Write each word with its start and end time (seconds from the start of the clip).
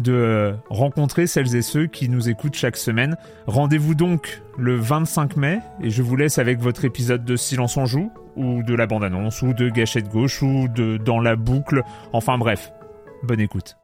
de 0.00 0.54
rencontrer 0.70 1.26
celles 1.26 1.54
et 1.56 1.62
ceux 1.62 1.86
qui 1.86 2.08
nous 2.08 2.28
écoutent 2.28 2.54
chaque 2.54 2.76
semaine. 2.76 3.16
Rendez-vous 3.46 3.94
donc 3.94 4.42
le 4.58 4.76
25 4.76 5.36
mai 5.36 5.60
et 5.82 5.90
je 5.90 6.02
vous 6.02 6.16
laisse 6.16 6.38
avec 6.38 6.58
votre 6.60 6.84
épisode 6.84 7.24
de 7.24 7.36
Silence 7.36 7.76
en 7.76 7.86
joue 7.86 8.10
ou 8.36 8.62
de 8.62 8.74
la 8.74 8.86
bande-annonce 8.86 9.42
ou 9.42 9.52
de 9.52 9.68
Gâchette 9.68 10.08
gauche 10.08 10.42
ou 10.42 10.68
de 10.68 10.96
Dans 10.96 11.20
la 11.20 11.36
boucle. 11.36 11.82
Enfin 12.12 12.38
bref, 12.38 12.72
bonne 13.22 13.40
écoute. 13.40 13.76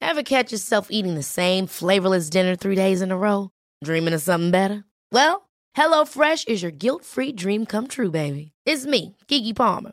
Ever 0.00 0.22
catch 0.22 0.52
yourself 0.52 0.88
eating 0.90 1.14
the 1.14 1.22
same 1.22 1.66
flavorless 1.66 2.28
dinner 2.28 2.54
three 2.54 2.76
days 2.76 3.00
in 3.00 3.10
a 3.10 3.16
row? 3.16 3.50
Dreaming 3.82 4.12
of 4.12 4.20
something 4.20 4.50
better? 4.50 4.84
Well, 5.10 5.48
HelloFresh 5.74 6.48
is 6.48 6.62
your 6.62 6.72
guilt-free 6.72 7.32
dream 7.32 7.64
come 7.64 7.86
true, 7.88 8.10
baby. 8.10 8.52
It's 8.66 8.84
me, 8.84 9.16
Kiki 9.26 9.54
Palmer. 9.54 9.92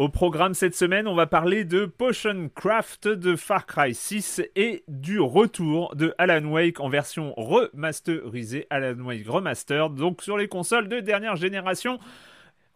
Au 0.00 0.08
programme 0.08 0.54
cette 0.54 0.74
semaine, 0.74 1.06
on 1.06 1.14
va 1.14 1.26
parler 1.26 1.66
de 1.66 1.84
Potion 1.84 2.48
Craft 2.54 3.06
de 3.06 3.36
Far 3.36 3.66
Cry 3.66 3.94
6 3.94 4.40
et 4.56 4.82
du 4.88 5.20
retour 5.20 5.94
de 5.94 6.14
Alan 6.16 6.46
Wake 6.46 6.80
en 6.80 6.88
version 6.88 7.34
remasterisée, 7.36 8.66
Alan 8.70 8.98
Wake 9.04 9.28
Remastered, 9.28 9.96
donc 9.96 10.22
sur 10.22 10.38
les 10.38 10.48
consoles 10.48 10.88
de 10.88 11.00
dernière 11.00 11.36
génération. 11.36 11.98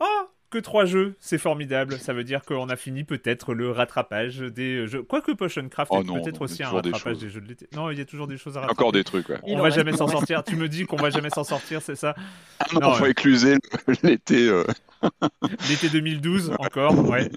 Oh, 0.01 0.29
que 0.55 0.61
trois 0.61 0.85
jeux, 0.85 1.17
c'est 1.19 1.39
formidable. 1.39 1.99
Ça 1.99 2.13
veut 2.13 2.23
dire 2.23 2.45
qu'on 2.45 2.69
a 2.69 2.77
fini 2.77 3.03
peut-être 3.03 3.55
le 3.55 3.73
rattrapage 3.73 4.39
des 4.39 4.87
jeux. 4.87 5.03
Quoique 5.03 5.33
Potion 5.33 5.69
Craft 5.69 5.91
Oh 5.93 6.01
est 6.01 6.23
peut-être 6.23 6.43
aussi 6.43 6.63
il 6.63 6.65
un 6.65 6.81
des 6.81 6.93
rattrapage 6.93 7.19
des 7.19 7.29
jeux 7.29 7.41
de 7.41 7.49
l'été. 7.49 7.69
Non, 7.75 7.91
il 7.91 7.99
y 7.99 8.01
a 8.01 8.05
toujours 8.05 8.29
des 8.29 8.37
choses 8.37 8.57
à 8.57 8.61
rattraper. 8.61 8.81
Encore 8.81 8.93
des 8.93 9.03
trucs, 9.03 9.29
ouais. 9.29 9.39
On 9.43 9.61
va 9.61 9.71
jamais 9.71 9.97
s'en 9.97 10.07
sortir. 10.07 10.45
Tu 10.45 10.55
me 10.55 10.69
dis 10.69 10.85
qu'on 10.85 10.97
va 10.97 11.11
jamais 11.11 11.31
s'en 11.31 11.43
sortir, 11.43 11.83
c'est 11.83 11.97
ça? 11.97 12.15
Ah 12.61 12.67
non, 12.73 12.81
Non, 12.81 12.93
faut 12.95 13.07
écluser 13.07 13.57
l'été. 14.05 14.49
euh. 14.49 14.65
L'été 15.69 15.91
2012 15.91 16.53
encore, 16.59 17.11
ouais. 17.11 17.29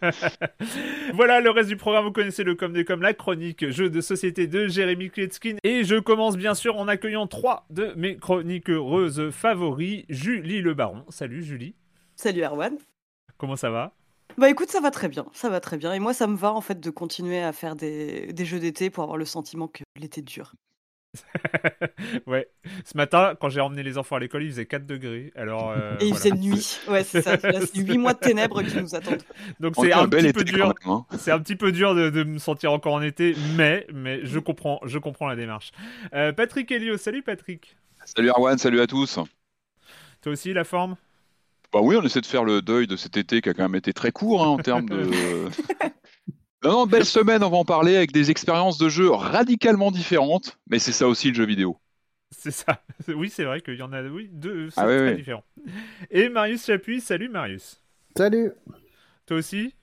voilà, 1.14 1.40
le 1.40 1.50
reste 1.50 1.68
du 1.68 1.76
programme, 1.76 2.04
vous 2.04 2.12
connaissez 2.12 2.44
le 2.44 2.54
comme 2.54 2.72
des 2.72 2.84
comme 2.84 3.02
la 3.02 3.14
chronique 3.14 3.68
jeu 3.70 3.90
de 3.90 4.00
société 4.00 4.46
de 4.46 4.68
Jérémy 4.68 5.10
Kletskin. 5.10 5.56
Et 5.64 5.82
je 5.82 5.96
commence 5.96 6.36
bien 6.36 6.54
sûr 6.54 6.76
en 6.76 6.86
accueillant 6.86 7.26
trois 7.26 7.66
de 7.70 7.92
mes 7.96 8.16
chroniques 8.16 8.70
heureuses 8.70 9.30
favoris. 9.30 10.04
Julie 10.08 10.60
Le 10.60 10.74
Baron. 10.74 11.04
Salut 11.08 11.42
Julie, 11.42 11.74
Salut 12.16 12.42
Erwan. 12.42 12.76
comment 13.38 13.56
ça 13.56 13.70
va? 13.70 13.92
Bah 14.38 14.50
écoute, 14.50 14.70
ça 14.70 14.80
va 14.80 14.90
très 14.90 15.08
bien, 15.08 15.26
ça 15.32 15.48
va 15.48 15.60
très 15.60 15.76
bien. 15.76 15.92
Et 15.92 15.98
moi, 16.00 16.12
ça 16.14 16.26
me 16.26 16.36
va 16.36 16.52
en 16.52 16.60
fait 16.60 16.80
de 16.80 16.90
continuer 16.90 17.40
à 17.42 17.52
faire 17.52 17.76
des, 17.76 18.32
des 18.32 18.44
jeux 18.44 18.58
d'été 18.58 18.90
pour 18.90 19.02
avoir 19.04 19.16
le 19.18 19.24
sentiment 19.24 19.68
que 19.68 19.82
l'été 19.96 20.22
dure. 20.22 20.52
Ouais. 22.26 22.48
Ce 22.84 22.96
matin, 22.96 23.34
quand 23.40 23.48
j'ai 23.48 23.60
emmené 23.60 23.82
les 23.82 23.98
enfants 23.98 24.16
à 24.16 24.18
l'école, 24.20 24.42
il 24.44 24.50
faisait 24.50 24.66
4 24.66 24.84
degrés. 24.86 25.32
Alors, 25.36 25.70
euh, 25.70 25.96
Et 26.00 26.06
il 26.06 26.14
voilà. 26.14 26.16
faisait 26.16 26.30
nuit. 26.32 26.78
Ouais, 26.88 27.04
c'est 27.04 27.22
ça. 27.22 27.36
Là, 27.36 27.60
c'est 27.60 27.78
8 27.78 27.98
mois 27.98 28.14
de 28.14 28.18
ténèbres 28.18 28.62
qui 28.62 28.76
nous 28.76 28.94
attendent. 28.94 29.22
Donc 29.60 29.74
On 29.76 29.82
c'est 29.82 29.92
un, 29.92 30.06
bel 30.06 30.20
petit 30.22 30.28
été 30.30 30.38
peu 30.38 30.44
dur. 30.44 30.66
même, 30.68 30.74
hein. 30.86 31.06
C'est 31.18 31.30
un 31.30 31.38
petit 31.38 31.56
peu 31.56 31.70
dur 31.72 31.94
de, 31.94 32.10
de 32.10 32.24
me 32.24 32.38
sentir 32.38 32.72
encore 32.72 32.94
en 32.94 33.02
été, 33.02 33.34
mais, 33.56 33.86
mais 33.92 34.24
je 34.24 34.38
comprends, 34.38 34.80
je 34.84 34.98
comprends 34.98 35.28
la 35.28 35.36
démarche. 35.36 35.70
Euh, 36.14 36.32
Patrick 36.32 36.70
Elio, 36.72 36.96
salut 36.96 37.22
Patrick. 37.22 37.76
Salut 38.04 38.30
Arwan, 38.30 38.58
salut 38.58 38.80
à 38.80 38.86
tous. 38.86 39.18
Toi 40.22 40.32
aussi, 40.32 40.52
la 40.52 40.64
forme? 40.64 40.96
Bah 41.74 41.80
oui, 41.82 41.96
on 41.96 42.02
essaie 42.02 42.20
de 42.20 42.26
faire 42.26 42.44
le 42.44 42.62
deuil 42.62 42.86
de 42.86 42.96
cet 42.96 43.16
été 43.16 43.40
qui 43.40 43.48
a 43.48 43.52
quand 43.54 43.64
même 43.64 43.74
été 43.74 43.92
très 43.92 44.12
court 44.12 44.44
hein, 44.44 44.48
en 44.48 44.58
termes 44.58 44.88
de. 44.88 45.02
Non, 46.62 46.70
non, 46.72 46.86
belle 46.86 47.04
semaine, 47.04 47.42
on 47.44 47.50
va 47.50 47.58
en 47.58 47.64
parler 47.64 47.94
avec 47.96 48.10
des 48.12 48.30
expériences 48.30 48.78
de 48.78 48.88
jeu 48.88 49.10
radicalement 49.10 49.90
différentes, 49.90 50.56
mais 50.70 50.78
c'est 50.78 50.92
ça 50.92 51.08
aussi 51.08 51.28
le 51.28 51.34
jeu 51.34 51.44
vidéo. 51.44 51.78
C'est 52.30 52.50
ça. 52.50 52.80
Oui, 53.08 53.28
c'est 53.28 53.44
vrai 53.44 53.60
qu'il 53.60 53.74
y 53.74 53.82
en 53.82 53.92
a 53.92 54.02
oui, 54.02 54.28
deux, 54.32 54.70
c'est 54.70 54.80
Ah 54.80 54.86
ouais, 54.86 54.96
très 54.98 55.10
ouais. 55.10 55.16
différent. 55.16 55.44
Et 56.10 56.28
Marius 56.28 56.64
Chapuis, 56.64 57.00
salut 57.00 57.28
Marius. 57.28 57.80
Salut 58.16 58.52
Toi 59.26 59.38
aussi 59.38 59.74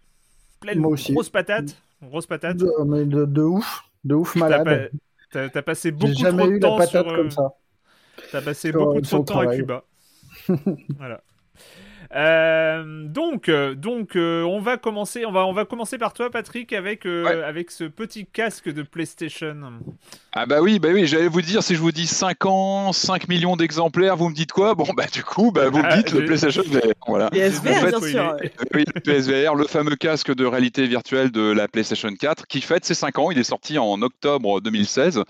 Pleine 0.59 0.79
Moi 0.79 0.91
aussi. 0.91 1.13
grosse 1.13 1.29
patate 1.29 1.75
Grosse 2.01 2.25
patate 2.25 2.57
de, 2.57 2.71
mais 2.85 3.05
de, 3.05 3.25
de 3.25 3.41
ouf, 3.41 3.83
de 4.03 4.15
ouf 4.15 4.35
malade. 4.35 4.91
T'as 5.31 5.61
passé 5.61 5.91
beaucoup 5.91 6.13
J'ai 6.13 6.23
jamais 6.23 6.43
trop 6.43 6.47
de 6.47 6.51
eu 6.53 6.59
la 6.59 6.69
temps 6.69 6.77
patate 6.77 7.03
sur, 7.03 7.11
euh, 7.11 7.17
comme 7.17 7.31
ça. 7.31 7.53
T'as 8.31 8.41
passé 8.41 8.71
sur- 8.71 8.79
beaucoup 8.79 9.01
de 9.01 9.07
temps 9.25 9.39
à. 9.39 9.55
Cuba. 9.55 9.83
voilà. 10.97 11.21
Euh, 12.13 12.83
donc, 13.07 13.47
euh, 13.47 13.73
donc 13.73 14.15
euh, 14.15 14.43
on 14.43 14.59
va 14.59 14.75
commencer, 14.77 15.25
on 15.25 15.31
va, 15.31 15.45
on 15.45 15.53
va 15.53 15.63
commencer 15.65 15.97
par 15.97 16.13
toi, 16.13 16.29
Patrick, 16.29 16.73
avec 16.73 17.05
euh, 17.05 17.23
Ouais. 17.23 17.43
avec 17.43 17.71
ce 17.71 17.85
petit 17.85 18.25
casque 18.25 18.69
de 18.71 18.81
PlayStation. 18.83 19.55
Ah 20.33 20.45
bah 20.45 20.61
oui, 20.61 20.79
bah 20.79 20.89
oui, 20.93 21.07
j'allais 21.07 21.27
vous 21.29 21.41
dire, 21.41 21.63
si 21.63 21.75
je 21.75 21.79
vous 21.79 21.91
dis 21.91 22.07
5 22.07 22.45
ans, 22.45 22.91
5 22.93 23.27
millions 23.29 23.55
d'exemplaires, 23.55 24.17
vous 24.17 24.29
me 24.29 24.33
dites 24.35 24.51
quoi? 24.51 24.75
Bon 24.75 24.87
bah 24.95 25.05
du 25.11 25.23
coup, 25.23 25.51
bah, 25.51 25.69
vous 25.69 25.77
me 25.79 25.83
Ah, 25.85 25.97
dites 25.97 26.11
le 26.11 26.25
PlayStation 26.25 26.63
VR, 26.67 26.79
voilà. 27.07 27.29
Et 27.33 27.39
SVR, 27.39 27.71
En 27.71 27.73
fait, 27.79 27.89
bien 27.99 28.09
sûr. 28.09 28.35
oui. 28.41 28.49
Oui, 28.73 28.83
le 28.93 28.99
PSVR, 29.01 29.55
le 29.55 29.67
fameux 29.67 29.95
casque 29.95 30.33
de 30.33 30.45
réalité 30.45 30.87
virtuelle 30.87 31.31
de 31.31 31.51
la 31.51 31.67
PlayStation 31.67 32.09
4, 32.13 32.45
qui 32.47 32.59
fête 32.61 32.83
ses 32.85 32.93
5 32.93 33.19
ans. 33.19 33.31
Il 33.31 33.37
est 33.39 33.43
sorti 33.43 33.77
en 33.77 34.01
octobre 34.01 34.59
2016. 34.61 35.23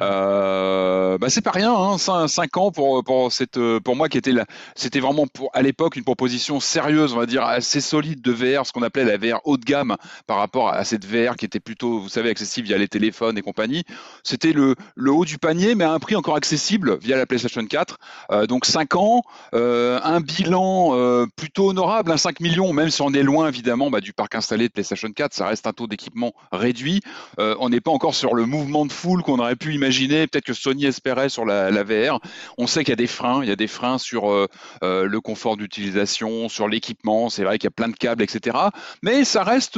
Euh, 0.00 1.18
bah, 1.18 1.28
c'est 1.30 1.40
pas 1.42 1.50
rien, 1.52 1.72
hein, 1.74 1.96
5, 1.98 2.56
ans 2.56 2.70
pour, 2.70 3.02
pour, 3.04 3.32
cette, 3.32 3.58
pour 3.84 3.96
moi 3.96 4.08
qui 4.08 4.18
était 4.18 4.32
là. 4.32 4.44
C'était 4.74 5.00
vraiment 5.00 5.26
pour, 5.26 5.50
à 5.54 5.62
l'époque 5.62 5.96
une 5.96 6.04
proposition 6.04 6.25
sérieuse, 6.60 7.12
on 7.14 7.18
va 7.18 7.26
dire 7.26 7.44
assez 7.44 7.80
solide 7.80 8.20
de 8.20 8.32
VR, 8.32 8.66
ce 8.66 8.72
qu'on 8.72 8.82
appelait 8.82 9.04
la 9.04 9.16
VR 9.16 9.40
haut 9.44 9.56
de 9.56 9.64
gamme 9.64 9.96
par 10.26 10.38
rapport 10.38 10.68
à 10.68 10.84
cette 10.84 11.04
VR 11.04 11.36
qui 11.36 11.44
était 11.44 11.60
plutôt, 11.60 12.00
vous 12.00 12.08
savez, 12.08 12.30
accessible 12.30 12.68
via 12.68 12.78
les 12.78 12.88
téléphones 12.88 13.38
et 13.38 13.42
compagnie. 13.42 13.84
C'était 14.22 14.52
le, 14.52 14.74
haut 15.06 15.24
du 15.24 15.38
panier, 15.38 15.74
mais 15.74 15.84
à 15.84 15.92
un 15.92 15.98
prix 15.98 16.16
encore 16.16 16.36
accessible 16.36 16.98
via 16.98 17.16
la 17.16 17.26
PlayStation 17.26 17.64
4. 17.64 17.98
Euh, 18.30 18.46
donc 18.46 18.66
5 18.66 18.96
ans, 18.96 19.22
euh, 19.54 20.00
un 20.02 20.20
bilan 20.20 20.90
euh, 20.94 21.26
plutôt 21.36 21.70
honorable, 21.70 22.10
un 22.12 22.16
5 22.16 22.40
millions, 22.40 22.72
même 22.72 22.90
si 22.90 23.02
on 23.02 23.12
est 23.12 23.22
loin 23.22 23.48
évidemment 23.48 23.90
bah, 23.90 24.00
du 24.00 24.12
parc 24.12 24.34
installé 24.34 24.68
de 24.68 24.72
PlayStation 24.72 25.10
4, 25.10 25.32
ça 25.32 25.46
reste 25.46 25.66
un 25.66 25.72
taux 25.72 25.86
d'équipement 25.86 26.32
réduit. 26.52 27.00
On 27.38 27.68
n'est 27.68 27.80
pas 27.80 27.90
encore 27.90 28.14
sur 28.14 28.34
le 28.34 28.46
mouvement 28.46 28.86
de 28.86 28.92
foule 28.92 29.22
qu'on 29.22 29.38
aurait 29.38 29.56
pu 29.56 29.74
imaginer, 29.74 30.26
peut-être 30.26 30.44
que 30.44 30.52
Sony 30.52 30.86
espérait 30.86 31.28
sur 31.28 31.44
la, 31.44 31.70
VR. 31.82 32.20
On 32.58 32.66
sait 32.66 32.82
qu'il 32.84 32.90
y 32.90 32.92
a 32.92 32.96
des 32.96 33.06
freins, 33.06 33.42
il 33.42 33.48
y 33.48 33.52
a 33.52 33.56
des 33.56 33.66
freins 33.66 33.98
sur 33.98 34.48
le 34.82 35.20
confort 35.20 35.56
d'utilisation, 35.56 36.15
sur 36.48 36.68
l'équipement. 36.68 37.28
C'est 37.28 37.44
vrai 37.44 37.58
qu'il 37.58 37.66
y 37.66 37.68
a 37.68 37.72
plein 37.72 37.88
de 37.88 37.96
câbles, 37.96 38.22
etc. 38.22 38.56
Mais 39.02 39.24
ça 39.24 39.42
reste, 39.42 39.76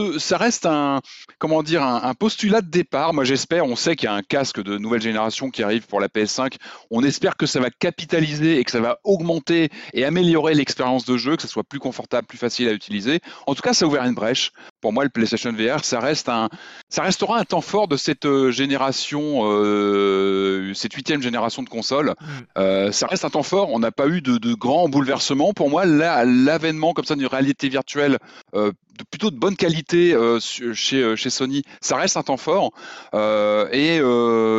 un, 0.67 1.01
comment 1.39 1.63
dire, 1.63 1.83
un, 1.83 2.03
un 2.03 2.15
postulat 2.15 2.61
de 2.61 2.71
départ. 2.71 3.15
Moi, 3.15 3.25
j'espère. 3.25 3.67
On 3.67 3.77
sait 3.77 3.97
qu'il 3.97 4.07
y 4.07 4.13
a 4.13 4.15
un 4.15 4.23
casque 4.23 4.63
de 4.63 4.79
nouvelle 4.79 5.03
génération 5.03 5.51
qui 5.51 5.63
arrive 5.63 5.87
pour 5.87 6.01
la 6.01 6.09
PS5. 6.09 6.55
On 6.91 7.03
espère 7.03 7.37
que 7.37 7.47
ça 7.47 7.61
va 7.61 7.71
capitaliser 7.71 8.59
et 8.59 8.65
que 8.65 8.71
ça 8.71 8.81
va 8.81 8.99
augmenter 9.05 9.71
et 9.93 10.05
améliorer 10.05 10.55
l'expérience 10.55 11.05
de 11.05 11.17
jeu, 11.17 11.37
que 11.37 11.43
ça 11.43 11.49
soit 11.49 11.65
plus 11.65 11.81
confortable, 11.81 12.27
plus 12.27 12.39
facile 12.39 12.69
à 12.69 12.73
utiliser. 12.73 13.21
En 13.47 13.55
tout 13.55 13.63
cas, 13.63 13.75
ça 13.75 13.85
a 13.85 13.89
ouvert 13.89 14.05
une 14.05 14.15
brèche 14.15 14.53
pour 14.81 14.93
moi, 14.93 15.05
le 15.05 15.11
PlayStation 15.11 15.53
VR, 15.53 15.85
ça 15.85 16.01
reste 16.01 16.29
un, 16.29 16.49
ça 16.89 17.03
restera 17.03 17.39
un 17.39 17.45
temps 17.45 17.61
fort 17.61 17.89
de 17.89 17.97
cette 17.97 18.27
euh, 18.27 18.51
génération, 18.51 19.41
euh, 19.45 20.73
cette 20.75 20.95
huitième 20.95 21.21
génération 21.21 21.63
de 21.63 21.69
consoles. 21.69 22.11
Mm. 22.11 22.27
Euh, 22.59 22.93
ça 22.93 23.07
reste 23.07 23.25
un 23.25 23.31
temps 23.31 23.43
fort. 23.43 23.71
On 23.73 23.79
n'a 23.79 23.91
pas 23.91 24.07
eu 24.09 24.21
de, 24.21 24.39
de, 24.39 24.55
grands 24.55 24.89
bouleversements. 24.89 25.53
Pour 25.53 25.71
moi, 25.71 25.85
l'avènement 25.85 26.93
comme 26.93 27.05
ça 27.05 27.17
d'une 27.17 27.27
réalité 27.27 27.69
virtuelle 27.69 28.19
euh, 28.55 28.73
de 28.99 29.05
plutôt 29.11 29.31
de 29.31 29.39
bonne 29.39 29.57
qualité 29.57 30.13
euh, 30.15 30.39
chez, 30.41 31.17
chez 31.17 31.31
Sony, 31.31 31.63
ça 31.81 31.97
reste 31.97 32.17
un 32.17 32.23
temps 32.23 32.37
fort. 32.37 32.73
et 33.73 34.01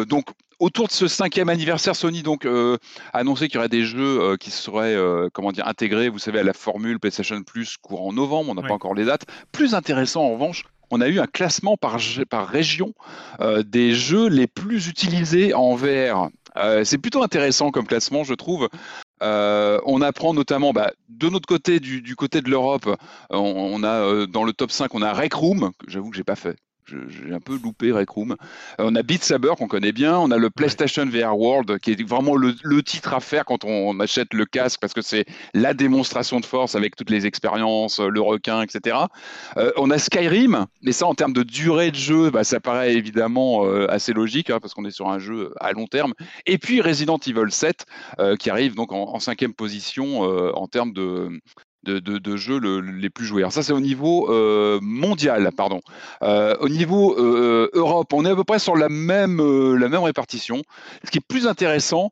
donc 0.08 0.26
autour 0.60 0.88
de 0.88 0.92
ce 0.92 1.08
cinquième 1.08 1.50
anniversaire, 1.50 1.96
Sony 1.96 2.22
donc 2.22 2.46
euh, 2.46 2.78
a 3.14 3.20
annoncé 3.20 3.48
qu'il 3.48 3.56
y 3.56 3.58
aurait 3.58 3.70
des 3.70 3.86
jeux 3.86 4.22
euh, 4.22 4.38
qui 4.38 4.52
seraient 4.52 4.96
euh, 4.96 5.30
comment 5.34 5.52
dire 5.52 5.68
intégrés, 5.68 6.10
vous 6.10 6.20
savez, 6.20 6.40
à 6.40 6.44
la 6.44 6.54
formule 6.54 7.00
PlayStation 7.00 7.42
Plus 7.42 7.78
courant 7.78 8.14
novembre. 8.14 8.52
On 8.52 8.56
n'a 8.56 8.68
pas 8.68 8.74
encore 8.74 8.94
les 8.94 9.06
dates. 9.06 9.26
Plus 9.52 9.74
intéressant 9.74 10.24
en 10.24 10.34
revanche, 10.34 10.66
on 10.92 11.02
a 11.02 11.08
eu 11.08 11.20
un 11.20 11.28
classement 11.28 11.78
par, 11.78 11.98
par 12.30 12.48
région 12.48 12.94
des 13.66 13.94
jeux 13.94 14.28
les 14.28 14.48
plus 14.48 14.88
utilisés 14.88 15.54
en 15.54 15.76
VR. 15.76 16.30
c'est 16.84 16.98
plutôt 16.98 17.24
intéressant 17.24 17.72
comme 17.72 17.86
classement, 17.86 18.24
je 18.24 18.34
trouve. 18.34 18.68
on 19.22 20.02
apprend 20.02 20.34
notamment, 20.34 20.74
bah, 20.74 20.92
de 21.10 21.30
notre 21.30 21.48
côté, 21.48 21.80
du, 21.80 22.16
côté 22.16 22.42
de 22.42 22.50
l'Europe, 22.50 22.90
on, 23.30 23.84
a 23.84 24.26
dans 24.26 24.44
le 24.44 24.54
top 24.54 24.72
5, 24.72 24.94
on 24.96 25.02
a 25.02 25.14
Rec 25.14 25.34
Room, 25.34 25.72
que 25.80 25.92
j'avoue 25.92 26.10
que 26.10 26.18
j'ai 26.18 26.24
pas 26.24 26.36
fait 26.36 26.58
j'ai 27.08 27.34
un 27.34 27.40
peu 27.40 27.58
loupé 27.62 27.92
Rec 27.92 28.10
Room. 28.10 28.32
Euh, 28.32 28.86
on 28.86 28.96
a 28.96 29.04
Beat 29.04 29.24
Saber 29.24 29.54
qu'on 29.58 29.68
connaît 29.68 29.92
bien, 29.92 30.18
on 30.18 30.32
a 30.32 30.38
le 30.38 30.50
PlayStation 30.50 31.06
VR 31.06 31.38
World 31.38 31.80
qui 31.80 31.92
est 31.92 32.08
vraiment 32.08 32.36
le, 32.36 32.54
titre 32.84 33.14
à 33.14 33.20
faire 33.20 33.46
quand 33.46 33.64
on, 33.66 34.00
achète 34.00 34.34
le 34.34 34.46
casque 34.46 34.80
parce 34.80 34.94
que 34.94 35.02
c'est 35.02 35.26
la 35.54 35.74
démonstration 35.74 36.40
de 36.40 36.46
force 36.46 36.76
avec 36.76 36.96
toutes 36.96 37.10
les 37.10 37.26
expériences, 37.26 38.00
le 38.00 38.22
requin, 38.22 38.62
etc. 38.62 38.98
Euh, 39.58 39.72
on 39.78 39.90
a 39.92 39.98
Skyrim, 39.98 40.66
mais 40.82 40.92
ça 40.92 41.06
en 41.06 41.16
termes 41.16 41.34
de 41.34 41.44
durée 41.44 41.92
de 41.92 41.96
jeu, 41.96 42.30
bah, 42.30 42.44
ça 42.44 42.60
paraît 42.60 42.94
évidemment 42.94 43.66
euh, 43.66 43.92
assez 43.92 44.14
logique 44.14 44.50
hein, 44.50 44.60
parce 44.62 44.74
qu'on 44.74 44.86
est 44.86 44.92
sur 44.92 45.10
un 45.10 45.20
jeu 45.20 45.54
à 45.60 45.74
long 45.74 45.88
terme. 45.88 46.14
Et 46.46 46.58
puis 46.58 46.82
Resident 46.82 47.20
Evil 47.26 47.52
7 47.52 47.86
qui 48.40 48.50
arrive 48.50 48.76
donc 48.76 48.92
en, 48.92 49.14
en 49.14 49.20
cinquième 49.20 49.54
position 49.54 50.22
en 50.22 50.68
termes 50.68 50.94
de, 50.94 51.30
de, 51.84 52.00
de, 52.00 52.38
jeux 52.38 52.60
les 52.80 53.10
plus 53.10 53.26
joués. 53.26 53.42
Alors 53.42 53.52
ça, 53.52 53.64
c'est 53.64 53.74
au 53.74 53.80
niveau 53.80 54.32
euh, 54.32 54.80
mondial, 54.82 55.50
pardon. 55.56 55.82
Euh, 56.22 56.56
au 56.60 56.70
niveau 56.70 57.18
euh, 57.18 57.70
Europe, 57.74 58.12
on 58.14 58.26
est 58.26 58.30
à 58.30 58.36
peu 58.36 58.44
près 58.44 58.60
sur 58.60 58.76
la 58.76 58.90
même, 58.90 59.38
la 59.76 59.90
même 59.90 60.04
répartition. 60.04 60.62
Ce 61.04 61.12
qui 61.12 61.20
est 61.20 61.28
plus 61.28 61.48
intéressant, 61.48 62.12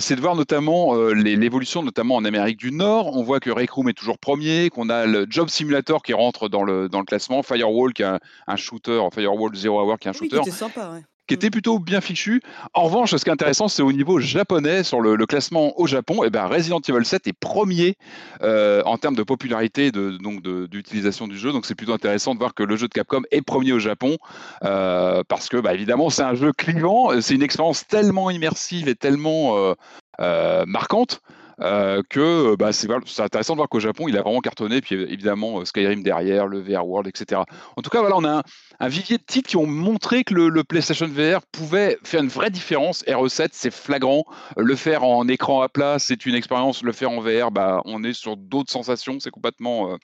c'est 0.00 0.16
de 0.16 0.20
voir 0.20 0.36
notamment 0.36 0.94
l'évolution, 1.12 1.82
notamment 1.82 2.16
en 2.16 2.24
Amérique 2.24 2.58
du 2.58 2.72
Nord. 2.72 3.16
On 3.16 3.22
voit 3.22 3.40
que 3.40 3.50
Rec 3.50 3.70
Room 3.70 3.88
est 3.88 3.94
toujours 3.94 4.18
premier, 4.18 4.70
qu'on 4.70 4.88
a 4.88 5.06
le 5.06 5.26
Job 5.28 5.48
Simulator 5.48 6.02
qui 6.02 6.12
rentre 6.12 6.48
dans 6.48 6.62
le, 6.62 6.88
dans 6.88 7.00
le 7.00 7.04
classement, 7.04 7.42
Firewall 7.42 7.92
qui 7.92 8.02
est 8.02 8.18
un, 8.46 8.56
shooter, 8.56 9.00
Firewall 9.12 9.54
Zero 9.54 9.80
Hour 9.80 9.98
qui 9.98 10.08
est 10.08 10.10
un 10.10 10.14
shooter. 10.14 10.40
Oui, 10.44 10.50
sympa, 10.50 10.90
ouais 10.90 11.02
qui 11.28 11.34
était 11.34 11.50
plutôt 11.50 11.78
bien 11.78 12.00
fichu. 12.00 12.42
En 12.74 12.84
revanche, 12.84 13.14
ce 13.14 13.22
qui 13.22 13.28
est 13.28 13.32
intéressant, 13.32 13.68
c'est 13.68 13.82
au 13.82 13.92
niveau 13.92 14.18
japonais, 14.18 14.82
sur 14.82 15.00
le, 15.00 15.16
classement 15.26 15.78
au 15.78 15.86
Japon, 15.86 16.24
et 16.24 16.28
eh 16.28 16.30
ben 16.30 16.46
Resident 16.46 16.80
Evil 16.80 17.04
7 17.04 17.26
est 17.26 17.32
premier 17.34 17.96
euh, 18.42 18.82
en 18.86 18.96
termes 18.96 19.14
de 19.14 19.22
popularité 19.22 19.92
de, 19.92 20.16
donc 20.16 20.42
d'utilisation 20.42 21.28
du 21.28 21.36
jeu. 21.36 21.52
Donc 21.52 21.66
c'est 21.66 21.74
plutôt 21.74 21.92
intéressant 21.92 22.34
de 22.34 22.38
voir 22.38 22.54
que 22.54 22.62
le 22.62 22.76
jeu 22.76 22.88
de 22.88 22.94
Capcom 22.94 23.22
est 23.30 23.42
premier 23.42 23.72
au 23.72 23.78
Japon, 23.78 24.16
euh, 24.64 25.22
parce 25.28 25.48
que 25.48 25.58
bah, 25.58 25.74
évidemment 25.74 26.08
c'est 26.08 26.22
un 26.22 26.34
jeu 26.34 26.52
clivant, 26.52 27.20
c'est 27.20 27.34
une 27.34 27.42
expérience 27.42 27.86
tellement 27.86 28.30
immersive 28.30 28.88
et 28.88 28.94
tellement 28.94 29.74
euh, 30.20 30.64
marquante 30.66 31.20
euh, 31.60 32.02
que 32.08 32.54
bah, 32.56 32.72
c'est 32.72 32.88
intéressant 33.20 33.54
de 33.54 33.58
voir 33.58 33.68
qu'au 33.68 33.80
Japon, 33.80 34.06
il 34.06 34.16
a 34.16 34.22
vraiment 34.22 34.40
cartonné, 34.40 34.80
puis 34.80 34.94
évidemment 34.94 35.60
euh, 35.60 35.64
Skyrim 35.64 36.02
derrière, 36.02 36.46
le 36.46 36.60
VR 36.60 36.86
World, 36.86 37.08
etc. 37.08 37.42
En 37.76 37.82
tout 37.82 37.90
cas, 37.90 38.00
voilà, 38.00 38.16
on 38.16 38.24
a 38.24 38.42
un, 38.78 38.88
vivier 38.88 39.18
de 39.18 39.24
titres 39.24 39.48
qui 39.48 39.56
ont 39.56 39.66
montré 39.66 40.22
que 40.22 40.34
le, 40.34 40.62
PlayStation 40.62 41.08
VR 41.08 41.40
pouvait 41.50 41.98
faire 42.04 42.22
une 42.22 42.28
vraie 42.28 42.50
différence. 42.50 43.02
RE7, 43.04 43.48
c'est 43.52 43.72
flagrant. 43.72 44.24
Le 44.56 44.76
faire 44.76 45.02
en 45.02 45.26
écran 45.26 45.60
à 45.62 45.68
plat, 45.68 45.98
c'est 45.98 46.26
une 46.26 46.34
expérience. 46.36 46.82
Le 46.82 46.92
faire 46.92 47.10
en 47.10 47.20
VR, 47.20 47.50
bah, 47.50 47.82
on 47.84 48.04
est 48.04 48.12
sur 48.12 48.36
d'autres 48.36 48.70
sensations. 48.70 49.18
C'est 49.18 49.30
complètement, 49.30 49.92
euh, 49.92 49.96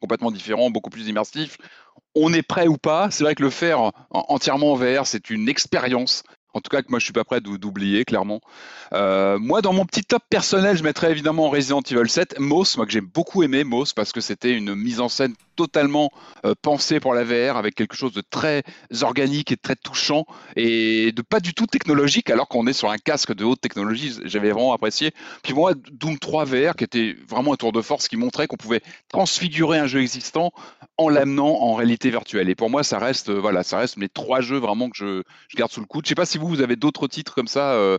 complètement 0.00 0.32
différent, 0.32 0.70
beaucoup 0.70 0.90
plus 0.90 1.06
immersif. 1.08 1.58
On 2.16 2.32
est 2.32 2.42
prêt 2.42 2.66
ou 2.66 2.76
pas. 2.76 3.10
C'est 3.10 3.22
vrai 3.22 3.36
que 3.36 3.42
le 3.42 3.50
faire 3.50 3.92
entièrement 4.10 4.72
en 4.72 4.76
VR, 4.76 5.06
c'est 5.06 5.30
une 5.30 5.48
expérience 5.48 6.24
en 6.54 6.60
tout 6.60 6.68
cas, 6.68 6.82
que 6.82 6.88
moi, 6.90 6.98
je 6.98 7.04
suis 7.04 7.12
pas 7.12 7.24
prêt 7.24 7.40
d'oublier, 7.40 8.04
clairement. 8.04 8.40
Euh, 8.92 9.38
moi, 9.38 9.62
dans 9.62 9.72
mon 9.72 9.86
petit 9.86 10.04
top 10.04 10.22
personnel, 10.28 10.76
je 10.76 10.82
mettrais 10.82 11.10
évidemment 11.10 11.48
Resident 11.48 11.80
Evil 11.80 12.08
7. 12.08 12.38
Moss, 12.38 12.76
moi 12.76 12.84
que 12.84 12.92
j'ai 12.92 13.00
beaucoup 13.00 13.42
aimé 13.42 13.64
Moss, 13.64 13.92
parce 13.92 14.12
que 14.12 14.20
c'était 14.20 14.52
une 14.52 14.74
mise 14.74 15.00
en 15.00 15.08
scène 15.08 15.34
totalement 15.56 16.10
euh, 16.44 16.54
pensée 16.60 17.00
pour 17.00 17.14
la 17.14 17.24
VR, 17.24 17.56
avec 17.56 17.74
quelque 17.74 17.96
chose 17.96 18.12
de 18.12 18.22
très 18.22 18.62
organique 19.02 19.52
et 19.52 19.56
très 19.56 19.76
touchant, 19.76 20.24
et 20.56 21.12
de 21.12 21.22
pas 21.22 21.40
du 21.40 21.54
tout 21.54 21.66
technologique, 21.66 22.30
alors 22.30 22.48
qu'on 22.48 22.66
est 22.66 22.72
sur 22.72 22.90
un 22.90 22.98
casque 22.98 23.34
de 23.34 23.44
haute 23.44 23.60
technologie. 23.60 24.18
J'avais 24.24 24.50
vraiment 24.50 24.72
apprécié. 24.72 25.12
Puis 25.42 25.54
moi, 25.54 25.72
Doom 25.92 26.18
3 26.18 26.44
VR, 26.44 26.76
qui 26.76 26.84
était 26.84 27.16
vraiment 27.28 27.54
un 27.54 27.56
tour 27.56 27.72
de 27.72 27.80
force, 27.80 28.08
qui 28.08 28.16
montrait 28.16 28.46
qu'on 28.46 28.56
pouvait 28.56 28.82
transfigurer 29.08 29.78
un 29.78 29.86
jeu 29.86 30.00
existant 30.00 30.52
en 30.98 31.08
l'amenant 31.08 31.62
en 31.62 31.74
réalité 31.74 32.10
virtuelle. 32.10 32.48
Et 32.50 32.54
pour 32.54 32.70
moi, 32.70 32.82
ça 32.82 32.98
reste, 32.98 33.30
euh, 33.30 33.40
voilà, 33.40 33.62
ça 33.62 33.78
reste 33.78 33.96
mes 33.96 34.08
trois 34.08 34.40
jeux 34.40 34.58
vraiment 34.58 34.90
que 34.90 34.96
je, 34.96 35.22
je 35.48 35.56
garde 35.56 35.70
sous 35.70 35.80
le 35.80 35.86
coude. 35.86 36.04
Je 36.04 36.10
sais 36.10 36.14
pas 36.14 36.26
si 36.26 36.38
vous, 36.48 36.60
avez 36.60 36.76
d'autres 36.76 37.08
titres 37.08 37.34
comme 37.34 37.48
ça 37.48 37.72
euh, 37.72 37.98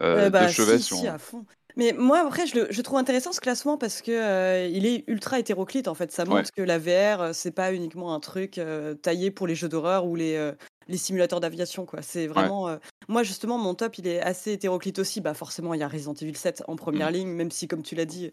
euh, 0.00 0.30
bah, 0.30 0.46
de 0.46 0.52
chevet 0.52 0.78
sur... 0.78 0.96
si, 0.96 1.06
à 1.06 1.18
fond. 1.18 1.44
Mais 1.76 1.92
moi, 1.92 2.20
après, 2.24 2.46
je, 2.46 2.66
je, 2.70 2.82
trouve 2.82 2.98
intéressant 2.98 3.32
ce 3.32 3.40
classement 3.40 3.76
parce 3.76 4.00
que 4.00 4.12
euh, 4.12 4.68
il 4.68 4.86
est 4.86 5.02
ultra 5.08 5.40
hétéroclite. 5.40 5.88
En 5.88 5.94
fait, 5.94 6.12
ça 6.12 6.24
montre 6.24 6.50
que 6.52 6.62
la 6.62 6.78
VR, 6.78 7.34
c'est 7.34 7.50
pas 7.50 7.72
uniquement 7.72 8.14
un 8.14 8.20
truc 8.20 8.60
taillé 9.02 9.32
pour 9.32 9.48
les 9.48 9.56
jeux 9.56 9.68
d'horreur 9.68 10.06
ou 10.06 10.14
les, 10.14 10.52
les 10.86 10.96
simulateurs 10.96 11.40
d'aviation. 11.40 11.84
quoi. 11.84 12.00
C'est 12.00 12.28
vraiment. 12.28 12.78
Moi, 13.08 13.24
justement, 13.24 13.58
mon 13.58 13.74
top, 13.74 13.98
il 13.98 14.06
est 14.06 14.20
assez 14.20 14.52
hétéroclite 14.52 15.00
aussi. 15.00 15.20
Bah, 15.20 15.34
forcément, 15.34 15.74
il 15.74 15.80
y 15.80 15.82
a 15.82 15.88
Resident 15.88 16.14
Evil 16.14 16.36
7 16.36 16.62
en 16.68 16.76
première 16.76 17.10
mmh. 17.10 17.14
ligne, 17.14 17.28
même 17.28 17.50
si, 17.50 17.66
comme 17.66 17.82
tu 17.82 17.96
l'as 17.96 18.04
dit, 18.04 18.30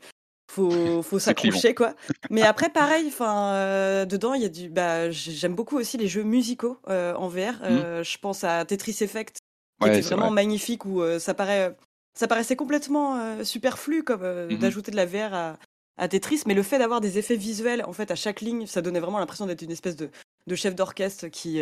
faut, 0.51 0.69
faut 1.01 1.17
s'accrocher 1.17 1.73
quoi. 1.73 1.95
Mais 2.29 2.43
après 2.43 2.69
pareil, 2.69 3.05
enfin 3.07 4.05
dedans 4.05 4.33
il 4.35 4.43
y 4.43 4.45
a 4.45 4.49
du 4.49 4.69
bah 4.69 5.09
j'aime 5.09 5.55
beaucoup 5.55 5.77
aussi 5.77 5.97
les 5.97 6.07
jeux 6.07 6.23
musicaux 6.23 6.77
en 6.87 7.27
VR. 7.27 7.53
Mmh. 7.63 8.03
Je 8.03 8.17
pense 8.19 8.43
à 8.43 8.63
Tetris 8.65 8.97
Effect 9.01 9.40
qui 9.89 9.97
était 9.97 10.01
vraiment 10.01 10.31
magnifique 10.31 10.85
où 10.85 11.01
euh, 11.01 11.19
ça 11.19 11.33
paraît 11.33 11.75
ça 12.13 12.27
paraissait 12.27 12.55
complètement 12.55 13.17
euh, 13.17 13.43
superflu 13.43 14.03
comme 14.03 14.23
euh, 14.23 14.49
mmh 14.49 14.57
d'ajouter 14.57 14.91
de 14.91 14.97
la 14.97 15.05
VR 15.05 15.33
à, 15.33 15.57
à, 15.97 16.07
Tetris, 16.07 16.43
mais 16.45 16.53
le 16.53 16.63
fait 16.63 16.77
d'avoir 16.77 16.99
des 17.01 17.17
effets 17.17 17.37
visuels 17.37 17.83
en 17.85 17.93
fait 17.93 18.11
à 18.11 18.15
chaque 18.15 18.41
ligne, 18.41 18.65
ça 18.67 18.81
donnait 18.81 18.99
vraiment 18.99 19.19
l'impression 19.19 19.45
d'être 19.45 19.61
une 19.61 19.71
espèce 19.71 19.95
de, 19.95 20.09
de 20.47 20.55
chef 20.55 20.75
d'orchestre 20.75 21.27
qui 21.27 21.61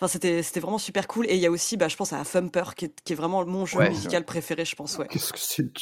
Enfin, 0.00 0.08
c'était, 0.08 0.42
c'était 0.42 0.58
vraiment 0.58 0.78
super 0.78 1.06
cool. 1.06 1.26
Et 1.28 1.36
il 1.36 1.40
y 1.40 1.46
a 1.46 1.50
aussi, 1.52 1.76
bah, 1.76 1.86
je 1.86 1.94
pense 1.94 2.12
à 2.12 2.24
Thumper, 2.24 2.74
qui 2.76 2.86
est, 2.86 3.00
qui 3.04 3.12
est 3.12 3.16
vraiment 3.16 3.46
mon 3.46 3.66
jeu 3.66 3.78
musical 3.88 4.24
préféré, 4.24 4.64
je 4.64 4.74
pense. 4.74 4.98
Ouais. 4.98 5.06
Qu'est-ce 5.06 5.32
que 5.32 5.38
c'est 5.38 5.72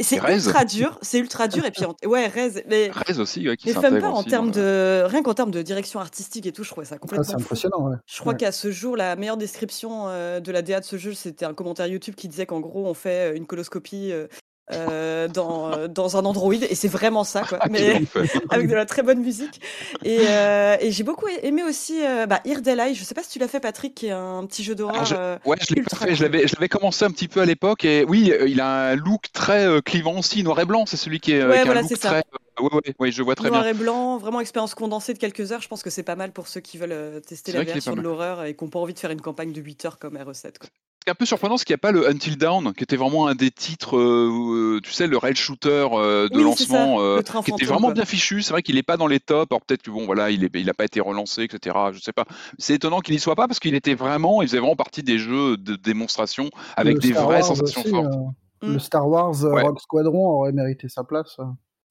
c'est 0.00 0.16
ultra 0.16 0.64
dur, 0.64 0.98
c'est 1.02 1.18
ultra 1.18 1.46
dur 1.46 1.64
et 1.64 1.70
puis 1.70 1.84
ouais 2.04 2.26
Rez, 2.26 2.64
mais 2.68 2.90
Rez 2.90 3.18
aussi 3.20 3.48
ouais, 3.48 3.56
qui 3.56 3.72
pas 3.72 3.90
en 3.90 4.24
termes 4.24 4.50
de 4.50 5.04
rien 5.06 5.22
qu'en 5.22 5.34
termes 5.34 5.50
de 5.50 5.62
direction 5.62 6.00
artistique 6.00 6.46
et 6.46 6.52
tout, 6.52 6.64
je 6.64 6.70
trouvais 6.70 6.86
ça 6.86 6.98
complètement. 6.98 7.24
Ah, 7.26 7.30
c'est 7.30 7.42
impressionnant. 7.42 7.88
Ouais. 7.88 7.96
Je 8.06 8.18
crois 8.18 8.34
qu'à 8.34 8.50
ce 8.50 8.72
jour, 8.72 8.96
la 8.96 9.14
meilleure 9.14 9.36
description 9.36 10.08
euh, 10.08 10.40
de 10.40 10.50
la 10.50 10.62
DA 10.62 10.80
de 10.80 10.84
ce 10.84 10.96
jeu, 10.96 11.14
c'était 11.14 11.44
un 11.44 11.54
commentaire 11.54 11.86
YouTube 11.86 12.14
qui 12.16 12.28
disait 12.28 12.46
qu'en 12.46 12.60
gros, 12.60 12.86
on 12.86 12.94
fait 12.94 13.36
une 13.36 13.46
coloscopie 13.46 14.10
euh, 14.10 14.26
euh, 14.72 15.28
dans, 15.28 15.72
euh, 15.72 15.88
dans 15.88 16.16
un 16.16 16.24
Android 16.24 16.52
et 16.52 16.74
c'est 16.74 16.88
vraiment 16.88 17.24
ça 17.24 17.42
quoi. 17.42 17.58
Ah, 17.60 17.68
mais 17.70 18.02
avec 18.50 18.68
de 18.68 18.74
la 18.74 18.86
très 18.86 19.02
bonne 19.02 19.20
musique. 19.20 19.60
Et, 20.04 20.20
euh, 20.20 20.76
et 20.80 20.90
j'ai 20.90 21.04
beaucoup 21.04 21.26
aimé 21.42 21.62
aussi 21.62 22.04
euh, 22.04 22.26
bah, 22.26 22.40
Irdelai 22.44 22.94
je 22.94 23.04
sais 23.04 23.14
pas 23.14 23.22
si 23.22 23.30
tu 23.30 23.38
l'as 23.38 23.48
fait 23.48 23.60
Patrick 23.60 23.94
qui 23.94 24.06
est 24.06 24.12
un 24.12 24.44
petit 24.46 24.62
jeu 24.62 24.74
d'horreur 24.74 25.04
ah, 25.12 25.38
ouais 25.48 25.56
je 25.66 25.74
l'ai 25.74 25.82
pas 25.82 25.96
fait. 25.96 26.14
Je 26.14 26.22
l'avais 26.22 26.46
je 26.46 26.54
l'avais 26.56 26.68
commencé 26.68 27.04
un 27.04 27.10
petit 27.10 27.28
peu 27.28 27.40
à 27.40 27.46
l'époque 27.46 27.84
et 27.84 28.04
oui 28.04 28.32
il 28.46 28.60
a 28.60 28.90
un 28.90 28.96
look 28.96 29.26
très 29.32 29.80
clivant 29.82 30.18
aussi 30.18 30.42
noir 30.42 30.60
et 30.60 30.64
blanc. 30.64 30.84
C'est 30.86 30.96
celui 30.96 31.20
qui 31.20 31.32
est 31.32 31.44
ouais, 31.44 31.60
qui 31.60 31.64
voilà, 31.64 31.82
c'est 31.82 32.00
ça. 32.00 32.22
Oui, 32.60 32.68
oui, 32.72 32.94
oui, 32.98 33.12
je 33.12 33.22
vois 33.22 33.34
très 33.34 33.48
Noir 33.48 33.62
bien. 33.62 33.72
Noir 33.72 33.80
et 33.80 33.84
blanc, 33.84 34.18
vraiment 34.18 34.40
expérience 34.40 34.74
condensée 34.74 35.14
de 35.14 35.18
quelques 35.18 35.52
heures. 35.52 35.62
Je 35.62 35.68
pense 35.68 35.82
que 35.82 35.90
c'est 35.90 36.02
pas 36.02 36.16
mal 36.16 36.32
pour 36.32 36.48
ceux 36.48 36.60
qui 36.60 36.78
veulent 36.78 37.20
tester 37.22 37.52
la 37.52 37.64
version 37.64 37.94
de 37.94 38.00
l'horreur 38.00 38.44
et 38.44 38.54
qui 38.54 38.64
n'ont 38.64 38.70
pas 38.70 38.78
envie 38.78 38.94
de 38.94 38.98
faire 38.98 39.10
une 39.10 39.20
campagne 39.20 39.52
de 39.52 39.60
8 39.60 39.84
heures 39.84 39.98
comme 39.98 40.16
RE7. 40.16 40.58
Quoi 40.58 40.68
un 41.10 41.14
peu 41.14 41.26
surprenant, 41.26 41.56
c'est 41.56 41.64
qu'il 41.64 41.74
n'y 41.74 41.78
a 41.78 41.78
pas 41.78 41.92
le 41.92 42.08
Until 42.08 42.36
Dawn, 42.36 42.72
qui 42.74 42.84
était 42.84 42.96
vraiment 42.96 43.28
un 43.28 43.34
des 43.34 43.50
titres, 43.50 43.96
euh, 43.96 44.76
euh, 44.76 44.80
tu 44.82 44.92
sais, 44.92 45.06
le 45.06 45.16
rail 45.16 45.34
shooter 45.34 45.88
euh, 45.92 46.28
de 46.28 46.40
lancement, 46.40 46.98
qui 47.42 47.50
était 47.50 47.64
vraiment 47.64 47.90
bien 47.90 48.04
fichu. 48.04 48.42
C'est 48.42 48.52
vrai 48.52 48.62
qu'il 48.62 48.76
n'est 48.76 48.82
pas 48.82 48.96
dans 48.96 49.06
les 49.06 49.20
tops. 49.20 49.50
Alors 49.50 49.62
peut-être 49.62 49.82
que 49.82 49.90
bon, 49.90 50.06
voilà, 50.06 50.30
il 50.30 50.42
n'a 50.42 50.48
il 50.54 50.72
pas 50.74 50.84
été 50.84 51.00
relancé, 51.00 51.42
etc. 51.42 51.76
Je 51.92 52.00
sais 52.00 52.12
pas. 52.12 52.24
C'est 52.58 52.74
étonnant 52.74 53.00
qu'il 53.00 53.14
n'y 53.14 53.20
soit 53.20 53.36
pas 53.36 53.48
parce 53.48 53.58
qu'il 53.58 53.74
était 53.74 53.94
vraiment, 53.94 54.42
il 54.42 54.48
faisait 54.48 54.58
vraiment 54.58 54.76
partie 54.76 55.02
des 55.02 55.18
jeux 55.18 55.56
de 55.56 55.76
démonstration 55.76 56.50
avec 56.76 56.98
des 56.98 57.12
vraies 57.12 57.42
sensations 57.42 57.84
fortes. 57.84 58.14
Le 58.60 58.78
Star 58.78 59.08
Wars 59.08 59.34
Rock 59.42 59.80
Squadron 59.80 60.26
aurait 60.26 60.52
mérité 60.52 60.88
sa 60.88 61.04
place. 61.04 61.36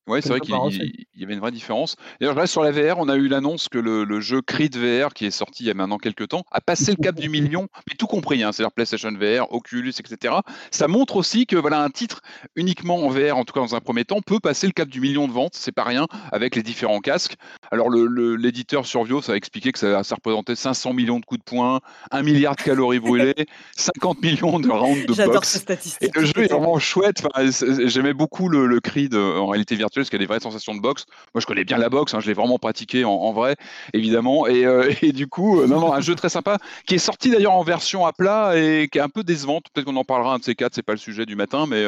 Oui, 0.08 0.20
c'est 0.22 0.30
vrai 0.30 0.40
qu'il 0.40 0.54
y 0.54 1.24
avait 1.24 1.34
une 1.34 1.40
vraie 1.42 1.52
différence. 1.52 1.98
D'ailleurs, 2.20 2.34
je 2.36 2.40
reste 2.40 2.54
sur 2.54 2.64
la 2.64 2.72
VR. 2.72 2.98
On 2.98 3.10
a 3.10 3.16
eu 3.16 3.28
l'annonce 3.28 3.68
que 3.68 3.78
le, 3.78 4.22
jeu 4.22 4.42
Creed 4.42 4.78
VR, 4.78 5.14
qui 5.14 5.26
est 5.26 5.32
sorti 5.32 5.64
il 5.64 5.68
y 5.68 5.72
a 5.72 5.74
maintenant 5.74 5.98
quelques 5.98 6.30
temps, 6.30 6.44
a 6.52 6.62
passé 6.62 6.92
le 6.92 7.04
cap 7.04 7.16
du 7.16 7.30
million, 7.30 7.68
mais 7.90 7.96
tout 7.96 8.08
compris, 8.08 8.42
hein, 8.42 8.52
c'est-à-dire 8.52 8.72
PlayStation 8.72 9.12
VR, 9.12 9.52
Oculus, 9.52 9.94
etc. 10.00 10.36
Ça 10.72 10.88
montre 10.88 11.18
aussi 11.18 11.46
que 11.46 11.58
voilà 11.58 11.82
un 11.82 11.90
titre 11.90 12.22
uniquement 12.56 13.06
en 13.06 13.10
VR, 13.10 13.38
en 13.38 13.44
tout 13.44 13.54
cas 13.54 13.60
dans 13.60 13.76
un 13.76 13.82
premier 13.82 14.06
temps, 14.06 14.22
peut 14.22 14.40
passer 14.40 14.66
le 14.68 14.74
cap 14.74 14.88
du 14.88 15.02
million 15.02 15.28
de 15.28 15.34
ventes. 15.34 15.56
C'est 15.56 15.74
pas 15.74 15.84
rien 15.84 16.08
avec 16.32 16.56
les 16.56 16.64
différents 16.64 17.02
casques. 17.02 17.36
Alors, 17.72 17.90
l'éditeur 17.90 18.82
le, 18.82 18.88
Survio, 18.88 19.22
ça 19.22 19.34
a 19.34 19.36
expliqué 19.36 19.74
que 19.74 19.80
ça, 19.80 20.04
ça, 20.04 20.16
représentait 20.16 20.56
500 20.56 20.94
millions 20.94 21.20
de 21.20 21.26
coups 21.26 21.40
de 21.40 21.44
poing, 21.44 21.82
1 22.12 22.24
milliard 22.24 22.56
de 22.56 22.62
calories 22.62 23.00
brûlées, 23.00 23.36
50 23.76 24.22
millions 24.22 24.60
de 24.60 24.70
rounds 24.70 25.06
de 25.06 25.14
J'adore 25.14 25.44
ces 25.44 25.60
statistiques. 25.60 26.16
Et 26.16 26.20
le 26.20 26.26
jeu 26.26 26.44
est 26.44 26.52
vraiment 26.52 26.80
chouette. 26.80 27.28
J'aimais 27.86 28.14
beaucoup 28.14 28.48
le, 28.48 28.68
le 28.68 28.80
Creed 28.80 29.14
euh, 29.14 29.38
en 29.38 29.48
réalité 29.48 29.76
virtuelle 29.76 29.97
parce 30.01 30.10
qu'il 30.10 30.20
y 30.20 30.24
a 30.24 30.25
des 30.25 30.27
vraies 30.27 30.39
sensations 30.39 30.75
de 30.75 30.82
boxe. 30.82 31.06
Moi, 31.34 31.42
je 31.42 31.46
connais 31.46 31.63
bien 31.63 31.77
la 31.77 31.89
boxe, 31.89 32.13
hein, 32.13 32.20
je 32.20 32.27
l'ai 32.27 32.34
vraiment 32.34 32.58
pratiqué 32.58 33.06
en, 33.06 33.32
vrai, 33.32 33.56
évidemment. 33.94 34.48
Et, 34.48 34.66
euh, 34.66 34.92
du 35.13 35.27
coup, 35.27 35.62
euh, 35.62 35.92
un 35.92 36.01
jeu 36.01 36.16
très 36.16 36.30
sympa 36.30 36.58
qui 36.86 36.96
est 36.96 37.00
sorti 37.00 37.30
d'ailleurs 37.30 37.54
en 37.54 37.63
version 37.63 38.06
à 38.06 38.13
plat 38.13 38.54
et 38.56 38.88
qui 38.92 38.98
est 38.98 39.01
un 39.01 39.10
peu 39.10 39.24
décevante. 39.24 39.66
Peut-être 39.74 39.86
qu'on 39.86 39.96
en 39.96 40.04
parlera 40.04 40.34
un 40.34 40.39
de 40.39 40.44
ces 40.44 40.56
quatre, 40.56 40.75
c'est 40.75 40.84
pas 40.84 40.94
le 40.94 40.98
sujet 40.98 41.25
du 41.25 41.36
matin, 41.36 41.66
mais 41.68 41.84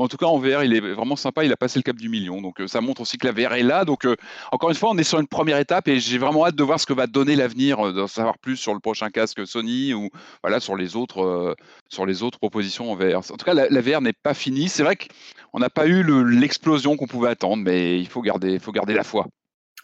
euh, 0.00 0.04
en 0.04 0.08
tout 0.08 0.16
cas, 0.16 0.26
en 0.26 0.38
VR, 0.38 0.64
il 0.64 0.74
est 0.74 0.80
vraiment 0.80 1.16
sympa. 1.16 1.44
Il 1.44 1.52
a 1.52 1.56
passé 1.56 1.78
le 1.78 1.82
cap 1.82 1.96
du 1.96 2.08
million. 2.08 2.40
Donc, 2.40 2.60
ça 2.66 2.80
montre 2.80 3.02
aussi 3.02 3.18
que 3.18 3.26
la 3.26 3.32
VR 3.32 3.54
est 3.54 3.62
là. 3.62 3.84
Donc, 3.84 4.06
encore 4.52 4.70
une 4.70 4.76
fois, 4.76 4.90
on 4.90 4.98
est 4.98 5.04
sur 5.04 5.20
une 5.20 5.26
première 5.26 5.58
étape 5.58 5.88
et 5.88 6.00
j'ai 6.00 6.18
vraiment 6.18 6.46
hâte 6.46 6.56
de 6.56 6.62
voir 6.62 6.80
ce 6.80 6.86
que 6.86 6.92
va 6.92 7.06
donner 7.06 7.36
l'avenir, 7.36 7.92
d'en 7.92 8.06
savoir 8.06 8.38
plus 8.38 8.56
sur 8.56 8.74
le 8.74 8.80
prochain 8.80 9.10
casque 9.10 9.46
Sony 9.46 9.94
ou 9.94 10.10
voilà, 10.42 10.60
sur, 10.60 10.76
les 10.76 10.96
autres, 10.96 11.56
sur 11.88 12.06
les 12.06 12.22
autres 12.22 12.38
propositions 12.38 12.90
en 12.90 12.96
VR. 12.96 13.18
En 13.18 13.36
tout 13.36 13.44
cas, 13.44 13.54
la, 13.54 13.68
la 13.68 13.80
VR 13.80 14.00
n'est 14.00 14.12
pas 14.12 14.34
finie. 14.34 14.68
C'est 14.68 14.82
vrai 14.82 14.96
qu'on 14.96 15.60
n'a 15.60 15.70
pas 15.70 15.86
eu 15.86 16.02
l'explosion 16.24 16.96
qu'on 16.96 17.06
pouvait 17.06 17.30
attendre, 17.30 17.62
mais 17.62 18.00
il 18.00 18.08
faut 18.08 18.22
garder, 18.22 18.58
faut 18.58 18.72
garder 18.72 18.94
la 18.94 19.04
foi. 19.04 19.26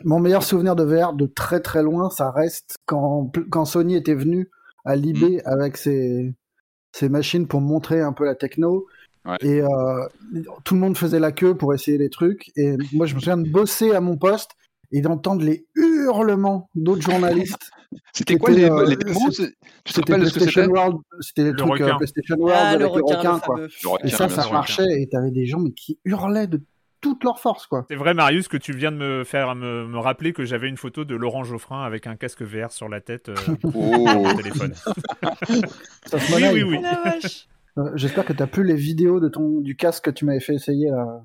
Mon 0.05 0.19
meilleur 0.19 0.43
souvenir 0.43 0.77
de 0.77 0.85
VR 0.85 1.13
de 1.13 1.27
très 1.27 1.61
très 1.61 1.83
loin, 1.83 2.09
ça 2.11 2.31
reste 2.31 2.79
quand, 2.87 3.31
quand 3.51 3.65
Sony 3.67 3.97
était 3.97 4.15
venu 4.15 4.49
à 4.85 4.97
Libé 4.97 5.37
mm. 5.37 5.41
avec 5.45 5.77
ses, 5.77 6.35
ses 6.93 7.09
machines 7.09 7.47
pour 7.47 7.61
montrer 7.61 8.01
un 8.01 8.13
peu 8.13 8.25
la 8.25 8.35
techno. 8.35 8.87
Et 9.43 9.61
euh, 9.61 9.67
tout 10.65 10.75
le 10.75 10.81
monde 10.81 10.97
faisait 10.97 11.21
la 11.21 11.33
queue 11.33 11.55
pour 11.55 11.75
essayer 11.75 11.99
les 11.99 12.11
trucs. 12.11 12.51
Et 12.57 12.77
moi, 12.93 13.07
je 13.07 13.15
me 13.15 13.21
souviens 13.21 13.37
de 13.37 13.49
bosser 13.49 13.93
à 13.93 14.01
mon 14.01 14.17
poste 14.17 14.53
et 14.93 15.01
d'entendre 15.01 15.45
les 15.45 15.67
hurlements 15.77 16.69
d'autres 16.75 17.03
journalistes. 17.03 17.71
c'était 18.13 18.37
quoi 18.37 18.51
les, 18.51 18.65
euh, 18.65 18.87
les 18.87 18.97
Tu 18.97 19.05
te 19.05 20.01
rappelles 20.01 20.27
ce 20.29 20.35
que 20.35 20.41
c'était 20.41 20.67
C'était 21.21 21.45
les 21.45 21.55
trucs 21.55 21.81
euh, 21.81 21.95
PlayStation 21.97 22.37
World 22.39 22.59
ah, 22.61 22.69
avec 22.71 22.81
le 22.81 22.87
requin, 22.87 23.39
quoi. 23.39 23.61
et 24.03 24.11
ça, 24.11 24.29
ça 24.29 24.51
marchait 24.51 25.01
et 25.01 25.09
t'avais 25.09 25.31
des 25.31 25.47
gens 25.47 25.61
mais 25.61 25.73
qui 25.73 25.99
hurlaient 26.05 26.47
de 26.47 26.61
toute 27.01 27.25
leur 27.25 27.41
force, 27.41 27.67
quoi. 27.67 27.87
C'est 27.89 27.97
vrai, 27.97 28.13
Marius, 28.13 28.49
que 28.49 28.59
tu 28.59 28.73
viens 28.73 28.93
de 28.93 28.97
me 28.99 29.25
faire 29.25 29.55
me, 29.55 29.87
me 29.87 29.99
rappeler 29.99 30.33
que 30.33 30.45
j'avais 30.45 30.69
une 30.69 30.77
photo 30.77 31.05
de 31.05 31.15
Laurent 31.15 31.45
Geoffrin 31.45 31.83
avec 31.83 32.07
un 32.07 32.17
casque 32.17 32.43
VR 32.43 32.73
sur 32.73 32.89
la 32.89 33.01
tête 33.01 33.31
euh, 33.31 33.35
oh. 33.75 34.27
téléphone. 34.37 34.75
oui, 36.13 36.45
oui, 36.53 36.63
oui. 36.63 36.79
Euh, 37.81 37.91
j'espère 37.95 38.25
que 38.25 38.33
tu 38.33 38.43
as 38.43 38.47
plus 38.47 38.65
les 38.65 38.75
vidéos 38.75 39.21
de 39.21 39.29
ton, 39.29 39.61
du 39.61 39.77
casque 39.77 40.05
que 40.05 40.11
tu 40.11 40.25
m'avais 40.25 40.41
fait 40.41 40.55
essayer 40.55 40.91
là. 40.91 41.23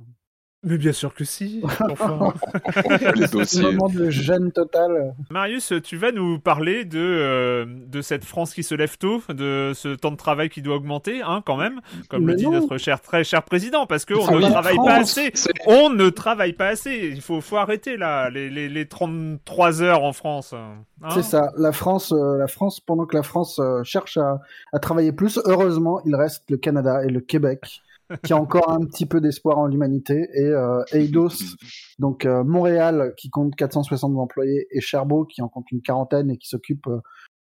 Mais 0.66 0.78
bien 0.80 0.92
sûr 0.94 1.14
que 1.14 1.24
si. 1.24 1.62
Enfin. 1.92 2.34
un 2.76 3.72
moment 3.72 3.88
de 3.88 4.10
gêne 4.10 4.52
total. 4.52 5.14
Marius, 5.30 5.74
tu 5.84 5.96
vas 5.96 6.12
nous 6.12 6.40
parler 6.40 6.86
de, 6.86 7.00
euh, 7.00 7.66
de 7.68 8.02
cette 8.02 8.26
France 8.26 8.54
qui 8.54 8.64
se 8.64 8.74
lève 8.74 8.98
tôt, 8.98 9.22
de 9.30 9.74
ce 9.76 9.90
temps 9.90 10.12
de 10.12 10.18
travail 10.18 10.50
qui 10.50 10.64
doit 10.64 10.76
augmenter, 10.76 11.22
hein, 11.22 11.44
quand 11.46 11.56
même, 11.56 11.82
comme 12.10 12.26
le 12.28 12.34
dit 12.34 12.48
notre 12.48 12.78
cher, 12.78 13.00
très 13.00 13.24
cher 13.24 13.44
président, 13.44 13.86
parce 13.86 14.06
qu'on 14.06 14.40
ne 14.40 14.50
travaille 14.50 14.78
pas 14.78 14.96
assez. 14.96 15.32
On 15.68 15.90
ne 15.92 16.10
travaille 16.10 16.54
pas 16.54 16.70
assez. 16.70 17.12
Il 17.14 17.22
faut, 17.22 17.42
faut 17.42 17.58
arrêter 17.58 17.96
là, 17.96 18.32
les, 18.32 18.50
les, 18.50 18.68
les 18.68 18.88
33 18.88 19.84
heures 19.84 20.04
en 20.04 20.14
France. 20.14 20.54
Hein. 20.54 20.84
C'est 21.14 21.24
ça. 21.24 21.52
La 21.58 21.72
France, 21.72 22.12
euh, 22.12 22.38
la 22.38 22.48
France, 22.48 22.80
pendant 22.80 23.06
que 23.06 23.16
la 23.16 23.24
France 23.24 23.60
euh, 23.60 23.84
cherche 23.84 24.18
à, 24.18 24.40
à 24.74 24.80
travailler 24.80 25.12
plus, 25.12 25.40
heureusement, 25.46 26.02
il 26.06 26.16
reste 26.16 26.50
le 26.50 26.58
Canada 26.58 27.04
et 27.04 27.10
le 27.10 27.20
Québec 27.20 27.82
qui 28.24 28.34
a 28.34 28.38
encore 28.38 28.70
un 28.72 28.86
petit 28.86 29.06
peu 29.06 29.22
d'espoir 29.22 29.58
en 29.58 29.68
l'humanité, 29.68 30.28
et 30.34 30.46
euh, 30.46 30.84
Eidos, 30.92 31.30
donc 32.00 32.26
euh, 32.26 32.44
Montréal, 32.44 33.14
qui 33.18 33.30
compte 33.30 33.56
460 33.56 34.18
employés, 34.18 34.68
et 34.72 34.82
Cherbourg, 34.82 35.28
qui 35.28 35.42
en 35.42 35.50
compte 35.50 35.72
une 35.72 35.82
quarantaine 35.82 36.30
et 36.30 36.38
qui 36.38 36.48
s'occupe 36.48 36.88
euh, 36.88 37.00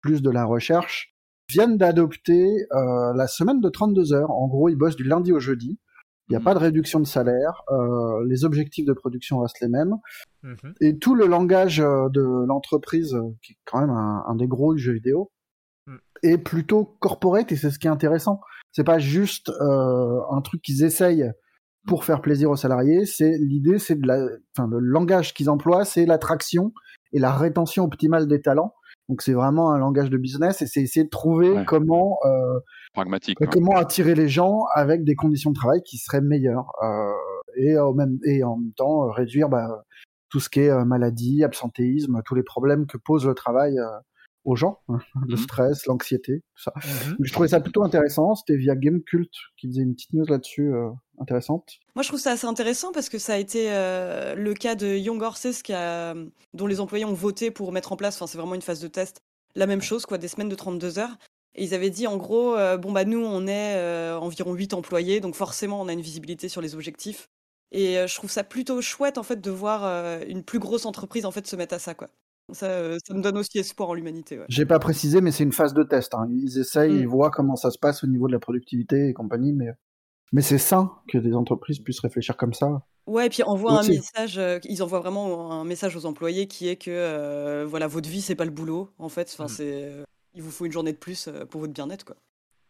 plus 0.00 0.22
de 0.22 0.30
la 0.30 0.44
recherche, 0.44 1.14
viennent 1.48 1.76
d'adopter 1.76 2.50
la 2.70 3.26
semaine 3.26 3.60
de 3.60 3.68
32 3.68 4.14
heures. 4.14 4.30
En 4.30 4.48
gros, 4.48 4.70
ils 4.70 4.76
bossent 4.76 4.96
du 4.96 5.04
lundi 5.04 5.30
au 5.30 5.40
jeudi. 5.40 5.78
Il 6.28 6.32
n'y 6.32 6.36
a 6.36 6.38
mhm. 6.38 6.44
pas 6.44 6.54
de 6.54 6.58
réduction 6.58 7.00
de 7.00 7.06
salaire. 7.06 7.62
Euh, 7.70 8.24
les 8.26 8.44
objectifs 8.44 8.86
de 8.86 8.94
production 8.94 9.40
restent 9.40 9.60
les 9.60 9.68
mêmes. 9.68 9.94
Mhm. 10.42 10.74
Et 10.80 10.98
tout 10.98 11.14
le 11.14 11.26
langage 11.26 11.78
de 11.78 12.46
l'entreprise, 12.46 13.16
qui 13.42 13.52
est 13.52 13.56
quand 13.66 13.80
même 13.80 13.90
un, 13.90 14.24
un, 14.26 14.36
des 14.36 14.46
gros 14.46 14.74
du 14.74 14.82
jeu 14.82 14.92
vidéo, 14.92 15.30
mm. 15.86 15.96
est 16.22 16.38
plutôt 16.38 16.96
corporate 17.00 17.52
et 17.52 17.56
c'est 17.56 17.70
ce 17.70 17.78
qui 17.78 17.86
est 17.86 17.90
intéressant 17.90 18.40
c'est 18.74 18.84
pas 18.84 18.98
juste 18.98 19.50
euh, 19.50 20.20
un 20.30 20.40
truc 20.40 20.60
qu'ils 20.60 20.82
essayent 20.82 21.30
pour 21.86 22.04
faire 22.04 22.20
plaisir 22.20 22.50
aux 22.50 22.56
salariés. 22.56 23.06
C'est 23.06 23.38
l'idée, 23.38 23.78
c'est 23.78 23.94
de 23.94 24.06
la, 24.06 24.26
enfin 24.56 24.68
le 24.68 24.80
langage 24.80 25.32
qu'ils 25.32 25.48
emploient, 25.48 25.84
c'est 25.84 26.06
l'attraction 26.06 26.72
et 27.12 27.20
la 27.20 27.32
rétention 27.32 27.84
optimale 27.84 28.26
des 28.26 28.42
talents. 28.42 28.74
Donc 29.08 29.22
c'est 29.22 29.32
vraiment 29.32 29.70
un 29.70 29.78
langage 29.78 30.10
de 30.10 30.16
business 30.16 30.60
et 30.62 30.66
c'est 30.66 30.82
essayer 30.82 31.04
de 31.04 31.10
trouver 31.10 31.64
comment 31.66 32.18
euh, 32.24 32.58
pragmatique, 32.94 33.38
comment 33.52 33.76
attirer 33.76 34.14
les 34.14 34.28
gens 34.28 34.62
avec 34.74 35.04
des 35.04 35.14
conditions 35.14 35.50
de 35.50 35.56
travail 35.56 35.82
qui 35.82 35.98
seraient 35.98 36.22
meilleures 36.22 36.72
euh, 36.82 37.12
et 37.56 37.76
au 37.76 37.92
même 37.92 38.18
et 38.24 38.42
en 38.42 38.56
même 38.56 38.72
temps 38.72 39.10
réduire 39.10 39.48
bah, 39.48 39.84
tout 40.30 40.40
ce 40.40 40.48
qui 40.48 40.60
est 40.60 40.84
maladie, 40.84 41.44
absentéisme, 41.44 42.22
tous 42.24 42.34
les 42.34 42.42
problèmes 42.42 42.86
que 42.86 42.96
pose 42.96 43.26
le 43.26 43.34
travail 43.34 43.78
aux 44.44 44.56
gens, 44.56 44.80
hein, 44.88 44.98
le 45.26 45.36
mhm. 45.36 45.42
stress, 45.42 45.86
l'anxiété, 45.86 46.42
tout 46.54 46.62
ça. 46.62 46.72
Mhm. 46.76 47.16
Je 47.20 47.32
trouvais 47.32 47.48
ça 47.48 47.60
plutôt 47.60 47.82
intéressant. 47.82 48.34
C'était 48.34 48.56
via 48.56 48.76
Gamecult 48.76 49.30
qui 49.56 49.68
faisait 49.68 49.82
une 49.82 49.94
petite 49.94 50.12
news 50.12 50.26
là-dessus 50.26 50.72
euh, 50.72 50.90
intéressante. 51.18 51.78
Moi, 51.94 52.02
je 52.02 52.08
trouve 52.08 52.20
ça 52.20 52.32
assez 52.32 52.46
intéressant 52.46 52.92
parce 52.92 53.08
que 53.08 53.18
ça 53.18 53.34
a 53.34 53.36
été 53.38 53.72
euh, 53.72 54.34
le 54.34 54.54
cas 54.54 54.74
de 54.74 54.86
Young 54.86 55.22
Horses 55.22 55.62
qui 55.62 55.72
a, 55.72 56.14
dont 56.52 56.66
les 56.66 56.80
employés 56.80 57.04
ont 57.04 57.14
voté 57.14 57.50
pour 57.50 57.72
mettre 57.72 57.92
en 57.92 57.96
place. 57.96 58.16
Enfin, 58.16 58.26
c'est 58.26 58.38
vraiment 58.38 58.54
une 58.54 58.62
phase 58.62 58.80
de 58.80 58.88
test. 58.88 59.20
La 59.54 59.66
même 59.66 59.82
chose, 59.82 60.04
quoi, 60.04 60.18
des 60.18 60.28
semaines 60.28 60.48
de 60.48 60.54
32 60.54 60.98
heures. 60.98 61.16
Et 61.54 61.64
ils 61.64 61.72
avaient 61.72 61.90
dit 61.90 62.06
en 62.06 62.16
gros, 62.16 62.56
euh, 62.56 62.76
bon 62.76 62.90
bah 62.90 63.04
nous 63.04 63.24
on 63.24 63.46
est 63.46 64.12
environ 64.14 64.54
8 64.54 64.74
employés, 64.74 65.20
donc 65.20 65.36
forcément 65.36 65.80
on 65.80 65.86
a 65.86 65.92
une 65.92 66.00
visibilité 66.00 66.48
sur 66.48 66.60
les 66.60 66.74
objectifs. 66.74 67.28
Et 67.70 67.94
je 67.94 68.14
trouve 68.16 68.30
ça 68.30 68.42
plutôt 68.42 68.80
chouette 68.80 69.18
en 69.18 69.22
fait 69.22 69.40
de 69.40 69.50
voir 69.52 69.84
une 70.26 70.42
plus 70.42 70.58
grosse 70.58 70.84
entreprise 70.84 71.24
en 71.24 71.30
fait 71.30 71.46
se 71.46 71.54
mettre 71.54 71.74
à 71.74 71.78
ça 71.78 71.94
quoi. 71.94 72.08
Ça, 72.52 72.66
euh, 72.66 72.98
ça 73.06 73.14
me 73.14 73.22
donne 73.22 73.38
aussi 73.38 73.58
espoir 73.58 73.88
en 73.88 73.94
l'humanité. 73.94 74.38
Ouais. 74.38 74.44
J'ai 74.48 74.66
pas 74.66 74.78
précisé, 74.78 75.20
mais 75.20 75.32
c'est 75.32 75.44
une 75.44 75.52
phase 75.52 75.72
de 75.72 75.82
test. 75.82 76.14
Hein. 76.14 76.28
Ils 76.30 76.58
essayent, 76.58 76.94
ils 76.94 77.08
voient 77.08 77.30
comment 77.30 77.56
ça 77.56 77.70
se 77.70 77.78
passe 77.78 78.04
au 78.04 78.06
niveau 78.06 78.26
de 78.26 78.32
la 78.32 78.38
productivité 78.38 79.08
et 79.08 79.14
compagnie, 79.14 79.52
mais, 79.52 79.68
mais 80.32 80.42
c'est 80.42 80.58
sain 80.58 80.92
que 81.08 81.18
des 81.18 81.34
entreprises 81.34 81.78
puissent 81.78 82.00
réfléchir 82.00 82.36
comme 82.36 82.52
ça. 82.52 82.82
Ouais, 83.06 83.26
et 83.26 83.30
puis 83.30 83.42
envoient 83.42 83.80
un 83.80 83.86
message, 83.86 84.38
euh, 84.38 84.58
ils 84.64 84.82
envoient 84.82 85.00
vraiment 85.00 85.52
un 85.52 85.64
message 85.64 85.96
aux 85.96 86.06
employés 86.06 86.46
qui 86.46 86.68
est 86.68 86.76
que 86.76 86.90
euh, 86.90 87.66
voilà, 87.66 87.86
votre 87.86 88.08
vie, 88.08 88.20
c'est 88.20 88.34
pas 88.34 88.46
le 88.46 88.50
boulot, 88.50 88.90
en 88.98 89.08
fait. 89.08 89.30
Enfin, 89.32 89.44
mm. 89.44 89.48
c'est, 89.48 89.92
il 90.34 90.42
vous 90.42 90.50
faut 90.50 90.66
une 90.66 90.72
journée 90.72 90.92
de 90.92 90.98
plus 90.98 91.28
pour 91.50 91.60
votre 91.60 91.72
bien-être, 91.72 92.04
quoi. 92.04 92.16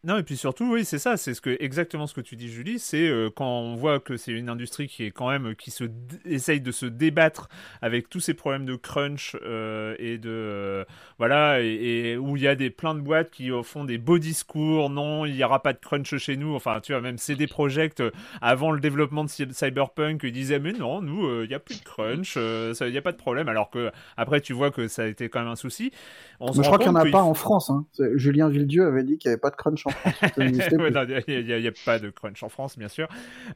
Non, 0.04 0.18
et 0.18 0.22
puis 0.22 0.36
surtout, 0.36 0.70
oui, 0.70 0.84
c'est 0.84 0.98
ça, 0.98 1.16
c'est 1.16 1.32
ce 1.32 1.40
que, 1.40 1.56
exactement 1.60 2.06
ce 2.06 2.12
que 2.12 2.20
tu 2.20 2.36
dis, 2.36 2.48
Julie, 2.48 2.78
c'est 2.78 3.08
euh, 3.08 3.30
quand 3.34 3.46
on 3.46 3.74
voit 3.74 4.00
que 4.00 4.18
c'est 4.18 4.32
une 4.32 4.50
industrie 4.50 4.86
qui 4.86 5.04
est 5.04 5.10
quand 5.10 5.30
même, 5.30 5.54
qui 5.56 5.70
se 5.70 5.84
essaye 6.26 6.60
de 6.60 6.72
se 6.72 6.84
débattre 6.84 7.48
avec 7.80 8.10
tous 8.10 8.20
ces 8.20 8.34
problèmes 8.34 8.66
de 8.66 8.76
crunch 8.76 9.34
euh, 9.42 9.96
et 9.98 10.18
de, 10.18 10.28
euh, 10.28 10.84
voilà, 11.16 11.62
et, 11.62 12.18
où 12.18 12.36
il 12.36 12.42
y 12.42 12.48
a 12.48 12.54
des, 12.54 12.68
plein 12.68 12.94
de 12.94 13.00
boîtes 13.00 13.30
qui 13.30 13.48
font 13.62 13.84
des 13.84 13.96
beaux 13.96 14.18
discours, 14.18 14.90
non, 14.90 15.24
il 15.24 15.36
n'y 15.36 15.42
aura 15.42 15.62
pas 15.62 15.72
de 15.72 15.78
crunch 15.78 16.14
chez 16.18 16.36
nous, 16.36 16.54
enfin, 16.54 16.80
tu 16.82 16.92
vois, 16.92 17.00
même 17.00 17.16
CD 17.16 17.46
Projekt, 17.46 18.02
avant 18.42 18.72
le 18.72 18.80
développement 18.80 19.24
de 19.24 19.30
Cyberpunk, 19.30 20.20
ils 20.22 20.32
disaient, 20.32 20.58
mais 20.58 20.72
non, 20.72 21.00
nous, 21.00 21.44
il 21.44 21.48
n'y 21.48 21.54
a 21.54 21.60
plus 21.60 21.80
de 21.80 21.84
crunch, 21.84 22.36
il 22.36 22.90
n'y 22.90 22.98
a 22.98 23.02
pas 23.02 23.12
de 23.12 23.16
problème, 23.16 23.48
alors 23.48 23.70
que, 23.70 23.90
après, 24.18 24.42
tu 24.42 24.52
vois 24.52 24.70
que 24.70 24.86
ça 24.86 25.04
a 25.04 25.06
été 25.06 25.30
quand 25.30 25.40
même 25.40 25.48
un 25.48 25.56
souci. 25.56 25.92
On 26.40 26.52
je 26.52 26.60
crois 26.60 26.76
qu'il 26.76 26.90
n'y 26.90 26.96
en 26.96 27.00
a 27.00 27.10
pas 27.10 27.22
en 27.22 27.32
France, 27.32 27.70
hein. 27.70 27.86
Julien 28.16 28.50
Villedieu 28.50 28.86
avait 28.86 29.02
dit 29.02 29.16
qu'il 29.16 29.30
n'y 29.30 29.32
avait 29.32 29.40
pas 29.40 29.50
de 29.50 29.56
crunch 29.56 29.86
en 29.86 29.93
il 30.36 31.44
n'y 31.44 31.66
a, 31.66 31.72
pas 31.84 31.98
de 31.98 32.10
crunch 32.10 32.42
en 32.42 32.48
France, 32.48 32.78
bien 32.78 32.88
sûr. 32.88 33.08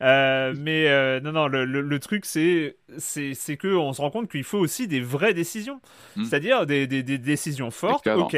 Euh, 0.02 0.54
mais 0.56 0.88
euh, 0.88 1.20
non, 1.20 1.32
non, 1.32 1.48
le, 1.48 1.64
le, 1.64 1.98
truc, 1.98 2.24
c'est 2.24 2.76
c'est 2.98 3.56
que 3.56 3.68
on 3.68 3.92
se 3.92 4.00
rend 4.00 4.10
compte 4.10 4.30
qu'il 4.30 4.44
faut 4.44 4.58
aussi 4.58 4.88
des 4.88 5.00
vraies 5.00 5.34
décisions. 5.34 5.80
Hmm. 6.16 6.24
C'est-à-dire 6.24 6.66
des, 6.66 6.86
des, 6.86 7.02
des, 7.02 7.18
décisions 7.18 7.70
fortes. 7.70 8.06
Ok, 8.06 8.36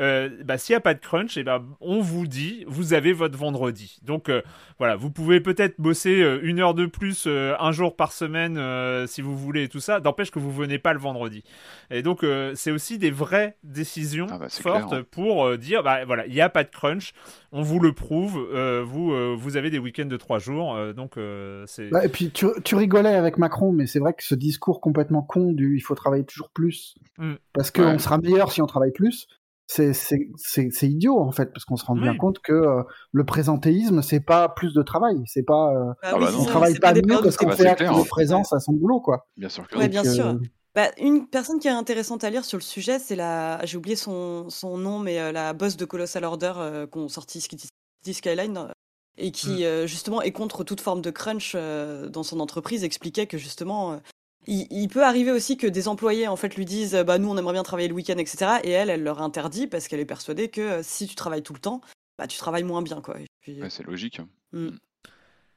euh, 0.00 0.28
bah, 0.44 0.58
s'il 0.58 0.74
n'y 0.74 0.78
a 0.78 0.80
pas 0.80 0.94
de 0.94 1.00
crunch, 1.00 1.36
et 1.36 1.40
eh 1.40 1.44
ben, 1.44 1.64
on 1.80 2.00
vous 2.00 2.26
dit, 2.26 2.64
vous 2.66 2.94
avez 2.94 3.12
votre 3.12 3.38
vendredi. 3.38 3.98
Donc 4.02 4.30
voilà, 4.78 4.96
vous 4.96 5.10
pouvez 5.10 5.40
peut-être 5.40 5.80
bosser 5.80 6.38
une 6.42 6.60
heure 6.60 6.74
de 6.74 6.86
plus 6.86 7.26
un 7.26 7.72
jour 7.72 7.96
par 7.96 8.12
semaine 8.12 8.58
si 9.06 9.22
vous 9.22 9.36
voulez 9.36 9.64
et 9.64 9.68
tout 9.68 9.80
ça. 9.80 10.00
D'empêche 10.00 10.30
que 10.30 10.38
vous 10.38 10.52
venez 10.52 10.78
pas 10.78 10.92
le 10.92 10.98
vendredi. 10.98 11.44
Et 11.90 12.02
donc 12.02 12.24
c'est 12.54 12.70
aussi 12.70 12.98
des 12.98 13.10
vraies 13.10 13.56
décisions 13.62 14.26
ah 14.30 14.38
bah, 14.38 14.48
fortes 14.48 15.02
pour 15.02 15.56
dire, 15.58 15.82
bah 15.82 16.04
voilà, 16.04 16.26
il 16.26 16.32
n'y 16.32 16.40
a 16.40 16.48
pas 16.48 16.64
de 16.64 16.70
crunch 16.70 17.12
on 17.52 17.62
vous 17.62 17.80
le 17.80 17.92
prouve. 17.92 18.38
vous, 18.84 19.36
vous 19.36 19.56
avez 19.56 19.70
des 19.70 19.78
week-ends 19.78 20.06
de 20.06 20.16
trois 20.16 20.38
jours, 20.38 20.76
donc 20.94 21.18
c'est. 21.66 21.88
Bah, 21.90 22.04
et 22.04 22.08
puis 22.08 22.30
tu, 22.30 22.46
tu, 22.64 22.74
rigolais 22.74 23.14
avec 23.14 23.38
Macron, 23.38 23.72
mais 23.72 23.86
c'est 23.86 23.98
vrai 23.98 24.14
que 24.14 24.24
ce 24.24 24.34
discours 24.34 24.80
complètement 24.80 25.22
con 25.22 25.52
du 25.52 25.76
il 25.76 25.80
faut 25.80 25.94
travailler 25.94 26.24
toujours 26.24 26.50
plus, 26.50 26.96
mm. 27.18 27.34
parce 27.52 27.70
qu'on 27.70 27.98
sera 27.98 28.18
meilleur 28.18 28.52
si 28.52 28.62
on 28.62 28.66
travaille 28.66 28.92
plus 28.92 29.28
c'est 29.66 30.82
idiot 30.82 31.18
en 31.18 31.32
fait 31.32 31.52
parce 31.52 31.64
qu'on 31.64 31.76
se 31.76 31.84
rend 31.84 31.96
bien 31.96 32.16
compte 32.16 32.40
que 32.40 32.52
euh, 32.52 32.82
le 33.12 33.24
présentéisme 33.24 34.02
c'est 34.02 34.20
pas 34.20 34.48
plus 34.48 34.74
de 34.74 34.82
travail 34.82 35.22
c'est 35.26 35.42
pas 35.42 35.72
euh, 35.72 35.92
ah 36.02 36.18
bah 36.18 36.30
on 36.38 36.44
travaille 36.44 36.78
pas, 36.78 36.92
mieux 36.92 37.20
parce 37.22 37.36
qu'on 37.36 37.50
fait 37.50 37.66
acte 37.66 37.82
de 37.82 38.08
présence 38.08 38.52
à 38.52 38.60
son 38.60 38.72
boulot 38.72 39.00
quoi 39.00 39.26
bien 39.36 39.48
sûr 39.48 39.66
que 39.66 39.86
bien 39.86 40.04
sûr 40.04 40.26
euh, 40.26 40.38
bah, 40.74 40.90
une 40.98 41.26
personne 41.26 41.60
qui 41.60 41.68
est 41.68 41.72
intéressante 41.72 42.24
à 42.24 42.30
lire 42.30 42.44
sur 42.44 42.58
le 42.58 42.62
sujet 42.62 42.98
c'est 42.98 43.16
la 43.16 43.64
j'ai 43.64 43.76
oublié 43.76 43.96
son, 43.96 44.50
son, 44.50 44.76
nom 44.76 44.98
mais 44.98 45.32
la 45.32 45.52
boss 45.52 45.76
de 45.76 45.84
Colossal 45.84 46.24
Order 46.24 46.86
qu'on 46.90 47.08
sorti 47.08 47.40
Skyline 47.40 48.68
et 49.16 49.30
qui 49.30 49.64
mm. 49.64 49.86
justement 49.86 50.20
est 50.20 50.32
contre 50.32 50.64
toute 50.64 50.80
forme 50.80 51.00
de 51.00 51.10
crunch 51.10 51.54
dans 51.54 52.22
son 52.22 52.40
entreprise 52.40 52.82
expliquait 52.82 53.26
que 53.26 53.38
justement 53.38 54.00
il, 54.46 54.88
peut 54.88 55.04
arriver 55.04 55.30
aussi 55.30 55.56
que 55.56 55.66
des 55.66 55.88
employés 55.88 56.28
en 56.28 56.36
fait 56.36 56.56
lui 56.56 56.64
disent 56.64 56.94
bah 57.06 57.18
nous 57.18 57.28
on 57.28 57.36
aimerait 57.36 57.54
bien 57.54 57.62
travailler 57.62 57.88
le 57.88 57.94
week-end 57.94 58.18
etc 58.18 58.58
et 58.62 58.70
elle 58.70 58.90
elle 58.90 59.02
leur 59.02 59.22
interdit 59.22 59.66
parce 59.66 59.88
qu'elle 59.88 60.00
est 60.00 60.04
persuadée 60.04 60.48
que 60.48 60.60
euh, 60.60 60.82
si 60.82 61.06
tu 61.06 61.14
travailles 61.14 61.42
tout 61.42 61.54
le 61.54 61.60
temps 61.60 61.80
bah 62.18 62.26
tu 62.26 62.38
travailles 62.38 62.64
moins 62.64 62.82
bien 62.82 63.00
quoi. 63.00 63.16
c'est 63.42 63.82
logique. 63.86 64.20
Hmm. 64.52 64.70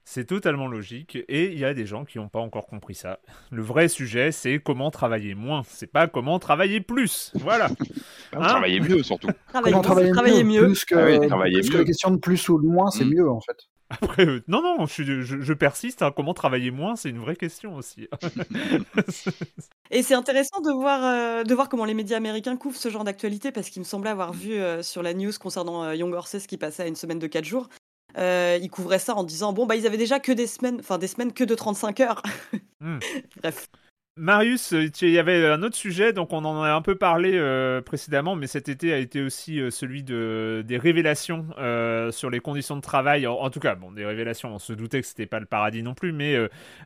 C'est 0.09 0.23
totalement 0.23 0.69
logique 0.69 1.17
et 1.27 1.51
il 1.51 1.59
y 1.59 1.65
a 1.65 1.73
des 1.73 1.85
gens 1.85 2.05
qui 2.05 2.17
n'ont 2.17 2.29
pas 2.29 2.39
encore 2.39 2.65
compris 2.65 2.95
ça. 2.95 3.19
Le 3.51 3.61
vrai 3.61 3.89
sujet, 3.89 4.31
c'est 4.31 4.57
comment 4.57 4.89
travailler 4.89 5.35
moins. 5.35 5.63
C'est 5.67 5.91
pas 5.91 6.07
comment 6.07 6.39
travailler 6.39 6.79
plus. 6.79 7.33
Voilà. 7.35 7.67
Hein 8.33 8.47
travailler 8.47 8.79
mieux 8.79 9.03
surtout. 9.03 9.27
comment 9.51 9.81
travailler, 9.81 10.43
mieux, 10.43 10.65
Plus 10.65 10.85
que, 10.85 10.95
ah 10.95 11.77
la 11.77 11.83
question 11.83 12.11
de 12.11 12.17
plus 12.17 12.47
ou 12.49 12.61
de 12.61 12.67
moins, 12.67 12.89
c'est 12.89 13.03
hmm. 13.03 13.15
mieux 13.15 13.29
en 13.29 13.41
fait. 13.41 13.57
Après, 13.89 14.25
euh, 14.25 14.43
non, 14.47 14.61
non, 14.61 14.85
je, 14.85 15.21
je, 15.21 15.53
persiste. 15.53 16.01
Hein. 16.01 16.13
comment 16.15 16.33
travailler 16.33 16.71
moins, 16.71 16.95
c'est 16.95 17.09
une 17.09 17.19
vraie 17.19 17.35
question 17.35 17.75
aussi. 17.75 18.07
Et 19.91 20.03
c'est 20.03 20.13
intéressant 20.13 20.59
de 20.61 20.71
voir, 20.71 21.03
euh, 21.03 21.43
de 21.43 21.53
voir 21.53 21.69
comment 21.69 21.85
les 21.85 21.93
médias 21.93 22.17
américains 22.17 22.57
couvrent 22.57 22.77
ce 22.77 22.89
genre 22.89 23.05
d'actualité, 23.05 23.51
parce 23.51 23.69
qu'il 23.69 23.81
me 23.81 23.85
semblait 23.85 24.09
avoir 24.09 24.33
vu 24.33 24.53
euh, 24.53 24.81
sur 24.81 25.03
la 25.03 25.13
news 25.13 25.31
concernant 25.39 25.91
Young 25.91 26.13
Horses 26.13 26.47
qui 26.47 26.57
passait 26.57 26.83
à 26.83 26.87
une 26.87 26.97
semaine 26.97 27.19
de 27.19 27.27
4 27.27 27.45
jours, 27.45 27.69
ils 28.17 28.69
couvraient 28.69 28.99
ça 28.99 29.15
en 29.15 29.23
disant 29.23 29.53
bon 29.53 29.65
bah 29.65 29.75
ils 29.75 29.85
avaient 29.85 29.97
déjà 29.97 30.19
que 30.19 30.31
des 30.31 30.47
semaines, 30.47 30.77
enfin 30.79 30.97
des 30.97 31.07
semaines 31.07 31.33
que 31.33 31.43
de 31.43 31.55
35 31.55 31.99
heures. 31.99 32.23
Hmm. 32.79 32.99
Bref. 33.41 33.69
Marius, 34.17 34.73
euh, 34.73 34.89
il 35.01 35.09
y 35.09 35.19
avait 35.19 35.45
un 35.45 35.61
autre 35.61 35.75
sujet, 35.75 36.11
donc 36.11 36.33
on 36.33 36.43
en 36.43 36.63
a 36.63 36.71
un 36.71 36.81
peu 36.81 36.95
parlé 36.95 37.33
euh, 37.35 37.81
précédemment, 37.81 38.35
mais 38.35 38.47
cet 38.47 38.67
été 38.67 38.91
a 38.91 38.97
été 38.97 39.21
aussi 39.21 39.59
euh, 39.59 39.69
celui 39.69 40.03
de, 40.03 40.63
des 40.65 40.77
révélations 40.77 41.45
sur 42.11 42.29
les 42.29 42.39
conditions 42.39 42.75
de 42.75 42.81
travail. 42.81 43.27
En, 43.27 43.49
tout 43.49 43.59
cas, 43.59 43.75
bon, 43.75 43.91
des 43.91 44.05
révélations, 44.05 44.53
on 44.53 44.59
se 44.59 44.73
doutait 44.73 45.01
que 45.01 45.07
c'était 45.07 45.25
pas 45.25 45.39
le 45.39 45.45
paradis 45.45 45.83
non 45.83 45.93
plus, 45.93 46.11
mais 46.11 46.37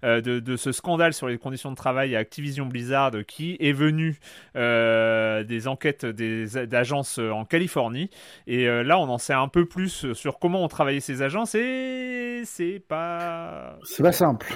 de, 0.03 0.55
ce 0.55 0.71
scandale 0.71 1.13
sur 1.13 1.27
les 1.27 1.37
conditions 1.37 1.71
de 1.71 1.75
travail 1.75 2.15
à 2.15 2.19
Activision 2.19 2.65
Blizzard 2.65 3.11
qui 3.27 3.57
est 3.59 3.71
venu 3.71 4.19
des 4.55 5.67
enquêtes 5.67 6.05
d'agences 6.05 7.19
en 7.19 7.45
Californie. 7.45 8.09
Et 8.47 8.65
là, 8.65 8.99
on 8.99 9.09
en 9.09 9.17
sait 9.17 9.33
un 9.33 9.47
peu 9.47 9.65
plus 9.65 10.13
sur 10.13 10.39
comment 10.39 10.63
ont 10.63 10.67
travaillé 10.67 10.99
ces 10.99 11.21
agences 11.21 11.55
et 11.55 12.41
c'est 12.45 12.81
pas. 12.87 13.77
C'est 13.83 14.03
pas 14.03 14.11
simple. 14.11 14.47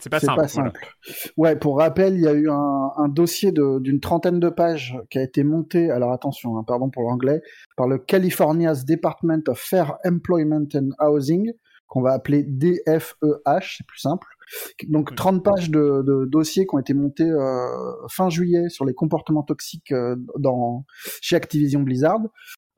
C'est 0.00 0.10
pas, 0.10 0.20
simple, 0.20 0.40
pas 0.40 0.48
simple. 0.48 0.80
Ouais, 1.36 1.56
pour 1.56 1.78
rappel, 1.78 2.14
il 2.14 2.22
y 2.22 2.28
a 2.28 2.32
eu 2.32 2.48
un, 2.50 3.08
dossier 3.08 3.52
d'une 3.52 4.00
trentaine 4.00 4.40
de 4.40 4.48
pages 4.48 4.98
qui 5.10 5.18
a 5.18 5.22
été 5.22 5.44
monté, 5.44 5.90
alors 5.90 6.12
attention, 6.12 6.56
hein, 6.56 6.64
pardon 6.66 6.90
pour 6.90 7.02
l'anglais, 7.02 7.42
par 7.76 7.86
le 7.86 7.98
California's 7.98 8.84
Department 8.84 9.42
of 9.48 9.58
Fair 9.58 9.98
Employment 10.04 10.68
and 10.74 10.90
Housing, 11.00 11.52
qu'on 11.86 12.02
va 12.02 12.12
appeler 12.12 12.44
DFEH, 12.44 13.76
c'est 13.76 13.86
plus 13.86 13.98
simple. 13.98 14.26
Donc 14.88 15.14
30 15.14 15.44
pages 15.44 15.70
de, 15.70 16.02
de 16.06 16.24
dossiers 16.24 16.66
qui 16.66 16.74
ont 16.74 16.78
été 16.78 16.94
montés 16.94 17.28
euh, 17.28 18.06
fin 18.08 18.30
juillet 18.30 18.68
sur 18.68 18.84
les 18.84 18.94
comportements 18.94 19.42
toxiques 19.42 19.92
euh, 19.92 20.16
dans, 20.38 20.84
chez 21.20 21.36
Activision 21.36 21.80
Blizzard. 21.80 22.20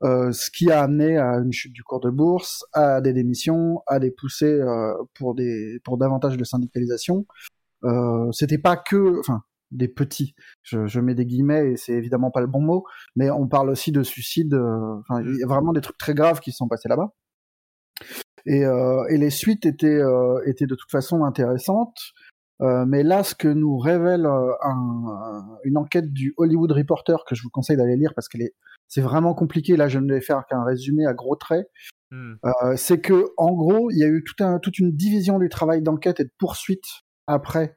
Euh, 0.03 0.31
ce 0.33 0.51
qui 0.51 0.69
a 0.69 0.81
amené 0.81 1.17
à 1.17 1.35
une 1.37 1.53
chute 1.53 1.71
du 1.71 1.83
cours 1.83 2.01
de 2.01 2.09
bourse, 2.09 2.65
à 2.73 2.99
des 2.99 3.13
démissions, 3.13 3.81
à 3.87 3.99
des 3.99 4.11
poussées 4.11 4.59
euh, 4.59 4.93
pour 5.13 5.33
des 5.33 5.79
pour 5.83 5.97
davantage 5.97 6.35
de 6.35 6.43
syndicalisation. 6.43 7.25
Euh, 7.85 8.31
C'était 8.31 8.57
pas 8.57 8.75
que, 8.77 9.19
enfin, 9.19 9.43
des 9.71 9.87
petits. 9.87 10.35
Je, 10.61 10.87
je, 10.87 10.99
mets 10.99 11.15
des 11.15 11.25
guillemets 11.25 11.71
et 11.71 11.77
c'est 11.77 11.93
évidemment 11.93 12.31
pas 12.31 12.41
le 12.41 12.47
bon 12.47 12.61
mot, 12.61 12.85
mais 13.15 13.29
on 13.31 13.47
parle 13.47 13.69
aussi 13.69 13.91
de 13.91 14.03
suicide. 14.03 14.53
Euh, 14.53 14.99
enfin, 15.01 15.21
il 15.23 15.37
y 15.39 15.43
a 15.43 15.47
vraiment 15.47 15.73
des 15.73 15.81
trucs 15.81 15.97
très 15.97 16.13
graves 16.13 16.39
qui 16.41 16.51
se 16.51 16.57
sont 16.57 16.67
passés 16.67 16.89
là-bas. 16.89 17.13
Et, 18.45 18.65
euh, 18.65 19.05
et, 19.09 19.17
les 19.17 19.29
suites 19.29 19.65
étaient, 19.65 20.01
étaient 20.45 20.65
de 20.65 20.75
toute 20.75 20.91
façon 20.91 21.23
intéressantes. 21.23 21.97
Mais 22.59 23.03
là, 23.03 23.23
ce 23.23 23.35
que 23.35 23.47
nous 23.47 23.77
révèle 23.77 24.25
un, 24.25 25.57
une 25.65 25.77
enquête 25.77 26.13
du 26.13 26.33
Hollywood 26.37 26.71
Reporter 26.71 27.25
que 27.27 27.35
je 27.35 27.43
vous 27.43 27.49
conseille 27.49 27.75
d'aller 27.75 27.97
lire 27.97 28.13
parce 28.15 28.29
qu'elle 28.29 28.41
est 28.41 28.53
c'est 28.93 29.01
vraiment 29.01 29.33
compliqué. 29.33 29.75
Là, 29.75 29.87
je 29.87 29.99
ne 29.99 30.13
vais 30.13 30.21
faire 30.21 30.45
qu'un 30.47 30.63
résumé 30.63 31.05
à 31.07 31.13
gros 31.13 31.35
traits. 31.35 31.67
Hmm. 32.11 32.35
Euh, 32.45 32.75
c'est 32.75 33.01
que, 33.01 33.25
en 33.37 33.51
gros, 33.53 33.89
il 33.89 33.97
y 33.97 34.03
a 34.03 34.07
eu 34.07 34.23
tout 34.23 34.43
un, 34.43 34.59
toute 34.59 34.77
une 34.77 34.91
division 34.91 35.39
du 35.39 35.49
travail 35.49 35.81
d'enquête 35.81 36.19
et 36.19 36.25
de 36.25 36.31
poursuite 36.37 36.85
après 37.25 37.75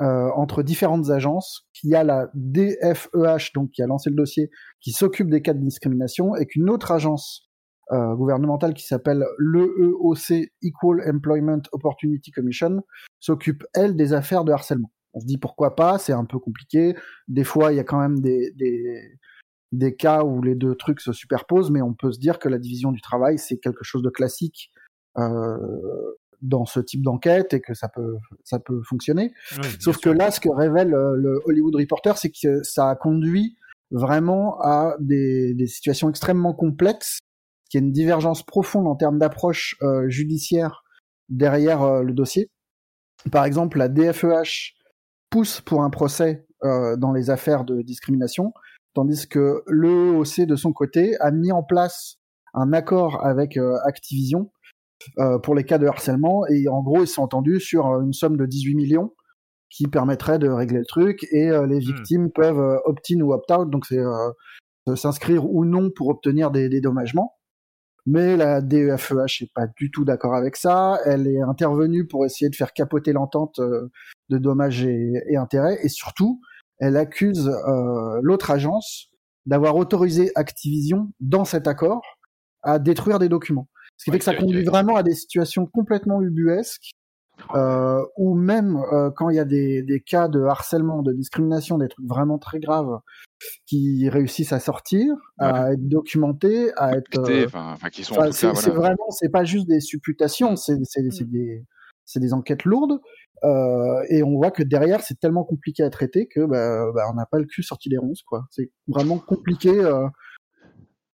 euh, 0.00 0.30
entre 0.36 0.62
différentes 0.62 1.10
agences. 1.10 1.66
Il 1.82 1.90
y 1.90 1.96
a 1.96 2.04
la 2.04 2.30
DFEH, 2.34 3.50
donc 3.54 3.70
qui 3.72 3.82
a 3.82 3.86
lancé 3.86 4.10
le 4.10 4.16
dossier, 4.16 4.50
qui 4.80 4.92
s'occupe 4.92 5.28
des 5.28 5.42
cas 5.42 5.54
de 5.54 5.60
discrimination, 5.60 6.36
et 6.36 6.46
qu'une 6.46 6.70
autre 6.70 6.92
agence 6.92 7.48
euh, 7.92 8.14
gouvernementale 8.14 8.74
qui 8.74 8.86
s'appelle 8.86 9.24
l'EEOC 9.38 10.50
Equal 10.62 11.02
Employment 11.08 11.62
Opportunity 11.72 12.30
Commission 12.30 12.82
s'occupe 13.20 13.64
elle 13.74 13.96
des 13.96 14.12
affaires 14.12 14.44
de 14.44 14.52
harcèlement. 14.52 14.90
On 15.12 15.20
se 15.20 15.26
dit 15.26 15.38
pourquoi 15.38 15.76
pas, 15.76 15.98
c'est 15.98 16.12
un 16.12 16.24
peu 16.24 16.38
compliqué. 16.38 16.96
Des 17.28 17.44
fois, 17.44 17.72
il 17.72 17.76
y 17.76 17.80
a 17.80 17.84
quand 17.84 18.00
même 18.00 18.20
des, 18.20 18.50
des 18.52 19.18
des 19.74 19.96
cas 19.96 20.22
où 20.22 20.40
les 20.42 20.54
deux 20.54 20.74
trucs 20.76 21.00
se 21.00 21.12
superposent, 21.12 21.70
mais 21.70 21.82
on 21.82 21.94
peut 21.94 22.12
se 22.12 22.18
dire 22.18 22.38
que 22.38 22.48
la 22.48 22.58
division 22.58 22.92
du 22.92 23.00
travail, 23.00 23.38
c'est 23.38 23.58
quelque 23.58 23.82
chose 23.82 24.02
de 24.02 24.10
classique 24.10 24.70
euh, 25.18 25.58
dans 26.42 26.64
ce 26.64 26.80
type 26.80 27.02
d'enquête 27.02 27.54
et 27.54 27.60
que 27.60 27.74
ça 27.74 27.88
peut, 27.88 28.16
ça 28.44 28.58
peut 28.58 28.82
fonctionner. 28.82 29.32
Sauf 29.80 29.98
que 29.98 30.10
là, 30.10 30.30
ce 30.30 30.40
que 30.40 30.48
révèle 30.48 30.94
euh, 30.94 31.16
le 31.16 31.40
Hollywood 31.44 31.74
Reporter, 31.74 32.16
c'est 32.18 32.30
que 32.30 32.62
ça 32.62 32.90
a 32.90 32.96
conduit 32.96 33.56
vraiment 33.90 34.60
à 34.60 34.96
des, 35.00 35.54
des 35.54 35.66
situations 35.66 36.08
extrêmement 36.08 36.52
complexes, 36.52 37.18
qu'il 37.74 37.80
y 37.80 37.84
a 37.84 37.86
une 37.86 37.92
divergence 37.92 38.44
profonde 38.44 38.86
en 38.86 38.94
termes 38.94 39.18
d'approche 39.18 39.76
euh, 39.82 40.08
judiciaire 40.08 40.84
derrière 41.28 41.82
euh, 41.82 42.02
le 42.02 42.12
dossier. 42.12 42.50
Par 43.32 43.44
exemple, 43.44 43.78
la 43.78 43.88
DFEH 43.88 44.74
pousse 45.28 45.60
pour 45.60 45.82
un 45.82 45.90
procès 45.90 46.46
euh, 46.62 46.96
dans 46.96 47.12
les 47.12 47.30
affaires 47.30 47.64
de 47.64 47.82
discrimination, 47.82 48.52
tandis 48.94 49.26
que 49.28 49.64
l'EOC 49.66 50.46
de 50.46 50.54
son 50.54 50.72
côté 50.72 51.16
a 51.18 51.32
mis 51.32 51.50
en 51.50 51.64
place 51.64 52.18
un 52.54 52.72
accord 52.72 53.26
avec 53.26 53.58
Activision 53.84 54.52
pour 55.42 55.56
les 55.56 55.64
cas 55.64 55.78
de 55.78 55.88
harcèlement 55.88 56.46
et 56.46 56.68
en 56.68 56.80
gros 56.80 57.02
ils 57.02 57.08
sont 57.08 57.22
entendus 57.22 57.58
sur 57.58 58.00
une 58.00 58.12
somme 58.12 58.36
de 58.36 58.46
18 58.46 58.76
millions 58.76 59.12
qui 59.68 59.88
permettrait 59.88 60.38
de 60.38 60.48
régler 60.48 60.78
le 60.78 60.86
truc 60.86 61.24
et 61.32 61.48
les 61.48 61.78
hmm. 61.78 61.80
victimes 61.80 62.30
peuvent 62.30 62.80
opt-in 62.84 63.20
ou 63.22 63.32
opt-out 63.32 63.68
donc 63.68 63.86
c'est 63.86 63.98
s'inscrire 64.94 65.52
ou 65.52 65.64
non 65.64 65.90
pour 65.90 66.08
obtenir 66.10 66.52
des 66.52 66.68
dédommagements. 66.68 67.34
Mais 68.06 68.36
la 68.36 68.60
DEFEH 68.60 69.40
n'est 69.40 69.50
pas 69.54 69.66
du 69.66 69.90
tout 69.90 70.04
d'accord 70.04 70.34
avec 70.34 70.56
ça. 70.56 70.98
Elle 71.06 71.26
est 71.26 71.40
intervenue 71.40 72.06
pour 72.06 72.26
essayer 72.26 72.50
de 72.50 72.56
faire 72.56 72.72
capoter 72.72 73.12
l'entente 73.12 73.60
de 73.60 74.38
dommages 74.38 74.84
et, 74.84 75.12
et 75.28 75.36
intérêts. 75.36 75.78
Et 75.82 75.88
surtout, 75.88 76.40
elle 76.78 76.96
accuse 76.96 77.48
euh, 77.48 78.20
l'autre 78.22 78.50
agence 78.50 79.10
d'avoir 79.46 79.76
autorisé 79.76 80.32
Activision 80.34 81.12
dans 81.20 81.44
cet 81.44 81.68
accord 81.68 82.02
à 82.62 82.78
détruire 82.78 83.18
des 83.18 83.28
documents. 83.28 83.68
Ce 83.96 84.04
qui 84.04 84.10
fait 84.10 84.18
que 84.18 84.24
ça 84.24 84.34
conduit 84.34 84.64
vraiment 84.64 84.96
à 84.96 85.02
des 85.02 85.14
situations 85.14 85.66
complètement 85.66 86.20
ubuesques, 86.20 86.90
euh, 87.54 88.02
ou 88.16 88.34
même 88.34 88.76
euh, 88.92 89.10
quand 89.10 89.30
il 89.30 89.36
y 89.36 89.40
a 89.40 89.44
des, 89.44 89.82
des, 89.82 90.00
cas 90.00 90.28
de 90.28 90.42
harcèlement, 90.42 91.02
de 91.02 91.12
discrimination, 91.12 91.78
des 91.78 91.88
trucs 91.88 92.06
vraiment 92.06 92.38
très 92.38 92.60
graves 92.60 93.00
qui 93.66 94.08
réussissent 94.08 94.52
à 94.52 94.60
sortir, 94.60 95.14
à 95.38 95.72
être 95.72 95.88
documentés, 95.88 96.72
à 96.76 96.96
être. 96.96 97.18
Euh, 97.18 97.46
c'est 98.32 98.70
vraiment, 98.70 99.10
c'est 99.10 99.30
pas 99.30 99.44
juste 99.44 99.66
des 99.66 99.80
supputations, 99.80 100.56
c'est 100.56 100.76
mm. 100.76 101.26
des, 101.30 101.64
des 102.16 102.32
enquêtes 102.32 102.64
lourdes. 102.64 103.00
Euh, 103.44 104.02
et 104.08 104.22
on 104.22 104.36
voit 104.36 104.50
que 104.50 104.62
derrière, 104.62 105.02
c'est 105.02 105.18
tellement 105.20 105.44
compliqué 105.44 105.82
à 105.82 105.90
traiter 105.90 106.26
que 106.26 106.46
bah, 106.46 106.90
bah, 106.94 107.02
on 107.10 107.14
n'a 107.14 107.26
pas 107.26 107.38
le 107.38 107.44
cul 107.44 107.62
sorti 107.62 107.88
des 107.88 107.98
ronces, 107.98 108.22
quoi. 108.22 108.46
C'est 108.50 108.70
vraiment 108.86 109.18
compliqué, 109.18 109.70
euh, 109.70 110.06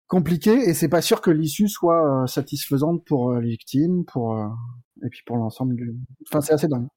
compliqué, 0.09 0.53
et 0.53 0.75
c'est 0.75 0.89
pas 0.89 1.01
sûr 1.01 1.23
que 1.23 1.31
l'issue 1.31 1.69
soit 1.69 2.23
euh, 2.23 2.27
satisfaisante 2.27 3.05
pour 3.07 3.35
les 3.35 3.49
victimes, 3.49 4.05
pour 4.05 4.37
et 5.05 5.09
puis 5.09 5.23
pour 5.25 5.37
l'ensemble 5.37 5.77
du. 5.77 5.95
Enfin, 6.29 6.41
c'est 6.41 6.55
assez 6.55 6.69
dingue. 6.69 6.89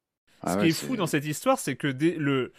Ce 0.44 0.54
ah 0.54 0.58
qui 0.58 0.70
est, 0.70 0.72
fou 0.72 0.96
dans 0.96 1.06
cette 1.06 1.26
histoire, 1.26 1.60
c'est 1.60 1.76
que 1.76 1.88
le 1.88 2.52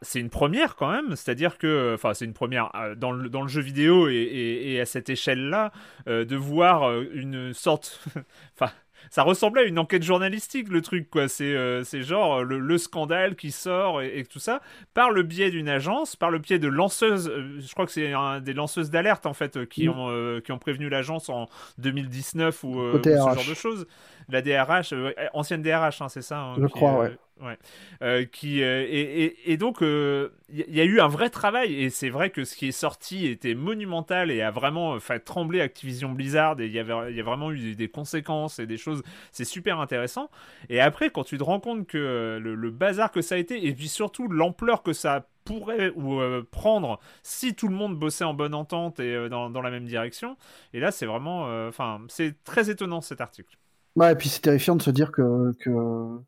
c'est 0.00 0.20
une 0.20 0.30
première 0.30 0.76
quand 0.76 0.90
même, 0.90 1.14
c'est-à-dire 1.14 1.58
que, 1.58 1.92
enfin, 1.94 2.14
c'est 2.14 2.24
une 2.24 2.32
première 2.32 2.70
dans 2.96 3.12
le, 3.12 3.28
dans 3.28 3.42
le 3.42 3.48
jeu 3.48 3.60
vidéo 3.60 4.08
et, 4.08 4.14
et, 4.14 4.80
à 4.80 4.86
cette 4.86 5.10
échelle-là, 5.10 5.72
de 6.06 6.36
voir 6.36 7.00
une 7.02 7.52
sorte, 7.52 8.00
enfin, 8.54 8.72
ça 9.10 9.22
ressemblait 9.22 9.62
à 9.62 9.64
une 9.64 9.78
enquête 9.78 10.02
journalistique 10.02 10.68
le 10.68 10.80
truc 10.80 11.10
quoi. 11.10 11.28
C'est 11.28 11.44
euh, 11.44 11.82
genre 11.84 12.40
euh, 12.40 12.42
le, 12.44 12.78
scandale 12.78 13.36
qui 13.36 13.50
sort 13.50 14.02
et, 14.02 14.24
tout 14.24 14.38
ça 14.38 14.60
par 14.94 15.10
le 15.10 15.22
biais 15.22 15.50
d'une 15.50 15.68
agence 15.68 16.16
par 16.16 16.30
le 16.30 16.38
biais 16.38 16.58
de 16.58 16.68
lanceuses 16.68 17.28
euh, 17.28 17.60
je 17.60 17.72
crois 17.72 17.86
que 17.86 17.92
c'est 17.92 18.12
des 18.42 18.52
lanceuses 18.52 18.90
d'alerte 18.90 19.26
en 19.26 19.34
fait 19.34 19.66
qui 19.68 19.88
mm. 19.88 19.90
ont 19.90 20.40
qui 20.40 20.52
ont 20.52 20.58
prévenu 20.58 20.88
l'agence 20.88 21.28
en 21.28 21.48
2019 21.78 22.64
ou, 22.64 22.80
ce 23.02 23.08
genre 23.08 23.36
de 23.36 23.54
choses. 23.54 23.86
La 24.28 24.40
DRH 24.40 24.94
ancienne 25.34 25.62
DRH 25.62 26.00
hein, 26.00 26.08
c'est 26.08 26.22
ça 26.22 26.40
hein, 26.40 26.54
je 26.58 26.66
crois 26.66 26.98
ouais 26.98 27.16
Ouais. 27.40 27.58
Euh, 28.00 28.24
qui, 28.24 28.62
euh, 28.62 28.86
et, 28.88 29.52
et, 29.52 29.56
donc, 29.56 29.78
il 29.80 29.86
euh, 29.86 30.28
y, 30.48 30.80
a 30.80 30.84
eu 30.84 31.00
un 31.00 31.08
vrai 31.08 31.30
travail, 31.30 31.74
et 31.74 31.90
c'est 31.90 32.08
vrai 32.08 32.30
que 32.30 32.44
ce 32.44 32.54
qui 32.54 32.68
est 32.68 32.72
sorti 32.72 33.26
était 33.26 33.56
monumental 33.56 34.30
et 34.30 34.40
a 34.40 34.52
vraiment 34.52 35.00
fait 35.00 35.18
trembler 35.18 35.60
Activision 35.60 36.12
Blizzard, 36.12 36.60
et 36.60 36.66
il 36.66 36.72
y, 36.72 36.78
a 36.78 36.84
vraiment 37.24 37.50
eu 37.50 37.74
des 37.74 37.88
conséquences 37.88 38.60
et 38.60 38.66
des 38.66 38.76
choses, 38.76 39.02
c'est 39.32 39.44
super 39.44 39.80
intéressant. 39.80 40.30
Et 40.68 40.80
après, 40.80 41.10
quand 41.10 41.24
tu 41.24 41.36
te 41.36 41.42
rends 41.42 41.58
compte 41.58 41.88
que 41.88 42.38
le, 42.40 42.70
bazar 42.70 43.10
que 43.10 43.20
ça 43.20 43.34
a 43.34 43.38
été, 43.38 43.66
et 43.66 43.74
puis 43.74 43.88
surtout 43.88 44.28
l'ampleur 44.28 44.84
que 44.84 44.92
ça 44.92 45.26
pourrait 45.44 45.90
ou 45.96 46.20
prendre 46.50 47.00
si 47.22 47.54
tout 47.54 47.68
le 47.68 47.74
monde 47.74 47.98
bossait 47.98 48.24
en 48.24 48.32
bonne 48.32 48.54
entente 48.54 49.00
et 49.00 49.28
dans, 49.28 49.50
dans, 49.50 49.60
la 49.60 49.70
même 49.70 49.86
direction, 49.86 50.36
et 50.72 50.78
là, 50.78 50.92
c'est 50.92 51.06
vraiment, 51.06 51.66
enfin, 51.66 52.00
c'est 52.08 52.42
très 52.44 52.70
étonnant 52.70 53.00
cet 53.00 53.20
article. 53.20 53.58
Ouais, 53.96 54.12
et 54.12 54.14
puis 54.14 54.28
c'est 54.28 54.40
terrifiant 54.40 54.76
de 54.76 54.82
se 54.82 54.90
dire 54.90 55.12
que, 55.12 55.52
que 55.60 56.20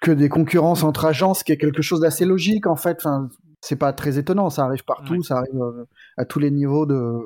que 0.00 0.10
des 0.10 0.28
concurrences 0.28 0.82
entre 0.82 1.06
agences, 1.06 1.42
qui 1.42 1.52
est 1.52 1.58
quelque 1.58 1.82
chose 1.82 2.00
d'assez 2.00 2.24
logique 2.24 2.66
en 2.66 2.76
fait. 2.76 2.98
Enfin, 2.98 3.28
c'est 3.60 3.76
pas 3.76 3.92
très 3.92 4.18
étonnant, 4.18 4.50
ça 4.50 4.64
arrive 4.64 4.84
partout, 4.84 5.22
ça 5.22 5.38
arrive 5.38 5.60
euh, 5.60 5.84
à 6.16 6.24
tous 6.24 6.38
les 6.38 6.50
niveaux 6.50 6.86
de 6.86 7.18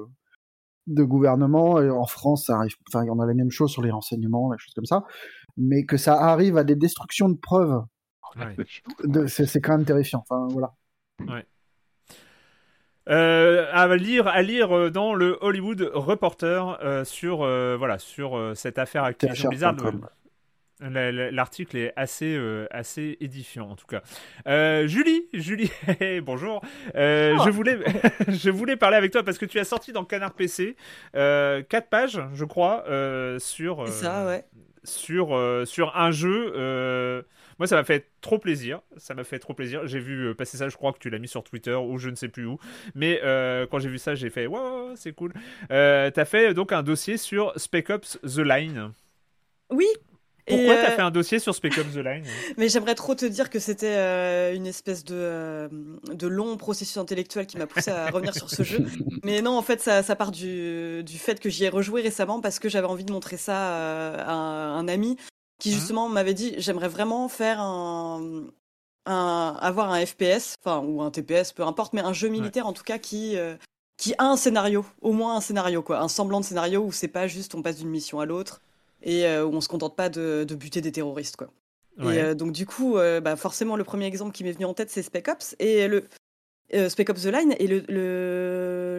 de 0.88 1.04
gouvernement. 1.04 1.80
Et 1.80 1.90
en 1.90 2.06
France, 2.06 2.46
ça 2.46 2.56
arrive. 2.56 2.74
Enfin, 2.88 3.04
on 3.08 3.20
a 3.20 3.26
la 3.26 3.34
même 3.34 3.50
chose 3.50 3.70
sur 3.70 3.82
les 3.82 3.90
renseignements, 3.90 4.50
les 4.50 4.58
choses 4.58 4.74
comme 4.74 4.86
ça. 4.86 5.04
Mais 5.56 5.84
que 5.84 5.96
ça 5.96 6.14
arrive 6.14 6.56
à 6.56 6.64
des 6.64 6.76
destructions 6.76 7.28
de 7.28 7.36
preuves, 7.36 7.82
c'est 9.26 9.60
quand 9.60 9.76
même 9.76 9.84
terrifiant. 9.84 10.24
Enfin, 10.28 10.48
voilà. 10.50 10.72
Ouais. 11.20 11.46
Euh, 13.08 13.66
à 13.72 13.94
lire, 13.96 14.28
à 14.28 14.42
lire 14.42 14.76
euh, 14.76 14.90
dans 14.90 15.12
le 15.12 15.36
Hollywood 15.40 15.90
Reporter 15.92 16.78
sur 17.04 17.38
voilà 17.38 17.98
sur 17.98 18.52
cette 18.54 18.78
affaire 18.78 19.04
Activision 19.04 19.50
Blizzard. 19.50 19.76
L'article 20.90 21.76
est 21.76 21.92
assez, 21.96 22.34
euh, 22.34 22.66
assez 22.70 23.16
édifiant 23.20 23.70
en 23.70 23.76
tout 23.76 23.86
cas. 23.86 24.02
Euh, 24.46 24.86
Julie, 24.86 25.26
Julie, 25.32 25.70
bonjour. 26.22 26.62
Euh, 26.94 27.36
je, 27.44 27.50
voulais, 27.50 27.78
je 28.28 28.50
voulais 28.50 28.76
parler 28.76 28.96
avec 28.96 29.12
toi 29.12 29.22
parce 29.22 29.38
que 29.38 29.46
tu 29.46 29.58
as 29.58 29.64
sorti 29.64 29.92
dans 29.92 30.04
Canard 30.04 30.34
PC 30.34 30.76
quatre 31.12 31.88
pages, 31.88 32.20
je 32.34 32.44
crois, 32.44 32.84
sur, 33.38 33.86
ça, 33.88 34.26
ouais. 34.26 34.44
sur, 34.82 35.62
sur 35.66 35.96
un 35.96 36.10
jeu. 36.10 36.52
moi, 37.58 37.66
ça 37.66 37.76
m'a 37.76 37.84
fait 37.84 38.08
trop 38.20 38.38
plaisir. 38.38 38.80
Ça 38.96 39.14
m'a 39.14 39.24
fait 39.24 39.38
trop 39.38 39.54
plaisir. 39.54 39.86
J'ai 39.86 40.00
vu 40.00 40.34
passer 40.34 40.56
ça, 40.56 40.68
je 40.68 40.76
crois 40.76 40.92
que 40.92 40.98
tu 40.98 41.10
l'as 41.10 41.18
mis 41.18 41.28
sur 41.28 41.44
Twitter 41.44 41.74
ou 41.74 41.98
je 41.98 42.10
ne 42.10 42.16
sais 42.16 42.28
plus 42.28 42.46
où. 42.46 42.58
Mais 42.94 43.20
quand 43.70 43.78
j'ai 43.78 43.88
vu 43.88 43.98
ça, 43.98 44.14
j'ai 44.14 44.30
fait 44.30 44.46
wow, 44.46 44.96
c'est 44.96 45.12
cool. 45.12 45.32
tu 45.68 45.74
as 45.74 46.24
fait 46.24 46.54
donc 46.54 46.72
un 46.72 46.82
dossier 46.82 47.16
sur 47.16 47.52
Spec 47.56 47.90
Ops 47.90 48.18
The 48.22 48.38
Line. 48.38 48.92
Oui, 49.70 49.86
pourquoi 50.46 50.74
t'as 50.74 50.90
euh, 50.90 50.96
fait 50.96 51.02
un 51.02 51.10
dossier 51.10 51.38
sur 51.38 51.54
Spec 51.54 51.78
Ops 51.78 51.94
The 51.94 51.98
Line 51.98 52.24
Mais 52.56 52.68
j'aimerais 52.68 52.94
trop 52.94 53.14
te 53.14 53.24
dire 53.24 53.48
que 53.48 53.58
c'était 53.58 53.96
euh, 53.96 54.54
une 54.54 54.66
espèce 54.66 55.04
de, 55.04 55.14
euh, 55.14 55.68
de 56.12 56.26
long 56.26 56.56
processus 56.56 56.96
intellectuel 56.96 57.46
qui 57.46 57.58
m'a 57.58 57.66
poussé 57.66 57.90
à 57.90 58.10
revenir 58.10 58.34
sur 58.34 58.50
ce 58.50 58.62
jeu. 58.62 58.84
Mais 59.22 59.40
non, 59.40 59.56
en 59.56 59.62
fait, 59.62 59.80
ça, 59.80 60.02
ça 60.02 60.16
part 60.16 60.32
du, 60.32 61.04
du 61.04 61.18
fait 61.18 61.38
que 61.38 61.48
j'y 61.48 61.64
ai 61.64 61.68
rejoué 61.68 62.02
récemment 62.02 62.40
parce 62.40 62.58
que 62.58 62.68
j'avais 62.68 62.88
envie 62.88 63.04
de 63.04 63.12
montrer 63.12 63.36
ça 63.36 64.16
à 64.16 64.32
un, 64.32 64.88
ami 64.88 65.16
qui 65.60 65.70
mmh. 65.70 65.74
justement 65.74 66.08
m'avait 66.08 66.34
dit 66.34 66.54
j'aimerais 66.58 66.88
vraiment 66.88 67.28
faire 67.28 67.60
un, 67.60 68.46
un, 69.06 69.56
avoir 69.60 69.92
un 69.92 70.04
FPS, 70.04 70.56
enfin 70.60 70.84
ou 70.84 71.02
un 71.02 71.10
TPS, 71.12 71.52
peu 71.52 71.62
importe, 71.62 71.92
mais 71.92 72.00
un 72.00 72.12
jeu 72.12 72.28
militaire 72.28 72.66
en 72.66 72.72
tout 72.72 72.82
cas 72.82 72.98
qui 72.98 73.36
qui 73.96 74.14
a 74.18 74.24
un 74.24 74.36
scénario, 74.36 74.84
au 75.00 75.12
moins 75.12 75.36
un 75.36 75.40
scénario 75.40 75.82
quoi, 75.82 76.00
un 76.00 76.08
semblant 76.08 76.40
de 76.40 76.44
scénario 76.44 76.82
où 76.82 76.90
c'est 76.90 77.06
pas 77.06 77.28
juste 77.28 77.54
on 77.54 77.62
passe 77.62 77.76
d'une 77.76 77.90
mission 77.90 78.18
à 78.18 78.26
l'autre 78.26 78.60
et 79.02 79.26
euh, 79.26 79.44
où 79.44 79.52
on 79.54 79.60
se 79.60 79.68
contente 79.68 79.96
pas 79.96 80.08
de, 80.08 80.46
buter 80.54 80.80
des 80.80 80.92
terroristes 80.92 81.36
quoi. 81.36 81.48
Et 82.00 82.18
euh, 82.18 82.34
donc 82.34 82.52
du 82.52 82.64
coup, 82.64 82.96
euh, 82.96 83.20
bah, 83.20 83.36
forcément 83.36 83.76
le 83.76 83.84
premier 83.84 84.06
exemple 84.06 84.32
qui 84.32 84.44
m'est 84.44 84.52
venu 84.52 84.64
en 84.64 84.72
tête 84.72 84.90
c'est 84.90 85.02
Spec 85.02 85.28
Ops 85.28 85.54
et 85.58 85.88
le 85.88 86.04
Spec 86.88 87.10
Ops 87.10 87.24
The 87.24 87.26
Line 87.26 87.54
et 87.58 87.66
le, 87.66 87.80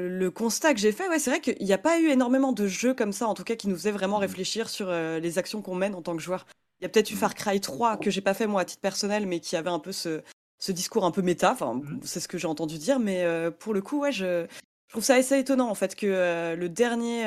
le, 0.07 0.29
constat 0.29 0.75
que 0.75 0.79
j'ai 0.79 0.91
fait, 0.91 1.09
ouais, 1.09 1.17
c'est 1.17 1.31
vrai 1.31 1.41
qu'il 1.41 1.65
n'y 1.65 1.73
a 1.73 1.79
pas 1.79 1.99
eu 1.99 2.09
énormément 2.09 2.51
de 2.51 2.67
jeux 2.67 2.93
comme 2.93 3.11
ça, 3.11 3.27
en 3.27 3.33
tout 3.33 3.43
cas, 3.43 3.55
qui 3.55 3.67
nous 3.67 3.75
faisaient 3.75 3.89
vraiment 3.89 4.19
mm. 4.19 4.21
réfléchir 4.21 4.69
sur 4.69 4.91
les 4.91 5.39
actions 5.39 5.63
qu'on 5.63 5.73
mène 5.73 5.95
en 5.95 6.03
tant 6.03 6.15
que 6.15 6.21
joueur. 6.21 6.45
Il 6.79 6.83
y 6.83 6.85
a 6.85 6.89
peut-être 6.89 7.09
eu 7.09 7.15
mm. 7.15 7.17
Far 7.17 7.33
Cry 7.33 7.59
3 7.59 7.97
que 7.97 8.11
j'ai 8.11 8.21
pas 8.21 8.35
fait 8.35 8.45
moi 8.45 8.61
à 8.61 8.65
titre 8.65 8.81
personnel, 8.81 9.25
mais 9.25 9.39
qui 9.39 9.55
avait 9.55 9.71
un 9.71 9.79
peu 9.79 9.91
ce, 9.91 10.21
ce 10.59 10.71
discours 10.71 11.03
un 11.03 11.09
peu 11.09 11.23
méta. 11.23 11.51
Enfin, 11.51 11.81
mm. 11.83 12.01
c'est 12.03 12.19
ce 12.19 12.27
que 12.27 12.37
j'ai 12.37 12.47
entendu 12.47 12.77
dire, 12.77 12.99
mais 12.99 13.25
pour 13.57 13.73
le 13.73 13.81
coup, 13.81 14.01
ouais, 14.01 14.11
je, 14.11 14.45
je, 14.87 14.93
trouve 14.93 15.03
ça 15.03 15.15
assez 15.15 15.39
étonnant 15.39 15.69
en 15.71 15.75
fait 15.75 15.95
que 15.95 16.53
le 16.53 16.69
dernier 16.69 17.25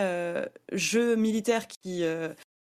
jeu 0.71 1.17
militaire 1.17 1.67
qui 1.67 2.05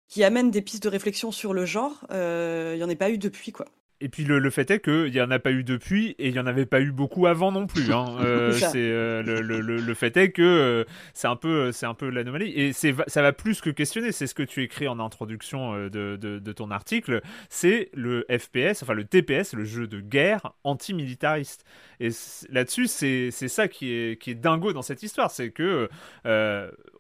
qui 0.09 0.23
amène 0.23 0.51
des 0.51 0.61
pistes 0.61 0.83
de 0.83 0.89
réflexion 0.89 1.31
sur 1.31 1.53
le 1.53 1.65
genre. 1.65 2.05
Euh, 2.11 2.73
il 2.73 2.77
n'y 2.77 2.83
en 2.83 2.89
a 2.89 2.95
pas 2.95 3.11
eu 3.11 3.17
depuis, 3.17 3.51
quoi. 3.51 3.67
Et 4.01 4.07
puis 4.07 4.23
le, 4.23 4.49
fait 4.49 4.71
est 4.71 4.79
qu'il 4.79 5.11
n'y 5.11 5.19
en 5.19 5.29
a 5.29 5.39
pas 5.39 5.51
eu 5.51 5.65
depuis 5.65 6.15
et 6.19 6.29
il 6.29 6.31
n'y 6.31 6.39
en 6.39 6.45
avait 6.45 6.65
pas 6.65 6.79
eu 6.79 6.93
beaucoup 6.93 7.27
avant 7.27 7.51
non 7.51 7.67
plus. 7.67 7.91
Hein. 7.91 8.05
Euh, 8.19 8.53
c'est 8.53 8.77
euh, 8.77 9.21
le, 9.21 9.41
le, 9.41 9.59
le, 9.59 9.93
fait 9.93 10.15
est 10.15 10.31
que 10.31 10.85
c'est 11.13 11.27
un 11.27 11.35
peu 11.35 11.73
c'est 11.73 11.85
un 11.85 11.93
peu 11.93 12.09
l'anomalie 12.09 12.51
et 12.51 12.71
c'est 12.71 12.95
ça 13.07 13.21
va 13.21 13.33
plus 13.33 13.59
que 13.59 13.69
questionner. 13.69 14.13
C'est 14.13 14.25
ce 14.25 14.33
que 14.33 14.43
tu 14.43 14.63
écris 14.63 14.87
en 14.87 14.99
introduction 14.99 15.73
de, 15.73 15.89
de, 15.89 16.39
de 16.39 16.51
ton 16.53 16.71
article. 16.71 17.21
C'est 17.49 17.89
le 17.93 18.25
FPS, 18.29 18.83
enfin 18.83 18.93
le 18.93 19.03
TPS, 19.03 19.53
le 19.53 19.65
jeu 19.65 19.87
de 19.87 19.99
guerre 19.99 20.53
antimilitariste. 20.63 21.65
Et 21.99 22.09
là-dessus, 22.49 22.87
c'est 22.87 23.31
ça 23.31 23.67
qui 23.67 23.91
est 23.91 24.21
qui 24.21 24.31
est 24.31 24.35
dingo 24.35 24.71
dans 24.71 24.81
cette 24.81 25.03
histoire, 25.03 25.29
c'est 25.29 25.51
que 25.51 25.89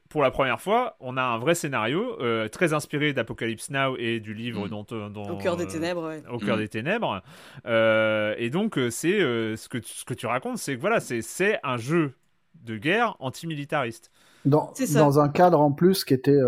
pour 0.09 0.23
la 0.23 0.31
première 0.31 0.59
fois, 0.59 0.95
on 0.99 1.17
a 1.17 1.21
un 1.21 1.37
vrai 1.37 1.53
scénario 1.53 2.19
euh, 2.19 2.47
très 2.47 2.73
inspiré 2.73 3.13
d'Apocalypse 3.13 3.69
Now 3.69 3.95
et 3.97 4.19
du 4.19 4.33
livre 4.33 4.65
mm. 4.65 4.69
dont, 4.69 5.09
dont, 5.09 5.29
Au 5.29 5.37
cœur 5.37 5.55
des 5.55 5.65
euh, 5.65 5.67
ténèbres. 5.67 6.11
Au 6.31 6.39
cœur 6.39 6.57
mm. 6.57 6.59
des 6.59 6.67
ténèbres. 6.67 7.21
Euh, 7.67 8.33
et 8.37 8.49
donc, 8.49 8.79
c'est 8.89 9.19
ce, 9.19 9.69
que, 9.69 9.77
ce 9.83 10.03
que 10.05 10.15
tu 10.15 10.25
racontes, 10.25 10.57
c'est 10.57 10.75
que 10.75 10.81
voilà, 10.81 10.99
c'est 10.99 11.59
un 11.63 11.77
jeu 11.77 12.15
de 12.55 12.77
guerre 12.77 13.15
antimilitariste. 13.19 14.11
Dans, 14.45 14.73
dans 14.95 15.19
un 15.19 15.29
cadre 15.29 15.59
en 15.59 15.71
plus 15.71 16.03
qui 16.03 16.15
était 16.15 16.39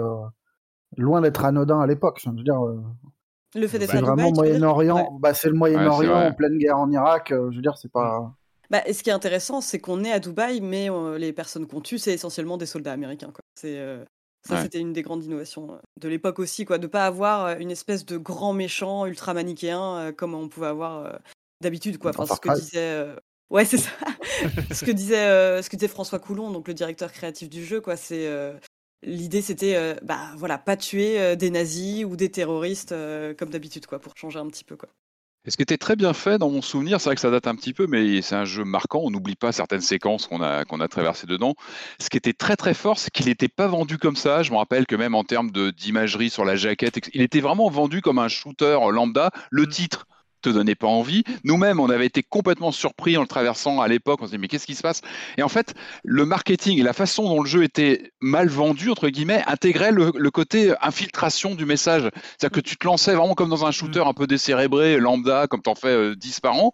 loin 0.97 1.21
d'être 1.21 1.45
anodin 1.45 1.79
à 1.79 1.87
l'époque. 1.87 2.19
Je 2.23 2.31
veux 2.31 2.43
dire. 2.43 2.59
le 3.55 3.67
fait 3.67 3.77
d'être 3.77 3.91
c'est 3.91 4.01
vraiment 4.01 4.31
Moyen-Orient. 4.31 5.19
Bah, 5.21 5.35
c'est 5.35 5.49
le 5.49 5.55
Moyen-Orient 5.55 6.29
en 6.29 6.33
pleine 6.33 6.57
guerre 6.57 6.79
en 6.79 6.89
Irak. 6.89 7.27
je 7.29 7.55
veux 7.55 7.61
dire, 7.61 7.77
c'est 7.77 7.91
pas. 7.91 8.33
Bah, 8.71 8.81
ce 8.89 9.03
qui 9.03 9.09
est 9.09 9.13
intéressant, 9.13 9.59
c'est 9.59 9.79
qu'on 9.79 10.05
est 10.05 10.13
à 10.13 10.19
Dubaï, 10.19 10.61
mais 10.61 10.87
les 11.17 11.33
personnes 11.33 11.67
qu'on 11.67 11.81
tue, 11.81 11.99
c'est 11.99 12.13
essentiellement 12.13 12.55
des 12.55 12.65
soldats 12.65 12.93
américains. 12.93 13.31
Quoi. 13.33 13.41
C'est, 13.53 13.77
ça, 14.47 14.61
c'était 14.63 14.79
une 14.79 14.93
des 14.93 15.01
grandes 15.01 15.25
innovations 15.25 15.77
de 15.99 16.07
l'époque 16.07 16.39
aussi, 16.39 16.63
quoi, 16.63 16.77
de 16.77 16.87
pas 16.87 17.05
avoir 17.05 17.59
une 17.59 17.69
espèce 17.69 18.05
de 18.05 18.17
grand 18.17 18.53
méchant 18.53 19.05
ultra 19.05 19.33
manichéen 19.33 20.13
comme 20.13 20.33
on 20.33 20.47
pouvait 20.47 20.67
avoir 20.67 21.19
d'habitude. 21.59 21.97
Quoi. 21.97 22.11
Enfin, 22.15 22.25
ce 22.35 22.39
que 22.39 22.55
disait. 22.55 23.05
Ouais, 23.49 23.65
c'est 23.65 23.77
ça. 23.77 23.89
ce, 24.71 24.85
que 24.85 24.91
disait, 24.91 25.61
ce 25.61 25.69
que 25.69 25.75
disait 25.75 25.89
François 25.89 26.19
Coulon, 26.19 26.49
donc 26.49 26.69
le 26.69 26.73
directeur 26.73 27.11
créatif 27.11 27.49
du 27.49 27.65
jeu, 27.65 27.81
quoi, 27.81 27.97
c'est. 27.97 28.29
L'idée, 29.03 29.41
c'était, 29.41 29.97
bah 30.01 30.31
voilà, 30.37 30.57
pas 30.57 30.77
tuer 30.77 31.35
des 31.35 31.49
nazis 31.49 32.05
ou 32.05 32.15
des 32.15 32.31
terroristes 32.31 32.95
comme 33.37 33.49
d'habitude, 33.49 33.85
quoi, 33.85 33.99
pour 33.99 34.15
changer 34.15 34.39
un 34.39 34.47
petit 34.47 34.63
peu, 34.63 34.77
quoi. 34.77 34.87
Et 35.43 35.49
ce 35.49 35.57
qui 35.57 35.63
était 35.63 35.77
très 35.79 35.95
bien 35.95 36.13
fait 36.13 36.37
dans 36.37 36.51
mon 36.51 36.61
souvenir, 36.61 37.01
c'est 37.01 37.09
vrai 37.09 37.15
que 37.15 37.21
ça 37.21 37.31
date 37.31 37.47
un 37.47 37.55
petit 37.55 37.73
peu, 37.73 37.87
mais 37.87 38.21
c'est 38.21 38.35
un 38.35 38.45
jeu 38.45 38.63
marquant. 38.63 38.99
On 39.03 39.09
n'oublie 39.09 39.35
pas 39.35 39.51
certaines 39.51 39.81
séquences 39.81 40.27
qu'on 40.27 40.41
a, 40.41 40.65
qu'on 40.65 40.79
a 40.79 40.87
traversées 40.87 41.25
dedans. 41.25 41.55
Ce 41.99 42.09
qui 42.09 42.17
était 42.17 42.33
très 42.33 42.55
très 42.55 42.75
fort, 42.75 42.99
c'est 42.99 43.09
qu'il 43.09 43.25
n'était 43.25 43.47
pas 43.47 43.65
vendu 43.65 43.97
comme 43.97 44.15
ça. 44.15 44.43
Je 44.43 44.51
me 44.51 44.57
rappelle 44.57 44.85
que 44.85 44.95
même 44.95 45.15
en 45.15 45.23
termes 45.23 45.51
d'imagerie 45.51 46.29
sur 46.29 46.45
la 46.45 46.55
jaquette, 46.55 46.99
il 47.15 47.21
était 47.21 47.41
vraiment 47.41 47.69
vendu 47.71 48.01
comme 48.01 48.19
un 48.19 48.27
shooter 48.27 48.77
lambda. 48.91 49.31
Le 49.49 49.63
mmh. 49.63 49.69
titre 49.69 50.07
te 50.41 50.49
donnait 50.49 50.75
pas 50.75 50.87
envie. 50.87 51.23
Nous-mêmes, 51.43 51.79
on 51.79 51.89
avait 51.89 52.05
été 52.05 52.23
complètement 52.23 52.71
surpris 52.71 53.17
en 53.17 53.21
le 53.21 53.27
traversant 53.27 53.81
à 53.81 53.87
l'époque. 53.87 54.19
On 54.21 54.25
se 54.25 54.31
dit 54.31 54.37
mais 54.37 54.47
qu'est-ce 54.47 54.65
qui 54.65 54.75
se 54.75 54.81
passe? 54.81 55.01
Et 55.37 55.43
en 55.43 55.49
fait, 55.49 55.73
le 56.03 56.25
marketing 56.25 56.79
et 56.79 56.83
la 56.83 56.93
façon 56.93 57.23
dont 57.23 57.41
le 57.41 57.47
jeu 57.47 57.63
était 57.63 58.11
mal 58.21 58.49
vendu 58.49 58.89
entre 58.89 59.09
guillemets 59.09 59.43
intégrait 59.47 59.91
le, 59.91 60.31
côté 60.31 60.73
infiltration 60.81 61.55
du 61.55 61.65
message. 61.65 62.03
C'est-à-dire 62.37 62.51
que 62.51 62.59
tu 62.61 62.77
te 62.77 62.85
lançais 62.85 63.13
vraiment 63.13 63.33
comme 63.33 63.49
dans 63.49 63.65
un 63.65 63.71
shooter 63.71 64.03
mm. 64.03 64.07
un 64.07 64.13
peu 64.13 64.27
décérébré, 64.27 64.97
lambda, 64.97 65.47
comme 65.47 65.61
t'en 65.61 65.75
fais 65.75 66.15
10 66.15 66.37
euh, 66.37 66.39
par 66.41 66.55
an. 66.55 66.73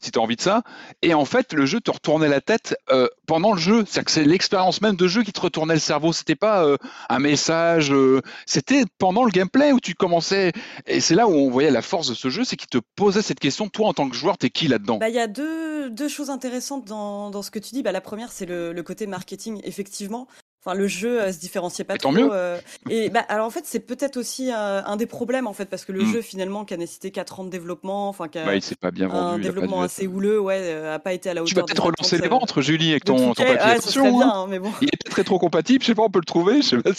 Si 0.00 0.10
tu 0.10 0.18
as 0.18 0.22
envie 0.22 0.36
de 0.36 0.40
ça. 0.40 0.62
Et 1.02 1.14
en 1.14 1.24
fait, 1.24 1.52
le 1.52 1.66
jeu 1.66 1.80
te 1.80 1.90
retournait 1.90 2.28
la 2.28 2.40
tête 2.40 2.76
euh, 2.90 3.08
pendant 3.26 3.52
le 3.52 3.58
jeu. 3.58 3.84
C'est-à-dire 3.86 4.04
que 4.04 4.10
c'est 4.10 4.24
l'expérience 4.24 4.80
même 4.80 4.96
de 4.96 5.08
jeu 5.08 5.22
qui 5.22 5.32
te 5.32 5.40
retournait 5.40 5.74
le 5.74 5.80
cerveau. 5.80 6.12
C'était 6.12 6.36
pas 6.36 6.64
euh, 6.64 6.76
un 7.08 7.18
message, 7.18 7.92
euh, 7.92 8.20
c'était 8.46 8.84
pendant 8.98 9.24
le 9.24 9.30
gameplay 9.30 9.72
où 9.72 9.80
tu 9.80 9.94
commençais. 9.94 10.52
Et 10.86 11.00
c'est 11.00 11.14
là 11.14 11.26
où 11.28 11.32
on 11.32 11.50
voyait 11.50 11.70
la 11.70 11.82
force 11.82 12.08
de 12.08 12.14
ce 12.14 12.28
jeu, 12.28 12.44
c'est 12.44 12.56
qu'il 12.56 12.68
te 12.68 12.78
posait 12.96 13.22
cette 13.22 13.40
question. 13.40 13.68
Toi, 13.68 13.88
en 13.88 13.94
tant 13.94 14.08
que 14.08 14.16
joueur, 14.16 14.38
t'es 14.38 14.50
qui 14.50 14.68
là-dedans? 14.68 14.98
Bah, 14.98 15.08
Il 15.08 15.14
y 15.14 15.20
a 15.20 15.26
deux, 15.26 15.90
deux, 15.90 16.08
choses 16.08 16.30
intéressantes 16.30 16.84
dans, 16.86 17.30
dans, 17.30 17.42
ce 17.42 17.50
que 17.50 17.58
tu 17.58 17.70
dis. 17.72 17.82
Bah, 17.82 17.92
la 17.92 18.00
première, 18.00 18.32
c'est 18.32 18.46
le, 18.46 18.72
le, 18.72 18.82
côté 18.82 19.06
marketing, 19.06 19.60
effectivement. 19.64 20.28
Enfin, 20.66 20.76
le 20.76 20.88
jeu 20.88 21.20
euh, 21.22 21.32
se 21.32 21.38
différenciait 21.38 21.84
pas 21.84 21.96
trop. 21.96 22.10
Mieux. 22.10 22.28
Euh, 22.32 22.58
et 22.90 23.08
bah, 23.08 23.24
alors 23.28 23.46
en 23.46 23.50
fait, 23.50 23.62
c'est 23.64 23.78
peut-être 23.80 24.16
aussi 24.16 24.50
euh, 24.52 24.82
un 24.84 24.96
des 24.96 25.06
problèmes 25.06 25.46
en 25.46 25.52
fait, 25.52 25.66
parce 25.66 25.84
que 25.84 25.92
le 25.92 26.02
Mm. 26.02 26.12
jeu 26.12 26.22
finalement 26.22 26.64
qui 26.64 26.74
a 26.74 26.76
nécessité 26.76 27.10
4 27.12 27.40
ans 27.40 27.44
de 27.44 27.50
développement, 27.50 28.08
enfin 28.08 28.26
qui 28.28 28.38
a 28.38 28.44
Bah, 28.44 28.54
il 28.56 28.76
pas 28.76 28.90
bien 28.90 29.06
un 29.06 29.30
vendu. 29.30 29.42
pas 29.42 29.48
développement 29.48 29.82
assez 29.82 30.02
être- 30.04 30.12
houleux, 30.12 30.40
ouais, 30.40 30.58
euh, 30.60 30.94
a 30.94 30.98
pas 30.98 31.12
été 31.12 31.30
à 31.30 31.34
la 31.34 31.42
Tu 31.42 31.52
hauteur. 31.52 31.62
vas 31.62 31.66
peut-être 31.66 31.84
relancer 31.84 32.18
les 32.18 32.26
euh, 32.26 32.28
ventres, 32.30 32.60
Julie, 32.60 32.90
avec 32.90 33.04
ton, 33.04 33.16
ton 33.16 33.34
papier. 33.34 33.54
Ouais, 33.54 33.58
Attention, 33.60 34.18
bien, 34.18 34.28
hein. 34.28 34.46
mais 34.48 34.58
bon. 34.58 34.70
Il 34.80 34.88
est 34.88 34.96
peut-être 35.02 35.14
rétro-compatible, 35.14 35.82
je 35.82 35.86
sais 35.86 35.94
pas, 35.94 36.02
on 36.02 36.10
peut 36.10 36.18
le 36.18 36.24
trouver, 36.24 36.62
je 36.62 36.68
sais 36.68 36.76
pas 36.82 36.90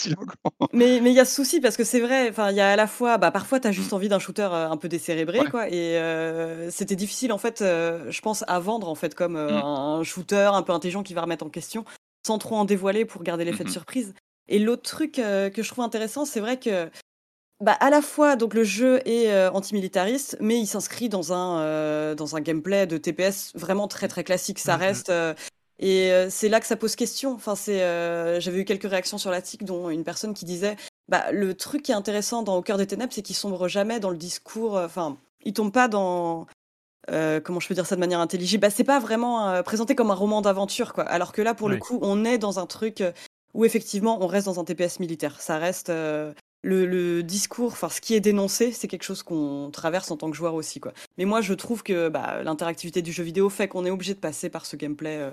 encore. 0.44 0.68
Mais 0.72 1.00
mais 1.02 1.10
il 1.10 1.14
y 1.16 1.20
a 1.20 1.24
ce 1.24 1.34
souci 1.34 1.60
parce 1.60 1.76
que 1.76 1.84
c'est 1.84 2.00
vrai, 2.00 2.28
enfin 2.30 2.50
il 2.50 2.56
y 2.56 2.60
a 2.60 2.70
à 2.70 2.76
la 2.76 2.86
fois, 2.86 3.18
bah 3.18 3.30
parfois 3.30 3.60
t'as 3.60 3.70
juste 3.72 3.92
envie 3.92 4.08
d'un 4.08 4.18
shooter 4.18 4.48
euh, 4.50 4.68
un 4.70 4.76
peu 4.76 4.88
décérébré. 4.88 5.40
Ouais. 5.40 5.50
quoi, 5.50 5.68
et 5.68 5.96
euh, 5.98 6.70
c'était 6.70 6.96
difficile 6.96 7.32
en 7.32 7.38
fait, 7.38 7.60
euh, 7.62 8.10
je 8.10 8.20
pense 8.20 8.44
à 8.48 8.58
vendre 8.60 8.88
en 8.88 8.94
fait 8.94 9.14
comme 9.14 9.36
euh, 9.36 9.48
Mm. 9.50 9.64
un 9.64 10.02
shooter 10.04 10.50
un 10.52 10.62
peu 10.62 10.72
intelligent 10.72 11.02
qui 11.02 11.14
va 11.14 11.22
remettre 11.22 11.44
en 11.44 11.48
question, 11.50 11.84
sans 12.28 12.38
trop 12.38 12.56
en 12.56 12.64
dévoiler 12.66 13.04
pour 13.06 13.22
garder 13.22 13.44
l'effet 13.46 13.64
de 13.64 13.68
Mhm. 13.70 13.72
surprise. 13.78 14.14
Et 14.48 14.58
l'autre 14.58 14.82
truc 14.82 15.18
euh, 15.18 15.48
que 15.50 15.62
je 15.62 15.68
trouve 15.70 15.84
intéressant, 15.84 16.24
c'est 16.26 16.40
vrai 16.40 16.58
que 16.58 16.90
bah, 17.64 17.72
à 17.80 17.88
la 17.90 18.02
fois 18.02 18.36
donc 18.36 18.52
le 18.54 18.64
jeu 18.64 19.00
est 19.08 19.30
euh, 19.32 19.50
antimilitariste, 19.50 20.36
mais 20.40 20.58
il 20.60 20.66
s'inscrit 20.66 21.08
dans 21.08 21.32
un 21.32 21.60
euh, 21.60 22.14
dans 22.14 22.36
un 22.36 22.40
gameplay 22.40 22.86
de 22.86 22.98
TPS 22.98 23.52
vraiment 23.54 23.88
très 23.88 24.08
très 24.08 24.24
classique. 24.24 24.58
Ça 24.58 24.74
Mhm. 24.76 24.80
reste 24.82 25.12
et 25.80 26.10
c'est 26.28 26.48
là 26.48 26.58
que 26.60 26.66
ça 26.66 26.76
pose 26.76 26.96
question. 26.96 27.32
Enfin, 27.32 27.54
c'est 27.54 27.78
j'avais 28.40 28.60
eu 28.60 28.64
quelques 28.64 28.90
réactions 28.90 29.16
sur 29.18 29.30
l'article, 29.30 29.64
dont 29.64 29.90
une 29.90 30.04
personne 30.04 30.34
qui 30.34 30.44
disait 30.44 30.76
bah, 31.08 31.32
le 31.32 31.54
truc 31.54 31.82
qui 31.82 31.92
est 31.92 31.94
intéressant 32.02 32.42
dans 32.42 32.56
Au 32.58 32.62
cœur 32.62 32.76
des 32.78 32.86
ténèbres, 32.86 33.12
c'est 33.14 33.22
qu'il 33.22 33.36
sombre 33.36 33.68
jamais 33.68 34.00
dans 34.00 34.10
le 34.10 34.18
discours. 34.18 34.74
Enfin, 34.76 35.16
il 35.44 35.52
tombe 35.52 35.72
pas 35.72 35.88
dans 35.88 36.46
euh, 37.10 37.40
comment 37.40 37.60
je 37.60 37.68
peux 37.68 37.74
dire 37.74 37.86
ça 37.86 37.94
de 37.94 38.00
manière 38.00 38.20
intelligible? 38.20 38.62
Bah, 38.62 38.70
c'est 38.70 38.84
pas 38.84 38.98
vraiment 38.98 39.48
euh, 39.48 39.62
présenté 39.62 39.94
comme 39.94 40.10
un 40.10 40.14
roman 40.14 40.42
d'aventure, 40.42 40.92
quoi. 40.92 41.04
Alors 41.04 41.32
que 41.32 41.42
là, 41.42 41.54
pour 41.54 41.68
le 41.68 41.76
coup, 41.76 41.98
on 42.02 42.24
est 42.24 42.38
dans 42.38 42.58
un 42.58 42.66
truc 42.66 43.00
euh, 43.00 43.12
où 43.54 43.64
effectivement, 43.64 44.22
on 44.22 44.26
reste 44.26 44.46
dans 44.46 44.60
un 44.60 44.64
TPS 44.64 45.00
militaire. 45.00 45.40
Ça 45.40 45.58
reste 45.58 45.90
euh, 45.90 46.32
le, 46.62 46.86
le 46.86 47.22
discours, 47.22 47.72
enfin, 47.72 47.88
ce 47.88 48.00
qui 48.00 48.14
est 48.14 48.20
dénoncé, 48.20 48.72
c'est 48.72 48.88
quelque 48.88 49.04
chose 49.04 49.22
qu'on 49.22 49.70
traverse 49.72 50.10
en 50.10 50.16
tant 50.16 50.30
que 50.30 50.36
joueur 50.36 50.54
aussi, 50.54 50.80
quoi. 50.80 50.92
Mais 51.16 51.24
moi, 51.24 51.40
je 51.40 51.54
trouve 51.54 51.82
que 51.82 52.08
bah, 52.08 52.42
l'interactivité 52.42 53.02
du 53.02 53.12
jeu 53.12 53.22
vidéo 53.22 53.48
fait 53.48 53.68
qu'on 53.68 53.84
est 53.84 53.90
obligé 53.90 54.14
de 54.14 54.20
passer 54.20 54.50
par 54.50 54.66
ce 54.66 54.76
gameplay. 54.76 55.32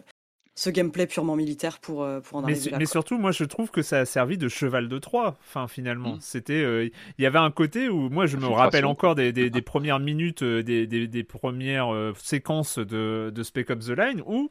Ce 0.57 0.69
gameplay 0.69 1.05
purement 1.05 1.35
militaire 1.35 1.79
pour, 1.79 2.03
euh, 2.03 2.21
pour 2.21 2.37
en 2.37 2.41
Mais, 2.41 2.45
arriver 2.53 2.59
su- 2.61 2.69
là. 2.69 2.77
mais 2.77 2.85
quoi. 2.85 2.91
surtout, 2.91 3.17
moi, 3.17 3.31
je 3.31 3.43
trouve 3.43 3.71
que 3.71 3.81
ça 3.81 3.99
a 3.99 4.05
servi 4.05 4.37
de 4.37 4.47
cheval 4.47 4.87
de 4.87 4.97
Troie. 4.99 5.35
Enfin, 5.47 5.67
finalement, 5.67 6.15
Mm. 6.15 6.19
c'était, 6.21 6.63
euh, 6.63 6.89
il 7.17 7.21
y 7.21 7.25
avait 7.25 7.39
un 7.39 7.51
côté 7.51 7.89
où 7.89 8.09
moi, 8.09 8.25
je 8.25 8.37
me 8.37 8.47
rappelle 8.47 8.85
encore 8.85 9.15
des, 9.15 9.33
des- 9.33 9.49
des 9.49 9.61
premières 9.61 9.99
minutes, 9.99 10.43
euh, 10.43 10.63
des, 10.63 10.87
des- 10.87 11.07
des 11.07 11.23
premières 11.25 11.93
euh, 11.93 12.13
séquences 12.17 12.79
de, 12.79 13.31
de 13.35 13.43
Spec 13.43 13.69
Ops 13.69 13.87
The 13.87 13.97
Line 13.97 14.23
où 14.25 14.49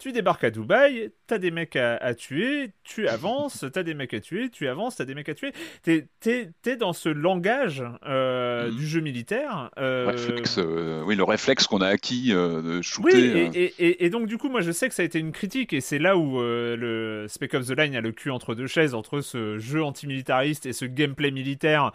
tu 0.00 0.10
débarques 0.12 0.42
à 0.44 0.50
Dubaï, 0.50 1.12
t'as 1.28 1.38
des 1.38 1.50
mecs 1.52 1.76
à, 1.76 1.96
à 1.98 2.14
tuer, 2.14 2.70
tu 2.82 3.06
avances, 3.06 3.64
t'as 3.72 3.82
des 3.84 3.94
mecs 3.94 4.14
à 4.14 4.20
tuer, 4.20 4.48
tu 4.50 4.66
avances, 4.66 4.96
t'as 4.96 5.04
des 5.04 5.14
mecs 5.14 5.28
à 5.28 5.34
tuer. 5.34 5.52
T'es, 5.82 6.08
t'es 6.20 6.76
dans 6.76 6.92
ce 6.92 7.08
langage 7.08 7.84
euh, 8.06 8.70
Mm. 8.70 8.76
du 8.76 8.86
jeu 8.86 9.00
militaire. 9.00 9.70
euh, 9.78 10.06
Réflexe, 10.08 10.56
euh, 10.58 11.02
oui, 11.04 11.14
le 11.16 11.22
réflexe 11.24 11.66
qu'on 11.66 11.80
a 11.80 11.86
acquis 11.88 12.30
de 12.30 12.76
oui, 12.78 12.82
shooter. 12.82 13.18
et, 13.18 13.46
euh, 13.46 13.50
et- 13.54 13.74
et- 13.78 14.04
et 14.06 14.10
donc 14.10 14.26
du 14.26 14.38
coup, 14.38 14.48
moi 14.48 14.60
je 14.62 14.72
sais 14.72 14.88
que 14.88 14.94
ça 14.94 15.02
a 15.02 15.04
été 15.04 15.18
une 15.18 15.32
critique, 15.32 15.72
et 15.72 15.80
c'est 15.80 15.98
là 15.98 16.16
où 16.16 16.40
le 16.40 17.26
Spec 17.28 17.54
Ops 17.54 17.68
The 17.68 17.78
Line 17.78 17.94
a 17.96 18.00
le 18.00 18.12
cul 18.12 18.30
entre 18.30 18.54
deux 18.54 18.66
chaises, 18.66 18.94
entre 18.94 19.20
ce 19.20 19.58
jeu 19.58 19.82
antimilitariste 19.84 20.66
et 20.66 20.72
ce 20.72 20.84
gameplay 20.86 21.30
militaire 21.30 21.92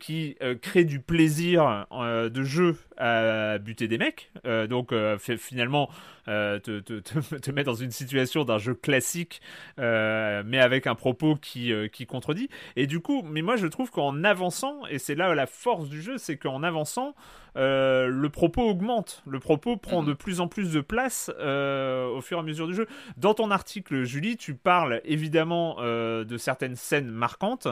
qui 0.00 0.36
crée 0.62 0.84
du 0.84 1.00
plaisir 1.00 1.86
de 1.92 2.42
jeu 2.42 2.76
à 2.96 3.58
buter 3.58 3.88
des 3.88 3.98
mecs. 3.98 4.30
Donc 4.68 4.92
finalement, 5.38 5.90
te, 6.26 6.80
te, 6.80 7.00
te, 7.00 7.36
te 7.38 7.50
met 7.50 7.64
dans 7.64 7.74
une 7.74 7.90
situation 7.90 8.44
d'un 8.44 8.58
jeu 8.58 8.74
classique, 8.74 9.40
euh, 9.78 10.42
mais 10.46 10.58
avec 10.60 10.86
un 10.86 10.94
propos 10.94 11.36
qui, 11.36 11.72
euh, 11.72 11.88
qui 11.88 12.06
contredit. 12.06 12.48
Et 12.76 12.86
du 12.86 13.00
coup, 13.00 13.22
mais 13.22 13.42
moi 13.42 13.56
je 13.56 13.66
trouve 13.66 13.90
qu'en 13.90 14.24
avançant, 14.24 14.86
et 14.86 14.98
c'est 14.98 15.14
là 15.14 15.34
la 15.34 15.46
force 15.46 15.88
du 15.88 16.00
jeu, 16.02 16.18
c'est 16.18 16.36
qu'en 16.36 16.62
avançant, 16.62 17.14
euh, 17.56 18.08
le 18.08 18.28
propos 18.30 18.62
augmente. 18.68 19.22
Le 19.26 19.38
propos 19.38 19.76
prend 19.76 20.02
Mhm. 20.02 20.08
de 20.08 20.12
plus 20.14 20.40
en 20.40 20.48
plus 20.48 20.72
de 20.72 20.80
place 20.80 21.30
euh, 21.38 22.06
au 22.08 22.20
fur 22.20 22.38
et 22.38 22.40
à 22.40 22.42
mesure 22.42 22.66
du 22.66 22.74
jeu. 22.74 22.88
Dans 23.16 23.32
ton 23.34 23.50
article, 23.52 24.02
Julie, 24.02 24.36
tu 24.36 24.54
parles 24.54 25.00
évidemment 25.04 25.76
euh, 25.80 26.24
de 26.24 26.36
certaines 26.36 26.74
scènes 26.74 27.10
marquantes. 27.10 27.68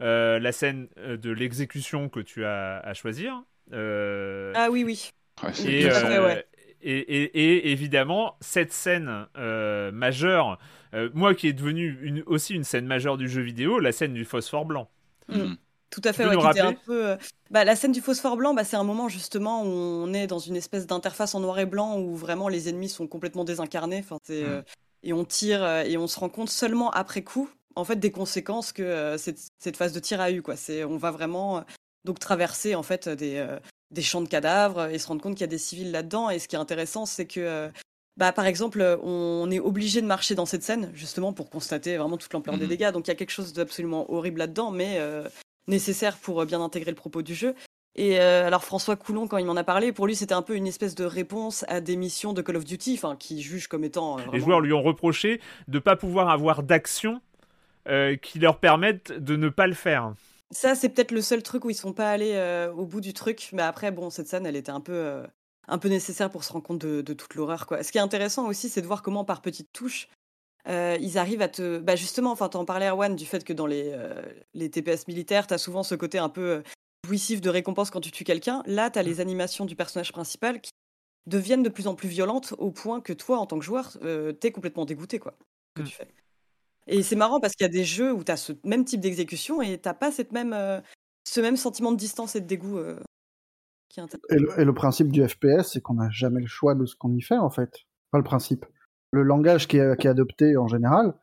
Euh, 0.00 0.38
la 0.40 0.50
scène 0.52 0.88
euh, 0.98 1.16
de 1.16 1.30
l'exécution 1.30 2.08
que 2.08 2.20
tu 2.20 2.44
as 2.44 2.78
à 2.78 2.92
choisir. 2.94 3.42
Euh, 3.72 4.52
Ah 4.56 4.68
oui, 4.70 4.82
oui. 4.84 5.10
ouais, 5.44 5.50
c'est 5.52 5.72
et, 5.72 5.82
tout 5.82 5.94
à 5.94 6.00
intéressant. 6.00 6.06
fait, 6.08 6.16
euh, 6.18 6.26
ouais. 6.26 6.46
Et, 6.82 6.98
et- 6.98 7.38
et 7.66 7.70
évidemment, 7.72 8.36
cette 8.40 8.72
scène 8.72 9.26
euh, 9.36 9.90
majeure, 9.92 10.58
euh, 10.94 11.10
moi 11.14 11.34
qui 11.34 11.48
est 11.48 11.52
devenue 11.52 11.98
une, 12.02 12.22
aussi 12.26 12.54
une 12.54 12.64
scène 12.64 12.86
majeure 12.86 13.16
du 13.16 13.28
jeu 13.28 13.42
vidéo, 13.42 13.78
la 13.78 13.92
scène 13.92 14.14
du 14.14 14.24
phosphore 14.24 14.64
blanc. 14.64 14.88
Mhm. 15.28 15.56
Tout 15.90 16.00
à 16.04 16.12
fait, 16.12 16.24
ouais, 16.24 16.36
qui 16.36 16.46
était 16.46 16.60
un 16.60 16.72
peu. 16.72 17.08
euh, 17.10 17.16
Bah, 17.50 17.64
la 17.64 17.74
scène 17.74 17.90
du 17.90 18.00
phosphore 18.00 18.36
blanc, 18.36 18.54
bah, 18.54 18.62
c'est 18.62 18.76
un 18.76 18.84
moment 18.84 19.08
justement 19.08 19.64
où 19.64 19.66
on 19.68 20.12
est 20.14 20.28
dans 20.28 20.38
une 20.38 20.54
espèce 20.56 20.86
d'interface 20.86 21.34
en 21.34 21.40
noir 21.40 21.58
et 21.58 21.66
blanc 21.66 21.98
où 21.98 22.14
vraiment 22.14 22.48
les 22.48 22.68
ennemis 22.68 22.88
sont 22.88 23.08
complètement 23.08 23.42
désincarnés. 23.44 23.98
Enfin, 23.98 24.18
c'est, 24.22 24.44
euh, 24.44 24.62
et 25.02 25.12
on 25.12 25.24
tire 25.24 25.64
et 25.80 25.96
on 25.96 26.06
se 26.06 26.18
rend 26.20 26.28
compte 26.28 26.48
seulement 26.50 26.90
après 26.92 27.22
coup, 27.22 27.50
en 27.74 27.84
fait, 27.84 27.96
des 27.96 28.12
conséquences 28.12 28.72
que 28.72 28.82
euh, 28.82 29.18
cette, 29.18 29.40
cette 29.58 29.76
phase 29.76 29.92
de 29.92 29.98
tir 29.98 30.20
a 30.20 30.30
eu. 30.30 30.42
Quoi. 30.42 30.54
C'est, 30.54 30.84
on 30.84 30.96
va 30.96 31.10
vraiment 31.10 31.58
euh, 31.58 31.60
donc 32.04 32.20
traverser 32.20 32.76
en 32.76 32.84
fait 32.84 33.08
des, 33.08 33.36
euh, 33.38 33.58
des 33.90 34.02
champs 34.02 34.20
de 34.20 34.28
cadavres 34.28 34.86
et 34.86 34.98
se 34.98 35.06
rendre 35.08 35.20
compte 35.22 35.34
qu'il 35.34 35.40
y 35.42 35.44
a 35.44 35.48
des 35.48 35.58
civils 35.58 35.90
là-dedans. 35.90 36.30
Et 36.30 36.38
ce 36.38 36.48
qui 36.48 36.56
est 36.56 36.58
intéressant, 36.58 37.06
c'est 37.06 37.26
que 37.26 37.40
euh, 37.40 37.68
bah, 38.16 38.32
par 38.32 38.46
exemple, 38.46 38.82
on 39.02 39.50
est 39.50 39.60
obligé 39.60 40.00
de 40.02 40.06
marcher 40.06 40.34
dans 40.34 40.46
cette 40.46 40.62
scène 40.62 40.90
justement 40.94 41.32
pour 41.32 41.48
constater 41.50 41.96
vraiment 41.96 42.16
toute 42.16 42.32
l'ampleur 42.32 42.56
des 42.56 42.64
Mhm. 42.64 42.68
dégâts. 42.68 42.90
Donc 42.92 43.06
il 43.06 43.10
y 43.10 43.12
a 43.12 43.16
quelque 43.16 43.30
chose 43.30 43.52
d'absolument 43.52 44.10
horrible 44.12 44.38
là-dedans, 44.38 44.70
mais 44.70 44.96
euh, 44.98 45.26
nécessaire 45.68 46.16
pour 46.16 46.40
euh, 46.40 46.44
bien 46.44 46.60
intégrer 46.60 46.90
le 46.90 46.96
propos 46.96 47.22
du 47.22 47.34
jeu. 47.34 47.54
Et 47.96 48.20
euh, 48.20 48.46
alors 48.46 48.62
François 48.62 48.94
Coulon, 48.94 49.26
quand 49.26 49.38
il 49.38 49.46
m'en 49.46 49.56
a 49.56 49.64
parlé, 49.64 49.90
pour 49.92 50.06
lui 50.06 50.14
c'était 50.14 50.34
un 50.34 50.42
peu 50.42 50.54
une 50.54 50.68
espèce 50.68 50.94
de 50.94 51.04
réponse 51.04 51.64
à 51.66 51.80
des 51.80 51.96
missions 51.96 52.32
de 52.32 52.40
Call 52.40 52.56
of 52.56 52.64
Duty, 52.64 52.94
enfin 52.94 53.16
qui 53.16 53.42
juge 53.42 53.66
comme 53.66 53.82
étant. 53.82 54.18
euh, 54.18 54.22
Les 54.32 54.38
joueurs 54.40 54.60
lui 54.60 54.72
ont 54.72 54.82
reproché 54.82 55.40
de 55.66 55.78
ne 55.78 55.80
pas 55.80 55.96
pouvoir 55.96 56.28
avoir 56.30 56.62
d'action 56.62 57.20
euh, 57.88 58.14
qui 58.16 58.38
leur 58.38 58.58
permettent 58.58 59.10
de 59.12 59.34
ne 59.34 59.48
pas 59.48 59.66
le 59.66 59.74
faire. 59.74 60.14
Ça 60.52 60.74
c'est 60.74 60.88
peut-être 60.88 61.12
le 61.12 61.22
seul 61.22 61.42
truc 61.42 61.64
où 61.64 61.70
ils 61.70 61.74
sont 61.74 61.92
pas 61.92 62.10
allés 62.10 62.32
euh, 62.34 62.72
au 62.72 62.84
bout 62.84 63.00
du 63.00 63.12
truc, 63.14 63.50
mais 63.52 63.62
après 63.62 63.92
bon 63.92 64.10
cette 64.10 64.26
scène 64.28 64.46
elle 64.46 64.56
était 64.56 64.72
un 64.72 64.80
peu 64.80 64.92
euh, 64.92 65.26
un 65.68 65.78
peu 65.78 65.88
nécessaire 65.88 66.30
pour 66.30 66.42
se 66.42 66.52
rendre 66.52 66.64
compte 66.64 66.80
de, 66.80 67.02
de 67.02 67.12
toute 67.14 67.34
l'horreur 67.36 67.66
quoi. 67.66 67.82
Ce 67.82 67.92
qui 67.92 67.98
est 67.98 68.00
intéressant 68.00 68.48
aussi 68.48 68.68
c'est 68.68 68.82
de 68.82 68.86
voir 68.86 69.02
comment 69.02 69.24
par 69.24 69.42
petites 69.42 69.72
touches 69.72 70.08
euh, 70.68 70.98
ils 71.00 71.18
arrivent 71.18 71.40
à 71.40 71.48
te. 71.48 71.78
Bah 71.78 71.96
justement, 71.96 72.32
enfin, 72.32 72.50
t'en 72.50 72.66
parlais, 72.66 72.88
Erwan, 72.88 73.16
du 73.16 73.24
fait 73.24 73.44
que 73.44 73.54
dans 73.54 73.64
les, 73.64 73.96
les 74.52 74.70
TPS 74.70 75.08
militaires, 75.08 75.46
t'as 75.46 75.56
souvent 75.56 75.82
ce 75.82 75.94
côté 75.94 76.18
un 76.18 76.28
peu 76.28 76.62
jouissif 77.06 77.40
de 77.40 77.48
récompense 77.48 77.90
quand 77.90 78.02
tu 78.02 78.10
tues 78.10 78.24
quelqu'un. 78.24 78.62
Là, 78.66 78.90
t'as 78.90 79.02
les 79.02 79.20
animations 79.20 79.64
du 79.64 79.74
personnage 79.74 80.12
principal 80.12 80.60
qui 80.60 80.70
deviennent 81.26 81.62
de 81.62 81.70
plus 81.70 81.86
en 81.86 81.94
plus 81.94 82.08
violentes 82.10 82.52
au 82.58 82.70
point 82.70 83.00
que 83.00 83.14
toi, 83.14 83.38
en 83.38 83.46
tant 83.46 83.58
que 83.58 83.64
joueur, 83.64 83.96
t'es 84.38 84.52
complètement 84.52 84.84
dégoûté, 84.84 85.18
quoi. 85.18 85.34
Que 85.74 85.80
Mm. 85.80 85.86
tu 85.86 85.94
fais. 85.94 86.08
Et 86.86 87.02
c'est 87.02 87.16
marrant 87.16 87.40
parce 87.40 87.54
qu'il 87.54 87.64
y 87.64 87.70
a 87.70 87.72
des 87.72 87.84
jeux 87.84 88.12
où 88.12 88.24
t'as 88.24 88.36
ce 88.36 88.52
même 88.64 88.84
type 88.84 89.00
d'exécution 89.00 89.62
et 89.62 89.78
t'as 89.78 89.94
pas 89.94 90.10
cette 90.10 90.32
même, 90.32 90.52
euh, 90.52 90.80
ce 91.24 91.40
même 91.40 91.56
sentiment 91.56 91.92
de 91.92 91.96
distance 91.96 92.36
et 92.36 92.40
de 92.40 92.46
dégoût 92.46 92.78
euh, 92.78 92.98
qui 93.88 94.00
est 94.00 94.02
intéressant. 94.02 94.26
Et 94.30 94.38
le, 94.38 94.60
et 94.60 94.64
le 94.64 94.74
principe 94.74 95.12
du 95.12 95.26
FPS, 95.26 95.72
c'est 95.72 95.80
qu'on 95.80 95.94
n'a 95.94 96.10
jamais 96.10 96.40
le 96.40 96.46
choix 96.46 96.74
de 96.74 96.86
ce 96.86 96.96
qu'on 96.96 97.14
y 97.14 97.22
fait, 97.22 97.38
en 97.38 97.50
fait. 97.50 97.70
Pas 98.10 98.18
le 98.18 98.24
principe. 98.24 98.66
Le 99.12 99.22
langage 99.22 99.68
qui 99.68 99.76
est, 99.76 100.00
qui 100.00 100.06
est 100.06 100.10
adopté 100.10 100.56
en 100.56 100.66
général, 100.66 101.14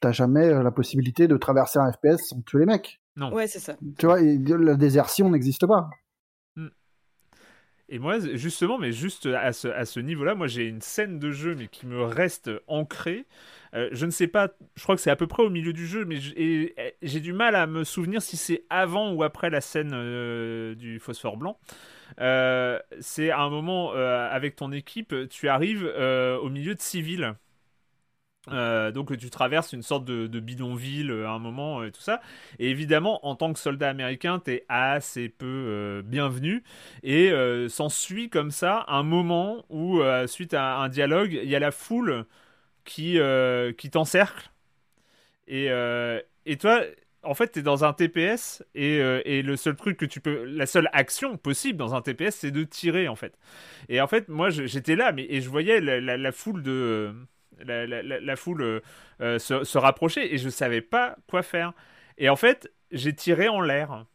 t'as 0.00 0.12
jamais 0.12 0.48
euh, 0.48 0.62
la 0.62 0.70
possibilité 0.70 1.28
de 1.28 1.36
traverser 1.36 1.78
un 1.78 1.92
FPS 1.92 2.28
sans 2.28 2.40
tuer 2.42 2.60
les 2.60 2.66
mecs. 2.66 3.00
Non. 3.16 3.32
Ouais, 3.32 3.46
c'est 3.46 3.58
ça. 3.58 3.76
Tu 3.98 4.06
vois, 4.06 4.20
et 4.20 4.38
la 4.38 4.76
désertion 4.76 5.30
n'existe 5.30 5.66
pas. 5.66 5.90
Et 7.90 7.98
moi, 7.98 8.18
justement, 8.20 8.78
mais 8.78 8.92
juste 8.92 9.26
à 9.26 9.52
ce, 9.52 9.68
à 9.68 9.86
ce 9.86 9.98
niveau-là, 9.98 10.34
moi 10.34 10.46
j'ai 10.46 10.64
une 10.64 10.82
scène 10.82 11.18
de 11.18 11.30
jeu, 11.30 11.54
mais 11.54 11.68
qui 11.68 11.86
me 11.86 12.02
reste 12.02 12.50
ancrée. 12.66 13.26
Euh, 13.74 13.88
je 13.92 14.06
ne 14.06 14.10
sais 14.10 14.28
pas, 14.28 14.48
je 14.76 14.82
crois 14.82 14.94
que 14.96 15.00
c'est 15.00 15.10
à 15.10 15.16
peu 15.16 15.26
près 15.26 15.42
au 15.42 15.50
milieu 15.50 15.72
du 15.72 15.86
jeu, 15.86 16.04
mais 16.04 16.16
j'ai 16.16 16.74
et 16.78 16.94
j'ai 17.02 17.20
du 17.20 17.32
mal 17.32 17.54
à 17.54 17.66
me 17.66 17.84
souvenir 17.84 18.22
si 18.22 18.36
c'est 18.36 18.64
avant 18.70 19.12
ou 19.12 19.22
après 19.22 19.50
la 19.50 19.60
scène 19.60 19.92
euh, 19.94 20.74
du 20.74 20.98
phosphore 20.98 21.36
blanc. 21.36 21.58
Euh, 22.20 22.78
c'est 23.00 23.30
à 23.30 23.40
un 23.40 23.50
moment 23.50 23.92
euh, 23.94 24.28
avec 24.30 24.56
ton 24.56 24.72
équipe, 24.72 25.14
tu 25.28 25.48
arrives 25.48 25.84
euh, 25.84 26.38
au 26.38 26.48
milieu 26.48 26.74
de 26.74 26.80
civils. 26.80 27.34
Euh, 28.50 28.92
donc 28.92 29.14
tu 29.18 29.28
traverses 29.28 29.74
une 29.74 29.82
sorte 29.82 30.06
de, 30.06 30.40
bidonville 30.40 31.10
à 31.26 31.32
un 31.32 31.38
moment 31.38 31.84
et 31.84 31.92
tout 31.92 32.00
ça. 32.00 32.20
Et 32.58 32.70
évidemment, 32.70 33.26
en 33.26 33.34
tant 33.34 33.52
que 33.52 33.58
soldat 33.58 33.90
américain, 33.90 34.38
t'es 34.38 34.64
assez 34.68 35.28
peu 35.28 36.02
bienvenu. 36.04 36.62
Et 37.02 37.30
s'ensuit 37.68 38.30
comme 38.30 38.50
ça 38.50 38.84
un 38.88 39.02
moment 39.02 39.64
où, 39.68 40.00
suite 40.26 40.54
à 40.54 40.78
un 40.78 40.88
dialogue, 40.88 41.38
il 41.42 41.48
y 41.48 41.56
a 41.56 41.58
la 41.58 41.72
foule 41.72 42.24
qui, 42.88 43.18
qui 43.76 43.90
t'encercle. 43.90 44.50
Et, 45.46 45.68
et 46.46 46.56
toi, 46.56 46.82
en 47.22 47.34
fait, 47.34 47.52
tu 47.52 47.58
es 47.58 47.62
dans 47.62 47.84
un 47.84 47.92
TPS 47.92 48.64
euh, 48.76 49.20
et, 49.24 49.42
le 49.42 49.56
seul 49.56 49.76
truc 49.76 49.96
que 49.96 50.06
tu 50.06 50.20
peux, 50.20 50.44
la 50.44 50.66
seule 50.66 50.88
action 50.92 51.36
possible 51.36 51.78
dans 51.78 51.94
un 51.94 52.00
TPS, 52.00 52.36
c'est 52.36 52.50
de 52.50 52.64
tirer 52.64 53.08
en 53.08 53.16
fait. 53.16 53.36
Et 53.88 54.00
en 54.00 54.06
fait, 54.06 54.28
moi, 54.28 54.50
j'étais 54.50 54.96
là, 54.96 55.12
mais 55.12 55.26
et 55.28 55.40
je 55.40 55.50
voyais 55.50 55.80
la, 55.80 56.32
foule 56.32 56.62
de 56.62 57.14
la, 57.60 58.36
foule 58.36 58.82
euh, 59.20 59.38
se, 59.38 59.64
se, 59.64 59.78
rapprocher 59.78 60.32
et 60.32 60.38
je 60.38 60.48
savais 60.48 60.80
pas 60.80 61.16
quoi 61.28 61.42
faire. 61.42 61.72
Et 62.18 62.28
en 62.28 62.36
fait, 62.36 62.72
j'ai 62.92 63.14
tiré 63.14 63.48
en 63.48 63.60
l'air 63.60 64.06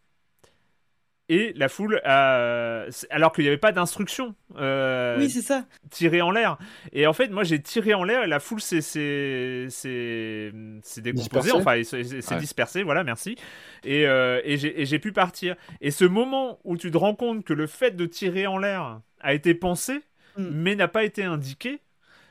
et 1.33 1.51
la 1.55 1.67
foule 1.67 1.99
a... 2.03 2.85
alors 3.09 3.31
qu'il 3.31 3.43
n'y 3.43 3.47
avait 3.47 3.57
pas 3.57 3.71
d'instruction 3.71 4.35
euh, 4.57 5.17
oui 5.17 5.31
c'est 5.31 5.41
ça. 5.41 5.65
tirer 5.89 6.21
en 6.21 6.29
l'air. 6.29 6.59
Et 6.91 7.07
en 7.07 7.13
fait 7.13 7.29
moi 7.29 7.43
j'ai 7.43 7.59
tiré 7.59 7.95
en 7.95 8.03
l'air 8.03 8.23
et 8.23 8.27
la 8.27 8.39
foule 8.39 8.61
s'est 8.61 8.81
s'est 8.81 10.51
décomposée. 11.01 11.51
Enfin 11.51 11.83
s'est 11.83 12.37
dispersée 12.37 12.83
voilà 12.83 13.03
merci. 13.03 13.35
Et, 13.83 14.05
euh, 14.05 14.41
et 14.43 14.85
j'ai 14.85 14.99
pu 14.99 15.11
partir. 15.11 15.55
Et 15.81 15.89
ce 15.89 16.05
moment 16.05 16.59
où 16.63 16.77
tu 16.77 16.91
te 16.91 16.97
rends 16.97 17.15
compte 17.15 17.43
que 17.43 17.53
le 17.53 17.65
fait 17.65 17.95
de 17.95 18.05
tirer 18.05 18.45
en 18.45 18.59
l'air 18.59 19.01
a 19.19 19.33
été 19.33 19.55
pensé 19.55 20.01
mm. 20.37 20.49
mais 20.51 20.75
n'a 20.75 20.87
pas 20.87 21.03
été 21.03 21.23
indiqué 21.23 21.81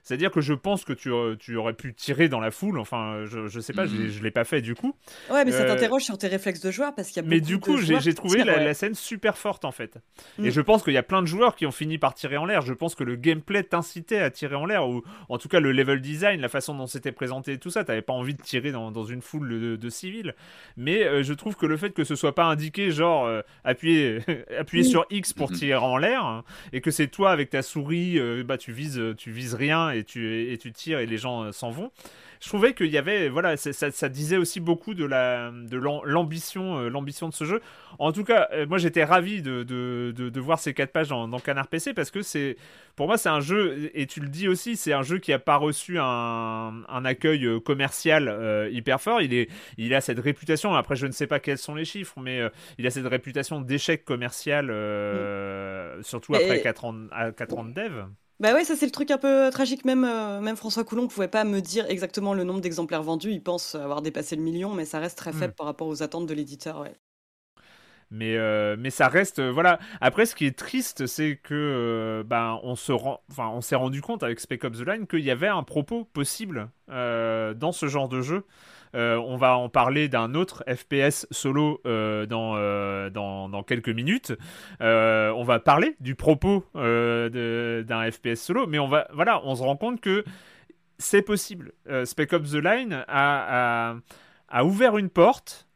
c'est-à-dire 0.03 0.33
que 0.33 0.41
je 0.41 0.53
pense 0.53 0.85
que 0.85 0.93
tu, 0.93 1.11
tu, 1.39 1.57
aurais 1.57 1.75
pu 1.75 1.95
tirer 1.95 2.29
dans 2.29 2.41
la 2.41 2.51
foule. 2.51 2.81
Enfin, 2.81 3.25
je, 3.25 3.47
je 3.47 3.61
sais 3.61 3.73
pas, 3.73 3.87
je, 3.87 3.95
ne 3.95 4.23
l'ai 4.23 4.33
pas 4.33 4.43
fait 4.45 4.61
du 4.61 4.75
coup. 4.75 4.97
Ouais, 5.31 5.45
mais 5.45 5.53
ça 5.53 5.63
euh, 5.63 5.69
t'interroge 5.69 6.03
sur 6.03 6.19
tes 6.19 6.27
réflexes 6.27 6.61
de 6.61 6.73
joueur 6.73 6.93
parce 6.95 7.09
qu'il 7.09 7.23
y 7.23 7.27
a 7.27 7.29
Mais 7.29 7.41
du 7.41 7.59
coup, 7.59 7.79
j'ai 7.79 8.15
trouvé 8.15 8.43
la, 8.43 8.75
scène 8.75 8.95
super 8.95 9.39
forte 9.39 9.65
en 9.65 9.71
fait. 9.71 9.99
Et 10.39 10.49
mm. 10.49 10.51
je 10.51 10.61
pense 10.61 10.83
qu'il 10.83 10.93
y 10.93 10.99
a 10.99 11.05
plein 11.05 11.23
de 11.23 11.27
joueurs 11.27 11.55
qui 11.55 11.67
ont 11.67 11.73
fini 11.73 11.99
par 11.99 12.15
tirer 12.15 12.37
en 12.37 12.47
l'air. 12.47 12.63
Je 12.63 12.73
pense 12.73 12.97
que 12.97 13.05
le 13.05 13.15
gameplay 13.15 13.63
t'incitait 13.63 14.19
à 14.19 14.31
tirer 14.31 14.57
en 14.57 14.67
l'air, 14.67 14.89
ou 14.89 15.03
en 15.29 15.39
tout 15.39 15.49
cas 15.49 15.61
le 15.61 15.71
level 15.71 16.01
design, 16.01 16.41
la 16.41 16.49
façon 16.49 16.75
dont 16.75 16.89
c'était 16.89 17.13
présenté 17.13 17.53
et 17.53 17.59
tout 17.59 17.71
ça. 17.71 17.85
T'avais 17.85 18.03
pas 18.03 18.13
envie 18.13 18.35
de 18.35 18.43
tirer 18.43 18.73
dans, 18.73 18.91
dans 18.91 19.05
une 19.05 19.23
foule 19.23 19.79
de, 19.79 19.89
civils. 19.89 20.35
Mais 20.77 21.05
euh, 21.05 21.23
je 21.23 21.35
trouve 21.35 21.55
que 21.55 21.67
le 21.67 21.77
fait 21.77 21.91
que 21.91 22.03
ce 22.03 22.17
soit 22.17 22.35
pas 22.35 22.45
indiqué, 22.45 22.91
genre 22.91 23.27
euh, 23.27 23.43
appuyer, 23.63 24.19
appuyer 24.59 24.83
sur 24.83 25.07
X 25.11 25.33
pour 25.33 25.53
tirer 25.53 25.77
en 25.77 25.97
l'air, 25.97 26.25
hein, 26.25 26.45
et 26.73 26.81
que 26.81 26.91
c'est 26.91 27.09
toi 27.09 27.31
avec 27.31 27.51
ta 27.51 27.63
souris, 27.63 28.19
bah 28.45 28.59
tu 28.59 28.73
vises, 28.73 29.01
tu 29.17 29.31
vises 29.31 29.55
rien 29.55 29.92
et 29.95 30.05
tu, 30.05 30.53
et 30.53 30.59
tu 30.59 30.73
tires 30.73 30.99
et 30.99 31.07
les 31.07 31.19
gens 31.19 31.45
euh, 31.45 31.53
s'en 31.53 31.71
vont. 31.71 31.91
Je 32.41 32.49
trouvais 32.49 32.75
qu'il 32.75 32.89
y 32.89 32.99
avait, 32.99 33.29
voilà, 33.29 33.57
ça, 33.57 33.73
ça, 33.73 34.09
disait 34.09 34.37
aussi 34.37 34.59
beaucoup 34.59 34.95
de 34.95 35.05
la, 35.05 35.53
de 35.53 35.77
l'ambition, 35.77 36.79
euh, 36.79 36.89
l'ambition 36.89 37.29
de 37.29 37.35
ce 37.35 37.45
jeu. 37.45 37.61
En 38.01 38.11
tout 38.11 38.25
cas, 38.25 38.49
euh, 38.53 38.67
moi 38.67 38.79
j'étais 38.79 39.05
ravi 39.05 39.43
de, 39.43 39.63
de, 39.63 40.13
de, 40.13 40.41
voir 40.41 40.59
ces 40.59 40.75
quatre 40.75 40.91
pages 40.91 41.09
dans, 41.09 41.29
dans 41.29 41.39
Canard 41.39 41.69
PC 41.69 41.95
parce 41.95 42.11
que 42.11 42.21
c'est, 42.23 42.57
pour 42.97 43.07
moi 43.07 43.17
c'est 43.17 43.29
un 43.29 43.39
jeu 43.39 43.93
et 43.95 44.07
tu 44.09 44.19
le 44.19 44.29
dis 44.29 44.49
aussi, 44.49 44.77
c'est 44.77 44.93
un 44.93 45.03
jeu 45.03 45.19
qui 45.19 45.33
a 45.33 45.39
pas 45.39 45.55
reçu 45.55 46.01
un, 46.01 46.83
un 46.89 47.05
accueil 47.05 47.47
commercial 47.65 48.69
hyper 48.73 49.01
fort. 49.01 49.23
Il 49.23 49.35
est, 49.35 49.49
il 49.79 49.95
a 49.95 50.01
cette 50.01 50.19
réputation. 50.19 50.75
Après, 50.75 50.97
je 50.97 51.07
ne 51.07 51.13
sais 51.13 51.29
pas 51.29 51.39
quels 51.39 51.59
sont 51.59 51.77
les 51.77 51.85
chiffres, 51.85 52.19
mais 52.21 52.41
il 52.77 52.87
a 52.89 52.91
cette 52.91 53.07
réputation 53.07 53.61
d'échec 53.61 54.05
commercial, 54.05 54.67
mm. 54.67 56.03
surtout 56.03 56.35
après 56.35 56.61
4 56.61 56.85
ans, 56.87 56.95
4 57.37 57.59
ans 57.59 57.65
de 57.65 57.73
dev. 57.73 58.05
Bah 58.43 58.55
ouais, 58.55 58.65
ça 58.65 58.75
c'est 58.75 58.87
le 58.87 58.91
truc 58.91 59.13
un 59.13 59.19
peu 59.19 59.51
tragique. 59.53 59.85
Même, 59.85 60.03
euh, 60.03 60.41
même 60.41 60.57
François 60.57 60.83
Coulon 60.83 61.07
pouvait 61.07 61.29
pas 61.29 61.45
me 61.45 61.61
dire 61.61 61.87
exactement 61.89 62.35
le 62.35 62.43
nombre 62.43 62.61
d'exemplaires 62.61 63.05
vendus. 63.05 63.31
Il 63.31 63.41
pense 63.41 63.77
avoir 63.77 64.03
dépassé 64.03 64.35
le 64.35 64.43
million, 64.43 64.75
mais 64.75 64.85
ça 64.85 64.99
reste 64.99 65.17
très 65.17 65.33
faible 65.33 65.53
hmm. 65.53 65.57
par 65.57 65.67
rapport 65.67 65.87
aux 65.87 66.03
attentes 66.03 66.27
de 66.27 66.35
l'éditeur. 66.35 66.81
Ouais. 66.81 66.93
Mais, 68.11 68.37
euh, 68.37 68.75
mais 68.77 68.91
ça 68.91 69.07
reste 69.07 69.39
euh, 69.39 69.51
voilà 69.51 69.79
après 70.01 70.27
ce 70.27 70.35
qui 70.35 70.45
est 70.45 70.59
triste 70.59 71.07
c'est 71.07 71.37
que 71.43 72.23
ben 72.27 72.61
on 72.63 72.77
se 72.77 72.93
rend 72.93 73.23
enfin 73.31 73.49
on 73.49 73.63
s'est 73.63 73.75
rendu 73.75 74.03
compte 74.03 74.23
avec 74.23 74.39
Spec 74.39 74.65
Ops 74.65 74.81
The 74.81 74.87
Line 74.87 75.07
qu'il 75.07 75.21
y 75.21 75.31
avait 75.31 75.49
un 75.49 75.63
propos 75.63 76.05
possible 76.05 76.69
dans 76.89 77.73
ce 77.73 77.87
genre 77.87 78.11
de 78.11 78.21
jeu 78.21 78.37
euh, 78.37 78.41
on 78.95 79.37
va 79.37 79.57
en 79.57 79.69
parler 79.69 80.09
d'un 80.09 80.35
autre 80.35 80.65
FPS 80.69 81.27
solo 81.31 81.81
euh, 81.87 82.27
euh, 82.31 83.11
dans, 83.11 83.49
dans, 83.49 83.63
quelques 83.63 83.89
minutes. 83.89 84.33
on 84.81 85.45
va 85.45 85.59
parler 85.61 85.97
du 86.01 86.15
propos 86.15 86.65
d'un 86.75 88.11
FPS 88.11 88.41
solo, 88.41 88.67
mais 88.67 88.79
on 88.79 88.89
va 88.89 89.09
voilà, 89.13 89.41
on 89.45 89.55
se 89.55 89.63
rend 89.63 89.77
compte 89.77 90.01
que 90.01 90.25
c'est 90.99 91.23
possible. 91.23 91.73
Spec 92.05 92.33
Ops 92.33 92.53
The 92.53 92.65
Line 92.65 93.05
a, 93.09 93.97
a 94.49 94.65
ouvert 94.65 94.99
une 94.99 95.11
porte 95.11 95.67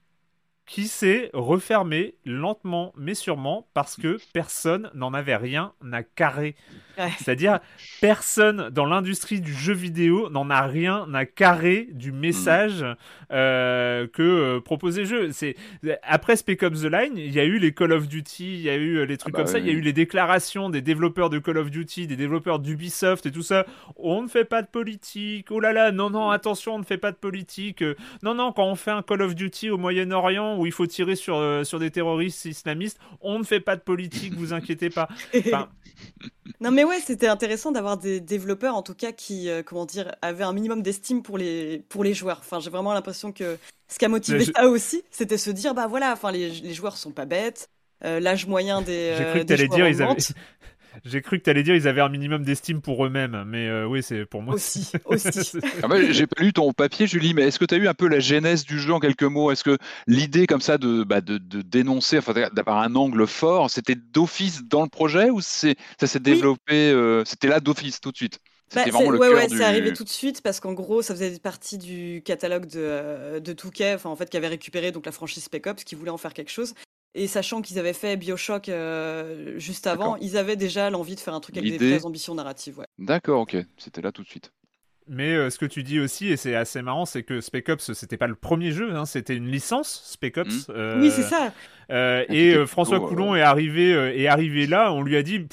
qui 0.66 0.88
s'est 0.88 1.30
refermée 1.32 2.16
lentement 2.24 2.92
mais 2.96 3.14
sûrement 3.14 3.68
parce 3.72 3.96
que 3.96 4.18
personne 4.32 4.90
n'en 4.94 5.14
avait 5.14 5.36
rien 5.36 5.72
à 5.92 6.02
carrer. 6.02 6.56
C'est-à-dire, 7.18 7.60
personne 8.00 8.70
dans 8.70 8.86
l'industrie 8.86 9.40
du 9.40 9.52
jeu 9.52 9.72
vidéo 9.72 10.28
n'en 10.30 10.50
a 10.50 10.62
rien 10.62 11.06
à 11.14 11.24
carrer 11.24 11.88
du 11.92 12.12
message 12.12 12.84
euh, 13.32 14.06
que 14.06 14.22
euh, 14.22 14.60
proposait 14.60 15.02
le 15.02 15.06
jeu. 15.06 15.32
C'est 15.32 15.56
après 16.02 16.36
Spec 16.36 16.62
Ops 16.62 16.82
The 16.82 16.84
Line, 16.84 17.12
il 17.16 17.32
y 17.32 17.40
a 17.40 17.44
eu 17.44 17.58
les 17.58 17.72
Call 17.72 17.92
of 17.92 18.08
Duty, 18.08 18.54
il 18.54 18.60
y 18.60 18.70
a 18.70 18.76
eu 18.76 18.98
euh, 18.98 19.04
les 19.04 19.16
trucs 19.16 19.34
ah 19.34 19.38
bah 19.38 19.44
comme 19.44 19.52
ça, 19.52 19.58
il 19.58 19.66
y 19.66 19.70
a 19.70 19.72
eu 19.72 19.80
les 19.80 19.92
déclarations 19.92 20.70
des 20.70 20.82
développeurs 20.82 21.30
de 21.30 21.38
Call 21.38 21.58
of 21.58 21.70
Duty, 21.70 22.06
des 22.06 22.16
développeurs 22.16 22.58
d'Ubisoft 22.58 23.26
et 23.26 23.32
tout 23.32 23.42
ça. 23.42 23.66
On 23.96 24.22
ne 24.22 24.28
fait 24.28 24.44
pas 24.44 24.62
de 24.62 24.68
politique. 24.68 25.50
Oh 25.50 25.60
là 25.60 25.72
là, 25.72 25.92
non 25.92 26.10
non, 26.10 26.30
attention, 26.30 26.76
on 26.76 26.78
ne 26.78 26.84
fait 26.84 26.98
pas 26.98 27.12
de 27.12 27.16
politique. 27.16 27.84
Non 28.22 28.34
non, 28.34 28.52
quand 28.52 28.64
on 28.64 28.76
fait 28.76 28.90
un 28.90 29.02
Call 29.02 29.22
of 29.22 29.34
Duty 29.34 29.70
au 29.70 29.78
Moyen-Orient 29.78 30.58
où 30.58 30.66
il 30.66 30.72
faut 30.72 30.86
tirer 30.86 31.16
sur 31.16 31.36
sur 31.64 31.78
des 31.78 31.90
terroristes 31.90 32.44
islamistes, 32.44 32.98
on 33.20 33.38
ne 33.38 33.44
fait 33.44 33.60
pas 33.60 33.76
de 33.76 33.82
politique, 33.82 34.34
vous 34.34 34.52
inquiétez 34.52 34.90
pas. 34.90 35.08
Enfin, 35.46 35.68
non 36.60 36.70
mais 36.70 36.84
ouais, 36.84 37.00
c'était 37.04 37.28
intéressant 37.28 37.72
d'avoir 37.72 37.96
des 37.96 38.20
développeurs 38.20 38.74
en 38.74 38.82
tout 38.82 38.94
cas 38.94 39.12
qui, 39.12 39.48
euh, 39.48 39.62
comment 39.64 39.86
dire, 39.86 40.14
avaient 40.22 40.44
un 40.44 40.52
minimum 40.52 40.82
d'estime 40.82 41.22
pour 41.22 41.38
les, 41.38 41.84
pour 41.88 42.04
les 42.04 42.14
joueurs. 42.14 42.38
Enfin, 42.40 42.60
j'ai 42.60 42.70
vraiment 42.70 42.92
l'impression 42.92 43.32
que 43.32 43.58
ce 43.88 43.98
qui 43.98 44.04
a 44.04 44.08
motivé 44.08 44.44
ça 44.44 44.68
aussi, 44.68 45.02
c'était 45.10 45.38
se 45.38 45.50
dire, 45.50 45.74
bah 45.74 45.86
voilà, 45.86 46.12
enfin 46.12 46.32
les, 46.32 46.50
les 46.50 46.74
joueurs 46.74 46.96
sont 46.96 47.12
pas 47.12 47.24
bêtes, 47.26 47.68
euh, 48.04 48.20
l'âge 48.20 48.46
moyen 48.46 48.82
des. 48.82 49.14
J'ai 49.16 49.24
cru 49.24 49.38
euh, 49.38 49.42
que 49.42 49.46
t'allais 49.46 49.68
dire, 49.68 49.88
ils 49.88 50.02
avaient, 50.02 50.14
j'ai 51.04 51.22
cru 51.22 51.38
que 51.38 51.44
tu 51.44 51.50
allais 51.50 51.62
dire 51.62 51.74
ils 51.74 51.88
avaient 51.88 52.00
un 52.00 52.08
minimum 52.08 52.44
d'estime 52.44 52.80
pour 52.80 53.04
eux-mêmes, 53.04 53.44
mais 53.46 53.68
euh, 53.68 53.86
oui, 53.86 54.02
c'est 54.02 54.26
pour 54.26 54.42
moi 54.42 54.54
aussi. 54.54 54.92
aussi. 55.04 55.58
ah 55.82 55.88
bah, 55.88 55.96
j'ai 56.10 56.26
pas 56.26 56.42
lu 56.42 56.52
ton 56.52 56.72
papier, 56.72 57.06
Julie, 57.06 57.34
mais 57.34 57.42
est-ce 57.42 57.58
que 57.58 57.64
tu 57.64 57.74
as 57.74 57.78
eu 57.78 57.88
un 57.88 57.94
peu 57.94 58.08
la 58.08 58.20
genèse 58.20 58.64
du 58.64 58.78
jeu 58.78 58.92
en 58.92 59.00
quelques 59.00 59.22
mots? 59.22 59.50
Est-ce 59.50 59.64
que 59.64 59.78
l'idée 60.06 60.46
comme 60.46 60.60
ça 60.60 60.78
de, 60.78 61.04
bah, 61.04 61.20
de, 61.20 61.38
de, 61.38 61.62
dénoncer, 61.62 62.18
enfin 62.18 62.32
d'avoir 62.52 62.78
un 62.78 62.94
angle 62.94 63.26
fort, 63.26 63.70
c'était 63.70 63.96
d'office 63.96 64.62
dans 64.64 64.82
le 64.82 64.88
projet 64.88 65.30
ou 65.30 65.40
ça 65.40 65.74
s'est 66.00 66.20
développé 66.20 66.90
euh, 66.90 67.24
C'était 67.24 67.48
là 67.48 67.60
d'office 67.60 68.00
tout 68.00 68.12
de 68.12 68.16
suite? 68.16 68.40
Bah, 68.74 68.82
vraiment 68.82 69.10
le 69.10 69.18
ouais, 69.18 69.28
ouais, 69.28 69.48
c'est 69.48 69.62
arrivé 69.62 69.92
tout 69.92 70.02
de 70.02 70.08
suite 70.08 70.42
parce 70.42 70.58
qu'en 70.58 70.72
gros, 70.72 71.00
ça 71.00 71.14
faisait 71.14 71.38
partie 71.38 71.78
du 71.78 72.20
catalogue 72.24 72.66
de, 72.66 72.80
euh, 72.80 73.40
de 73.40 73.52
Touquet, 73.52 73.94
enfin, 73.94 74.10
en 74.10 74.16
fait, 74.16 74.28
qui 74.28 74.36
avait 74.36 74.48
récupéré 74.48 74.90
donc 74.90 75.06
la 75.06 75.12
franchise 75.12 75.44
Spec 75.44 75.66
Ops, 75.68 75.84
qui 75.84 75.94
voulait 75.94 76.10
en 76.10 76.16
faire 76.16 76.34
quelque 76.34 76.50
chose. 76.50 76.74
Et 77.18 77.28
sachant 77.28 77.62
qu'ils 77.62 77.78
avaient 77.78 77.94
fait 77.94 78.18
Bioshock 78.18 78.68
euh, 78.68 79.58
juste 79.58 79.86
avant, 79.86 80.16
ils 80.16 80.36
avaient 80.36 80.54
déjà 80.54 80.90
l'envie 80.90 81.14
de 81.14 81.20
faire 81.20 81.32
un 81.32 81.40
truc 81.40 81.56
avec 81.56 81.78
des 81.78 81.78
vraies 81.78 82.04
ambitions 82.04 82.34
narratives. 82.34 82.78
Ouais. 82.78 82.86
D'accord, 82.98 83.40
ok. 83.40 83.56
C'était 83.78 84.02
là 84.02 84.12
tout 84.12 84.22
de 84.22 84.28
suite. 84.28 84.52
Mais 85.08 85.34
euh, 85.34 85.48
ce 85.48 85.58
que 85.58 85.64
tu 85.64 85.82
dis 85.82 85.98
aussi, 85.98 86.28
et 86.28 86.36
c'est 86.36 86.54
assez 86.54 86.82
marrant, 86.82 87.06
c'est 87.06 87.22
que 87.22 87.40
Spec 87.40 87.70
Ops, 87.70 87.94
c'était 87.94 88.18
pas 88.18 88.26
le 88.26 88.34
premier 88.34 88.70
jeu, 88.70 88.94
hein, 88.94 89.06
c'était 89.06 89.34
une 89.34 89.50
licence 89.50 90.02
Spec 90.04 90.36
Ops. 90.36 90.68
Mmh. 90.68 90.72
Euh, 90.72 91.00
oui, 91.00 91.10
c'est 91.10 91.22
ça. 91.22 91.52
et 92.28 92.66
François 92.66 93.00
Coulon 93.00 93.34
est 93.34 93.40
arrivé, 93.40 93.92
est 93.92 94.26
arrivé 94.26 94.66
là, 94.66 94.92
on 94.92 95.02
lui 95.02 95.16
a 95.16 95.22
dit. 95.22 95.46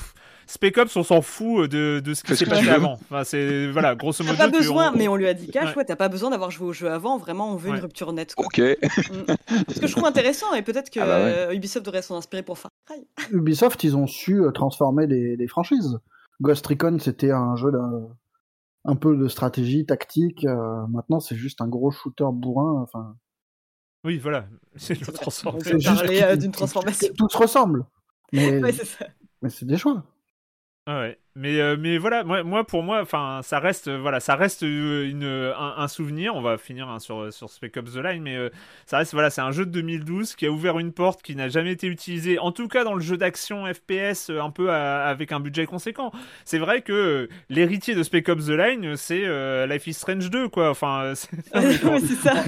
Spec 0.54 0.78
Ops, 0.78 0.96
on 0.98 1.02
s'en 1.02 1.24
fout 1.24 1.68
de, 1.68 2.00
de 2.00 2.14
ce 2.14 2.24
qui 2.24 2.36
s'est 2.36 2.46
passé 2.46 2.70
avant. 2.70 2.94
Enfin, 2.94 3.24
c'est 3.24 3.72
voilà, 3.72 3.96
grosso 3.96 4.24
modo. 4.24 4.38
T'as 4.38 4.52
pas 4.52 4.56
besoin, 4.56 4.92
mais 4.92 5.08
on 5.08 5.16
lui 5.16 5.26
a 5.28 5.34
dit 5.34 5.48
cash, 5.48 5.76
ouais, 5.76 5.84
t'as 5.84 5.96
pas 5.96 6.10
besoin 6.10 6.30
d'avoir 6.30 6.52
joué 6.52 6.68
au 6.68 6.74
jeu 6.74 6.92
avant. 6.92 7.18
Vraiment, 7.18 7.52
on 7.52 7.56
veut 7.56 7.72
une 7.72 7.80
rupture 7.80 8.14
nette. 8.14 8.36
Ok. 8.38 8.60
Mm. 8.60 9.34
ce 9.68 9.80
que 9.80 9.88
je 9.88 9.92
trouve 9.92 10.06
intéressant, 10.06 10.54
et 10.54 10.62
peut-être 10.62 10.92
que 10.92 11.00
ah 11.00 11.08
bah 11.08 11.18
euh, 11.18 11.54
Ubisoft 11.54 11.84
devrait 11.84 12.04
s'en 12.04 12.18
inspirer 12.18 12.44
pour 12.44 12.60
Far 12.60 12.70
Cry. 12.86 13.04
Ubisoft, 13.32 13.84
ils 13.84 13.98
ont 13.98 14.06
su 14.06 14.44
euh, 14.44 14.52
transformer 14.52 15.08
des, 15.08 15.48
franchises. 15.48 15.98
Ghost 16.40 16.68
Recon, 16.68 17.00
c'était 17.00 17.32
un 17.32 17.56
jeu 17.56 17.72
d'un 17.72 18.10
un 18.86 18.96
peu 18.96 19.18
de 19.18 19.28
stratégie 19.28 19.88
tactique. 19.88 20.46
Euh, 20.46 20.86
maintenant, 20.88 21.20
c'est 21.20 21.36
juste 21.36 21.62
un 21.62 21.68
gros 21.68 21.90
shooter 21.90 22.26
bourrin. 22.32 22.84
Enfin. 22.84 23.16
Oui, 24.04 24.20
voilà. 24.20 24.46
C'est 24.76 25.00
le 25.00 25.12
transformation. 25.12 25.78
On 25.94 25.96
parler 25.96 26.38
d'une 26.38 26.52
transformation. 26.52 27.08
Tout 27.18 27.30
se 27.30 27.38
ressemble. 27.38 27.86
Mais, 28.34 28.62
mais 29.42 29.50
c'est 29.50 29.66
des 29.66 29.78
choix. 29.78 30.04
Ah 30.86 31.00
ouais. 31.02 31.23
Mais, 31.36 31.60
euh, 31.60 31.76
mais 31.80 31.98
voilà, 31.98 32.24
moi, 32.24 32.44
moi 32.44 32.64
pour 32.64 32.84
moi, 32.84 33.02
enfin, 33.02 33.40
ça 33.42 33.58
reste, 33.58 33.88
euh, 33.88 33.98
voilà, 33.98 34.20
ça 34.20 34.36
reste 34.36 34.62
euh, 34.62 35.10
une, 35.10 35.24
un, 35.58 35.88
souvenir. 35.88 36.36
On 36.36 36.44
va 36.44 36.60
finir 36.60 36.88
hein, 36.90 37.00
sur, 37.00 37.34
sur 37.34 37.50
Spec 37.50 37.76
Ops 37.76 37.94
The 37.94 37.98
Line, 37.98 38.22
mais 38.22 38.38
ça 38.86 39.00
reste, 39.00 39.14
voilà, 39.14 39.32
c'est 39.32 39.42
un 39.42 39.52
jeu 39.52 39.66
de 39.66 39.72
2012 39.72 40.36
qui 40.36 40.46
a 40.46 40.52
ouvert 40.52 40.78
une 40.78 40.92
porte 40.92 41.24
qui 41.24 41.36
n'a 41.36 41.50
jamais 41.50 41.72
été 41.72 41.88
utilisée, 41.88 42.38
en 42.38 42.52
tout 42.52 42.68
cas 42.68 42.84
dans 42.84 42.94
le 42.94 43.02
jeu 43.02 43.18
d'action 43.18 43.66
FPS, 43.66 44.30
un 44.30 44.52
peu 44.52 44.72
avec 44.72 45.32
un 45.32 45.40
budget 45.40 45.66
conséquent. 45.66 46.12
C'est 46.46 46.60
vrai 46.60 46.82
que 46.82 47.28
l'héritier 47.50 47.96
de 47.96 48.04
Spec 48.04 48.30
Ops 48.30 48.46
The 48.46 48.50
Line, 48.50 48.96
c'est 48.96 49.68
Life 49.68 49.88
is 49.88 49.94
Strange 49.94 50.30
2, 50.30 50.50
quoi. 50.50 50.70
Enfin, 50.70 51.14
c'est 51.54 52.16
ça. 52.16 52.44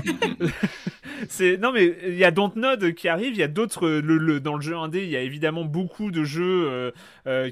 c'est 1.28 1.58
non 1.58 1.72
mais 1.72 1.96
il 2.06 2.18
y 2.18 2.24
a 2.24 2.32
Dontnod 2.32 2.94
qui 2.94 3.08
arrive, 3.08 3.34
il 3.34 3.40
y 3.40 3.44
a 3.44 3.48
d'autres 3.48 3.88
le, 3.88 4.40
dans 4.40 4.56
le 4.56 4.62
jeu 4.62 4.76
indé, 4.76 5.04
il 5.04 5.10
y 5.10 5.16
a 5.16 5.22
évidemment 5.22 5.66
beaucoup 5.66 6.12
de 6.12 6.24
jeux 6.24 6.94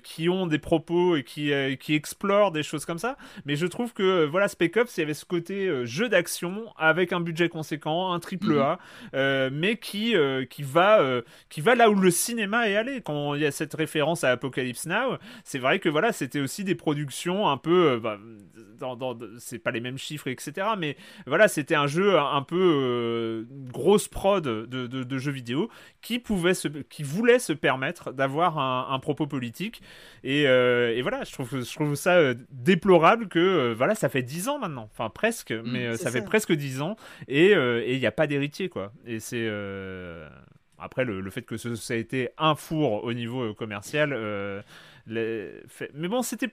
qui 0.04 0.30
ont 0.30 0.46
des 0.46 0.60
propos 0.60 1.23
qui, 1.24 1.52
euh, 1.52 1.76
qui 1.76 1.96
explore 1.96 2.52
des 2.52 2.64
choses 2.64 2.86
comme 2.86 3.00
ça. 3.00 3.18
Mais 3.46 3.56
je 3.56 3.66
trouve 3.66 3.94
que 3.94 4.04
euh, 4.04 4.28
voilà, 4.28 4.48
Spec 4.48 4.78
Ops, 4.78 4.96
il 4.98 5.00
y 5.02 5.04
avait 5.04 5.14
ce 5.14 5.26
côté 5.26 5.68
euh, 5.68 5.86
jeu 5.86 6.10
d'action 6.10 6.66
avec 6.78 7.14
un 7.14 7.20
budget 7.20 7.50
conséquent, 7.50 8.14
un 8.14 8.20
triple 8.20 8.60
A, 8.60 8.80
mhm. 9.14 9.58
mais 9.58 9.78
qui, 9.78 10.16
qui, 10.50 10.64
va, 10.64 11.22
qui 11.50 11.62
va 11.62 11.76
là 11.76 11.90
où 11.90 11.96
le 11.96 12.12
cinéma 12.12 12.70
est 12.70 12.76
allé. 12.76 13.02
Quand 13.02 13.36
il 13.36 13.42
y 13.42 13.46
a 13.46 13.52
cette 13.52 13.74
référence 13.74 14.24
à 14.24 14.32
Apocalypse 14.32 14.86
Now, 14.86 15.18
c'est 15.44 15.60
vrai 15.60 15.80
que 15.80 15.90
voilà, 15.90 16.12
c'était 16.12 16.40
aussi 16.40 16.64
des 16.64 16.76
productions 16.76 17.50
un 17.50 17.58
peu. 17.58 18.00
Bah, 18.02 18.18
dans, 18.80 18.96
dans, 18.96 19.18
c'est 19.38 19.60
pas 19.60 19.72
les 19.72 19.80
mêmes 19.80 19.98
chiffres, 19.98 20.28
etc. 20.28 20.68
Mais 20.78 20.98
voilà, 21.26 21.48
c'était 21.48 21.76
un 21.76 21.88
jeu 21.88 22.18
un 22.18 22.42
peu 22.42 23.46
grosse 23.72 24.08
prod 24.08 24.44
de, 24.44 24.66
de, 24.66 25.18
jeux 25.18 25.32
vidéo 25.32 25.70
qui 26.02 26.20
pouvait 26.20 26.54
se, 26.54 26.68
qui 26.68 27.04
voulait 27.04 27.40
se 27.40 27.54
permettre 27.54 28.12
d'avoir 28.12 28.58
un, 28.58 28.88
un, 28.90 29.00
propos 29.00 29.28
politique. 29.28 29.82
Et, 30.24 30.44
et 30.44 31.02
voilà, 31.02 31.13
je 31.24 31.32
trouve, 31.32 31.64
je 31.64 31.74
trouve 31.74 31.96
ça 31.96 32.16
euh, 32.16 32.36
déplorable 32.52 33.28
que 33.28 33.40
euh, 33.40 33.74
voilà, 33.74 33.96
ça 33.96 34.10
fait 34.10 34.24
10 34.24 34.50
ans 34.50 34.60
maintenant, 34.60 34.90
enfin 34.92 35.10
presque, 35.10 35.52
mm, 35.52 35.62
mais 35.66 35.86
euh, 35.86 35.98
ça, 35.98 36.12
fait 36.12 36.24
presque 36.24 36.54
10 36.54 36.82
ans 36.82 36.96
et 37.28 37.52
il 37.52 38.00
n'y 38.00 38.06
a 38.06 38.12
pas 38.12 38.28
d'héritier 38.28 38.70
quoi. 38.70 38.92
Et 39.06 39.20
c'est 39.20 39.48
après 40.78 41.06
le, 41.06 41.30
fait 41.30 41.44
que 41.44 41.58
ça 41.58 41.94
a 41.94 41.98
été 41.98 42.30
un 42.38 42.56
four 42.56 43.04
au 43.04 43.14
niveau 43.14 43.54
commercial, 43.54 44.64
mais 45.08 46.08
bon, 46.08 46.22
c'était 46.22 46.50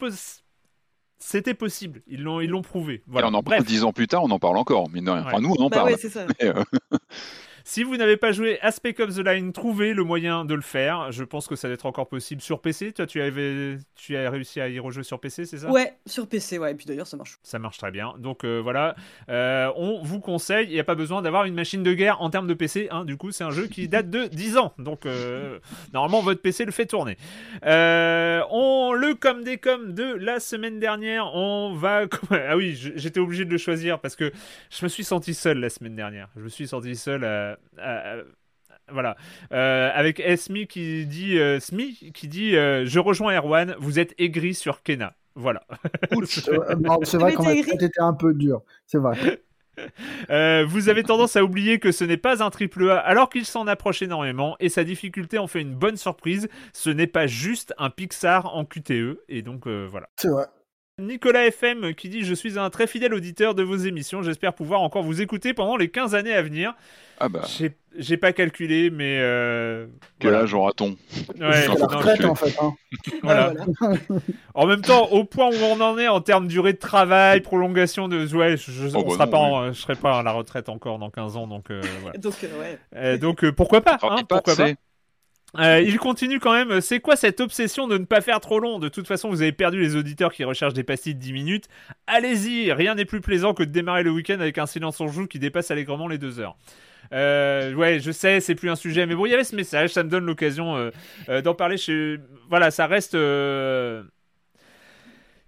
c'était 1.22 1.54
possible, 1.54 2.02
ils 2.06 2.22
l'ont 2.22 2.40
ils 2.40 2.50
l'ont 2.50 2.62
prouvé. 2.62 3.02
Voilà. 3.06 3.28
Et 3.28 3.30
on 3.30 3.34
en 3.34 3.42
parle 3.42 3.64
10 3.64 3.84
ans 3.84 3.92
plus 3.92 4.08
tard, 4.08 4.24
on 4.24 4.30
en 4.30 4.38
parle 4.38 4.56
encore, 4.56 4.88
mais 4.90 5.00
non, 5.00 5.18
enfin, 5.18 5.40
nous 5.40 5.54
on 5.58 5.64
en 5.64 5.68
bah 5.68 5.84
parle. 5.84 5.96
Si 7.72 7.84
vous 7.84 7.96
n'avez 7.96 8.16
pas 8.16 8.32
joué 8.32 8.58
à 8.62 8.72
Spec 8.72 8.98
Ops 8.98 9.14
The 9.14 9.24
Line, 9.24 9.52
trouvez 9.52 9.94
le 9.94 10.02
moyen 10.02 10.44
de 10.44 10.56
le 10.56 10.60
faire. 10.60 11.12
Je 11.12 11.22
pense 11.22 11.46
que 11.46 11.54
ça 11.54 11.68
va 11.68 11.74
être 11.74 11.86
encore 11.86 12.08
possible 12.08 12.42
sur 12.42 12.60
PC. 12.60 12.90
Toi, 12.90 13.06
tu, 13.06 13.22
avais, 13.22 13.78
tu 13.94 14.16
as 14.16 14.28
réussi 14.28 14.60
à 14.60 14.68
y 14.68 14.80
rejouer 14.80 15.04
sur 15.04 15.20
PC, 15.20 15.46
c'est 15.46 15.58
ça? 15.58 15.70
Ouais, 15.70 15.96
sur 16.04 16.26
PC, 16.26 16.58
ouais. 16.58 16.72
Et 16.72 16.74
puis 16.74 16.86
d'ailleurs, 16.86 17.06
ça 17.06 17.16
marche. 17.16 17.38
Ça 17.44 17.60
marche 17.60 17.78
très 17.78 17.92
bien. 17.92 18.14
Donc 18.18 18.42
euh, 18.42 18.58
voilà, 18.58 18.96
euh, 19.28 19.70
on 19.76 20.02
vous 20.02 20.18
conseille. 20.18 20.66
Il 20.66 20.72
n'y 20.72 20.80
a 20.80 20.84
pas 20.84 20.96
besoin 20.96 21.22
d'avoir 21.22 21.44
une 21.44 21.54
machine 21.54 21.84
de 21.84 21.94
guerre 21.94 22.20
en 22.20 22.28
termes 22.28 22.48
de 22.48 22.54
PC. 22.54 22.88
Hein. 22.90 23.04
Du 23.04 23.16
coup, 23.16 23.30
c'est 23.30 23.44
un 23.44 23.52
jeu 23.52 23.68
qui 23.68 23.86
date 23.86 24.10
de 24.10 24.26
10 24.32 24.56
ans. 24.56 24.74
Donc 24.78 25.06
euh, 25.06 25.60
normalement, 25.94 26.22
votre 26.22 26.42
PC 26.42 26.64
le 26.64 26.72
fait 26.72 26.86
tourner. 26.86 27.18
on 27.62 28.92
le 28.96 29.14
comme 29.14 29.44
des 29.44 29.58
comme 29.58 29.94
de 29.94 30.12
la 30.14 30.40
semaine 30.40 30.80
dernière. 30.80 31.32
On 31.36 31.74
va. 31.74 32.06
Ah 32.32 32.56
oui, 32.56 32.74
j'étais 32.96 33.20
obligé 33.20 33.44
de 33.44 33.50
le 33.50 33.58
choisir 33.58 34.00
parce 34.00 34.16
que 34.16 34.32
je 34.70 34.84
me 34.84 34.88
suis 34.88 35.04
senti 35.04 35.34
seul 35.34 35.60
la 35.60 35.70
semaine 35.70 35.94
dernière. 35.94 36.28
Je 36.34 36.42
me 36.42 36.48
suis 36.48 36.66
senti 36.66 36.96
seul 36.96 37.22
à 37.22 37.59
voilà. 38.92 39.16
Euh, 39.52 39.90
avec 39.94 40.20
Esmi 40.20 40.66
qui 40.66 41.06
dit, 41.06 41.38
euh, 41.38 41.60
Smi 41.60 41.94
qui 42.12 42.28
dit 42.28 42.52
Je 42.52 42.98
rejoins 42.98 43.34
Erwan, 43.36 43.74
vous 43.78 43.98
êtes 43.98 44.14
aigri 44.18 44.54
sur 44.54 44.82
Kena. 44.82 45.14
Voilà. 45.34 45.62
c'est 46.24 47.16
vrai 47.16 47.34
qu'on 47.34 47.46
a 47.46 47.52
été 47.52 47.88
un 47.98 48.12
peu 48.12 48.34
dur. 48.34 48.62
C'est 48.86 48.98
vrai. 48.98 49.42
vous 50.66 50.88
avez 50.88 51.02
tendance 51.04 51.36
à 51.36 51.44
oublier 51.44 51.78
que 51.78 51.92
ce 51.92 52.04
n'est 52.04 52.16
pas 52.18 52.42
un 52.42 52.50
triple 52.50 52.90
A 52.90 52.98
alors 52.98 53.30
qu'il 53.30 53.46
s'en 53.46 53.66
approche 53.66 54.02
énormément 54.02 54.56
et 54.60 54.68
sa 54.68 54.84
difficulté 54.84 55.38
en 55.38 55.46
fait 55.46 55.60
une 55.60 55.74
bonne 55.74 55.96
surprise. 55.96 56.48
Ce 56.72 56.90
n'est 56.90 57.06
pas 57.06 57.26
juste 57.26 57.72
un 57.78 57.90
Pixar 57.90 58.54
en 58.54 58.64
QTE 58.64 59.20
et 59.28 59.42
donc 59.42 59.66
voilà. 59.66 60.08
C'est 60.16 60.28
vrai. 60.28 60.46
Nicolas 61.00 61.46
FM 61.46 61.94
qui 61.94 62.08
dit 62.08 62.22
Je 62.22 62.34
suis 62.34 62.58
un 62.58 62.70
très 62.70 62.86
fidèle 62.86 63.14
auditeur 63.14 63.54
de 63.54 63.62
vos 63.62 63.76
émissions. 63.76 64.22
J'espère 64.22 64.54
pouvoir 64.54 64.80
encore 64.82 65.02
vous 65.02 65.20
écouter 65.20 65.54
pendant 65.54 65.76
les 65.76 65.88
15 65.88 66.14
années 66.14 66.34
à 66.34 66.42
venir. 66.42 66.74
Ah 67.18 67.28
bah. 67.28 67.42
J'ai 67.96 68.16
pas 68.16 68.32
calculé, 68.32 68.88
mais. 68.88 69.18
Euh, 69.20 69.86
Quel 70.20 70.34
âge 70.34 70.54
aura-t-on? 70.54 70.96
Ouais, 71.40 71.66
la 71.66 71.72
retraite, 71.74 72.24
en 72.24 72.36
fait. 72.36 72.56
Hein. 72.60 72.74
voilà. 73.22 73.52
en 74.54 74.66
même 74.66 74.80
temps, 74.80 75.08
au 75.08 75.24
point 75.24 75.48
où 75.48 75.62
on 75.64 75.80
en 75.80 75.98
est 75.98 76.06
en 76.06 76.20
termes 76.20 76.46
de 76.46 76.50
durée 76.50 76.72
de 76.72 76.78
travail, 76.78 77.40
prolongation 77.40 78.06
de. 78.06 78.26
Ouais, 78.34 78.56
je, 78.56 78.96
oh, 78.96 79.02
bah 79.02 79.10
sera 79.10 79.26
pas 79.26 79.72
je 79.72 79.80
serai 79.80 79.96
pas 79.96 80.20
à 80.20 80.22
la 80.22 80.30
retraite 80.30 80.68
encore 80.68 80.98
dans 80.98 81.10
15 81.10 81.36
ans, 81.36 81.46
donc 81.48 81.70
euh, 81.70 81.82
voilà. 82.02 82.16
donc, 82.18 82.34
euh, 82.44 82.60
ouais. 82.60 82.78
Euh, 82.94 83.18
donc 83.18 83.48
pourquoi 83.50 83.80
pas, 83.80 83.98
hein, 84.02 84.22
Pourquoi 84.28 84.54
pas 84.54 84.68
euh, 85.58 85.80
il 85.80 85.98
continue 85.98 86.38
quand 86.38 86.52
même. 86.52 86.80
C'est 86.80 87.00
quoi 87.00 87.16
cette 87.16 87.40
obsession 87.40 87.88
de 87.88 87.98
ne 87.98 88.04
pas 88.04 88.20
faire 88.20 88.40
trop 88.40 88.60
long? 88.60 88.78
De 88.78 88.88
toute 88.88 89.06
façon, 89.06 89.28
vous 89.28 89.42
avez 89.42 89.52
perdu 89.52 89.80
les 89.80 89.96
auditeurs 89.96 90.32
qui 90.32 90.44
recherchent 90.44 90.74
des 90.74 90.84
pastilles 90.84 91.14
de 91.14 91.20
10 91.20 91.32
minutes. 91.32 91.68
Allez-y, 92.06 92.72
rien 92.72 92.94
n'est 92.94 93.04
plus 93.04 93.20
plaisant 93.20 93.54
que 93.54 93.62
de 93.62 93.70
démarrer 93.70 94.02
le 94.02 94.10
week-end 94.10 94.40
avec 94.40 94.58
un 94.58 94.66
silence 94.66 95.00
en 95.00 95.08
joue 95.08 95.26
qui 95.26 95.38
dépasse 95.38 95.70
allègrement 95.70 96.08
les 96.08 96.18
deux 96.18 96.38
heures. 96.38 96.56
Euh, 97.12 97.74
ouais, 97.74 97.98
je 97.98 98.12
sais, 98.12 98.40
c'est 98.40 98.54
plus 98.54 98.70
un 98.70 98.76
sujet, 98.76 99.06
mais 99.06 99.14
bon, 99.14 99.26
il 99.26 99.30
y 99.30 99.34
avait 99.34 99.44
ce 99.44 99.56
message, 99.56 99.92
ça 99.92 100.04
me 100.04 100.08
donne 100.08 100.24
l'occasion 100.26 100.76
euh, 100.76 100.90
euh 101.28 101.42
d'en 101.42 101.54
parler. 101.54 101.76
Chez... 101.76 102.18
Voilà, 102.48 102.70
ça 102.70 102.86
reste. 102.86 103.14
Euh... 103.14 104.04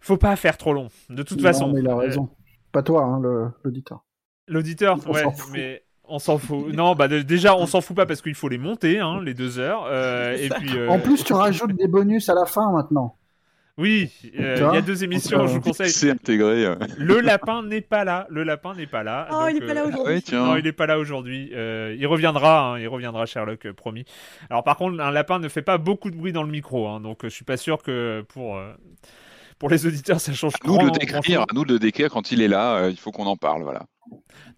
Faut 0.00 0.16
pas 0.16 0.34
faire 0.34 0.56
trop 0.56 0.72
long, 0.72 0.88
de 1.10 1.22
toute 1.22 1.38
non, 1.38 1.44
façon. 1.44 1.72
Mais 1.72 1.80
il 1.80 1.88
a 1.88 1.96
raison. 1.96 2.28
Pas 2.72 2.82
toi, 2.82 3.04
hein, 3.04 3.52
l'auditeur. 3.62 4.04
L'auditeur, 4.48 4.98
ouais, 5.08 5.24
mais 5.52 5.84
on 6.12 6.18
s'en 6.18 6.36
fout. 6.36 6.72
Non, 6.74 6.94
bah 6.94 7.08
déjà, 7.08 7.56
on 7.56 7.66
s'en 7.66 7.80
fout 7.80 7.96
pas 7.96 8.04
parce 8.04 8.20
qu'il 8.20 8.34
faut 8.34 8.48
les 8.48 8.58
monter, 8.58 9.00
hein, 9.00 9.20
les 9.22 9.32
deux 9.32 9.58
heures. 9.58 9.86
Euh, 9.86 10.36
et 10.36 10.50
puis, 10.50 10.86
En 10.88 10.98
plus, 10.98 11.24
tu 11.24 11.32
rajoutes 11.32 11.74
des 11.74 11.88
bonus 11.88 12.28
à 12.28 12.34
la 12.34 12.44
fin 12.44 12.70
maintenant. 12.70 13.16
Oui, 13.78 14.12
euh, 14.38 14.56
il 14.58 14.74
y 14.74 14.78
a 14.78 14.82
deux 14.82 15.02
émissions, 15.02 15.46
je 15.46 15.54
vous 15.54 15.62
conseille. 15.62 15.88
C'est 15.88 16.10
intégré. 16.10 16.74
Le 16.98 17.20
lapin 17.20 17.62
n'est 17.62 17.80
pas 17.80 18.04
là. 18.04 18.26
Le 18.28 18.42
lapin 18.42 18.74
n'est 18.74 18.86
pas 18.86 19.02
là. 19.02 19.26
Oh, 19.32 19.46
il 19.48 19.54
n'est 19.54 19.66
pas 19.66 19.72
là 19.72 19.86
aujourd'hui. 19.86 20.22
non, 20.32 20.56
il 20.56 20.64
n'est 20.64 20.72
pas 20.72 20.86
là 20.86 20.98
aujourd'hui. 20.98 21.50
il 21.50 22.06
reviendra. 22.06 22.74
Hein, 22.74 22.78
il 22.78 22.88
reviendra, 22.88 23.24
Sherlock, 23.24 23.72
promis. 23.72 24.04
Alors, 24.50 24.62
par 24.62 24.76
contre, 24.76 25.00
un 25.00 25.10
lapin 25.10 25.38
ne 25.38 25.48
fait 25.48 25.62
pas 25.62 25.78
beaucoup 25.78 26.10
de 26.10 26.16
bruit 26.16 26.32
dans 26.32 26.42
le 26.42 26.50
micro, 26.50 26.86
hein, 26.86 27.00
donc 27.00 27.20
je 27.22 27.28
suis 27.28 27.46
pas 27.46 27.56
sûr 27.56 27.82
que 27.82 28.22
pour 28.28 28.60
pour 29.62 29.70
les 29.70 29.86
auditeurs, 29.86 30.20
ça 30.20 30.32
change. 30.32 30.54
À 30.54 30.66
nous 30.66 30.76
le 30.76 30.90
décrire, 30.90 31.42
à 31.42 31.54
nous 31.54 31.64
de 31.64 31.74
le 31.74 31.78
décrire 31.78 32.10
quand 32.10 32.32
il 32.32 32.42
est 32.42 32.48
là. 32.48 32.74
Euh, 32.78 32.90
il 32.90 32.96
faut 32.96 33.12
qu'on 33.12 33.26
en 33.26 33.36
parle, 33.36 33.62
voilà. 33.62 33.84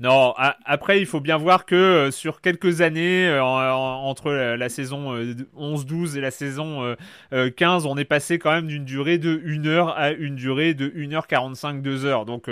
Non, 0.00 0.32
après, 0.64 0.98
il 0.98 1.04
faut 1.04 1.20
bien 1.20 1.36
voir 1.36 1.66
que 1.66 1.74
euh, 1.74 2.10
sur 2.10 2.40
quelques 2.40 2.80
années, 2.80 3.28
euh, 3.28 3.42
entre 3.42 4.32
la, 4.32 4.68
saison 4.70 5.14
11-12 5.14 6.16
et 6.16 6.22
la 6.22 6.30
saison 6.30 6.96
15, 7.30 7.84
on 7.84 7.98
est 7.98 8.06
passé 8.06 8.38
quand 8.38 8.50
même 8.50 8.66
d'une 8.66 8.86
durée 8.86 9.18
de 9.18 9.42
1 9.46 9.66
heure 9.66 9.90
à 9.90 10.10
une 10.12 10.36
durée 10.36 10.72
de 10.72 10.88
1h45, 10.88 11.82
2 11.82 12.06
heures. 12.06 12.24
Donc, 12.24 12.48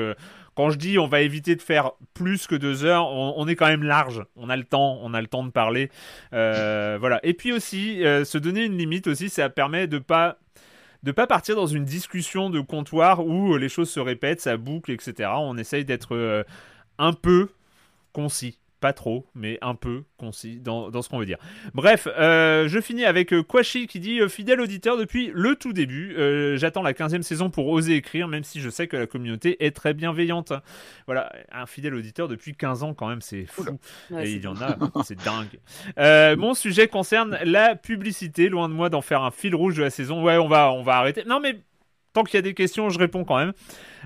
quand 0.55 0.68
je 0.68 0.76
dis 0.76 0.98
on 0.98 1.07
va 1.07 1.22
éviter 1.22 1.57
de 1.57 1.62
faire 1.62 1.92
plus 2.12 2.46
que 2.46 2.55
2 2.55 2.84
heures, 2.84 3.11
on, 3.11 3.48
est 3.48 3.57
quand 3.57 3.68
même 3.68 3.82
large. 3.82 4.22
On 4.36 4.50
a 4.50 4.59
le 4.59 4.64
temps, 4.64 4.98
on 5.03 5.14
a 5.14 5.22
le 5.22 5.26
temps 5.26 5.42
de 5.42 5.50
parler. 5.50 5.88
voilà. 6.32 7.18
Et 7.22 7.32
puis 7.32 7.50
aussi, 7.50 8.03
se 8.03 8.36
donner 8.36 8.66
une 8.66 8.76
limite 8.76 9.07
aussi, 9.07 9.30
ça 9.30 9.48
permet 9.48 9.86
de 9.86 9.98
pas 9.98 10.36
de 11.03 11.12
pas 11.12 11.26
partir 11.26 11.57
dans 11.57 11.66
une 11.66 11.84
discussion 11.84 12.50
de 12.50 12.61
comptoir 12.61 13.26
où 13.26 13.57
les 13.57 13.68
choses 13.68 13.90
se 13.90 14.00
répètent, 14.00 14.40
ça 14.40 14.57
boucle, 14.57 14.92
etc. 14.92 15.30
On 15.36 15.57
essaye 15.57 15.84
d'être 15.84 16.14
euh, 16.14 16.44
un 16.98 17.12
peu 17.12 17.50
concis 18.12 18.59
pas 18.83 18.93
trop, 18.93 19.28
mais 19.37 19.59
un 19.62 19.76
peu 19.76 20.03
concis 20.16 20.59
dans, 20.59 20.91
ce 21.01 21.09
qu'on 21.09 21.20
veut 21.20 21.24
dire. 21.24 21.39
Bref, 21.72 22.09
euh, 22.18 22.66
je 22.66 22.80
finis 22.80 23.05
avec 23.05 23.33
euh, 23.33 23.45
Kwashi 23.45 23.87
qui 23.87 24.01
dit 24.01 24.18
fidèle 24.28 24.61
auditeur 24.61 24.99
depuis 24.99 25.30
le 25.33 25.55
tout 25.55 25.72
début. 25.72 26.16
J'attends 26.57 26.83
la 26.83 26.93
15e 26.93 27.22
saison 27.22 27.49
pour 27.49 27.68
oser 27.68 27.95
écrire, 27.95 28.26
même 28.26 28.43
si 28.43 28.61
je 28.61 28.68
sais 28.68 28.89
que 28.89 28.97
la 28.97 29.07
communauté 29.07 29.64
est 29.64 29.70
très 29.70 29.95
bienveillante. 29.95 30.53
Voilà, 31.07 31.33
un 31.53 31.66
fidèle 31.66 31.95
auditeur 31.95 32.26
depuis 32.26 32.55
15 32.55 32.83
ans 32.83 32.93
quand 32.93 33.09
même, 33.09 33.20
c'est 33.20 33.47
fou. 33.47 33.64
Et 34.18 34.33
il 34.33 34.43
y 34.43 34.47
en 34.49 34.57
a, 34.61 34.76
c'est 35.05 35.18
dingue. 35.22 36.37
mon 36.37 36.55
sujet 36.55 36.89
concerne 36.89 37.39
la 37.45 37.76
publicité. 37.76 38.49
Loin 38.49 38.68
de 38.68 38.74
moi 38.74 38.91
d'en 38.91 39.01
faire 39.01 39.22
un 39.22 39.30
fil 39.30 39.55
rouge 39.55 39.76
de 39.76 39.83
la 39.83 39.91
saison. 39.91 40.24
Ouais, 40.24 40.39
on 40.39 40.49
va, 40.49 40.72
on 40.72 40.83
va 40.83 40.97
arrêter. 40.97 41.22
Non 41.24 41.39
mais 41.39 41.57
tant 42.12 42.24
qu'il 42.24 42.36
y 42.36 42.38
a 42.38 42.42
des 42.42 42.54
questions, 42.54 42.90
je 42.90 42.98
réponds 42.98 43.24
quand 43.24 43.38
même. 43.38 43.52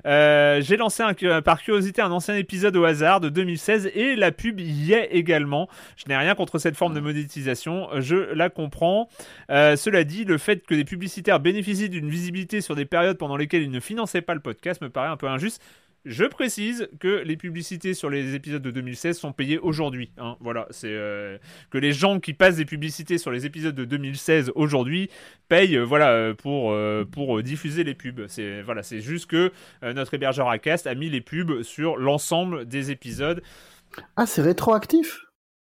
Euh, 0.06 0.60
j'ai 0.60 0.76
lancé 0.76 1.02
par 1.44 1.62
curiosité 1.62 2.02
un 2.02 2.10
ancien 2.10 2.36
épisode 2.36 2.76
au 2.76 2.84
hasard 2.84 3.20
de 3.20 3.28
2016 3.28 3.90
et 3.94 4.16
la 4.16 4.32
pub 4.32 4.60
y 4.60 4.92
est 4.92 5.08
également. 5.12 5.68
Je 5.96 6.04
n'ai 6.08 6.16
rien 6.16 6.34
contre 6.34 6.58
cette 6.58 6.76
forme 6.76 6.94
de 6.94 7.00
monétisation, 7.00 7.88
je 7.98 8.16
la 8.34 8.50
comprends. 8.50 9.08
Euh, 9.50 9.76
cela 9.76 10.04
dit, 10.04 10.24
le 10.24 10.38
fait 10.38 10.64
que 10.64 10.74
des 10.74 10.84
publicitaires 10.84 11.40
bénéficient 11.40 11.88
d'une 11.88 12.08
visibilité 12.08 12.60
sur 12.60 12.74
des 12.74 12.84
périodes 12.84 13.18
pendant 13.18 13.36
lesquelles 13.36 13.62
ils 13.62 13.70
ne 13.70 13.80
finançaient 13.80 14.22
pas 14.22 14.34
le 14.34 14.40
podcast 14.40 14.80
me 14.80 14.90
paraît 14.90 15.08
un 15.08 15.16
peu 15.16 15.28
injuste. 15.28 15.62
Je 16.06 16.24
précise 16.24 16.88
que 17.00 17.24
les 17.24 17.36
publicités 17.36 17.92
sur 17.92 18.10
les 18.10 18.36
épisodes 18.36 18.62
de 18.62 18.70
2016 18.70 19.18
sont 19.18 19.32
payées 19.32 19.58
aujourd'hui. 19.58 20.12
Hein. 20.18 20.36
Voilà, 20.38 20.68
c'est 20.70 20.92
euh, 20.92 21.36
que 21.70 21.78
les 21.78 21.92
gens 21.92 22.20
qui 22.20 22.32
passent 22.32 22.58
des 22.58 22.64
publicités 22.64 23.18
sur 23.18 23.32
les 23.32 23.44
épisodes 23.44 23.74
de 23.74 23.84
2016 23.84 24.52
aujourd'hui 24.54 25.10
payent, 25.48 25.76
euh, 25.76 25.82
voilà, 25.82 26.12
euh, 26.12 26.32
pour 26.32 26.76
pour 27.10 27.42
diffuser 27.42 27.82
les 27.82 27.94
pubs. 27.94 28.26
C'est 28.28 28.62
voilà, 28.62 28.84
c'est 28.84 29.00
juste 29.00 29.26
que 29.26 29.50
notre 29.82 30.14
hébergeur 30.14 30.48
Acast 30.48 30.86
a 30.86 30.94
mis 30.94 31.10
les 31.10 31.20
pubs 31.20 31.62
sur 31.62 31.96
l'ensemble 31.96 32.66
des 32.66 32.92
épisodes. 32.92 33.42
Ah, 34.14 34.26
c'est 34.26 34.42
rétroactif? 34.42 35.22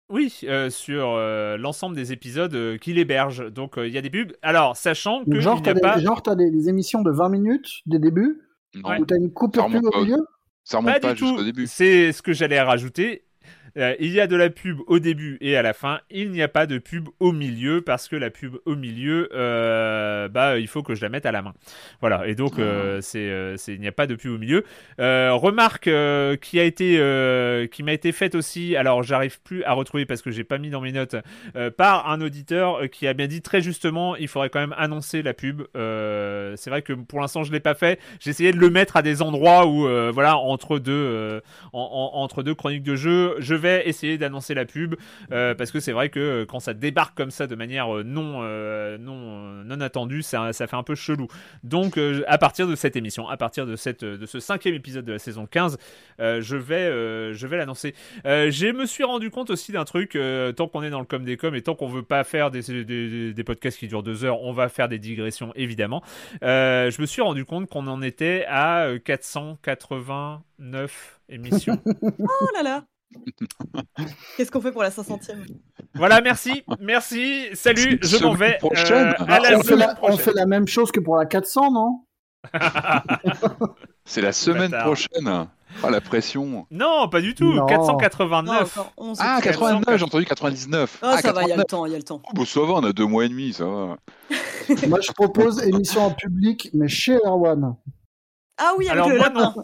Oui, 0.09 0.31
sur 0.71 1.17
l'ensemble 1.59 1.95
des 1.95 2.13
épisodes 2.13 2.79
qu'il 2.79 2.99
héberge. 2.99 3.53
Donc 3.53 3.75
il 3.77 3.91
y 3.91 3.99
a 3.99 4.03
des 4.03 4.11
pubs. 4.11 4.33
Alors, 4.41 4.79
sachant 4.79 5.25
que. 5.27 5.41
Genre, 5.41 5.61
t'as 5.61 5.75
pas... 5.75 5.99
des, 6.37 6.51
des, 6.51 6.69
émissions 6.71 7.03
de 7.03 7.11
20 7.11 7.29
minutes 7.29 7.69
des 7.85 7.99
débuts? 7.99 8.41
Où 8.77 9.05
t'as 9.05 9.17
une 9.17 9.33
coupure 9.33 9.67
pub 9.69 9.85
au 9.85 10.01
milieu? 10.05 10.19
Ça 10.65 10.79
remonte 10.79 11.01
pas, 11.01 11.15
jusqu'au 11.15 11.43
début. 11.43 11.67
C'est 11.67 12.13
ce 12.13 12.23
que 12.23 12.33
j'allais 12.33 12.61
rajouter. 12.61 13.25
Euh, 13.77 13.95
il 14.01 14.13
y 14.13 14.21
a 14.21 14.27
de 14.27 14.37
la 14.37 14.51
pub 14.51 14.81
au 14.87 14.99
début 14.99 15.39
et 15.41 15.57
à 15.57 15.63
la 15.63 15.73
fin. 15.73 16.01
Il 16.11 16.31
n'y 16.31 16.43
a 16.43 16.49
pas 16.49 16.67
de 16.67 16.79
pub 16.79 17.09
au 17.21 17.33
milieu 17.33 17.81
parce 17.81 18.09
que 18.09 18.17
la 18.17 18.31
pub 18.31 18.57
au 18.67 18.77
milieu, 18.77 19.29
euh, 19.35 20.29
bah, 20.29 20.59
il 20.59 20.69
faut 20.69 20.83
que 20.83 20.95
je 20.95 21.03
la 21.03 21.09
mette 21.09 21.27
à 21.27 21.33
la 21.33 21.43
main. 21.43 21.55
Voilà. 22.01 22.27
Et 22.27 22.35
donc, 22.35 22.59
euh, 22.59 22.99
ah. 22.99 23.03
c'est, 23.03 23.57
c'est, 23.57 23.75
il 23.75 23.81
n'y 23.81 23.89
a 23.89 23.93
pas 23.93 24.07
de 24.07 24.15
pub 24.15 24.33
au 24.33 24.39
milieu. 24.39 24.65
remarque 24.99 25.91
qui 26.41 26.61
a 26.61 26.65
été, 26.65 27.69
qui 27.71 27.83
m'a 27.83 27.93
été 27.93 28.13
faite 28.13 28.35
aussi. 28.35 28.77
Alors, 28.77 29.03
j'arrive 29.03 29.41
plus 29.43 29.65
à 29.65 29.73
retrouver 29.73 30.07
parce 30.07 30.23
que 30.23 30.31
j'ai 30.31 30.45
pas 30.45 30.59
mis 30.59 30.71
dans 30.71 30.81
mes 30.81 30.93
notes 30.93 31.17
par 31.77 32.11
un 32.11 32.21
auditeur 32.21 32.89
qui 32.91 33.07
a 33.07 33.15
bien 33.15 33.27
dit 33.27 33.43
très 33.43 33.61
justement, 33.61 34.17
il 34.17 34.29
faudrait 34.29 34.51
quand 34.51 34.61
même 34.61 34.75
annoncer 34.77 35.23
la 35.23 35.35
pub. 35.35 35.63
c'est 35.75 36.71
vrai 36.71 36.83
que 36.83 36.93
pour 36.93 37.21
l'instant, 37.21 37.43
je 37.43 37.53
l'ai 37.53 37.61
pas 37.61 37.75
fait. 37.75 37.99
J'ai 38.21 38.31
essayé 38.31 38.53
de 38.53 38.59
le 38.59 38.71
mettre 38.71 38.97
à 38.97 39.03
des 39.03 39.23
endroits 39.23 39.67
où, 39.67 39.89
voilà, 40.13 40.37
entre 40.37 40.79
deux, 40.79 41.41
entre 41.73 42.43
deux 42.43 42.55
chroniques 42.55 42.83
de 42.83 42.97
jeu, 42.97 43.37
je 43.39 43.55
vais 43.63 43.89
essayer 43.89 44.19
d'annoncer 44.19 44.55
la 44.55 44.65
pub 44.65 44.97
euh, 45.31 45.55
parce 45.55 45.71
que 45.71 45.81
c'est 45.81 45.93
vrai 45.93 46.09
que 46.09 46.21
euh, 46.21 46.47
quand 46.47 46.61
ça 46.61 46.75
débarque 46.75 47.17
comme 47.17 47.31
ça 47.31 47.47
de 47.47 47.55
manière 47.55 47.95
euh, 47.95 48.03
non 48.03 48.43
non 48.99 49.65
non 49.65 49.81
attendue, 49.81 50.23
ça, 50.23 50.53
ça 50.53 50.67
fait 50.67 50.77
un 50.77 50.83
peu 50.83 50.95
chelou. 50.95 51.29
Donc 51.63 51.99
à 52.27 52.39
partir 52.39 52.67
de 52.67 52.75
cette 52.75 52.97
émission, 52.97 53.29
à 53.29 53.37
partir 53.37 53.67
de 53.67 53.77
cette 53.77 54.05
de 54.05 54.27
ce 54.27 54.41
cinquième 54.41 54.75
épisode 54.75 55.05
de 55.05 55.13
la 55.13 55.19
saison 55.19 55.47
15, 55.47 55.79
je 56.19 56.57
vais 56.57 57.33
je 57.33 57.47
vais 57.47 57.57
l'annoncer. 57.57 57.95
je 58.25 58.73
me 58.73 58.87
suis 58.87 59.05
rendu 59.05 59.31
compte 59.31 59.51
aussi 59.51 59.73
d'un 59.73 59.85
truc 59.85 60.19
tant 60.57 60.69
qu'on 60.69 60.83
est 60.83 60.91
dans 60.91 61.01
le 61.01 61.07
com 61.07 61.25
des 61.25 61.37
com 61.37 61.55
et 61.55 61.63
tant 61.63 61.75
qu'on 61.75 61.89
veut 61.89 62.03
pas 62.03 62.25
faire 62.25 62.51
des, 62.51 62.85
des, 62.85 63.33
des, 63.33 63.45
podcasts 63.45 63.79
qui 63.79 63.89
durent 63.89 64.03
deux 64.03 64.25
heures, 64.25 64.43
on 64.43 64.53
va 64.53 64.69
faire 64.69 64.89
des 64.89 64.99
digressions 64.99 65.53
évidemment. 65.55 66.03
je 66.43 67.01
me 67.01 67.07
suis 67.07 67.23
rendu 67.23 67.45
compte 67.45 67.69
qu'on 67.69 67.87
en 67.87 68.03
était 68.03 68.45
à 68.49 68.89
489 69.05 71.21
émissions. 71.29 71.81
oh 72.03 72.49
là 72.55 72.63
là 72.63 72.85
Qu'est-ce 74.37 74.51
qu'on 74.51 74.61
fait 74.61 74.73
pour 74.73 74.83
la 74.83 74.91
500e 74.91 75.47
Voilà, 75.95 76.21
merci, 76.21 76.63
merci, 76.81 77.49
salut, 77.55 77.99
je 78.03 78.23
m'en 78.23 78.35
vais. 78.35 78.59
Euh, 78.63 78.69
on, 78.69 79.63
fait 79.63 79.77
la, 79.77 79.97
on, 80.03 80.17
fait 80.17 80.35
la, 80.35 80.47
même 80.47 80.67
chose 80.67 80.91
que 80.93 81.01
pour 81.01 81.17
la 81.17 81.27
400, 81.27 81.73
non? 81.73 82.05
C'est 84.05 84.21
la 84.21 84.33
semaine 84.33 84.73
prochaine. 84.73 85.47
Ah, 85.83 85.91
la 85.91 86.01
pression. 86.01 86.67
Non, 86.71 87.09
pas 87.09 87.21
du 87.21 87.35
tout. 87.35 87.55
489. 87.67 88.79
ah, 89.19 89.41
89, 89.43 89.97
j'ai 89.97 90.05
entendu 90.05 90.25
99. 90.25 90.99
Ah, 91.03 91.19
ça 91.19 91.33
va, 91.33 91.43
il 91.45 91.49
y 91.49 91.53
a 91.53 91.57
le 91.57 91.65
temps, 91.65 91.87
il 91.87 91.93
y 91.93 91.95
a 91.95 91.99
le 91.99 92.05
temps. 92.05 92.21
Oh, 92.25 92.31
bah, 92.35 92.43
ça 92.45 92.61
va, 92.61 92.75
on 92.75 92.85
a 92.85 92.93
deux 92.93 93.07
mois 93.07 93.25
et 93.25 93.29
demi, 93.29 93.53
ça 93.53 93.65
va. 93.65 93.97
Moi, 94.89 95.01
je 95.01 95.13
propose 95.13 95.63
émission 95.67 96.05
en 96.05 96.11
public, 96.11 96.71
mais 96.75 96.89
chez 96.89 97.17
Erwan. 97.25 97.77
Ah 98.59 98.75
oui, 98.77 98.89
Alors 98.89 99.09
moi 99.09 99.31
non. 99.31 99.55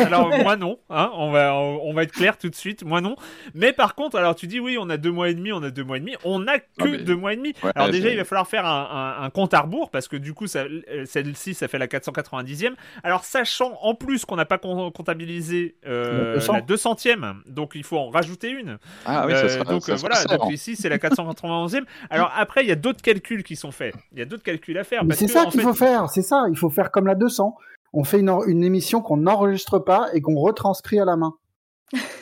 alors 0.00 0.28
moi 0.42 0.56
non. 0.56 0.78
Hein, 0.88 1.10
on 1.14 1.30
va 1.30 1.54
on, 1.54 1.92
va 1.92 2.02
être 2.04 2.12
clair 2.12 2.38
tout 2.38 2.48
de 2.48 2.54
suite. 2.54 2.84
Moi 2.84 3.00
non. 3.00 3.14
Mais 3.54 3.72
par 3.72 3.94
contre, 3.94 4.16
alors 4.16 4.34
tu 4.34 4.46
dis 4.46 4.58
oui, 4.58 4.78
on 4.80 4.88
a 4.88 4.96
deux 4.96 5.12
mois 5.12 5.28
et 5.28 5.34
demi, 5.34 5.52
on 5.52 5.62
a 5.62 5.70
deux 5.70 5.84
mois 5.84 5.98
et 5.98 6.00
demi. 6.00 6.16
On 6.24 6.48
a 6.48 6.58
que 6.58 6.96
deux 6.96 7.14
mois 7.14 7.34
et 7.34 7.36
demi. 7.36 7.54
alors 7.74 7.90
déjà, 7.90 8.10
il 8.10 8.16
va 8.16 8.24
falloir 8.24 8.48
faire 8.48 8.64
un, 8.66 9.28
compte 9.32 9.52
à 9.52 9.60
rebours 9.60 9.90
parce 9.90 10.08
que 10.08 10.16
du 10.16 10.32
coup, 10.32 10.46
euh, 10.56 11.04
celle-ci, 11.04 11.54
ça 11.54 11.68
fait 11.68 11.78
la 11.78 11.86
490e. 11.86 12.72
Alors 13.04 13.24
sachant 13.24 13.78
en 13.82 13.94
plus 13.94 14.24
qu'on 14.24 14.36
n'a 14.36 14.46
pas 14.46 14.58
comptabilisé 14.58 15.76
euh, 15.86 16.36
la 16.36 16.60
200e, 16.62 17.42
donc 17.46 17.72
il 17.74 17.84
faut 17.84 17.98
en 17.98 18.08
rajouter 18.08 18.48
une. 18.48 18.78
Ah 19.04 19.26
oui, 19.26 19.32
ça 19.34 19.44
euh, 19.44 19.64
donc 19.64 19.88
voilà. 19.90 20.24
Donc 20.24 20.50
ici, 20.50 20.76
c'est 20.76 20.88
la 20.88 20.98
491e. 20.98 21.84
Alors 22.08 22.32
après, 22.34 22.62
il 22.62 22.68
y 22.68 22.72
a 22.72 22.76
d'autres 22.76 23.02
calculs 23.02 23.42
qui 23.42 23.54
sont 23.54 23.70
faits. 23.70 23.94
Il 24.12 24.18
y 24.18 24.22
a 24.22 24.24
d'autres 24.24 24.42
calculs 24.42 24.78
à 24.78 24.84
faire. 24.84 25.02
C'est 25.12 25.28
ça 25.28 25.44
qu'il 25.46 25.60
faut 25.60 25.74
faire. 25.74 26.08
C'est 26.08 26.22
ça. 26.22 26.46
Il 26.50 26.56
faut 26.56 26.70
faire 26.70 26.90
comme 26.90 27.06
la 27.06 27.14
200 27.14 27.54
on 27.92 28.04
fait 28.04 28.20
une, 28.20 28.64
émission 28.64 29.00
qu'on 29.00 29.18
n'enregistre 29.18 29.78
pas 29.78 30.08
et 30.12 30.20
qu'on 30.20 30.36
retranscrit 30.36 31.00
à 31.00 31.04
la 31.04 31.16
main. 31.16 31.34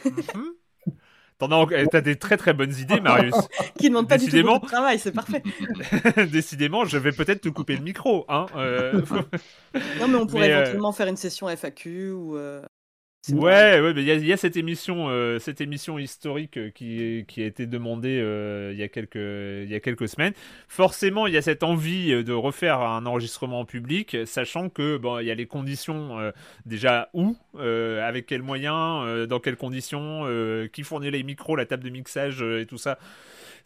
Mhm. 0.04 0.54
T'as 1.38 2.00
des 2.00 2.16
très 2.16 2.36
très 2.36 2.52
bonnes 2.52 2.74
idées, 2.80 3.00
Marius. 3.00 3.34
Qui 3.78 3.84
ne 3.84 3.88
demandent 3.90 4.08
pas 4.08 4.18
du 4.18 4.28
tout 4.28 4.36
de 4.36 4.66
travail, 4.66 4.98
c'est 4.98 5.12
parfait. 5.12 5.42
Décidément, 6.32 6.84
je 6.84 6.98
vais 6.98 7.12
peut-être 7.12 7.42
te 7.42 7.48
couper 7.48 7.76
le 7.76 7.82
micro. 7.82 8.24
Hein 8.28 8.46
euh. 8.56 9.02
non, 10.00 10.08
mais 10.08 10.16
on 10.16 10.26
pourrait 10.26 10.50
euh, 10.50 10.60
éventuellement 10.62 10.92
faire 10.92 11.06
une 11.06 11.16
session 11.16 11.48
FAQ 11.48 12.10
ou. 12.10 12.36
Euh, 12.36 12.62
Ouais, 13.32 13.80
ouais, 13.80 13.92
mais 13.94 14.02
il 14.02 14.26
y, 14.26 14.32
a 14.32 14.36
cette 14.36 14.56
émission, 14.56 15.08
euh, 15.08 15.38
cette 15.38 15.60
émission 15.60 15.98
historique 15.98 16.56
euh, 16.56 16.70
qui, 16.70 17.24
qui 17.28 17.42
a 17.42 17.46
été 17.46 17.66
demandée 17.66 18.20
euh, 18.22 18.70
il 18.72 18.78
y 18.78 18.82
a 18.82 18.88
quelques, 18.88 19.16
il 19.16 19.70
y 19.70 19.74
a 19.74 19.80
quelques 19.80 20.08
semaines. 20.08 20.32
Forcément, 20.68 21.26
il 21.26 21.34
y 21.34 21.36
a 21.36 21.42
cette 21.42 21.62
envie 21.62 22.24
de 22.24 22.32
refaire 22.32 22.80
un 22.80 23.04
enregistrement 23.06 23.60
en 23.60 23.64
public, 23.64 24.16
sachant 24.24 24.68
que 24.68 24.96
bon, 24.96 25.18
il 25.18 25.26
y 25.26 25.30
a 25.30 25.34
les 25.34 25.46
conditions 25.46 26.32
déjà 26.64 27.10
où, 27.12 27.36
avec 27.58 28.26
quels 28.26 28.42
moyens, 28.42 29.26
dans 29.28 29.40
quelles 29.40 29.56
conditions, 29.56 30.26
qui 30.72 30.82
fournit 30.82 31.10
les 31.10 31.22
micros, 31.22 31.56
la 31.56 31.66
table 31.66 31.84
de 31.84 31.90
mixage 31.90 32.42
et 32.42 32.66
tout 32.66 32.78
ça. 32.78 32.98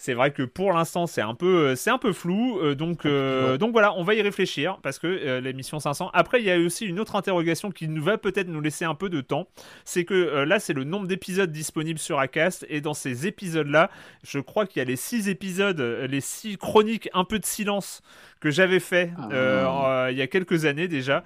C'est 0.04 0.14
vrai 0.14 0.32
que 0.32 0.42
pour 0.42 0.72
l'instant, 0.72 1.06
c'est 1.06 1.20
un 1.20 1.36
peu, 1.36 1.68
euh, 1.68 1.76
c'est 1.76 1.90
un 1.90 1.96
peu 1.96 2.12
flou. 2.12 2.58
Euh, 2.58 2.74
donc, 2.74 3.06
euh, 3.06 3.56
donc 3.56 3.70
voilà, 3.70 3.96
on 3.96 4.02
va 4.02 4.14
y 4.14 4.20
réfléchir 4.20 4.78
parce 4.82 4.98
que 4.98 5.38
l'émission 5.38 5.78
500. 5.78 6.10
Après, 6.12 6.40
il 6.40 6.44
y 6.44 6.50
a 6.50 6.58
aussi 6.58 6.86
une 6.86 6.98
autre 6.98 7.14
interrogation 7.14 7.70
qui 7.70 7.86
nous 7.86 8.02
va 8.02 8.18
peut-être 8.18 8.48
nous 8.48 8.60
laisser 8.60 8.84
un 8.84 8.96
peu 8.96 9.08
de 9.08 9.20
temps. 9.20 9.46
C'est 9.84 10.04
que 10.04 10.42
là, 10.42 10.58
c'est 10.58 10.72
le 10.72 10.82
nombre 10.82 11.06
d'épisodes 11.06 11.52
disponibles 11.52 12.00
sur 12.00 12.18
Acast 12.18 12.66
et 12.68 12.80
dans 12.80 12.94
ces 12.94 13.28
épisodes-là, 13.28 13.92
je 14.24 14.40
crois 14.40 14.66
qu'il 14.66 14.80
y 14.80 14.82
a 14.82 14.86
les 14.86 14.96
six 14.96 15.28
épisodes, 15.28 15.78
les 15.80 16.20
six 16.20 16.56
chroniques, 16.56 17.08
un 17.14 17.22
peu 17.22 17.38
de 17.38 17.44
silence 17.44 18.02
que 18.40 18.50
j'avais 18.50 18.80
fait 18.80 19.12
ah. 19.30 20.08
il 20.10 20.18
y 20.18 20.22
a 20.22 20.26
quelques 20.26 20.64
années 20.64 20.88
déjà. 20.88 21.22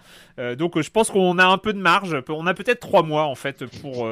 donc 0.59 0.79
je 0.79 0.91
pense 0.91 1.11
qu'on 1.11 1.39
a 1.39 1.47
un 1.47 1.57
peu 1.57 1.73
de 1.73 1.79
marge. 1.79 2.15
On 2.29 2.47
a 2.47 2.53
peut-être 2.53 2.81
trois 2.81 3.03
mois 3.03 3.25
en 3.25 3.37
fait 3.37 3.65
pour 3.81 4.07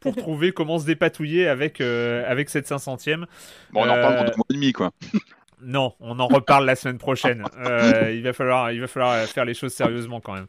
pour 0.00 0.16
trouver 0.16 0.52
comment 0.52 0.78
se 0.78 0.86
dépatouiller 0.86 1.46
avec, 1.46 1.80
euh, 1.80 2.24
avec 2.26 2.50
cette 2.50 2.68
500e. 2.68 3.26
Bon, 3.72 3.80
on 3.80 3.82
en 3.82 3.86
parle 3.86 4.16
dans 4.16 4.24
deux 4.24 4.36
mois 4.36 4.46
et 4.50 4.54
demi, 4.54 4.72
quoi. 4.72 4.90
Non, 5.62 5.92
on 6.00 6.18
en 6.20 6.26
reparle 6.26 6.64
la 6.64 6.74
semaine 6.74 6.96
prochaine. 6.96 7.44
Euh, 7.58 8.10
il, 8.14 8.22
va 8.22 8.32
falloir, 8.32 8.72
il 8.72 8.80
va 8.80 8.86
falloir 8.86 9.26
faire 9.26 9.44
les 9.44 9.52
choses 9.52 9.74
sérieusement 9.74 10.20
quand 10.20 10.32
même. 10.32 10.46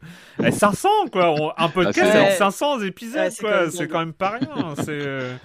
500 0.49 0.87
eh, 1.05 1.09
quoi, 1.09 1.53
un 1.57 1.67
podcast 1.67 2.15
avec 2.15 2.31
500 2.31 2.83
épisodes 2.83 3.33
quoi, 3.37 3.69
c'est 3.69 3.89
quand 3.89 3.99
même 3.99 4.13
pas 4.13 4.37
rien. 4.39 4.73
C'est, 4.77 4.91
euh, 4.91 5.35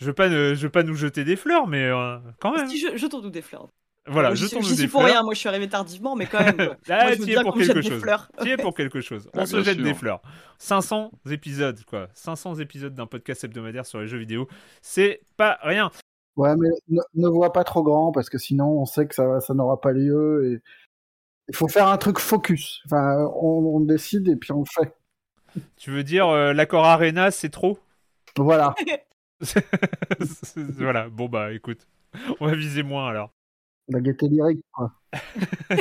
je 0.00 0.06
veux 0.06 0.14
pas, 0.14 0.30
je 0.30 0.54
veux 0.54 0.70
pas 0.70 0.82
nous 0.82 0.94
jeter 0.94 1.24
des 1.24 1.36
fleurs, 1.36 1.66
mais 1.66 1.90
quand 2.38 2.56
même. 2.56 2.66
Si, 2.70 2.78
je, 2.80 2.96
je 2.96 3.06
t'en 3.06 3.20
des 3.20 3.42
fleurs. 3.42 3.68
Voilà, 4.06 4.34
je 4.34 4.46
J'y 4.46 4.76
suis 4.76 4.88
pour 4.88 5.04
rien, 5.04 5.22
moi 5.22 5.34
je 5.34 5.38
suis 5.38 5.48
arrivé 5.48 5.68
tardivement, 5.68 6.16
mais 6.16 6.26
quand 6.26 6.40
même. 6.40 6.56
Ah, 6.88 7.14
tu 7.14 7.30
es 7.30 7.42
pour 7.42 7.54
quelque 7.54 7.82
chose. 7.82 8.02
Tu 8.42 8.50
es 8.50 8.56
pour 8.56 8.74
quelque 8.74 9.00
chose. 9.00 9.30
On 9.34 9.46
se 9.46 9.62
jette 9.62 9.78
des 9.78 9.94
fleurs. 9.94 10.20
500 10.58 11.12
épisodes, 11.30 11.82
quoi. 11.84 12.08
500 12.14 12.56
épisodes 12.56 12.94
d'un 12.94 13.06
podcast 13.06 13.44
hebdomadaire 13.44 13.86
sur 13.86 14.00
les 14.00 14.08
jeux 14.08 14.18
vidéo, 14.18 14.48
c'est 14.82 15.20
pas 15.36 15.58
rien. 15.62 15.90
Ouais, 16.36 16.54
mais 16.56 16.68
ne, 17.14 17.28
vois 17.28 17.52
pas 17.52 17.64
trop 17.64 17.82
grand 17.82 18.12
parce 18.12 18.30
que 18.30 18.38
sinon 18.38 18.80
on 18.80 18.86
sait 18.86 19.06
que 19.06 19.14
ça, 19.14 19.40
ça 19.40 19.52
n'aura 19.52 19.80
pas 19.80 19.92
lieu 19.92 20.46
et 20.46 20.62
il 21.48 21.56
faut 21.56 21.68
faire 21.68 21.88
un 21.88 21.98
truc 21.98 22.18
focus. 22.18 22.80
Enfin, 22.86 23.28
on, 23.34 23.80
décide 23.80 24.28
et 24.28 24.36
puis 24.36 24.52
on 24.52 24.60
le 24.60 24.64
fait. 24.64 24.96
Tu 25.76 25.90
veux 25.90 26.04
dire 26.04 26.28
euh, 26.28 26.52
l'accord 26.52 26.84
Arena, 26.84 27.30
c'est 27.30 27.50
trop? 27.50 27.78
Voilà. 28.36 28.74
voilà. 30.56 31.08
Bon 31.08 31.28
bah 31.28 31.52
écoute, 31.52 31.86
on 32.40 32.46
va 32.46 32.54
viser 32.54 32.82
moins 32.82 33.08
alors. 33.08 33.32
Lyrique, 33.90 34.64
quoi. 34.72 34.92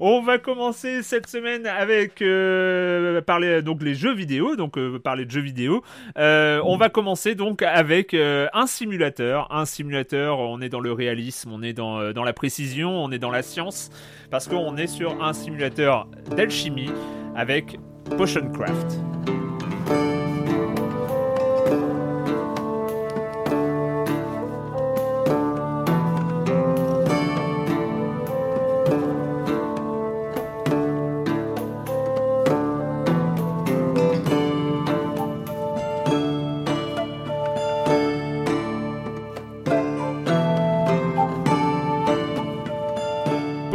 On 0.00 0.22
va 0.22 0.38
commencer 0.38 1.02
cette 1.02 1.26
semaine 1.26 1.66
avec 1.66 2.22
euh, 2.22 3.20
parler 3.20 3.62
donc 3.62 3.82
les 3.82 3.94
jeux 3.94 4.14
vidéo, 4.14 4.56
donc 4.56 4.78
euh, 4.78 4.98
parler 4.98 5.24
de 5.24 5.30
jeux 5.30 5.40
vidéo. 5.40 5.82
Euh, 6.18 6.60
on 6.64 6.76
va 6.76 6.88
commencer 6.88 7.34
donc 7.34 7.62
avec 7.62 8.14
un 8.14 8.66
simulateur, 8.66 9.52
un 9.52 9.64
simulateur. 9.64 10.38
On 10.38 10.60
est 10.60 10.68
dans 10.68 10.80
le 10.80 10.92
réalisme, 10.92 11.52
on 11.52 11.62
est 11.62 11.72
dans, 11.72 12.12
dans 12.12 12.24
la 12.24 12.32
précision, 12.32 12.90
on 13.02 13.10
est 13.10 13.18
dans 13.18 13.30
la 13.30 13.42
science, 13.42 13.90
parce 14.30 14.48
qu'on 14.48 14.76
est 14.76 14.86
sur 14.86 15.22
un 15.22 15.32
simulateur 15.32 16.08
d'alchimie 16.36 16.90
avec 17.34 17.78
Potion 18.16 18.50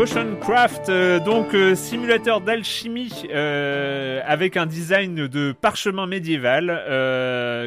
Potion 0.07 0.37
Craft, 0.39 0.87
euh, 0.87 1.19
donc 1.19 1.53
euh, 1.53 1.75
simulateur 1.75 2.39
d'alchimie 2.39 3.11
euh, 3.29 4.21
avec 4.25 4.55
un 4.55 4.65
design 4.65 5.27
de 5.27 5.51
parchemin 5.51 6.07
médiéval, 6.07 6.67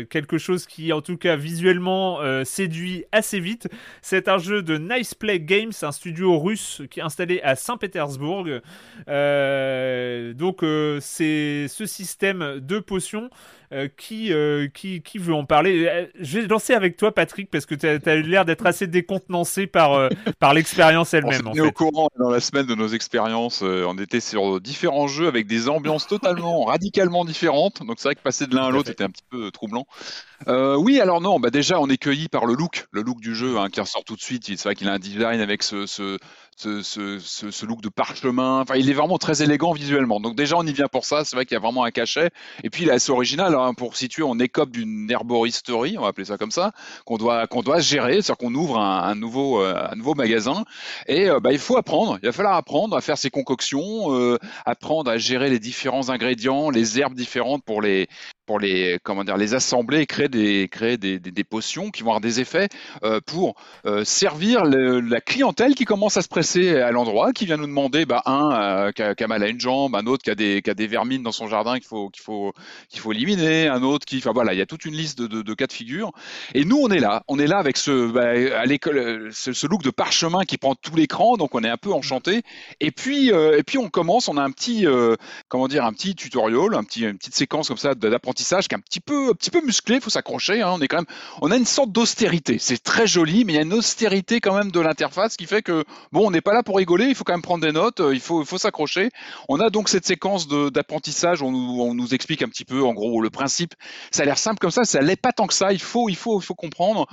quelque 0.08 0.38
chose 0.38 0.64
qui 0.64 0.90
en 0.94 1.02
tout 1.02 1.18
cas 1.18 1.36
visuellement 1.36 2.18
séduit 2.44 3.04
assez 3.12 3.40
vite. 3.40 3.68
C'est 4.00 4.26
un 4.26 4.38
jeu 4.38 4.62
de 4.62 4.78
Nice 4.78 5.12
Play 5.14 5.40
Games, 5.40 5.72
un 5.82 5.92
studio 5.92 6.38
russe 6.38 6.80
qui 6.90 7.00
est 7.00 7.02
installé 7.02 7.42
à 7.42 7.56
Saint-Pétersbourg. 7.56 8.46
donc 9.06 10.64
c'est 11.00 11.66
ce 11.68 11.84
système 11.86 12.58
de 12.60 12.78
potions 12.78 13.28
euh, 13.72 13.86
qui, 13.96 14.32
euh, 14.32 14.66
qui, 14.66 15.00
qui 15.00 15.18
veut 15.18 15.32
en 15.32 15.44
parler? 15.44 15.86
Euh, 15.86 16.06
Je 16.18 16.40
vais 16.40 16.46
lancer 16.48 16.74
avec 16.74 16.96
toi, 16.96 17.14
Patrick, 17.14 17.48
parce 17.50 17.66
que 17.66 17.76
tu 17.76 17.86
as, 17.86 18.14
eu 18.16 18.22
l'air 18.22 18.44
d'être 18.44 18.66
assez 18.66 18.88
décontenancé 18.88 19.68
par, 19.68 20.08
par 20.40 20.54
l'expérience 20.54 21.14
elle-même. 21.14 21.46
On 21.46 21.54
est 21.54 21.60
au 21.60 21.70
courant 21.70 22.08
dans 22.18 22.30
la 22.30 22.40
semaine 22.40 22.66
de 22.66 22.74
nos 22.74 22.88
expériences. 22.88 23.62
on 23.62 23.96
était 23.98 24.18
sur 24.18 24.60
différents 24.60 25.06
jeux 25.06 25.28
avec 25.28 25.46
des 25.46 25.68
ambiances 25.68 26.08
totalement, 26.08 26.64
radicalement 26.64 27.24
différentes. 27.24 27.86
Donc 27.86 27.96
c'est 27.98 28.08
vrai 28.08 28.14
que 28.16 28.22
passer 28.22 28.48
de 28.48 28.56
l'un 28.56 28.64
à 28.64 28.70
l'autre 28.70 28.90
était 28.90 29.04
un 29.04 29.10
petit 29.10 29.24
peu 29.30 29.52
troublant. 29.52 29.86
oui, 30.48 31.00
alors 31.00 31.20
non, 31.20 31.38
bah 31.38 31.50
déjà 31.50 31.78
on 31.78 31.88
est 31.88 31.96
cueilli 31.98 32.28
par 32.28 32.46
le 32.46 32.54
look, 32.54 32.86
le 32.90 33.02
look 33.02 33.20
du 33.20 33.36
jeu 33.36 33.56
hein, 33.58 33.68
qui 33.70 33.80
ressort 33.80 34.02
tout 34.02 34.16
de 34.16 34.20
suite. 34.20 34.46
C'est 34.46 34.64
vrai 34.64 34.74
qu'il 34.74 34.88
a 34.88 34.92
un 34.94 34.98
design 34.98 35.40
avec 35.40 35.62
ce, 35.62 35.86
ce, 35.86 36.18
ce, 36.60 37.66
look 37.66 37.80
de 37.80 37.88
parchemin. 37.88 38.60
Enfin, 38.60 38.76
il 38.76 38.90
est 38.90 38.94
vraiment 38.94 39.18
très 39.18 39.42
élégant 39.42 39.72
visuellement. 39.72 40.20
Donc 40.20 40.36
déjà, 40.36 40.56
on 40.56 40.66
y 40.66 40.72
vient 40.72 40.88
pour 40.88 41.04
ça. 41.04 41.24
C'est 41.24 41.36
vrai 41.36 41.46
qu'il 41.46 41.54
y 41.54 41.56
a 41.56 41.60
vraiment 41.60 41.84
un 41.84 41.90
cachet. 41.90 42.30
Et 42.62 42.70
puis, 42.70 42.84
il 42.84 42.88
est 42.88 42.92
assez 42.92 43.10
original. 43.10 43.54
Hein, 43.54 43.74
pour 43.74 43.96
situer, 43.96 44.22
on 44.22 44.38
écope 44.38 44.70
d'une 44.70 45.10
herboristerie, 45.10 45.96
on 45.98 46.02
va 46.02 46.08
appeler 46.08 46.26
ça 46.26 46.36
comme 46.36 46.50
ça, 46.50 46.72
qu'on 47.04 47.16
doit 47.16 47.46
qu'on 47.46 47.62
doit 47.62 47.80
gérer. 47.80 48.22
C'est-à-dire 48.22 48.36
qu'on 48.36 48.54
ouvre 48.54 48.78
un, 48.78 49.14
nouveau 49.14 49.62
euh, 49.62 49.74
un 49.90 49.96
nouveau 49.96 50.14
magasin. 50.14 50.64
Et 51.06 51.28
euh, 51.28 51.40
bah, 51.40 51.52
il 51.52 51.58
faut 51.58 51.76
apprendre. 51.76 52.18
Il 52.22 52.26
va 52.26 52.32
falloir 52.32 52.54
apprendre 52.54 52.96
à 52.96 53.00
faire 53.00 53.18
ses 53.18 53.30
concoctions, 53.30 54.14
euh, 54.14 54.38
apprendre 54.66 55.10
à 55.10 55.18
gérer 55.18 55.50
les 55.50 55.58
différents 55.58 56.10
ingrédients, 56.10 56.70
les 56.70 56.98
herbes 56.98 57.14
différentes 57.14 57.64
pour 57.64 57.82
les 57.82 58.08
pour 58.46 58.58
les 58.58 58.98
comment 59.04 59.22
dire 59.22 59.36
les 59.36 59.54
assembler 59.54 60.00
et 60.00 60.06
créer 60.06 60.28
des 60.28 60.68
créer 60.68 60.96
des, 60.96 61.20
des, 61.20 61.44
potions 61.44 61.90
qui 61.90 62.02
vont 62.02 62.10
avoir 62.10 62.20
des 62.20 62.40
effets 62.40 62.68
pour 63.24 63.54
servir 64.02 64.64
la 64.64 65.20
clientèle 65.20 65.76
qui 65.76 65.84
commence 65.84 66.16
à 66.16 66.22
se 66.22 66.28
presser 66.28 66.49
à 66.56 66.90
l'endroit, 66.90 67.32
qui 67.32 67.46
vient 67.46 67.56
nous 67.56 67.66
demander 67.66 68.04
bah, 68.04 68.22
un 68.26 68.88
euh, 68.88 68.92
qui, 68.92 69.02
a, 69.02 69.26
mal 69.26 69.42
à 69.42 69.48
une 69.48 69.60
jambe, 69.60 69.94
un 69.96 70.06
autre 70.06 70.22
qui 70.22 70.30
a 70.30 70.34
des 70.34 70.62
qui 70.62 70.70
a 70.70 70.74
des 70.74 70.86
vermines 70.86 71.22
dans 71.22 71.32
son 71.32 71.48
jardin 71.48 71.78
qu'il 71.78 71.86
faut 71.86 72.10
qu'il 72.10 72.22
faut 72.22 72.52
qu'il 72.88 73.00
faut 73.00 73.12
éliminer, 73.12 73.68
un 73.68 73.82
autre 73.82 74.04
qui 74.04 74.18
enfin 74.18 74.32
voilà 74.32 74.52
il 74.52 74.58
y 74.58 74.62
a 74.62 74.66
toute 74.66 74.84
une 74.84 74.94
liste 74.94 75.18
de, 75.20 75.42
de, 75.42 75.54
cas 75.54 75.66
de 75.66 75.72
figure 75.72 76.12
et 76.54 76.64
nous 76.64 76.78
on 76.78 76.88
est 76.88 77.00
là 77.00 77.22
on 77.28 77.38
est 77.38 77.46
là 77.46 77.58
avec 77.58 77.76
ce 77.76 78.10
bah, 78.10 78.30
à 78.58 78.66
l'école 78.66 79.30
ce, 79.32 79.66
look 79.66 79.82
de 79.82 79.90
parchemin 79.90 80.44
qui 80.44 80.58
prend 80.58 80.74
tout 80.74 80.96
l'écran 80.96 81.36
donc 81.36 81.54
on 81.54 81.62
est 81.62 81.68
un 81.68 81.76
peu 81.76 81.92
enchanté 81.92 82.42
et 82.80 82.90
puis 82.90 83.28
et 83.28 83.62
puis 83.64 83.78
on 83.78 83.88
commence 83.88 84.28
on 84.28 84.36
a 84.36 84.42
un 84.42 84.50
petit 84.50 84.86
comment 85.48 85.68
dire 85.68 85.84
un 85.84 85.92
petit 85.92 86.14
tutoriel 86.14 86.74
un 86.74 86.84
petit 86.84 87.02
une 87.02 87.18
petite 87.18 87.34
séquence 87.34 87.68
comme 87.68 87.76
ça 87.76 87.94
d'apprentissage 87.94 88.68
qui 88.68 88.74
est 88.74 88.78
un 88.78 88.80
petit 88.80 89.00
peu, 89.00 89.30
un 89.30 89.34
petit 89.34 89.50
peu 89.50 89.60
musclé, 89.64 90.00
faut 90.00 90.10
s'accrocher. 90.10 90.62
Hein. 90.62 90.72
on 90.72 90.80
est 90.80 90.88
quand 90.88 90.98
même, 90.98 91.06
on 91.40 91.50
a 91.50 91.56
une 91.56 91.66
sorte 91.66 91.92
d'austérité. 91.92 92.58
C'est 92.58 92.82
très 92.82 93.06
joli, 93.06 93.44
mais 93.44 93.52
il 93.52 93.56
y 93.56 93.58
a 93.58 93.62
une 93.62 93.72
austérité 93.72 94.40
quand 94.40 94.54
même 94.54 94.70
de 94.70 94.80
l'interface 94.80 95.36
qui 95.36 95.46
fait 95.46 95.62
que 95.62 95.84
bon, 96.12 96.29
on 96.30 96.32
n'est 96.32 96.40
pas 96.40 96.54
là 96.54 96.62
pour 96.62 96.76
rigoler. 96.76 97.06
Il 97.06 97.14
faut 97.14 97.24
quand 97.24 97.32
même 97.32 97.42
prendre 97.42 97.64
des 97.64 97.72
notes. 97.72 98.00
Euh, 98.00 98.14
il 98.14 98.20
faut, 98.20 98.42
il 98.42 98.46
faut 98.46 98.58
s'accrocher. 98.58 99.10
On 99.48 99.60
a 99.60 99.68
donc 99.68 99.88
cette 99.88 100.06
séquence 100.06 100.48
d'apprentissage 100.48 101.42
on 101.42 101.50
nous, 101.50 102.14
explique 102.14 102.42
un 102.42 102.48
petit 102.48 102.64
peu, 102.64 102.82
en 102.82 102.94
gros, 102.94 103.20
le 103.20 103.30
principe. 103.30 103.74
Ça 104.10 104.22
a 104.22 104.26
l'air 104.26 104.38
simple 104.38 104.58
comme 104.58 104.70
ça, 104.70 104.84
ça 104.84 105.00
l'est 105.00 105.20
pas 105.20 105.32
tant 105.32 105.46
que 105.46 105.54
ça. 105.54 105.72
Il 105.72 105.80
faut, 105.80 106.08
il 106.08 106.16
faut, 106.16 106.40
il 106.40 106.44
faut 106.44 106.54
comprendre. 106.54 107.06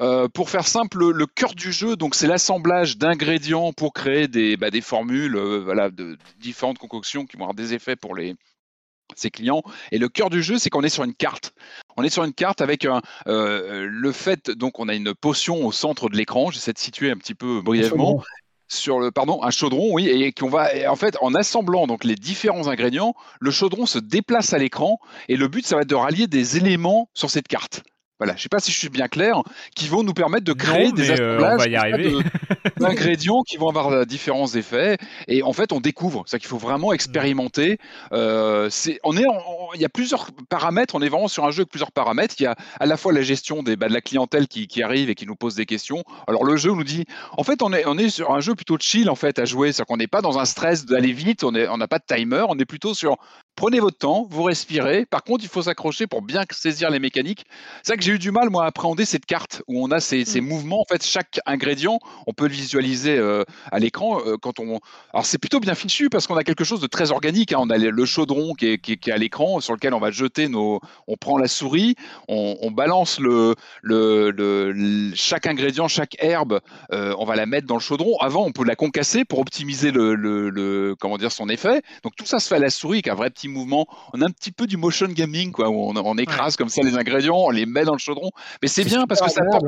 Euh, 0.00 0.28
pour 0.28 0.48
faire 0.48 0.66
simple, 0.66 1.10
le, 1.10 1.26
cœur 1.26 1.54
du 1.54 1.72
jeu, 1.72 1.94
donc 1.94 2.14
c'est 2.14 2.26
l'assemblage 2.26 2.96
d'ingrédients 2.96 3.74
pour 3.74 3.92
créer 3.92 4.28
des, 4.28 4.56
bah, 4.56 4.70
des 4.70 4.80
formules, 4.80 5.36
euh, 5.36 5.58
voilà, 5.62 5.90
de, 5.90 6.16
différentes 6.38 6.78
concoctions 6.78 7.26
qui 7.26 7.36
vont 7.36 7.44
avoir 7.44 7.54
des 7.54 7.74
effets 7.74 7.96
pour 7.96 8.14
les, 8.14 8.34
ses 9.14 9.30
clients. 9.30 9.62
Et 9.92 9.98
le 9.98 10.08
cœur 10.08 10.30
du 10.30 10.42
jeu, 10.42 10.58
c'est 10.58 10.70
qu'on 10.70 10.82
est 10.82 10.88
sur 10.88 11.04
une 11.04 11.14
carte. 11.14 11.52
On 11.98 12.02
est 12.02 12.08
sur 12.08 12.24
une 12.24 12.32
carte 12.32 12.62
avec 12.62 12.86
un, 12.86 13.02
euh, 13.26 13.86
le 13.90 14.12
fait, 14.12 14.50
donc 14.50 14.78
on 14.78 14.88
a 14.88 14.94
une 14.94 15.14
potion 15.14 15.66
au 15.66 15.72
centre 15.72 16.08
de 16.08 16.16
l'écran. 16.16 16.50
J'essaie 16.50 16.72
de 16.72 16.78
situer 16.78 17.10
un 17.10 17.16
petit 17.16 17.34
peu 17.34 17.60
brièvement. 17.60 18.22
Sur 18.72 19.00
le, 19.00 19.10
pardon, 19.10 19.42
un 19.42 19.50
chaudron, 19.50 19.88
oui, 19.92 20.08
et 20.08 20.32
qu'on 20.32 20.48
va, 20.48 20.68
en 20.88 20.94
fait, 20.94 21.16
en 21.20 21.34
assemblant 21.34 21.88
donc 21.88 22.04
les 22.04 22.14
différents 22.14 22.68
ingrédients, 22.68 23.14
le 23.40 23.50
chaudron 23.50 23.84
se 23.84 23.98
déplace 23.98 24.52
à 24.52 24.58
l'écran, 24.58 25.00
et 25.28 25.36
le 25.36 25.48
but, 25.48 25.66
ça 25.66 25.74
va 25.74 25.82
être 25.82 25.88
de 25.88 25.96
rallier 25.96 26.28
des 26.28 26.56
éléments 26.56 27.08
sur 27.12 27.30
cette 27.30 27.48
carte. 27.48 27.82
Voilà, 28.20 28.36
je 28.36 28.42
sais 28.42 28.48
pas 28.48 28.60
si 28.60 28.70
je 28.70 28.78
suis 28.78 28.90
bien 28.90 29.08
clair, 29.08 29.42
qui 29.74 29.88
vont 29.88 30.02
nous 30.02 30.12
permettre 30.12 30.44
de 30.44 30.52
créer 30.52 30.92
des 30.92 31.10
euh, 31.10 31.38
assemblages 31.40 32.22
d'ingrédients 32.78 33.42
qui 33.42 33.56
vont 33.56 33.68
avoir 33.68 33.88
euh, 33.88 34.04
différents 34.04 34.48
effets. 34.48 34.96
Et 35.28 35.42
en 35.42 35.52
fait, 35.52 35.72
on 35.72 35.80
découvre. 35.80 36.24
C'est 36.26 36.38
qu'il 36.38 36.48
faut 36.48 36.58
vraiment 36.58 36.92
expérimenter. 36.92 37.78
Euh, 38.12 38.68
c'est, 38.70 38.98
on 39.04 39.16
est, 39.16 39.24
il 39.74 39.80
y 39.80 39.84
a 39.84 39.88
plusieurs 39.88 40.30
paramètres. 40.48 40.94
On 40.94 41.02
est 41.02 41.08
vraiment 41.08 41.28
sur 41.28 41.44
un 41.44 41.50
jeu 41.50 41.60
avec 41.60 41.70
plusieurs 41.70 41.92
paramètres. 41.92 42.34
Il 42.38 42.44
y 42.44 42.46
a 42.46 42.56
à 42.78 42.86
la 42.86 42.96
fois 42.96 43.12
la 43.12 43.22
gestion 43.22 43.62
des, 43.62 43.76
bah, 43.76 43.88
de 43.88 43.94
la 43.94 44.00
clientèle 44.00 44.48
qui, 44.48 44.66
qui, 44.66 44.82
arrive 44.82 45.10
et 45.10 45.14
qui 45.14 45.26
nous 45.26 45.36
pose 45.36 45.54
des 45.54 45.66
questions. 45.66 46.04
Alors 46.26 46.44
le 46.44 46.56
jeu 46.56 46.72
nous 46.72 46.84
dit, 46.84 47.04
en 47.36 47.44
fait, 47.44 47.62
on 47.62 47.72
est, 47.72 47.84
on 47.86 47.98
est 47.98 48.10
sur 48.10 48.32
un 48.32 48.40
jeu 48.40 48.54
plutôt 48.54 48.78
chill 48.78 49.10
en 49.10 49.14
fait 49.14 49.38
à 49.38 49.44
jouer. 49.44 49.72
C'est-à-dire 49.72 49.86
qu'on 49.86 49.96
n'est 49.96 50.06
pas 50.06 50.22
dans 50.22 50.38
un 50.38 50.44
stress 50.44 50.86
d'aller 50.86 51.12
vite. 51.12 51.44
On 51.44 51.52
n'a 51.52 51.72
on 51.72 51.78
pas 51.86 51.98
de 51.98 52.14
timer. 52.14 52.44
On 52.48 52.58
est 52.58 52.64
plutôt 52.64 52.94
sur 52.94 53.18
Prenez 53.60 53.78
votre 53.78 53.98
temps, 53.98 54.26
vous 54.30 54.44
respirez. 54.44 55.04
Par 55.04 55.22
contre, 55.22 55.44
il 55.44 55.50
faut 55.50 55.60
s'accrocher 55.60 56.06
pour 56.06 56.22
bien 56.22 56.44
saisir 56.50 56.88
les 56.88 56.98
mécaniques. 56.98 57.44
C'est 57.82 57.92
ça 57.92 57.96
que 57.98 58.02
j'ai 58.02 58.12
eu 58.12 58.18
du 58.18 58.30
mal, 58.30 58.48
moi, 58.48 58.64
à 58.64 58.68
appréhender 58.68 59.04
cette 59.04 59.26
carte 59.26 59.62
où 59.68 59.84
on 59.84 59.90
a 59.90 60.00
ces, 60.00 60.24
mm. 60.24 60.40
mouvements. 60.40 60.80
En 60.80 60.86
fait, 60.90 61.04
chaque 61.04 61.40
ingrédient, 61.44 61.98
on 62.26 62.32
peut 62.32 62.46
le 62.50 62.56
visualiser 62.56 63.16
euh, 63.18 63.44
à 63.70 63.78
l'écran. 63.78 64.20
Euh, 64.26 64.36
quand 64.40 64.60
on... 64.60 64.80
Alors, 65.12 65.24
c'est 65.24 65.38
plutôt 65.38 65.60
bien 65.60 65.74
fichu 65.74 66.10
parce 66.10 66.26
qu'on 66.26 66.36
a 66.36 66.44
quelque 66.44 66.64
chose 66.64 66.80
de 66.80 66.86
très 66.86 67.12
organique. 67.12 67.52
Hein. 67.52 67.58
On 67.60 67.70
a 67.70 67.78
le 67.78 68.04
chaudron 68.04 68.54
qui 68.54 68.66
est, 68.66 68.78
qui 68.78 69.10
à 69.10 69.16
l'écran 69.16 69.60
sur 69.60 69.72
lequel 69.74 69.94
on 69.94 70.00
va 70.00 70.10
jeter 70.10 70.48
nos. 70.48 70.80
On 71.06 71.16
prend 71.16 71.38
la 71.38 71.48
souris, 71.48 71.94
on, 72.28 72.70
balance 72.70 73.18
le, 73.18 73.54
le, 73.82 75.12
chaque 75.14 75.46
ingrédient, 75.46 75.88
chaque 75.88 76.16
herbe, 76.18 76.60
euh, 76.92 77.14
on 77.18 77.24
va 77.24 77.36
la 77.36 77.46
mettre 77.46 77.66
dans 77.66 77.74
le 77.74 77.80
chaudron. 77.80 78.16
Avant, 78.20 78.44
on 78.44 78.52
peut 78.52 78.64
la 78.64 78.76
concasser 78.76 79.24
pour 79.24 79.38
optimiser 79.38 79.90
le, 79.90 80.94
comment 81.00 81.18
dire, 81.18 81.32
son 81.32 81.48
effet. 81.48 81.82
Donc, 82.04 82.14
tout 82.16 82.26
ça 82.26 82.38
se 82.38 82.48
fait 82.48 82.56
à 82.56 82.60
la 82.60 82.70
souris 82.70 82.98
avec 82.98 83.08
un 83.08 83.14
vrai 83.14 83.30
petit 83.30 83.48
mouvement. 83.48 83.86
On 84.12 84.20
a 84.20 84.26
un 84.26 84.30
petit 84.30 84.52
peu 84.52 84.66
du 84.66 84.76
motion 84.76 85.06
gaming, 85.06 85.52
quoi, 85.52 85.68
où 85.70 85.92
on, 85.92 86.18
écrase 86.18 86.56
comme 86.56 86.68
ça 86.68 86.82
les 86.82 86.96
ingrédients, 86.96 87.36
on 87.36 87.50
les 87.50 87.66
met 87.66 87.84
dans 87.84 87.92
le 87.92 87.98
chaudron. 87.98 88.30
Mais 88.62 88.68
c'est 88.68 88.84
bien 88.84 89.06
parce 89.06 89.20
que 89.20 89.30
ça 89.30 89.42
apporte, 89.42 89.64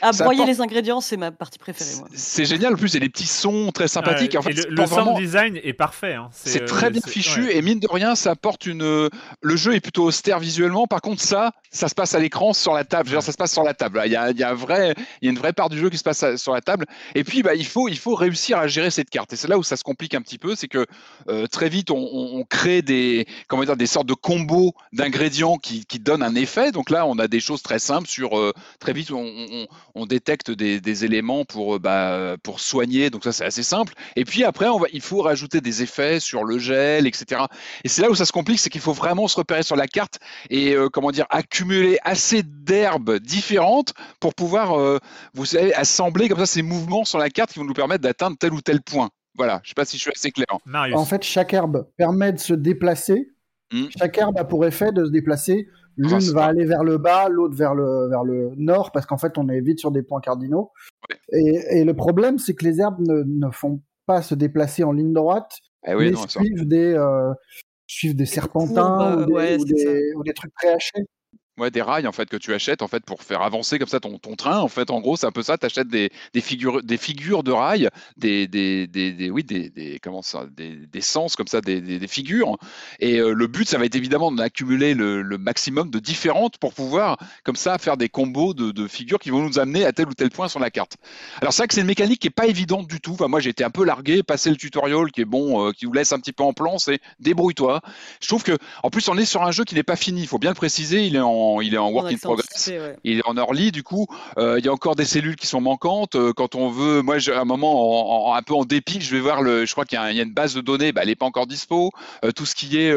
Ah, 0.00 0.12
broyer 0.12 0.46
les 0.46 0.60
ingrédients, 0.60 1.00
c'est 1.00 1.16
ma 1.16 1.30
partie 1.30 1.58
préférée. 1.58 1.90
C'est 2.14 2.44
génial. 2.44 2.74
En 2.74 2.76
plus, 2.76 2.90
il 2.90 2.94
y 2.94 2.96
a 2.96 3.00
des 3.00 3.08
petits 3.08 3.26
sons 3.26 3.70
très 3.72 3.88
sympathiques. 3.88 4.34
en 4.36 4.42
fait, 4.42 4.66
le, 4.68 4.86
sound 4.86 5.16
design 5.16 5.60
est 5.62 5.72
parfait. 5.72 6.14
Hein. 6.14 6.28
C'est 6.32 6.64
très 6.64 6.90
bien 6.90 7.02
fichu 7.06 7.50
et 7.50 7.60
mine 7.62 7.78
de 7.78 7.88
rien, 7.90 8.14
ça 8.14 8.30
apporte 8.30 8.66
une. 8.66 8.82
Le 8.82 9.56
jeu 9.56 9.74
est 9.74 9.80
plutôt 9.80 10.04
austère 10.04 10.38
visuellement. 10.38 10.86
Par 10.86 11.00
contre, 11.00 11.22
ça, 11.22 11.52
ça 11.70 11.88
se 11.88 11.94
passe 11.94 12.14
à 12.14 12.18
l'écran 12.20 12.52
sur 12.52 12.72
la 12.72 12.84
table. 12.84 13.10
ça 13.22 13.32
se 13.32 13.36
passe 13.36 13.52
sur 13.52 13.62
la 13.62 13.74
table. 13.74 14.00
Il 14.06 14.12
y 14.12 14.16
a, 14.16 14.30
il 14.30 14.38
y 14.38 14.44
a, 14.44 14.54
vrai, 14.54 14.94
il 15.20 15.26
y 15.26 15.28
a 15.28 15.30
une 15.32 15.38
vraie 15.38 15.52
part 15.52 15.68
du 15.68 15.78
jeu 15.78 15.90
qui 15.90 15.98
se 15.98 16.04
passe 16.04 16.36
sur 16.36 16.52
la 16.52 16.60
table. 16.60 16.86
Et 17.14 17.24
puis, 17.24 17.42
bah, 17.42 17.54
il 17.54 17.66
faut, 17.66 17.88
il 17.88 17.98
faut 17.98 18.14
réussir 18.14 18.58
à 18.58 18.66
gérer 18.66 18.90
cette 18.90 19.10
carte. 19.10 19.32
Et 19.32 19.36
c'est 19.36 19.48
là 19.48 19.58
où 19.58 19.62
ça 19.62 19.76
se 19.76 19.84
complique 19.84 20.14
un 20.14 20.22
petit 20.22 20.38
peu, 20.38 20.54
c'est 20.54 20.68
que 20.68 20.86
euh, 21.28 21.46
très 21.46 21.68
vite, 21.68 21.90
on, 21.90 21.96
on, 21.96 22.44
crée 22.44 22.82
des, 22.82 23.26
comment 23.48 23.64
dire, 23.64 23.76
des 23.76 23.86
sortes 23.86 24.06
de 24.06 24.14
combos 24.14 24.74
d'ingrédients 24.92 25.56
qui, 25.58 25.84
qui, 25.84 25.98
donnent 25.98 26.22
un 26.22 26.34
effet. 26.34 26.72
Donc 26.72 26.90
là, 26.90 27.06
on 27.06 27.18
a 27.18 27.28
des 27.28 27.40
choses 27.40 27.62
très 27.62 27.78
simples 27.78 28.08
sur. 28.08 28.38
Euh, 28.38 28.52
très 28.78 28.92
vite, 28.92 29.10
on, 29.10 29.24
on, 29.24 29.66
on 29.94 30.06
détecte 30.06 30.50
des 30.50 30.80
des, 30.80 31.04
éléments 31.04 31.44
pour, 31.44 31.76
euh, 31.76 31.78
bah, 31.78 32.36
pour 32.42 32.60
soigner. 32.60 33.10
Donc 33.10 33.24
ça, 33.24 33.32
c'est 33.32 33.44
assez 33.44 33.62
simple. 33.62 33.94
Et 34.16 34.24
puis 34.24 34.44
après, 34.44 34.68
on 34.68 34.78
va, 34.78 34.86
il 34.92 35.00
faut 35.00 35.22
rajouter 35.22 35.60
des 35.60 35.82
effets 35.82 36.20
sur 36.20 36.44
le 36.44 36.58
gel, 36.58 37.06
etc. 37.06 37.42
Et 37.84 37.88
c'est 37.88 38.02
là 38.02 38.10
où 38.10 38.14
ça 38.14 38.24
se 38.24 38.32
complique, 38.32 38.58
c'est 38.58 38.70
qu'il 38.70 38.80
faut 38.80 38.92
vraiment 38.92 39.28
se 39.28 39.36
repérer 39.36 39.62
sur 39.62 39.76
la 39.76 39.86
carte 39.86 40.18
et 40.50 40.74
euh, 40.74 40.88
comment 40.88 41.10
dire 41.10 41.26
accumuler 41.30 41.98
assez 42.02 42.42
d'herbes 42.42 43.18
différentes 43.18 43.94
pour 44.20 44.34
pouvoir, 44.34 44.78
euh, 44.78 44.98
vous 45.34 45.46
savez, 45.46 45.74
assembler 45.74 46.28
comme 46.28 46.38
ça 46.38 46.46
ces 46.46 46.62
mouvements 46.62 47.04
sur 47.04 47.18
la 47.18 47.30
carte 47.30 47.52
qui 47.52 47.58
vont 47.58 47.64
nous 47.64 47.74
permettre 47.74 48.02
d'atteindre 48.02 48.36
tel 48.38 48.52
ou 48.52 48.60
tel 48.60 48.82
point. 48.82 49.10
Voilà, 49.34 49.60
je 49.62 49.68
ne 49.68 49.68
sais 49.68 49.74
pas 49.74 49.84
si 49.84 49.96
je 49.96 50.02
suis 50.02 50.12
assez 50.14 50.30
clair. 50.30 50.46
En 50.94 51.04
fait, 51.06 51.22
chaque 51.22 51.54
herbe 51.54 51.88
permet 51.96 52.32
de 52.32 52.38
se 52.38 52.52
déplacer. 52.52 53.30
Hmm. 53.72 53.86
Chaque 53.98 54.18
herbe 54.18 54.36
a 54.38 54.44
pour 54.44 54.66
effet 54.66 54.92
de 54.92 55.06
se 55.06 55.10
déplacer 55.10 55.68
L'une 55.96 56.32
va 56.32 56.44
aller 56.46 56.64
vers 56.64 56.84
le 56.84 56.98
bas, 56.98 57.28
l'autre 57.28 57.56
vers 57.56 57.74
le, 57.74 58.08
vers 58.08 58.24
le 58.24 58.52
nord, 58.56 58.92
parce 58.92 59.06
qu'en 59.06 59.18
fait, 59.18 59.36
on 59.38 59.48
est 59.48 59.60
vite 59.60 59.78
sur 59.78 59.90
des 59.90 60.02
points 60.02 60.20
cardinaux. 60.20 60.72
Et, 61.32 61.84
le 61.84 61.94
problème, 61.94 62.38
c'est 62.38 62.54
que 62.54 62.64
les 62.64 62.80
herbes 62.80 63.00
ne, 63.00 63.50
font 63.50 63.82
pas 64.06 64.22
se 64.22 64.34
déplacer 64.34 64.84
en 64.84 64.92
ligne 64.92 65.12
droite, 65.12 65.52
eh 65.86 65.94
mais 65.94 66.12
suivent, 66.28 66.66
des, 66.66 66.94
euh, 66.94 67.32
suivent 67.86 68.16
des 68.16 68.26
serpentins 68.26 69.26
ou, 69.26 69.64
des, 69.64 70.32
trucs 70.34 70.54
préhachés. 70.54 71.04
Des 71.70 71.82
rails 71.82 72.06
en 72.06 72.12
fait 72.12 72.28
que 72.28 72.36
tu 72.36 72.52
achètes 72.54 72.82
en 72.82 72.88
fait 72.88 73.04
pour 73.04 73.22
faire 73.22 73.42
avancer 73.42 73.78
comme 73.78 73.88
ça 73.88 74.00
ton, 74.00 74.18
train. 74.36 74.58
En 74.58 74.68
fait, 74.68 74.90
en 74.90 75.00
gros, 75.00 75.16
c'est 75.16 75.26
un 75.26 75.32
peu 75.32 75.42
ça. 75.42 75.58
Tu 75.58 75.66
achètes 75.66 75.88
des, 75.88 76.10
des, 76.32 76.40
figures, 76.40 76.82
des 76.82 76.96
figures 76.96 77.42
de 77.42 77.52
rails, 77.52 77.88
des, 78.16 78.46
des, 78.46 78.86
des, 78.86 79.30
oui, 79.30 79.44
des, 79.44 79.98
comment 80.02 80.22
ça, 80.22 80.46
des, 80.46 81.00
sens 81.00 81.36
comme 81.36 81.46
ça, 81.46 81.60
des, 81.60 82.06
figures. 82.08 82.56
Et 83.00 83.18
euh, 83.18 83.32
le 83.32 83.46
but, 83.46 83.68
ça 83.68 83.78
va 83.78 83.84
être 83.84 83.96
évidemment 83.96 84.32
d'accumuler 84.32 84.94
le, 84.94 85.22
le, 85.22 85.38
maximum 85.38 85.90
de 85.90 85.98
différentes 85.98 86.58
pour 86.58 86.74
pouvoir 86.74 87.16
comme 87.44 87.56
ça 87.56 87.78
faire 87.78 87.96
des 87.96 88.08
combos 88.08 88.54
de, 88.54 88.70
de, 88.70 88.86
figures 88.86 89.18
qui 89.18 89.30
vont 89.30 89.42
nous 89.42 89.58
amener 89.58 89.84
à 89.84 89.92
tel 89.92 90.08
ou 90.08 90.14
tel 90.14 90.30
point 90.30 90.48
sur 90.48 90.60
la 90.60 90.70
carte. 90.70 90.96
Alors 91.40 91.52
c'est 91.52 91.62
vrai 91.62 91.68
que 91.68 91.74
c'est 91.74 91.80
une 91.80 91.86
mécanique 91.86 92.20
qui 92.20 92.28
est 92.28 92.30
pas 92.30 92.46
évidente 92.46 92.86
du 92.86 93.00
tout. 93.00 93.16
Moi, 93.20 93.40
j'ai 93.40 93.50
été 93.50 93.64
un 93.64 93.70
peu 93.70 93.84
largué, 93.84 94.22
passer 94.22 94.50
le 94.50 94.56
tutoriel 94.56 95.10
qui 95.12 95.22
est 95.22 95.26
bon, 95.26 95.68
euh, 95.68 95.72
qui 95.72 95.86
vous 95.86 95.92
laisse 95.92 96.12
un 96.12 96.18
petit 96.18 96.32
peu 96.32 96.42
en 96.44 96.52
plan, 96.52 96.78
c'est 96.78 97.00
débrouille-toi. 97.20 97.80
Je 98.20 98.28
trouve 98.28 98.42
que, 98.42 98.58
en 98.82 98.90
plus, 98.90 99.08
on 99.08 99.16
est 99.16 99.24
sur 99.24 99.42
un 99.42 99.50
jeu 99.50 99.64
qui 99.64 99.74
n'est 99.74 99.82
pas 99.82 99.96
fini. 99.96 100.22
Il 100.22 100.26
faut 100.26 100.38
bien 100.38 100.50
le 100.50 100.56
préciser. 100.56 101.06
Il 101.06 101.16
est 101.16 101.20
en, 101.20 101.51
il 101.60 101.74
est 101.74 101.78
en 101.78 101.90
work 101.90 102.12
in 102.12 102.16
progress. 102.16 102.70
Il 103.04 103.18
est 103.18 103.26
en 103.26 103.36
early. 103.36 103.72
Du 103.72 103.82
coup, 103.82 104.06
euh, 104.38 104.58
il 104.58 104.64
y 104.64 104.68
a 104.68 104.72
encore 104.72 104.96
des 104.96 105.04
cellules 105.04 105.36
qui 105.36 105.46
sont 105.46 105.60
manquantes. 105.60 106.14
Euh, 106.14 106.32
quand 106.32 106.54
on 106.54 106.70
veut, 106.70 107.02
moi, 107.02 107.16
à 107.28 107.40
un 107.40 107.44
moment, 107.44 108.34
un 108.34 108.42
peu 108.42 108.54
en 108.54 108.64
dépit, 108.64 109.00
je 109.00 109.14
vais 109.14 109.20
voir 109.20 109.42
le. 109.42 109.66
Je 109.66 109.72
crois 109.72 109.84
qu'il 109.84 109.96
y, 109.96 110.00
a 110.00 110.10
une 110.10 110.32
base 110.32 110.54
de 110.54 110.60
données. 110.60 110.92
Bah, 110.92 111.02
elle 111.02 111.08
n'est 111.08 111.16
pas 111.16 111.26
encore 111.26 111.46
dispo. 111.46 111.90
tout 112.34 112.46
ce 112.46 112.54
qui 112.54 112.78
est, 112.78 112.94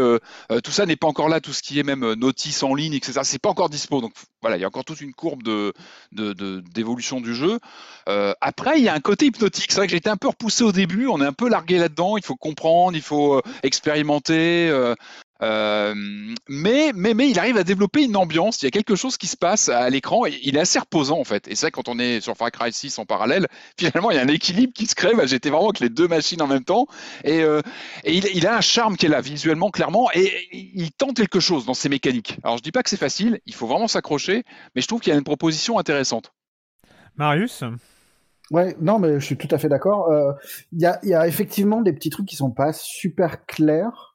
tout 0.63 0.71
ça 0.71 0.85
n'est 0.85 0.95
pas 0.95 1.07
encore 1.07 1.29
là. 1.29 1.41
Tout 1.41 1.53
ce 1.53 1.61
qui 1.61 1.79
est 1.79 1.83
même 1.83 2.13
notice 2.13 2.63
en 2.63 2.73
ligne, 2.75 2.93
etc. 2.93 3.21
C'est 3.23 3.41
pas 3.41 3.49
encore 3.49 3.69
dispo. 3.69 4.01
Donc 4.01 4.13
voilà, 4.41 4.57
il 4.57 4.61
y 4.61 4.63
a 4.63 4.67
encore 4.67 4.85
toute 4.85 5.01
une 5.01 5.13
courbe 5.13 5.43
de 5.43 5.73
d'évolution 6.11 7.21
du 7.21 7.33
jeu. 7.35 7.59
après, 8.41 8.77
il 8.77 8.83
y 8.83 8.89
a 8.89 8.93
un 8.93 8.99
côté 8.99 9.25
hypnotique. 9.27 9.71
C'est 9.71 9.77
vrai 9.77 9.87
que 9.87 9.91
j'ai 9.91 9.97
été 9.97 10.09
un 10.09 10.17
peu 10.17 10.27
repoussé 10.27 10.63
au 10.63 10.71
début. 10.71 11.07
On 11.07 11.21
est 11.21 11.25
un 11.25 11.33
peu 11.33 11.49
largué 11.49 11.77
là-dedans. 11.77 12.17
Il 12.17 12.23
faut 12.23 12.35
comprendre, 12.35 12.95
il 12.95 13.03
faut 13.03 13.41
expérimenter. 13.63 14.71
Euh, 15.41 15.93
mais, 16.47 16.91
mais, 16.95 17.13
mais 17.13 17.29
il 17.29 17.37
arrive 17.39 17.57
à 17.57 17.63
développer 17.63 18.03
une 18.03 18.15
ambiance. 18.15 18.61
Il 18.61 18.65
y 18.65 18.67
a 18.67 18.71
quelque 18.71 18.95
chose 18.95 19.17
qui 19.17 19.27
se 19.27 19.35
passe 19.35 19.69
à 19.69 19.89
l'écran. 19.89 20.25
Et 20.25 20.39
il 20.43 20.55
est 20.55 20.61
assez 20.61 20.79
reposant 20.79 21.19
en 21.19 21.23
fait. 21.23 21.47
Et 21.47 21.55
c'est 21.55 21.71
quand 21.71 21.89
on 21.89 21.99
est 21.99 22.21
sur 22.21 22.35
Far 22.35 22.51
Cry 22.51 22.71
6 22.71 22.99
en 22.99 23.05
parallèle, 23.05 23.47
finalement 23.77 24.11
il 24.11 24.17
y 24.17 24.19
a 24.19 24.23
un 24.23 24.27
équilibre 24.27 24.73
qui 24.73 24.85
se 24.85 24.95
crée. 24.95 25.13
Bah, 25.13 25.25
J'étais 25.25 25.49
vraiment 25.49 25.69
avec 25.69 25.79
les 25.79 25.89
deux 25.89 26.07
machines 26.07 26.41
en 26.41 26.47
même 26.47 26.63
temps. 26.63 26.87
Et, 27.23 27.41
euh, 27.41 27.61
et 28.03 28.13
il, 28.13 28.25
il, 28.33 28.47
a 28.47 28.55
un 28.55 28.61
charme 28.61 28.95
qui 28.97 29.05
est 29.05 29.09
là 29.09 29.21
visuellement, 29.21 29.71
clairement. 29.71 30.09
Et 30.13 30.47
il 30.51 30.91
tente 30.91 31.17
quelque 31.17 31.39
chose 31.39 31.65
dans 31.65 31.73
ses 31.73 31.89
mécaniques. 31.89 32.37
Alors 32.43 32.57
je 32.57 32.63
dis 32.63 32.71
pas 32.71 32.83
que 32.83 32.89
c'est 32.89 32.97
facile. 32.97 33.39
Il 33.45 33.53
faut 33.53 33.67
vraiment 33.67 33.87
s'accrocher. 33.87 34.43
Mais 34.75 34.81
je 34.81 34.87
trouve 34.87 35.01
qu'il 35.01 35.11
y 35.11 35.15
a 35.15 35.17
une 35.17 35.23
proposition 35.23 35.77
intéressante. 35.79 36.31
Marius? 37.17 37.63
Ouais, 38.51 38.75
non, 38.79 38.99
mais 38.99 39.19
je 39.19 39.25
suis 39.25 39.37
tout 39.37 39.47
à 39.51 39.57
fait 39.57 39.69
d'accord. 39.69 40.11
Euh, 40.11 40.31
il 40.71 40.81
y, 40.81 40.85
a, 40.85 40.99
y, 41.03 41.13
a, 41.13 41.27
effectivement 41.27 41.81
des 41.81 41.93
petits 41.93 42.09
trucs 42.09 42.27
qui 42.27 42.35
sont 42.35 42.51
pas 42.51 42.73
super 42.73 43.45
clairs. 43.45 44.14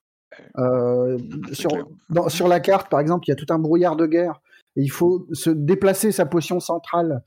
Euh, 0.58 1.18
sur, 1.52 1.70
dans, 2.08 2.28
sur 2.28 2.48
la 2.48 2.60
carte, 2.60 2.88
par 2.88 3.00
exemple, 3.00 3.24
il 3.26 3.30
y 3.30 3.32
a 3.32 3.36
tout 3.36 3.46
un 3.50 3.58
brouillard 3.58 3.96
de 3.96 4.06
guerre 4.06 4.40
et 4.76 4.82
il 4.82 4.90
faut 4.90 5.26
se 5.32 5.50
déplacer 5.50 6.12
sa 6.12 6.26
potion 6.26 6.60
centrale 6.60 7.22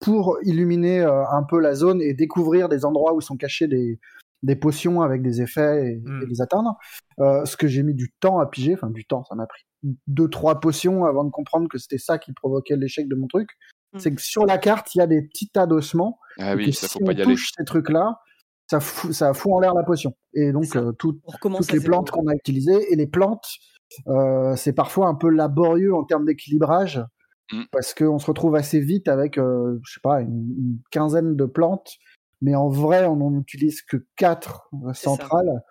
pour 0.00 0.38
illuminer 0.42 1.00
euh, 1.00 1.24
un 1.30 1.42
peu 1.42 1.60
la 1.60 1.74
zone 1.74 2.00
et 2.00 2.14
découvrir 2.14 2.68
des 2.68 2.84
endroits 2.84 3.14
où 3.14 3.20
sont 3.20 3.36
cachés 3.36 3.66
des, 3.66 3.98
des 4.42 4.56
potions 4.56 5.02
avec 5.02 5.22
des 5.22 5.42
effets 5.42 5.92
et, 5.92 5.96
hmm. 5.96 6.24
les 6.28 6.40
atteindre. 6.40 6.76
Euh, 7.20 7.44
ce 7.44 7.56
que 7.56 7.66
j'ai 7.66 7.82
mis 7.82 7.94
du 7.94 8.12
temps 8.20 8.38
à 8.38 8.46
piger, 8.46 8.74
enfin 8.74 8.90
du 8.90 9.04
temps, 9.04 9.24
ça 9.24 9.34
m'a 9.34 9.46
pris 9.46 9.62
deux 10.06 10.28
trois 10.28 10.60
potions 10.60 11.04
avant 11.04 11.24
de 11.24 11.30
comprendre 11.30 11.68
que 11.68 11.78
c'était 11.78 11.98
ça 11.98 12.18
qui 12.18 12.32
provoquait 12.32 12.76
l'échec 12.76 13.08
de 13.08 13.14
mon 13.14 13.26
truc. 13.26 13.50
Hmm. 13.92 13.98
C'est 13.98 14.14
que 14.14 14.22
sur 14.22 14.46
la 14.46 14.58
carte, 14.58 14.94
il 14.94 14.98
y 14.98 15.00
a 15.00 15.06
des 15.06 15.22
petits 15.22 15.48
tas 15.48 15.66
d'ossements. 15.66 16.18
Ah 16.38 16.54
oui, 16.54 16.72
ça 16.72 16.88
si 16.88 16.98
faut 16.98 17.04
pas 17.04 17.12
y 17.12 17.22
touche 17.22 17.50
ces 17.56 17.64
trucs-là, 17.64 18.20
ça 18.68 18.80
fout, 18.80 19.12
ça 19.12 19.32
fout 19.34 19.52
en 19.52 19.60
l'air 19.60 19.74
la 19.74 19.82
potion. 19.82 20.14
Et 20.34 20.52
donc, 20.52 20.76
euh, 20.76 20.92
toutes 20.92 21.20
les 21.72 21.80
plantes 21.80 22.10
qu'on 22.10 22.26
a 22.28 22.34
utilisées, 22.34 22.92
et 22.92 22.96
les 22.96 23.06
plantes, 23.06 23.48
euh, 24.08 24.54
c'est 24.56 24.74
parfois 24.74 25.08
un 25.08 25.14
peu 25.14 25.30
laborieux 25.30 25.94
en 25.94 26.04
termes 26.04 26.26
d'équilibrage, 26.26 27.02
mm. 27.52 27.62
parce 27.72 27.94
qu'on 27.94 28.18
se 28.18 28.26
retrouve 28.26 28.54
assez 28.54 28.80
vite 28.80 29.08
avec, 29.08 29.38
euh, 29.38 29.78
je 29.84 29.94
sais 29.94 30.00
pas, 30.02 30.20
une, 30.20 30.78
quinzaine 30.90 31.34
de 31.34 31.44
plantes, 31.46 31.92
mais 32.42 32.54
en 32.54 32.68
vrai, 32.68 33.06
on 33.06 33.16
n'en 33.16 33.38
utilise 33.38 33.82
que 33.82 33.96
quatre 34.16 34.68
euh, 34.86 34.92
centrales. 34.92 35.62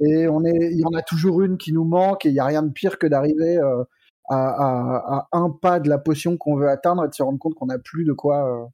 Et 0.00 0.28
on 0.28 0.44
est, 0.44 0.70
il 0.72 0.78
y 0.78 0.84
en 0.84 0.96
a 0.96 1.02
toujours 1.02 1.42
une 1.42 1.58
qui 1.58 1.72
nous 1.72 1.84
manque, 1.84 2.24
et 2.24 2.30
il 2.30 2.32
n'y 2.32 2.40
a 2.40 2.46
rien 2.46 2.62
de 2.62 2.72
pire 2.72 2.98
que 2.98 3.06
d'arriver 3.06 3.58
euh, 3.58 3.84
à, 4.30 4.48
à, 4.48 5.16
à, 5.16 5.28
un 5.32 5.50
pas 5.50 5.80
de 5.80 5.88
la 5.88 5.98
potion 5.98 6.36
qu'on 6.36 6.56
veut 6.56 6.68
atteindre 6.68 7.04
et 7.04 7.08
de 7.08 7.14
se 7.14 7.22
rendre 7.22 7.38
compte 7.38 7.54
qu'on 7.54 7.66
n'a 7.66 7.78
plus 7.78 8.04
de 8.04 8.12
quoi. 8.12 8.70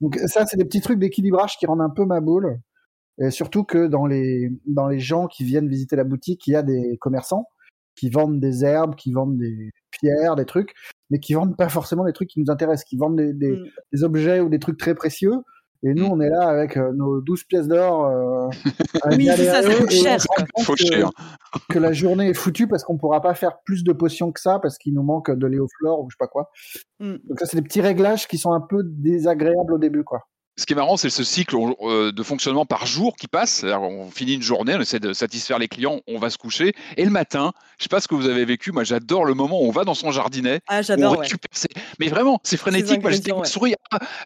Donc 0.00 0.16
ça, 0.26 0.44
c'est 0.46 0.56
des 0.56 0.64
petits 0.64 0.80
trucs 0.80 0.98
d'équilibrage 0.98 1.56
qui 1.58 1.66
rendent 1.66 1.82
un 1.82 1.90
peu 1.90 2.04
ma 2.04 2.20
boule. 2.20 2.60
Et 3.20 3.30
surtout 3.30 3.64
que 3.64 3.86
dans 3.86 4.06
les, 4.06 4.50
dans 4.66 4.86
les 4.86 5.00
gens 5.00 5.26
qui 5.26 5.44
viennent 5.44 5.68
visiter 5.68 5.96
la 5.96 6.04
boutique, 6.04 6.46
il 6.46 6.52
y 6.52 6.56
a 6.56 6.62
des 6.62 6.96
commerçants 7.00 7.46
qui 7.96 8.10
vendent 8.10 8.38
des 8.38 8.64
herbes, 8.64 8.94
qui 8.94 9.12
vendent 9.12 9.38
des 9.38 9.72
pierres, 9.90 10.36
des 10.36 10.44
trucs, 10.44 10.72
mais 11.10 11.18
qui 11.18 11.34
vendent 11.34 11.56
pas 11.56 11.68
forcément 11.68 12.04
des 12.04 12.12
trucs 12.12 12.28
qui 12.28 12.40
nous 12.40 12.50
intéressent, 12.50 12.84
qui 12.84 12.96
vendent 12.96 13.16
des, 13.16 13.32
des, 13.32 13.52
mm. 13.52 13.64
des 13.92 14.04
objets 14.04 14.40
ou 14.40 14.48
des 14.48 14.60
trucs 14.60 14.78
très 14.78 14.94
précieux. 14.94 15.34
Et 15.82 15.94
nous, 15.94 16.06
mm. 16.06 16.12
on 16.12 16.20
est 16.20 16.28
là 16.28 16.48
avec 16.48 16.76
euh, 16.76 16.92
nos 16.92 17.20
12 17.20 17.44
pièces 17.44 17.66
d'or. 17.66 18.06
Euh, 18.06 18.48
oui, 19.16 19.26
ça, 19.26 19.62
ça 19.62 19.74
coûte 19.74 19.90
cher. 19.90 20.20
Faut 20.62 20.74
que, 20.74 20.78
cher. 20.78 21.10
que 21.68 21.78
la 21.78 21.92
journée 21.92 22.28
est 22.28 22.34
foutue 22.34 22.68
parce 22.68 22.84
qu'on 22.84 22.98
pourra 22.98 23.20
pas 23.20 23.34
faire 23.34 23.58
plus 23.64 23.82
de 23.82 23.92
potions 23.92 24.30
que 24.30 24.40
ça 24.40 24.60
parce 24.60 24.78
qu'il 24.78 24.94
nous 24.94 25.02
manque 25.02 25.30
de 25.30 25.46
léoflore 25.46 26.00
ou 26.00 26.10
je 26.10 26.14
sais 26.14 26.18
pas 26.20 26.28
quoi. 26.28 26.50
Mm. 27.00 27.16
Donc 27.28 27.40
ça, 27.40 27.46
c'est 27.46 27.56
des 27.56 27.62
petits 27.62 27.80
réglages 27.80 28.28
qui 28.28 28.38
sont 28.38 28.52
un 28.52 28.60
peu 28.60 28.82
désagréables 28.84 29.74
au 29.74 29.78
début, 29.78 30.04
quoi 30.04 30.22
ce 30.58 30.66
qui 30.66 30.72
est 30.72 30.76
marrant, 30.76 30.96
c'est 30.96 31.08
ce 31.08 31.22
cycle 31.22 31.56
euh, 31.82 32.10
de 32.10 32.22
fonctionnement 32.24 32.66
par 32.66 32.84
jour 32.84 33.16
qui 33.16 33.28
passe. 33.28 33.64
on 33.64 34.10
finit 34.10 34.34
une 34.34 34.42
journée, 34.42 34.74
on 34.74 34.80
essaie 34.80 34.98
de 34.98 35.12
satisfaire 35.12 35.58
les 35.60 35.68
clients, 35.68 36.00
on 36.08 36.18
va 36.18 36.30
se 36.30 36.36
coucher. 36.36 36.74
Et 36.96 37.04
le 37.04 37.10
matin, 37.10 37.52
je 37.78 37.84
sais 37.84 37.88
pas 37.88 38.00
ce 38.00 38.08
que 38.08 38.16
vous 38.16 38.26
avez 38.26 38.44
vécu, 38.44 38.72
moi 38.72 38.82
j'adore 38.82 39.24
le 39.24 39.34
moment 39.34 39.62
où 39.62 39.66
on 39.66 39.70
va 39.70 39.84
dans 39.84 39.94
son 39.94 40.10
jardinet. 40.10 40.60
Ah, 40.66 40.82
j'adore. 40.82 41.22
Mais 42.00 42.08
vraiment, 42.08 42.40
c'est 42.42 42.56
frénétique. 42.56 43.02
Moi, 43.02 43.12
j'étais 43.12 43.32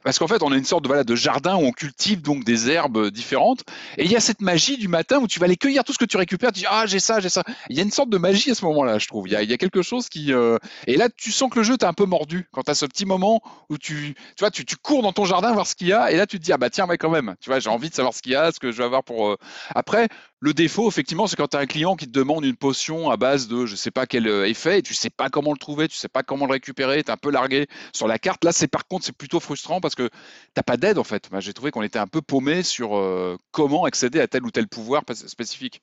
parce 0.02 0.18
qu'en 0.18 0.26
fait, 0.26 0.42
on 0.42 0.52
a 0.52 0.56
une 0.56 0.64
sorte 0.64 0.84
de, 0.84 0.88
voilà, 0.88 1.04
de 1.04 1.14
jardin 1.14 1.56
où 1.56 1.60
on 1.60 1.72
cultive 1.72 2.22
donc 2.22 2.44
des 2.44 2.70
herbes 2.70 3.10
différentes. 3.10 3.60
Et 3.98 4.04
il 4.04 4.10
y 4.10 4.16
a 4.16 4.20
cette 4.20 4.40
magie 4.40 4.78
du 4.78 4.88
matin 4.88 5.18
où 5.18 5.26
tu 5.26 5.38
vas 5.38 5.44
aller 5.44 5.56
cueillir 5.56 5.84
tout 5.84 5.92
ce 5.92 5.98
que 5.98 6.04
tu 6.04 6.16
récupères. 6.16 6.52
Tu 6.52 6.60
dis, 6.60 6.66
ah, 6.68 6.86
j'ai 6.86 7.00
ça, 7.00 7.20
j'ai 7.20 7.28
ça. 7.28 7.42
Il 7.68 7.76
y 7.76 7.80
a 7.80 7.82
une 7.82 7.90
sorte 7.90 8.08
de 8.08 8.18
magie 8.18 8.50
à 8.50 8.54
ce 8.54 8.64
moment-là, 8.64 8.98
je 8.98 9.06
trouve. 9.06 9.28
Il 9.28 9.32
y 9.32 9.36
a, 9.36 9.42
il 9.42 9.50
y 9.50 9.52
a 9.52 9.58
quelque 9.58 9.82
chose 9.82 10.08
qui. 10.08 10.32
Euh, 10.32 10.56
et 10.86 10.96
là, 10.96 11.08
tu 11.14 11.30
sens 11.30 11.50
que 11.50 11.58
le 11.58 11.62
jeu 11.62 11.76
t'a 11.76 11.88
un 11.88 11.92
peu 11.92 12.06
mordu 12.06 12.48
quand 12.52 12.62
tu 12.62 12.70
as 12.70 12.74
ce 12.74 12.86
petit 12.86 13.04
moment 13.04 13.42
où 13.68 13.76
tu, 13.76 14.14
tu 14.14 14.40
vois, 14.40 14.50
tu, 14.50 14.64
tu 14.64 14.76
cours 14.76 15.02
dans 15.02 15.12
ton 15.12 15.24
jardin 15.24 15.52
voir 15.52 15.66
ce 15.66 15.74
qu'il 15.74 15.88
y 15.88 15.92
a. 15.92 16.10
Et 16.10 16.16
là, 16.16 16.21
tu 16.26 16.38
te 16.38 16.44
dis, 16.44 16.52
ah 16.52 16.58
bah 16.58 16.70
tiens, 16.70 16.86
quand 16.96 17.10
même. 17.10 17.34
Tu 17.40 17.50
vois, 17.50 17.60
j'ai 17.60 17.70
envie 17.70 17.90
de 17.90 17.94
savoir 17.94 18.14
ce 18.14 18.22
qu'il 18.22 18.32
y 18.32 18.36
a, 18.36 18.52
ce 18.52 18.60
que 18.60 18.72
je 18.72 18.78
vais 18.78 18.84
avoir 18.84 19.04
pour. 19.04 19.28
Euh, 19.28 19.36
après, 19.74 20.08
le 20.40 20.54
défaut, 20.54 20.88
effectivement, 20.88 21.26
c'est 21.26 21.36
quand 21.36 21.48
tu 21.48 21.56
as 21.56 21.60
un 21.60 21.66
client 21.66 21.96
qui 21.96 22.06
te 22.06 22.12
demande 22.12 22.44
une 22.44 22.56
potion 22.56 23.10
à 23.10 23.16
base 23.16 23.48
de 23.48 23.66
je 23.66 23.76
sais 23.76 23.90
pas 23.90 24.06
quel 24.06 24.26
euh, 24.26 24.48
effet 24.48 24.78
et 24.78 24.82
tu 24.82 24.94
sais 24.94 25.10
pas 25.10 25.28
comment 25.28 25.52
le 25.52 25.58
trouver, 25.58 25.88
tu 25.88 25.96
sais 25.96 26.08
pas 26.08 26.22
comment 26.22 26.46
le 26.46 26.52
récupérer, 26.52 27.02
tu 27.02 27.08
es 27.08 27.12
un 27.12 27.16
peu 27.16 27.30
largué 27.30 27.66
sur 27.92 28.08
la 28.08 28.18
carte. 28.18 28.44
Là, 28.44 28.52
c'est 28.52 28.68
par 28.68 28.86
contre, 28.86 29.04
c'est 29.04 29.16
plutôt 29.16 29.40
frustrant 29.40 29.80
parce 29.80 29.94
que 29.94 30.10
t'as 30.54 30.62
pas 30.62 30.76
d'aide 30.76 30.98
en 30.98 31.04
fait. 31.04 31.28
j'ai 31.38 31.52
trouvé 31.52 31.70
qu'on 31.70 31.82
était 31.82 31.98
un 31.98 32.06
peu 32.06 32.22
paumé 32.22 32.62
sur 32.62 32.96
euh, 32.96 33.36
comment 33.50 33.84
accéder 33.84 34.20
à 34.20 34.26
tel 34.26 34.44
ou 34.44 34.50
tel 34.50 34.68
pouvoir 34.68 35.02
spécifique. 35.12 35.82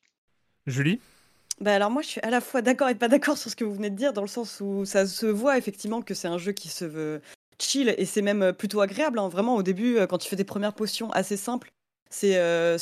Julie? 0.67 0.99
Bah 1.61 1.75
alors 1.75 1.91
moi 1.91 2.01
je 2.01 2.07
suis 2.07 2.21
à 2.21 2.29
la 2.29 2.39
fois 2.39 2.61
d'accord 2.61 2.87
et 2.87 2.95
pas 2.95 3.09
d'accord 3.09 3.37
sur 3.37 3.51
ce 3.51 3.55
que 3.55 3.65
vous 3.65 3.73
venez 3.73 3.89
de 3.89 3.95
dire 3.95 4.13
dans 4.13 4.21
le 4.21 4.27
sens 4.29 4.61
où 4.61 4.85
ça 4.85 5.05
se 5.05 5.25
voit 5.25 5.57
effectivement 5.57 6.01
que 6.01 6.13
c'est 6.13 6.29
un 6.29 6.37
jeu 6.37 6.53
qui 6.53 6.69
se 6.69 6.85
veut 6.85 7.21
chill 7.61 7.93
et 7.97 8.05
c'est 8.05 8.21
même 8.21 8.53
plutôt 8.53 8.81
agréable. 8.81 9.19
Hein. 9.19 9.27
Vraiment, 9.27 9.55
au 9.55 9.63
début, 9.63 9.97
quand 10.09 10.17
tu 10.17 10.29
fais 10.29 10.35
des 10.35 10.43
premières 10.43 10.73
potions 10.73 11.11
assez 11.11 11.37
simples, 11.37 11.71
c'est 12.09 12.35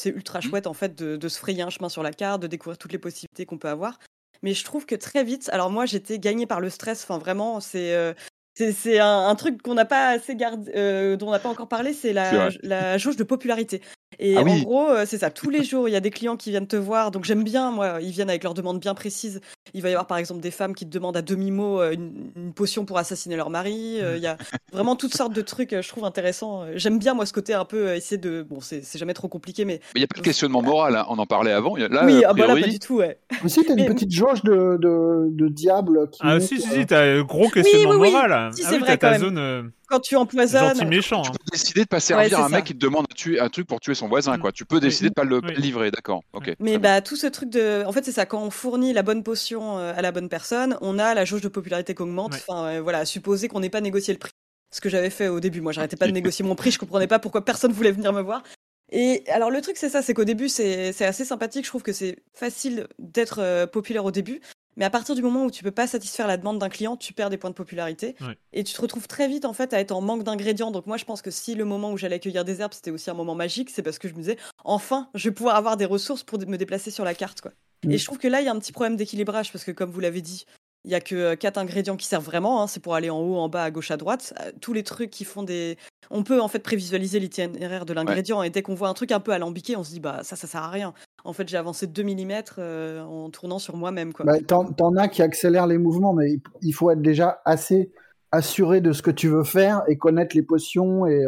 ultra 0.06 0.40
mmh. 0.40 0.42
chouette 0.42 0.68
en 0.68 0.74
fait 0.74 0.96
de, 0.96 1.28
se 1.28 1.38
frayer 1.38 1.62
un 1.62 1.70
chemin 1.70 1.90
sur 1.90 2.04
la 2.04 2.12
carte, 2.12 2.42
de 2.42 2.48
découvrir 2.48 2.78
toutes 2.78 2.92
les 2.92 2.98
possibilités 2.98 3.46
qu'on 3.46 3.58
peut 3.58 3.70
avoir. 3.70 4.00
Mais 4.44 4.54
je 4.54 4.64
trouve 4.64 4.86
que 4.86 4.96
très 4.96 5.24
vite, 5.24 5.50
alors 5.52 5.72
moi 5.72 5.86
j'étais 5.86 6.20
gagnée 6.20 6.46
par 6.46 6.60
le 6.60 6.70
stress. 6.70 7.04
Enfin 7.04 7.18
vraiment, 7.18 7.60
c'est 7.60 8.16
c'est 8.56 9.00
un, 9.00 9.36
truc 9.36 9.62
qu'on 9.62 9.76
n'a 9.76 9.86
pas 9.86 10.10
assez 10.10 10.36
gardé, 10.36 10.72
dont 11.18 11.28
on 11.28 11.32
n'a 11.32 11.40
pas 11.40 11.50
encore 11.50 11.68
parlé, 11.68 11.94
c'est 11.94 12.14
la, 12.14 12.50
la 12.64 12.98
jauge 12.98 13.16
de 13.16 13.24
popularité. 13.24 13.82
Et 14.20 14.36
ah 14.38 14.42
en 14.42 14.58
gros, 14.60 14.90
euh, 14.90 15.06
c'est 15.06 15.20
ça. 15.20 15.30
Tous 15.30 15.50
les 15.50 15.64
jours, 15.64 15.88
il 15.88 15.92
y 15.92 15.96
a 15.96 16.00
des 16.00 16.10
clients 16.10 16.38
qui 16.38 16.50
viennent 16.50 16.68
te 16.68 16.76
voir. 16.76 17.12
Donc 17.12 17.26
j'aime 17.26 17.44
bien, 17.44 17.72
moi, 17.72 18.00
ils 18.02 18.12
viennent 18.12 18.30
avec 18.30 18.44
leurs 18.44 18.54
demandes 18.54 18.80
bien 18.80 18.96
précises. 18.96 19.42
Il 19.74 19.82
va 19.82 19.90
y 19.90 19.92
avoir 19.92 20.08
par 20.08 20.18
exemple 20.18 20.42
des 20.42 20.50
femmes 20.50 20.74
qui 20.74 20.86
te 20.86 20.92
demandent 20.92 21.18
à 21.18 21.22
demi-mot 21.22 21.82
euh, 21.82 21.92
une, 21.92 22.54
potion 22.54 22.86
pour 22.86 22.98
assassiner 22.98 23.36
leur 23.36 23.50
mari. 23.50 24.00
Euh, 24.02 24.18
il 24.18 24.24
y 24.24 24.28
a 24.28 24.38
vraiment 24.72 24.96
toutes 24.96 25.14
sortes 25.14 25.34
de 25.34 25.42
trucs, 25.42 25.76
je 25.80 25.88
trouve 25.88 26.06
intéressants. 26.06 26.66
J'aime 26.76 26.98
bien, 26.98 27.14
moi, 27.14 27.26
ce 27.26 27.34
côté 27.34 27.54
un 27.54 27.66
peu 27.66 27.94
essayer 27.94 28.18
de. 28.18 28.44
Bon, 28.50 28.60
c'est 28.62 28.84
jamais 28.98 29.14
trop 29.14 29.28
compliqué, 29.28 29.66
mais. 29.66 29.82
Mais 29.94 30.00
il 30.00 30.02
n'y 30.02 30.06
a 30.06 30.08
pas 30.08 30.20
de 30.20 30.26
questionnement 30.26 30.62
moral, 30.62 30.96
hein. 30.96 31.06
on 31.10 31.20
en 31.20 31.26
parlait 31.26 31.52
avant. 31.52 31.76
Là, 31.76 32.06
oui, 32.06 32.24
ah, 32.26 32.34
bah 32.34 32.48
pas 32.48 32.62
du 32.62 32.80
tout, 32.80 32.98
ouais. 32.98 33.20
Aussi, 33.44 33.64
t'as 33.64 33.76
une 33.76 33.86
petite 33.86 34.12
jauge 34.12 34.42
de, 34.44 34.78
de, 34.82 35.28
de 35.30 35.48
diable 35.48 36.10
qui. 36.10 36.22
Ah, 36.24 36.40
si, 36.40 36.60
si, 36.60 36.68
si, 36.68 36.86
t'as 36.86 37.04
un 37.04 37.22
gros 37.24 37.50
questionnement 37.50 37.92
oui, 37.92 38.08
oui, 38.08 38.12
moral. 38.12 38.52
Si, 38.54 38.64
ah 38.66 38.70
c'est 38.70 38.80
vrai, 38.80 38.98
ta 38.98 39.20
zone 39.20 39.72
quand 39.88 40.00
tu 40.00 40.16
empoisonnes. 40.16 40.76
Gentil 40.76 40.86
méchant. 40.86 41.22
Tu 41.22 41.32
peux 41.32 41.52
décider 41.52 41.82
de 41.82 41.88
pas 41.88 42.00
servir 42.00 42.40
un 42.40 42.50
mec 42.50 42.66
qui 42.66 42.74
te 42.74 42.80
demande 42.80 43.06
un 43.40 43.50
truc 43.50 43.68
pour 43.68 43.80
tuer 43.80 43.96
son 43.96 44.08
voisin, 44.08 44.38
quoi. 44.38 44.52
Tu 44.52 44.66
peux 44.66 44.80
décider 44.80 45.10
de 45.10 45.14
pas 45.14 45.24
le 45.24 45.40
livrer, 45.40 45.92
d'accord. 45.92 46.22
Ok. 46.34 46.56
Mais 46.60 46.78
bah 46.78 47.02
tout 47.02 47.16
ce 47.16 47.28
truc 47.28 47.50
de, 47.50 47.84
en 47.86 47.92
fait 47.92 48.06
c'est 48.06 48.12
ça. 48.12 48.26
Quand 48.26 48.42
on 48.42 48.50
fournit 48.50 48.94
la 48.94 49.04
bonne 49.04 49.24
potion 49.24 49.78
euh, 49.78 49.94
à 49.96 50.02
la 50.02 50.12
bonne 50.12 50.30
personne, 50.30 50.78
on 50.82 51.00
a 51.00 51.14
la 51.14 51.26
jauge 51.26 51.42
de 51.42 51.48
popularité 51.48 51.96
qui 51.96 52.02
augmente. 52.02 52.34
Enfin 52.34 52.66
euh, 52.66 52.82
voilà, 52.82 53.06
supposer 53.06 53.48
qu'on 53.48 53.60
n'ait 53.60 53.70
pas 53.70 53.82
négocié 53.82 54.14
le 54.14 54.20
prix. 54.20 54.32
Ce 54.74 54.82
que 54.82 54.90
j'avais 54.90 55.10
fait 55.10 55.30
au 55.30 55.40
début, 55.40 55.62
moi 55.62 55.72
j'arrêtais 55.72 55.96
pas 55.96 56.08
de 56.08 56.12
négocier 56.14 56.44
mon 56.46 56.56
prix, 56.56 56.72
je 56.72 56.80
comprenais 56.80 57.08
pas 57.08 57.20
pourquoi 57.20 57.44
personne 57.46 57.72
voulait 57.72 57.92
venir 57.92 58.14
me 58.14 58.22
voir. 58.22 58.44
Et 58.92 59.24
alors 59.30 59.52
le 59.52 59.62
truc 59.62 59.78
c'est 59.78 59.90
ça, 59.90 60.02
c'est 60.02 60.14
qu'au 60.14 60.24
début 60.24 60.50
c'est 60.50 61.02
assez 61.02 61.26
sympathique, 61.26 61.66
je 61.66 61.70
trouve 61.70 61.84
que 61.84 61.94
c'est 61.94 62.18
facile 62.34 62.88
d'être 63.00 63.40
euh, 63.40 63.68
populaire 63.68 64.06
au 64.06 64.12
début, 64.12 64.42
Mais 64.78 64.86
à 64.86 64.90
partir 64.90 65.16
du 65.16 65.22
moment 65.22 65.44
où 65.44 65.52
tu 65.52 65.64
peux 65.64 65.72
pas 65.72 65.88
satisfaire 65.88 66.28
la 66.28 66.38
demande 66.38 66.60
d'un 66.60 66.70
client, 66.70 66.96
tu 66.96 67.12
perds 67.12 67.32
des 67.32 67.38
points 67.38 67.50
de 67.50 67.56
popularité. 67.56 68.16
Et 68.54 68.64
tu 68.64 68.74
te 68.74 68.82
retrouves 68.82 69.08
très 69.08 69.28
vite 69.28 69.44
en 69.44 69.54
fait 69.54 69.74
à 69.74 69.80
être 69.80 69.92
en 69.92 70.02
manque 70.02 70.24
d'ingrédients. 70.24 70.72
Donc 70.72 70.86
moi 70.86 70.98
je 70.98 71.06
pense 71.06 71.22
que 71.22 71.32
si 71.32 71.56
le 71.56 71.66
moment 71.66 71.92
où 71.92 71.98
j'allais 71.98 72.20
cueillir 72.20 72.46
des 72.46 72.62
herbes 72.62 72.74
c'était 72.74 72.92
aussi 72.92 73.10
un 73.10 73.16
moment 73.16 73.36
magique, 73.36 73.70
c'est 73.72 73.82
parce 73.82 74.00
que 74.00 74.08
je 74.08 74.14
me 74.14 74.20
disais 74.20 74.38
enfin 74.64 75.10
je 75.16 75.30
vais 75.30 75.34
pouvoir 75.34 75.56
avoir 75.56 75.78
des 75.78 75.86
ressources 75.86 76.24
pour 76.24 76.40
me 76.40 76.58
déplacer 76.58 76.92
sur 76.92 77.04
la 77.04 77.16
carte 77.16 77.42
quoi. 77.42 77.52
Et 77.84 77.88
mm. 77.88 77.98
je 77.98 78.06
trouve 78.06 78.20
que 78.20 78.28
là 78.28 78.40
il 78.40 78.46
y 78.46 78.50
a 78.50 78.52
un 78.52 78.60
petit 78.60 78.72
problème 78.72 78.96
d'équilibrage 78.96 79.52
parce 79.52 79.64
que 79.64 79.72
comme 79.72 79.90
vous 79.90 80.00
l'avez 80.00 80.22
dit, 80.22 80.46
il 80.86 80.92
y 80.92 80.96
a 80.96 81.02
que 81.02 81.16
euh, 81.16 81.36
quatre 81.36 81.58
ingrédients 81.58 81.98
qui 81.98 82.06
servent 82.06 82.24
vraiment. 82.24 82.62
Hein. 82.62 82.68
c'est 82.68 82.80
pour 82.80 82.96
aller 82.96 83.10
en 83.10 83.20
haut, 83.20 83.38
en 83.38 83.50
bas, 83.50 83.64
à 83.64 83.72
gauche, 83.72 83.92
à 83.92 83.98
droite. 83.98 84.34
Euh, 84.40 84.52
tous 84.62 84.74
les 84.74 84.84
trucs 84.84 85.10
qui 85.10 85.26
font 85.26 85.44
des. 85.44 85.78
On 86.10 86.24
peut 86.24 86.40
en 86.40 86.48
fait 86.48 86.60
prévisualiser 86.60 87.20
l'itinéraire 87.20 87.86
de 87.86 87.94
l'ingrédient 87.94 88.42
et 88.42 88.50
dès 88.50 88.62
qu'on 88.62 88.76
voit 88.76 88.88
un 88.88 88.94
truc 88.94 89.12
un 89.12 89.20
peu 89.20 89.34
alambiqué, 89.34 89.76
on 89.76 89.84
se 89.84 89.90
dit 89.90 90.00
bah 90.00 90.22
ça, 90.24 90.38
ça 90.38 90.48
sert 90.48 90.64
à 90.64 90.70
rien. 90.70 90.94
En 91.28 91.34
fait, 91.34 91.48
j'ai 91.48 91.58
avancé 91.58 91.88
2 91.88 92.04
mm 92.04 92.32
euh, 92.58 93.02
en 93.02 93.30
tournant 93.30 93.60
sur 93.60 93.76
moi-même. 93.76 94.14
Bah, 94.24 94.40
T'en 94.48 94.96
as 94.96 95.08
qui 95.10 95.22
accélèrent 95.22 95.68
les 95.68 95.78
mouvements, 95.78 96.14
mais 96.14 96.40
il 96.62 96.72
faut 96.72 96.90
être 96.90 97.02
déjà 97.02 97.42
assez 97.46 97.92
assuré 98.32 98.82
de 98.82 98.94
ce 98.94 99.02
que 99.02 99.12
tu 99.12 99.28
veux 99.28 99.44
faire 99.44 99.84
et 99.88 99.98
connaître 99.98 100.36
les 100.36 100.42
potions 100.42 101.06
et. 101.06 101.26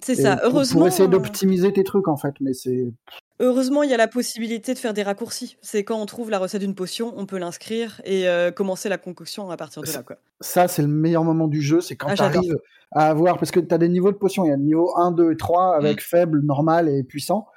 c'est 0.00 0.14
ça. 0.14 0.40
Heureusement. 0.44 0.80
Pour 0.80 0.88
essayer 0.88 1.08
d'optimiser 1.08 1.72
tes 1.72 1.84
trucs 1.84 2.08
en 2.08 2.16
fait, 2.16 2.34
mais 2.40 2.52
c'est. 2.52 2.92
Heureusement, 3.40 3.82
il 3.82 3.90
y 3.90 3.94
a 3.94 3.96
la 3.96 4.06
possibilité 4.06 4.72
de 4.72 4.78
faire 4.78 4.94
des 4.94 5.02
raccourcis. 5.02 5.56
C'est 5.60 5.82
quand 5.82 6.00
on 6.00 6.06
trouve 6.06 6.30
la 6.30 6.38
recette 6.38 6.60
d'une 6.60 6.76
potion, 6.76 7.12
on 7.16 7.26
peut 7.26 7.38
l'inscrire 7.38 8.00
et 8.04 8.28
euh, 8.28 8.52
commencer 8.52 8.88
la 8.88 8.98
concoction 8.98 9.50
à 9.50 9.56
partir 9.56 9.82
de 9.82 9.90
là. 9.90 10.04
Quoi. 10.04 10.16
Ça, 10.40 10.68
c'est 10.68 10.82
le 10.82 10.88
meilleur 10.88 11.24
moment 11.24 11.48
du 11.48 11.60
jeu, 11.60 11.80
c'est 11.80 11.96
quand 11.96 12.06
ah, 12.10 12.14
tu 12.14 12.22
arrives 12.22 12.56
à 12.92 13.08
avoir. 13.08 13.38
Parce 13.38 13.50
que 13.50 13.58
tu 13.58 13.74
as 13.74 13.78
des 13.78 13.88
niveaux 13.88 14.12
de 14.12 14.16
potions. 14.16 14.44
Il 14.44 14.50
y 14.50 14.52
a 14.52 14.56
le 14.56 14.62
niveau 14.62 14.96
1, 14.96 15.10
2 15.10 15.32
et 15.32 15.36
3 15.36 15.74
avec 15.74 15.96
mm. 15.96 16.04
faible, 16.04 16.40
normal 16.42 16.88
et 16.88 17.02
puissant. 17.02 17.48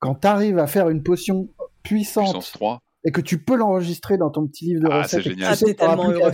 Quand 0.00 0.14
tu 0.16 0.26
arrives 0.26 0.58
à 0.58 0.66
faire 0.66 0.88
une 0.88 1.02
potion 1.02 1.48
puissante 1.82 2.56
et 3.04 3.10
que 3.10 3.20
tu 3.20 3.42
peux 3.42 3.56
l'enregistrer 3.56 4.18
dans 4.18 4.30
ton 4.30 4.46
petit 4.46 4.66
livre 4.66 4.82
de 4.82 4.88
ah, 4.90 5.02
recettes, 5.02 5.22
c'est 5.22 5.30
génial. 5.30 5.52
Ah, 5.52 5.74
tellement 5.74 6.10
heureux. 6.10 6.32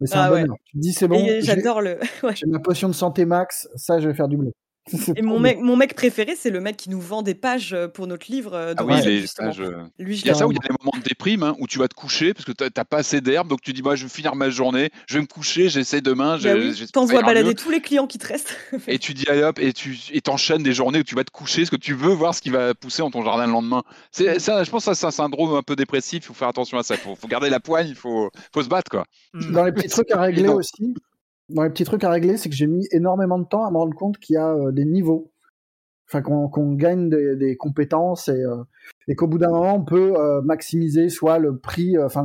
Mais 0.00 0.06
c'est 0.06 0.16
un 0.16 0.22
ah, 0.22 0.30
bonheur. 0.30 0.56
Tu 0.64 0.76
te 0.76 0.82
dis, 0.82 0.92
c'est 0.92 1.08
bon. 1.08 1.26
J'adore 1.40 1.82
le. 1.82 1.98
J'ai 2.34 2.46
ma 2.46 2.58
potion 2.58 2.88
de 2.88 2.94
santé 2.94 3.24
max, 3.26 3.68
ça, 3.76 4.00
je 4.00 4.08
vais 4.08 4.14
faire 4.14 4.28
du 4.28 4.36
bleu. 4.36 4.52
Et 5.16 5.22
mon 5.22 5.38
mec, 5.38 5.58
mon 5.60 5.76
mec 5.76 5.94
préféré, 5.94 6.34
c'est 6.36 6.50
le 6.50 6.60
mec 6.60 6.76
qui 6.76 6.90
nous 6.90 7.00
vend 7.00 7.22
des 7.22 7.34
pages 7.34 7.72
euh, 7.72 7.86
pour 7.86 8.06
notre 8.06 8.30
livre. 8.30 8.54
Euh, 8.54 8.74
ah 8.76 8.84
oui, 8.84 9.00
les 9.02 9.24
pages. 9.36 9.60
Euh, 9.60 9.82
Lui, 9.98 10.18
il 10.18 10.26
y 10.26 10.30
a 10.30 10.34
ça 10.34 10.46
où 10.46 10.52
il 10.52 10.56
y 10.56 10.58
a 10.58 10.68
des 10.68 10.74
moments 10.80 10.98
de 10.98 11.02
déprime 11.02 11.42
hein, 11.42 11.54
où 11.58 11.66
tu 11.66 11.78
vas 11.78 11.86
te 11.86 11.94
coucher 11.94 12.34
parce 12.34 12.44
que 12.44 12.52
tu 12.52 12.64
n'as 12.64 12.84
pas 12.84 12.98
assez 12.98 13.20
d'herbe, 13.20 13.48
donc 13.48 13.60
tu 13.60 13.72
dis 13.72 13.82
bah, 13.82 13.94
je 13.94 14.04
vais 14.04 14.08
finir 14.08 14.34
ma 14.34 14.50
journée, 14.50 14.90
je 15.06 15.14
vais 15.14 15.20
me 15.20 15.26
coucher, 15.26 15.68
j'essaie 15.68 16.00
demain. 16.00 16.38
Bah 16.38 16.54
oui, 16.54 16.86
T'envoies 16.92 17.22
balader 17.22 17.54
tous 17.54 17.70
les 17.70 17.80
clients 17.80 18.06
qui 18.06 18.18
te 18.18 18.26
restent. 18.26 18.56
et 18.88 18.98
tu 18.98 19.14
dis 19.14 19.24
allez 19.28 19.42
hop, 19.42 19.58
et 19.58 19.72
tu 19.72 19.96
t'enchaînes 20.22 20.62
des 20.62 20.72
journées 20.72 21.00
où 21.00 21.04
tu 21.04 21.14
vas 21.14 21.24
te 21.24 21.30
coucher 21.30 21.62
parce 21.62 21.70
que 21.70 21.76
tu 21.76 21.94
veux 21.94 22.12
voir 22.12 22.34
ce 22.34 22.42
qui 22.42 22.50
va 22.50 22.74
pousser 22.74 23.02
dans 23.02 23.10
ton 23.10 23.22
jardin 23.22 23.46
le 23.46 23.52
lendemain. 23.52 23.82
C'est 24.10 24.38
ça, 24.38 24.64
je 24.64 24.70
pense 24.70 24.86
que 24.86 24.94
c'est 24.94 25.06
un 25.06 25.10
syndrome 25.10 25.54
un 25.54 25.62
peu 25.62 25.76
dépressif, 25.76 26.24
il 26.24 26.26
faut 26.26 26.34
faire 26.34 26.48
attention 26.48 26.78
à 26.78 26.82
ça. 26.82 26.94
Il 26.94 27.00
faut, 27.00 27.14
faut, 27.14 27.28
garder 27.28 27.50
la 27.50 27.60
poigne, 27.60 27.88
il 27.88 27.94
faut, 27.94 28.30
faut 28.52 28.62
se 28.62 28.68
battre. 28.68 28.90
quoi. 28.90 29.04
Dans 29.34 29.64
les 29.64 29.72
petits 29.72 29.88
trucs 29.88 30.10
à 30.10 30.22
régler 30.22 30.48
aussi, 30.48 30.94
dans 31.50 31.62
les 31.62 31.70
petits 31.70 31.84
trucs 31.84 32.04
à 32.04 32.10
régler, 32.10 32.36
c'est 32.36 32.48
que 32.48 32.54
j'ai 32.54 32.66
mis 32.66 32.86
énormément 32.92 33.38
de 33.38 33.44
temps 33.44 33.64
à 33.64 33.70
me 33.70 33.76
rendre 33.76 33.94
compte 33.94 34.18
qu'il 34.18 34.34
y 34.34 34.38
a 34.38 34.56
des 34.72 34.84
niveaux 34.84 35.32
enfin 36.12 36.22
qu'on 36.22 36.74
gagne 36.74 37.08
des, 37.08 37.56
compétences 37.56 38.28
et, 38.28 38.42
euh, 38.42 38.64
et 39.08 39.14
qu'au 39.14 39.28
bout 39.28 39.38
d'un 39.38 39.50
moment 39.50 39.76
on 39.76 39.84
peut 39.84 40.14
euh, 40.16 40.42
maximiser 40.42 41.08
soit 41.08 41.38
le 41.38 41.58
prix, 41.58 41.96
euh, 41.96 42.06
enfin 42.06 42.24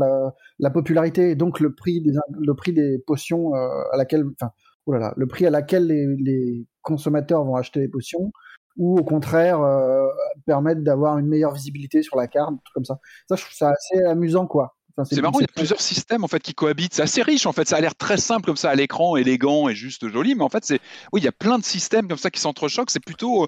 la, 0.59 0.69
popularité 0.71 1.31
et 1.31 1.35
donc 1.35 1.59
le 1.59 1.73
prix 1.73 2.01
des 2.01 2.13
le 2.29 2.53
prix 2.55 2.73
des 2.73 2.97
potions 2.99 3.53
à 3.53 3.97
laquelle, 3.97 4.25
enfin 4.39 4.51
oh 4.85 4.93
là 4.93 4.99
là, 4.99 5.13
le 5.15 5.27
prix 5.27 5.45
à 5.45 5.49
laquelle 5.49 5.87
les, 5.87 6.67
consommateurs 6.81 7.43
vont 7.43 7.55
acheter 7.55 7.79
les 7.79 7.87
potions 7.87 8.31
ou 8.77 8.99
au 8.99 9.03
contraire 9.03 9.59
permettre 10.45 10.81
d'avoir 10.81 11.17
une 11.17 11.27
meilleure 11.27 11.53
visibilité 11.53 12.03
sur 12.03 12.15
la 12.15 12.27
carte, 12.27 12.53
comme 12.75 12.85
ça. 12.85 12.99
Ça 13.27 13.35
je 13.35 13.41
trouve 13.43 13.55
ça 13.55 13.71
assez 13.71 14.03
amusant 14.03 14.45
quoi 14.45 14.75
c'est 15.03 15.21
marrant, 15.21 15.39
il 15.39 15.43
y 15.43 15.45
a 15.45 15.53
plusieurs 15.53 15.81
systèmes 15.81 16.23
en 16.23 16.27
fait 16.27 16.39
qui 16.39 16.53
cohabitent. 16.53 16.93
C'est 16.93 17.01
assez 17.01 17.21
riche 17.21 17.45
en 17.45 17.51
fait. 17.51 17.67
Ça 17.67 17.75
a 17.75 17.81
l'air 17.81 17.95
très 17.95 18.17
simple 18.17 18.45
comme 18.45 18.55
ça 18.55 18.69
à 18.69 18.75
l'écran, 18.75 19.17
élégant 19.17 19.67
et 19.67 19.75
juste 19.75 20.07
joli, 20.07 20.35
mais 20.35 20.43
en 20.43 20.49
fait 20.49 20.63
c'est 20.63 20.79
oui, 21.11 21.21
il 21.21 21.23
y 21.23 21.27
a 21.27 21.33
plein 21.33 21.59
de 21.59 21.65
systèmes 21.65 22.07
comme 22.07 22.17
ça 22.17 22.31
qui 22.31 22.39
s'entrechoquent. 22.39 22.91
C'est 22.91 23.03
plutôt, 23.03 23.47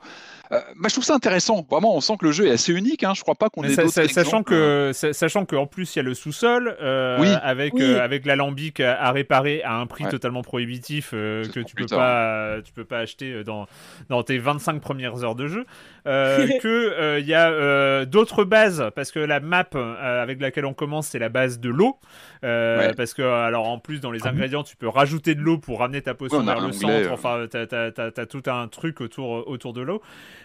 euh, 0.51 0.59
bah, 0.77 0.87
je 0.87 0.93
trouve 0.93 1.03
ça 1.03 1.13
intéressant. 1.13 1.65
Vraiment, 1.69 1.95
on 1.95 2.01
sent 2.01 2.17
que 2.19 2.25
le 2.25 2.31
jeu 2.31 2.47
est 2.47 2.51
assez 2.51 2.73
unique. 2.73 3.03
Hein. 3.03 3.13
Je 3.15 3.21
crois 3.21 3.35
pas 3.35 3.49
qu'on 3.49 3.63
ait 3.63 3.75
d'autres 3.75 3.89
sachant 3.89 4.43
que 4.43 4.91
hein. 4.91 5.13
sachant 5.13 5.45
qu'en 5.45 5.65
plus 5.65 5.95
il 5.95 5.99
y 5.99 6.01
a 6.01 6.03
le 6.03 6.13
sous-sol 6.13 6.75
euh, 6.81 7.37
avec 7.41 7.73
euh, 7.75 7.99
avec 7.99 8.25
l'alambic 8.25 8.79
à, 8.79 9.11
réparer 9.11 9.61
à 9.63 9.75
un 9.75 9.85
prix 9.87 10.05
totalement 10.05 10.43
prohibitif 10.43 11.11
que 11.11 11.59
tu 11.61 11.75
peux 11.75 11.85
pas 11.85 12.57
tu 12.63 12.71
peux 12.71 12.85
pas 12.85 12.99
acheter 12.99 13.43
dans 13.43 13.67
dans 14.09 14.23
tes 14.23 14.37
25 14.37 14.79
premières 14.81 15.23
heures 15.23 15.35
de 15.35 15.47
jeu. 15.47 15.65
que 16.07 17.19
il 17.19 17.25
y 17.25 17.33
a 17.33 18.05
d'autres 18.05 18.43
bases 18.43 18.85
parce 18.95 19.11
que 19.11 19.19
la 19.19 19.39
map 19.39 19.67
avec 19.73 20.39
laquelle 20.39 20.65
on 20.65 20.73
commence 20.73 21.07
c'est 21.07 21.19
la 21.19 21.29
base 21.29 21.59
de 21.59 21.69
l'eau. 21.69 21.97
Euh, 22.43 22.93
parce 22.95 23.13
que, 23.13 23.21
alors 23.21 23.67
en 23.67 23.79
plus, 23.79 23.99
dans 23.99 24.11
les 24.11 24.19
ah 24.23 24.29
ingrédients, 24.29 24.63
tu 24.63 24.75
peux 24.75 24.87
rajouter 24.87 25.35
de 25.35 25.41
l'eau 25.41 25.57
pour 25.57 25.79
ramener 25.79 26.01
ta 26.01 26.13
potion 26.13 26.43
vers 26.43 26.59
le 26.59 26.71
centre. 26.71 26.93
Euh. 26.93 27.11
Enfin, 27.11 27.45
t'as 27.49 27.65
as, 27.65 28.25
tout 28.25 28.43
un 28.47 28.67
truc 28.67 29.01
autour, 29.01 29.47
autour 29.47 29.73
de 29.73 29.81
l'eau. 29.81 30.01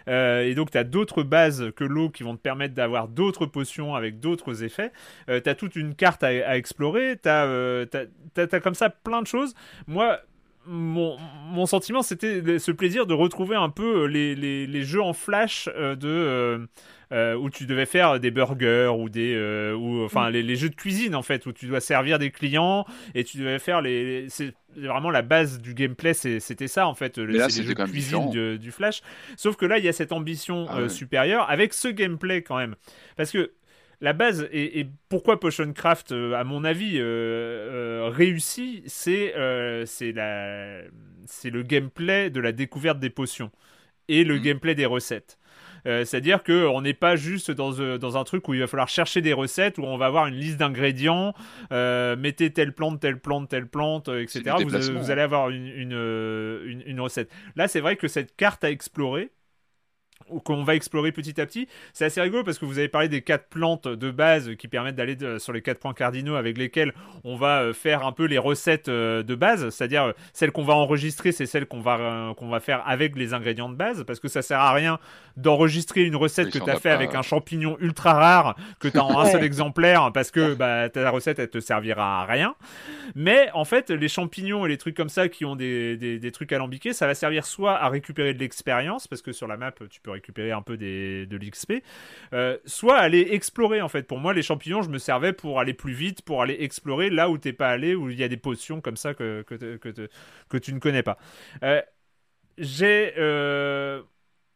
Euh, 0.08 0.42
et 0.42 0.54
donc, 0.54 0.70
tu 0.70 0.78
as 0.78 0.84
d'autres 0.84 1.22
bases 1.22 1.70
que 1.76 1.84
l'eau 1.84 2.10
qui 2.10 2.22
vont 2.22 2.36
te 2.36 2.40
permettre 2.40 2.74
d'avoir 2.74 3.08
d'autres 3.08 3.46
potions 3.46 3.94
avec 3.94 4.20
d'autres 4.20 4.64
effets. 4.64 4.92
Euh, 5.28 5.40
tu 5.42 5.48
as 5.48 5.54
toute 5.54 5.76
une 5.76 5.94
carte 5.94 6.22
à, 6.22 6.56
explorer. 6.56 7.18
Tu 7.22 7.28
as, 7.28 7.86
as, 8.36 8.60
comme 8.60 8.74
ça 8.74 8.90
plein 8.90 9.22
de 9.22 9.26
choses. 9.26 9.54
Moi, 9.86 10.18
mon, 10.66 11.18
mon, 11.50 11.66
sentiment, 11.66 12.02
c'était 12.02 12.58
ce 12.58 12.70
plaisir 12.70 13.06
de 13.06 13.14
retrouver 13.14 13.56
un 13.56 13.68
peu 13.68 14.04
les, 14.04 14.34
les, 14.34 14.66
les 14.66 14.82
jeux 14.82 15.02
en 15.02 15.12
flash 15.12 15.68
de 15.68 16.68
euh, 17.12 17.34
où 17.34 17.50
tu 17.50 17.66
devais 17.66 17.84
faire 17.84 18.18
des 18.18 18.30
burgers 18.30 18.90
ou 18.98 19.10
des 19.10 19.34
euh, 19.34 19.74
ou 19.74 20.02
enfin 20.02 20.30
mm. 20.30 20.32
les, 20.32 20.56
jeux 20.56 20.70
de 20.70 20.74
cuisine 20.74 21.14
en 21.14 21.20
fait 21.20 21.44
où 21.44 21.52
tu 21.52 21.66
dois 21.66 21.80
servir 21.80 22.18
des 22.18 22.30
clients 22.30 22.86
et 23.14 23.22
tu 23.22 23.36
devais 23.36 23.58
faire 23.58 23.82
les, 23.82 24.28
c'est 24.30 24.54
vraiment 24.76 25.10
la 25.10 25.20
base 25.20 25.60
du 25.60 25.74
gameplay 25.74 26.14
c'était 26.14 26.68
ça 26.68 26.86
en 26.86 26.94
fait 26.94 27.18
les, 27.18 27.38
jeux 27.50 27.74
de 27.74 27.84
cuisine 27.84 28.56
du, 28.56 28.70
Flash. 28.70 29.02
Sauf 29.36 29.56
que 29.56 29.66
là 29.66 29.76
il 29.76 29.84
y 29.84 29.88
a 29.88 29.92
cette 29.92 30.12
ambition 30.12 30.66
ah 30.70 30.78
euh, 30.78 30.88
supérieure 30.88 31.50
avec 31.50 31.74
ce 31.74 31.88
gameplay 31.88 32.40
quand 32.40 32.56
même. 32.56 32.76
Parce 33.18 33.30
que 33.30 33.52
la 34.02 34.12
base 34.12 34.46
et, 34.52 34.86
pourquoi 35.08 35.40
Potioncraft, 35.40 36.12
à 36.12 36.44
mon 36.44 36.64
avis, 36.64 37.00
réussit, 37.00 38.82
c'est 38.86 39.32
c'est 39.86 40.12
la 40.12 40.82
c'est 41.24 41.50
le 41.50 41.62
gameplay 41.62 42.28
de 42.30 42.40
la 42.40 42.52
découverte 42.52 42.98
des 42.98 43.10
potions 43.10 43.50
et 44.08 44.24
le 44.24 44.38
mm. 44.38 44.42
gameplay 44.42 44.74
des 44.74 44.86
recettes. 44.86 45.38
Euh, 45.86 46.04
c'est-à-dire 46.04 46.44
qu'on 46.44 46.80
n'est 46.80 46.94
pas 46.94 47.16
juste 47.16 47.50
dans, 47.50 47.80
euh, 47.80 47.98
dans, 47.98 48.16
un 48.16 48.22
truc 48.22 48.46
où 48.46 48.54
il 48.54 48.60
va 48.60 48.68
falloir 48.68 48.88
chercher 48.88 49.20
des 49.20 49.32
recettes, 49.32 49.78
où 49.78 49.82
on 49.82 49.96
va 49.96 50.06
avoir 50.06 50.28
une 50.28 50.36
liste 50.36 50.58
d'ingrédients, 50.58 51.34
euh, 51.72 52.14
mettez 52.14 52.52
telle 52.52 52.72
plante, 52.72 53.00
telle 53.00 53.18
plante, 53.18 53.48
telle 53.48 53.66
plante, 53.66 54.08
etc. 54.08 54.56
Vous, 54.64 55.10
allez 55.10 55.22
avoir 55.22 55.50
une, 55.50 55.66
une, 55.66 56.82
une 56.86 57.00
recette. 57.00 57.30
Là, 57.56 57.66
c'est 57.66 57.80
vrai 57.80 57.96
que 57.96 58.06
cette 58.06 58.36
carte 58.36 58.62
à 58.62 58.70
explorer, 58.70 59.32
qu'on 60.44 60.64
va 60.64 60.74
explorer 60.74 61.12
petit 61.12 61.40
à 61.40 61.46
petit. 61.46 61.68
C'est 61.92 62.04
assez 62.04 62.20
rigolo 62.20 62.44
parce 62.44 62.58
que 62.58 62.64
vous 62.64 62.78
avez 62.78 62.88
parlé 62.88 63.08
des 63.08 63.22
quatre 63.22 63.48
plantes 63.48 63.88
de 63.88 64.10
base 64.10 64.54
qui 64.56 64.68
permettent 64.68 64.96
d'aller 64.96 65.16
sur 65.38 65.52
les 65.52 65.62
quatre 65.62 65.78
points 65.78 65.94
cardinaux 65.94 66.34
avec 66.34 66.58
lesquels 66.58 66.92
on 67.24 67.36
va 67.36 67.62
euh, 67.62 67.72
faire 67.72 68.06
un 68.06 68.12
peu 68.12 68.24
les 68.24 68.38
recettes 68.38 68.88
euh, 68.88 69.22
de 69.22 69.34
base, 69.34 69.70
c'est-à-dire 69.70 70.04
euh, 70.04 70.12
celles 70.32 70.52
qu'on 70.52 70.64
va 70.64 70.74
enregistrer, 70.74 71.32
c'est 71.32 71.46
celles 71.46 71.66
qu'on 71.66 71.80
va, 71.80 72.34
qu'on 72.36 72.48
va 72.48 72.60
faire 72.60 72.82
avec 72.86 73.16
les 73.16 73.34
ingrédients 73.34 73.68
de 73.68 73.74
base 73.74 74.04
parce 74.04 74.20
que 74.20 74.28
ça 74.28 74.42
sert 74.42 74.60
à 74.60 74.72
rien 74.72 74.98
d'enregistrer 75.36 76.02
une 76.02 76.16
recette 76.16 76.50
que 76.50 76.58
tu 76.58 76.70
as 76.70 76.76
fait 76.76 76.90
avec 76.90 77.14
un 77.14 77.22
champignon 77.22 77.76
ultra 77.80 78.12
rare 78.12 78.56
que 78.80 78.88
tu 78.88 78.98
as 78.98 79.04
en 79.04 79.18
un 79.20 79.26
seul 79.26 79.44
exemplaire 79.44 80.10
parce 80.12 80.30
que 80.30 80.54
bah, 80.54 80.88
ta 80.88 81.10
recette 81.10 81.38
elle 81.38 81.50
te 81.50 81.60
servira 81.60 82.22
à 82.22 82.24
rien. 82.26 82.54
Mais 83.14 83.50
en 83.54 83.64
fait, 83.64 83.90
les 83.90 84.08
champignons 84.08 84.66
et 84.66 84.68
les 84.68 84.78
trucs 84.78 84.96
comme 84.96 85.08
ça 85.08 85.28
qui 85.28 85.44
ont 85.44 85.56
des, 85.56 85.96
des, 85.96 86.18
des 86.18 86.32
trucs 86.32 86.52
alambiqués, 86.52 86.92
ça 86.92 87.06
va 87.06 87.14
servir 87.14 87.46
soit 87.46 87.76
à 87.76 87.88
récupérer 87.88 88.34
de 88.34 88.38
l'expérience 88.38 89.08
parce 89.08 89.22
que 89.22 89.32
sur 89.32 89.46
la 89.46 89.56
map 89.56 89.72
tu 89.90 90.00
peux 90.00 90.11
récupérer 90.12 90.52
un 90.52 90.62
peu 90.62 90.76
des, 90.76 91.26
de 91.26 91.36
l'XP, 91.36 91.82
euh, 92.32 92.58
soit 92.64 92.98
aller 92.98 93.28
explorer 93.30 93.80
en 93.80 93.88
fait. 93.88 94.06
Pour 94.06 94.18
moi, 94.18 94.32
les 94.32 94.42
champignons, 94.42 94.82
je 94.82 94.90
me 94.90 94.98
servais 94.98 95.32
pour 95.32 95.60
aller 95.60 95.74
plus 95.74 95.92
vite, 95.92 96.22
pour 96.22 96.42
aller 96.42 96.56
explorer 96.60 97.10
là 97.10 97.30
où 97.30 97.38
t'es 97.38 97.52
pas 97.52 97.68
allé, 97.68 97.94
où 97.94 98.10
il 98.10 98.18
y 98.18 98.24
a 98.24 98.28
des 98.28 98.36
potions 98.36 98.80
comme 98.80 98.96
ça 98.96 99.14
que, 99.14 99.42
que, 99.42 100.08
que, 100.48 100.58
tu 100.58 100.72
ne 100.72 100.78
connais 100.78 101.02
pas. 101.02 101.18
Euh, 101.62 101.82
j'ai 102.58 103.14
euh, 103.18 104.02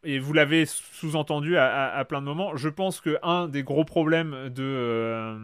et 0.04 0.18
vous 0.18 0.32
l'avez 0.32 0.66
sous-entendu 0.66 1.56
à, 1.56 2.04
plein 2.08 2.20
de 2.20 2.26
moments, 2.26 2.54
je 2.54 2.68
pense 2.68 3.00
que 3.00 3.18
un 3.22 3.48
des 3.48 3.64
gros 3.64 3.84
problèmes 3.84 4.50
de, 4.50 5.36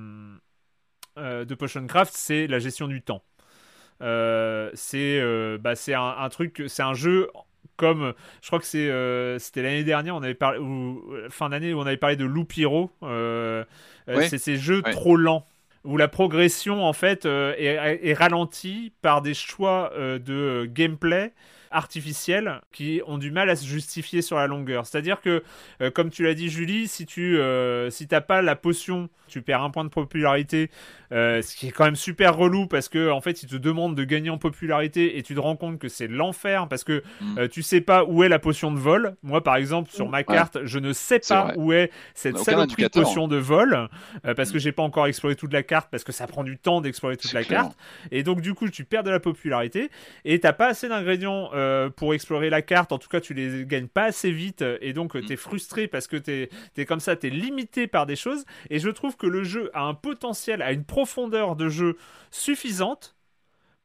de 1.17 1.55
Potioncraft, 1.55 2.13
c'est 2.15 2.47
la 2.47 2.61
gestion 2.61 2.87
du 2.87 3.03
temps. 3.03 3.25
c'est 4.01 5.59
bah, 5.59 5.73
un, 5.89 6.17
un, 6.25 6.29
truc, 6.29 6.63
c'est 6.69 6.83
un 6.83 6.95
jeu 6.95 7.29
comme 7.77 8.13
je 8.43 8.47
crois 8.47 8.59
que 8.59 8.67
c'est 8.67 8.91
euh, 8.91 9.39
c'était 9.39 9.63
l'année 9.63 9.85
dernière 9.85 10.15
on 10.15 10.23
avait 10.23 10.35
parlé 10.35 10.59
ou 10.59 11.03
euh, 11.13 11.29
fin 11.31 11.49
d'année 11.49 11.75
où 11.75 11.79
on 11.81 11.87
avait 11.87 11.97
parlé 11.97 12.17
de 12.17 12.25
Loupiro 12.25 12.91
euh, 13.03 13.65
c'est 14.07 14.39
ces 14.39 14.57
jeux 14.57 14.83
trop 14.83 15.17
lents 15.17 15.47
où 15.85 15.97
la 15.97 16.09
progression 16.09 16.85
en 16.85 16.93
fait 16.93 17.25
est, 17.25 18.01
est, 18.03 18.15
ralentie 18.15 18.93
par 19.03 19.21
des 19.21 19.35
choix 19.35 19.93
de 19.97 20.65
gameplay 20.67 21.33
artificiels 21.73 22.61
qui 22.73 23.01
ont 23.07 23.19
du 23.19 23.31
mal 23.31 23.51
à 23.51 23.57
se 23.57 23.67
justifier 23.67 24.23
sur 24.23 24.37
la 24.37 24.47
longueur. 24.47 24.87
C'est-à-dire 24.87 25.21
que, 25.21 25.43
euh, 25.81 25.91
comme 25.91 26.11
tu 26.11 26.23
l'as 26.25 26.35
dit 26.35 26.49
Julie, 26.49 26.89
si 26.89 27.07
tu 27.07 27.39
euh, 27.39 27.91
si 27.91 28.07
t'as 28.09 28.21
pas 28.21 28.43
la 28.43 28.57
potion, 28.57 29.09
tu 29.29 29.43
perds 29.43 29.63
un 29.63 29.71
point 29.71 29.85
de 29.85 29.89
popularité, 29.89 30.71
euh, 31.13 31.41
ce 31.43 31.57
qui 31.57 31.69
est 31.69 31.71
quand 31.71 31.85
même 31.85 31.97
super 31.97 32.37
relou 32.37 32.67
parce 32.67 32.89
que 32.89 33.11
en 33.11 33.21
fait 33.21 33.43
ils 33.43 33.49
te 33.49 33.57
demandent 33.57 33.95
de 33.97 34.05
gagner 34.05 34.29
en 34.31 34.37
popularité 34.39 35.17
et 35.19 35.23
tu 35.23 35.35
te 35.35 35.41
rends 35.41 35.57
compte 35.57 35.79
que 35.79 35.89
c'est 35.89 36.07
l'enfer 36.09 36.69
parce 36.69 36.85
que 36.85 37.03
Mm. 37.21 37.49
tu 37.49 37.63
sais 37.63 37.81
pas 37.81 38.05
où 38.05 38.23
est 38.25 38.29
la 38.29 38.39
potion 38.39 38.71
de 38.73 38.79
vol. 38.79 39.15
Moi 39.23 39.43
par 39.43 39.57
exemple 39.57 39.91
sur 39.91 40.09
ma 40.09 40.23
carte, 40.23 40.59
je 40.65 40.79
ne 40.79 40.93
sais 40.93 41.21
pas 41.21 41.45
vrai. 41.45 41.55
où 41.57 41.73
est 41.73 41.91
cette 42.15 42.37
saloperie 42.39 42.57
de 42.57 42.73
indicateur. 42.87 43.03
potion 43.05 43.29
de 43.29 43.37
vol 43.37 43.89
euh, 44.27 44.35
parce 44.35 44.51
que 44.51 44.57
Mm. 44.59 44.61
j'ai 44.61 44.73
pas 44.73 44.83
encore 44.83 45.07
exploré 45.07 45.35
toute 45.37 45.53
la 45.53 45.63
carte 45.63 45.89
parce 45.91 46.05
que 46.05 46.13
ça 46.13 46.27
prend 46.27 46.45
du 46.45 46.59
temps 46.59 46.81
d'explorer 46.81 47.17
toute 47.17 47.33
la 47.33 47.43
clair. 47.45 47.63
carte 47.63 47.77
et 48.11 48.23
donc 48.23 48.41
du 48.43 48.53
coup 48.55 48.69
tu 48.69 48.85
perds 48.85 49.03
de 49.05 49.11
la 49.11 49.21
popularité 49.21 49.91
et 50.25 50.41
t'as 50.41 50.53
pas 50.53 50.67
assez 50.69 50.89
d'ingrédients 50.89 51.51
euh, 51.63 51.91
pour 51.91 52.15
explorer 52.15 52.51
la 52.51 52.63
carte 52.63 52.93
en 52.93 52.99
tout 52.99 53.09
cas 53.09 53.21
tu 53.21 53.35
les 53.35 53.65
gagnes 53.67 53.89
pas 53.89 54.05
assez 54.05 54.31
vite 54.33 54.65
et 54.81 54.93
donc 54.93 55.15
Mm. 55.15 55.21
tu 55.21 55.27
t'es 55.27 55.37
frustré 55.37 55.89
parce 55.89 56.07
que 56.07 56.17
t'es 56.17 56.49
es 56.77 56.85
comme 56.87 57.01
ça 57.01 57.17
t'es 57.17 57.31
limité 57.31 57.87
par 57.87 58.07
des 58.07 58.17
choses 58.17 58.45
et 58.71 58.79
je 58.79 58.89
trouve 58.91 59.17
que 59.17 59.27
le 59.27 59.45
jeu 59.45 59.71
a 59.75 59.83
un 59.83 59.95
potentiel 59.95 60.63
a 60.63 60.73
une 60.73 60.85
profondeur 60.85 61.57
de 61.57 61.69
jeu 61.69 61.97
suffisante 62.31 63.15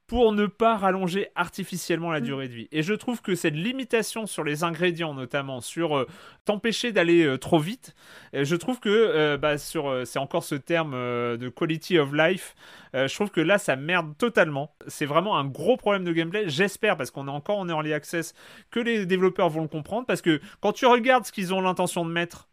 pour 0.07 0.31
ne 0.31 0.45
pas 0.45 0.77
rallonger 0.77 1.27
artificiellement 1.35 2.11
la 2.11 2.21
durée 2.21 2.47
de 2.47 2.53
vie. 2.53 2.67
Et 2.71 2.81
je 2.81 2.93
trouve 2.93 3.21
que 3.21 3.35
cette 3.35 3.53
limitation 3.53 4.25
sur 4.25 4.45
les 4.45 4.63
ingrédients, 4.63 5.13
notamment 5.13 5.59
sur 5.59 5.97
euh, 5.97 6.07
t'empêcher 6.45 6.93
d'aller 6.93 7.25
euh, 7.25 7.37
trop 7.37 7.59
vite, 7.59 7.93
euh, 8.33 8.45
je 8.45 8.55
trouve 8.55 8.79
que 8.79 8.89
euh, 8.89 9.37
bah, 9.37 9.57
sur 9.57 10.03
c'est 10.05 10.19
encore 10.19 10.45
ce 10.45 10.55
terme 10.55 10.93
de 10.93 11.49
quality 11.49 11.99
of 11.99 12.13
life. 12.13 12.55
je 12.93 13.13
trouve 13.13 13.29
que 13.31 13.41
là, 13.41 13.57
ça 13.57 13.75
merde 13.75 14.17
totalement. 14.17 14.73
C'est 14.87 15.05
vraiment 15.05 15.37
un 15.37 15.45
gros 15.45 15.75
problème 15.75 16.05
de 16.05 16.13
gameplay. 16.13 16.47
J'espère, 16.47 16.95
parce 16.95 17.11
qu'on 17.11 17.27
est 17.27 17.31
encore 17.31 17.59
en 17.59 17.67
early 17.67 17.93
access, 17.93 18.33
que 18.71 18.79
les 18.79 19.05
développeurs 19.05 19.49
vont 19.49 19.61
le 19.61 19.67
comprendre. 19.67 20.05
Parce 20.05 20.21
que 20.21 20.39
quand 20.61 20.71
tu 20.71 20.85
regardes 20.85 21.25
ce 21.25 21.31
qu'ils 21.33 21.53
ont 21.53 21.61
l'intention 21.61 22.05
de 22.05 22.11
mettre, 22.11 22.47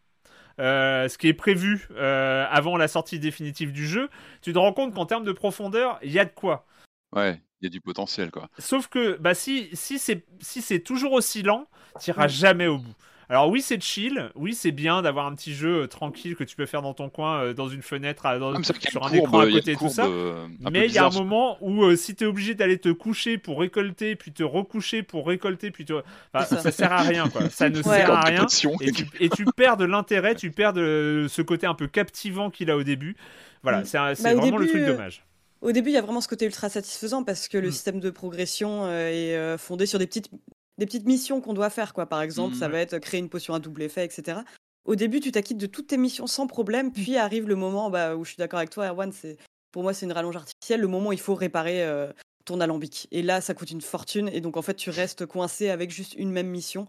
euh, 0.60 1.08
ce 1.08 1.18
qui 1.18 1.28
est 1.28 1.34
prévu 1.34 1.88
euh, 1.96 2.46
avant 2.48 2.76
la 2.76 2.86
sortie 2.86 3.18
définitive 3.18 3.72
du 3.72 3.86
jeu, 3.86 4.08
tu 4.40 4.52
te 4.52 4.58
rends 4.58 4.72
compte 4.72 4.94
qu'en 4.94 5.06
termes 5.06 5.24
de 5.24 5.32
profondeur, 5.32 5.98
il 6.02 6.12
y 6.12 6.18
a 6.18 6.24
de 6.24 6.30
quoi. 6.30 6.66
Ouais, 7.14 7.40
il 7.60 7.64
y 7.64 7.66
a 7.68 7.70
du 7.70 7.80
potentiel, 7.80 8.30
quoi. 8.30 8.48
Sauf 8.58 8.88
que 8.88 9.16
bah, 9.18 9.34
si, 9.34 9.68
si 9.72 9.98
c'est 9.98 10.24
si 10.40 10.60
c'est 10.62 10.80
toujours 10.80 11.12
aussi 11.12 11.42
lent, 11.42 11.66
tu 12.00 12.10
n'iras 12.10 12.28
jamais 12.28 12.66
au 12.66 12.78
bout. 12.78 12.94
Alors 13.30 13.48
oui, 13.48 13.62
c'est 13.62 13.82
chill, 13.82 14.30
oui, 14.34 14.52
c'est 14.52 14.70
bien 14.70 15.00
d'avoir 15.00 15.24
un 15.26 15.34
petit 15.34 15.54
jeu 15.54 15.84
euh, 15.84 15.86
tranquille 15.86 16.36
que 16.36 16.44
tu 16.44 16.56
peux 16.56 16.66
faire 16.66 16.82
dans 16.82 16.92
ton 16.92 17.08
coin, 17.08 17.40
euh, 17.40 17.54
dans 17.54 17.68
une 17.70 17.80
fenêtre, 17.80 18.26
à- 18.26 18.38
dans- 18.38 18.52
Ah, 18.52 18.58
sur 18.62 19.02
un 19.06 19.10
écran 19.12 19.38
à 19.40 19.44
a 19.44 19.50
côté, 19.50 19.72
une 19.72 19.78
tout 19.78 19.88
ça. 19.88 20.04
euh, 20.04 20.46
Mais 20.70 20.84
il 20.86 20.92
y 20.92 20.98
a 20.98 21.06
un 21.06 21.10
moment 21.10 21.56
où 21.62 21.84
euh, 21.84 21.96
si 21.96 22.14
tu 22.14 22.24
es 22.24 22.26
obligé 22.26 22.54
d'aller 22.54 22.76
te 22.76 22.90
coucher 22.90 23.38
pour 23.38 23.60
récolter, 23.60 24.14
puis 24.14 24.30
te 24.32 24.42
recoucher 24.42 25.02
pour 25.02 25.26
récolter, 25.26 25.70
puis 25.70 25.86
te... 25.86 25.94
enfin, 26.34 26.44
ça. 26.44 26.58
ça. 26.60 26.70
sert 26.70 26.92
à 26.92 27.00
rien, 27.00 27.30
quoi. 27.30 27.48
Ça 27.48 27.70
ne 27.70 27.76
Ouais. 27.78 27.82
sert 27.82 28.10
à 28.12 28.20
rien. 28.20 28.46
Et 28.82 28.92
tu, 28.92 29.06
et 29.18 29.30
tu 29.30 29.46
perds 29.56 29.78
de 29.78 29.86
l'intérêt, 29.86 30.34
tu 30.34 30.50
perds 30.50 30.74
de 30.74 31.24
ce 31.30 31.40
côté 31.40 31.66
un 31.66 31.74
peu 31.74 31.86
captivant 31.86 32.50
qu'il 32.50 32.70
a 32.70 32.76
au 32.76 32.82
début. 32.82 33.16
Voilà, 33.62 33.80
Mm. 33.80 33.84
c'est 33.86 33.96
Bah, 33.98 34.34
vraiment 34.34 34.58
le 34.58 34.66
truc 34.68 34.82
euh, 34.82 34.86
dommage. 34.92 35.24
Au 35.64 35.72
début, 35.72 35.88
il 35.90 35.94
y 35.94 35.96
a 35.96 36.02
vraiment 36.02 36.20
ce 36.20 36.28
côté 36.28 36.44
ultra 36.44 36.68
satisfaisant 36.68 37.24
parce 37.24 37.48
que 37.48 37.56
le 37.56 37.68
Mm. 37.68 37.72
système 37.72 38.00
de 38.00 38.10
progression 38.10 38.84
euh, 38.84 39.08
est 39.08 39.34
euh, 39.34 39.56
fondé 39.56 39.86
sur 39.86 39.98
des 39.98 40.06
petites, 40.06 40.30
des 40.76 40.84
petites 40.84 41.06
missions 41.06 41.40
qu'on 41.40 41.54
doit 41.54 41.70
faire. 41.70 41.94
Quoi. 41.94 42.04
Par 42.06 42.20
exemple, 42.20 42.54
Mm, 42.54 42.58
ça 42.58 42.68
va 42.68 42.78
être 42.80 42.98
créer 42.98 43.18
une 43.18 43.30
potion 43.30 43.54
à 43.54 43.58
double 43.60 43.82
effet, 43.82 44.04
etc. 44.04 44.40
Au 44.84 44.94
début, 44.94 45.20
tu 45.20 45.32
t'acquittes 45.32 45.56
de 45.56 45.66
toutes 45.66 45.86
tes 45.86 45.96
missions 45.96 46.26
sans 46.26 46.46
problème, 46.46 46.88
Mm. 46.88 46.92
puis 46.92 47.16
arrive 47.16 47.48
le 47.48 47.56
moment 47.56 47.88
bah, 47.88 48.14
où 48.14 48.24
je 48.24 48.30
suis 48.30 48.36
d'accord 48.36 48.58
avec 48.58 48.68
toi, 48.70 48.88
Erwan, 48.88 49.10
c'est, 49.10 49.38
pour 49.72 49.82
moi, 49.82 49.94
c'est 49.94 50.04
une 50.04 50.12
rallonge 50.12 50.36
artificielle, 50.36 50.80
le 50.82 50.88
moment 50.88 51.08
où 51.08 51.12
il 51.14 51.20
faut 51.20 51.34
réparer 51.34 51.82
euh, 51.82 52.12
ton 52.44 52.60
alambic. 52.60 53.08
Et 53.10 53.22
là, 53.22 53.40
ça 53.40 53.54
coûte 53.54 53.70
une 53.70 53.80
fortune, 53.80 54.28
et 54.30 54.42
donc 54.42 54.58
en 54.58 54.62
fait, 54.62 54.74
tu 54.74 54.90
restes 54.90 55.24
coincé 55.24 55.70
avec 55.70 55.90
juste 55.90 56.14
une 56.14 56.30
même 56.30 56.48
mission 56.48 56.86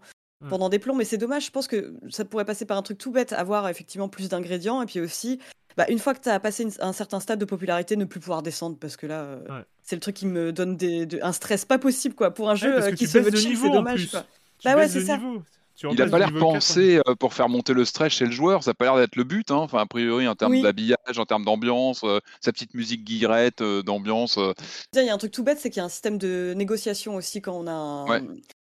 pendant 0.50 0.68
des 0.68 0.78
plombs. 0.78 0.94
Mais 0.94 1.06
c'est 1.06 1.16
dommage, 1.16 1.46
je 1.46 1.50
pense 1.50 1.66
que 1.66 1.94
ça 2.10 2.26
pourrait 2.26 2.44
passer 2.44 2.66
par 2.66 2.76
un 2.76 2.82
truc 2.82 2.98
tout 2.98 3.10
bête, 3.10 3.32
avoir 3.32 3.66
effectivement 3.70 4.10
plus 4.10 4.28
d'ingrédients, 4.28 4.82
et 4.82 4.86
puis 4.86 5.00
aussi 5.00 5.40
bah, 5.76 5.86
une 5.88 5.98
fois 5.98 6.14
que 6.14 6.20
tu 6.20 6.28
as 6.28 6.40
passé 6.40 6.62
une- 6.64 6.72
un 6.80 6.92
certain 6.92 7.20
stade 7.20 7.38
de 7.38 7.44
popularité, 7.44 7.96
ne 7.96 8.04
plus 8.04 8.20
pouvoir 8.20 8.42
descendre 8.42 8.76
parce 8.80 8.96
que 8.96 9.06
là, 9.06 9.20
euh, 9.22 9.40
Ouais. 9.48 9.64
c'est 9.82 9.96
le 9.96 10.00
truc 10.00 10.16
qui 10.16 10.26
me 10.26 10.52
donne 10.52 10.76
des, 10.76 11.06
de- 11.06 11.18
un 11.22 11.32
stress 11.32 11.64
pas 11.64 11.78
possible 11.78 12.14
quoi 12.14 12.32
pour 12.32 12.48
un 12.50 12.54
jeu 12.54 12.74
Ouais, 12.76 12.82
euh, 12.84 12.92
qui 12.92 13.06
se 13.06 13.18
veut 13.18 13.30
chill, 13.36 13.56
c'est 13.56 13.68
en 13.68 13.72
dommage. 13.74 14.10
quoi. 14.10 14.24
Bah 14.64 14.76
ouais, 14.76 14.88
c'est 14.88 15.02
ça. 15.04 15.18
niveau. 15.18 15.42
Tu 15.78 15.86
Il 15.86 15.88
a 15.88 15.90
repasses 16.06 16.10
pas 16.10 16.18
l'air 16.18 16.28
niveau 16.32 16.40
4 16.40 16.48
au 16.48 16.54
pensé 16.54 17.00
euh, 17.06 17.14
pour 17.16 17.34
faire 17.34 17.50
monter 17.50 17.74
le 17.74 17.84
stress 17.84 18.10
chez 18.10 18.24
le 18.24 18.30
joueur. 18.30 18.62
Ça 18.64 18.70
a 18.70 18.74
pas 18.74 18.86
l'air 18.86 18.96
d'être 18.96 19.14
le 19.16 19.24
but. 19.24 19.50
Hein. 19.50 19.56
Enfin, 19.56 19.76
a 19.80 19.84
priori, 19.84 20.26
en 20.26 20.34
termes 20.34 20.52
Oui. 20.52 20.62
d'habillage, 20.62 21.18
en 21.18 21.26
termes 21.26 21.44
d'ambiance, 21.44 22.00
euh, 22.04 22.18
sa 22.40 22.50
petite 22.50 22.72
musique 22.72 23.04
guillerette 23.04 23.60
euh, 23.60 23.82
d'ambiance. 23.82 24.38
euh, 24.38 24.54
Tiens, 24.92 25.02
Il 25.02 25.06
y 25.06 25.10
a 25.10 25.14
un 25.14 25.18
truc 25.18 25.32
tout 25.32 25.42
bête, 25.44 25.58
c'est 25.60 25.68
qu'il 25.68 25.80
y 25.80 25.82
a 25.82 25.84
un 25.84 25.90
système 25.90 26.16
de 26.16 26.54
négociation 26.56 27.14
aussi 27.16 27.42
quand 27.42 27.52
on 27.54 27.66
a 27.66 27.72
un, 27.72 28.06
Ouais. 28.08 28.22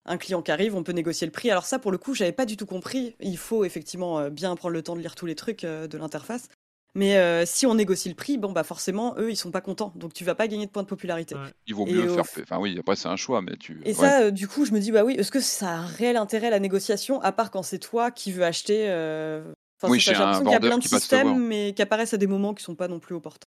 un 0.05 0.19
client 0.19 0.43
qui 0.43 0.51
arrive, 0.51 0.77
on 0.77 0.83
peut 0.83 0.93
négocier 0.93 1.27
le 1.27 1.31
prix. 1.33 1.51
Alors 1.51 1.65
ça, 1.65 1.79
pour 1.79 1.93
le 1.93 1.97
coup, 1.97 2.13
j'avais 2.15 2.33
pas 2.33 2.45
du 2.45 2.59
tout 2.59 2.67
compris. 2.67 3.15
Il 3.21 3.39
faut 3.39 3.65
effectivement 3.65 4.29
bien 4.29 4.55
prendre 4.55 4.75
le 4.75 4.83
temps 4.83 4.95
de 4.95 5.01
lire 5.01 5.15
tous 5.15 5.25
les 5.25 5.35
trucs 5.35 5.63
de 5.63 5.97
l'interface. 5.97 6.49
Mais 6.95 7.17
euh, 7.17 7.45
si 7.47 7.67
on 7.67 7.75
négocie 7.75 8.09
le 8.09 8.15
prix, 8.15 8.39
bon 8.39 8.53
bah 8.53 8.65
forcément, 8.65 9.15
eux, 9.19 9.31
ils 9.31 9.37
sont 9.37 9.51
pas 9.51 9.61
contents. 9.61 9.93
Donc 9.95 10.15
tu 10.15 10.25
vas 10.25 10.35
pas 10.35 10.49
gagner 10.49 10.67
de 10.67 10.71
points 10.71 10.83
de 10.83 10.89
popularité. 10.89 11.35
Ouais. 11.35 11.53
il 11.67 11.75
vaut 11.75 11.87
Et 11.87 11.93
mieux 11.93 12.09
faire. 12.09 12.25
f- 12.25 12.43
Enfin, 12.43 12.59
oui, 12.59 12.77
après, 12.79 12.97
c'est 12.97 13.09
un 13.09 13.17
choix, 13.17 13.41
mais 13.43 13.57
tu. 13.57 13.81
Et 13.85 13.89
ouais. 13.89 13.95
ça, 13.95 14.23
euh, 14.23 14.31
du 14.31 14.49
coup, 14.49 14.65
je 14.65 14.73
me 14.73 14.81
dis, 14.81 14.91
bah 14.91 15.05
oui, 15.05 15.15
est-ce 15.19 15.31
que 15.31 15.41
ça 15.41 15.69
a 15.69 15.75
un 15.77 15.87
réel 15.87 16.17
intérêt 16.17 16.51
la 16.51 16.59
négociation, 16.61 17.21
à 17.21 17.31
part 17.33 17.51
quand 17.51 17.63
c'est 17.63 17.79
toi 17.79 18.11
qui 18.11 18.33
veux 18.33 18.45
acheter 18.45 18.87
euh, 18.89 19.43
Enfin, 19.81 19.93
Oui, 19.93 20.01
j'ai 20.01 20.13
un 20.15 20.19
l'impression 20.19 20.43
qu'il 20.43 20.51
y 20.51 20.55
a 20.55 20.59
vendeur 20.59 20.71
plein 20.71 20.79
de 20.79 20.83
systèmes, 20.89 21.39
mais 21.47 21.73
qui 21.75 21.83
apparaissent 21.83 22.15
à 22.15 22.17
des 22.17 22.27
moments 22.27 22.53
qui 22.55 22.65
sont 22.65 22.75
pas 22.75 22.89
non 22.89 22.99
plus 22.99 23.15
opportuns. 23.15 23.47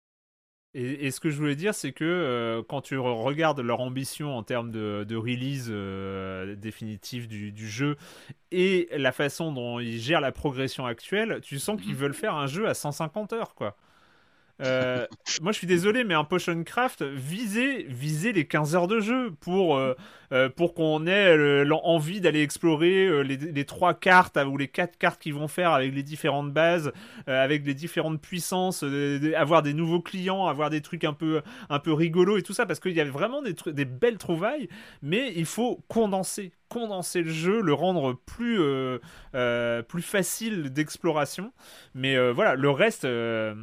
Et, 0.77 1.13
ce 1.13 1.21
que 1.21 1.31
je 1.31 1.37
voulais 1.37 1.55
dire, 1.55 1.73
c'est 1.73 1.93
que 1.93 2.05
euh, 2.05 2.63
quand 2.69 2.81
tu 2.81 2.97
re- 2.97 3.23
regardes 3.23 3.61
leur 3.61 3.81
ambition 3.81 4.37
en 4.37 4.43
termes 4.43 4.73
de, 4.73 5.15
release 5.15 5.69
euh, 5.71 6.57
définitive 6.57 7.29
du, 7.29 7.69
jeu 7.69 7.97
et 8.51 8.89
la 8.91 9.13
façon 9.13 9.53
dont 9.53 9.79
ils 9.79 10.01
gèrent 10.01 10.21
la 10.21 10.33
progression 10.33 10.85
actuelle, 10.85 11.39
tu 11.43 11.61
sens 11.61 11.81
qu'ils 11.81 11.95
veulent 11.95 12.15
faire 12.15 12.35
un 12.35 12.49
jeu 12.49 12.69
à 12.69 12.75
150 12.75 13.33
heures. 13.35 13.55
Euh, 14.63 15.07
moi, 15.41 15.53
je 15.53 15.59
suis 15.59 15.67
désolé, 15.69 16.03
mais 16.03 16.15
un 16.15 16.25
Potion 16.25 16.65
Craft, 16.65 17.03
visez, 17.03 17.85
visez 17.85 18.33
les 18.33 18.47
15 18.47 18.75
heures 18.75 18.89
de 18.89 18.99
jeu 18.99 19.31
pour, 19.41 19.81
euh, 20.35 20.49
pour 20.49 20.75
qu'on 20.75 21.07
ait 21.07 21.37
euh, 21.37 21.65
l'envie 21.65 22.21
d'aller 22.21 22.43
explorer 22.43 23.07
euh, 23.07 23.21
les, 23.21 23.65
trois 23.65 23.95
cartes 23.95 24.37
ou 24.37 24.57
les 24.57 24.67
quatre 24.67 24.99
cartes 24.99 25.23
qu'ils 25.23 25.35
vont 25.35 25.47
faire 25.47 25.71
avec 25.71 25.95
les 25.95 26.03
différentes 26.03 26.53
bases, 26.53 26.93
avec 27.27 27.65
les 27.65 27.75
différentes 27.75 28.21
puissances, 28.21 28.85
avoir 29.37 29.63
des 29.63 29.75
nouveaux 29.75 30.01
clients, 30.01 30.47
avoir 30.47 30.71
des 30.71 30.81
trucs 30.81 31.05
un 31.05 31.13
peu, 31.13 31.43
un 31.71 31.79
peu 31.79 31.93
rigolos 31.93 32.37
et 32.37 32.43
tout 32.43 32.53
ça, 32.53 32.67
parce 32.67 32.81
qu'il 32.81 32.93
y 32.93 33.01
a 33.01 33.05
vraiment 33.05 33.43
des, 33.43 33.85
belles 33.85 34.19
trouvailles, 34.19 34.69
mais 35.03 35.33
il 35.37 35.47
faut 35.47 35.81
condenser, 35.89 36.53
condenser 36.69 37.23
le 37.23 37.31
jeu, 37.31 37.61
le 37.61 37.73
rendre 37.73 38.15
plus, 38.27 38.61
plus 39.89 40.03
facile 40.03 40.71
d'exploration. 40.73 41.53
Mais 41.95 42.33
voilà, 42.33 42.55
le 42.55 42.71
reste, 42.71 43.07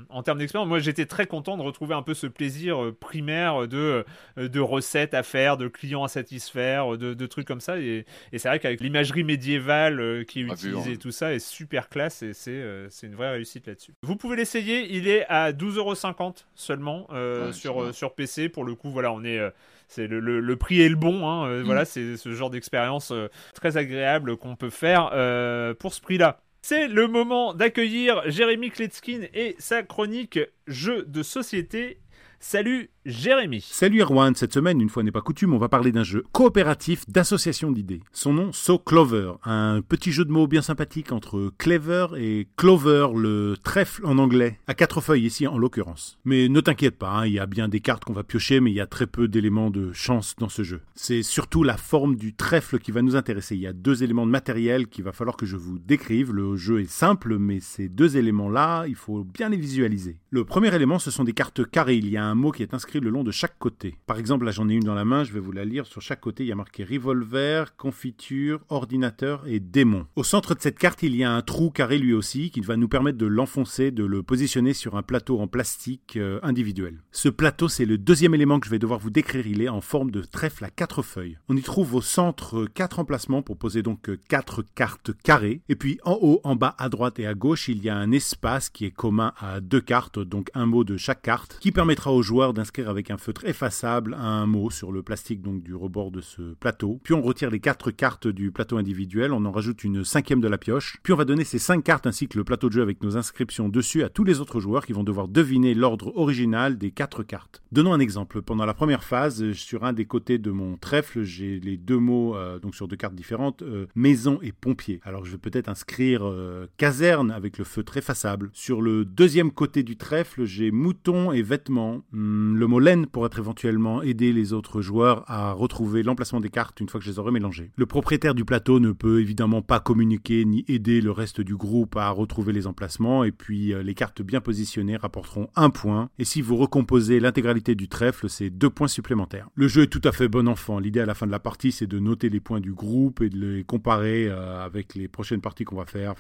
en 0.10 0.24
termes 0.24 0.40
d'expérience, 0.40 0.70
moi 0.70 0.80
j'étais 0.80 1.06
très 1.06 1.28
content 1.28 1.58
de 1.58 1.64
retrouver 1.64 1.96
un 1.96 2.04
peu 2.04 2.14
ce 2.14 2.28
plaisir 2.28 2.92
primaire 3.00 3.68
de, 3.68 4.06
de 4.38 4.60
recettes 4.60 5.14
à 5.14 5.24
faire, 5.24 5.58
de 5.58 5.68
clients 5.68 6.04
à 6.04 6.08
satisfaire, 6.08 6.61
de, 6.98 7.14
de 7.14 7.26
trucs 7.26 7.48
comme 7.48 7.62
ça. 7.62 7.80
Et, 7.80 8.06
et 8.32 8.38
c'est 8.40 8.48
vrai 8.48 8.60
qu'avec 8.60 8.82
l'imagerie 8.82 9.24
médiévale 9.24 10.00
euh, 10.00 10.24
qui 10.24 10.42
est 10.42 10.46
Ah, 10.50 10.54
utilisée 10.54 10.92
hein. 10.92 10.94
et 10.94 10.98
tout 10.98 11.12
ça 11.12 11.34
est 11.34 11.40
super 11.40 11.90
classe 11.90 12.22
et 12.24 12.34
c'est 12.34 12.52
euh, 12.52 12.88
c'est 12.90 13.08
une 13.08 13.16
vraie 13.16 13.32
réussite 13.32 13.68
là-dessus. 13.68 13.94
Vous 14.04 14.16
pouvez 14.16 14.36
l'essayer, 14.36 14.96
il 14.96 15.08
est 15.08 15.26
à 15.28 15.52
12,50€ 15.52 16.46
seulement 16.56 17.08
euh, 17.12 17.48
Ouais, 17.48 17.54
sur, 17.54 17.94
sur 17.94 18.14
PC. 18.14 18.50
Pour 18.50 18.64
le 18.66 18.76
coup, 18.76 18.90
voilà, 18.92 19.12
on 19.12 19.24
est. 19.24 19.40
c'est 19.88 20.08
le, 20.08 20.20
le- 20.20 20.40
le 20.40 20.56
prix 20.56 20.82
est 20.82 20.90
le 20.90 20.96
bon, 20.96 21.28
hein, 21.28 21.48
Mm. 21.60 21.64
voilà, 21.64 21.86
c'est 21.86 22.18
ce 22.18 22.32
genre 22.34 22.50
d'expérience 22.50 23.12
très 23.54 23.78
agréable 23.78 24.38
qu'on 24.38 24.56
peut 24.56 24.70
faire 24.70 25.10
euh, 25.14 25.74
pour 25.74 25.94
ce 25.94 26.02
prix-là. 26.02 26.40
C'est 26.64 26.88
le 26.88 27.08
moment 27.08 27.54
d'accueillir 27.56 28.22
Jérémy 28.28 28.70
Kletskin 28.70 29.22
et 29.34 29.56
sa 29.58 29.82
chronique 29.84 30.40
Jeux 30.68 31.04
de 31.08 31.24
société. 31.24 31.98
Salut 32.44 32.90
Jérémy. 33.06 33.62
Salut 33.62 34.02
Erwan, 34.02 34.34
cette 34.34 34.54
semaine, 34.54 34.82
une 34.82 34.90
fois 34.90 35.04
n'est 35.04 35.12
pas 35.12 35.22
coutume, 35.22 35.54
on 35.54 35.60
va 35.60 35.70
parler 35.70 35.92
d'un 35.92 36.04
jeu 36.04 36.24
coopératif 36.32 37.08
d'association 37.08 37.72
d'idées. 37.72 38.02
Son 38.14 38.34
nom, 38.34 38.52
So 38.52 38.80
Clover, 38.80 39.34
un 39.44 39.82
petit 39.82 40.12
jeu 40.12 40.26
de 40.26 40.32
mots 40.32 40.48
bien 40.48 40.64
sympathique 40.64 41.12
entre 41.12 41.52
clever 41.60 42.08
et 42.18 42.48
clover, 42.58 43.10
le 43.16 43.56
trèfle 43.64 44.06
en 44.08 44.18
anglais, 44.18 44.60
à 44.68 44.74
quatre 44.74 45.02
feuilles 45.02 45.26
ici 45.26 45.46
en 45.48 45.58
l'occurrence. 45.58 46.20
Mais 46.26 46.50
ne 46.50 46.62
t'inquiète 46.62 46.98
pas, 46.98 47.12
hein, 47.12 47.26
il 47.28 47.34
y 47.34 47.40
a 47.40 47.46
bien 47.46 47.68
des 47.68 47.80
cartes 47.80 48.06
qu'on 48.06 48.14
va 48.14 48.24
piocher, 48.24 48.60
mais 48.60 48.72
il 48.72 48.76
y 48.76 48.82
a 48.82 48.88
très 48.88 49.08
peu 49.08 49.28
d'éléments 49.28 49.70
de 49.70 49.92
chance 49.94 50.36
dans 50.38 50.50
ce 50.50 50.64
jeu. 50.64 50.82
C'est 50.96 51.24
surtout 51.24 51.64
la 51.64 51.78
forme 51.78 52.16
du 52.16 52.34
trèfle 52.34 52.80
qui 52.80 52.92
va 52.92 53.04
nous 53.04 53.16
intéresser. 53.16 53.56
Il 53.56 53.62
y 53.62 53.68
a 53.68 53.74
deux 53.74 54.04
éléments 54.04 54.26
de 54.26 54.32
matériel 54.32 54.88
qu'il 54.88 55.04
va 55.04 55.12
falloir 55.12 55.38
que 55.38 55.46
je 55.46 55.58
vous 55.58 55.78
décrive. 55.80 56.34
Le 56.34 56.56
jeu 56.56 56.82
est 56.82 56.92
simple, 56.92 57.38
mais 57.38 57.60
ces 57.60 57.88
deux 57.88 58.18
éléments-là, 58.18 58.86
il 58.88 58.96
faut 58.96 59.24
bien 59.24 59.50
les 59.50 59.58
visualiser. 59.58 60.18
Le 60.32 60.44
premier 60.44 60.74
élément, 60.76 61.00
ce 61.00 61.12
sont 61.12 61.24
des 61.24 61.34
cartes 61.34 61.70
carrées. 61.70 61.98
Il 61.98 62.10
y 62.10 62.18
a 62.18 62.31
un 62.32 62.36
mot 62.36 62.52
qui 62.52 62.64
est 62.64 62.74
inscrit 62.74 63.02
le 63.02 63.10
long 63.10 63.24
de 63.24 63.32
chaque 63.32 63.60
côté. 63.60 63.98
Par 64.06 64.18
exemple, 64.18 64.46
là 64.46 64.52
j'en 64.52 64.70
ai 64.70 64.74
une 64.74 64.84
dans 64.84 64.96
la 64.96 65.06
main, 65.06 65.24
je 65.24 65.34
vais 65.34 65.40
vous 65.40 65.52
la 65.52 65.66
lire. 65.66 65.86
Sur 65.86 66.02
chaque 66.02 66.22
côté, 66.22 66.44
il 66.44 66.48
y 66.48 66.52
a 66.52 66.56
marqué 66.56 66.84
revolver, 66.84 67.76
confiture, 67.76 68.62
ordinateur 68.70 69.44
et 69.48 69.60
démon. 69.60 70.08
Au 70.16 70.24
centre 70.24 70.56
de 70.56 70.62
cette 70.62 70.80
carte, 70.80 71.04
il 71.04 71.16
y 71.16 71.24
a 71.24 71.32
un 71.32 71.42
trou 71.42 71.70
carré 71.70 71.98
lui 71.98 72.14
aussi 72.14 72.50
qui 72.52 72.62
va 72.62 72.78
nous 72.78 72.88
permettre 72.88 73.18
de 73.18 73.26
l'enfoncer, 73.26 73.92
de 73.92 74.06
le 74.06 74.24
positionner 74.24 74.74
sur 74.74 74.96
un 74.96 75.04
plateau 75.04 75.40
en 75.40 75.48
plastique 75.48 76.16
euh, 76.16 76.40
individuel. 76.42 77.02
Ce 77.12 77.28
plateau, 77.28 77.68
c'est 77.68 77.86
le 77.86 77.98
deuxième 77.98 78.34
élément 78.34 78.60
que 78.60 78.66
je 78.66 78.72
vais 78.72 78.80
devoir 78.80 79.00
vous 79.00 79.10
décrire. 79.10 79.46
Il 79.46 79.62
est 79.62 79.70
en 79.70 79.82
forme 79.82 80.10
de 80.10 80.22
trèfle 80.22 80.64
à 80.64 80.70
quatre 80.70 81.02
feuilles. 81.02 81.38
On 81.50 81.58
y 81.58 81.62
trouve 81.62 81.96
au 81.96 82.02
centre 82.02 82.66
quatre 82.66 83.00
emplacements 83.00 83.42
pour 83.42 83.58
poser 83.58 83.84
donc 83.84 84.10
quatre 84.30 84.64
cartes 84.76 85.12
carrées. 85.24 85.62
Et 85.68 85.76
puis 85.76 86.00
en 86.06 86.18
haut, 86.22 86.40
en 86.44 86.56
bas, 86.56 86.76
à 86.78 86.88
droite 86.88 87.20
et 87.20 87.28
à 87.28 87.34
gauche, 87.34 87.68
il 87.68 87.84
y 87.84 87.90
a 87.90 87.98
un 87.98 88.12
espace 88.12 88.70
qui 88.70 88.86
est 88.86 88.92
commun 88.92 89.34
à 89.38 89.60
deux 89.60 89.82
cartes, 89.82 90.20
donc 90.20 90.50
un 90.54 90.66
mot 90.66 90.84
de 90.84 90.98
chaque 90.98 91.22
carte, 91.22 91.58
qui 91.60 91.72
permettra 91.72 92.14
aux 92.14 92.21
joueurs 92.22 92.54
d'inscrire 92.54 92.90
avec 92.90 93.12
un 93.12 93.18
feutre 93.18 93.46
effaçable 93.46 94.16
un 94.20 94.46
mot 94.46 94.70
sur 94.70 94.92
le 94.92 95.04
plastique 95.04 95.42
donc 95.42 95.64
du 95.64 95.76
rebord 95.76 96.12
de 96.12 96.22
ce 96.22 96.54
plateau. 96.54 97.00
Puis 97.04 97.14
on 97.14 97.22
retire 97.22 97.50
les 97.50 97.60
quatre 97.60 97.92
cartes 97.92 98.28
du 98.28 98.52
plateau 98.52 98.78
individuel, 98.78 99.34
on 99.34 99.46
en 99.46 99.52
rajoute 99.52 99.84
une 99.84 100.04
cinquième 100.04 100.42
de 100.42 100.48
la 100.48 100.58
pioche. 100.58 100.98
Puis 101.04 101.14
on 101.14 101.18
va 101.18 101.26
donner 101.26 101.44
ces 101.44 101.60
cinq 101.60 101.84
cartes 101.84 102.08
ainsi 102.08 102.28
que 102.28 102.38
le 102.38 102.44
plateau 102.44 102.70
de 102.70 102.74
jeu 102.74 102.82
avec 102.82 103.02
nos 103.04 103.18
inscriptions 103.18 103.70
dessus 103.70 104.04
à 104.04 104.10
tous 104.10 104.24
les 104.24 104.40
autres 104.40 104.60
joueurs 104.60 104.86
qui 104.86 104.94
vont 104.94 105.04
devoir 105.04 105.28
deviner 105.28 105.74
l'ordre 105.74 106.16
original 106.16 106.78
des 106.78 106.92
quatre 106.92 107.24
cartes. 107.24 107.62
Donnons 107.72 107.94
un 107.94 108.00
exemple. 108.00 108.42
Pendant 108.42 108.66
la 108.66 108.74
première 108.74 109.04
phase, 109.04 109.52
sur 109.54 109.84
un 109.84 109.94
des 109.94 110.06
côtés 110.06 110.38
de 110.38 110.52
mon 110.52 110.78
trèfle, 110.78 111.24
j'ai 111.24 111.60
les 111.60 111.78
deux 111.78 111.98
mots 111.98 112.36
euh, 112.36 112.60
donc 112.60 112.76
sur 112.76 112.88
deux 112.88 112.96
cartes 112.96 113.16
différentes, 113.16 113.62
euh, 113.62 113.88
maison 113.96 114.40
et 114.42 114.52
pompier. 114.52 115.00
Alors 115.04 115.26
je 115.26 115.32
vais 115.32 115.38
peut-être 115.38 115.70
inscrire 115.70 116.22
euh, 116.24 116.68
caserne 116.78 117.32
avec 117.32 117.58
le 117.58 117.64
feutre 117.64 117.98
effaçable. 117.98 118.50
Sur 118.54 118.82
le 118.82 119.06
deuxième 119.06 119.52
côté 119.52 119.84
du 119.84 119.98
trèfle, 119.98 120.46
j'ai 120.46 120.72
mouton 120.72 121.32
et 121.32 121.42
vêtements. 121.42 122.02
Hmm, 122.12 122.56
le 122.56 122.68
mot 122.68 122.80
laine 122.80 123.06
pour 123.06 123.26
être 123.26 123.40
éventuellement 123.40 124.02
aider 124.02 124.34
les 124.34 124.54
autres 124.54 124.82
joueurs 124.82 125.24
à 125.28 125.54
retrouver 125.54 126.04
l'emplacement 126.04 126.40
des 126.40 126.50
cartes 126.50 126.80
une 126.80 126.90
fois 126.90 127.00
que 127.00 127.06
je 127.06 127.12
les 127.12 127.20
aurai 127.20 127.32
mélangées. 127.32 127.72
Le 127.76 127.86
propriétaire 127.86 128.36
du 128.36 128.46
plateau 128.46 128.80
ne 128.80 128.92
peut 128.92 129.22
évidemment 129.22 129.62
pas 129.62 129.80
communiquer 129.80 130.46
ni 130.46 130.66
aider 130.68 131.02
le 131.02 131.12
reste 131.12 131.42
du 131.42 131.56
groupe 131.56 131.96
à 131.96 132.10
retrouver 132.10 132.54
les 132.54 132.68
emplacements 132.68 133.24
et 133.24 133.32
puis 133.32 133.74
les 133.84 133.94
cartes 133.94 134.22
bien 134.22 134.42
positionnées 134.42 134.98
rapporteront 134.98 135.48
un 135.56 135.70
point. 135.70 136.10
Et 136.20 136.26
si 136.26 136.42
vous 136.42 136.58
recomposez 136.58 137.20
l'intégralité 137.20 137.76
du 137.76 137.88
trèfle, 137.88 138.30
c'est 138.30 138.50
deux 138.50 138.70
points 138.70 138.88
supplémentaires. 138.88 139.50
Le 139.56 139.68
jeu 139.68 139.84
est 139.84 139.88
tout 139.88 140.02
à 140.04 140.12
fait 140.12 140.28
bon 140.28 140.48
enfant. 140.48 140.80
L'idée 140.80 141.00
à 141.00 141.06
la 141.06 141.14
fin 141.14 141.26
de 141.26 141.32
la 141.32 141.40
partie, 141.40 141.72
c'est 141.72 141.88
de 141.88 142.00
noter 142.00 142.30
les 142.30 142.40
points 142.40 142.60
du 142.60 142.74
groupe 142.74 143.22
et 143.22 143.30
de 143.30 143.38
les 143.38 143.64
comparer 143.64 144.28
euh, 144.28 144.64
avec 144.64 144.96
les 144.96 145.08
prochaines 145.08 145.42
parties 145.42 145.64
qu'on 145.64 145.76
va 145.76 145.86
faire. 145.86 146.14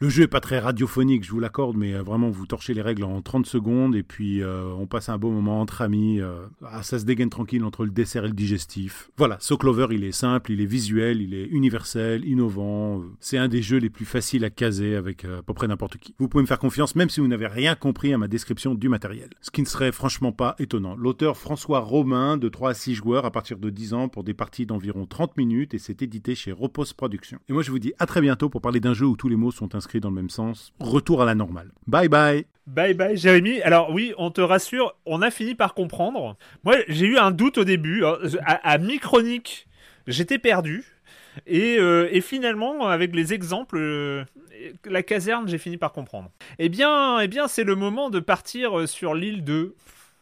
Le 0.00 0.08
jeu 0.08 0.24
est 0.24 0.28
pas 0.28 0.40
très 0.40 0.58
radiophonique, 0.58 1.24
je 1.24 1.30
vous 1.30 1.40
l'accorde, 1.40 1.76
mais 1.76 1.94
euh, 1.94 2.02
vraiment 2.02 2.30
vous 2.30 2.46
torchez 2.46 2.74
les 2.74 2.82
règles 2.82 3.04
en 3.04 3.22
30 3.22 3.46
secondes 3.46 3.94
et 3.94 4.02
puis 4.02 4.42
euh, 4.42 4.66
on 4.78 4.86
passe 4.86 5.08
un 5.08 5.18
beau 5.18 5.30
moment 5.30 5.35
entre 5.46 5.82
amis. 5.82 6.20
Ah, 6.64 6.82
ça 6.82 6.98
se 6.98 7.04
dégaine 7.04 7.30
tranquille 7.30 7.64
entre 7.64 7.84
le 7.84 7.90
dessert 7.90 8.24
et 8.24 8.28
le 8.28 8.34
digestif. 8.34 9.10
Voilà, 9.16 9.36
So 9.40 9.56
Clover, 9.56 9.88
il 9.90 10.04
est 10.04 10.12
simple, 10.12 10.52
il 10.52 10.60
est 10.60 10.66
visuel, 10.66 11.20
il 11.20 11.34
est 11.34 11.46
universel, 11.46 12.24
innovant. 12.26 13.02
C'est 13.20 13.38
un 13.38 13.48
des 13.48 13.62
jeux 13.62 13.78
les 13.78 13.90
plus 13.90 14.04
faciles 14.04 14.44
à 14.44 14.50
caser 14.50 14.96
avec 14.96 15.24
à 15.24 15.42
peu 15.42 15.54
près 15.54 15.68
n'importe 15.68 15.98
qui. 15.98 16.14
Vous 16.18 16.28
pouvez 16.28 16.42
me 16.42 16.46
faire 16.46 16.58
confiance 16.58 16.94
même 16.94 17.10
si 17.10 17.20
vous 17.20 17.28
n'avez 17.28 17.46
rien 17.46 17.74
compris 17.74 18.12
à 18.12 18.18
ma 18.18 18.28
description 18.28 18.74
du 18.74 18.88
matériel. 18.88 19.30
Ce 19.40 19.50
qui 19.50 19.62
ne 19.62 19.66
serait 19.66 19.92
franchement 19.92 20.32
pas 20.32 20.54
étonnant. 20.58 20.96
L'auteur 20.96 21.36
François 21.36 21.80
Romain, 21.80 22.36
de 22.36 22.48
3 22.48 22.70
à 22.70 22.74
6 22.74 22.94
joueurs 22.94 23.24
à 23.24 23.30
partir 23.30 23.58
de 23.58 23.70
10 23.70 23.94
ans 23.94 24.08
pour 24.08 24.24
des 24.24 24.34
parties 24.34 24.66
d'environ 24.66 25.06
30 25.06 25.36
minutes 25.36 25.74
et 25.74 25.78
c'est 25.78 26.02
édité 26.02 26.34
chez 26.34 26.52
Repose 26.52 26.92
Productions. 26.92 27.38
Et 27.48 27.52
moi 27.52 27.62
je 27.62 27.70
vous 27.70 27.78
dis 27.78 27.92
à 27.98 28.06
très 28.06 28.20
bientôt 28.20 28.48
pour 28.48 28.60
parler 28.60 28.80
d'un 28.80 28.94
jeu 28.94 29.06
où 29.06 29.16
tous 29.16 29.28
les 29.28 29.36
mots 29.36 29.50
sont 29.50 29.74
inscrits 29.74 30.00
dans 30.00 30.10
le 30.10 30.14
même 30.14 30.30
sens. 30.30 30.72
Retour 30.80 31.22
à 31.22 31.24
la 31.24 31.34
normale. 31.34 31.72
Bye 31.86 32.08
bye 32.08 32.46
Bye 32.66 32.94
bye 32.94 33.16
Jérémy. 33.16 33.62
Alors 33.62 33.92
oui, 33.92 34.12
on 34.18 34.32
te 34.32 34.40
rassure, 34.40 34.96
on 35.06 35.22
a 35.22 35.25
fini 35.30 35.54
par 35.54 35.74
comprendre. 35.74 36.36
Moi 36.64 36.76
j'ai 36.88 37.06
eu 37.06 37.18
un 37.18 37.30
doute 37.30 37.58
au 37.58 37.64
début. 37.64 38.04
Hein. 38.04 38.16
À, 38.44 38.70
à 38.72 38.78
mi-chronique, 38.78 39.66
j'étais 40.06 40.38
perdu. 40.38 40.84
Et, 41.46 41.76
euh, 41.78 42.08
et, 42.12 42.20
finalement, 42.20 42.86
avec 42.86 43.14
les 43.14 43.34
exemples, 43.34 43.76
euh, 43.78 44.24
la 44.84 45.02
caserne, 45.02 45.46
j'ai 45.48 45.58
fini 45.58 45.76
par 45.76 45.92
comprendre. 45.92 46.30
Eh 46.58 46.68
bien, 46.68 47.20
eh 47.20 47.28
bien 47.28 47.46
c'est 47.46 47.64
le 47.64 47.74
moment 47.74 48.08
de 48.08 48.20
partir 48.20 48.78
euh, 48.78 48.86
sur 48.86 49.14
l'île 49.14 49.44
de. 49.44 49.74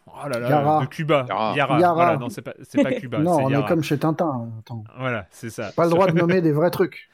Oh 0.07 0.29
là 0.29 0.39
là, 0.39 0.81
de 0.81 0.87
Cuba. 0.87 1.25
Yara. 1.29 1.55
Yara. 1.57 1.95
Voilà, 1.95 2.17
non, 2.17 2.29
c'est 2.29 2.43
pas, 2.43 2.53
pas, 2.83 2.93
Cuba. 3.01 3.19
non, 3.19 3.45
on 3.45 3.49
Yara. 3.49 3.65
est 3.65 3.69
comme 3.69 3.83
chez 3.83 3.99
Tintin. 3.99 4.49
Attends. 4.61 4.85
Voilà, 4.99 5.27
c'est 5.31 5.51
ça. 5.51 5.71
Pas 5.75 5.85
le 5.85 5.91
droit 5.91 6.07
de 6.09 6.13
nommer 6.19 6.41
des 6.41 6.53
vrais 6.53 6.71
trucs. 6.71 7.09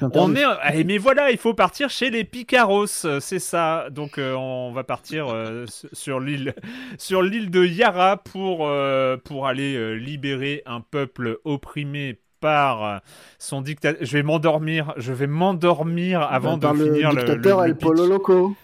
On 0.00 0.34
est, 0.34 0.42
eh, 0.74 0.84
mais 0.84 0.98
voilà, 0.98 1.30
il 1.30 1.38
faut 1.38 1.54
partir 1.54 1.88
chez 1.90 2.10
les 2.10 2.24
Picaros, 2.24 2.86
c'est 2.86 3.38
ça. 3.38 3.88
Donc 3.90 4.18
euh, 4.18 4.34
on 4.34 4.72
va 4.72 4.84
partir 4.84 5.28
euh, 5.28 5.64
sur 5.92 6.20
l'île, 6.20 6.54
sur 6.98 7.22
l'île 7.22 7.50
de 7.50 7.64
Yara 7.64 8.16
pour 8.18 8.66
euh, 8.68 9.16
pour 9.16 9.46
aller 9.46 9.98
libérer 9.98 10.62
un 10.66 10.80
peuple 10.80 11.38
opprimé 11.44 12.18
par 12.40 13.00
son 13.38 13.62
dictateur. 13.62 14.04
Je 14.04 14.12
vais 14.16 14.22
m'endormir, 14.22 14.92
je 14.98 15.12
vais 15.12 15.26
m'endormir 15.26 16.20
avant 16.22 16.58
Bah, 16.58 16.72
de 16.72 16.78
par 16.78 16.86
finir 16.86 17.10
le 17.12 17.16
le, 17.16 17.24
dictateur 17.24 17.60
le- 17.62 17.66
El 17.68 17.74
pitch. 17.76 17.82
Polo 17.86 18.06
Loco. 18.06 18.56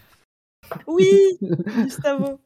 Oui, 0.87 1.11
Gustavo. 1.41 2.39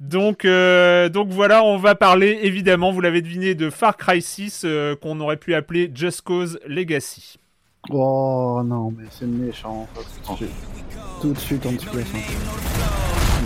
Donc, 0.00 0.44
euh, 0.44 1.08
donc 1.08 1.28
voilà, 1.28 1.62
on 1.62 1.76
va 1.76 1.94
parler 1.94 2.40
évidemment, 2.42 2.90
vous 2.92 3.00
l'avez 3.00 3.22
deviné, 3.22 3.54
de 3.54 3.70
Far 3.70 3.96
Cry 3.96 4.20
6 4.22 4.62
euh, 4.64 4.96
qu'on 4.96 5.20
aurait 5.20 5.36
pu 5.36 5.54
appeler 5.54 5.90
Just 5.94 6.22
Cause 6.22 6.58
Legacy. 6.66 7.36
Oh 7.90 8.62
non, 8.64 8.92
mais 8.96 9.06
c'est 9.10 9.26
méchant. 9.26 9.88
ça, 9.94 10.34
Tout 11.20 11.32
de 11.32 11.38
suite, 11.38 11.66
peu. 11.90 12.04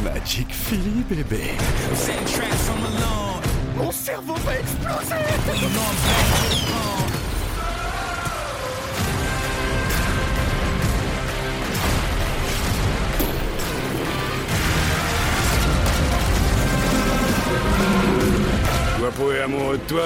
Magic 0.05 0.53
Philly, 0.53 1.03
bébé. 1.09 1.53
Mon 3.79 3.91
cerveau 3.91 4.35
va 4.35 4.59
exploser. 4.59 5.15
Toi 18.99 19.11
pour 19.13 19.33
être 19.33 19.45
amoureux 19.45 19.79
de 19.79 19.83
toi. 19.85 20.03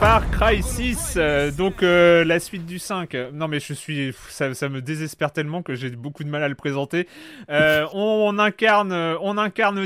Far 0.00 0.30
Cry 0.30 0.62
6, 0.62 1.14
euh, 1.16 1.50
donc 1.50 1.82
euh, 1.82 2.22
la 2.24 2.38
suite 2.38 2.64
du 2.64 2.78
5. 2.78 3.16
Euh, 3.16 3.30
Non 3.32 3.48
mais 3.48 3.58
je 3.58 3.72
suis, 3.72 4.14
ça, 4.28 4.48
me 4.68 4.80
désespère 4.80 5.32
tellement 5.32 5.62
que 5.62 5.74
j'ai 5.74 5.90
beaucoup 5.90 6.22
de 6.22 6.28
mal 6.28 6.44
à 6.44 6.48
le 6.48 6.54
présenter. 6.54 7.08
Euh, 7.50 7.84
on, 7.92 8.38
incarne, 8.38 8.92
on 8.92 9.34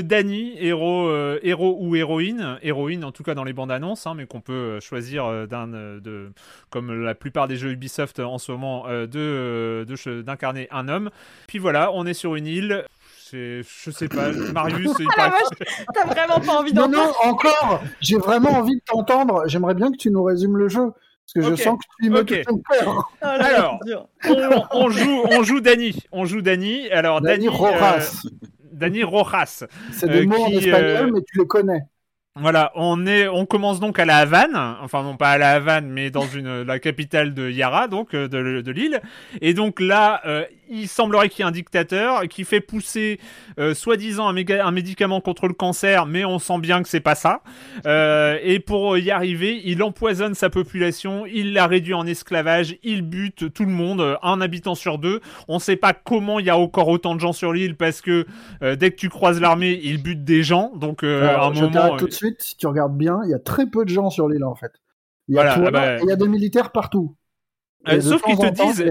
Danny, 0.03 0.55
héros, 0.59 1.09
ou 1.11 1.95
héroïne, 1.95 2.59
héroïne 2.61 3.03
en 3.03 3.11
tout 3.11 3.23
cas 3.23 3.33
dans 3.33 3.43
les 3.43 3.53
bandes 3.53 3.71
annonces, 3.71 4.05
hein, 4.05 4.13
mais 4.15 4.27
qu'on 4.27 4.41
peut 4.41 4.79
choisir 4.79 5.47
comme 6.69 7.03
la 7.03 7.15
plupart 7.15 7.47
des 7.47 7.55
jeux 7.55 7.71
Ubisoft 7.71 8.19
en 8.19 8.37
ce 8.37 8.51
moment, 8.51 8.85
d'incarner 10.23 10.67
un 10.69 10.89
homme. 10.89 11.09
Puis 11.47 11.57
voilà, 11.57 11.91
on 11.91 12.05
est 12.05 12.13
sur 12.13 12.35
une 12.35 12.45
île. 12.45 12.85
C'est, 13.33 13.61
je 13.63 13.89
sais 13.89 14.07
pas, 14.07 14.31
Marius, 14.53 14.91
il 14.99 15.07
Ah 15.17 15.31
la 15.31 15.83
t'as 15.91 16.05
vraiment 16.05 16.39
pas 16.39 16.59
envie 16.59 16.71
Non, 16.71 16.83
d'entendre 16.87 17.17
non, 17.25 17.31
encore 17.31 17.83
J'ai 17.99 18.17
vraiment 18.17 18.51
envie 18.51 18.75
de 18.75 18.81
t'entendre. 18.85 19.45
J'aimerais 19.47 19.73
bien 19.73 19.91
que 19.91 19.97
tu 19.97 20.11
nous 20.11 20.23
résumes 20.23 20.55
le 20.55 20.69
jeu. 20.69 20.91
Parce 20.91 21.47
que 21.47 21.55
je 21.55 21.55
sens 21.59 21.79
que 21.79 22.03
tu 22.03 22.11
me 22.11 22.19
ok. 22.19 22.27
touches 22.27 22.45
au 22.47 22.57
cœur. 22.57 23.11
Oh 23.23 23.25
Alors. 23.25 23.79
on, 24.29 24.63
on 24.71 24.89
joue, 24.91 25.23
on 25.31 25.41
joue 25.41 25.61
Danny. 25.61 25.95
On 26.11 26.25
joue 26.25 26.41
Danny. 26.41 26.91
Alors 26.91 27.21
Dani 27.21 27.45
Danny, 27.45 27.47
Rojas. 27.47 28.21
euh, 28.25 28.29
Danny 28.71 29.03
Rojas. 29.03 29.63
C'est 29.91 30.09
des 30.09 30.21
euh, 30.21 30.25
mots 30.27 30.43
en 30.43 30.49
espagnol, 30.49 31.09
euh, 31.09 31.11
mais 31.11 31.21
tu 31.27 31.39
les 31.39 31.47
connais. 31.47 31.87
Voilà, 32.35 32.71
on 32.73 33.05
est, 33.05 33.27
on 33.27 33.45
commence 33.45 33.79
donc 33.79 33.99
à 33.99 34.05
la 34.05 34.17
Havane, 34.17 34.55
enfin 34.81 35.03
non 35.03 35.17
pas 35.17 35.29
à 35.29 35.37
la 35.37 35.51
Havane, 35.51 35.87
mais 35.87 36.09
dans 36.09 36.25
une 36.25 36.63
la 36.63 36.79
capitale 36.79 37.35
de 37.35 37.47
Yara, 37.51 37.87
donc 37.87 38.15
euh, 38.15 38.27
de, 38.27 38.61
de 38.61 38.71
l'île. 38.71 39.01
Et 39.41 39.53
donc 39.53 39.79
là, 39.79 40.19
euh, 40.25 40.43
il 40.69 40.87
semblerait 40.87 41.29
qu'il 41.29 41.39
y 41.39 41.41
ait 41.45 41.49
un 41.49 41.51
dictateur 41.51 42.21
qui 42.27 42.43
fait 42.43 42.61
pousser 42.61 43.19
euh, 43.59 43.73
soi-disant 43.73 44.27
un, 44.27 44.33
méga- 44.33 44.63
un 44.65 44.71
médicament 44.71 45.21
contre 45.21 45.47
le 45.47 45.53
cancer, 45.53 46.05
mais 46.05 46.25
on 46.25 46.39
sent 46.39 46.59
bien 46.59 46.81
que 46.83 46.89
c'est 46.89 46.99
pas 46.99 47.15
ça. 47.15 47.41
Euh, 47.85 48.37
et 48.43 48.59
pour 48.59 48.97
y 48.97 49.11
arriver, 49.11 49.61
il 49.65 49.81
empoisonne 49.83 50.33
sa 50.35 50.49
population, 50.49 51.25
il 51.25 51.53
la 51.53 51.67
réduit 51.67 51.93
en 51.93 52.05
esclavage, 52.05 52.77
il 52.83 53.01
bute 53.01 53.53
tout 53.53 53.65
le 53.65 53.71
monde, 53.71 54.01
euh, 54.01 54.15
un 54.23 54.41
habitant 54.41 54.75
sur 54.75 54.97
deux. 54.97 55.19
On 55.47 55.59
sait 55.59 55.75
pas 55.75 55.93
comment 55.93 56.39
il 56.39 56.45
y 56.45 56.49
a 56.49 56.57
encore 56.57 56.87
autant 56.87 57.15
de 57.15 57.19
gens 57.19 57.33
sur 57.33 57.53
l'île 57.53 57.75
parce 57.75 58.01
que 58.01 58.25
euh, 58.61 58.75
dès 58.75 58.91
que 58.91 58.95
tu 58.97 59.09
croises 59.09 59.39
l'armée, 59.41 59.79
il 59.83 60.01
bute 60.01 60.23
des 60.23 60.43
gens. 60.43 60.71
Donc 60.75 61.03
à 61.03 61.45
un 61.45 61.53
je 61.53 61.61
moment, 61.61 61.71
t'arrête 61.71 61.97
tout 61.99 62.07
de 62.07 62.11
suite. 62.13 62.41
Si 62.41 62.57
tu 62.57 62.67
regardes 62.67 62.97
bien, 62.97 63.19
il 63.25 63.29
y 63.31 63.33
a 63.33 63.39
très 63.39 63.65
peu 63.67 63.83
de 63.85 63.89
gens 63.89 64.09
sur 64.09 64.27
l'île 64.29 64.43
en 64.43 64.55
fait. 64.55 64.71
Il 65.27 65.35
y 65.35 65.37
a 65.39 65.55
Voilà, 65.55 65.55
toi, 65.55 65.65
ah 65.67 65.71
bah- 65.71 65.97
et 65.99 66.03
il 66.03 66.09
y 66.09 66.11
a 66.11 66.15
des 66.15 66.27
militaires 66.27 66.71
partout. 66.71 67.15
Euh, 67.87 67.99
sauf 68.01 68.21
qu'ils 68.21 68.37
te 68.37 68.47
disent-. 68.49 68.83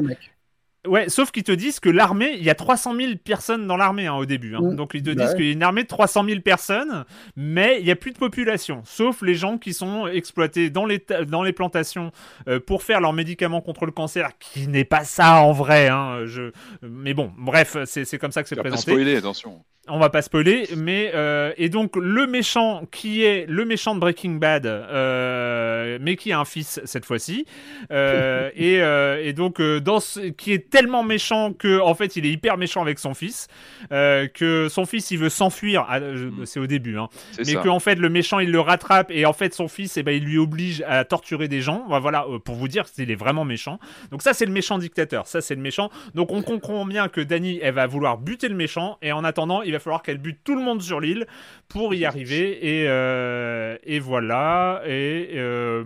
Ouais, 0.86 1.08
sauf 1.08 1.30
qu'ils 1.30 1.44
te 1.44 1.52
disent 1.52 1.78
que 1.78 1.88
l'armée, 1.88 2.32
il 2.36 2.42
y 2.42 2.50
a 2.50 2.56
300 2.56 2.96
000 2.96 3.12
personnes 3.24 3.68
dans 3.68 3.76
l'armée 3.76 4.06
hein, 4.08 4.14
au 4.14 4.26
début. 4.26 4.56
hein. 4.56 4.60
Mm. 4.62 4.74
Donc 4.76 4.90
ils 4.94 5.02
te 5.02 5.10
Bah 5.10 5.22
disent 5.22 5.30
ouais. 5.32 5.36
qu'il 5.36 5.46
y 5.46 5.50
a 5.50 5.52
une 5.52 5.62
armée 5.62 5.84
de 5.84 5.88
300 5.88 6.24
000 6.24 6.40
personnes, 6.40 7.04
mais 7.36 7.76
il 7.78 7.84
n'y 7.84 7.92
a 7.92 7.96
plus 7.96 8.10
de 8.10 8.18
population, 8.18 8.82
sauf 8.84 9.22
les 9.22 9.36
gens 9.36 9.58
qui 9.58 9.74
sont 9.74 10.08
exploités 10.08 10.70
dans 10.70 10.84
les, 10.84 11.00
dans 11.28 11.44
les 11.44 11.52
plantations 11.52 12.10
euh, 12.48 12.58
pour 12.58 12.82
faire 12.82 13.00
leurs 13.00 13.12
médicaments 13.12 13.60
contre 13.60 13.86
le 13.86 13.92
cancer, 13.92 14.30
qui 14.40 14.66
n'est 14.66 14.84
pas 14.84 15.04
ça 15.04 15.36
en 15.42 15.52
vrai. 15.52 15.86
Hein, 15.88 16.22
je... 16.26 16.50
Mais 16.82 17.14
bon, 17.14 17.30
bref, 17.38 17.76
c'est 17.84 18.04
c'est 18.04 18.18
comme 18.18 18.32
ça 18.32 18.42
que 18.42 18.48
c'est 18.48 18.56
Tu 18.56 18.58
vas 18.58 18.64
pas 18.64 18.70
présenté 18.70 18.90
spoiler, 18.90 19.16
attention. 19.16 19.64
on 19.88 20.00
va 20.00 20.10
pas 20.10 20.22
spoiler, 20.22 20.68
mais 20.76 21.12
euh, 21.14 21.52
et 21.58 21.68
donc 21.68 21.94
le 21.96 22.26
méchant 22.26 22.86
qui 22.90 23.22
est 23.22 23.46
le 23.48 23.64
méchant 23.64 23.94
de 23.94 24.00
Breaking 24.00 24.32
Bad, 24.32 24.66
euh, 24.66 25.98
mais 26.00 26.16
qui 26.16 26.32
a 26.32 26.40
un 26.40 26.44
fils 26.44 26.80
cette 26.84 27.04
fois-ci, 27.04 27.46
euh, 27.92 28.50
et, 28.56 28.82
euh, 28.82 29.22
et 29.22 29.32
donc 29.32 29.60
euh, 29.60 29.80
dans 29.80 30.00
ce, 30.00 30.18
qui 30.20 30.52
est 30.52 30.71
tellement 30.72 31.04
méchant 31.04 31.52
que 31.52 31.78
en 31.80 31.94
fait 31.94 32.16
il 32.16 32.26
est 32.26 32.30
hyper 32.32 32.56
méchant 32.56 32.82
avec 32.82 32.98
son 32.98 33.14
fils, 33.14 33.46
euh, 33.92 34.26
que 34.26 34.68
son 34.68 34.86
fils 34.86 35.10
il 35.12 35.18
veut 35.18 35.28
s'enfuir, 35.28 35.86
ah, 35.88 36.00
je- 36.00 36.44
c'est 36.44 36.58
au 36.58 36.66
début, 36.66 36.98
hein, 36.98 37.08
mais 37.38 37.44
ça. 37.44 37.60
que 37.60 37.68
en 37.68 37.78
fait 37.78 37.94
le 37.96 38.08
méchant 38.08 38.40
il 38.40 38.50
le 38.50 38.58
rattrape 38.58 39.10
et 39.10 39.26
en 39.26 39.32
fait 39.34 39.54
son 39.54 39.68
fils 39.68 39.96
eh 39.98 40.02
ben 40.02 40.12
il 40.16 40.24
lui 40.24 40.38
oblige 40.38 40.82
à 40.88 41.04
torturer 41.04 41.46
des 41.46 41.60
gens. 41.60 41.84
Voilà, 41.86 42.00
voilà 42.00 42.26
euh, 42.28 42.38
pour 42.40 42.54
vous 42.56 42.66
dire 42.68 42.90
qu'il 42.90 43.10
est 43.10 43.14
vraiment 43.14 43.44
méchant. 43.44 43.78
Donc 44.10 44.22
ça 44.22 44.32
c'est 44.32 44.46
le 44.46 44.52
méchant 44.52 44.78
dictateur. 44.78 45.26
Ça 45.28 45.40
c'est 45.42 45.54
le 45.54 45.60
méchant. 45.60 45.90
Donc 46.14 46.32
on 46.32 46.42
comprend 46.42 46.84
bien 46.86 47.08
que 47.08 47.20
Dany 47.20 47.60
elle 47.62 47.74
va 47.74 47.86
vouloir 47.86 48.16
buter 48.18 48.48
le 48.48 48.56
méchant 48.56 48.96
et 49.02 49.12
en 49.12 49.22
attendant 49.24 49.62
il 49.62 49.72
va 49.72 49.78
falloir 49.78 50.02
qu'elle 50.02 50.18
bute 50.18 50.38
tout 50.42 50.56
le 50.56 50.62
monde 50.62 50.80
sur 50.82 50.98
l'île 51.00 51.26
pour 51.68 51.92
y 51.94 52.04
arriver 52.06 52.58
et 52.80 52.88
euh, 52.88 53.76
et 53.84 54.00
voilà. 54.00 54.80
Et 54.86 55.32
euh, 55.34 55.84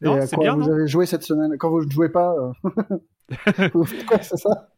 non 0.00 0.18
c'est 0.26 0.36
quoi 0.36 0.44
bien 0.44 0.54
vous 0.54 0.62
non 0.62 0.72
avez 0.74 0.88
joué 0.88 1.04
cette 1.06 1.22
semaine? 1.22 1.56
Quand 1.58 1.68
vous 1.70 1.84
ne 1.84 1.90
jouez 1.90 2.08
pas, 2.08 2.34
euh, 2.34 2.96
c'est 4.22 4.36
ça? 4.36 4.68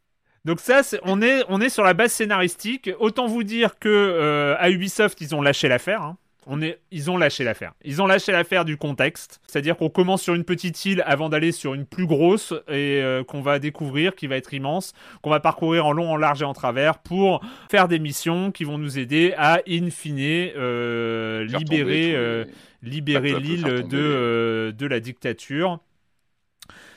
Donc 0.45 0.61
ça, 0.61 0.81
on 1.03 1.21
est, 1.21 1.43
on 1.49 1.61
est 1.61 1.69
sur 1.69 1.85
la 1.85 1.95
base 1.95 2.13
scénaristique. 2.13 2.91
Autant 3.01 3.27
vous 3.27 3.43
dire 3.43 3.79
que 3.79 3.89
euh, 3.89 4.57
à 4.59 4.71
Ubisoft, 4.71 5.21
ils 5.21 5.35
ont 5.35 5.43
lâché 5.43 5.69
l'affaire. 5.69 6.03
hein. 6.03 6.17
On 6.51 6.63
est, 6.63 6.79
ils 6.91 7.11
ont 7.11 7.19
lâché 7.19 7.45
l'affaire. 7.45 7.75
Ils 7.85 8.01
ont 8.01 8.07
lâché 8.07 8.33
l'affaire 8.33 8.65
du 8.65 8.79
contexte, 8.79 9.39
c'est-à-dire 9.47 9.77
qu'on 9.77 9.91
commence 9.91 10.23
sur 10.23 10.35
une 10.35 10.45
petite 10.45 10.83
île 10.87 11.03
avant 11.05 11.29
d'aller 11.29 11.53
sur 11.53 11.75
une 11.75 11.85
plus 11.85 12.07
grosse 12.07 12.55
et 12.69 13.03
euh, 13.03 13.23
qu'on 13.23 13.43
va 13.43 13.59
découvrir, 13.59 14.15
qui 14.15 14.27
va 14.27 14.37
être 14.37 14.55
immense, 14.55 14.95
qu'on 15.21 15.29
va 15.29 15.41
parcourir 15.41 15.85
en 15.85 15.93
long, 15.93 16.11
en 16.11 16.17
large 16.17 16.41
et 16.41 16.47
en 16.47 16.55
travers 16.55 17.01
pour 17.01 17.45
faire 17.71 17.87
des 17.87 17.99
missions 17.99 18.51
qui 18.51 18.65
vont 18.65 18.79
nous 18.79 18.99
aider 18.99 19.35
à, 19.37 19.61
in 19.69 19.91
fine, 19.91 20.17
euh, 20.57 21.45
libérer, 21.45 21.83
tomber 21.83 22.13
euh, 22.15 22.45
libérer 22.83 23.35
l'île 23.41 23.65
de, 23.65 23.99
euh, 23.99 24.73
de 24.73 24.87
la 24.87 25.01
dictature. 25.01 25.81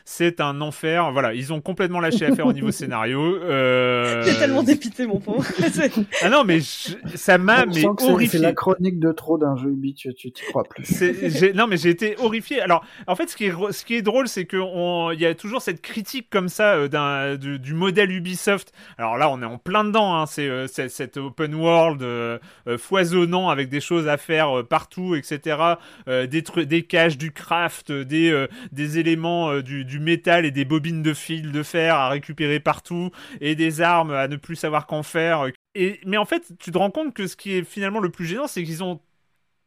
C'est 0.06 0.42
un 0.42 0.62
enfer. 0.62 1.12
Voilà, 1.12 1.34
ils 1.34 1.54
ont 1.54 1.62
complètement 1.62 2.00
lâché 2.00 2.28
l'affaire 2.28 2.48
au 2.48 2.54
niveau 2.54 2.72
scénario. 2.72 3.38
Euh, 3.44 4.24
T'es 4.24 4.36
tellement 4.36 4.64
dépité, 4.64 5.06
mon 5.08 5.20
pauvre. 5.20 5.46
Ah 6.22 6.30
non, 6.30 6.44
mais 6.44 6.60
je- 6.60 6.96
ça 7.16 7.38
m'a 7.38 7.64
On 7.64 7.66
mais 7.68 7.74
que 7.74 7.80
c'est- 8.00 8.10
horrifié. 8.12 8.40
la 8.40 8.54
chronique 8.54 9.00
de 9.00 9.12
trop 9.12 9.38
d'un 9.38 9.56
jeu 9.56 9.70
Ubi, 9.70 9.94
tu 9.94 10.14
tu 10.14 10.32
t'y 10.32 10.44
crois 10.46 10.64
plus. 10.64 10.84
J'ai- 11.30 11.54
non 11.54 11.68
mais 11.68 11.78
j'ai 11.78 11.90
été 11.90 12.16
horrifié. 12.20 12.62
Alors 12.62 12.84
en 13.08 13.16
fait 13.16 13.28
ce 13.30 13.36
qui 13.36 13.46
est 13.46 13.52
re- 13.52 13.72
ce 13.72 13.86
qui 13.86 13.96
est 13.96 14.02
drôle 14.02 14.28
c'est 14.28 14.46
que 14.46 14.58
on- 14.58 15.12
il 15.12 15.20
y 15.20 15.26
a 15.26 15.36
toujours 15.36 15.62
cette 15.62 15.82
critique 15.82 16.28
comme 16.30 16.50
ça 16.50 16.74
euh, 16.76 17.38
du, 17.38 17.60
du 17.60 17.74
modèle 17.74 18.12
Ubisoft. 18.12 18.72
Alors 18.98 19.18
là 19.18 19.30
on 19.30 19.42
est 19.42 19.46
en 19.46 19.58
plein 19.58 19.84
dedans. 19.84 20.16
Hein. 20.16 20.26
C'est 20.26 20.48
euh, 20.50 20.68
cet 20.68 21.18
open 21.18 21.56
world 21.56 22.02
euh, 22.02 22.38
foisonnant 22.78 23.50
avec 23.50 23.70
des 23.70 23.82
choses 23.82 24.08
à 24.08 24.18
faire 24.18 24.60
euh, 24.60 24.64
partout 24.64 25.16
etc. 25.16 25.58
Euh, 26.08 26.28
des 26.28 26.84
caches, 26.84 27.18
du 27.18 27.32
craft, 27.32 27.92
des 27.92 28.32
euh, 28.32 28.48
des 28.72 29.00
éléments 29.00 29.52
euh, 29.52 29.62
du, 29.62 29.86
du 29.92 30.00
métal 30.00 30.46
et 30.46 30.52
des 30.52 30.66
bobines 30.66 31.04
de 31.04 31.14
fil 31.14 31.52
de 31.52 31.64
fer 31.64 31.96
à 31.96 32.10
récupérer 32.10 32.60
partout 32.60 33.12
et 33.42 33.56
des 33.56 33.82
armes 33.82 34.12
à 34.12 34.28
ne 34.28 34.38
plus 34.38 34.56
savoir 34.56 34.88
qu'en 34.88 35.04
faire. 35.04 35.46
Et 35.76 36.00
mais 36.06 36.18
en 36.18 36.26
fait 36.26 36.54
tu 36.60 36.72
te 36.72 36.78
rends 36.78 36.92
compte 36.92 37.14
que 37.14 37.28
ce 37.28 37.36
qui 37.36 37.54
est 37.54 37.64
finalement 37.64 38.00
le 38.00 38.10
plus 38.10 38.26
gênant 38.26 38.48
c'est 38.48 38.64
qu'ils 38.64 38.84
ont 38.84 39.00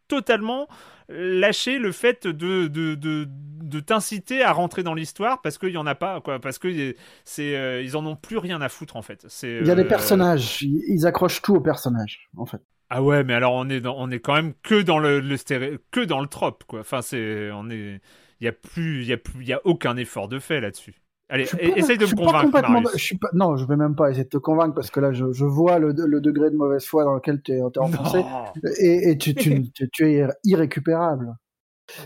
totalement 0.08 0.68
lâché 1.08 1.78
le 1.78 1.92
fait 1.92 2.26
de, 2.26 2.66
de, 2.66 2.94
de, 2.94 3.28
de 3.28 3.80
t'inciter 3.80 4.42
à 4.42 4.52
rentrer 4.52 4.82
dans 4.82 4.94
l'histoire 4.94 5.42
parce 5.42 5.58
qu'il 5.58 5.70
y 5.70 5.76
en 5.78 5.86
a 5.86 5.94
pas 5.94 6.20
quoi 6.20 6.38
parce 6.40 6.58
que 6.58 6.94
c'est 7.24 7.56
euh, 7.56 7.82
ils 7.82 7.96
en 7.96 8.06
ont 8.06 8.16
plus 8.16 8.38
rien 8.38 8.60
à 8.60 8.68
foutre 8.68 8.96
en 8.96 9.02
fait 9.02 9.26
Il 9.60 9.66
y 9.66 9.70
a 9.70 9.74
des 9.74 9.82
euh, 9.82 9.88
personnages, 9.88 10.62
ils, 10.62 11.06
accrochent 11.06 11.42
tout 11.42 11.54
aux 11.54 11.60
personnages, 11.60 12.30
en 12.36 12.46
fait. 12.46 12.60
ah 12.90 13.02
ouais 13.02 13.24
mais 13.24 13.34
alors 13.34 13.54
on 13.54 13.68
est 13.68 13.80
dans, 13.80 13.96
on 13.98 14.10
est 14.10 14.20
quand 14.20 14.34
même 14.34 14.54
que 14.62 14.82
dans 14.82 14.98
le, 14.98 15.20
le 15.20 15.36
stéréo 15.36 15.78
que 15.90 16.00
dans 16.00 16.20
le 16.20 16.28
trope 16.28 16.64
quoi 16.66 16.80
enfin 16.80 17.02
c'est 17.02 17.50
on 17.52 17.68
est 17.70 18.00
il 18.40 18.44
y 18.44 18.48
a 18.48 18.52
plus 18.52 19.02
il 19.02 19.08
y 19.08 19.12
a 19.12 19.16
plus 19.18 19.42
il 19.42 19.48
y 19.48 19.52
a 19.52 19.60
aucun 19.64 19.96
effort 19.96 20.28
de 20.28 20.38
fait 20.38 20.60
là-dessus 20.60 20.94
allez 21.28 21.44
e- 21.44 21.56
pas- 21.56 21.62
essaye 21.78 21.98
de 21.98 22.06
me 22.06 22.14
convaincre 22.14 22.50
Marius. 22.70 22.90
je 22.92 23.02
suis 23.02 23.18
pas- 23.18 23.30
Non, 23.32 23.56
je 23.56 23.64
vais 23.66 23.76
même 23.76 23.94
pas 23.96 24.10
essayer 24.10 24.24
de 24.24 24.28
te 24.28 24.36
convaincre 24.36 24.74
parce 24.74 24.90
que 24.90 25.00
là, 25.00 25.12
je, 25.12 25.32
je 25.32 25.44
vois 25.44 25.78
le, 25.78 25.92
le 25.96 26.20
degré 26.20 26.50
de 26.50 26.56
mauvaise 26.56 26.84
foi 26.84 27.04
dans 27.04 27.14
lequel 27.14 27.40
tu 27.42 27.52
es, 27.52 27.62
enfoncé 27.62 28.18
Non. 28.18 28.44
et, 28.78 29.10
et 29.10 29.18
tu, 29.18 29.34
tu, 29.34 29.62
tu, 29.72 29.88
tu 29.90 30.06
es 30.12 30.26
irrécupérable. 30.44 31.34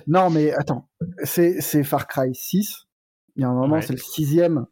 Non, 0.06 0.30
mais 0.30 0.52
attends, 0.52 0.88
c'est 1.24 1.60
c'est 1.60 1.82
Far 1.84 2.06
Cry 2.06 2.34
6. 2.34 2.86
Il 3.36 3.42
y 3.42 3.44
a 3.44 3.48
un 3.48 3.55
moment, 3.55 3.74
Ouais. 3.74 3.82
c'est 3.82 3.92
le 3.92 3.98
sixième. 3.98 4.66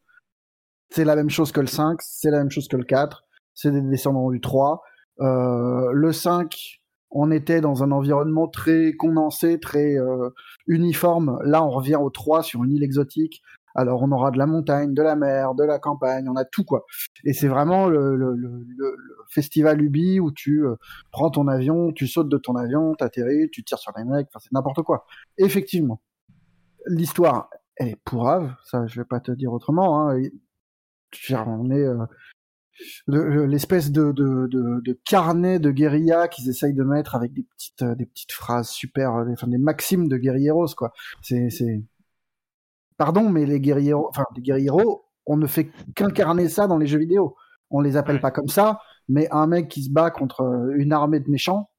C'est 0.91 1.05
la 1.05 1.17
même 1.17 1.31
chose 1.31 1.53
que 1.53 1.61
le 1.61 1.67
5, 1.67 1.99
c'est 2.03 2.31
la 2.31 2.39
même 2.39 2.51
chose 2.51 2.69
que 2.69 2.77
le 2.77 2.85
4. 2.85 3.25
C'est 3.55 3.71
des 3.73 3.83
descendants 3.83 4.31
du 4.31 4.41
3. 4.41 4.83
Euh, 5.21 5.91
le 5.93 6.13
5, 6.13 6.81
on 7.11 7.31
était 7.31 7.61
dans 7.61 7.83
un 7.83 7.93
environnement 7.93 8.49
très 8.49 8.93
condensé, 8.95 9.61
très 9.61 9.97
euh, 9.97 10.31
uniforme. 10.67 11.39
Là, 11.45 11.65
on 11.65 11.71
revient 11.71 11.97
au 11.97 12.11
3 12.11 12.43
sur 12.43 12.65
une 12.65 12.73
île 12.73 12.83
exotique. 12.83 13.43
Alors, 13.75 14.03
on 14.03 14.11
aura 14.11 14.31
de 14.31 14.39
la 14.39 14.47
montagne, 14.47 14.95
de 14.95 15.03
la 15.03 15.17
mer, 15.17 15.55
de 15.55 15.63
la 15.63 15.79
campagne, 15.79 16.29
on 16.31 16.37
a 16.37 16.45
tout 16.47 16.65
quoi. 16.65 16.87
Et 17.25 17.35
c'est 17.35 17.49
vraiment 17.49 17.89
le, 17.89 18.17
le, 18.17 18.35
le, 18.35 18.65
le- 18.77 18.97
festival 19.29 19.83
Ubi 19.83 20.19
où 20.21 20.31
tu 20.33 20.65
euh, 20.65 20.77
prends 21.11 21.31
ton 21.31 21.47
avion, 21.49 21.93
tu 21.93 22.07
sautes 22.07 22.29
de 22.29 22.39
ton 22.39 22.57
avion, 22.57 22.95
t'atterris, 22.95 23.51
tu 23.51 23.65
tires 23.65 23.79
sur 23.79 23.93
les 23.97 24.05
mecs, 24.05 24.29
enfin 24.29 24.39
c'est 24.43 24.53
n'importe 24.53 24.83
quoi. 24.83 25.05
Effectivement, 25.37 26.01
l'histoire, 26.87 27.51
elle 27.77 27.89
est 27.89 28.01
pourrave, 28.05 28.55
ça 28.65 28.87
je 28.87 29.01
vais 29.01 29.05
pas 29.05 29.21
te 29.21 29.33
dire 29.33 29.53
autrement. 29.53 30.09
Hein. 30.09 30.23
On 31.31 31.71
est 31.71 31.85
euh, 31.85 32.05
l'espèce 33.07 33.91
de, 33.91 34.13
de, 34.13 34.47
de, 34.49 34.81
de 34.81 35.01
carnet 35.05 35.59
de 35.59 35.71
guérilla 35.71 36.29
qu'ils 36.29 36.49
essayent 36.49 36.75
de 36.75 36.83
mettre 36.85 37.15
avec 37.15 37.33
des 37.33 37.43
petites 37.43 37.83
euh, 37.83 37.95
des 37.95 38.07
petites 38.07 38.33
phrases 38.33 38.71
super, 38.71 39.15
euh, 39.17 39.25
des, 39.25 39.33
enfin, 39.33 39.49
des 39.49 39.59
maximes 39.59 40.09
de 40.09 40.17
guerrieros 40.17 40.75
quoi. 40.77 40.93
C'est 41.23 41.49
pardon, 42.97 43.29
mais 43.31 43.47
les 43.47 43.61
guerrieros, 43.61 44.09
enfin 44.09 44.25
les 44.35 44.43
guerrieros, 44.43 45.05
on 45.27 45.37
ne 45.37 45.47
fait 45.47 45.71
qu'incarner 45.95 46.49
ça 46.49 46.67
dans 46.67 46.79
les 46.79 46.87
jeux 46.87 46.99
vidéo. 46.99 47.37
On 47.71 47.81
les 47.81 47.97
appelle 47.97 48.21
pas 48.21 48.31
comme 48.31 48.49
ça, 48.49 48.81
mais 49.09 49.29
un 49.33 49.47
mec 49.47 49.69
qui 49.69 49.83
se 49.85 49.91
bat 49.91 50.11
contre 50.11 50.43
euh, 50.43 50.73
une 50.77 50.93
armée 50.93 51.21
de 51.21 51.29
méchants, 51.31 51.71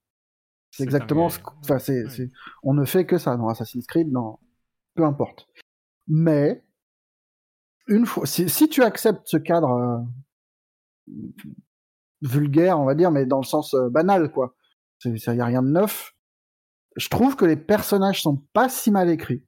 c'est 0.72 0.84
exactement 0.84 1.30
ce 1.30 1.40
enfin 1.62 1.80
c'est 1.80 2.04
Ouais. 2.04 2.30
on 2.64 2.74
ne 2.74 2.86
fait 2.86 3.06
que 3.06 3.18
ça 3.18 3.38
dans 3.38 3.48
Assassin's 3.48 3.88
Creed, 3.88 4.12
dans 4.12 4.40
peu 4.96 5.04
importe. 5.06 5.48
Mais 6.08 6.64
une 7.88 8.06
fois 8.06 8.26
si, 8.26 8.50
si 8.50 8.68
tu 8.68 8.84
acceptes 8.84 9.22
ce 9.26 9.38
cadre 9.38 9.72
euh, 9.72 9.98
vulgaire, 12.22 12.80
on 12.80 12.86
va 12.86 12.96
dire, 12.96 13.12
mais 13.12 13.26
dans 13.26 13.40
le 13.40 13.46
sens 13.46 13.74
euh, 13.74 13.90
banal 13.90 14.32
quoi. 14.32 14.56
Il 15.06 15.16
y 15.16 15.42
a 15.42 15.46
rien 15.46 15.62
de 15.62 15.70
neuf. 15.70 16.14
Je 16.96 17.08
trouve 17.10 17.36
que 17.36 17.46
les 17.46 17.56
personnages 17.56 18.24
sont 18.24 18.44
pas 18.54 18.70
si 18.70 18.90
mal 18.90 19.10
écrits. 19.10 19.44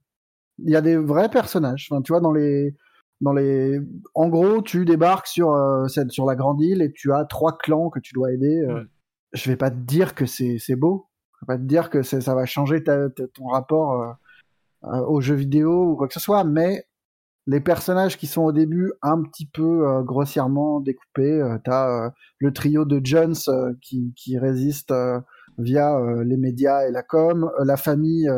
Il 0.59 0.69
y 0.69 0.75
a 0.75 0.81
des 0.81 0.95
vrais 0.97 1.29
personnages. 1.29 1.87
Enfin, 1.89 2.01
tu 2.03 2.11
vois, 2.11 2.21
dans 2.21 2.31
les, 2.31 2.75
dans 3.21 3.33
les, 3.33 3.79
en 4.13 4.29
gros, 4.29 4.61
tu 4.61 4.85
débarques 4.85 5.25
sur 5.25 5.51
euh, 5.51 5.87
cette, 5.87 6.11
sur 6.11 6.25
la 6.27 6.35
grande 6.35 6.61
île 6.61 6.83
et 6.83 6.91
tu 6.91 7.11
as 7.11 7.25
trois 7.25 7.57
clans 7.57 7.89
que 7.89 7.99
tu 7.99 8.13
dois 8.13 8.31
aider. 8.31 8.61
euh. 8.69 8.83
Mm. 8.83 8.87
Je 9.33 9.49
vais 9.49 9.57
pas 9.57 9.71
te 9.71 9.77
dire 9.77 10.13
que 10.13 10.27
c'est, 10.27 10.57
c'est 10.59 10.75
beau. 10.75 11.07
Je 11.33 11.45
vais 11.45 11.55
pas 11.55 11.57
te 11.57 11.63
dire 11.67 11.89
que 11.89 12.03
ça 12.03 12.35
va 12.35 12.45
changer 12.45 12.83
ta, 12.83 13.09
ta- 13.09 13.27
ton 13.29 13.47
rapport 13.47 14.17
euh, 14.83 14.99
aux 15.07 15.21
jeux 15.21 15.35
vidéo 15.35 15.91
ou 15.91 15.95
quoi 15.95 16.07
que 16.07 16.13
ce 16.13 16.19
soit, 16.19 16.43
mais 16.43 16.85
les 17.47 17.59
personnages 17.59 18.17
qui 18.17 18.27
sont 18.27 18.43
au 18.43 18.51
début 18.51 18.91
un 19.01 19.23
petit 19.23 19.47
peu 19.47 19.87
euh, 19.87 20.01
grossièrement 20.03 20.79
découpés, 20.79 21.41
euh, 21.41 21.57
t'as 21.63 22.05
euh, 22.05 22.09
le 22.37 22.53
trio 22.53 22.85
de 22.85 23.01
Jones 23.03 23.35
euh, 23.47 23.73
qui, 23.81 24.37
résiste 24.37 24.93
via 25.57 25.99
les 26.23 26.37
médias 26.37 26.87
et 26.87 26.91
la 26.91 27.03
com, 27.03 27.51
la 27.65 27.75
famille 27.75 28.29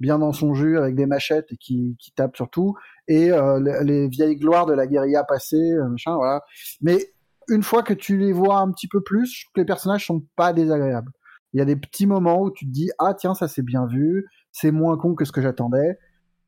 bien 0.00 0.18
dans 0.18 0.32
son 0.32 0.54
jus 0.54 0.78
avec 0.78 0.96
des 0.96 1.06
machettes 1.06 1.52
et 1.52 1.56
qui, 1.56 1.96
tape 2.16 2.34
sur 2.34 2.50
tout, 2.50 2.74
et 3.06 3.28
les, 3.28 3.84
les 3.84 4.08
vieilles 4.08 4.36
gloires 4.36 4.66
de 4.66 4.72
la 4.72 4.88
guérilla 4.88 5.22
passée, 5.22 5.76
machin, 5.88 6.16
voilà. 6.16 6.42
Mais 6.80 6.98
une 7.48 7.62
fois 7.62 7.82
que 7.82 7.94
tu 7.94 8.16
les 8.16 8.32
vois 8.32 8.58
un 8.58 8.72
petit 8.72 8.88
peu 8.88 9.00
plus, 9.00 9.32
je 9.32 9.44
trouve 9.44 9.52
que 9.54 9.60
les 9.60 9.66
personnages 9.66 10.06
sont 10.06 10.24
pas 10.34 10.52
désagréables. 10.52 11.12
Il 11.52 11.58
y 11.58 11.62
a 11.62 11.64
des 11.64 11.76
petits 11.76 12.06
moments 12.06 12.42
où 12.42 12.50
tu 12.50 12.66
te 12.66 12.72
dis 12.72 12.90
ah 12.98 13.14
tiens 13.14 13.34
ça 13.34 13.46
c'est 13.46 13.62
bien 13.62 13.86
vu, 13.86 14.26
c'est 14.50 14.72
moins 14.72 14.96
con 14.96 15.14
que 15.14 15.24
ce 15.24 15.32
que 15.32 15.42
j'attendais, 15.42 15.98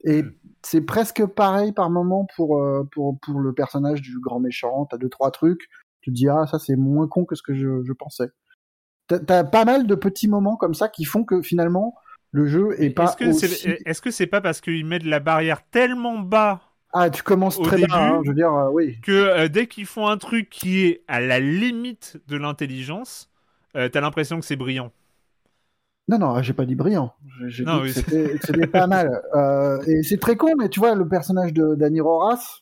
et 0.04 0.22
Mm. 0.22 0.32
c'est 0.62 0.80
presque 0.82 1.24
pareil 1.26 1.72
par 1.72 1.90
moment 1.90 2.26
pour 2.36 2.62
euh, 2.62 2.84
pour 2.92 3.18
pour 3.20 3.40
le 3.40 3.52
personnage 3.52 4.02
du 4.02 4.18
grand 4.20 4.40
méchant. 4.40 4.86
T'as 4.86 4.98
deux 4.98 5.08
trois 5.08 5.30
trucs, 5.30 5.68
tu 6.00 6.10
te 6.10 6.14
dis 6.16 6.28
ah 6.28 6.46
ça 6.46 6.58
c'est 6.58 6.76
moins 6.76 7.08
con 7.08 7.24
que 7.24 7.34
ce 7.34 7.42
que 7.42 7.54
je, 7.54 7.82
je 7.84 7.92
pensais. 7.92 8.28
T'as 9.08 9.18
t'as 9.20 9.44
pas 9.44 9.64
mal 9.64 9.86
de 9.86 9.94
petits 9.94 10.28
moments 10.28 10.56
comme 10.56 10.74
ça 10.74 10.88
qui 10.88 11.04
font 11.04 11.24
que 11.24 11.42
finalement 11.42 11.94
le 12.32 12.46
jeu 12.46 12.80
est 12.82 12.90
pas 12.90 13.04
Est-ce 13.04 13.16
que 13.16 13.24
aussi... 13.24 13.48
c'est 13.48 13.78
est-ce 13.84 14.00
que 14.02 14.10
c'est 14.10 14.26
pas 14.26 14.40
parce 14.40 14.60
qu'ils 14.60 14.84
mettent 14.86 15.04
la 15.04 15.20
barrière 15.20 15.62
tellement 15.70 16.18
bas 16.18 16.60
Ah, 16.92 17.10
tu 17.10 17.22
commences 17.22 17.60
très 17.60 17.76
bien, 17.78 17.88
hein, 17.90 18.20
je 18.24 18.28
veux 18.30 18.34
dire, 18.34 18.52
euh, 18.52 18.70
oui. 18.70 18.98
que 19.02 19.12
euh, 19.12 19.48
dès 19.48 19.66
qu'ils 19.66 19.86
font 19.86 20.06
un 20.08 20.18
truc 20.18 20.48
qui 20.50 20.80
est 20.84 21.04
à 21.08 21.20
la 21.20 21.40
limite 21.40 22.18
de 22.28 22.36
l'intelligence, 22.36 23.30
euh, 23.76 23.88
t'as 23.88 24.00
l'impression 24.00 24.40
que 24.40 24.46
c'est 24.46 24.56
brillant. 24.56 24.92
Non, 26.08 26.18
non, 26.18 26.40
j'ai 26.42 26.54
pas 26.54 26.64
dit 26.64 26.74
brillant. 26.74 27.12
J'ai 27.40 27.50
j'ai 27.50 27.64
Non, 27.64 27.76
dit 27.82 27.92
oui. 27.94 28.02
que 28.02 28.38
c'était 28.46 28.66
pas 28.66 28.86
mal. 28.86 29.22
Euh, 29.34 29.80
et 29.86 30.02
c'est 30.02 30.18
très 30.18 30.36
con, 30.36 30.54
mais 30.58 30.68
tu 30.70 30.80
vois, 30.80 30.94
le 30.94 31.06
personnage 31.06 31.52
de 31.52 31.74
Danny 31.74 32.00
Roras, 32.00 32.60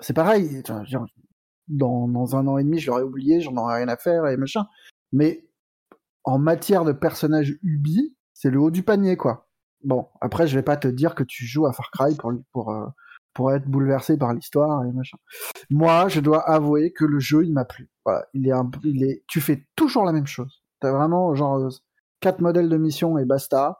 c'est 0.00 0.14
pareil. 0.14 0.62
Dans, 1.66 2.08
dans 2.08 2.36
un 2.36 2.46
an 2.46 2.56
et 2.58 2.64
demi, 2.64 2.78
je 2.78 2.86
l'aurais 2.90 3.02
oublié, 3.02 3.40
j'en 3.40 3.54
aurais 3.56 3.78
rien 3.78 3.88
à 3.88 3.96
faire 3.96 4.26
et 4.26 4.36
machin. 4.36 4.66
Mais 5.12 5.44
en 6.24 6.38
matière 6.38 6.84
de 6.84 6.92
personnage 6.92 7.58
Ubi, 7.62 8.16
c'est 8.32 8.50
le 8.50 8.60
haut 8.60 8.70
du 8.70 8.82
panier, 8.82 9.16
quoi. 9.16 9.48
Bon, 9.84 10.06
après, 10.20 10.46
je 10.46 10.56
vais 10.56 10.62
pas 10.62 10.76
te 10.76 10.88
dire 10.88 11.14
que 11.14 11.24
tu 11.24 11.44
joues 11.44 11.66
à 11.66 11.72
Far 11.72 11.90
Cry 11.90 12.14
pour, 12.16 12.32
pour, 12.52 12.70
euh, 12.72 12.86
pour 13.34 13.52
être 13.52 13.66
bouleversé 13.66 14.16
par 14.16 14.32
l'histoire 14.32 14.84
et 14.84 14.92
machin. 14.92 15.18
Moi, 15.70 16.08
je 16.08 16.20
dois 16.20 16.48
avouer 16.48 16.92
que 16.92 17.04
le 17.04 17.18
jeu, 17.18 17.44
il 17.44 17.52
m'a 17.52 17.64
plu. 17.64 17.90
Voilà, 18.04 18.26
il 18.32 18.46
est 18.48 18.52
un, 18.52 18.70
il 18.84 19.04
est, 19.04 19.24
tu 19.28 19.40
fais 19.40 19.66
toujours 19.76 20.04
la 20.04 20.12
même 20.12 20.26
chose. 20.26 20.62
T'as 20.80 20.92
vraiment 20.92 21.34
genre 21.34 21.56
euh, 21.58 21.68
quatre 22.20 22.40
modèles 22.40 22.68
de 22.68 22.76
mission 22.76 23.18
et 23.18 23.24
basta. 23.24 23.78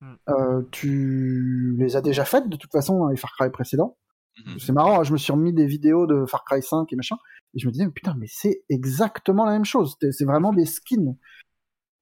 Mm. 0.00 0.14
Euh, 0.30 0.62
tu 0.70 1.76
les 1.78 1.96
as 1.96 2.00
déjà 2.00 2.24
faites 2.24 2.48
de 2.48 2.56
toute 2.56 2.72
façon 2.72 2.98
dans 2.98 3.08
les 3.08 3.16
Far 3.16 3.32
Cry 3.38 3.50
précédents. 3.50 3.96
Mhm. 4.46 4.58
C'est 4.58 4.72
marrant, 4.72 5.00
hein, 5.00 5.02
je 5.04 5.12
me 5.12 5.18
suis 5.18 5.32
remis 5.32 5.52
des 5.52 5.66
vidéos 5.66 6.06
de 6.06 6.24
Far 6.24 6.44
Cry 6.44 6.62
5 6.62 6.90
et 6.92 6.96
machin, 6.96 7.16
et 7.54 7.58
je 7.58 7.66
me 7.66 7.72
disais, 7.72 7.84
mais 7.84 7.90
putain, 7.90 8.14
mais 8.18 8.26
c'est 8.28 8.62
exactement 8.70 9.44
la 9.44 9.52
même 9.52 9.64
chose. 9.66 9.96
C'est 10.12 10.24
vraiment 10.24 10.52
des 10.52 10.64
skins. 10.64 11.16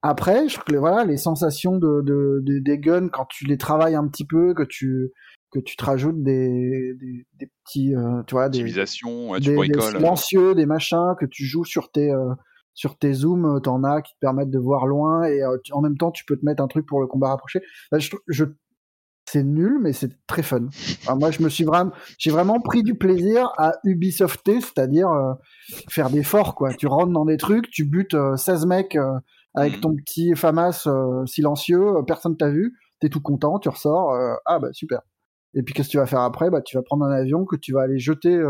Après, 0.03 0.49
je 0.49 0.55
trouve 0.55 0.65
que 0.67 0.73
les- 0.73 0.79
voilà, 0.79 1.05
les 1.05 1.17
sensations 1.17 1.77
de, 1.79 2.03
de, 2.03 2.39
de- 2.43 2.61
des 2.61 2.79
guns, 2.79 3.09
quand 3.09 3.27
tu 3.27 3.47
les 3.47 3.59
travailles 3.59 3.97
un 3.97 4.07
petit 4.07 4.25
peu, 4.27 4.55
que 4.55 4.63
tu, 4.63 5.11
que 5.51 5.59
tu 5.59 5.75
te 5.77 5.85
rajoutes 5.85 6.23
des, 6.23 6.95
des, 7.01 7.27
des 7.41 7.51
petits, 7.65 7.97
euh, 7.97 8.23
tu 8.29 8.35
vois, 8.37 8.49
des, 8.49 8.59
Optimisation, 8.61 9.31
ouais, 9.31 9.41
des, 9.41 9.45
tu 9.47 9.51
des 9.51 9.57
bricoles. 9.57 9.97
silencieux, 9.97 10.55
des 10.55 10.67
machins, 10.67 11.15
que 11.19 11.27
tu 11.27 11.45
joues 11.47 11.65
sur 11.65 11.91
tes, 11.91 12.13
euh, 12.13 12.33
sur 12.79 12.97
tes 12.97 13.13
zooms, 13.13 13.57
euh, 13.57 13.59
t'en 13.59 13.83
as 13.83 14.03
qui 14.03 14.15
te 14.15 14.19
permettent 14.21 14.51
de 14.51 14.59
voir 14.61 14.87
loin, 14.87 15.25
et 15.25 15.43
euh, 15.43 15.57
tu- 15.65 15.73
en 15.73 15.81
même 15.81 15.97
temps, 15.99 16.13
tu 16.13 16.25
peux 16.25 16.37
te 16.37 16.45
mettre 16.45 16.63
un 16.63 16.69
truc 16.69 16.87
pour 16.87 17.01
le 17.01 17.09
combat 17.09 17.29
rapproché. 17.31 17.61
Là, 17.91 17.99
je, 17.99 18.15
je, 18.29 18.45
c'est 19.29 19.43
nul, 19.43 19.79
mais 19.83 19.93
c'est 19.93 20.13
très 20.29 20.43
fun. 20.45 20.67
Enfin, 21.03 21.17
moi, 21.17 21.33
je 21.33 21.43
me 21.43 21.49
suis 21.49 21.65
vraiment, 21.65 21.91
j'ai 22.19 22.31
vraiment 22.31 22.61
pris 22.61 22.85
du 22.85 22.95
plaisir 22.95 23.51
à 23.59 23.73
Ubisofter, 23.83 24.61
c'est-à-dire 24.61 25.09
euh, 25.11 25.35
faire 25.91 26.09
des 26.09 26.23
forts, 26.23 26.55
quoi. 26.55 26.73
Tu 26.73 26.87
rentres 26.87 27.13
dans 27.13 27.25
des 27.25 27.37
trucs, 27.37 27.69
tu 27.71 27.85
butes 27.85 28.15
euh, 28.15 28.37
16 28.37 28.65
mecs 28.67 28.95
euh, 28.95 29.19
avec 29.55 29.75
Mhm. 29.75 29.81
ton 29.81 29.97
petit 29.97 30.35
FAMAS 30.37 30.87
silencieux, 31.27 31.85
personne 32.07 32.37
t'a 32.37 32.49
vu, 32.49 32.75
t'es 33.01 33.09
tout 33.09 33.21
content, 33.21 33.59
tu 33.59 33.69
ressors, 33.69 34.15
ah 34.47 34.59
bah 34.61 34.69
super. 34.73 35.01
Et 35.55 35.63
puis 35.65 35.75
qu'est-ce 35.75 35.89
que 35.89 35.93
tu 35.93 35.97
vas 35.99 36.07
faire 36.07 36.21
après? 36.21 36.49
Bah 36.51 36.61
tu 36.63 36.77
vas 36.77 36.83
prendre 36.83 37.05
un 37.05 37.11
avion 37.11 37.45
que 37.45 37.57
tu 37.57 37.73
vas 37.73 37.81
aller 37.83 37.99
jeter 37.99 38.41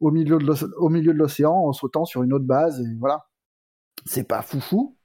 au 0.00 0.10
milieu 0.10 0.38
de 0.38 0.44
l'oc- 0.46 0.70
au 0.78 0.88
milieu 0.88 1.12
de 1.12 1.18
l'océan 1.18 1.52
en 1.54 1.72
sautant 1.72 2.04
sur 2.04 2.22
une 2.24 2.32
autre 2.32 2.46
base 2.46 2.80
et 2.80 2.96
voilà. 2.98 3.26
C'est 4.06 4.24
pas 4.26 4.42
foufou, 4.42 4.96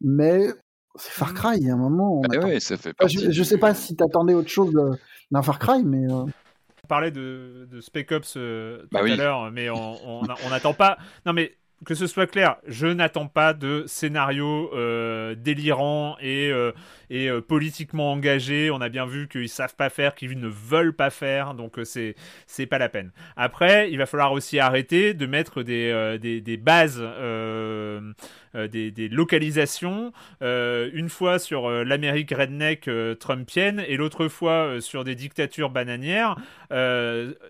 mais 0.00 0.48
c'est 0.96 1.12
Far 1.12 1.34
Cry. 1.34 1.58
Il 1.58 1.66
y 1.66 1.70
a 1.70 1.74
un 1.74 1.78
moment, 1.78 2.20
on 2.20 2.22
Ah 2.24 2.34
attend- 2.34 2.48
ouais, 2.48 2.60
ça 2.60 2.76
fait 2.76 2.90
Enfin, 2.90 2.94
partie 2.98 3.18
je, 3.18 3.30
je 3.30 3.42
sais 3.42 3.58
pas 3.58 3.74
si 3.74 3.96
t'attendais 3.96 4.34
autre 4.34 4.48
chose 4.50 4.72
de- 4.72 4.98
d'un 5.30 5.42
Far 5.42 5.58
Cry, 5.58 5.82
mais 5.84 6.04
euh, 6.12 6.24
On 6.84 6.86
parlait 6.88 7.10
de, 7.10 7.68
de 7.70 7.80
Spec 7.80 8.10
Ops 8.12 8.34
euh, 8.36 8.82
tout 8.82 8.88
Bah 8.92 9.00
à 9.00 9.02
oui. 9.02 9.16
l'heure, 9.16 9.50
mais 9.50 9.70
on 9.70 9.76
on 9.76 10.24
a- 10.26 10.36
on 10.46 10.50
n'attend 10.50 10.74
pas. 10.74 10.98
Non, 11.26 11.32
mais 11.32 11.56
que 11.84 11.94
ce 11.94 12.06
soit 12.08 12.26
clair, 12.26 12.56
je 12.66 12.88
n'attends 12.88 13.28
pas 13.28 13.54
de 13.54 13.84
scénario 13.86 14.70
euh, 14.74 15.36
délirant 15.36 16.16
et, 16.20 16.50
euh, 16.50 16.72
euh, 17.12 17.40
politiquement 17.40 18.12
engagé. 18.12 18.70
On 18.72 18.80
a 18.80 18.88
bien 18.88 19.06
vu 19.06 19.28
qu'ils 19.28 19.48
savent 19.48 19.76
pas 19.76 19.88
faire, 19.88 20.14
qu'ils 20.16 20.38
ne 20.40 20.48
veulent 20.48 20.94
pas 20.94 21.10
faire, 21.10 21.54
donc 21.54 21.78
euh, 21.78 21.84
c'est 21.84 22.16
c'est 22.46 22.66
pas 22.66 22.78
la 22.78 22.88
peine. 22.88 23.12
Après, 23.36 23.90
il 23.92 23.98
va 23.98 24.06
falloir 24.06 24.32
aussi 24.32 24.58
arrêter 24.58 25.14
de 25.14 25.26
mettre 25.26 25.62
des, 25.62 26.56
bases, 26.60 27.00
des, 28.54 28.90
des 28.90 29.08
localisations, 29.08 30.12
une 30.40 31.08
fois 31.08 31.38
sur 31.38 31.70
l'Amérique 31.70 32.32
redneck 32.32 32.90
trumpienne 33.20 33.84
et 33.86 33.96
l'autre 33.96 34.28
fois 34.28 34.80
sur 34.80 35.04
des 35.04 35.14
dictatures 35.14 35.70
bananières, 35.70 36.36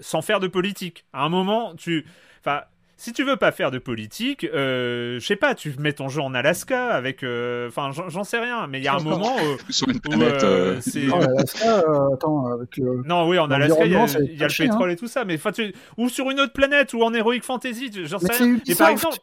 sans 0.01 0.23
faire 0.23 0.41
de 0.41 0.49
politique. 0.49 1.05
À 1.13 1.25
un 1.25 1.29
moment, 1.29 1.75
tu, 1.75 2.05
enfin. 2.41 2.63
Si 3.01 3.13
tu 3.13 3.23
veux 3.23 3.37
pas 3.37 3.53
faire 3.53 3.71
de 3.71 3.79
politique, 3.79 4.43
euh, 4.53 5.21
je 5.21 5.25
sais 5.25 5.37
pas, 5.37 5.55
tu 5.55 5.73
mets 5.79 5.93
ton 5.93 6.09
jeu 6.09 6.21
en 6.21 6.35
Alaska 6.35 6.89
avec, 6.89 7.23
euh, 7.23 7.69
enfin, 7.69 7.93
j'en 7.93 8.09
j'en 8.09 8.25
sais 8.25 8.41
rien, 8.41 8.67
mais 8.67 8.79
il 8.81 8.85
y 8.85 8.89
a 8.89 8.95
un 8.97 9.01
moment 9.01 9.37
où, 9.37 9.73
sur 9.73 9.89
une 9.89 9.99
où, 9.99 10.01
planète. 10.01 10.43
euh, 10.43 10.75
euh, 10.75 10.81
c'est, 10.81 11.09
oh, 11.09 11.15
Alaska, 11.15 11.79
euh, 11.79 12.15
attends, 12.15 12.47
avec 12.47 12.77
le. 12.77 13.03
non, 13.07 13.29
oui, 13.29 13.39
en 13.39 13.49
Alaska, 13.53 13.87
il 13.87 13.93
y 13.93 13.95
a, 13.95 14.05
y 14.05 14.37
le 14.37 14.47
touché, 14.49 14.65
hein. 14.65 14.67
pétrole 14.71 14.91
et 14.91 14.97
tout 14.97 15.07
ça, 15.07 15.25
mais 15.25 15.37
enfin, 15.37 15.53
tu- 15.53 15.73
ou 15.97 16.09
sur 16.09 16.29
une 16.29 16.41
autre 16.41 16.53
planète, 16.53 16.93
ou 16.93 17.03
en 17.03 17.15
Heroic 17.15 17.43
Fantasy, 17.45 17.93
j'en 18.05 18.19
Mais 18.21 18.27
sais 18.35 18.43
rien. 18.45 18.59
Mais 18.67 18.75
par 18.75 18.89
exemple, 18.89 19.19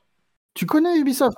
Tu 0.53 0.65
connais 0.65 0.97
Ubisoft? 0.97 1.38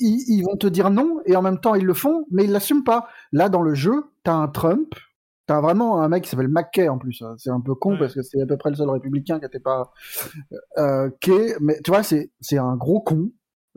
Ils, 0.00 0.24
ils 0.28 0.42
vont 0.42 0.56
te 0.56 0.66
dire 0.66 0.88
non 0.90 1.20
et 1.26 1.36
en 1.36 1.42
même 1.42 1.60
temps 1.60 1.74
ils 1.74 1.84
le 1.84 1.92
font, 1.94 2.24
mais 2.30 2.44
ils 2.44 2.50
l'assument 2.50 2.82
pas. 2.82 3.08
Là 3.32 3.50
dans 3.50 3.60
le 3.60 3.74
jeu, 3.74 4.04
t'as 4.24 4.32
un 4.32 4.48
Trump, 4.48 4.94
t'as 5.48 5.60
vraiment 5.60 6.00
un 6.00 6.08
mec 6.08 6.22
qui 6.22 6.30
s'appelle 6.30 6.46
McKay 6.48 6.88
en 6.88 6.98
plus. 6.98 7.20
hein. 7.22 7.34
C'est 7.38 7.50
un 7.50 7.60
peu 7.60 7.74
con 7.74 7.92
Ouais. 7.94 7.98
parce 7.98 8.14
que 8.14 8.22
c'est 8.22 8.40
à 8.40 8.46
peu 8.46 8.56
près 8.56 8.70
le 8.70 8.76
seul 8.76 8.88
républicain 8.88 9.40
qui 9.40 9.46
était 9.46 9.58
pas. 9.58 9.90
Euh, 10.78 11.10
est, 11.26 11.56
mais 11.60 11.80
tu 11.82 11.90
vois, 11.90 12.02
c'est 12.04 12.30
c'est 12.40 12.58
un 12.58 12.76
gros 12.76 13.00
con 13.00 13.30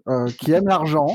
euh, 0.08 0.28
qui 0.40 0.52
aime 0.52 0.68
l'argent, 0.68 1.08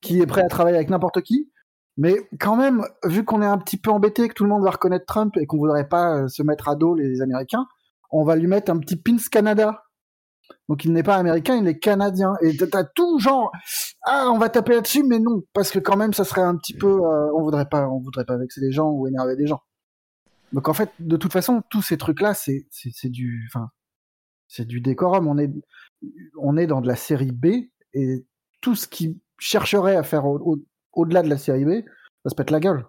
qui 0.00 0.20
est 0.20 0.26
prêt 0.26 0.42
à 0.42 0.48
travailler 0.48 0.76
avec 0.76 0.88
n'importe 0.90 1.20
qui. 1.20 1.50
Mais 1.96 2.16
quand 2.38 2.56
même, 2.56 2.82
vu 3.04 3.24
qu'on 3.24 3.42
est 3.42 3.46
un 3.46 3.58
petit 3.58 3.76
peu 3.76 3.90
embêté, 3.90 4.28
que 4.28 4.34
tout 4.34 4.44
le 4.44 4.48
monde 4.50 4.62
va 4.64 4.70
reconnaître 4.70 5.04
Trump 5.06 5.36
et 5.36 5.44
qu'on 5.46 5.58
voudrait 5.58 5.88
pas 5.88 6.16
euh, 6.22 6.28
se 6.28 6.42
mettre 6.42 6.68
à 6.68 6.76
dos 6.76 6.94
les 6.94 7.20
Américains, 7.20 7.66
on 8.10 8.24
va 8.24 8.36
lui 8.36 8.46
mettre 8.46 8.72
un 8.72 8.78
petit 8.78 8.96
pins 8.96 9.16
Canada. 9.30 9.82
Donc 10.68 10.84
il 10.84 10.92
n'est 10.92 11.02
pas 11.02 11.16
américain, 11.16 11.56
il 11.56 11.66
est 11.68 11.78
canadien. 11.78 12.34
Et 12.42 12.56
t'as- 12.56 12.84
tout 12.84 13.18
genre, 13.18 13.50
ah, 14.04 14.30
on 14.32 14.38
va 14.38 14.48
taper 14.48 14.74
là-dessus, 14.74 15.02
mais 15.04 15.18
non, 15.18 15.42
parce 15.52 15.70
que 15.70 15.78
quand 15.78 15.96
même, 15.96 16.12
ça 16.12 16.24
serait 16.24 16.42
un 16.42 16.56
petit 16.56 16.74
peu, 16.74 16.88
euh, 16.88 17.32
on 17.36 17.42
voudrait 17.42 17.68
pas, 17.68 17.88
on 17.88 17.98
voudrait 18.00 18.24
pas 18.24 18.36
vexer 18.36 18.60
les 18.60 18.72
gens 18.72 18.90
ou 18.90 19.06
énerver 19.06 19.36
des 19.36 19.46
gens. 19.46 19.60
Donc 20.52 20.68
en 20.68 20.74
fait, 20.74 20.90
de 20.98 21.16
toute 21.16 21.32
façon, 21.32 21.62
tous 21.70 21.82
ces 21.82 21.96
trucs-là, 21.96 22.34
c'est, 22.34 22.66
du, 23.04 23.48
enfin, 23.48 23.70
c'est 24.48 24.66
du 24.66 24.80
décorum. 24.80 25.28
On 25.28 25.38
est, 25.38 25.50
on 26.38 26.56
est 26.56 26.66
dans 26.66 26.80
de 26.80 26.88
la 26.88 26.96
série 26.96 27.32
B 27.32 27.46
et 27.94 28.24
tout 28.60 28.74
ce 28.74 28.86
qui 28.88 29.20
chercherait 29.38 29.96
à 29.96 30.02
faire 30.02 30.26
au, 30.26 30.38
au- 30.38 30.64
au-delà 30.92 31.22
de 31.22 31.28
la 31.28 31.38
série 31.38 31.64
B, 31.64 31.84
va 32.24 32.30
se 32.30 32.34
pète 32.34 32.50
la 32.50 32.60
gueule. 32.60 32.84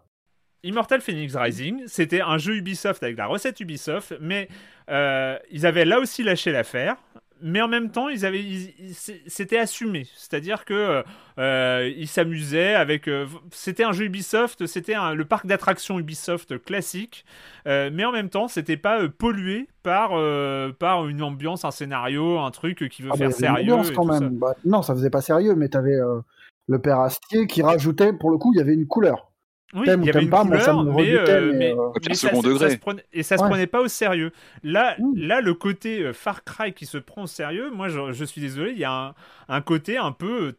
Immortal 0.63 1.01
Phoenix 1.01 1.35
Rising, 1.35 1.83
c'était 1.87 2.21
un 2.21 2.37
jeu 2.37 2.55
Ubisoft 2.55 3.01
avec 3.03 3.17
la 3.17 3.25
recette 3.27 3.59
Ubisoft, 3.59 4.13
mais 4.21 4.47
euh, 4.89 5.37
ils 5.49 5.65
avaient 5.65 5.85
là 5.85 5.99
aussi 5.99 6.23
lâché 6.23 6.51
l'affaire. 6.51 6.97
Mais 7.43 7.61
en 7.61 7.67
même 7.67 7.89
temps, 7.91 8.07
ils 8.09 8.25
avaient, 8.25 8.43
c'était 9.27 9.57
assumé, 9.57 10.07
c'est-à-dire 10.15 10.65
que 10.65 11.03
euh, 11.39 11.91
ils 11.97 12.07
s'amusaient 12.07 12.75
avec. 12.75 13.07
euh, 13.07 13.25
c'était 13.51 13.83
un 13.83 13.91
jeu 13.91 14.05
Ubisoft, 14.05 14.65
c'était 14.67 14.95
le 15.15 15.25
parc 15.25 15.47
d'attractions 15.47 15.97
Ubisoft 15.99 16.63
classique, 16.63 17.25
euh, 17.67 17.89
mais 17.91 18.05
en 18.05 18.11
même 18.11 18.29
temps, 18.29 18.47
c'était 18.47 18.77
pas 18.77 19.07
pollué 19.09 19.67
par 19.83 20.11
par 20.77 21.07
une 21.07 21.23
ambiance, 21.23 21.65
un 21.65 21.71
scénario, 21.71 22.37
un 22.39 22.51
truc 22.51 22.87
qui 22.89 23.01
veut 23.01 23.09
Ah, 23.11 23.17
faire 23.17 23.31
sérieux. 23.33 23.73
ambiance 23.73 23.89
et 23.89 23.93
quand 23.93 24.05
tout 24.05 24.13
ça. 24.13 24.19
même. 24.19 24.37
Bah, 24.37 24.55
non, 24.65 24.81
ça 24.81 24.93
faisait 24.93 25.09
pas 25.09 25.21
sérieux, 25.21 25.55
mais 25.55 25.69
t'avais 25.69 25.97
le 26.67 26.79
père 26.79 26.99
Astier 26.99 27.47
qui 27.47 27.63
rajoutait, 27.63 28.13
pour 28.13 28.29
le 28.29 28.37
coup, 28.37 28.51
il 28.53 28.57
y 28.59 28.61
avait 28.61 28.73
une 28.75 28.87
couleur. 28.87 29.30
Oui, 29.73 29.87
il 30.01 30.05
y 30.05 30.09
avait 30.09 30.23
une 30.23 30.29
pas, 30.29 30.43
moi, 30.43 30.59
ça 30.59 30.71
couleur, 30.71 30.83
mais, 30.85 30.91
rebutait, 31.15 31.31
euh, 31.31 31.51
mais, 31.53 31.57
mais, 31.57 31.71
euh, 31.71 31.89
mais 32.09 32.13
ça, 32.15 32.27
second 32.29 32.41
ça- 32.41 32.47
degré. 32.49 32.59
ça 32.69 32.75
se 32.75 32.79
prenait- 32.79 33.05
et 33.13 33.23
ça 33.23 33.37
se 33.37 33.43
prenait 33.49 33.67
pas 33.67 33.81
au 33.81 33.87
sérieux. 33.87 34.31
Là, 34.63 34.95
là, 35.15 35.41
le 35.41 35.53
côté 35.53 36.01
euh, 36.03 36.13
Far 36.13 36.43
Cry 36.43 36.73
qui 36.73 36.85
se 36.85 36.97
prend 36.97 37.23
au 37.23 37.27
sérieux, 37.27 37.71
moi, 37.71 37.87
je, 37.89 38.11
je 38.11 38.25
suis 38.25 38.41
désolé, 38.41 38.71
il 38.71 38.79
y 38.79 38.83
a 38.83 38.91
un, 38.91 39.13
un 39.47 39.61
côté 39.61 39.97
un 39.97 40.11
peu. 40.11 40.55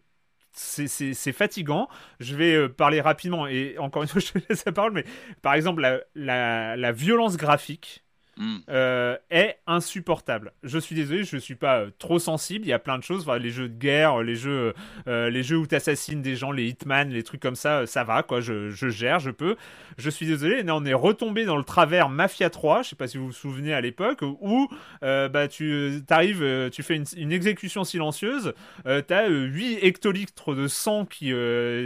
C'est 0.54 1.32
fatigant. 1.32 1.88
Je 2.20 2.36
vais 2.36 2.68
parler 2.68 3.00
rapidement 3.00 3.46
et 3.46 3.76
encore 3.78 4.02
une 4.02 4.08
fois, 4.08 4.20
je 4.24 4.32
te 4.32 4.38
laisse 4.48 4.64
la 4.66 4.72
parole, 4.72 4.92
mais 4.92 5.04
par 5.40 5.54
exemple, 5.54 5.80
la, 5.82 6.00
la, 6.14 6.76
la 6.76 6.92
violence 6.92 7.36
graphique 7.36 8.04
hmm. 8.36 8.56
euh, 8.68 9.16
est 9.30 9.58
insupportable. 9.66 10.52
Je 10.62 10.78
suis 10.78 10.94
désolé, 10.94 11.24
je 11.24 11.36
suis 11.36 11.54
pas 11.54 11.80
euh, 11.80 11.90
trop 11.98 12.18
sensible. 12.18 12.64
Il 12.66 12.68
y 12.68 12.72
a 12.72 12.78
plein 12.78 12.98
de 12.98 13.02
choses, 13.02 13.22
enfin, 13.22 13.38
les 13.38 13.50
jeux 13.50 13.68
de 13.68 13.78
guerre, 13.78 14.22
les 14.22 14.34
jeux, 14.34 14.74
euh, 15.08 15.30
les 15.30 15.42
jeux 15.42 15.56
où 15.56 15.66
tu 15.66 15.74
assassines 15.74 16.22
des 16.22 16.36
gens, 16.36 16.52
les 16.52 16.66
Hitman, 16.68 17.10
les 17.10 17.22
trucs 17.22 17.40
comme 17.40 17.56
ça, 17.56 17.86
ça 17.86 18.04
va 18.04 18.22
quoi. 18.22 18.40
Je, 18.40 18.70
je 18.70 18.88
gère, 18.88 19.18
je 19.18 19.30
peux. 19.30 19.56
Je 19.98 20.10
suis 20.10 20.26
désolé, 20.26 20.64
on 20.68 20.84
est 20.84 20.94
retombé 20.94 21.44
dans 21.44 21.56
le 21.56 21.64
travers 21.64 22.08
Mafia 22.08 22.50
3. 22.50 22.82
Je 22.82 22.90
sais 22.90 22.96
pas 22.96 23.08
si 23.08 23.18
vous 23.18 23.26
vous 23.26 23.32
souvenez 23.32 23.74
à 23.74 23.80
l'époque 23.80 24.20
où 24.22 24.68
bah 25.02 25.48
tu 25.48 26.02
arrives, 26.10 26.70
tu 26.72 26.82
fais 26.82 26.96
une, 26.96 27.04
une 27.16 27.32
exécution 27.32 27.84
silencieuse. 27.84 28.54
Euh, 28.86 29.02
t'as 29.02 29.28
8 29.28 29.78
hectolitres 29.82 30.54
de 30.54 30.66
sang 30.68 31.04
qui 31.04 31.32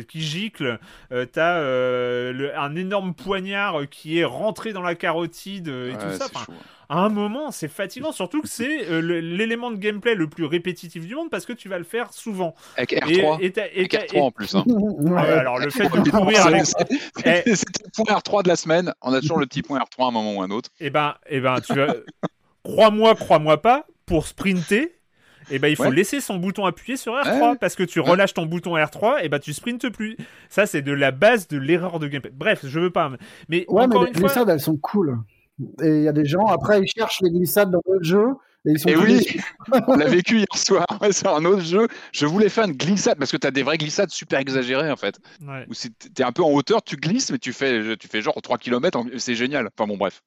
qui 0.09 0.21
gicle. 0.21 0.79
Euh, 1.37 2.33
le- 2.33 2.57
un 2.59 2.75
énorme 2.77 3.15
poignard 3.15 3.89
qui 3.91 4.19
est 4.19 4.25
rentré 4.25 4.73
dans 4.73 4.83
la 4.83 4.95
carotide 4.95 5.69
et 5.69 5.93
Ouais, 5.93 5.99
tout 5.99 6.17
ça. 6.17 6.29
Enfin, 6.43 6.53
à 6.89 6.99
un 7.01 7.09
moment, 7.09 7.51
c'est 7.51 7.69
fatigant, 7.69 8.13
surtout 8.13 8.41
que 8.43 8.49
c'est 8.49 8.89
euh, 8.89 9.01
l'élément 9.01 9.71
de 9.73 9.77
gameplay 9.77 10.15
le 10.15 10.29
plus 10.29 10.45
répétitif 10.45 11.05
du 11.07 11.15
monde 11.17 11.31
parce 11.31 11.45
que 11.47 11.53
tu 11.53 11.69
vas 11.69 11.79
le 11.79 11.85
faire 11.85 12.13
souvent. 12.13 12.55
Avec 12.77 12.93
Et, 12.93 12.97
R3. 13.01 13.39
et 13.41 13.51
t'as- 13.53 13.67
et 13.69 13.79
Avec 13.79 13.91
t'as- 13.91 13.99
R3 14.07 14.21
en 14.23 14.31
plus. 14.31 14.55
Hein. 14.55 14.65
et- 14.69 14.73
Ouais. 14.73 15.21
alors, 15.21 15.59
le 15.59 15.71
fait 15.71 15.89
de 15.89 16.11
courir 16.11 16.39
C'est- 16.43 16.49
avec. 16.49 16.65
c'est- 16.67 17.45
Eh. 17.49 17.55
C'était 17.57 17.83
le 17.85 17.91
point 18.05 18.15
R3 18.17 18.43
de 18.45 18.49
la 18.49 18.57
semaine. 18.57 18.95
On 19.03 19.13
a 19.13 19.21
toujours 19.21 19.39
le 19.39 19.47
petit 19.47 19.63
point 19.63 19.81
R3 19.81 20.05
à 20.05 20.09
un 20.09 20.11
moment 20.13 20.35
ou 20.35 20.43
un 20.43 20.51
autre. 20.51 20.71
Eh 20.79 20.91
ben, 20.91 21.15
eh 21.29 21.41
ben, 21.41 21.61
tu 21.61 21.75
vas. 21.75 21.95
crois-moi, 22.63 23.15
crois-moi 23.15 23.61
pas, 23.63 23.87
pour 24.07 24.27
sprinter. 24.27 24.93
Eh 25.51 25.61
ben, 25.61 25.69
il 25.69 25.77
faut 25.77 25.85
Ouais. 25.85 25.93
laisser 25.95 26.21
son 26.21 26.37
bouton 26.39 26.65
appuyé 26.67 26.97
sur 26.97 27.13
R3 27.15 27.51
Ouais. 27.53 27.57
parce 27.61 27.77
que 27.77 27.85
tu 27.85 28.01
relâches 28.01 28.35
ton 28.35 28.47
bouton 28.47 28.75
R3 28.77 29.19
et 29.23 29.29
ben 29.29 29.39
tu 29.39 29.53
sprintes 29.53 29.89
plus. 29.91 30.17
Ça 30.49 30.67
c'est 30.67 30.83
de 30.83 30.91
la 30.91 31.13
base 31.13 31.47
de 31.47 31.57
l'erreur 31.57 32.01
de 32.01 32.09
gameplay. 32.09 32.33
Bref, 32.35 32.61
je 32.65 32.81
veux 32.81 32.91
pas. 32.91 33.13
Mais 33.49 33.65
Ouais, 33.69 33.87
mais 33.87 33.95
les 34.13 34.29
fois, 34.29 34.45
elles 34.49 34.59
sont 34.61 34.77
cool. 34.77 35.19
Et 35.83 35.89
il 35.89 36.03
y 36.03 36.09
a 36.09 36.13
des 36.13 36.25
gens, 36.25 36.47
après, 36.47 36.81
ils 36.81 36.89
cherchent 36.89 37.21
les 37.23 37.31
glissades 37.31 37.71
dans 37.71 37.81
le 37.91 38.03
jeu 38.03 38.27
et 38.67 38.73
ils 38.73 38.79
sont 38.79 38.89
Et 38.89 38.97
oui, 38.97 39.41
on 39.89 39.97
l'a 39.97 40.07
vécu 40.07 40.39
hier 40.39 40.47
soir. 40.55 40.87
Ouais, 41.01 41.13
c'est 41.13 41.29
un 41.29 41.45
autre 41.45 41.63
jeu. 41.63 41.89
Je 42.13 42.27
voulais 42.27 42.49
faire 42.49 42.65
une 42.65 42.73
glissade 42.73 43.19
parce 43.19 43.31
que 43.31 43.37
tu 43.37 43.47
as 43.47 43.51
des 43.51 43.63
vraies 43.63 43.79
glissades 43.79 44.11
super 44.11 44.41
exagérées 44.41 44.91
en 44.91 44.97
fait. 44.97 45.19
Ouais. 45.43 45.67
Où 45.69 45.75
tu 45.75 45.89
es 46.19 46.25
un 46.25 46.33
peu 46.33 46.43
en 46.43 46.51
hauteur, 46.51 46.83
tu 46.83 46.97
glisses, 46.97 47.31
mais 47.31 47.39
tu 47.39 47.53
fais, 47.53 47.97
tu 47.97 48.09
fais 48.09 48.23
genre 48.23 48.41
3 48.41 48.59
km. 48.59 49.05
C'est 49.19 49.35
génial. 49.35 49.69
Enfin 49.77 49.87
bon, 49.87 49.97
bref. 49.97 50.23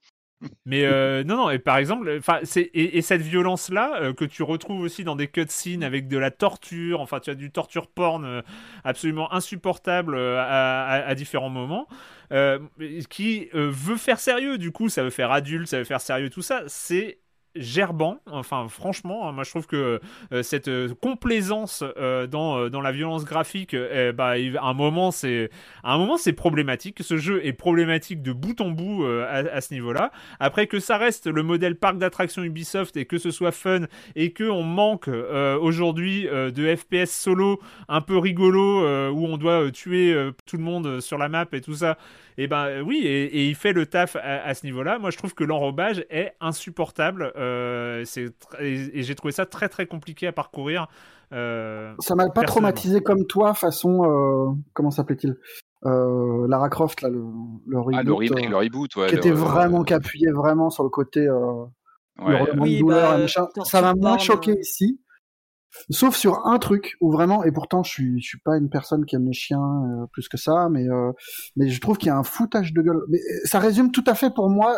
Mais 0.66 0.86
euh, 0.86 1.24
non, 1.24 1.36
non, 1.36 1.50
et 1.50 1.60
par 1.60 1.78
exemple, 1.78 2.20
et, 2.56 2.98
et 2.98 3.02
cette 3.02 3.22
violence-là 3.22 4.02
euh, 4.02 4.14
que 4.14 4.24
tu 4.24 4.44
retrouves 4.44 4.82
aussi 4.82 5.04
dans 5.04 5.16
des 5.16 5.28
cutscenes 5.28 5.84
avec 5.84 6.08
de 6.08 6.18
la 6.18 6.32
torture, 6.32 7.02
enfin, 7.02 7.20
tu 7.20 7.30
as 7.30 7.36
du 7.36 7.52
torture 7.52 7.88
porn 7.88 8.24
euh, 8.24 8.42
absolument 8.84 9.34
insupportable 9.34 10.18
à, 10.18 11.14
différents 11.16 11.50
moments, 11.50 11.88
qui 13.10 13.50
veut 13.54 13.98
faire 13.98 14.20
sérieux, 14.20 14.58
du 14.58 14.72
coup, 14.72 14.90
ça 14.90 15.04
veut 15.04 15.10
faire 15.10 15.32
adulte, 15.32 15.68
ça 15.68 15.78
veut 15.80 15.84
faire 15.84 16.02
sérieux, 16.02 16.30
tout 16.30 16.42
ça, 16.42 16.64
c'est 16.68 17.20
gerbant, 17.60 18.20
enfin 18.26 18.68
franchement, 18.70 19.28
hein, 19.28 19.32
moi 19.32 19.44
je 19.44 19.50
trouve 19.50 19.68
que 19.68 20.00
euh, 20.32 20.44
cette 20.44 20.68
euh, 20.68 20.90
complaisance 21.02 21.84
euh, 21.98 22.26
dans, 22.26 22.70
dans 22.70 22.82
la 22.82 22.92
violence 22.92 23.26
graphique, 23.26 23.74
eh, 23.74 24.12
bah, 24.12 24.34
à 24.60 24.68
un 24.68 24.74
moment 24.74 25.12
c'est 25.12 25.50
à 25.84 25.94
un 25.94 25.98
moment 25.98 26.18
c'est 26.18 26.34
problématique. 26.34 27.00
Ce 27.02 27.18
jeu 27.18 27.46
est 27.46 27.54
problématique 27.54 28.22
de 28.22 28.32
bout 28.32 28.60
en 28.62 28.72
bout 28.72 29.06
à, 29.06 29.62
ce 29.62 29.74
niveau-là. 29.74 30.12
Après 30.40 30.68
que 30.68 30.80
ça 30.80 30.98
reste 30.98 31.28
le 31.28 31.44
modèle 31.44 31.76
parc 31.76 31.98
d'attractions 31.98 32.44
Ubisoft 32.44 32.98
et 32.98 33.06
que 33.06 33.18
ce 33.18 33.32
soit 33.32 33.52
fun 33.52 33.82
et 34.16 34.32
que 34.32 34.44
on 34.44 34.64
manque 34.64 35.08
aujourd'hui 35.08 36.28
de 36.28 36.76
FPS 36.76 37.12
solo 37.12 37.60
un 37.88 38.02
peu 38.02 38.18
rigolo 38.18 39.10
où 39.12 39.26
on 39.26 39.38
doit 39.38 39.72
tuer 39.72 40.16
tout 40.46 40.58
le 40.58 40.64
monde 40.64 41.02
sur 41.02 41.18
la 41.18 41.30
map 41.30 41.46
et 41.52 41.62
tout 41.62 41.76
ça. 41.76 41.98
Et 42.38 42.48
ben 42.48 42.66
euh, 42.68 42.82
oui, 42.82 43.00
et, 43.04 43.26
et 43.26 43.48
il 43.48 43.56
fait 43.56 43.74
le 43.74 43.86
taf 43.86 44.16
à, 44.16 44.44
à 44.44 44.54
ce 44.54 44.66
niveau-là. 44.66 45.00
Moi, 45.00 45.10
je 45.12 45.18
trouve 45.18 45.34
que 45.34 45.44
l'enrobage 45.44 46.06
est 46.10 46.34
insupportable. 46.40 47.34
Euh, 47.36 48.04
c'est 48.06 48.28
tr- 48.28 48.62
et, 48.62 49.00
et 49.00 49.04
j'ai 49.04 49.16
trouvé 49.16 49.32
ça 49.34 49.46
très 49.46 49.68
très 49.70 49.86
compliqué 49.88 50.28
à 50.28 50.32
parcourir. 50.32 50.88
Euh, 51.34 51.94
Ça 52.00 52.16
m'a 52.16 52.30
pas 52.30 52.44
traumatisé 52.44 53.02
comme 53.02 53.26
toi, 53.26 53.54
façon. 53.54 54.04
euh, 54.04 54.52
comment 54.74 54.92
s'appelait-il 54.92 55.36
euh, 55.86 56.48
Lara 56.48 56.70
Croft, 56.70 57.02
là, 57.02 57.10
le, 57.10 57.20
le 57.68 57.78
Ah, 57.78 57.82
reboot, 57.82 58.06
le 58.06 58.14
remake, 58.14 58.46
euh, 58.46 58.50
le 58.50 58.56
reboot, 58.58 58.96
ouais. 58.96 59.08
qui 59.08 59.14
le- 59.14 59.20
était 59.20 59.32
vraiment, 59.32 59.84
qui 59.84 59.94
appuyait 59.94 60.32
vraiment 60.32 60.70
sur 60.70 60.84
le 60.84 60.90
côté 60.90 61.22
euh, 61.28 61.64
ouais, 62.22 62.42
hurlement 62.42 62.64
Oui, 62.64 62.76
de 62.76 62.80
douleur 62.82 63.12
bah, 63.12 63.18
et 63.18 63.22
machin. 63.22 63.42
torture 63.46 63.66
Ça 63.66 63.82
m'a 63.82 63.94
moins 63.94 64.18
choqué 64.18 64.56
ici. 64.60 65.00
Sauf 65.90 66.16
sur 66.16 66.46
un 66.48 66.58
truc 66.60 66.96
où 67.02 67.12
vraiment, 67.12 67.44
et 67.44 67.52
pourtant 67.52 67.84
je 67.84 67.92
suis, 67.92 68.22
je 68.22 68.28
suis 68.28 68.40
pas 68.40 68.58
une 68.58 68.70
personne 68.70 69.06
qui 69.06 69.16
aime 69.16 69.26
les 69.26 69.34
chiens 69.34 69.60
euh, 69.60 70.08
plus 70.12 70.28
que 70.28 70.38
ça, 70.38 70.68
mais 70.70 70.88
euh, 70.90 71.12
mais 71.56 71.70
je 71.70 71.80
trouve 71.80 71.98
qu'il 71.98 72.08
y 72.08 72.12
a 72.12 72.18
un 72.18 72.24
foutage 72.24 72.74
de 72.74 72.82
gueule. 72.82 73.02
Mais 73.10 73.20
euh, 73.20 73.40
ça 73.46 73.60
résume 73.60 73.92
tout 73.92 74.04
à 74.08 74.16
fait 74.16 74.34
pour 74.34 74.50
moi 74.50 74.78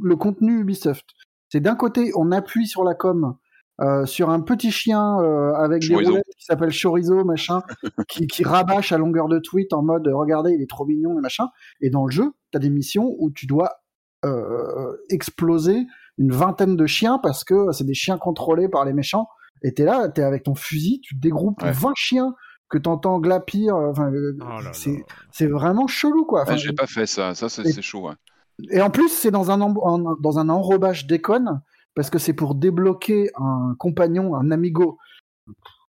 le 0.00 0.16
contenu 0.16 0.60
Ubisoft. 0.60 1.06
C'est 1.48 1.60
d'un 1.60 1.74
côté 1.74 2.12
on 2.16 2.30
appuie 2.30 2.66
sur 2.66 2.84
la 2.84 2.94
com 2.94 3.36
euh, 3.80 4.04
sur 4.04 4.28
un 4.28 4.40
petit 4.40 4.70
chien 4.70 5.18
euh, 5.20 5.54
avec 5.54 5.82
des 5.88 5.94
roulettes 5.94 6.24
qui 6.38 6.44
s'appelle 6.44 6.70
Chorizo 6.70 7.24
machin, 7.24 7.62
qui, 8.08 8.26
qui 8.26 8.44
rabâche 8.44 8.92
à 8.92 8.98
longueur 8.98 9.26
de 9.26 9.38
tweet 9.38 9.72
en 9.72 9.82
mode 9.82 10.06
regardez 10.06 10.52
il 10.52 10.60
est 10.60 10.68
trop 10.68 10.84
mignon 10.84 11.18
et 11.18 11.22
machin. 11.22 11.48
Et 11.80 11.88
dans 11.88 12.04
le 12.04 12.10
jeu 12.10 12.32
t'as 12.52 12.58
des 12.58 12.68
missions 12.68 13.14
où 13.18 13.30
tu 13.30 13.46
dois 13.46 13.80
euh, 14.26 14.96
exploser 15.08 15.86
une 16.18 16.30
vingtaine 16.30 16.76
de 16.76 16.86
chiens 16.86 17.18
parce 17.22 17.42
que 17.42 17.72
c'est 17.72 17.86
des 17.86 17.94
chiens 17.94 18.18
contrôlés 18.18 18.68
par 18.68 18.84
les 18.84 18.92
méchants. 18.92 19.28
Et 19.62 19.74
t'es 19.74 19.84
là, 19.84 20.08
t'es 20.08 20.22
avec 20.22 20.42
ton 20.44 20.54
fusil, 20.54 21.00
tu 21.02 21.14
dégroupes 21.14 21.62
Ouais. 21.62 21.72
20 21.72 21.92
chiens 21.96 22.34
que 22.68 22.78
t'entends 22.78 23.18
glapir. 23.18 23.74
euh, 23.76 23.90
Enfin, 23.90 24.10
euh, 24.12 24.36
oh 24.40 24.60
c'est 24.72 25.04
c'est 25.32 25.46
vraiment 25.46 25.86
chelou 25.86 26.24
quoi. 26.24 26.42
Enfin, 26.42 26.52
Ouais, 26.52 26.58
j'ai 26.58 26.72
pas 26.72 26.86
fait 26.86 27.06
ça. 27.06 27.34
Ça, 27.34 27.48
c'est 27.48 27.62
Et- 27.66 27.72
c'est 27.72 27.82
chaud. 27.82 28.08
ouais. 28.08 28.14
et 28.70 28.80
en 28.82 28.90
plus, 28.90 29.08
c'est 29.08 29.30
dans 29.30 29.50
un, 29.50 29.60
en- 29.60 29.74
en- 29.76 30.16
dans 30.16 30.38
un 30.38 30.48
enrobage 30.48 31.06
déconne, 31.06 31.60
parce 31.94 32.10
que 32.10 32.18
c'est 32.18 32.32
pour 32.34 32.54
débloquer 32.54 33.30
un 33.36 33.74
compagnon, 33.78 34.34
un 34.36 34.50
amigo, 34.50 34.98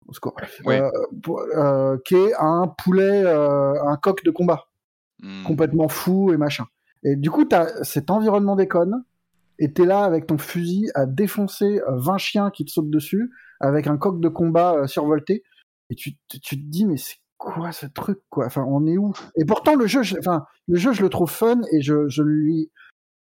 au 0.08 0.70
euh, 0.70 0.90
pour- 1.24 1.42
euh, 1.56 1.98
qui 2.06 2.16
est 2.16 2.34
un 2.38 2.68
poulet, 2.68 3.24
euh, 3.26 3.74
un 3.88 3.98
coq 3.98 4.24
de 4.24 4.32
combat, 4.32 4.66
Hmm. 5.22 5.44
complètement 5.44 5.88
fou 5.88 6.32
et 6.34 6.38
machin. 6.38 6.66
Et 7.04 7.16
du 7.16 7.32
coup, 7.32 7.46
t'as 7.46 7.84
cet 7.84 8.12
environnement 8.12 8.56
déconne, 8.56 9.04
et 9.60 9.72
t'es 9.74 9.86
là 9.86 10.04
avec 10.04 10.28
ton 10.28 10.38
fusil 10.38 10.90
à 10.96 11.06
défoncer 11.06 11.80
euh, 11.88 11.98
20 11.98 12.18
chiens 12.18 12.52
qui 12.52 12.66
te 12.66 12.72
sautent 12.72 12.90
dessus, 12.90 13.32
avec 13.60 13.88
un 13.88 13.98
coq 13.98 14.20
de 14.20 14.30
combat 14.30 14.76
euh, 14.76 14.88
survolté, 14.88 15.44
et 15.90 15.96
tu, 15.96 16.14
tu, 16.30 16.40
te 16.40 16.56
dis, 16.56 16.86
mais 16.86 16.98
c'est 16.98 17.18
quoi 17.38 17.72
ce 17.72 17.86
truc, 17.86 18.20
quoi? 18.30 18.46
Enfin, 18.46 18.66
on 18.68 18.86
est 18.88 18.98
où? 18.98 19.14
Et 19.38 19.46
pourtant, 19.46 19.76
le 19.76 19.88
jeu, 19.88 20.04
je, 20.04 20.18
enfin, 20.18 20.46
le 20.68 20.78
jeu, 20.78 20.94
je 20.94 21.02
le 21.02 21.10
trouve 21.10 21.30
fun, 21.30 21.62
et 21.72 21.82
je, 21.82 22.08
je 22.08 22.24
lui, 22.24 22.72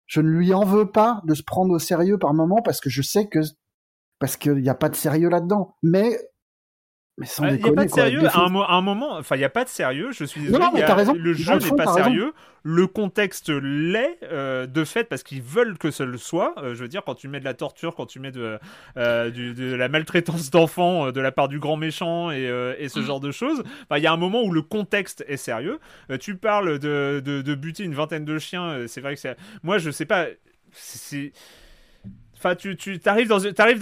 je 0.07 0.21
ne 0.21 0.29
lui 0.29 0.53
en 0.53 0.65
veux 0.65 0.91
pas 0.91 1.21
de 1.25 1.33
se 1.33 1.43
prendre 1.43 1.73
au 1.73 1.79
sérieux 1.79 2.17
par 2.17 2.33
moment, 2.33 2.61
parce 2.61 2.81
que 2.81 2.89
je 2.89 3.01
sais 3.01 3.27
que, 3.27 3.39
parce 4.19 4.37
qu'il 4.37 4.55
n'y 4.55 4.69
a 4.69 4.75
pas 4.75 4.89
de 4.89 4.95
sérieux 4.95 5.29
là-dedans. 5.29 5.75
Mais, 5.83 6.17
mais 7.17 7.25
sans 7.25 7.45
Il 7.47 7.61
n'y 7.61 7.69
a 7.69 7.73
pas 7.73 7.85
de 7.85 7.89
sérieux 7.91 8.25
à 8.25 8.39
un, 8.39 8.49
mo- 8.49 8.63
à 8.63 8.73
un 8.73 8.81
moment, 8.81 9.17
enfin 9.17 9.35
il 9.35 9.39
n'y 9.39 9.45
a 9.45 9.49
pas 9.49 9.63
de 9.63 9.69
sérieux, 9.69 10.11
je 10.11 10.23
suis 10.23 10.41
désolé, 10.41 10.63
non, 10.63 10.71
mais 10.73 10.81
a- 10.81 10.95
raison. 10.95 11.13
le 11.13 11.33
jeu 11.33 11.53
n'est 11.57 11.69
pas 11.75 11.91
raison. 11.91 11.95
sérieux, 11.95 12.33
le 12.63 12.87
contexte 12.87 13.49
l'est 13.49 14.17
euh, 14.23 14.65
de 14.65 14.83
fait 14.85 15.03
parce 15.03 15.21
qu'ils 15.23 15.41
veulent 15.41 15.77
que 15.77 15.91
ce 15.91 16.03
le 16.03 16.17
soit, 16.17 16.53
Euh, 16.57 16.73
je 16.73 16.81
veux 16.81 16.87
dire 16.87 17.03
quand 17.03 17.15
tu 17.15 17.27
mets 17.27 17.39
de 17.39 17.45
la 17.45 17.53
torture, 17.53 17.95
quand 17.95 18.05
tu 18.05 18.19
mets 18.19 18.31
de, 18.31 18.57
euh, 18.97 19.29
du- 19.29 19.53
de 19.53 19.73
la 19.75 19.89
maltraitance 19.89 20.49
d'enfants 20.51 21.07
euh, 21.07 21.11
de 21.11 21.19
la 21.21 21.31
part 21.31 21.47
du 21.49 21.59
grand 21.59 21.75
méchant 21.77 22.31
et, 22.31 22.47
euh, 22.47 22.75
et 22.79 22.87
ce 22.87 22.99
Mm. 22.99 23.03
genre 23.05 23.19
de 23.19 23.31
choses, 23.31 23.61
il 23.95 24.01
y 24.01 24.07
a 24.07 24.13
un 24.13 24.17
moment 24.17 24.41
où 24.43 24.51
le 24.51 24.61
contexte 24.61 25.23
est 25.27 25.37
sérieux, 25.37 25.79
Euh, 26.11 26.17
tu 26.17 26.35
parles 26.35 26.79
de, 26.79 27.21
de, 27.23 27.41
de 27.41 27.55
buter 27.55 27.83
une 27.83 27.93
vingtaine 27.93 28.25
de 28.25 28.39
chiens, 28.39 28.63
euh, 28.69 28.87
c'est 28.87 29.01
vrai 29.01 29.15
que 29.15 29.19
c'est... 29.21 29.35
Moi 29.63 29.77
je 29.79 29.91
sais 29.91 30.05
pas, 30.05 30.27
c'est... 30.71 31.33
Enfin, 32.37 32.55
tu, 32.55 32.75
tu 32.77 32.99
arrives 33.05 33.27
dans, 33.27 33.37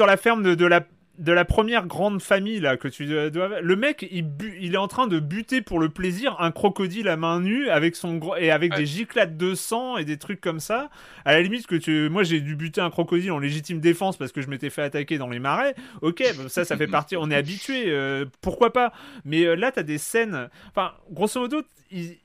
la 0.05 0.17
ferme 0.17 0.43
de, 0.43 0.55
de 0.55 0.65
la 0.65 0.81
de 1.19 1.31
la 1.33 1.43
première 1.45 1.85
grande 1.85 2.21
famille 2.21 2.59
là 2.61 2.77
que 2.77 2.87
tu 2.87 3.05
dois 3.29 3.59
le 3.61 3.75
mec 3.75 4.07
il, 4.09 4.23
bu- 4.23 4.57
il 4.61 4.73
est 4.73 4.77
en 4.77 4.87
train 4.87 5.05
de 5.05 5.19
buter 5.19 5.61
pour 5.61 5.77
le 5.79 5.89
plaisir 5.89 6.37
un 6.39 6.49
crocodile 6.51 7.09
à 7.09 7.17
main 7.17 7.41
nue 7.41 7.69
avec 7.69 7.95
son 7.97 8.15
gros 8.17 8.35
et 8.37 8.51
avec 8.51 8.71
Ouais. 8.71 8.77
des 8.79 8.85
giclades 8.85 9.35
de 9.37 9.53
sang 9.53 9.97
et 9.97 10.05
des 10.05 10.17
trucs 10.17 10.39
comme 10.39 10.59
ça. 10.61 10.89
À 11.25 11.33
la 11.33 11.41
limite 11.41 11.67
que 11.67 11.75
tu 11.75 12.07
moi 12.09 12.23
j'ai 12.23 12.39
dû 12.39 12.55
buter 12.55 12.79
un 12.81 12.89
crocodile 12.89 13.31
en 13.33 13.39
légitime 13.39 13.79
défense 13.81 14.15
parce 14.17 14.31
que 14.31 14.41
je 14.41 14.47
m'étais 14.47 14.69
fait 14.69 14.81
attaquer 14.81 15.17
dans 15.17 15.29
les 15.29 15.39
marais. 15.39 15.75
Ok 16.01 16.23
ça 16.47 16.63
ça 16.65 16.77
fait 16.77 16.87
partie 16.99 17.17
on 17.17 17.29
est 17.29 17.35
habitué 17.35 17.83
euh, 17.87 18.25
pourquoi 18.41 18.71
pas? 18.71 18.93
Mais 19.25 19.43
euh, 19.43 19.55
là 19.55 19.71
t'as 19.73 19.83
des 19.83 19.97
scènes 19.97 20.49
enfin 20.69 20.93
grosso 21.11 21.39
modo 21.39 21.61
il 21.91 22.15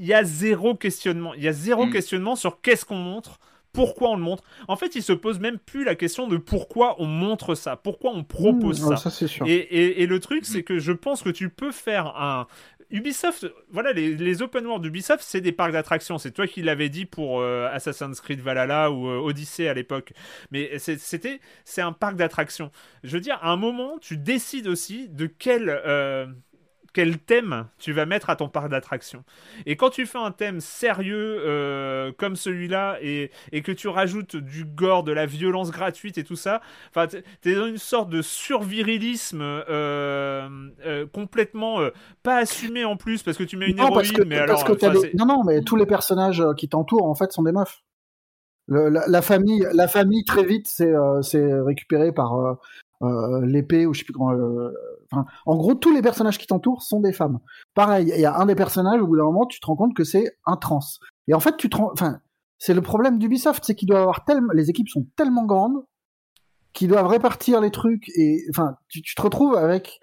il 0.00 0.06
y 0.06 0.14
a 0.14 0.22
zéro 0.24 0.74
questionnement. 0.76 1.34
Il 1.34 1.42
y 1.42 1.48
a 1.48 1.52
zéro 1.52 1.84
Mm. 1.86 1.90
questionnement 1.92 2.36
sur 2.36 2.60
qu'est-ce 2.62 2.84
qu'on 2.84 2.94
montre 2.96 3.40
pourquoi 3.78 4.10
on 4.10 4.16
le 4.16 4.22
montre 4.22 4.42
en 4.66 4.76
fait, 4.76 4.94
il 4.96 5.02
se 5.02 5.12
pose 5.12 5.38
même 5.38 5.58
plus 5.58 5.84
la 5.84 5.94
question 5.94 6.26
de 6.26 6.36
pourquoi 6.36 6.96
on 7.00 7.06
montre 7.06 7.54
ça, 7.54 7.76
pourquoi 7.76 8.10
on 8.12 8.24
propose 8.24 8.80
Mmh, 8.82 8.88
ça. 8.96 8.96
sûr. 9.28 9.46
Et, 9.46 9.54
et- 9.56 10.02
et 10.02 10.06
le 10.06 10.18
truc, 10.20 10.44
c'est 10.44 10.62
que 10.62 10.78
je 10.78 10.92
pense 10.92 11.22
que 11.22 11.30
tu 11.30 11.48
peux 11.50 11.70
faire 11.72 12.06
un. 12.16 12.46
Ubisoft, 12.90 13.46
voilà, 13.70 13.92
les, 13.92 14.16
les 14.16 14.40
open 14.40 14.64
world 14.66 14.82
d'Ubisoft, 14.82 15.22
c'est 15.22 15.42
des 15.42 15.52
parcs 15.52 15.72
d'attractions. 15.72 16.16
C'est 16.16 16.30
toi 16.30 16.46
qui 16.46 16.62
l'avais 16.62 16.88
dit 16.88 17.04
pour 17.04 17.40
euh, 17.40 17.68
Assassin's 17.70 18.18
Creed 18.20 18.40
Valhalla 18.40 18.90
ou 18.90 19.08
euh, 19.08 19.18
Odyssey 19.18 19.68
à 19.68 19.74
l'époque. 19.74 20.12
Mais 20.50 20.78
c'était, 20.78 21.40
c'est 21.66 21.82
un 21.82 21.92
parc 21.92 22.16
d'attractions. 22.16 22.70
Je 23.04 23.12
veux 23.12 23.20
dire, 23.20 23.38
à 23.42 23.50
un 23.50 23.56
moment, 23.56 23.98
tu 24.00 24.16
décides 24.16 24.66
aussi 24.68 25.08
de 25.10 25.26
quel. 25.26 25.68
euh, 25.68 26.26
quel 26.98 27.16
thème 27.16 27.66
tu 27.78 27.92
vas 27.92 28.06
mettre 28.06 28.28
à 28.28 28.34
ton 28.34 28.48
parc 28.48 28.70
d'attractions. 28.70 29.22
Et 29.66 29.76
quand 29.76 29.88
tu 29.88 30.04
fais 30.04 30.18
un 30.18 30.32
thème 30.32 30.58
sérieux 30.58 31.38
euh, 31.46 32.10
comme 32.18 32.34
celui-là 32.34 32.98
et, 33.00 33.30
et 33.52 33.62
que 33.62 33.70
tu 33.70 33.86
rajoutes 33.86 34.34
du 34.34 34.64
gore, 34.64 35.04
de 35.04 35.12
la 35.12 35.24
violence 35.24 35.70
gratuite 35.70 36.18
et 36.18 36.24
tout 36.24 36.34
ça, 36.34 36.60
t'es 37.40 37.54
dans 37.54 37.68
une 37.68 37.78
sorte 37.78 38.10
de 38.10 38.20
survirilisme 38.20 39.42
euh, 39.42 40.48
euh, 40.84 41.06
complètement 41.06 41.78
pas 42.24 42.38
assumé 42.38 42.84
en 42.84 42.96
plus 42.96 43.22
parce 43.22 43.36
que 43.36 43.44
tu 43.44 43.56
mets 43.56 43.68
une 43.68 43.76
non, 43.76 43.90
héroïne, 43.90 43.94
parce 43.94 44.10
que, 44.10 44.22
mais 44.22 44.44
parce 44.44 44.64
alors. 44.64 44.76
que 44.76 45.16
non, 45.16 45.24
non, 45.24 45.44
mais 45.44 45.60
tous 45.60 45.76
les 45.76 45.86
personnages 45.86 46.42
qui 46.56 46.68
t'entourent, 46.68 47.06
en 47.06 47.14
fait, 47.14 47.30
sont 47.30 47.44
des 47.44 47.52
meufs. 47.52 47.80
Le- 48.66 48.88
la, 48.88 49.06
la 49.06 49.22
famille, 49.22 49.64
la 49.72 49.86
famille, 49.86 50.24
très 50.24 50.42
vite, 50.42 50.66
c'est 50.66 50.92
euh, 50.92 51.62
récupéré 51.62 52.10
par 52.10 52.34
euh, 52.34 52.54
euh, 53.02 53.44
l'épée 53.46 53.86
ou 53.86 53.94
je 53.94 54.00
sais 54.00 54.04
plus 54.04 54.12
comment. 54.12 54.32
euh, 54.32 54.72
enfin, 55.10 55.26
en 55.46 55.56
gros, 55.56 55.74
tous 55.74 55.92
les 55.92 56.02
personnages 56.02 56.38
qui 56.38 56.46
t'entourent 56.46 56.82
sont 56.82 57.00
des 57.00 57.12
femmes. 57.12 57.38
Pareil, 57.74 58.12
il 58.14 58.20
y 58.20 58.24
a 58.24 58.36
un 58.36 58.46
des 58.46 58.54
personnages, 58.54 59.00
au 59.00 59.06
bout 59.06 59.16
d'un 59.16 59.24
moment, 59.24 59.46
tu 59.46 59.60
te 59.60 59.66
rends 59.66 59.76
compte 59.76 59.94
que 59.94 60.04
c'est 60.04 60.36
un 60.46 60.56
trans. 60.56 60.80
Et 61.28 61.34
en 61.34 61.40
fait, 61.40 61.56
tu 61.56 61.70
te 61.70 61.76
rends, 61.76 61.90
enfin, 61.92 62.20
c'est 62.58 62.74
le 62.74 62.82
problème 62.82 63.18
d'Ubisoft, 63.18 63.64
c'est 63.64 63.74
qu'ils 63.74 63.88
doivent 63.88 64.02
avoir 64.02 64.24
tellement, 64.24 64.52
les 64.52 64.70
équipes 64.70 64.88
sont 64.88 65.06
tellement 65.16 65.44
grandes 65.44 65.84
qu'ils 66.72 66.88
doivent 66.88 67.06
répartir 67.06 67.60
les 67.60 67.70
trucs 67.70 68.08
et, 68.10 68.44
enfin, 68.50 68.76
tu, 68.88 69.02
tu 69.02 69.14
te 69.14 69.22
retrouves 69.22 69.56
avec 69.56 69.98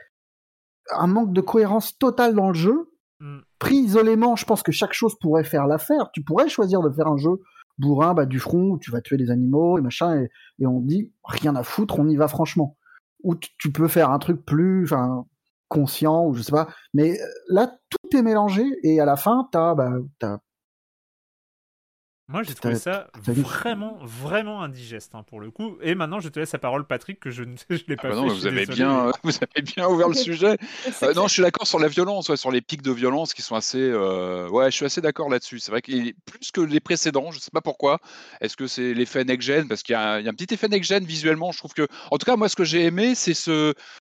un 0.92 1.08
manque 1.08 1.34
de 1.34 1.42
cohérence 1.42 1.98
totale 1.98 2.36
dans 2.36 2.50
le 2.50 2.54
jeu. 2.54 2.92
Mm. 3.20 3.40
Pris 3.60 3.76
isolément, 3.76 4.36
je 4.36 4.46
pense 4.46 4.64
que 4.64 4.72
chaque 4.72 4.94
chose 4.94 5.16
pourrait 5.20 5.44
faire 5.44 5.68
l'affaire. 5.68 6.10
Tu 6.14 6.24
pourrais 6.24 6.50
choisir 6.50 6.82
de 6.82 6.90
faire 6.90 7.08
un 7.08 7.18
jeu 7.18 7.42
bourrin, 7.78 8.14
bah, 8.14 8.26
du 8.26 8.40
front, 8.40 8.72
où 8.72 8.80
tu 8.80 8.92
vas 8.92 9.02
tuer 9.02 9.18
des 9.18 9.32
animaux 9.32 9.78
et 9.78 9.82
machin, 9.82 10.22
et, 10.22 10.30
et 10.60 10.66
on 10.66 10.80
dit 10.80 11.12
rien 11.24 11.56
à 11.56 11.64
foutre, 11.64 12.00
on 12.00 12.08
y 12.08 12.16
va 12.16 12.28
franchement. 12.28 12.78
Ou 13.26 13.36
tu- 13.36 13.50
peux 13.74 13.90
faire 13.90 14.12
un 14.12 14.20
truc 14.20 14.46
plus, 14.46 14.86
enfin, 14.86 15.26
conscient, 15.70 16.26
ou 16.28 16.36
je 16.36 16.44
sais 16.44 16.52
pas. 16.54 16.70
Mais 16.94 17.20
euh, 17.22 17.26
là, 17.50 17.68
tout 17.90 18.18
est 18.18 18.24
mélangé, 18.24 18.64
et 18.84 19.00
à 19.02 19.06
la 19.06 19.18
fin, 19.18 19.50
t'as, 19.52 19.76
bah, 19.76 19.92
t'as 20.20 20.38
Moi, 22.28 22.42
j'ai 22.42 22.56
trouvé 22.56 22.74
ça 22.76 23.08
vraiment, 23.22 24.00
vraiment 24.02 24.64
indigeste 24.64 25.14
hein, 25.14 25.22
pour 25.28 25.40
le 25.40 25.52
coup. 25.52 25.78
Et 25.84 25.94
maintenant, 25.94 26.20
je 26.20 26.30
te 26.30 26.40
laisse 26.40 26.54
la 26.54 26.58
parole, 26.60 26.86
Patrick, 26.88 27.20
que 27.20 27.30
je 27.30 27.44
ne 27.44 27.56
je 27.70 27.84
l'ai 27.88 27.96
Ah 28.00 28.02
pas 28.02 28.10
bah 28.10 28.16
fait. 28.16 28.22
non, 28.22 28.28
vous 28.34 28.48
avez 28.48 28.66
désolé, 28.66 28.76
bien, 28.78 29.06
mais- 29.06 29.12
vous 29.24 29.38
avez 29.38 29.62
bien 29.62 29.88
ouvert 29.88 30.10
le 30.10 30.16
sujet. 30.16 30.58
Euh, 31.04 31.14
que 31.14 31.16
non, 31.16 31.28
je 31.28 31.34
suis 31.34 31.42
d'accord 31.44 31.68
sur 31.68 31.78
la 31.80 31.88
violence, 31.88 32.30
ouais, 32.30 32.38
sur 32.38 32.50
les 32.52 32.62
pics 32.62 32.82
de 32.82 32.92
violence 32.92 33.34
qui 33.34 33.42
sont 33.44 33.56
assez. 33.56 33.78
euh, 33.80 34.50
Ouais, 34.50 34.72
je 34.72 34.76
suis 34.76 34.86
assez 34.86 35.02
d'accord 35.02 35.30
là-dessus. 35.30 35.60
C'est 35.60 35.72
vrai 35.72 35.82
est 35.88 36.16
plus 36.26 36.52
que 36.52 36.62
les 36.62 36.80
précédents. 36.80 37.32
Je 37.32 37.40
sais 37.40 37.52
pas 37.52 37.62
pourquoi. 37.62 38.00
Est-ce 38.42 38.56
que 38.58 38.66
c'est 38.66 38.94
l'effet 38.96 39.24
next-gen? 39.24 39.68
Parce 39.68 39.84
qu'il 39.84 39.94
y, 39.94 39.96
a 39.96 40.14
un 40.14 40.20
il 40.20 40.26
y 40.26 40.28
a 40.28 40.32
un 40.32 40.34
petit 40.34 40.54
effet 40.54 40.68
next-gen 40.68 41.06
visuellement. 41.06 41.52
Je 41.52 41.60
trouve 41.60 41.74
que, 41.74 41.88
en 42.12 42.18
tout 42.18 42.26
cas, 42.26 42.36
moi, 42.38 42.50
ce 42.50 42.56
que 42.56 42.64
j'ai 42.64 42.86
aimé, 42.86 43.14
c'est 43.14 43.34
ce. 43.36 43.74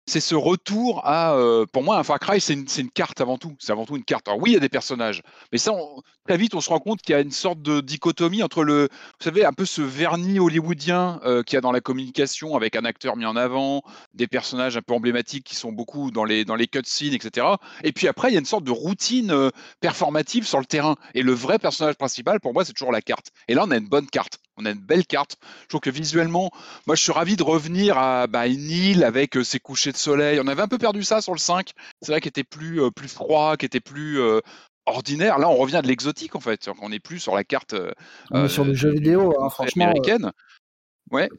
C'est 0.09 0.21
ce 0.21 0.37
retour 0.37 1.05
à, 1.05 1.35
euh, 1.35 1.67
pour 1.67 1.83
moi, 1.83 1.99
un 1.99 2.05
Far 2.05 2.21
Cry, 2.21 2.41
c'est 2.41 2.55
une, 2.55 2.91
carte 2.91 3.21
avant 3.21 3.39
tout. 3.39 3.57
C'est 3.59 3.73
avant 3.73 3.85
tout 3.85 3.97
une 3.97 4.05
carte. 4.05 4.29
Alors 4.29 4.41
oui, 4.41 4.51
il 4.51 4.55
y 4.55 4.57
a 4.57 4.61
des 4.61 4.69
personnages, 4.69 5.21
mais 5.51 5.59
ça, 5.59 5.73
on- 5.73 6.01
très 6.27 6.37
vite, 6.37 6.55
on 6.55 6.61
se 6.61 6.69
rend 6.71 6.79
compte 6.79 7.03
qu'il 7.03 7.13
y 7.13 7.17
a 7.17 7.21
une 7.21 7.33
sorte 7.33 7.61
de 7.61 7.81
dichotomie 7.81 8.43
entre 8.45 8.63
le, 8.63 8.83
vous 8.85 9.25
savez, 9.25 9.45
un 9.45 9.53
peu 9.53 9.65
ce 9.65 9.83
vernis 9.83 10.39
hollywoodien 10.39 11.21
euh, 11.25 11.43
qu'il 11.43 11.57
y 11.57 11.59
a 11.59 11.61
dans 11.61 11.73
la 11.73 11.81
communication 11.81 12.55
avec 12.57 12.77
un 12.77 12.85
acteur 12.85 13.17
mis 13.17 13.27
en 13.27 13.35
avant, 13.35 13.83
des 14.15 14.29
personnages 14.29 14.77
un 14.77 14.83
peu 14.83 14.95
emblématiques 14.95 15.45
qui 15.45 15.57
sont 15.57 15.73
beaucoup 15.73 16.13
dans 16.13 16.25
les, 16.25 16.45
dans 16.45 16.57
les 16.57 16.69
cutscenes, 16.69 17.15
etc. 17.15 17.47
Et 17.83 17.91
puis 17.93 18.07
après, 18.07 18.31
il 18.31 18.35
y 18.35 18.37
a 18.37 18.41
une 18.41 18.47
sorte 18.47 18.65
de 18.65 18.71
routine 18.71 19.33
euh, 19.33 19.51
performative 19.81 20.47
sur 20.47 20.61
le 20.61 20.67
terrain. 20.67 20.95
Et 21.15 21.23
le 21.23 21.33
vrai 21.33 21.59
personnage 21.59 21.97
principal, 21.97 22.39
pour 22.39 22.53
moi, 22.53 22.65
c'est 22.65 22.73
toujours 22.73 22.93
la 22.93 23.03
carte. 23.03 23.31
Et 23.49 23.55
là, 23.55 23.65
on 23.67 23.71
a 23.73 23.77
une 23.77 23.89
bonne 23.89 24.07
carte. 24.07 24.39
On 24.57 24.65
a 24.65 24.71
une 24.71 24.81
belle 24.81 25.07
carte. 25.07 25.37
Je 25.65 25.69
trouve 25.69 25.81
que 25.81 25.91
visuellement, 25.91 26.51
moi, 26.87 26.97
je 26.97 27.03
suis 27.03 27.13
ravi 27.13 27.37
de 27.37 27.43
revenir 27.43 27.99
à 27.99 28.27
bah, 28.27 28.47
une 28.47 28.71
île 28.71 29.05
avec 29.05 29.37
ses 29.45 29.59
couchers 29.59 29.93
de 29.97 30.01
soleil. 30.01 30.41
On 30.43 30.47
avait 30.47 30.63
un 30.63 30.69
peu 30.69 30.79
perdu 30.79 31.03
ça 31.03 31.21
sur 31.21 31.33
le 31.33 31.39
5. 31.39 31.73
C'est 32.03 32.13
vrai 32.13 32.21
qu'il 32.21 32.29
était 32.29 32.45
plus, 32.45 32.81
euh, 32.81 32.91
plus 32.91 33.09
froid, 33.09 33.57
qui 33.57 33.67
était 33.67 33.81
plus 33.81 34.21
euh, 34.21 34.41
ordinaire. 34.87 35.39
Là, 35.39 35.49
on 35.49 35.57
revient 35.57 35.81
de 35.83 35.89
l'exotique, 35.89 36.37
en 36.37 36.41
fait. 36.41 36.71
On 36.81 36.91
n'est 36.91 37.01
plus 37.01 37.19
sur 37.19 37.35
la 37.35 37.45
carte 37.45 37.75
euh, 37.75 38.49
sur 38.49 38.65
jeux 38.75 38.91
du- 38.91 38.97
vidéo, 38.97 39.35
hein, 39.41 39.49
franchement. 39.49 39.85
américaine. 39.85 40.31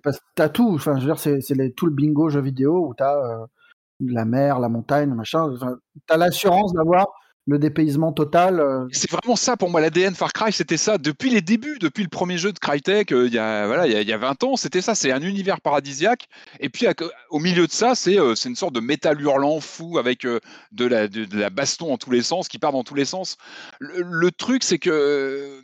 Parce 0.04 0.18
que 0.20 0.24
t'as 0.36 0.50
tout, 0.50 0.74
enfin, 0.74 0.96
je 0.96 1.06
veux 1.06 1.14
dire, 1.14 1.20
c'est, 1.20 1.76
tout 1.76 1.86
le 1.86 1.92
bingo 1.92 2.30
jeux 2.30 2.42
vidéo 2.42 2.88
où 2.88 2.94
t'as 2.94 3.16
la 4.00 4.26
mer, 4.26 4.60
la 4.60 4.70
montagne, 4.70 5.14
machin. 5.14 5.52
Enfin, 5.54 5.78
t'as 6.06 6.18
l'assurance 6.18 6.74
d'avoir 6.74 7.08
le 7.48 7.58
dépaysement 7.58 8.12
total. 8.12 8.60
euh, 8.60 8.86
C'est 8.92 9.10
vraiment 9.10 9.38
ça 9.38 9.56
pour 9.56 9.70
moi, 9.70 9.80
l'ADN 9.80 10.14
Far 10.14 10.34
Cry, 10.34 10.52
c'était 10.52 10.78
ça. 10.78 10.98
Depuis 10.98 11.30
les 11.30 11.42
débuts, 11.42 11.80
depuis 11.80 12.04
le 12.04 12.10
premier 12.10 12.38
jeu 12.38 12.52
de 12.52 12.60
Crytek, 12.60 13.14
euh, 13.14 13.28
il 13.28 13.34
y, 13.34 13.40
a, 13.40 13.66
voilà, 13.66 13.88
il 13.88 13.94
y, 13.94 13.96
a, 13.96 14.02
il 14.02 14.08
y 14.08 14.14
a 14.14 14.18
20 14.18 14.44
ans, 14.44 14.56
c'était 14.58 14.82
ça. 14.82 14.96
C'est 14.96 15.12
un 15.14 15.22
univers 15.22 15.62
paradisiaque. 15.62 16.28
Et 16.60 16.70
puis 16.70 16.86
au 17.30 17.40
milieu 17.40 17.66
de 17.66 17.72
ça, 17.72 17.96
c'est 17.96 18.20
euh, 18.20 18.36
une 18.36 18.56
sorte 18.56 18.74
de 18.74 18.82
métal 18.82 19.20
hurlant 19.22 19.62
fou 19.62 19.98
avec 19.98 20.26
euh, 20.26 20.40
de, 20.74 20.86
la, 20.86 21.08
de, 21.08 21.26
la 21.38 21.50
baston 21.50 21.94
en 21.94 21.98
tous 21.98 22.12
les 22.12 22.22
sens, 22.22 22.50
qui 22.50 22.60
part 22.60 22.74
dans 22.74 22.84
tous 22.84 22.96
les 22.96 23.06
sens. 23.06 23.38
Le, 23.80 24.30
truc, 24.32 24.64
c'est 24.64 24.78
que. 24.80 25.62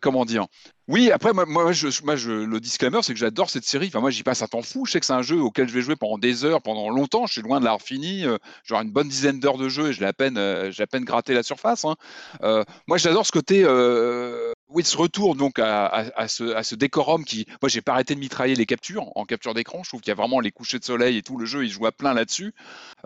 comment 0.00 0.24
dire 0.24 0.46
oui, 0.86 1.10
après, 1.10 1.32
moi, 1.32 1.46
moi, 1.46 1.72
je, 1.72 1.86
le 2.30 2.60
disclaimer, 2.60 2.98
c'est 3.02 3.14
que 3.14 3.18
j'adore 3.18 3.48
cette 3.48 3.64
série. 3.64 3.86
Enfin, 3.86 4.00
moi, 4.00 4.10
j'y 4.10 4.22
passe 4.22 4.42
un 4.42 4.46
temps 4.46 4.60
fou. 4.60 4.84
Je 4.84 4.92
sais 4.92 5.00
que 5.00 5.06
c'est 5.06 5.14
un 5.14 5.22
jeu 5.22 5.40
auquel 5.40 5.66
je 5.66 5.72
vais 5.72 5.80
jouer 5.80 5.96
pendant 5.96 6.18
des 6.18 6.44
heures, 6.44 6.60
pendant 6.60 6.90
longtemps. 6.90 7.26
Je 7.26 7.32
suis 7.32 7.42
loin 7.42 7.58
de 7.58 7.64
l'avoir 7.64 7.80
fini. 7.80 8.26
Euh, 8.26 8.36
J'aurai 8.64 8.84
une 8.84 8.90
bonne 8.90 9.08
dizaine 9.08 9.40
d'heures 9.40 9.56
de 9.56 9.70
jeu 9.70 9.88
et 9.88 9.92
je 9.94 10.00
l'ai 10.00 10.06
à 10.06 10.12
peine, 10.12 10.36
euh, 10.36 10.70
j'ai 10.70 10.82
à 10.82 10.86
peine 10.86 11.04
gratté 11.04 11.32
la 11.32 11.42
surface. 11.42 11.86
hein. 11.86 11.96
Euh, 12.42 12.64
moi, 12.86 12.98
j'adore 12.98 13.24
ce 13.24 13.32
côté, 13.32 13.64
euh, 14.74 14.76
oui, 14.76 14.84
ce 14.84 14.96
retour 14.96 15.34
donc 15.34 15.58
à, 15.58 15.86
à, 15.86 16.04
à 16.22 16.28
ce, 16.28 16.54
à 16.54 16.62
ce 16.62 16.74
décorum 16.74 17.24
qui, 17.24 17.46
moi, 17.62 17.68
j'ai 17.68 17.80
pas 17.80 17.92
arrêté 17.92 18.14
de 18.14 18.20
mitrailler 18.20 18.54
les 18.54 18.66
captures 18.66 19.04
en 19.16 19.24
capture 19.24 19.54
d'écran. 19.54 19.82
Je 19.84 19.88
trouve 19.90 20.00
qu'il 20.00 20.10
y 20.10 20.12
a 20.12 20.16
vraiment 20.16 20.40
les 20.40 20.50
couchers 20.50 20.78
de 20.78 20.84
soleil 20.84 21.16
et 21.16 21.22
tout. 21.22 21.36
Le 21.36 21.46
jeu, 21.46 21.64
il 21.64 21.70
joue 21.70 21.86
à 21.86 21.92
plein 21.92 22.14
là-dessus, 22.14 22.54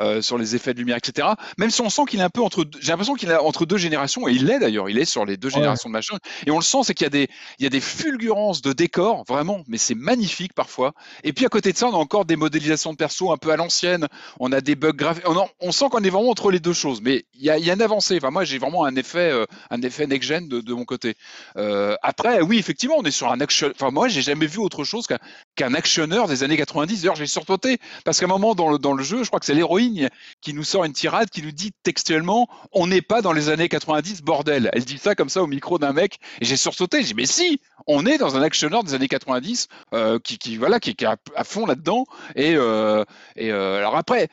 euh, 0.00 0.22
sur 0.22 0.38
les 0.38 0.54
effets 0.56 0.74
de 0.74 0.78
lumière, 0.78 0.96
etc. 0.96 1.28
Même 1.58 1.70
si 1.70 1.80
on 1.80 1.90
sent 1.90 2.02
qu'il 2.08 2.20
est 2.20 2.22
un 2.24 2.30
peu 2.30 2.40
entre, 2.42 2.64
j'ai 2.80 2.88
l'impression 2.92 3.14
qu'il 3.14 3.30
est 3.30 3.36
entre 3.36 3.66
deux 3.66 3.76
générations 3.76 4.28
et 4.28 4.32
il 4.32 4.46
l'est 4.46 4.58
d'ailleurs. 4.58 4.88
Il 4.88 4.98
est 4.98 5.04
sur 5.04 5.24
les 5.24 5.36
deux 5.36 5.48
générations 5.50 5.88
de 5.88 5.92
machins. 5.92 6.18
Et 6.46 6.50
on 6.50 6.56
le 6.56 6.62
sent, 6.64 6.78
c'est 6.84 6.94
qu'il 6.94 7.04
y 7.04 7.06
a 7.06 7.10
des, 7.10 7.28
il 7.58 7.64
y 7.64 7.66
a 7.66 7.70
des 7.70 7.80
fulgurances 7.80 8.62
de 8.62 8.72
décors, 8.72 9.24
vraiment, 9.28 9.62
mais 9.68 9.78
c'est 9.78 9.94
magnifique 9.94 10.52
parfois. 10.54 10.92
Et 11.24 11.32
puis 11.32 11.44
à 11.44 11.48
côté 11.48 11.72
de 11.72 11.76
ça, 11.78 11.88
on 11.88 11.92
a 11.94 11.96
encore 11.98 12.24
des 12.24 12.36
modélisations 12.36 12.92
de 12.92 12.96
perso 12.96 13.32
un 13.32 13.36
peu 13.36 13.50
à 13.50 13.56
l'ancienne. 13.56 14.06
On 14.40 14.52
a 14.52 14.60
des 14.60 14.74
bugs 14.74 14.92
graphiques. 14.92 15.28
On, 15.28 15.36
en- 15.36 15.48
on 15.60 15.72
sent 15.72 15.86
qu'on 15.90 16.02
est 16.02 16.10
vraiment 16.10 16.30
entre 16.30 16.50
les 16.50 16.60
deux 16.60 16.72
choses. 16.72 17.00
Mais 17.02 17.24
il 17.34 17.42
y 17.42 17.50
a, 17.50 17.58
il 17.58 17.64
y 17.64 17.70
a 17.70 17.74
une 17.74 17.82
avancée. 17.82 18.16
Enfin, 18.16 18.30
moi, 18.30 18.44
j'ai 18.44 18.58
vraiment 18.58 18.84
un 18.84 18.94
effet, 18.96 19.30
euh, 19.30 19.44
un 19.70 19.82
effet 19.82 20.06
next-gen 20.06 20.48
de, 20.48 20.60
de 20.60 20.74
mon 20.74 20.84
côté. 20.84 21.14
Euh, 21.58 21.96
après, 22.02 22.40
oui, 22.40 22.58
effectivement, 22.58 22.96
on 22.98 23.02
est 23.02 23.10
sur 23.10 23.30
un 23.30 23.40
action. 23.40 23.70
Enfin, 23.74 23.90
moi, 23.90 24.08
j'ai 24.08 24.22
jamais 24.22 24.46
vu 24.46 24.58
autre 24.58 24.84
chose 24.84 25.06
qu'un 25.56 25.74
actionneur 25.74 26.28
des 26.28 26.42
années 26.44 26.56
90. 26.56 27.00
D'ailleurs, 27.00 27.16
j'ai 27.16 27.26
surtoté 27.26 27.78
parce 28.04 28.20
qu'à 28.20 28.26
un 28.26 28.28
moment 28.28 28.54
dans 28.54 28.92
le, 28.92 29.02
jeu, 29.02 29.22
je 29.22 29.28
crois 29.28 29.40
que 29.40 29.46
c'est 29.46 29.54
l'héroïne 29.54 30.08
qui 30.40 30.54
nous 30.54 30.64
sort 30.64 30.84
une 30.84 30.92
tirade 30.92 31.30
qui 31.30 31.42
nous 31.42 31.50
dit 31.50 31.72
textuellement 31.82 32.48
on 32.72 32.86
n'est 32.86 33.02
pas 33.02 33.22
dans 33.22 33.32
les 33.32 33.48
années 33.48 33.68
90, 33.68 34.22
bordel. 34.22 34.70
Elle 34.72 34.84
dit 34.84 34.98
ça 34.98 35.14
comme 35.14 35.28
ça 35.28 35.42
au 35.42 35.46
micro 35.46 35.78
d'un 35.78 35.92
mec 35.92 36.18
et 36.40 36.44
j'ai 36.44 36.56
sursauté. 36.56 36.98
J'ai 37.02 37.08
dit 37.08 37.14
mais 37.14 37.26
si, 37.26 37.60
on 37.86 38.06
est 38.06 38.18
dans 38.18 38.36
un 38.36 38.42
actionneur 38.42 38.84
des 38.84 38.94
années 38.94 39.08
90 39.08 39.68
euh, 39.94 40.18
qui, 40.18 40.56
voilà 40.56 40.78
qui, 40.80 40.90
est 40.90 41.04
à, 41.04 41.44
fond 41.44 41.66
là-dedans 41.66 42.04
et, 42.36 42.52
et 42.52 42.56
euh, 42.56 43.04
alors 43.78 43.96
après. 43.96 44.28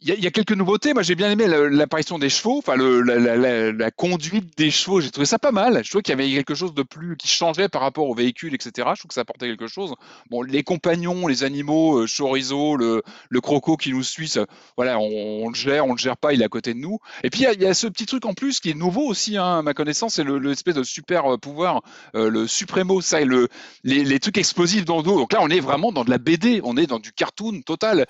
Il 0.00 0.08
y, 0.08 0.12
a, 0.12 0.14
il 0.14 0.22
y 0.22 0.28
a 0.28 0.30
quelques 0.30 0.52
nouveautés. 0.52 0.94
Moi, 0.94 1.02
j'ai 1.02 1.16
bien 1.16 1.28
aimé 1.28 1.48
la- 1.48 1.68
l'apparition 1.68 2.20
des 2.20 2.28
chevaux, 2.28 2.58
enfin 2.58 2.76
le, 2.76 3.00
la, 3.02 3.16
la- 3.16 3.36
la- 3.36 3.72
la 3.72 3.90
conduite 3.90 4.56
des 4.56 4.70
chevaux. 4.70 5.00
J'ai 5.00 5.10
trouvé 5.10 5.26
ça 5.26 5.40
pas 5.40 5.50
mal. 5.50 5.82
Je 5.84 5.88
trouvais 5.90 6.02
qu'il 6.02 6.12
y 6.12 6.20
avait 6.20 6.30
quelque 6.32 6.54
chose 6.54 6.72
de 6.72 6.84
plus 6.84 7.16
qui 7.16 7.26
changeait 7.26 7.68
par 7.68 7.82
rapport 7.82 8.08
aux 8.08 8.14
véhicules, 8.14 8.54
etc. 8.54 8.70
Je 8.94 9.00
trouve 9.00 9.08
que 9.08 9.14
ça 9.14 9.22
apportait 9.22 9.48
quelque 9.48 9.66
chose. 9.66 9.94
Bon, 10.30 10.42
les 10.42 10.62
compagnons, 10.62 11.26
les 11.26 11.42
animaux, 11.42 11.98
euh, 11.98 12.06
chorizo, 12.06 12.76
le, 12.76 13.02
le 13.28 13.40
croco 13.40 13.76
qui 13.76 13.90
nous 13.92 14.04
suit, 14.04 14.28
ça, 14.28 14.46
voilà, 14.76 15.00
on, 15.00 15.46
on 15.46 15.48
le 15.48 15.56
gère, 15.56 15.84
on 15.84 15.92
le 15.94 15.98
gère 15.98 16.16
pas, 16.16 16.32
il 16.32 16.42
est 16.42 16.44
à 16.44 16.48
côté 16.48 16.74
de 16.74 16.78
nous. 16.78 16.98
Et 17.24 17.30
puis 17.30 17.40
il 17.40 17.44
y 17.44 17.46
a, 17.46 17.52
il 17.54 17.62
y 17.62 17.66
a 17.66 17.74
ce 17.74 17.88
petit 17.88 18.06
truc 18.06 18.24
en 18.24 18.34
plus 18.34 18.60
qui 18.60 18.70
est 18.70 18.74
nouveau 18.74 19.02
aussi, 19.04 19.36
hein, 19.36 19.58
à 19.58 19.62
ma 19.62 19.74
connaissance, 19.74 20.14
c'est 20.14 20.24
le, 20.24 20.38
le 20.38 20.54
de 20.54 20.82
super 20.84 21.32
euh, 21.34 21.38
pouvoir, 21.38 21.82
euh, 22.14 22.30
le 22.30 22.46
supremo, 22.46 23.00
ça, 23.00 23.20
et 23.20 23.24
le, 23.24 23.48
les, 23.82 24.04
les 24.04 24.20
trucs 24.20 24.38
explosifs 24.38 24.84
dans 24.84 24.98
le 24.98 25.02
dos. 25.02 25.16
Donc 25.18 25.32
là, 25.32 25.40
on 25.42 25.48
est 25.48 25.58
vraiment 25.60 25.90
dans 25.90 26.04
de 26.04 26.10
la 26.10 26.18
BD, 26.18 26.60
on 26.62 26.76
est 26.76 26.86
dans 26.86 27.00
du 27.00 27.10
cartoon 27.12 27.62
total. 27.62 28.06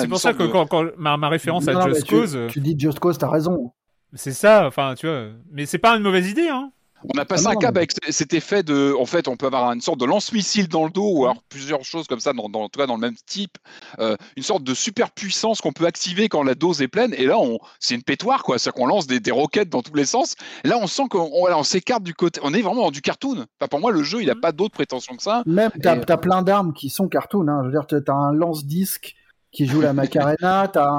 C'est 0.00 0.08
pour 0.08 0.20
ça 0.20 0.32
que 0.32 0.42
de- 0.44 0.48
quand, 0.52 0.66
quand 0.66 0.85
ma, 0.96 1.16
ma 1.16 1.28
référence 1.28 1.66
non, 1.66 1.78
à 1.80 1.86
mais 1.88 1.94
Just 1.94 2.06
tu, 2.06 2.14
Cause, 2.14 2.36
euh, 2.36 2.46
tu 2.48 2.60
dis 2.60 2.74
Just 2.78 2.98
Cause, 2.98 3.18
t'as 3.18 3.30
raison. 3.30 3.72
c'est 4.14 4.32
ça, 4.32 4.66
enfin, 4.66 4.94
tu 4.96 5.06
vois. 5.06 5.26
Mais 5.50 5.66
c'est 5.66 5.78
pas 5.78 5.96
une 5.96 6.02
mauvaise 6.02 6.30
idée, 6.30 6.48
hein. 6.48 6.70
On 7.14 7.18
a 7.18 7.24
passé 7.26 7.44
Ah 7.46 7.50
un 7.50 7.54
mais- 7.60 7.66
avec 7.66 7.92
cet 8.08 8.32
effet 8.32 8.62
de, 8.64 8.94
en 8.98 9.04
fait, 9.04 9.28
on 9.28 9.36
peut 9.36 9.46
avoir 9.46 9.70
une 9.70 9.82
sorte 9.82 10.00
de 10.00 10.06
lance-missile 10.06 10.66
dans 10.66 10.84
le 10.84 10.90
dos 10.90 11.12
ou 11.18 11.24
alors 11.26 11.40
plusieurs 11.50 11.84
choses 11.84 12.06
comme 12.08 12.18
ça, 12.20 12.32
dans, 12.32 12.48
dans, 12.48 12.62
en 12.62 12.68
tout 12.68 12.80
cas 12.80 12.86
dans 12.86 12.94
le 12.94 13.00
même 13.00 13.14
type, 13.26 13.58
euh, 14.00 14.16
une 14.36 14.42
sorte 14.42 14.64
de 14.64 14.72
super 14.74 15.12
puissance 15.12 15.60
qu'on 15.60 15.72
peut 15.72 15.84
activer 15.84 16.28
quand 16.28 16.42
la 16.42 16.54
dose 16.56 16.80
est 16.82 16.88
pleine. 16.88 17.14
Et 17.16 17.26
là, 17.26 17.38
on, 17.38 17.58
c'est 17.78 17.94
une 17.94 18.02
pétoire, 18.02 18.42
quoi. 18.42 18.58
C'est-à-dire 18.58 18.80
qu'on 18.82 18.86
lance 18.86 19.06
des, 19.06 19.20
des 19.20 19.30
roquettes 19.30 19.68
dans 19.68 19.82
tous 19.82 19.94
les 19.94 20.06
sens. 20.06 20.34
Là, 20.64 20.78
on 20.80 20.86
sent 20.88 21.04
qu'on 21.10 21.30
on, 21.32 21.46
on 21.54 21.62
s'écarte 21.62 22.02
du 22.02 22.14
côté. 22.14 22.40
On 22.42 22.52
est 22.54 22.62
vraiment 22.62 22.82
dans 22.84 22.90
du 22.90 23.02
cartoon. 23.02 23.44
Enfin, 23.60 23.68
pour 23.70 23.78
moi, 23.80 23.92
le 23.92 24.02
jeu, 24.02 24.22
il 24.22 24.26
n'a 24.26 24.34
Mhm. 24.34 24.40
pas 24.40 24.52
d'autre 24.52 24.72
prétention 24.74 25.14
que 25.16 25.22
ça. 25.22 25.42
Même, 25.46 25.70
Et- 25.80 25.86
as 25.86 26.16
plein 26.16 26.42
d'armes 26.42 26.72
qui 26.72 26.88
sont 26.88 27.08
cartoon. 27.08 27.46
Hein. 27.46 27.60
Je 27.60 27.66
veux 27.66 27.72
dire, 27.72 27.86
t'as 27.86 28.00
t'as 28.00 28.14
un 28.14 28.32
lance-disque 28.32 29.14
qui 29.52 29.66
joue 29.66 29.80
la 29.80 29.92
Macarena, 29.92 30.68
t'as 30.68 30.90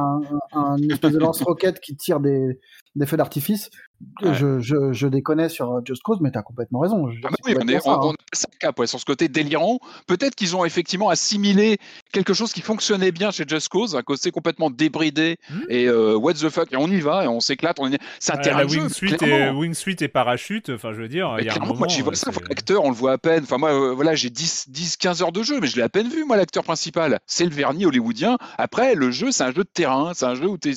un, 0.53 0.77
espèce 0.89 1.13
de 1.13 1.19
lance-roquette 1.19 1.79
qui 1.79 1.95
tire 1.95 2.19
des, 2.19 2.59
des 2.97 3.05
feux 3.05 3.17
d'artifice. 3.17 3.69
Ouais. 4.21 4.33
Je, 4.35 4.59
je, 4.59 4.91
je 4.91 5.07
déconnais 5.07 5.49
sur 5.49 5.81
Just 5.83 6.03
Cause, 6.03 6.19
mais 6.21 6.29
t'as 6.29 6.43
complètement 6.43 6.79
raison. 6.79 7.09
Je 7.09 7.17
Ah 7.23 7.29
bah 7.31 7.35
c'est 7.43 7.51
oui, 7.55 7.57
on, 7.63 7.67
est, 7.67 7.77
on, 7.77 7.79
ça, 7.79 7.99
on 7.99 8.09
hein. 8.11 8.13
a 8.13 8.31
passé 8.31 8.45
un 8.53 8.57
cap 8.59 8.77
ouais, 8.79 8.85
sur 8.87 8.99
ce 8.99 9.05
côté 9.05 9.27
délirant. 9.27 9.79
Peut-être 10.05 10.35
qu'ils 10.35 10.55
ont 10.55 10.65
effectivement 10.65 11.09
assimilé 11.09 11.77
quelque 12.11 12.33
chose 12.35 12.53
qui 12.53 12.61
fonctionnait 12.61 13.11
bien 13.11 13.31
chez 13.31 13.43
Just 13.47 13.69
Cause, 13.69 13.95
un 13.95 14.03
côté 14.03 14.29
complètement 14.31 14.69
débridé 14.69 15.37
Mhm. 15.49 15.63
et 15.69 15.85
euh, 15.87 16.15
what 16.15 16.33
the 16.35 16.49
fuck, 16.49 16.71
et 16.71 16.75
on 16.77 16.87
y 16.87 16.99
va 16.99 17.23
et 17.23 17.27
on 17.27 17.39
s'éclate. 17.39 17.77
on 17.79 17.89
y- 17.91 17.95
un 17.95 18.37
Euh, 18.37 18.41
terrain 18.41 18.65
Wingsuite 18.67 19.21
et. 19.23 19.49
Wingsuite 19.49 20.01
et 20.03 20.07
parachute, 20.07 20.69
enfin, 20.69 20.93
je 20.93 21.01
veux 21.01 21.07
dire, 21.07 21.33
Mais 21.35 21.41
il 21.43 21.45
y 21.45 21.49
a 21.49 21.51
un 21.53 21.55
clairement, 21.55 21.67
moment. 21.69 21.79
moi, 21.79 21.87
j'y 21.87 22.01
vois 22.01 22.13
euh, 22.13 22.15
ça. 22.15 22.29
L'acteur, 22.49 22.83
on 22.85 22.89
le 22.89 22.95
voit 22.95 23.13
à 23.13 23.17
peine. 23.17 23.43
Enfin, 23.43 23.57
moi, 23.57 23.71
euh, 23.73 23.93
voilà, 23.93 24.13
j'ai 24.15 24.29
10, 24.29 24.69
10, 24.69 24.97
15 24.97 25.21
heures 25.23 25.31
de 25.31 25.41
jeu, 25.43 25.59
mais 25.59 25.67
je 25.67 25.75
l'ai 25.75 25.81
à 25.81 25.89
peine 25.89 26.07
vu, 26.09 26.23
moi, 26.23 26.37
l'acteur 26.37 26.63
principal. 26.63 27.19
C'est 27.25 27.45
le 27.45 27.51
vernis 27.51 27.85
hollywoodien. 27.85 28.37
Après, 28.57 28.93
le 28.95 29.09
jeu, 29.11 29.31
c'est 29.31 29.43
un 29.43 29.47
jeu 29.51 29.63
de 29.63 29.69
terrain. 29.73 30.11
C'est 30.13 30.25
un 30.25 30.35
jeu 30.35 30.47
où 30.47 30.57
tu 30.57 30.73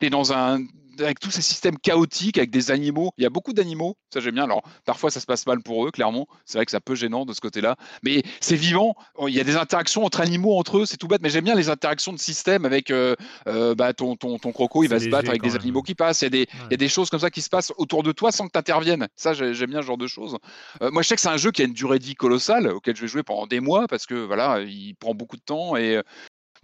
es, 0.00 0.10
dans 0.10 0.32
un 0.32 0.60
avec 1.00 1.20
tous 1.20 1.30
ces 1.30 1.42
systèmes 1.42 1.78
chaotiques, 1.78 2.38
avec 2.38 2.50
des 2.50 2.70
animaux. 2.70 3.12
Il 3.18 3.22
y 3.22 3.26
a 3.26 3.30
beaucoup 3.30 3.52
d'animaux, 3.52 3.96
ça 4.12 4.20
j'aime 4.20 4.34
bien. 4.34 4.44
Alors 4.44 4.62
parfois 4.84 5.10
ça 5.10 5.20
se 5.20 5.26
passe 5.26 5.46
mal 5.46 5.62
pour 5.62 5.86
eux, 5.86 5.90
clairement. 5.90 6.26
C'est 6.44 6.58
vrai 6.58 6.64
que 6.64 6.70
c'est 6.70 6.76
un 6.76 6.80
peu 6.80 6.94
gênant 6.94 7.24
de 7.24 7.32
ce 7.32 7.40
côté-là. 7.40 7.76
Mais 8.02 8.22
c'est 8.40 8.56
vivant. 8.56 8.94
Il 9.26 9.34
y 9.34 9.40
a 9.40 9.44
des 9.44 9.56
interactions 9.56 10.04
entre 10.04 10.20
animaux 10.20 10.56
entre 10.58 10.78
eux, 10.78 10.86
c'est 10.86 10.96
tout 10.96 11.08
bête. 11.08 11.22
Mais 11.22 11.30
j'aime 11.30 11.44
bien 11.44 11.54
les 11.54 11.68
interactions 11.68 12.12
de 12.12 12.18
système 12.18 12.64
avec 12.64 12.90
euh, 12.90 13.16
euh, 13.46 13.74
bah, 13.74 13.92
ton, 13.92 14.16
ton, 14.16 14.38
ton 14.38 14.52
croco, 14.52 14.82
il 14.84 14.88
va 14.88 15.00
se 15.00 15.08
battre 15.08 15.28
avec 15.30 15.42
des 15.42 15.48
même. 15.48 15.60
animaux 15.60 15.82
qui 15.82 15.94
passent. 15.94 16.22
Il 16.22 16.24
y, 16.24 16.26
a 16.26 16.30
des, 16.30 16.46
il 16.66 16.70
y 16.70 16.74
a 16.74 16.76
des 16.78 16.88
choses 16.88 17.10
comme 17.10 17.20
ça 17.20 17.30
qui 17.30 17.42
se 17.42 17.48
passent 17.48 17.72
autour 17.78 18.02
de 18.02 18.12
toi 18.12 18.32
sans 18.32 18.46
que 18.46 18.52
tu 18.52 18.58
interviennes. 18.58 19.08
Ça, 19.16 19.32
j'ai- 19.34 19.54
j'aime 19.54 19.70
bien 19.70 19.82
ce 19.82 19.86
genre 19.86 19.98
de 19.98 20.06
choses. 20.06 20.36
Euh, 20.82 20.90
moi, 20.90 21.02
je 21.02 21.08
sais 21.08 21.14
que 21.14 21.20
c'est 21.20 21.28
un 21.28 21.36
jeu 21.36 21.50
qui 21.50 21.62
a 21.62 21.64
une 21.64 21.72
durée 21.72 21.98
de 21.98 22.04
vie 22.04 22.14
colossale, 22.14 22.68
auquel 22.68 22.96
je 22.96 23.00
vais 23.02 23.08
jouer 23.08 23.22
pendant 23.22 23.46
des 23.46 23.60
mois 23.60 23.86
parce 23.88 24.06
que 24.06 24.14
voilà, 24.14 24.60
il 24.60 24.94
prend 24.94 25.14
beaucoup 25.14 25.36
de 25.36 25.42
temps 25.42 25.76
et 25.76 26.00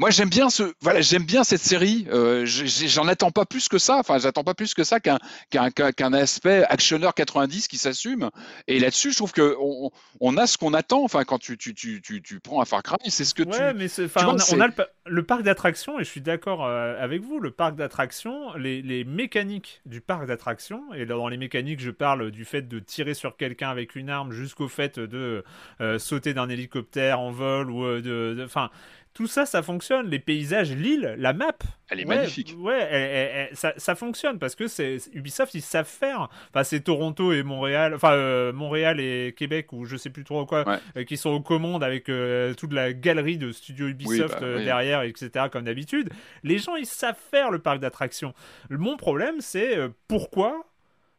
moi, 0.01 0.09
j'aime 0.09 0.31
bien 0.31 0.49
ce, 0.49 0.73
voilà, 0.81 1.03
j'aime 1.03 1.25
bien 1.25 1.45
cette 1.45 1.61
série. 1.61 2.07
Euh, 2.11 2.47
J'en 2.47 3.07
attends 3.07 3.31
pas 3.31 3.45
plus 3.45 3.69
que 3.69 3.77
ça. 3.77 3.99
Enfin, 3.99 4.19
j'attends 4.19 4.45
pas 4.45 4.55
plus 4.55 4.73
que 4.73 4.83
ça 4.83 4.99
qu'un 4.99 5.19
qu'un 5.51 5.71
qu'un 5.71 6.13
aspect 6.15 6.65
actionneur 6.65 7.13
90 7.15 7.69
qui 7.69 7.77
s'assume. 7.77 8.31
Et 8.67 8.81
là-dessus, 8.81 9.11
je 9.13 9.17
trouve 9.17 9.33
que 9.33 9.55
on, 9.61 9.91
on 10.21 10.39
a 10.39 10.47
ce 10.47 10.57
qu'on 10.57 10.73
attend. 10.73 11.05
Enfin, 11.05 11.25
quand 11.25 11.39
tu 11.39 11.59
tu, 11.59 11.75
tu, 11.75 12.01
tu, 12.01 12.23
tu 12.23 12.41
prends 12.41 12.63
un 12.63 12.65
Far 12.65 12.83
Cry, 12.83 12.97
c'est 13.09 13.27
ce 13.27 13.35
que 13.35 13.43
Ouais, 13.43 13.73
tu. 13.73 13.79
mais 13.79 13.87
vois, 14.07 14.33
on 14.33 14.37
a, 14.37 14.39
c'est- 14.39 14.57
on 14.57 14.61
a 14.61 14.67
le, 14.69 14.73
pa- 14.73 14.89
le 15.05 15.23
parc 15.23 15.43
d'attractions, 15.43 16.01
et 16.01 16.05
je 16.05 16.09
suis 16.09 16.23
d'accord 16.23 16.65
euh, 16.65 16.97
avec 16.99 17.21
vous, 17.23 17.39
le 17.39 17.51
parc 17.51 17.77
d'attractions, 17.77 18.55
les, 18.57 18.81
les 18.81 19.05
mécaniques 19.05 19.83
du 19.85 20.01
parc 20.01 20.25
d'attractions, 20.27 20.83
et 20.95 21.05
dans 21.05 21.29
les 21.29 21.37
mécaniques, 21.37 21.81
je 21.81 21.91
parle 21.91 22.31
du 22.31 22.47
fait 22.47 22.63
de 22.67 22.79
tirer 22.79 23.13
sur 23.13 23.37
quelqu'un 23.37 23.69
avec 23.69 23.97
une 23.97 24.09
arme 24.09 24.33
jusqu'au 24.33 24.69
fait 24.69 24.99
de 24.99 25.45
euh, 25.83 25.99
sauter 25.99 26.33
d'un 26.33 26.49
hélicoptère 26.49 27.21
en 27.21 27.31
vol, 27.33 27.71
ou 27.71 27.85
euh, 27.85 28.01
de- 28.01 28.43
Enfin. 28.47 28.71
Tout 29.13 29.27
ça, 29.27 29.45
ça 29.45 29.63
fonctionne. 29.63 30.09
Les 30.09 30.19
paysages, 30.21 30.73
l'île, 30.75 31.15
la 31.19 31.33
map. 31.33 31.53
Elle 31.91 32.01
est 32.01 32.07
ouais, 32.07 32.17
magnifique. 32.17 32.55
Ouais, 32.59 32.79
elle- 32.91 33.03
elle- 33.03 33.49
elle- 33.51 33.57
ça, 33.57 33.73
ça 33.77 33.95
fonctionne 33.97 34.39
parce 34.39 34.55
que 34.55 34.69
c'est 34.69 34.99
Ubisoft, 35.13 35.53
ils 35.55 35.63
savent 35.63 35.85
faire. 35.89 36.29
Enfin, 36.51 36.63
c'est 36.63 36.81
Toronto 36.81 37.33
et 37.33 37.43
Montréal, 37.43 37.93
enfin 37.95 38.13
euh, 38.13 38.53
Montréal 38.53 39.01
et 39.01 39.35
Québec 39.37 39.73
ou 39.73 39.85
je 39.85 39.97
sais 39.97 40.11
plus 40.11 40.23
trop 40.25 40.47
quoi, 40.47 40.67
Ouais. 40.69 40.79
euh, 40.97 41.05
qui 41.05 41.17
sont 41.17 41.31
aux 41.31 41.41
commandes 41.41 41.83
avec 41.83 42.09
euh, 42.09 42.55
toute 42.55 42.73
la 42.73 42.93
galerie 42.93 43.37
de 43.37 43.51
studios 43.53 43.89
Ubisoft 43.89 44.41
bah, 44.41 44.47
oui. 44.57 44.65
derrière, 44.65 45.03
etc. 45.03 45.47
Comme 45.51 45.65
d'habitude. 45.65 46.09
Les 46.45 46.59
gens, 46.59 46.77
ils 46.77 46.87
savent 46.87 47.19
faire 47.31 47.51
le 47.51 47.59
parc 47.59 47.81
d'attractions. 47.81 48.33
Mon 48.71 48.97
problème, 48.97 49.41
c'est 49.41 49.77
pourquoi. 50.09 50.65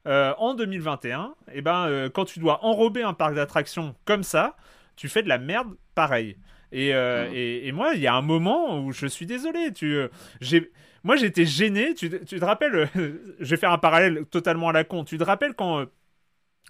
en 0.05 0.55
2021, 0.55 1.35
eh 1.53 1.61
ben, 1.61 2.09
quand 2.13 2.25
tu 2.25 2.39
dois 2.39 2.63
enrober 2.65 3.03
un 3.03 3.13
parc 3.13 3.35
d'attractions 3.35 3.95
comme 4.05 4.23
ça, 4.23 4.55
tu 4.95 5.09
fais 5.09 5.21
de 5.23 5.29
la 5.29 5.37
merde 5.37 5.67
pareil. 5.93 6.37
Et, 6.71 6.93
euh, 6.93 7.27
Mhm. 7.27 7.33
et, 7.35 7.67
et 7.67 7.71
moi, 7.71 7.93
il 7.95 8.01
y 8.01 8.07
a 8.07 8.15
un 8.15 8.21
moment 8.21 8.79
où 8.83 8.91
je 8.91 9.07
suis 9.07 9.25
désolé. 9.25 9.73
Tu, 9.73 9.95
euh, 9.95 10.07
j'ai, 10.41 10.71
moi, 11.03 11.15
j'étais 11.17 11.45
gêné. 11.45 11.93
Tu, 11.95 12.09
te- 12.09 12.23
tu 12.23 12.39
te 12.39 12.45
rappelles 12.45 12.89
euh, 12.95 13.11
Je 13.39 13.49
vais 13.49 13.57
faire 13.57 13.71
un 13.71 13.77
parallèle 13.77 14.25
totalement 14.25 14.69
à 14.69 14.73
la 14.73 14.83
con. 14.83 15.03
Tu 15.03 15.17
te 15.17 15.23
rappelles 15.23 15.53
quand. 15.53 15.85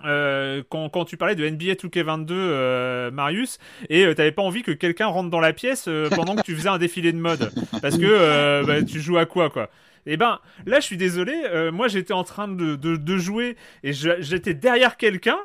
euh, 0.06 0.64
quand, 0.69 0.90
quand 0.90 1.06
tu 1.06 1.18
parlais 1.18 1.36
de 1.36 1.45
NBA 1.45 1.76
2K22, 1.76 2.34
euh, 2.34 3.11
Marius, 3.11 3.60
et 3.90 4.06
euh, 4.06 4.14
t'avais 4.15 4.32
pas 4.32 4.41
envie 4.41 4.64
que 4.64 4.72
quelqu'un 4.72 5.07
rentre 5.07 5.30
dans 5.30 5.40
la 5.41 5.53
pièce 5.53 5.88
pendant 6.15 6.38
que 6.38 6.41
tu 6.41 6.56
faisais 6.56 6.69
un 6.69 6.78
défilé 6.80 7.11
de 7.11 7.18
mode, 7.18 7.53
parce 7.82 7.98
que 7.98 8.64
bah, 8.65 8.84
tu 8.84 8.99
joues 8.99 9.18
à 9.18 9.26
quoi, 9.26 9.49
quoi? 9.49 9.69
Et 10.07 10.18
ben 10.18 10.40
là, 10.65 10.80
je 10.80 10.86
suis 10.86 10.98
désolé. 10.98 11.36
moi, 11.72 11.88
j'étais 11.88 12.14
en 12.14 12.23
train 12.23 12.48
de, 12.48 12.76
de, 12.76 12.95
de 12.95 13.18
jouer 13.18 13.56
et 13.84 13.94
j'étais 13.94 14.53
derrière 14.56 14.98
quelqu'un. 14.98 15.38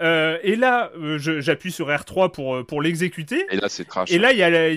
Euh, 0.00 0.38
et 0.42 0.56
là, 0.56 0.90
euh, 0.96 1.18
j'appuie 1.18 1.72
sur 1.72 1.88
R3 1.88 2.30
pour, 2.30 2.56
euh, 2.56 2.64
pour 2.64 2.80
l'exécuter. 2.82 3.44
Et 3.50 3.56
là, 3.56 3.68
c'est 3.68 3.84
trash. 3.84 4.10
Et 4.10 4.18
là, 4.18 4.32
il 4.32 4.38
y 4.38 4.42
a, 4.42 4.70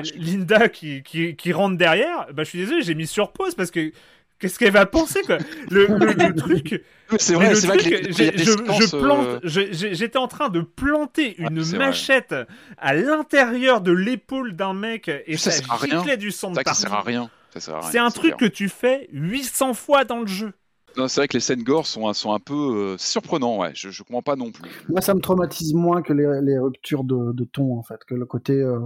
y. 0.00 0.12
Linda 0.18 0.68
qui, 0.68 1.02
qui, 1.02 1.36
qui 1.36 1.52
rentre 1.52 1.76
derrière. 1.76 2.26
Bah, 2.32 2.44
je 2.44 2.48
suis 2.48 2.58
désolé, 2.58 2.82
j'ai 2.82 2.94
mis 2.94 3.06
sur 3.06 3.32
pause 3.32 3.54
parce 3.54 3.70
que 3.70 3.92
qu'est-ce 4.38 4.58
qu'elle 4.58 4.72
va 4.72 4.86
penser, 4.86 5.20
quoi? 5.22 5.38
Le, 5.70 5.86
le- 5.86 6.12
le 6.28 6.34
truc. 6.36 6.82
c'est 7.18 7.34
vrai, 7.34 7.54
c'est 7.54 7.66
vrai 7.66 7.78
que 7.78 7.88
les- 7.90 8.12
je, 8.12 8.50
je 8.52 8.96
plante, 8.96 9.26
euh, 9.44 9.68
j'étais 9.72 10.18
en 10.18 10.28
train 10.28 10.48
de 10.48 10.60
planter 10.62 11.34
une 11.38 11.60
vrai. 11.60 11.78
machette 11.78 12.34
à 12.78 12.94
l'intérieur 12.94 13.80
de 13.82 13.92
l'épaule 13.92 14.56
d'un 14.56 14.72
mec 14.74 15.08
et 15.26 15.36
Ça 15.36 15.50
ça, 15.50 15.62
giclait 15.84 16.16
du 16.16 16.30
sang 16.30 16.50
de 16.50 16.60
partout. 16.62 16.80
sert 16.80 16.94
à 16.94 17.02
rien. 17.02 17.30
Ça 17.52 17.60
sert 17.60 17.74
à 17.74 17.80
rien, 17.80 17.90
C'est 17.90 17.98
un 17.98 18.10
truc 18.10 18.36
que 18.36 18.44
tu 18.46 18.68
fais 18.68 19.08
800 19.12 19.74
fois 19.74 20.04
dans 20.04 20.20
le 20.20 20.26
jeu. 20.26 20.52
C'est 20.96 21.20
vrai 21.20 21.28
que 21.28 21.34
les 21.34 21.40
scènes 21.40 21.62
gore 21.62 21.86
sont, 21.86 22.12
sont 22.12 22.32
un 22.32 22.38
peu 22.38 22.54
euh, 22.54 22.98
surprenants. 22.98 23.62
Je, 23.74 23.90
je 23.90 24.02
comprends 24.02 24.22
pas 24.22 24.36
non 24.36 24.50
plus. 24.50 24.68
Moi, 24.88 25.00
ça 25.00 25.14
me 25.14 25.20
traumatise 25.20 25.74
moins 25.74 26.02
que 26.02 26.12
les, 26.12 26.58
ruptures 26.58 27.04
de, 27.04 27.44
ton, 27.44 27.78
en 27.78 27.82
fait, 27.82 28.02
que 28.06 28.14
le 28.14 28.26
côté, 28.26 28.54
euh, 28.54 28.80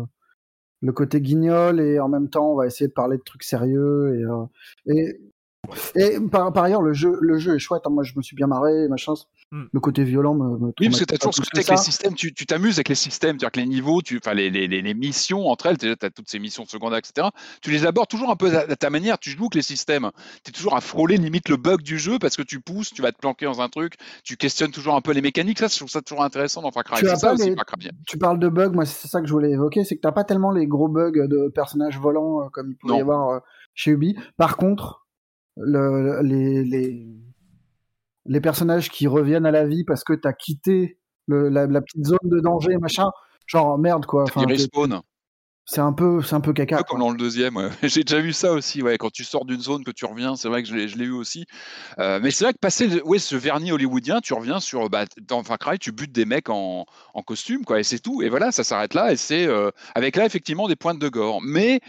le 0.82 0.93
côté 0.93 1.20
guignol 1.20 1.81
et 1.81 1.98
en 1.98 2.09
même 2.09 2.28
temps, 2.28 2.52
on 2.52 2.56
va 2.56 2.66
essayer 2.66 2.89
de 2.89 2.93
parler 2.93 3.16
de 3.16 3.22
trucs 3.22 3.44
sérieux 3.44 4.48
et, 4.86 4.93
euh, 4.93 6.28
par 6.31 6.56
ailleurs, 6.56 6.82
le 6.82 6.93
jeu, 6.93 7.16
le 7.20 7.39
jeu 7.39 7.56
est 7.56 7.59
chouette. 7.59 7.82
hein. 7.86 7.90
Moi, 7.90 8.05
je 8.05 8.12
me 8.16 8.22
suis 8.22 8.36
bien 8.36 8.47
marré, 8.47 8.86
machin. 8.89 9.14
Hmm. 9.55 9.66
Le 9.72 9.78
côté 9.78 10.02
violent 10.02 10.35
me, 10.35 10.59
me 10.59 10.72
Oui, 10.81 10.89
parce 10.89 10.98
que 10.98 11.05
tu 11.05 11.14
as 11.14 11.18
toujours 11.18 11.32
ce 11.32 11.40
côté 11.43 11.59
avec 11.59 11.70
les 11.70 11.76
systèmes, 11.76 12.14
tu 12.14 12.35
tu 12.35 12.44
t'amuses 12.44 12.74
avec 12.74 12.89
les 12.89 12.97
systèmes, 12.97 13.39
c'est-à-dire 13.39 13.52
que 13.52 13.60
les 13.60 13.66
niveaux, 13.66 14.02
tu, 14.02 14.16
enfin 14.16 14.35
les, 14.35 14.51
les, 14.51 14.66
les, 14.66 14.82
les 14.82 14.94
missions 14.94 15.47
entre 15.47 15.66
elles, 15.66 15.78
tu 15.78 15.86
as 15.89 16.10
toutes 16.10 16.28
ces 16.28 16.40
missions 16.40 16.64
secondaires, 16.64 16.98
etc. 16.98 17.28
Tu 17.62 17.70
les 17.70 17.86
abordes 17.86 18.09
toujours 18.09 18.32
un 18.32 18.35
peu 18.35 18.52
à, 18.52 18.62
à 18.62 18.74
ta 18.74 18.90
manière, 18.90 19.16
tu 19.16 19.31
joues 19.31 19.44
avec 19.44 19.55
les 19.55 19.62
systèmes. 19.62 20.10
Tu 20.43 20.51
es 20.51 20.52
toujours 20.52 20.74
à 20.74 20.81
frôler 20.81 21.18
limite 21.18 21.48
le 21.48 21.56
bug 21.56 21.82
du 21.82 22.01
jeu 22.01 22.18
parce 22.18 22.36
que 22.36 22.43
tu 22.43 22.59
pousses, 22.60 22.93
tu 22.93 23.01
vas 23.01 23.12
te 23.12 23.18
planquer 23.18 23.47
dans 23.47 23.60
un 23.60 23.68
truc, 23.68 23.94
tu 24.24 24.36
questionnes 24.36 24.72
toujours 24.72 24.97
un 24.97 25.01
peu 25.01 25.12
les 25.12 25.22
mécaniques. 25.22 25.60
Ça, 25.60 25.68
je 25.68 25.76
trouve 25.76 25.89
ça 25.89 26.02
toujours 26.02 26.24
intéressant 26.24 26.60
dans 26.60 26.72
Far 26.72 26.82
Cry. 26.82 26.98
Tu 26.98 27.06
ça 27.06 27.16
pas 27.16 27.35
aussi, 27.35 27.55
Far 27.55 27.64
Cry. 27.64 27.90
Tu 28.09 28.18
parles 28.18 28.40
de 28.40 28.48
bugs, 28.48 28.72
moi 28.72 28.85
c'est 28.86 29.06
ça 29.06 29.20
que 29.20 29.28
je 29.28 29.32
voulais 29.32 29.52
évoquer, 29.52 29.85
c'est 29.85 29.94
que 29.94 30.01
t'as 30.01 30.10
pas 30.10 30.24
tellement 30.24 30.51
les 30.51 30.66
gros 30.66 30.89
bugs 30.89 31.12
de 31.28 31.47
personnages 31.55 32.01
volants 32.01 32.40
euh, 32.40 32.48
comme 32.52 32.72
il 32.72 32.76
pouvait 32.76 32.94
Non. 32.94 32.98
y 32.98 33.02
avoir 33.02 33.28
euh, 33.28 33.39
chez 33.72 33.93
Ubi. 33.93 34.16
Par 34.36 34.56
contre, 34.56 35.06
le, 35.56 36.22
les, 36.22 36.64
les, 36.64 37.06
les 38.27 38.41
personnages 38.41 38.91
qui 38.91 39.07
reviennent 39.07 39.47
à 39.47 39.51
la 39.51 39.67
vie 39.67 39.85
parce 39.85 40.05
que 40.05 40.13
t'as 40.13 40.33
quitté 40.33 40.99
le, 41.27 41.49
la, 41.49 41.67
la 41.67 41.81
petite 41.81 42.05
zone 42.07 42.19
de 42.25 42.41
danger, 42.41 42.77
machin, 42.79 43.11
genre 43.47 43.79
merde 43.79 44.07
quoi. 44.07 44.23
Enfin, 44.25 44.43
Ils 44.43 44.49
respawn. 44.53 45.01
c'est 45.67 45.81
un 45.81 45.93
peu, 45.95 46.21
c'est 46.23 46.35
un 46.35 46.41
peu 46.41 46.51
Un 46.51 46.55
caca. 46.55 46.77
peu 46.79 46.83
quoi. 46.85 46.91
comme 46.91 47.01
dans 47.01 47.11
le 47.11 47.17
deuxième, 47.17 47.57
ouais. 47.57 47.69
j'ai 47.83 48.05
déjà 48.05 48.21
vu 48.21 48.33
ça 48.35 48.53
aussi, 48.53 48.83
ouais. 48.83 48.99
Quand 48.99 49.11
tu 49.11 49.25
sors 49.25 49.45
d'une 49.47 49.61
zone, 49.61 49.85
que 49.85 49.91
tu 49.91 50.05
reviens, 50.05 50.37
c'est 50.37 50.49
vrai 50.49 50.63
que 50.63 50.69
je 50.69 50.75
l'ai 50.75 50.89
je 50.89 50.99
l'ai 50.99 51.07
eu 51.07 51.13
aussi. 51.13 51.47
Euh, 51.99 52.21
mais 52.23 52.31
c'est 52.31 52.45
vrai 52.45 52.53
que 52.53 52.59
passer 52.59 52.87
le- 52.87 53.07
ouais, 53.07 53.19
ce 53.19 53.37
vernis 53.37 53.73
hollywoodien, 53.73 54.21
tu 54.21 54.35
reviens 54.35 54.61
sur, 54.61 54.91
bah, 54.91 55.05
dans 55.23 55.43
Far 55.43 55.59
Cry, 55.59 55.79
tu 55.79 55.93
butes 55.93 56.13
des 56.13 56.27
mecs 56.27 56.51
en, 56.51 56.85
en 57.15 57.23
costume, 57.23 57.65
quoi, 57.65 57.81
et 57.81 57.83
c'est 57.85 57.99
tout. 58.01 58.21
Et 58.23 58.29
voilà, 58.29 58.53
ça 58.53 58.65
s'arrête 58.65 58.93
là, 58.95 59.13
et 59.13 59.17
c'est 59.17 59.47
euh, 59.47 59.71
avec 59.95 60.17
là 60.17 60.27
effectivement 60.27 60.69
des 60.69 60.77
pointes 60.77 60.99
de 60.99 61.09
gore. 61.09 61.41
Mais 61.43 61.81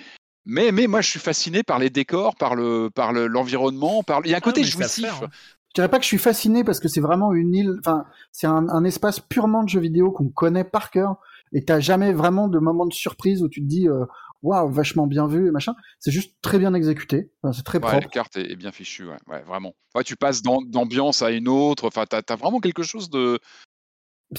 mais 0.46 0.72
mais 0.72 0.86
moi, 0.88 1.02
je 1.02 1.10
suis 1.10 1.20
fasciné 1.20 1.64
par 1.64 1.80
les 1.80 1.90
décors, 1.90 2.36
par 2.36 2.56
le 2.56 2.90
par 2.94 3.12
le- 3.14 3.26
l'environnement, 3.28 4.04
par 4.04 4.22
il 4.26 4.30
y 4.32 4.34
a 4.36 4.38
un 4.38 4.42
côté 4.42 4.62
Ah, 4.62 4.64
ça 4.66 4.70
jouissif. 4.70 5.06
hein. 5.24 5.28
Je 5.76 5.82
dirais 5.82 5.90
pas 5.90 5.98
que 5.98 6.04
je 6.04 6.08
suis 6.08 6.18
fasciné 6.18 6.64
parce 6.64 6.80
que 6.80 6.88
c'est 6.88 7.02
vraiment 7.02 7.34
une 7.34 7.54
île, 7.54 7.76
enfin, 7.80 8.06
c'est 8.32 8.48
un, 8.48 8.70
un 8.70 8.86
espace 8.86 9.20
purement 9.20 9.62
de 9.62 9.68
jeux 9.68 9.82
vidéo 9.82 10.10
qu'on 10.10 10.30
connaît 10.30 10.64
par 10.64 10.90
cœur 10.90 11.18
et 11.52 11.66
t'as 11.66 11.82
jamais 11.82 12.14
vraiment 12.14 12.48
de 12.48 12.60
moment 12.60 12.86
de 12.86 12.94
surprise 12.94 13.44
où 13.44 13.50
tu 13.50 13.60
te 13.62 13.66
dis, 13.68 13.90
euh, 13.90 14.06
waouh, 14.42 14.72
vachement 14.72 15.06
bien 15.06 15.28
vu 15.28 15.48
et 15.48 15.52
machin. 15.52 15.76
C'est 16.00 16.12
juste 16.12 16.38
très 16.42 16.60
bien 16.60 16.74
exécuté, 16.74 17.30
Enfin, 17.44 17.52
c'est 17.52 17.64
très 17.64 17.80
Ouais, 17.80 17.90
propre. 17.90 18.08
la 18.08 18.10
carte 18.10 18.38
est, 18.38 18.50
est 18.52 18.56
bien 18.56 18.72
fichue, 18.72 19.06
ouais, 19.06 19.18
ouais, 19.28 19.42
vraiment. 19.44 19.74
Ouais, 19.96 20.06
tu 20.06 20.16
passes 20.16 20.42
d'am- 20.42 20.66
d'ambiance 20.66 21.22
à 21.22 21.32
une 21.32 21.50
autre. 21.50 21.88
Enfin, 21.88 22.06
t'as 22.10 22.22
as 22.30 22.36
vraiment 22.38 22.62
quelque 22.62 22.84
chose 22.84 23.10
de. 23.10 23.40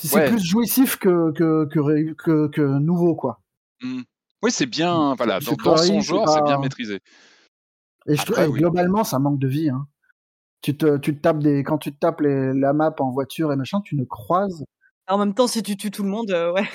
C'est 0.02 0.24
plus 0.28 0.42
jouissif 0.42 0.96
que, 0.96 1.32
que, 1.32 1.66
que, 1.66 1.78
ré- 1.80 2.14
que, 2.16 2.48
que 2.48 2.62
nouveau, 2.78 3.14
quoi. 3.14 3.42
Hmm. 3.82 4.00
Oui, 4.42 4.50
c'est 4.50 4.64
bien. 4.66 5.14
Voilà, 5.16 5.38
C'est 5.40 5.50
dans, 5.50 5.56
dans 5.72 5.76
son 5.76 6.00
genre, 6.00 6.28
c'est 6.30 6.42
bien 6.44 6.56
pas- 6.56 6.62
maîtrisé. 6.62 7.00
Et 8.08 8.16
je 8.16 8.24
trouve, 8.24 8.38
et 8.38 8.46
oui. 8.46 8.58
globalement, 8.60 9.04
ça 9.04 9.18
manque 9.18 9.38
de 9.38 9.48
vie. 9.48 9.68
Hein. 9.68 9.86
Tu 10.62 10.76
te, 10.76 10.96
tu 10.98 11.16
te 11.16 11.20
tapes 11.20 11.38
des, 11.38 11.62
quand 11.62 11.78
tu 11.78 11.92
te 11.92 11.98
tapes 11.98 12.20
les, 12.20 12.52
la 12.52 12.72
map 12.72 12.94
en 12.98 13.10
voiture 13.10 13.52
et 13.52 13.56
machin, 13.56 13.80
tu 13.84 13.96
ne 13.96 14.04
croises. 14.04 14.64
En 15.08 15.18
même 15.18 15.34
temps, 15.34 15.46
si 15.46 15.62
tu 15.62 15.76
tues 15.76 15.90
tout 15.90 16.02
le 16.02 16.08
monde, 16.08 16.30
euh, 16.30 16.52
ouais. 16.52 16.68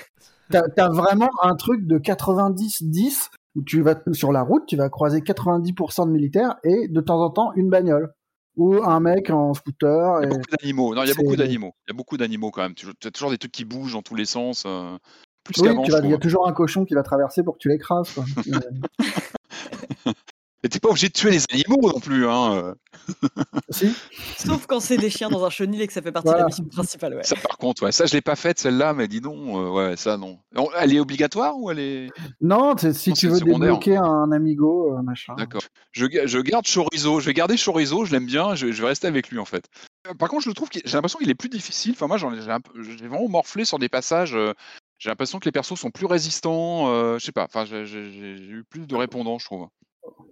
T'as 0.49 0.61
as 0.77 0.89
vraiment 0.89 1.29
un 1.41 1.55
truc 1.55 1.85
de 1.87 1.97
90-10 1.97 3.29
où 3.55 3.63
tu 3.63 3.81
vas 3.81 3.95
sur 4.13 4.31
la 4.31 4.41
route, 4.41 4.63
tu 4.67 4.75
vas 4.75 4.89
croiser 4.89 5.21
90% 5.21 6.07
de 6.07 6.11
militaires 6.11 6.55
et 6.63 6.87
de 6.87 7.01
temps 7.01 7.21
en 7.21 7.29
temps 7.29 7.51
une 7.55 7.69
bagnole 7.69 8.13
ou 8.57 8.75
un 8.75 8.99
mec 8.99 9.29
en 9.29 9.53
scooter. 9.53 10.21
Il 10.21 10.23
y 10.23 10.25
a 10.25 10.27
et- 10.27 10.29
beaucoup 10.29 10.55
d'animaux. 10.59 10.95
Non, 10.95 11.03
il 11.03 11.07
y 11.07 11.11
a 11.11 11.15
beaucoup 11.15 11.35
d'animaux. 11.35 11.73
Il 11.87 11.91
y 11.91 11.93
a 11.93 11.97
beaucoup 11.97 12.17
d'animaux 12.17 12.51
quand 12.51 12.61
même. 12.61 12.75
Tu 12.75 12.87
as 13.05 13.11
toujours 13.11 13.31
des 13.31 13.37
trucs 13.37 13.51
qui 13.51 13.65
bougent 13.65 13.93
dans 13.93 14.01
tous 14.01 14.15
les 14.15 14.25
sens. 14.25 14.63
euh, 14.65 14.97
plus 15.43 15.61
Oui, 15.61 15.69
il 16.03 16.09
y 16.09 16.13
a 16.13 16.17
toujours 16.17 16.47
un 16.47 16.53
cochon 16.53 16.85
qui 16.85 16.93
va 16.93 17.03
traverser 17.03 17.43
pour 17.43 17.55
que 17.55 17.59
tu 17.59 17.69
l'écrases. 17.69 18.15
Et 20.63 20.69
t'es 20.69 20.79
pas 20.79 20.89
obligé 20.89 21.07
de 21.07 21.13
tuer 21.13 21.31
les 21.31 21.43
animaux 21.51 21.91
non 21.91 21.99
plus. 21.99 22.27
Hein. 22.27 22.53
euh. 22.53 22.73
si 23.71 23.93
Sauf 24.37 24.67
quand 24.67 24.79
c'est 24.79 24.97
des 24.97 25.09
chiens 25.09 25.29
dans 25.29 25.43
un 25.43 25.49
chenil 25.49 25.81
et 25.81 25.87
que 25.87 25.93
ça 25.93 26.01
fait 26.03 26.11
partie 26.11 26.31
de 26.31 26.37
la 26.37 26.45
mission 26.45 26.63
principale, 26.65 27.15
ouais. 27.15 27.23
Ça, 27.23 27.35
par 27.35 27.57
contre, 27.57 27.83
ouais, 27.83 27.91
ça, 27.91 28.05
je 28.05 28.13
l'ai 28.13 28.21
pas 28.21 28.35
faite 28.35 28.59
celle-là, 28.59 28.93
mais 28.93 29.07
dis 29.07 29.21
donc, 29.21 29.37
euh, 29.55 29.69
ouais, 29.71 29.97
ça 29.97 30.17
non. 30.17 30.37
On- 30.55 30.69
Elle 30.77 30.93
est 30.93 30.99
obligatoire 30.99 31.57
ou 31.57 31.71
elle 31.71 31.79
est 31.79 32.07
Non, 32.41 32.75
si 32.77 33.09
Non, 33.09 33.15
tu 33.15 33.27
veux 33.27 33.35
secondaire. 33.39 33.59
débloquer 33.73 33.97
un 33.97 34.31
amigo, 34.31 34.95
euh, 34.97 35.01
machin. 35.01 35.33
D'accord. 35.35 35.61
Je, 35.93 36.05
ga- 36.05 36.27
je 36.27 36.37
garde 36.39 36.65
Chorizo. 36.71 37.19
Je 37.19 37.25
vais 37.25 37.33
garder 37.33 37.55
Chorizo. 37.57 38.05
Je 38.05 38.11
l'aime 38.11 38.27
bien. 38.27 38.53
Je, 38.53 38.71
je 38.71 38.81
vais 38.81 38.87
rester 38.89 39.07
avec 39.07 39.29
lui 39.29 39.39
en 39.39 39.45
fait. 39.45 39.65
Euh, 40.07 40.13
Par 40.13 40.29
contre, 40.29 40.43
je 40.43 40.49
le 40.49 40.53
trouve. 40.55 40.69
J'ai 40.73 40.81
l'impression 40.93 41.17
qu'il 41.19 41.29
est 41.31 41.35
plus 41.35 41.49
difficile. 41.49 41.93
Enfin, 41.93 42.05
moi, 42.07 42.17
j'en 42.17 42.31
ai, 42.33 42.39
j'ai 42.41 43.07
vraiment 43.07 43.27
morflé 43.29 43.65
sur 43.65 43.79
des 43.79 43.89
passages. 43.89 44.35
euh, 44.35 44.53
J'ai 44.99 45.09
l'impression 45.09 45.39
que 45.39 45.45
les 45.45 45.51
persos 45.51 45.73
sont 45.79 45.89
plus 45.89 46.05
résistants. 46.05 46.87
euh, 46.89 47.17
je 47.17 47.25
sais 47.25 47.31
pas. 47.31 47.45
Enfin, 47.45 47.65
j'ai 47.65 47.83
eu 47.83 48.63
plus 48.69 48.85
de 48.85 48.95
répondants, 48.95 49.39
je 49.39 49.45
trouve. 49.45 49.67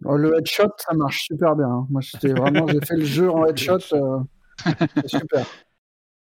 Oh, 0.06 0.16
le 0.16 0.38
headshot, 0.38 0.70
ça 0.78 0.94
marche 0.94 1.24
super 1.24 1.56
bien. 1.56 1.68
hein. 1.68 1.88
Moi, 1.90 2.02
j'étais 2.02 2.34
vraiment, 2.34 2.68
j'ai 2.68 2.80
fait 2.86 2.96
le 2.96 3.06
jeu 3.06 3.30
en 3.30 3.46
headshot. 3.46 3.80
euh, 3.94 4.20
c'est 4.96 5.08
super. 5.08 5.46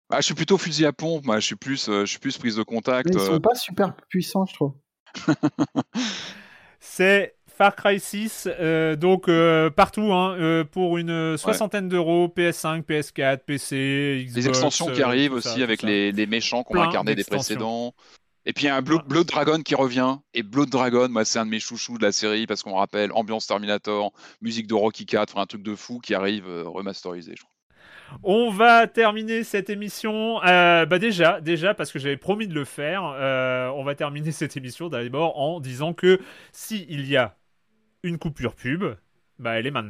Ah, 0.10 0.18
je 0.22 0.26
suis 0.26 0.34
plutôt 0.36 0.58
fusil 0.58 0.86
à 0.86 0.94
pompe, 0.94 1.26
moi. 1.26 1.40
Je 1.40 1.46
suis 1.46 1.56
plus, 1.56 1.90
euh, 1.90 2.02
je 2.02 2.12
suis 2.12 2.20
plus 2.20 2.38
prise 2.38 2.56
de 2.56 2.64
contact. 2.64 3.10
Mais 3.10 3.16
ils 3.16 3.22
euh. 3.22 3.34
sont 3.34 3.40
pas 3.40 3.56
super 3.56 3.96
puissants, 4.10 4.46
je 4.46 4.54
trouve. 4.54 4.74
C'est 6.80 7.36
Far 7.48 7.76
Cry 7.76 8.00
6, 8.00 8.48
euh, 8.60 8.96
donc 8.96 9.28
euh, 9.28 9.72
partout, 9.72 10.14
hein, 10.14 10.36
euh, 10.40 10.64
pour 10.64 10.98
une 11.00 11.38
soixantaine 11.38 11.90
d'euros, 11.90 12.28
PS5, 12.28 12.84
PS4, 12.84 13.40
PC, 13.40 14.26
Xbox. 14.28 14.36
Les 14.36 14.48
extensions 14.48 14.86
qui 14.92 15.02
euh, 15.02 15.06
arrivent 15.06 15.40
ça, 15.40 15.50
aussi 15.50 15.64
avec 15.64 15.82
les, 15.82 16.12
les 16.12 16.28
méchants 16.28 16.64
qu'on 16.64 16.80
incarnés 16.80 17.16
des 17.16 17.24
précédents. 17.24 17.94
Et 18.48 18.54
puis 18.54 18.64
il 18.64 18.68
y 18.68 18.70
a 18.70 18.78
un 18.78 18.82
Blood, 18.82 19.28
Dragon 19.28 19.62
qui 19.62 19.76
revient. 19.76 20.16
Et 20.34 20.42
Blood 20.42 20.70
Dragon, 20.70 21.10
moi, 21.10 21.26
c'est 21.26 21.38
un 21.38 21.46
de 21.46 21.52
mes 21.52 21.60
chouchous 21.60 21.98
de 21.98 22.04
la 22.04 22.14
série 22.14 22.48
parce 22.48 22.64
qu'on 22.64 22.76
rappelle 22.76 23.12
ambiance 23.12 23.46
Terminator, 23.46 24.14
musique 24.42 24.68
de 24.68 24.74
Rocky 24.74 25.06
4, 25.06 25.34
enfin, 25.34 25.42
un 25.42 25.46
truc 25.46 25.64
de 25.64 25.76
fou 25.76 26.00
qui 26.00 26.16
arrive 26.16 26.48
euh, 26.48 26.64
remasterisé, 26.66 27.34
je 27.36 27.44
crois. 27.44 27.52
On 28.24 28.50
va 28.50 28.88
terminer 28.88 29.44
cette 29.44 29.70
émission. 29.70 30.42
euh, 30.46 30.86
bah 30.86 30.98
déjà, 30.98 31.42
déjà 31.42 31.74
parce 31.74 31.92
que 31.92 32.00
j'avais 32.00 32.16
promis 32.16 32.48
de 32.48 32.54
le 32.54 32.64
faire. 32.64 33.04
euh, 33.04 33.68
on 33.76 33.84
va 33.84 33.96
terminer 33.96 34.32
cette 34.32 34.56
émission 34.56 34.88
d'abord 34.88 35.38
en 35.38 35.60
disant 35.60 35.94
que 35.94 36.22
si 36.54 36.86
il 36.90 37.06
y 37.06 37.18
a 37.18 37.36
une 38.04 38.18
coupure 38.18 38.56
pub, 38.56 38.86
bah 39.40 39.60
elle 39.60 39.68
est 39.68 39.72
maintenant. 39.72 39.90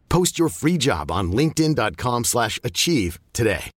Post 0.11 0.37
your 0.37 0.49
free 0.49 0.77
job 0.77 1.09
on 1.09 1.31
linkedin.com/achieve 1.31 2.25
slash 2.25 2.59
achieve 2.63 3.19
today. 3.31 3.71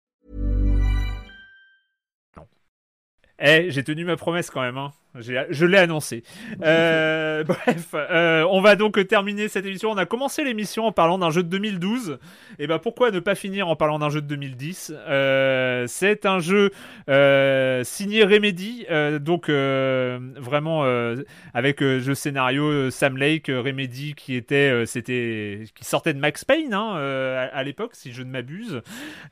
Eh, 3.38 3.70
j'ai 3.70 3.82
tenu 3.84 4.04
ma 4.04 4.16
promesse 4.16 4.50
quand 4.50 4.62
même. 4.62 4.78
Hein. 4.78 4.92
Je 5.20 5.64
l'ai 5.66 5.78
annoncé. 5.78 6.22
Euh, 6.64 7.44
bref, 7.44 7.94
euh, 7.94 8.46
on 8.50 8.60
va 8.60 8.76
donc 8.76 9.06
terminer 9.06 9.48
cette 9.48 9.66
émission. 9.66 9.90
On 9.90 9.96
a 9.96 10.06
commencé 10.06 10.44
l'émission 10.44 10.86
en 10.86 10.92
parlant 10.92 11.18
d'un 11.18 11.30
jeu 11.30 11.42
de 11.42 11.48
2012. 11.48 12.18
Et 12.58 12.66
ben 12.66 12.78
pourquoi 12.78 13.10
ne 13.10 13.18
pas 13.18 13.34
finir 13.34 13.68
en 13.68 13.76
parlant 13.76 13.98
d'un 13.98 14.08
jeu 14.08 14.20
de 14.22 14.26
2010 14.26 14.94
Euh, 15.08 15.84
C'est 15.88 16.26
un 16.26 16.38
jeu 16.38 16.70
euh, 17.08 17.82
signé 17.84 18.24
Remedy, 18.24 18.86
euh, 18.90 19.18
donc 19.18 19.48
euh, 19.48 20.18
vraiment 20.36 20.84
euh, 20.84 21.16
avec 21.52 21.80
jeu 21.82 22.14
scénario 22.14 22.90
Sam 22.90 23.16
Lake, 23.16 23.48
Remedy 23.48 24.14
qui 24.14 24.34
était, 24.36 24.70
euh, 24.70 24.86
c'était, 24.86 25.64
qui 25.74 25.84
sortait 25.84 26.14
de 26.14 26.18
Max 26.20 26.44
Payne 26.44 26.72
hein, 26.72 26.94
euh, 26.96 27.46
à, 27.52 27.56
à 27.58 27.62
l'époque, 27.62 27.90
si 27.94 28.12
je 28.12 28.22
ne 28.22 28.30
m'abuse, 28.30 28.80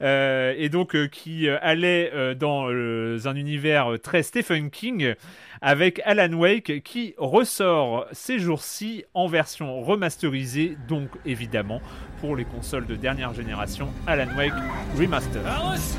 Euh, 0.02 0.54
et 0.56 0.68
donc 0.68 0.94
euh, 0.96 1.06
qui 1.06 1.48
allait 1.48 2.10
euh, 2.14 2.34
dans 2.34 2.68
un 2.68 3.36
univers 3.36 3.96
très 4.02 4.22
Stephen 4.22 4.70
King 4.70 5.14
avec 5.62 6.02
Alan 6.04 6.32
Wake 6.34 6.82
qui 6.82 7.14
ressort 7.16 8.06
ces 8.12 8.38
jours-ci 8.40 9.04
en 9.14 9.28
version 9.28 9.80
remasterisée, 9.82 10.76
donc 10.88 11.08
évidemment 11.24 11.80
pour 12.20 12.36
les 12.36 12.44
consoles 12.44 12.86
de 12.86 12.96
dernière 12.96 13.32
génération, 13.32 13.88
Alan 14.06 14.28
Wake 14.36 14.52
Remaster. 14.98 15.40
Alice? 15.46 15.96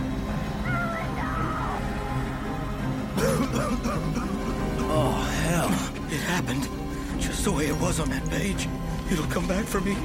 oh, 4.90 5.16
hell. 5.48 5.70
It 6.12 6.22
happened. 6.30 6.68
Just 7.20 7.46
the 7.46 7.52
way 7.52 7.68
it 7.68 7.80
was 7.80 8.00
on 8.00 8.10
that 8.10 8.30
page. 8.30 8.68
It'll 9.10 9.26
come 9.28 9.48
back 9.48 9.66
for 9.66 9.82
me. 9.82 9.96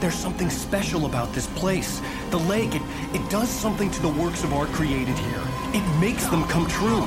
There's 0.00 0.14
something 0.14 0.50
special 0.50 1.06
about 1.06 1.32
this 1.32 1.46
place. 1.56 2.00
The 2.30 2.38
lake, 2.38 2.74
it, 2.74 2.82
it 3.14 3.30
does 3.30 3.48
something 3.48 3.90
to 3.90 4.02
the 4.02 4.08
works 4.08 4.44
of 4.44 4.52
art 4.52 4.68
created 4.68 5.18
here. 5.18 5.42
It 5.72 6.00
makes 6.00 6.26
them 6.26 6.44
come 6.44 6.66
true. 6.68 7.04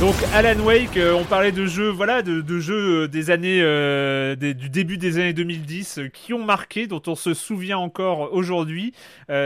Donc 0.00 0.14
Alan 0.34 0.60
Wake, 0.62 0.98
euh, 0.98 1.14
on 1.14 1.24
parlait 1.24 1.52
de 1.52 1.64
jeux, 1.64 1.88
voilà, 1.88 2.20
de, 2.20 2.60
jeux 2.60 3.04
euh, 3.04 3.08
des 3.08 3.30
années, 3.30 3.62
euh, 3.62 4.36
du 4.36 4.68
début 4.68 4.98
des 4.98 5.16
années 5.16 5.32
2010 5.32 5.98
euh, 5.98 6.08
qui 6.08 6.34
ont 6.34 6.44
marqué, 6.44 6.86
dont 6.86 7.00
on 7.06 7.14
se 7.14 7.32
souvient 7.32 7.78
encore 7.78 8.34
aujourd'hui. 8.34 8.92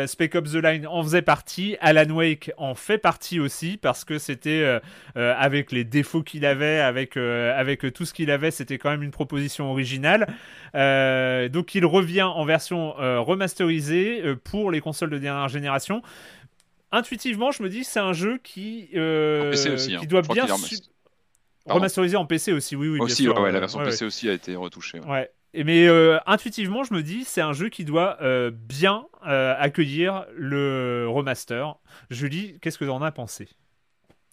Spec 0.06 0.34
Ops 0.34 0.52
The 0.52 0.56
Line 0.56 0.86
en 0.88 1.04
faisait 1.04 1.22
partie, 1.22 1.76
Alan 1.80 2.10
Wake 2.10 2.50
en 2.56 2.74
fait 2.74 2.98
partie 2.98 3.38
aussi 3.38 3.78
parce 3.80 4.04
que 4.04 4.18
c'était 4.18 4.80
avec 5.14 5.72
les 5.72 5.84
défauts 5.84 6.22
qu'il 6.22 6.44
avait, 6.44 6.80
avec 6.80 7.16
avec 7.16 7.90
tout 7.94 8.04
ce 8.04 8.12
qu'il 8.12 8.30
avait, 8.30 8.50
c'était 8.50 8.76
quand 8.76 8.90
même 8.90 9.02
une 9.02 9.10
proposition 9.10 9.70
originale. 9.70 10.26
Donc 10.74 11.74
il 11.74 11.86
revient 11.86 12.22
en 12.22 12.44
version 12.44 12.92
remasterisée 12.92 14.22
pour 14.44 14.70
les 14.70 14.80
consoles 14.82 15.10
de 15.10 15.18
dernière 15.18 15.48
génération. 15.48 16.02
Intuitivement, 16.92 17.52
je 17.52 17.62
me 17.62 17.68
dis 17.68 17.84
c'est 17.84 18.00
un 18.00 18.12
jeu 18.12 18.38
qui 18.42 18.88
euh, 18.94 19.48
En 19.48 19.50
PC 19.50 19.70
aussi, 19.70 19.94
hein. 19.94 20.00
qui 20.00 20.06
doit 20.06 20.22
crois 20.22 20.34
bien 20.34 20.46
qu'il 20.46 20.54
est 20.54 20.56
su- 20.58 20.74
remaster- 20.76 20.90
Pardon 21.64 21.74
remasterisé 21.80 22.16
en 22.16 22.26
PC 22.26 22.52
aussi, 22.52 22.74
oui, 22.74 22.88
oui, 22.88 22.96
bien 22.96 23.04
aussi, 23.04 23.22
sûr, 23.24 23.34
ouais, 23.36 23.42
ouais, 23.42 23.50
la 23.52 23.58
euh, 23.58 23.60
version 23.60 23.78
ouais, 23.80 23.84
PC 23.84 24.04
aussi 24.04 24.28
a 24.28 24.32
été 24.32 24.56
retouchée. 24.56 25.00
ouais. 25.00 25.30
Et 25.52 25.64
mais 25.64 25.88
euh, 25.88 26.18
intuitivement, 26.26 26.84
je 26.84 26.94
me 26.94 27.02
dis, 27.02 27.24
c'est 27.24 27.40
un 27.40 27.52
jeu 27.52 27.68
qui 27.70 27.84
doit 27.84 28.18
euh, 28.22 28.52
bien 28.52 29.06
euh, 29.26 29.54
accueillir 29.58 30.24
le 30.36 31.06
remaster. 31.08 31.76
Julie, 32.08 32.58
qu'est-ce 32.60 32.78
que 32.78 32.84
tu 32.84 32.90
en 32.90 33.02
as 33.02 33.10
pensé? 33.10 33.48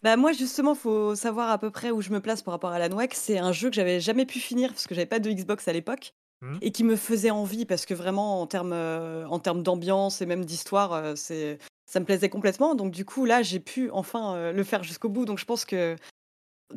Bah 0.04 0.16
moi 0.16 0.32
justement, 0.32 0.76
faut 0.76 1.16
savoir 1.16 1.50
à 1.50 1.58
peu 1.58 1.70
près 1.70 1.90
où 1.90 2.00
je 2.02 2.10
me 2.10 2.20
place 2.20 2.40
par 2.42 2.52
rapport 2.54 2.70
à 2.70 2.76
Alan 2.76 2.94
Wake. 2.96 3.14
C'est 3.14 3.38
un 3.38 3.50
jeu 3.50 3.68
que 3.68 3.74
j'avais 3.74 3.98
jamais 4.00 4.26
pu 4.26 4.38
finir 4.38 4.70
parce 4.70 4.86
que 4.86 4.94
j'avais 4.94 5.06
pas 5.06 5.18
de 5.18 5.30
Xbox 5.30 5.66
à 5.68 5.72
l'époque 5.72 6.12
Mhm. 6.40 6.58
et 6.62 6.70
qui 6.70 6.84
me 6.84 6.94
faisait 6.94 7.30
envie 7.32 7.66
parce 7.66 7.84
que 7.84 7.94
vraiment 7.94 8.40
en 8.40 8.46
termes 8.46 8.72
euh, 8.72 9.26
en 9.26 9.40
termes 9.40 9.64
d'ambiance 9.64 10.22
et 10.22 10.26
même 10.26 10.44
d'histoire, 10.44 10.92
euh, 10.92 11.14
c'est 11.16 11.58
ça 11.90 12.00
me 12.00 12.04
plaisait 12.04 12.28
complètement. 12.28 12.74
Donc 12.74 12.90
du 12.92 13.04
coup 13.04 13.24
là, 13.24 13.42
j'ai 13.42 13.60
pu 13.60 13.90
enfin 13.90 14.34
euh, 14.34 14.52
le 14.52 14.62
faire 14.64 14.82
jusqu'au 14.82 15.08
bout. 15.08 15.24
Donc 15.24 15.38
je 15.38 15.44
pense 15.44 15.64
que 15.64 15.96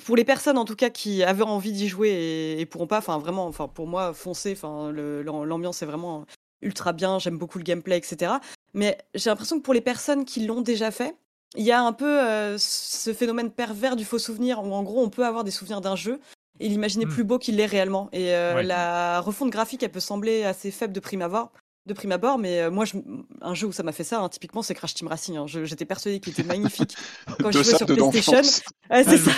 pour 0.06 0.16
les 0.16 0.24
personnes 0.24 0.58
en 0.58 0.66
tout 0.66 0.76
cas 0.78 0.90
qui 0.90 1.22
avaient 1.24 1.44
envie 1.44 1.74
d'y 1.74 1.90
jouer 1.90 2.10
et, 2.10 2.62
et 2.62 2.66
pourront 2.66 2.88
pas, 2.88 3.00
enfin 3.00 3.18
vraiment, 3.18 3.46
enfin 3.46 3.68
pour 3.68 3.88
moi 3.88 4.14
foncer. 4.14 4.54
Enfin 4.54 4.92
l'ambiance 4.92 5.82
est 5.82 5.86
vraiment 5.86 6.26
ultra 6.62 6.94
bien. 6.94 7.20
J'aime 7.20 7.38
beaucoup 7.38 7.58
le 7.58 7.64
gameplay, 7.64 7.98
etc. 7.98 8.34
Mais 8.74 8.98
j'ai 9.16 9.30
l'impression 9.30 9.58
que 9.60 9.64
pour 9.64 9.74
les 9.74 9.82
personnes 9.82 10.24
qui 10.24 10.46
l'ont 10.46 10.62
déjà 10.62 10.92
fait, 10.92 11.14
il 11.58 11.66
y 11.66 11.72
a 11.74 11.82
un 11.84 11.92
peu 11.92 12.22
euh, 12.22 12.56
ce 12.58 13.12
phénomène 13.12 13.52
pervers 13.52 13.98
du 13.98 14.06
faux 14.06 14.20
souvenir 14.20 14.64
où 14.64 14.72
en 14.74 14.84
gros 14.84 15.04
on 15.04 15.10
peut 15.10 15.26
avoir 15.26 15.44
des 15.44 15.52
souvenirs 15.52 15.82
d'un 15.82 15.98
jeu 15.98 16.22
et 16.62 16.70
l'imaginer 16.70 17.06
Mm. 17.06 17.10
plus 17.10 17.24
beau 17.26 17.38
qu'il 17.40 17.58
l'est 17.58 17.66
réellement. 17.66 18.08
Et 18.14 18.34
euh, 18.34 18.56
Ouais. 18.56 18.64
la 18.64 19.20
refonte 19.20 19.50
graphique, 19.50 19.84
elle 19.84 19.92
peut 19.92 20.00
sembler 20.00 20.44
assez 20.46 20.72
faible 20.72 20.94
de 20.94 21.00
prime 21.02 21.22
abord. 21.22 21.52
De 21.88 21.94
prime 21.94 22.12
abord, 22.12 22.38
mais 22.38 22.62
euh, 22.62 22.70
moi, 22.70 22.86
je- 22.86 22.98
un 23.41 23.56
jeu 23.56 23.66
où 23.66 23.72
ça 23.72 23.82
m'a 23.82 23.91
fait 23.91 24.03
ça, 24.03 24.20
hein, 24.20 24.30
typiquement, 24.30 24.62
c'est 24.62 24.76
Crash 24.76 24.94
Team 24.94 25.08
Racing. 25.08 25.38
hein. 25.38 25.45
J'étais 25.48 25.84
persuadée 25.86 26.20
qu'il 26.20 26.32
était 26.32 26.44
magnifique 26.44 26.95
quand 27.41 27.52
je 27.52 27.64
jouais 27.64 27.76
sur 27.76 27.88
PlayStation. 27.88 28.44
c'est 28.44 28.62
Ah, 28.91 29.03
ça. 29.03 29.32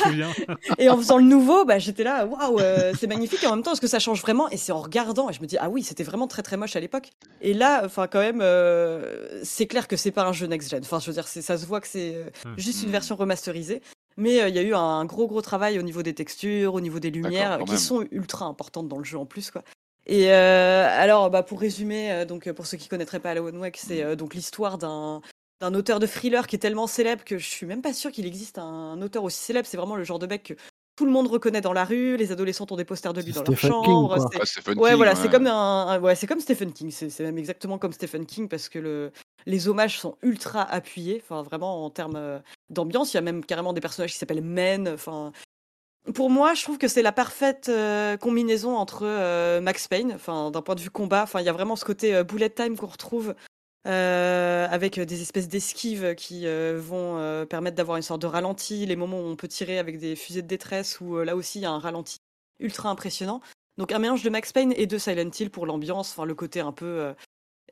Et 0.78 0.90
en 0.90 0.98
faisant 0.98 1.18
le 1.18 1.24
nouveau, 1.24 1.64
bah, 1.64 1.80
j'étais 1.80 2.03
là, 2.03 2.26
waouh, 2.26 2.60
euh, 2.60 2.91
c'est 2.99 3.07
magnifique. 3.07 3.41
Et 3.44 3.48
en 3.48 3.56
même 3.56 3.64
temps, 3.64 3.72
est-ce 3.72 3.80
que 3.80 3.88
ça 3.88 3.99
change 3.99 4.22
vraiment? 4.22 4.49
Et 4.49 4.57
c'est 4.57 4.74
en 4.74 4.82
regardant, 4.82 5.30
et 5.30 5.34
je 5.34 5.40
me 5.41 5.45
dis, 5.48 5.57
ah 5.57 5.70
oui, 5.70 5.84
c'était 5.84 6.03
vraiment 6.03 6.28
très 6.28 6.41
très 6.44 6.57
moche 6.57 6.76
à 6.76 6.82
l'époque. 6.82 7.11
Et 7.40 7.53
là, 7.53 7.84
enfin, 7.86 8.07
quand 8.07 8.20
même, 8.20 8.41
euh, 8.41 9.40
c'est 9.44 9.65
clair 9.68 9.88
que 9.88 9.95
c'est 9.95 10.11
pas 10.11 10.26
un 10.26 10.34
jeu 10.34 10.48
next-gen. 10.48 10.82
Enfin, 10.84 10.99
je 10.99 11.07
veux 11.07 11.14
dire, 11.14 11.30
c'est- 11.30 11.41
ça 11.41 11.57
se 11.57 11.65
voit 11.65 11.80
que 11.80 11.88
c'est 11.88 12.26
Hmm. 12.45 12.56
juste 12.57 12.84
une 12.84 12.91
version 12.91 13.15
remasterisée. 13.15 13.82
Mais 14.18 14.41
euh, 14.41 14.49
il 14.49 14.56
y 14.56 14.60
a 14.60 14.64
eu 14.64 14.76
un 14.76 15.06
gros 15.06 15.28
gros 15.28 15.41
travail 15.41 15.80
au 15.80 15.82
niveau 15.82 16.03
des 16.03 16.14
textures, 16.14 16.74
au 16.76 16.82
niveau 16.82 16.99
des 16.99 17.10
lumières, 17.10 17.60
qui 17.65 17.72
même. 17.72 17.80
sont 17.80 18.06
ultra 18.11 18.45
importantes 18.45 18.88
dans 18.90 18.98
le 18.99 19.03
jeu 19.06 19.18
en 19.18 19.26
plus, 19.26 19.49
quoi. 19.49 19.64
Et 20.05 20.31
euh, 20.34 20.88
alors, 20.89 21.30
bah, 21.30 21.43
pour 21.43 21.59
résumer, 21.61 22.11
euh, 22.11 22.25
donc 22.25 22.51
pour 22.51 22.65
ceux 22.65 22.77
qui 22.77 22.89
connaîtraient 22.89 23.19
pas 23.19 23.31
Alan 23.31 23.43
Wake, 23.55 23.77
c'est 23.77 24.03
euh, 24.03 24.15
donc 24.15 24.34
l'histoire 24.35 24.77
d'un 24.77 25.21
d'un 25.61 25.73
auteur 25.75 25.99
de 25.99 26.05
thriller 26.07 26.45
qui 26.47 26.57
est 26.57 26.59
tellement 26.59 26.88
célèbre 26.88 27.23
que 27.23 27.38
je 27.38 27.47
suis 27.47 27.65
même 27.65 27.81
pas 27.81 27.93
sûre 27.93 28.11
qu'il 28.11 28.25
existe 28.25 28.57
un 28.57 29.01
auteur 29.01 29.23
aussi 29.23 29.38
célèbre. 29.39 29.65
C'est 29.65 29.77
vraiment 29.77 29.95
le 29.95 30.03
genre 30.03 30.19
de 30.19 30.27
mec 30.27 30.43
que 30.43 30.53
tout 30.97 31.05
le 31.05 31.11
monde 31.11 31.27
reconnaît 31.27 31.61
dans 31.61 31.71
la 31.71 31.85
rue. 31.85 32.17
Les 32.17 32.34
adolescents 32.34 32.65
ont 32.69 32.75
des 32.75 32.84
posters 32.84 33.13
de 33.13 33.21
lui 33.21 33.31
dans 33.31 33.43
leur 33.43 33.57
Stephen 33.57 33.71
King, 33.71 33.71
chambre. 33.93 34.07
quoi. 34.15 34.27
c'est- 34.30 34.39
Ouais, 34.39 34.45
Stephen 34.45 34.77
Ouais, 34.80 34.89
King, 34.89 34.97
voilà, 34.97 35.13
ouais. 35.13 35.19
c'est 35.21 35.30
comme 35.30 35.47
un, 35.47 35.88
un- 35.88 35.99
ouais, 36.01 36.15
c'est 36.15 36.27
comme 36.27 36.41
Stephen 36.41 36.73
King. 36.73 36.91
C'est 36.91 37.09
c'est 37.09 37.23
même 37.23 37.38
exactement 37.38 37.77
comme 37.77 37.93
Stephen 37.93 38.25
King 38.25 38.49
parce 38.49 38.67
que 38.67 38.77
le, 38.80 39.11
les 39.45 39.69
hommages 39.69 39.99
sont 40.01 40.17
ultra 40.21 40.63
appuyés. 40.63 41.21
Enfin, 41.23 41.43
vraiment 41.43 41.85
en 41.85 41.89
termes 41.89 42.41
d'ambiance, 42.69 43.13
il 43.13 43.17
y 43.17 43.19
a 43.19 43.21
même 43.21 43.45
carrément 43.45 43.71
des 43.71 43.80
personnages 43.81 44.11
qui 44.11 44.17
s'appellent 44.17 44.43
Men. 44.43 44.89
Enfin, 44.89 45.31
pour 46.13 46.30
moi, 46.30 46.53
je 46.53 46.63
trouve 46.63 46.77
que 46.77 46.89
c'est 46.89 47.01
la 47.01 47.13
parfaite 47.13 47.69
euh, 47.69 48.17
combinaison 48.17 48.75
entre 48.75 49.03
euh, 49.05 49.61
Max 49.61 49.88
Payne, 49.88 50.11
enfin 50.13 50.51
d'un 50.51 50.61
point 50.61 50.75
de 50.75 50.81
vue 50.81 50.89
combat. 50.89 51.23
Enfin, 51.23 51.39
il 51.39 51.45
y 51.45 51.49
a 51.49 51.53
vraiment 51.53 51.77
ce 51.77 51.85
côté 51.85 52.13
euh, 52.13 52.23
bullet 52.23 52.49
time 52.49 52.77
qu'on 52.77 52.88
retrouve 52.88 53.35
avec 53.85 54.97
des 54.97 55.21
espèces 55.21 55.49
d'esquives 55.49 56.15
qui 56.15 56.45
vont 56.45 57.45
permettre 57.49 57.75
d'avoir 57.75 57.97
une 57.97 58.03
sorte 58.03 58.21
de 58.21 58.27
ralenti, 58.27 58.85
les 58.85 58.95
moments 58.95 59.19
où 59.19 59.25
on 59.25 59.35
peut 59.35 59.49
tirer 59.49 59.77
avec 59.77 59.99
des 59.99 60.15
fusées 60.15 60.41
de 60.41 60.47
détresse, 60.47 61.01
où 61.01 61.17
là 61.17 61.35
aussi 61.35 61.59
il 61.59 61.63
y 61.63 61.65
a 61.65 61.71
un 61.71 61.80
ralenti 61.80 62.19
ultra 62.61 62.88
impressionnant. 62.89 63.41
Donc 63.77 63.91
un 63.91 63.99
mélange 63.99 64.23
de 64.23 64.30
Max 64.30 64.53
Payne 64.53 64.73
et 64.77 64.88
de 64.88 64.97
Silent 64.97 65.30
Hill 65.38 65.49
pour 65.49 65.65
l'ambiance, 65.65 66.11
enfin 66.11 66.23
le 66.23 66.34
côté 66.34 66.61
un 66.61 66.71
peu 66.71 67.13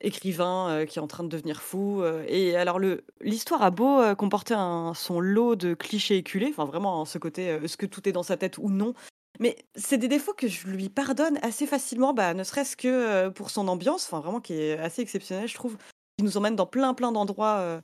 écrivain 0.02 0.86
qui 0.88 0.99
est 0.99 1.02
en 1.02 1.07
train 1.07 1.23
de 1.23 1.30
devenir 1.30 1.61
fou. 1.61 2.03
et 2.28 2.56
alors 2.56 2.80
l'histoire 3.22 3.61
a 3.61 3.72
beau 3.72 4.15
comporter 4.15 4.57
un, 4.57 4.94
son 4.94 5.19
lot 5.19 5.56
de 5.56 5.73
clichés 5.73 6.18
éculés, 6.18 6.48
enfin 6.49 6.65
vraiment 6.65 7.02
hein, 7.02 7.06
ce 7.06 7.18
côté 7.18 7.45
est-ce 7.45 7.78
que 7.78 7.86
tout 7.86 8.07
est 8.07 8.11
dans 8.11 8.23
sa 8.23 8.38
tête 8.38 8.57
ou 8.57 8.69
non. 8.69 8.94
Mais 9.40 9.56
c'est 9.76 9.98
des 9.98 10.07
défauts 10.07 10.34
que 10.34 10.48
je 10.48 10.68
lui 10.68 10.90
pardonne 10.90 11.40
assez 11.41 11.65
facilement, 11.65 12.14
bah, 12.14 12.34
ne 12.34 12.44
serait-ce 12.44 12.76
que 12.76 13.30
pour 13.30 13.49
son 13.49 13.68
ambiance, 13.68 14.06
enfin 14.06 14.19
vraiment 14.19 14.41
qui 14.41 14.53
est 14.53 14.78
assez 14.78 15.02
exceptionnelle, 15.02 15.48
je 15.48 15.56
trouve. 15.56 15.78
Il 16.18 16.26
nous 16.26 16.38
emmène 16.38 16.56
dans 16.56 16.68
plein 16.68 16.94
plein 16.94 17.11
d'endroits 17.11 17.82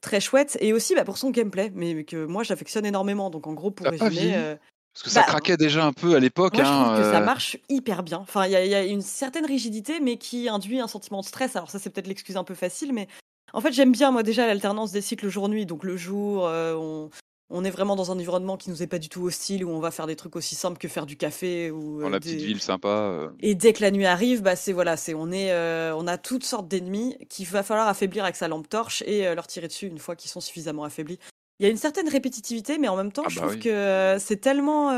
très 0.00 0.20
chouettes 0.20 0.56
et 0.60 0.72
aussi 0.72 0.94
bah, 0.94 1.04
pour 1.04 1.18
son 1.18 1.30
gameplay, 1.30 1.70
mais 1.74 2.04
que 2.04 2.24
moi 2.24 2.42
j'affectionne 2.42 2.86
énormément. 2.86 3.30
Donc 3.30 3.46
en 3.46 3.54
gros 3.54 3.70
pour 3.70 3.86
résumer, 3.86 4.56
parce 4.92 5.04
que 5.04 5.10
ça 5.10 5.20
bah, 5.20 5.26
craquait 5.26 5.56
déjà 5.56 5.84
un 5.84 5.92
peu 5.92 6.14
à 6.16 6.20
l'époque. 6.20 6.54
Moi, 6.54 6.64
je 6.64 6.70
trouve 6.70 6.98
que 6.98 7.10
ça 7.10 7.18
hein, 7.18 7.20
marche 7.20 7.56
hyper 7.68 8.02
bien. 8.02 8.18
Enfin, 8.18 8.46
il 8.46 8.52
y, 8.52 8.74
a 8.74 8.84
une 8.84 9.02
certaine 9.02 9.46
rigidité, 9.46 10.00
mais 10.00 10.16
qui 10.16 10.48
induit 10.48 10.80
un 10.80 10.88
sentiment 10.88 11.20
de 11.20 11.26
stress. 11.26 11.54
Alors 11.54 11.70
ça, 11.70 11.78
c'est 11.78 11.90
peut-être 11.90 12.08
l'excuse 12.08 12.36
un 12.36 12.44
peu 12.44 12.54
facile, 12.54 12.92
mais 12.92 13.06
en 13.52 13.60
fait, 13.60 13.72
j'aime 13.72 13.92
bien 13.92 14.10
moi 14.10 14.22
déjà 14.22 14.46
l'alternance 14.46 14.90
des 14.90 15.00
cycles 15.00 15.28
jour-nuit. 15.28 15.64
Donc 15.64 15.84
le 15.84 15.96
jour, 15.96 16.46
euh, 16.46 17.08
on, 17.50 17.64
est 17.64 17.70
vraiment 17.70 17.94
dans 17.94 18.10
un 18.10 18.14
environnement 18.14 18.56
qui 18.56 18.68
nous 18.68 18.82
est 18.82 18.88
pas 18.88 18.98
du 18.98 19.08
tout 19.08 19.22
hostile, 19.22 19.64
où 19.64 19.70
on 19.70 19.78
va 19.78 19.92
faire 19.92 20.08
des 20.08 20.16
trucs 20.16 20.34
aussi 20.34 20.56
simples 20.56 20.78
que 20.78 20.88
faire 20.88 21.06
du 21.06 21.16
café 21.16 21.70
ou 21.70 22.00
dans 22.00 22.08
euh, 22.08 22.10
la 22.10 22.18
petite 22.18 22.40
ville 22.40 22.60
sympa. 22.60 22.88
Euh. 22.88 23.28
Et 23.38 23.54
dès 23.54 23.72
que 23.72 23.82
la 23.82 23.92
nuit 23.92 24.06
arrive, 24.06 24.42
bah 24.42 24.56
c'est 24.56 24.72
voilà, 24.72 24.96
c'est 24.96 25.14
on 25.14 25.30
est, 25.30 25.52
on 25.92 26.06
a 26.08 26.18
toutes 26.18 26.44
sortes 26.44 26.66
d'ennemis 26.66 27.16
qu'il 27.28 27.46
va 27.46 27.62
falloir 27.62 27.86
affaiblir 27.86 28.24
avec 28.24 28.34
sa 28.34 28.48
lampe 28.48 28.68
torche 28.68 29.02
et 29.06 29.32
leur 29.34 29.46
tirer 29.46 29.68
dessus 29.68 29.86
une 29.86 29.98
fois 29.98 30.16
qu'ils 30.16 30.30
sont 30.30 30.40
suffisamment 30.40 30.82
affaiblis. 30.82 31.20
Il 31.60 31.64
y 31.64 31.66
a 31.66 31.70
une 31.70 31.76
certaine 31.76 32.08
répétitivité, 32.08 32.78
mais 32.78 32.88
en 32.88 32.96
même 32.96 33.12
temps, 33.12 33.22
ah 33.26 33.28
je 33.28 33.38
bah 33.38 33.46
trouve 33.46 33.58
que 33.58 34.16
c'est 34.18 34.40
tellement 34.40 34.90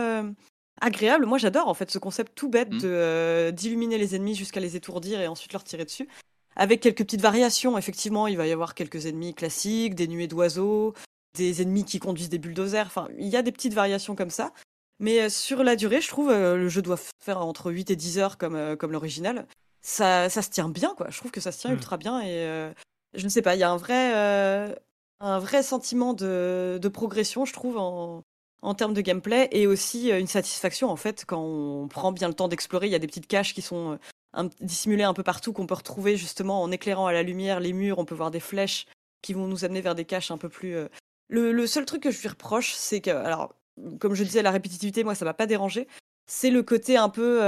agréable. 0.82 1.24
Moi, 1.26 1.38
j'adore 1.38 1.68
en 1.68 1.74
fait 1.74 1.90
ce 1.90 1.98
concept 1.98 2.32
tout 2.34 2.48
bête 2.48 2.72
mmh. 2.72 2.78
de 2.78 2.88
euh, 2.88 3.50
d'illuminer 3.52 3.96
les 3.96 4.14
ennemis 4.14 4.34
jusqu'à 4.34 4.60
les 4.60 4.76
étourdir 4.76 5.20
et 5.20 5.28
ensuite 5.28 5.52
leur 5.52 5.64
tirer 5.64 5.84
dessus. 5.84 6.08
Avec 6.56 6.80
quelques 6.80 6.98
petites 6.98 7.22
variations, 7.22 7.78
effectivement, 7.78 8.26
il 8.26 8.36
va 8.36 8.46
y 8.46 8.52
avoir 8.52 8.74
quelques 8.74 9.06
ennemis 9.06 9.34
classiques, 9.34 9.94
des 9.94 10.06
nuées 10.06 10.26
d'oiseaux, 10.26 10.92
des 11.34 11.62
ennemis 11.62 11.84
qui 11.84 11.98
conduisent 11.98 12.28
des 12.28 12.38
bulldozers. 12.38 12.86
Enfin, 12.86 13.08
il 13.18 13.28
y 13.28 13.36
a 13.36 13.42
des 13.42 13.52
petites 13.52 13.72
variations 13.72 14.14
comme 14.14 14.28
ça. 14.28 14.52
Mais 14.98 15.22
euh, 15.22 15.28
sur 15.30 15.62
la 15.62 15.76
durée, 15.76 16.00
je 16.00 16.08
trouve 16.08 16.30
euh, 16.30 16.56
le 16.56 16.68
jeu 16.68 16.82
doit 16.82 16.98
faire 17.24 17.40
entre 17.40 17.72
8 17.72 17.90
et 17.90 17.96
10 17.96 18.18
heures 18.18 18.36
comme, 18.36 18.76
comme 18.76 18.92
l'original. 18.92 19.46
Ça, 19.80 20.28
ça 20.28 20.42
se 20.42 20.50
tient 20.50 20.68
bien, 20.68 20.94
quoi. 20.96 21.08
Je 21.10 21.18
trouve 21.18 21.30
que 21.30 21.40
ça 21.40 21.52
se 21.52 21.60
tient 21.60 21.70
mmh. 21.70 21.74
ultra 21.74 21.96
bien 21.96 22.20
et 22.20 22.72
je 23.14 23.24
ne 23.24 23.28
sais 23.28 23.42
pas, 23.42 23.56
il 23.56 23.58
y 23.58 23.64
a 23.64 23.70
un 23.70 23.76
vrai, 23.76 24.74
un 25.22 25.38
vrai 25.38 25.62
sentiment 25.62 26.12
de, 26.12 26.90
progression, 26.92 27.44
je 27.44 27.52
trouve, 27.52 27.78
en, 27.78 28.22
en 28.62 28.74
termes 28.74 28.94
de 28.94 29.00
gameplay 29.00 29.48
et 29.50 29.66
aussi 29.66 30.10
euh, 30.10 30.20
une 30.20 30.28
satisfaction 30.28 30.88
en 30.88 30.96
fait 30.96 31.24
quand 31.26 31.42
on 31.42 31.88
prend 31.88 32.12
bien 32.12 32.28
le 32.28 32.34
temps 32.34 32.48
d'explorer. 32.48 32.86
Il 32.86 32.92
y 32.92 32.96
a 32.96 33.00
des 33.00 33.08
petites 33.08 33.26
caches 33.26 33.54
qui 33.54 33.62
sont 33.62 33.98
euh, 34.38 34.48
dissimulées 34.60 35.02
un 35.02 35.14
peu 35.14 35.24
partout 35.24 35.52
qu'on 35.52 35.66
peut 35.66 35.74
retrouver 35.74 36.16
justement 36.16 36.62
en 36.62 36.70
éclairant 36.70 37.06
à 37.06 37.12
la 37.12 37.22
lumière 37.22 37.60
les 37.60 37.72
murs. 37.72 37.98
On 37.98 38.04
peut 38.04 38.14
voir 38.14 38.30
des 38.30 38.40
flèches 38.40 38.86
qui 39.20 39.34
vont 39.34 39.46
nous 39.46 39.64
amener 39.64 39.80
vers 39.80 39.94
des 39.94 40.04
caches 40.04 40.30
un 40.30 40.38
peu 40.38 40.48
plus. 40.48 40.76
Euh, 40.76 40.88
le, 41.28 41.66
seul 41.66 41.84
truc 41.84 42.02
que 42.02 42.10
je 42.10 42.20
lui 42.20 42.28
reproche, 42.28 42.72
c'est 42.74 43.00
que 43.00 43.10
alors 43.10 43.54
comme 43.98 44.14
je 44.14 44.22
disais 44.22 44.42
la 44.42 44.50
répétitivité, 44.50 45.02
moi 45.02 45.14
ça 45.14 45.24
m'a 45.24 45.34
pas 45.34 45.46
dérangé. 45.46 45.88
C'est 46.26 46.50
le 46.50 46.62
côté 46.62 46.96
un 46.96 47.08
peu 47.08 47.40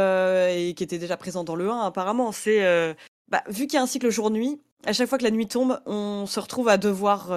et 0.49 0.75
qui 0.75 0.83
était 0.83 0.99
déjà 0.99 1.17
présent 1.17 1.45
dans 1.45 1.55
le 1.55 1.71
1 1.71 1.81
apparemment. 1.83 2.33
C'est 2.33 2.97
bah, 3.29 3.43
vu 3.49 3.67
qu'il 3.67 3.75
y 3.75 3.77
a 3.79 3.83
un 3.83 3.87
cycle 3.87 4.11
jour-nuit, 4.11 4.61
à 4.85 4.93
chaque 4.93 5.09
fois 5.09 5.19
que 5.19 5.25
la 5.25 5.31
nuit 5.31 5.47
tombe, 5.47 5.81
on 5.87 6.27
se 6.27 6.41
retrouve 6.41 6.69
à 6.69 6.77
devoir 6.77 7.31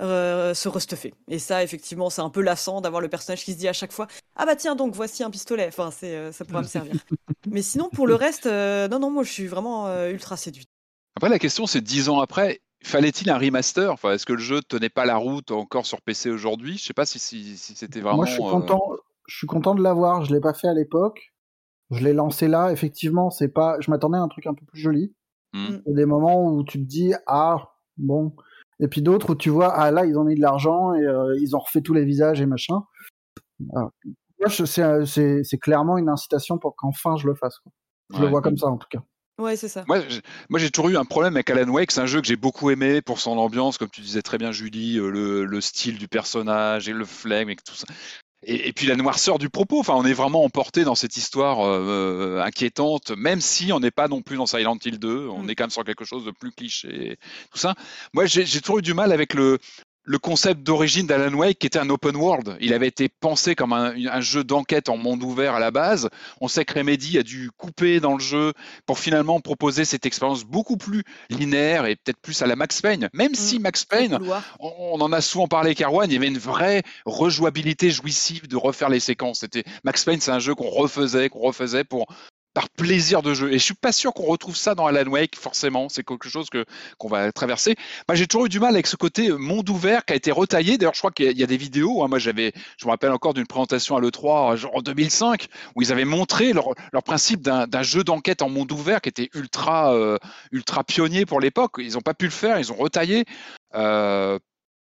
euh, 0.00 0.54
se 0.54 0.68
restuffer. 0.68 1.14
Et 1.28 1.38
ça, 1.38 1.62
effectivement, 1.62 2.10
c'est 2.10 2.20
un 2.20 2.30
peu 2.30 2.40
lassant 2.40 2.80
d'avoir 2.80 3.00
le 3.00 3.08
personnage 3.08 3.44
qui 3.44 3.52
se 3.52 3.58
dit 3.58 3.68
à 3.68 3.72
chaque 3.72 3.92
fois 3.92 4.08
Ah 4.34 4.44
bah 4.44 4.56
tiens, 4.56 4.74
donc 4.74 4.92
voici 4.92 5.22
un 5.22 5.30
pistolet. 5.30 5.66
Enfin, 5.68 5.92
c'est, 5.92 6.16
euh, 6.16 6.32
ça 6.32 6.44
pourra 6.44 6.62
me 6.62 6.66
servir. 6.66 6.94
Mais 7.46 7.62
sinon, 7.62 7.88
pour 7.90 8.08
le 8.08 8.16
reste, 8.16 8.46
euh, 8.46 8.88
non, 8.88 8.98
non, 8.98 9.10
moi 9.10 9.22
je 9.22 9.30
suis 9.30 9.46
vraiment 9.46 9.88
ultra 10.08 10.36
séduite. 10.36 10.68
Après, 11.16 11.28
la 11.28 11.38
question, 11.38 11.66
c'est 11.66 11.80
dix 11.80 12.08
ans 12.08 12.18
après, 12.18 12.60
fallait-il 12.82 13.30
un 13.30 13.38
remaster? 13.38 13.92
Enfin, 13.92 14.12
Est-ce 14.12 14.26
que 14.26 14.32
le 14.32 14.40
jeu 14.40 14.62
tenait 14.62 14.88
pas 14.88 15.04
la 15.04 15.16
route 15.16 15.52
encore 15.52 15.86
sur 15.86 16.02
PC 16.02 16.28
aujourd'hui? 16.28 16.76
Je 16.76 16.82
sais 16.82 16.94
pas 16.94 17.06
si, 17.06 17.20
si, 17.20 17.56
c'était 17.56 18.00
vraiment. 18.00 18.16
Moi, 18.16 18.26
je 18.26 18.32
suis 18.32 18.42
content, 18.42 18.96
je 19.28 19.36
suis 19.36 19.46
content 19.46 19.76
de 19.76 19.82
l'avoir. 19.82 20.24
Je 20.24 20.34
l'ai 20.34 20.40
pas 20.40 20.54
fait 20.54 20.66
à 20.66 20.74
l'époque. 20.74 21.33
Je 21.94 22.04
l'ai 22.04 22.12
lancé 22.12 22.48
là. 22.48 22.72
Effectivement, 22.72 23.30
c'est 23.30 23.48
pas. 23.48 23.76
Je 23.80 23.90
m'attendais 23.90 24.18
à 24.18 24.22
un 24.22 24.28
truc 24.28 24.46
un 24.46 24.54
peu 24.54 24.64
plus 24.66 24.80
joli. 24.80 25.14
Mmh. 25.52 25.66
Il 25.86 25.90
y 25.90 25.92
a 25.92 25.96
des 25.96 26.06
moments 26.06 26.52
où 26.52 26.64
tu 26.64 26.78
te 26.78 26.86
dis 26.86 27.14
Ah, 27.26 27.70
bon 27.96 28.32
et 28.80 28.88
puis 28.88 29.02
d'autres 29.02 29.30
où 29.30 29.34
tu 29.34 29.50
vois, 29.50 29.72
ah 29.72 29.90
là, 29.90 30.04
ils 30.04 30.18
ont 30.18 30.24
mis 30.24 30.34
de 30.34 30.40
l'argent 30.40 30.94
et 30.94 31.02
euh, 31.02 31.36
ils 31.40 31.54
ont 31.54 31.60
refait 31.60 31.80
tous 31.80 31.94
les 31.94 32.04
visages 32.04 32.40
et 32.40 32.46
machin. 32.46 32.82
moi, 33.60 33.90
c'est 34.48 35.58
clairement 35.58 35.96
une 35.96 36.08
incitation 36.08 36.58
pour 36.58 36.74
qu'enfin 36.76 37.16
je 37.16 37.26
le 37.26 37.34
fasse. 37.34 37.58
Je 38.12 38.20
le 38.20 38.28
vois 38.28 38.42
comme 38.42 38.56
ça 38.56 38.66
en 38.66 38.76
tout 38.76 38.88
cas. 38.90 39.00
Ouais, 39.40 39.56
c'est 39.56 39.68
ça. 39.68 39.84
Moi, 39.88 39.98
j'ai 40.58 40.70
toujours 40.70 40.90
eu 40.90 40.96
un 40.96 41.04
problème 41.04 41.34
avec 41.34 41.50
Alan 41.50 41.68
Wake. 41.68 41.90
C'est 41.90 42.00
un 42.00 42.06
jeu 42.06 42.20
que 42.20 42.26
j'ai 42.26 42.36
beaucoup 42.36 42.70
aimé 42.70 43.02
pour 43.02 43.18
son 43.18 43.32
ambiance, 43.32 43.78
comme 43.78 43.88
tu 43.90 44.00
disais 44.00 44.22
très 44.22 44.38
bien, 44.38 44.52
Julie, 44.52 44.98
euh, 44.98 45.10
le, 45.10 45.44
le 45.44 45.60
style 45.60 45.98
du 45.98 46.06
personnage 46.06 46.88
et 46.88 46.92
le 46.92 47.04
flegme 47.04 47.50
et 47.50 47.56
tout 47.56 47.74
ça 47.74 47.86
et, 48.46 48.72
puis 48.72 48.86
la 48.86 48.96
noirceur 48.96 49.38
du 49.38 49.48
propos. 49.48 49.80
Enfin, 49.80 49.94
on 49.94 50.04
est 50.04 50.12
vraiment 50.12 50.44
emporté 50.44 50.84
dans 50.84 50.94
cette 50.94 51.16
histoire 51.16 51.66
euh, 51.66 52.42
inquiétante, 52.44 53.10
même 53.10 53.40
si 53.40 53.72
on 53.72 53.80
n'est 53.80 53.90
pas 53.90 54.08
non 54.08 54.22
plus 54.22 54.36
dans 54.36 54.46
Silent 54.46 54.78
Hill 54.84 54.98
2. 54.98 55.28
On 55.28 55.42
mm. 55.42 55.50
est 55.50 55.54
quand 55.54 55.64
même 55.64 55.70
sur 55.70 55.84
quelque 55.84 56.04
chose 56.04 56.24
de 56.24 56.30
plus 56.30 56.52
cliché, 56.52 57.18
tout 57.50 57.58
ça. 57.58 57.74
Moi, 58.12 58.26
j'ai 58.26 58.44
toujours 58.60 58.78
eu 58.78 58.82
du 58.82 58.94
mal 58.94 59.12
avec 59.12 59.34
le, 59.34 59.58
le 60.04 60.18
concept 60.18 60.62
d'origine 60.62 61.06
d'Alan 61.06 61.34
Wake 61.34 61.58
qui 61.58 61.66
était 61.66 61.78
un 61.78 61.88
open 61.88 62.16
world. 62.16 62.56
Il 62.60 62.74
avait 62.74 62.86
été 62.86 63.08
pensé 63.08 63.54
comme 63.54 63.72
un, 63.72 64.20
jeu 64.20 64.44
d'enquête 64.44 64.88
en 64.88 64.96
monde 64.96 65.22
ouvert 65.22 65.54
à 65.54 65.60
la 65.60 65.70
base. 65.70 66.08
On 66.40 66.48
sait 66.48 66.64
que 66.64 66.78
Remedy 66.78 67.18
a 67.18 67.22
dû 67.22 67.50
couper 67.56 68.00
dans 68.00 68.14
le 68.14 68.20
jeu 68.20 68.52
pour 68.86 68.98
finalement 68.98 69.40
proposer 69.40 69.84
cette 69.84 70.04
expérience 70.06 70.44
beaucoup 70.44 70.76
plus 70.76 71.04
linéaire 71.30 71.86
et 71.86 71.96
peut-être 71.96 72.20
plus 72.20 72.42
à 72.42 72.46
la 72.46 72.56
Max 72.56 72.80
Payne. 72.82 73.08
Même 73.14 73.32
mm. 73.32 73.36
si 73.36 73.58
Max 73.58 73.84
Payne, 73.84 74.18
on, 74.60 75.00
en 75.00 75.12
a 75.12 75.20
souvent 75.20 75.48
parlé 75.48 75.74
Carwan, 75.74 76.10
il 76.10 76.14
y 76.14 76.16
avait 76.16 76.28
une 76.28 76.38
vraie 76.38 76.82
rejouabilité 77.06 77.90
jouissive 77.90 78.46
de 78.46 78.56
refaire 78.56 78.90
les 78.90 79.00
séquences. 79.00 79.40
C'était 79.40 79.64
Max 79.84 80.04
Payne, 80.04 80.20
c'est 80.20 80.32
un 80.32 80.38
jeu 80.38 80.54
qu'on 80.54 80.68
refaisait, 80.68 81.30
qu'on 81.30 81.40
refaisait 81.40 81.84
pour 81.84 82.06
par 82.54 82.70
plaisir 82.70 83.22
de 83.22 83.34
jeu. 83.34 83.52
Et 83.52 83.58
je 83.58 83.64
suis 83.64 83.74
pas 83.74 83.92
sûr 83.92 84.14
qu'on 84.14 84.26
retrouve 84.26 84.56
ça 84.56 84.74
dans 84.74 84.86
Alan 84.86 85.10
Wake, 85.10 85.36
forcément. 85.36 85.88
C'est 85.88 86.04
quelque 86.04 86.28
chose 86.28 86.48
que 86.48 86.64
qu'on 86.98 87.08
va 87.08 87.32
traverser. 87.32 87.74
J'ai 88.12 88.26
toujours 88.26 88.46
eu 88.46 88.48
du 88.48 88.60
mal 88.60 88.74
avec 88.74 88.86
ce 88.86 88.96
côté 88.96 89.28
euh, 89.28 89.36
monde 89.36 89.68
ouvert 89.68 90.04
qui 90.04 90.12
a 90.12 90.16
été 90.16 90.30
retaillé. 90.30 90.78
D'ailleurs, 90.78 90.94
je 90.94 91.00
crois 91.00 91.10
qu'il 91.10 91.36
y 91.36 91.42
a 91.42 91.46
des 91.46 91.56
vidéos. 91.56 92.02
Hein. 92.02 92.08
Moi, 92.08 92.18
je 92.18 92.30
me 92.30 92.90
rappelle 92.90 93.10
encore 93.10 93.34
d'une 93.34 93.46
présentation 93.46 93.96
à 93.96 94.00
l'E3 94.00 94.56
genre 94.56 94.76
en 94.76 94.82
2005 94.82 95.48
où 95.74 95.82
ils 95.82 95.90
avaient 95.92 96.04
montré 96.04 96.52
leur, 96.52 96.68
leur 96.92 97.02
principe 97.02 97.42
d'un 97.42 97.82
jeu 97.82 98.04
d'enquête 98.04 98.42
en 98.42 98.48
monde 98.48 98.70
ouvert 98.70 99.00
qui 99.00 99.08
était 99.08 99.30
ultra, 99.34 99.92
euh, 99.94 100.18
ultra 100.52 100.84
pionnier 100.84 101.26
pour 101.26 101.40
l'époque. 101.40 101.72
Ils 101.78 101.94
n'ont 101.94 102.00
pas 102.00 102.14
pu 102.14 102.26
le 102.26 102.30
faire. 102.30 102.58
Ils 102.58 102.72
ont 102.72 102.76
retaillé. 102.76 103.24
Euh, 103.74 104.38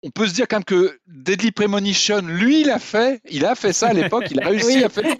on 0.04 0.10
peut 0.10 0.26
se 0.26 0.34
dire 0.34 0.46
quand 0.48 0.56
même 0.56 0.64
que 0.64 0.98
Deadly 1.06 1.50
Premonition, 1.50 2.20
lui, 2.20 2.60
il 2.60 2.70
a 2.70 2.78
fait, 2.78 3.22
il 3.30 3.46
a 3.46 3.54
fait 3.54 3.72
ça 3.72 3.88
à 3.88 3.92
l'époque, 3.94 4.26
il 4.30 4.40
a 4.40 4.48
réussi 4.48 4.84
à 4.84 4.90
faire 4.90 5.16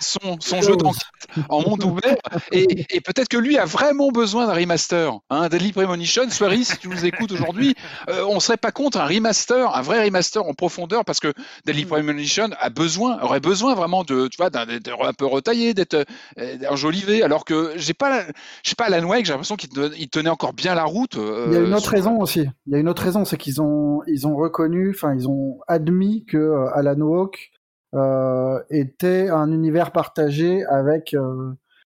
son, 0.00 0.38
son 0.40 0.62
jeu 0.62 0.74
d'enquête 0.76 1.02
en 1.50 1.60
monde 1.60 1.84
ouvert, 1.84 2.16
et, 2.50 2.86
et 2.90 3.00
peut-être 3.00 3.28
que 3.28 3.36
lui 3.36 3.58
a 3.58 3.66
vraiment 3.66 4.10
besoin 4.10 4.46
d'un 4.46 4.54
remaster. 4.54 5.12
Hein, 5.28 5.48
Deadly 5.50 5.72
Premonition, 5.72 6.28
Soirée, 6.30 6.64
si 6.64 6.78
tu 6.78 6.88
nous 6.88 7.04
écoutes 7.04 7.30
aujourd'hui, 7.32 7.74
euh, 8.08 8.24
on 8.26 8.40
serait 8.40 8.56
pas 8.56 8.72
contre 8.72 8.98
un 8.98 9.06
remaster, 9.06 9.74
un 9.74 9.82
vrai 9.82 10.02
remaster 10.04 10.42
en 10.44 10.54
profondeur, 10.54 11.04
parce 11.04 11.20
que 11.20 11.32
Deadly 11.66 11.84
Premonition 11.84 12.48
a 12.58 12.70
besoin, 12.70 13.20
aurait 13.20 13.40
besoin 13.40 13.74
vraiment 13.74 14.02
de, 14.02 14.28
tu 14.28 14.38
vois, 14.38 14.48
d'être 14.48 14.90
un 15.02 15.12
peu 15.12 15.26
retaillé, 15.26 15.74
d'être 15.74 16.06
euh, 16.38 16.56
enjolivé, 16.70 17.22
alors 17.22 17.44
que 17.44 17.72
j'ai 17.76 17.94
pas, 17.94 18.22
je 18.62 18.70
sais 18.70 18.74
pas, 18.76 18.84
Alan 18.86 19.06
Wake, 19.06 19.26
j'ai 19.26 19.32
l'impression 19.32 19.56
qu'il 19.56 20.08
tenait 20.08 20.30
encore 20.30 20.54
bien 20.54 20.74
la 20.74 20.84
route. 20.84 21.16
Euh, 21.16 21.46
il 21.48 21.54
y 21.54 21.56
a 21.56 21.60
une 21.60 21.74
autre 21.74 21.90
raison 21.90 22.18
aussi. 22.18 22.46
Il 22.66 22.72
y 22.72 22.76
a 22.76 22.78
une 22.78 22.88
autre 22.88 23.02
raison, 23.02 23.26
c'est 23.26 23.36
qu'ils 23.36 23.60
ont, 23.60 24.00
ils 24.06 24.21
ont 24.26 24.36
reconnu, 24.36 24.90
enfin 24.90 25.14
ils 25.14 25.28
ont 25.28 25.60
admis 25.68 26.24
que 26.24 26.36
euh, 26.36 26.70
Alan 26.74 27.00
Wake 27.00 27.52
euh, 27.94 28.60
était 28.70 29.28
un 29.28 29.52
univers 29.52 29.92
partagé 29.92 30.64
avec 30.66 31.14
euh, 31.14 31.52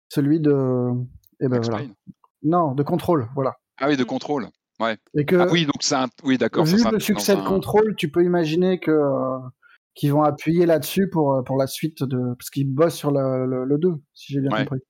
celui 0.09 0.41
de, 0.41 0.89
eh 1.41 1.49
ben 1.49 1.61
voilà. 1.61 1.85
Non, 2.43 2.75
de 2.75 2.83
contrôle, 2.83 3.29
voilà. 3.35 3.55
Ah 3.79 3.89
oui, 3.89 3.97
de 3.97 4.05
contrôle. 4.05 4.49
Ouais. 4.81 4.97
Et 5.15 5.25
que, 5.25 5.37
ah 5.37 5.47
oui, 5.51 5.65
donc 5.65 5.81
c'est 5.81 5.95
un... 5.95 6.09
oui, 6.25 6.39
d'accord. 6.39 6.65
Vu 6.65 6.83
le 6.91 6.99
succès 6.99 7.37
de 7.37 7.43
contrôle, 7.43 7.95
tu 7.97 8.11
peux 8.11 8.25
imaginer 8.25 8.81
que 8.81 8.99
qu'ils 9.95 10.13
vont 10.13 10.23
appuyer 10.23 10.65
là-dessus 10.65 11.11
pour 11.11 11.45
pour 11.45 11.57
la 11.57 11.67
suite 11.67 12.03
de 12.03 12.35
parce 12.35 12.51
qu'ils 12.51 12.73
bossent 12.73 12.97
sur 12.97 13.11
le, 13.11 13.65
le, 13.65 13.79
2, 13.79 13.95
si 14.15 14.33
j'ai 14.33 14.41
bien 14.41 14.51
compris. 14.51 14.81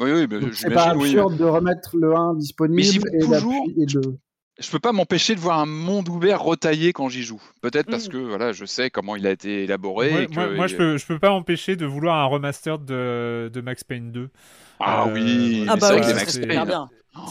Oui, 0.00 0.10
oui, 0.12 0.50
c'est 0.52 0.70
pas 0.70 0.90
absurde 0.90 1.36
de 1.36 1.44
remettre 1.44 1.96
le 1.96 2.14
1 2.14 2.34
disponible 2.34 3.08
et, 3.12 3.20
toujours, 3.20 3.66
et 3.76 3.86
le 3.86 4.18
je 4.58 4.70
peux 4.70 4.78
pas 4.78 4.92
m'empêcher 4.92 5.34
de 5.34 5.40
voir 5.40 5.58
un 5.58 5.66
monde 5.66 6.08
ouvert 6.08 6.42
retaillé 6.42 6.92
quand 6.92 7.08
j'y 7.08 7.22
joue. 7.22 7.42
Peut-être 7.60 7.90
parce 7.90 8.08
mm. 8.08 8.12
que 8.12 8.16
voilà, 8.18 8.52
je 8.52 8.64
sais 8.64 8.90
comment 8.90 9.16
il 9.16 9.26
a 9.26 9.30
été 9.30 9.64
élaboré. 9.64 10.28
Moi, 10.32 10.66
je 10.66 10.76
peux 10.76 10.96
je 10.96 11.06
peux 11.06 11.18
pas 11.18 11.30
m'empêcher 11.30 11.76
de 11.76 11.86
vouloir 11.86 12.16
un 12.16 12.26
remaster 12.26 12.78
de, 12.78 13.50
de 13.52 13.60
Max 13.60 13.84
Payne 13.84 14.12
2. 14.12 14.30
Ah 14.80 15.06
oui, 15.12 15.66
ah 15.68 15.76
bah 15.76 15.90
oui, 15.94 16.14
Max 16.14 16.38
Payne. 16.38 16.88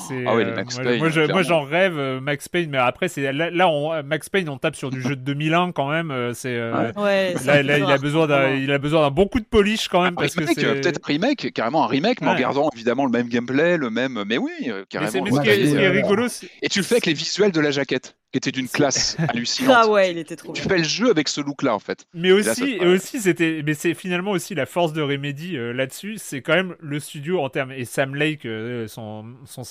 C'est, 0.08 0.24
Ah 0.26 0.36
les 0.38 0.46
euh, 0.46 0.56
Max 0.56 0.76
moi, 0.76 0.84
Payne, 0.86 1.00
moi, 1.00 1.10
je- 1.10 1.20
moi, 1.20 1.28
clairement. 1.28 1.44
j'en 1.44 1.62
rêve, 1.64 1.98
euh, 1.98 2.20
Max 2.22 2.48
Payne, 2.48 2.70
mais 2.70 2.78
après, 2.78 3.10
c'est 3.10 3.32
là, 3.34 3.50
là 3.50 3.68
on- 3.68 4.02
Max 4.04 4.30
Payne, 4.30 4.48
on 4.50 4.58
tape 4.58 4.76
sur 4.78 4.90
du 4.92 5.02
jeu 5.02 5.16
de 5.16 5.22
2001 5.22 5.72
quand 5.74 5.90
même. 5.92 6.10
euh, 6.12 6.34
C'est 6.34 6.56
euh, 6.56 6.92
Ouais, 6.96 7.34
c'est 7.38 7.46
là, 7.46 7.54
un 7.56 7.64
là, 7.64 7.78
peu 7.78 7.84
il 7.84 7.92
a 7.92 7.98
besoin 7.98 8.28
d'un, 8.28 8.50
il 8.52 8.72
a 8.72 8.78
besoin 8.78 9.02
d'un 9.02 9.12
bon 9.12 9.28
coup 9.28 9.40
de 9.40 9.46
polish 9.46 9.90
quand 9.90 10.02
même 10.04 10.14
Un 10.14 10.22
parce 10.22 10.36
que 10.36 10.40
remake, 10.42 10.56
c'est 10.60 10.66
euh, 10.66 10.74
peut-être 10.82 11.00
un 11.04 11.08
remake, 11.08 11.52
carrément 11.54 11.84
un 11.84 11.88
remake, 11.88 12.22
mais 12.22 12.30
en 12.30 12.36
gardant 12.36 12.70
évidemment 12.74 13.06
le 13.06 13.12
même 13.12 13.28
gameplay, 13.28 13.76
le 13.78 13.90
même. 13.90 14.24
Mais 14.26 14.38
oui, 14.38 14.52
euh, 14.68 14.80
Mais, 14.80 14.86
carrément. 14.90 15.12
c'est- 15.12 15.22
mais 15.22 15.30
le 15.32 15.36
ce, 15.36 15.42
qui 15.42 15.50
est, 15.50 15.56
côté, 15.56 15.68
ce 15.68 15.76
qui 15.76 15.82
est 15.82 15.86
euh, 15.88 15.92
rigolo, 15.92 16.28
c'est- 16.30 16.50
Et 16.62 16.70
tu 16.70 16.80
le 16.80 16.86
fais 16.86 16.96
avec 16.96 17.06
les 17.06 17.14
visuels 17.14 17.52
de 17.52 17.60
la 17.60 17.72
jaquette, 17.72 18.16
qui 18.32 18.38
était 18.38 18.52
d'une 18.52 18.68
classe 18.70 19.18
hallucinante. 19.30 19.76
Ah 19.78 19.88
ouais, 19.90 20.12
il 20.12 20.18
était 20.18 20.36
trop 20.38 20.54
Tu 20.54 20.62
bien. 20.62 20.70
fais 20.72 20.78
le 20.80 20.84
jeu 20.86 21.10
avec 21.10 21.28
ce 21.28 21.42
look-là 21.42 21.76
en 21.76 21.80
fait. 21.80 22.06
Mais 22.14 22.32
aussi, 22.32 23.20
c'était, 23.20 23.62
mais 23.66 23.74
c'est 23.74 23.94
finalement 23.94 24.32
aussi 24.32 24.56
la 24.56 24.66
force 24.66 24.94
de 24.94 25.02
Remedy 25.02 25.58
euh, 25.58 25.74
là-dessus, 25.74 26.16
c'est 26.18 26.42
quand 26.42 26.54
même 26.56 26.76
le 26.80 27.00
studio 27.00 27.42
en 27.42 27.50
termes 27.50 27.72
et 27.72 27.86
Sam 27.86 28.16
Lake, 28.16 28.46
euh, 28.46 28.88
son, 28.88 29.26
son 29.46 29.64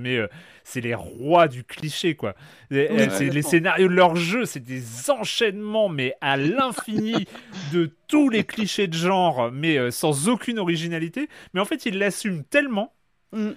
mais 0.00 0.16
euh, 0.16 0.26
c'est 0.64 0.80
les 0.80 0.94
rois 0.94 1.48
du 1.48 1.64
cliché 1.64 2.14
quoi. 2.14 2.34
Et- 2.70 2.88
Oui, 2.90 3.00
euh, 3.00 3.08
c'est 3.10 3.30
les 3.30 3.42
scénarios 3.42 3.88
de 3.88 3.94
leur 3.94 4.16
jeu, 4.16 4.44
c'est 4.44 4.60
des 4.60 5.10
enchaînements 5.10 5.88
mais 5.88 6.14
à 6.20 6.36
l'infini 6.36 7.26
de 7.72 7.90
tous 8.08 8.28
les 8.28 8.44
clichés 8.44 8.86
de 8.86 8.94
genre, 8.94 9.50
mais 9.52 9.76
euh, 9.78 9.90
sans 9.90 10.28
aucune 10.28 10.58
originalité. 10.58 11.28
Mais 11.54 11.60
en 11.60 11.64
fait, 11.64 11.86
ils 11.86 11.98
l'assument 11.98 12.42
tellement. 12.50 12.92
Mm. 13.32 13.50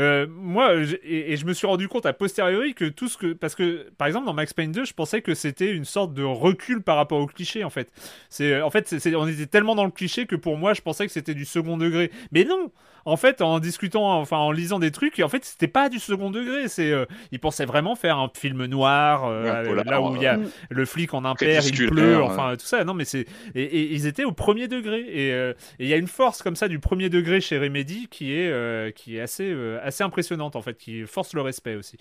Euh, 0.00 0.26
moi, 0.28 0.82
je- 0.82 0.96
et, 1.04 1.32
et 1.32 1.36
je 1.36 1.44
me 1.46 1.52
suis 1.52 1.66
rendu 1.66 1.86
compte 1.86 2.06
a 2.06 2.12
posteriori 2.12 2.74
que 2.74 2.86
tout 2.86 3.08
ce 3.08 3.16
que. 3.18 3.32
Parce 3.34 3.54
que, 3.54 3.86
par 3.98 4.08
exemple, 4.08 4.26
dans 4.26 4.34
Max 4.34 4.52
Payne 4.54 4.72
2, 4.72 4.84
je 4.84 4.92
pensais 4.94 5.20
que 5.22 5.34
c'était 5.34 5.70
une 5.70 5.84
sorte 5.84 6.14
de 6.14 6.22
recul 6.24 6.82
par 6.82 6.96
rapport 6.96 7.20
au 7.20 7.26
cliché, 7.26 7.62
en 7.64 7.70
fait. 7.70 7.88
C'est, 8.28 8.60
en 8.62 8.70
fait, 8.70 8.92
on 9.14 9.28
était 9.28 9.46
tellement 9.46 9.74
dans 9.74 9.84
le 9.84 9.90
cliché 9.90 10.26
que 10.26 10.36
pour 10.36 10.56
moi, 10.56 10.74
je 10.74 10.80
pensais 10.80 11.06
que 11.06 11.12
c'était 11.12 11.34
du 11.34 11.44
second 11.44 11.76
degré. 11.76 12.10
Mais 12.32 12.44
non 12.44 12.70
En 13.06 13.16
fait, 13.16 13.40
en 13.40 13.60
discutant, 13.60 14.12
enfin, 14.20 14.36
en 14.36 14.52
lisant 14.52 14.78
des 14.78 14.90
trucs, 14.90 15.18
en 15.20 15.28
fait, 15.28 15.44
c'était 15.44 15.68
pas 15.68 15.88
du 15.88 15.98
second 15.98 16.30
degré. 16.30 16.68
C'est, 16.68 16.92
euh, 16.92 17.06
ils 17.32 17.40
pensaient 17.40 17.64
vraiment 17.64 17.96
faire 17.96 18.18
un 18.18 18.30
film 18.36 18.66
noir, 18.66 19.24
euh, 19.24 19.64
polar, 19.64 19.84
là 19.86 20.00
où 20.02 20.16
il 20.16 20.22
y 20.22 20.26
a 20.26 20.38
le 20.68 20.84
flic 20.84 21.14
en 21.14 21.24
impair, 21.24 21.62
il 21.66 21.72
pleut, 21.88 22.16
enfin, 22.22 22.56
tout 22.58 22.66
ça. 22.66 22.84
Non, 22.84 22.92
mais 22.94 23.04
c'est. 23.06 23.24
Et, 23.54 23.62
et 23.62 23.92
ils 23.94 24.06
étaient 24.06 24.24
au 24.24 24.32
premier 24.32 24.68
degré. 24.68 25.00
Et 25.08 25.32
euh, 25.32 25.54
il 25.78 25.86
y 25.88 25.94
a 25.94 25.96
une 25.96 26.08
force 26.08 26.42
comme 26.42 26.56
ça 26.56 26.68
du 26.68 26.78
premier 26.78 27.08
degré 27.08 27.40
chez 27.40 27.58
Remedy 27.58 28.06
qui 28.08 28.34
est, 28.34 28.50
euh, 28.50 28.90
qui 28.90 29.16
est 29.16 29.20
assez, 29.20 29.50
euh, 29.50 29.80
assez 29.90 30.02
impressionnante 30.02 30.56
en 30.56 30.62
fait, 30.62 30.76
qui 30.76 31.06
force 31.06 31.34
le 31.34 31.42
respect 31.42 31.76
aussi. 31.76 31.96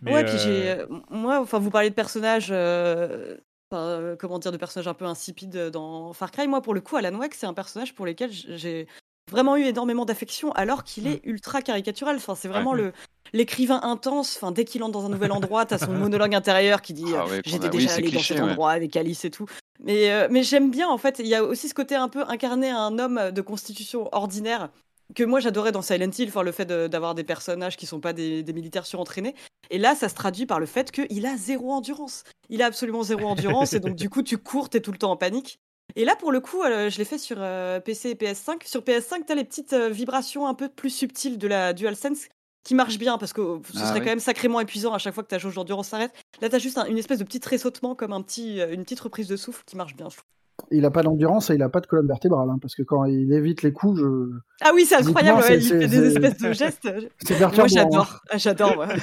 Mais, 0.00 0.12
ouais, 0.14 0.24
puis 0.24 0.34
euh, 0.34 0.38
j'ai. 0.38 0.70
euh, 0.70 0.86
Moi, 1.10 1.40
enfin, 1.40 1.58
vous 1.58 1.70
parlez 1.70 1.90
de 1.90 1.94
personnages. 1.94 2.48
euh, 2.50 3.36
enfin, 3.70 3.82
euh, 3.82 4.16
comment 4.16 4.38
dire, 4.38 4.52
de 4.52 4.56
personnages 4.56 4.88
un 4.88 4.94
peu 4.94 5.04
insipides 5.04 5.56
dans 5.70 6.12
Far 6.12 6.30
Cry. 6.30 6.48
Moi, 6.48 6.62
pour 6.62 6.74
le 6.74 6.80
coup, 6.80 6.96
Alan 6.96 7.14
Wake, 7.18 7.34
c'est 7.34 7.46
un 7.46 7.54
personnage 7.54 7.94
pour 7.94 8.06
lequel 8.06 8.30
j'ai 8.32 8.86
vraiment 9.30 9.56
eu 9.56 9.62
énormément 9.64 10.04
d'affection, 10.04 10.52
alors 10.52 10.84
qu'il 10.84 11.06
est 11.06 11.20
ultra 11.24 11.62
caricatural. 11.62 12.16
Enfin, 12.16 12.34
c'est 12.34 12.48
vraiment 12.48 12.74
le 12.74 12.92
l'écrivain 13.32 13.80
intense. 13.82 14.36
Enfin, 14.36 14.52
dès 14.52 14.64
qu'il 14.64 14.82
entre 14.82 14.92
dans 14.92 15.06
un 15.06 15.08
nouvel 15.08 15.32
endroit, 15.32 15.64
t'as 15.64 15.78
son 15.78 15.92
monologue 15.92 16.34
intérieur 16.34 16.82
qui 16.82 16.92
dit 16.92 17.06
Ah 17.14 17.22
euh, 17.22 17.30
ouais, 17.30 17.42
J'étais 17.46 17.64
oui, 17.66 17.70
déjà 17.70 17.88
c'est 17.88 17.94
allé 17.94 18.08
cliché, 18.10 18.34
dans 18.34 18.40
cet 18.40 18.44
ouais. 18.44 18.50
endroit 18.52 18.72
avec 18.72 18.96
Alice 18.96 19.24
et 19.24 19.30
tout. 19.30 19.46
Mais, 19.80 20.12
euh, 20.12 20.28
mais 20.30 20.42
j'aime 20.42 20.70
bien, 20.70 20.88
en 20.88 20.98
fait. 20.98 21.18
Il 21.18 21.26
y 21.26 21.34
a 21.34 21.42
aussi 21.42 21.68
ce 21.68 21.74
côté 21.74 21.94
un 21.94 22.08
peu 22.08 22.24
incarner 22.28 22.70
un 22.70 22.98
homme 22.98 23.30
de 23.32 23.40
constitution 23.40 24.08
ordinaire 24.12 24.68
que 25.14 25.24
moi 25.24 25.40
j'adorais 25.40 25.72
dans 25.72 25.82
Silent 25.82 26.10
Hill, 26.16 26.28
enfin, 26.28 26.42
le 26.42 26.52
fait 26.52 26.64
de- 26.64 26.86
d'avoir 26.88 27.14
des 27.14 27.24
personnages 27.24 27.76
qui 27.76 27.86
sont 27.86 28.00
pas 28.00 28.12
des, 28.12 28.42
des 28.42 28.52
militaires 28.52 28.86
surentraînés. 28.86 29.34
Et 29.70 29.78
là, 29.78 29.94
ça 29.94 30.08
se 30.08 30.14
traduit 30.14 30.46
par 30.46 30.60
le 30.60 30.66
fait 30.66 30.90
qu'il 30.90 31.26
a 31.26 31.36
zéro 31.36 31.72
endurance. 31.72 32.24
Il 32.48 32.62
a 32.62 32.66
absolument 32.66 33.02
zéro 33.02 33.26
endurance, 33.26 33.72
et 33.72 33.80
donc 33.80 33.96
du 33.96 34.08
coup, 34.10 34.22
tu 34.22 34.38
cours, 34.38 34.68
t'es 34.68 34.80
tout 34.80 34.92
le 34.92 34.98
temps 34.98 35.10
en 35.12 35.16
panique. 35.16 35.58
Et 35.96 36.04
là, 36.04 36.16
pour 36.16 36.32
le 36.32 36.40
coup, 36.40 36.62
euh, 36.62 36.88
je 36.88 36.98
l'ai 36.98 37.04
fait 37.04 37.18
sur 37.18 37.36
euh, 37.40 37.78
PC 37.80 38.10
et 38.10 38.14
PS5. 38.14 38.66
Sur 38.66 38.82
PS5, 38.82 39.24
t'as 39.26 39.34
les 39.34 39.44
petites 39.44 39.72
euh, 39.74 39.88
vibrations 39.90 40.46
un 40.46 40.54
peu 40.54 40.68
plus 40.68 40.90
subtiles 40.90 41.36
de 41.38 41.46
la 41.48 41.72
DualSense 41.74 42.28
qui 42.64 42.74
marchent 42.74 42.98
bien, 42.98 43.18
parce 43.18 43.32
que 43.32 43.60
ce 43.72 43.78
Ah 43.78 43.88
serait 43.88 43.92
oui. 43.94 43.98
quand 44.00 44.10
même 44.10 44.20
sacrément 44.20 44.60
épuisant 44.60 44.94
à 44.94 44.98
chaque 44.98 45.12
fois 45.14 45.22
que 45.24 45.28
ta 45.28 45.38
jauge 45.38 45.54
d'endurance 45.56 45.88
s'arrête. 45.88 46.12
Là, 46.40 46.48
t'as 46.48 46.58
juste 46.60 46.78
un- 46.78 46.86
une 46.86 46.96
espèce 46.96 47.18
de 47.18 47.24
petit 47.24 47.40
tressautement, 47.40 47.94
comme 47.94 48.12
un 48.12 48.22
petit, 48.22 48.60
une 48.60 48.84
petite 48.84 49.00
reprise 49.00 49.26
de 49.28 49.36
souffle 49.36 49.64
qui 49.66 49.76
marche 49.76 49.94
bien, 49.96 50.08
je 50.08 50.16
trouve. 50.16 50.28
Il 50.70 50.84
a 50.86 50.90
pas 50.90 51.02
d'endurance 51.02 51.50
et 51.50 51.54
il 51.54 51.62
a 51.62 51.68
pas 51.68 51.80
de 51.80 51.86
colonne 51.86 52.06
vertébrale, 52.06 52.48
hein, 52.48 52.58
parce 52.60 52.74
que 52.74 52.82
quand 52.82 53.04
il 53.04 53.32
évite 53.32 53.62
les 53.62 53.72
coups, 53.72 53.98
je... 54.00 54.30
Ah 54.62 54.70
oui, 54.74 54.84
c'est 54.86 54.94
incroyable, 54.96 55.40
ouais, 55.42 55.58
il 55.58 55.62
fait 55.62 55.86
des 55.88 56.06
espèces 56.06 56.38
de 56.38 56.52
gestes. 56.52 56.88
c'est 57.22 57.38
Moi, 57.40 57.50
perturbant. 57.50 57.64
hein. 57.64 57.68
j'adore. 57.68 58.20
Ah, 58.30 58.38
J'adore. 58.38 58.86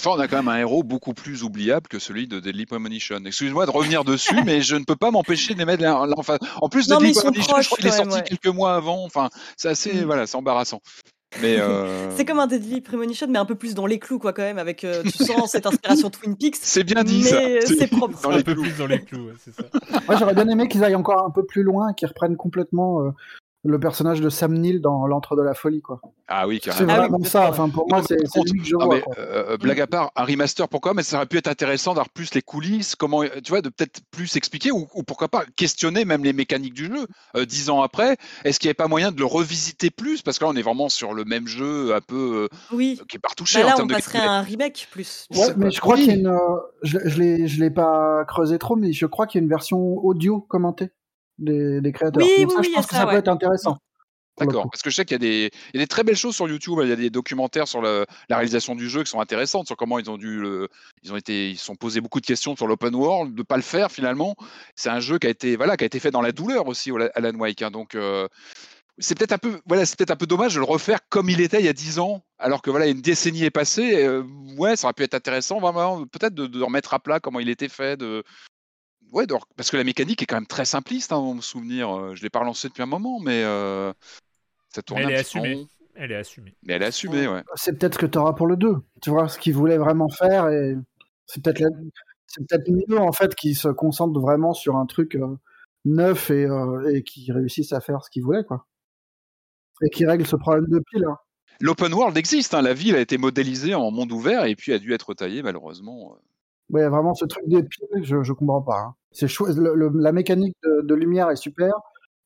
Enfin, 0.00 0.12
on 0.16 0.18
a 0.20 0.28
quand 0.28 0.36
même 0.38 0.48
un 0.48 0.56
héros 0.58 0.82
beaucoup 0.82 1.12
plus 1.12 1.42
oubliable 1.42 1.86
que 1.88 1.98
celui 1.98 2.26
de 2.26 2.40
Deadly 2.40 2.64
Premonition. 2.64 3.18
Excuse-moi 3.26 3.66
de 3.66 3.70
revenir 3.70 4.02
dessus, 4.04 4.34
mais 4.46 4.62
je 4.62 4.76
ne 4.76 4.84
peux 4.84 4.96
pas 4.96 5.10
m'empêcher 5.10 5.52
de 5.52 5.58
les 5.58 5.66
mettre 5.66 5.82
là. 5.82 6.06
là, 6.06 6.14
Enfin, 6.16 6.38
en 6.62 6.68
plus, 6.70 6.88
Non, 6.88 6.96
Deadly 6.98 7.12
Premonition, 7.12 7.56
je 7.60 7.66
crois 7.66 7.76
qu'il 7.76 7.86
est 7.86 7.90
sorti 7.90 8.14
ouais. 8.16 8.22
quelques 8.22 8.46
mois 8.46 8.74
avant. 8.74 9.04
Enfin, 9.04 9.28
c'est 9.58 9.68
assez, 9.68 9.92
Mm. 9.92 10.04
voilà, 10.06 10.26
c'est 10.26 10.36
embarrassant. 10.36 10.80
Mais 11.40 11.60
euh, 11.60 12.10
C'est 12.16 12.24
comme 12.24 12.40
un 12.40 12.46
Deadly 12.46 12.80
Premonition, 12.80 13.26
mais 13.28 13.38
un 13.38 13.44
peu 13.44 13.54
plus 13.54 13.74
dans 13.74 13.86
les 13.86 13.98
clous, 13.98 14.18
quoi, 14.18 14.32
quand 14.32 14.42
même, 14.42 14.58
avec, 14.58 14.84
euh, 14.84 15.02
tu 15.02 15.10
sens 15.24 15.52
cette 15.52 15.66
inspiration 15.66 16.10
Twin 16.10 16.36
Peaks. 16.36 16.56
c'est 16.60 16.84
bien 16.84 17.04
dit 17.04 17.22
ça. 17.22 17.40
Mais 17.40 17.60
c'est 17.60 17.86
propre. 17.86 18.20
dans 18.20 18.30
un 18.30 18.42
peu 18.42 18.54
plus 18.54 18.76
dans 18.78 18.86
les 18.86 19.00
clous, 19.00 19.26
ouais, 19.26 19.34
c'est 19.38 19.54
ça. 19.54 19.64
Moi, 20.06 20.16
j'aurais 20.16 20.34
bien 20.34 20.48
aimé 20.48 20.68
qu'ils 20.68 20.82
aillent 20.84 20.96
encore 20.96 21.24
un 21.24 21.30
peu 21.30 21.44
plus 21.44 21.62
loin, 21.62 21.92
qu'ils 21.92 22.08
reprennent 22.08 22.36
complètement 22.36 23.02
euh, 23.02 23.10
le 23.62 23.78
personnage 23.78 24.20
de 24.22 24.30
Sam 24.30 24.54
Neill 24.54 24.80
dans 24.80 25.06
L'Antre 25.06 25.36
de 25.36 25.42
la 25.42 25.52
Folie, 25.52 25.82
quoi. 25.82 26.00
Ah 26.28 26.46
oui, 26.46 26.60
C'est 26.62 26.70
carrément. 26.70 26.88
Ah 26.88 26.92
oui, 26.94 26.98
vraiment 27.00 27.16
complètement, 27.18 27.40
ça. 27.42 27.50
Enfin, 27.50 27.68
pour 27.68 27.86
moi, 27.88 27.98
Non, 27.98 28.04
c'est 28.08 28.16
lui 28.52 28.60
que 28.60 28.66
je 28.66 28.74
Non, 28.74 28.86
vois. 28.86 28.94
mais, 28.96 29.02
quoi. 29.02 29.14
euh, 29.18 29.56
blague 29.58 29.80
à 29.80 29.86
part, 29.86 30.10
un 30.16 30.24
remaster, 30.24 30.66
pourquoi? 30.68 30.94
Mais 30.94 31.02
ça 31.02 31.16
aurait 31.16 31.26
pu 31.26 31.36
être 31.36 31.48
intéressant 31.48 31.90
d'avoir 31.90 32.08
plus 32.08 32.32
les 32.34 32.40
coulisses, 32.40 32.94
comment, 32.94 33.22
tu 33.22 33.50
vois, 33.50 33.60
de 33.60 33.68
peut-être 33.68 34.00
plus 34.10 34.36
expliquer 34.36 34.70
ou, 34.70 34.86
ou 34.94 35.02
pourquoi 35.02 35.28
pas 35.28 35.44
questionner 35.56 36.04
même 36.06 36.24
les 36.24 36.32
mécaniques 36.32 36.72
du 36.72 36.86
jeu. 36.86 37.06
Euh, 37.36 37.44
dix 37.44 37.68
ans 37.68 37.82
après, 37.82 38.16
est-ce 38.44 38.58
qu'il 38.58 38.68
n'y 38.68 38.70
avait 38.70 38.74
pas 38.74 38.88
moyen 38.88 39.12
de 39.12 39.18
le 39.18 39.26
revisiter 39.26 39.90
plus? 39.90 40.22
Parce 40.22 40.38
que 40.38 40.44
là, 40.44 40.50
on 40.50 40.56
est 40.56 40.62
vraiment 40.62 40.88
sur 40.88 41.12
le 41.12 41.24
même 41.24 41.46
jeu, 41.46 41.94
un 41.94 42.00
peu 42.00 42.48
Oui. 42.72 42.96
euh, 43.00 43.04
qui 43.08 43.16
est 43.16 43.20
pas 43.20 43.28
retouché 43.28 43.60
Bah 43.60 43.66
en 43.66 43.68
là, 43.70 43.74
on 43.82 43.86
de 43.86 43.92
passerait 43.94 44.20
à 44.20 44.30
un 44.32 44.42
remake 44.42 44.88
plus. 44.90 45.26
Ouais, 45.34 45.48
mais 45.56 45.64
pas- 45.66 45.70
je 45.70 45.80
crois 45.80 45.96
oui. 45.96 46.04
qu'il 46.04 46.12
y 46.12 46.14
a 46.14 46.18
une. 46.18 46.26
euh, 46.28 46.38
je 46.82 46.98
je 47.04 47.18
l'ai, 47.18 47.46
je 47.46 47.60
l'ai 47.60 47.70
pas 47.70 48.24
creusé 48.26 48.58
trop, 48.58 48.76
mais 48.76 48.92
je 48.92 49.04
crois 49.04 49.26
qu'il 49.26 49.38
y 49.38 49.42
a 49.42 49.44
une 49.44 49.50
version 49.50 49.78
audio 49.98 50.40
commentée 50.40 50.90
des, 51.40 51.80
des 51.80 51.92
créateurs. 51.92 52.22
Oui, 52.22 52.44
Donc 52.44 52.48
oui, 52.48 52.54
ça, 52.54 52.60
oui, 52.60 52.64
je 52.66 52.68
il 52.68 52.72
y 52.72 52.74
a 52.74 52.78
pense 52.78 52.86
que 52.86 52.94
ça, 52.94 53.00
ça 53.02 53.06
peut 53.06 53.16
être 53.16 53.28
intéressant. 53.28 53.78
D'accord, 54.38 54.70
parce 54.70 54.80
que 54.80 54.88
je 54.88 54.94
sais 54.96 55.04
qu'il 55.04 55.16
y 55.16 55.16
a 55.16 55.18
des, 55.18 55.50
il 55.74 55.78
y 55.78 55.82
a 55.82 55.84
des 55.84 55.86
très 55.86 56.02
belles 56.02 56.16
choses 56.16 56.34
sur 56.34 56.48
YouTube. 56.48 56.78
Il 56.82 56.88
y 56.88 56.92
a 56.92 56.96
des 56.96 57.10
documentaires 57.10 57.68
sur 57.68 57.82
le- 57.82 58.06
la 58.30 58.36
réalisation 58.36 58.74
du 58.74 58.88
jeu 58.88 59.02
qui 59.02 59.10
sont 59.10 59.20
intéressantes, 59.20 59.66
sur 59.66 59.76
comment 59.76 59.98
ils 59.98 60.08
ont 60.10 60.16
dû, 60.16 60.40
le, 60.40 60.68
ils 61.02 61.12
ont 61.12 61.16
été, 61.16 61.50
ils 61.50 61.58
sont 61.58 61.74
posé 61.74 62.00
beaucoup 62.00 62.20
de 62.22 62.26
questions 62.26 62.56
sur 62.56 62.66
l'open 62.66 62.94
world, 62.94 63.34
de 63.34 63.42
pas 63.42 63.56
le 63.56 63.62
faire 63.62 63.90
finalement. 63.92 64.36
C'est 64.76 64.88
un 64.88 65.00
jeu 65.00 65.18
qui 65.18 65.26
a 65.26 65.30
été, 65.30 65.56
voilà, 65.56 65.76
qui 65.76 65.84
a 65.84 65.86
été 65.86 66.00
fait 66.00 66.10
dans 66.10 66.22
la 66.22 66.32
douleur 66.32 66.68
aussi, 66.68 66.90
Alan 67.14 67.34
Wake. 67.38 67.60
hein. 67.60 67.70
donc 67.70 67.94
euh, 67.94 68.28
c'est 68.96 69.16
peut-être 69.18 69.32
un 69.32 69.38
peu, 69.38 69.60
voilà, 69.66 69.84
c'est 69.84 69.96
peut-être 69.98 70.10
un 70.10 70.16
peu 70.16 70.26
dommage 70.26 70.54
de 70.54 70.58
le 70.60 70.64
refaire 70.64 71.00
comme 71.10 71.28
il 71.28 71.40
était 71.42 71.58
il 71.58 71.66
y 71.66 71.68
a 71.68 71.72
10 71.74 71.98
ans, 71.98 72.22
alors 72.38 72.62
que 72.62 72.70
voilà, 72.70 72.86
une 72.86 73.00
décennie 73.02 73.44
est 73.44 73.50
passée. 73.50 74.04
euh, 74.04 74.22
ouais, 74.56 74.76
ça 74.76 74.86
aurait 74.86 74.94
pu 74.94 75.02
être 75.02 75.14
intéressant, 75.14 75.58
vraiment, 75.60 76.06
peut-être 76.06 76.34
de, 76.34 76.46
de 76.46 76.62
remettre 76.62 76.94
à 76.94 76.98
plat 76.98 77.20
comment 77.20 77.40
il 77.40 77.50
était 77.50 77.68
fait, 77.68 77.98
de 77.98 78.22
Ouais, 79.12 79.26
de- 79.26 79.34
parce 79.56 79.70
que 79.70 79.76
la 79.76 79.84
mécanique 79.84 80.22
est 80.22 80.26
quand 80.26 80.36
même 80.36 80.46
très 80.46 80.64
simpliste, 80.64 81.12
hein, 81.12 81.16
dans 81.16 81.34
mon 81.34 81.40
souvenir. 81.40 81.90
Euh, 81.90 82.14
Je 82.14 82.22
l'ai 82.22 82.30
pas 82.30 82.40
relancé 82.40 82.68
depuis 82.68 82.82
un 82.82 82.86
moment, 82.86 83.18
mais 83.20 83.42
euh, 83.44 83.92
ça 84.68 84.82
tourne 84.82 85.00
Mais 85.00 85.06
elle 85.06 85.12
un 85.14 85.16
est 85.18 85.22
petit 85.24 85.32
peu 85.34 85.38
en 85.40 85.42
assumée. 85.42 85.54
rond. 85.62 85.68
Elle 85.96 86.12
est 86.12 86.16
assumée. 86.16 86.54
Mais 86.62 86.72
elle 86.74 86.82
est 86.82 86.86
assumée, 86.86 87.28
ouais. 87.28 87.42
C'est 87.56 87.78
peut-être 87.78 87.94
ce 87.94 87.98
que 87.98 88.06
tu 88.06 88.18
auras 88.18 88.32
pour 88.34 88.46
le 88.46 88.56
2. 88.56 88.76
Tu 89.02 89.10
vois 89.10 89.28
ce 89.28 89.38
qu'ils 89.38 89.54
voulaient 89.54 89.78
vraiment 89.78 90.08
faire 90.08 90.48
et 90.48 90.76
c'est 91.26 91.42
peut-être 91.42 91.58
la- 91.58 91.68
c'est 92.26 92.46
peut-être 92.46 92.70
mieux 92.88 92.98
en 92.98 93.12
fait 93.12 93.34
qu'ils 93.34 93.56
se 93.56 93.68
concentrent 93.68 94.20
vraiment 94.20 94.54
sur 94.54 94.76
un 94.76 94.86
truc 94.86 95.16
euh, 95.16 95.36
neuf 95.84 96.30
et, 96.30 96.44
euh, 96.46 96.88
et 96.94 97.02
qu'ils 97.02 97.32
réussissent 97.32 97.72
à 97.72 97.80
faire 97.80 98.04
ce 98.04 98.10
qu'ils 98.10 98.22
voulaient 98.22 98.44
quoi. 98.44 98.66
Et 99.82 99.90
qu'ils 99.90 100.06
règlent 100.06 100.26
ce 100.26 100.36
problème 100.36 100.66
de 100.68 100.80
pile. 100.90 101.04
hein. 101.08 101.16
L'open 101.60 101.92
world 101.92 102.16
existe, 102.16 102.54
hein, 102.54 102.62
la 102.62 102.72
ville 102.74 102.94
a 102.94 103.00
été 103.00 103.18
modélisée 103.18 103.74
en 103.74 103.90
monde 103.90 104.12
ouvert 104.12 104.44
et 104.44 104.54
puis 104.56 104.72
a 104.72 104.78
dû 104.78 104.92
être 104.94 105.12
taillée 105.14 105.42
malheureusement. 105.42 106.16
Ouais, 106.70 106.88
vraiment 106.88 107.14
ce 107.14 107.24
truc 107.24 107.44
des 107.48 107.62
piles, 107.62 108.02
je, 108.02 108.22
je 108.22 108.32
comprends 108.32 108.62
pas. 108.62 108.78
hein. 108.78 108.94
C'est 109.12 109.28
chouette. 109.28 109.56
Le- 109.56 109.74
le- 109.74 109.90
la 109.94 110.12
mécanique 110.12 110.56
de, 110.62 110.82
de 110.82 110.94
lumière 110.94 111.30
est 111.30 111.36
super, 111.36 111.72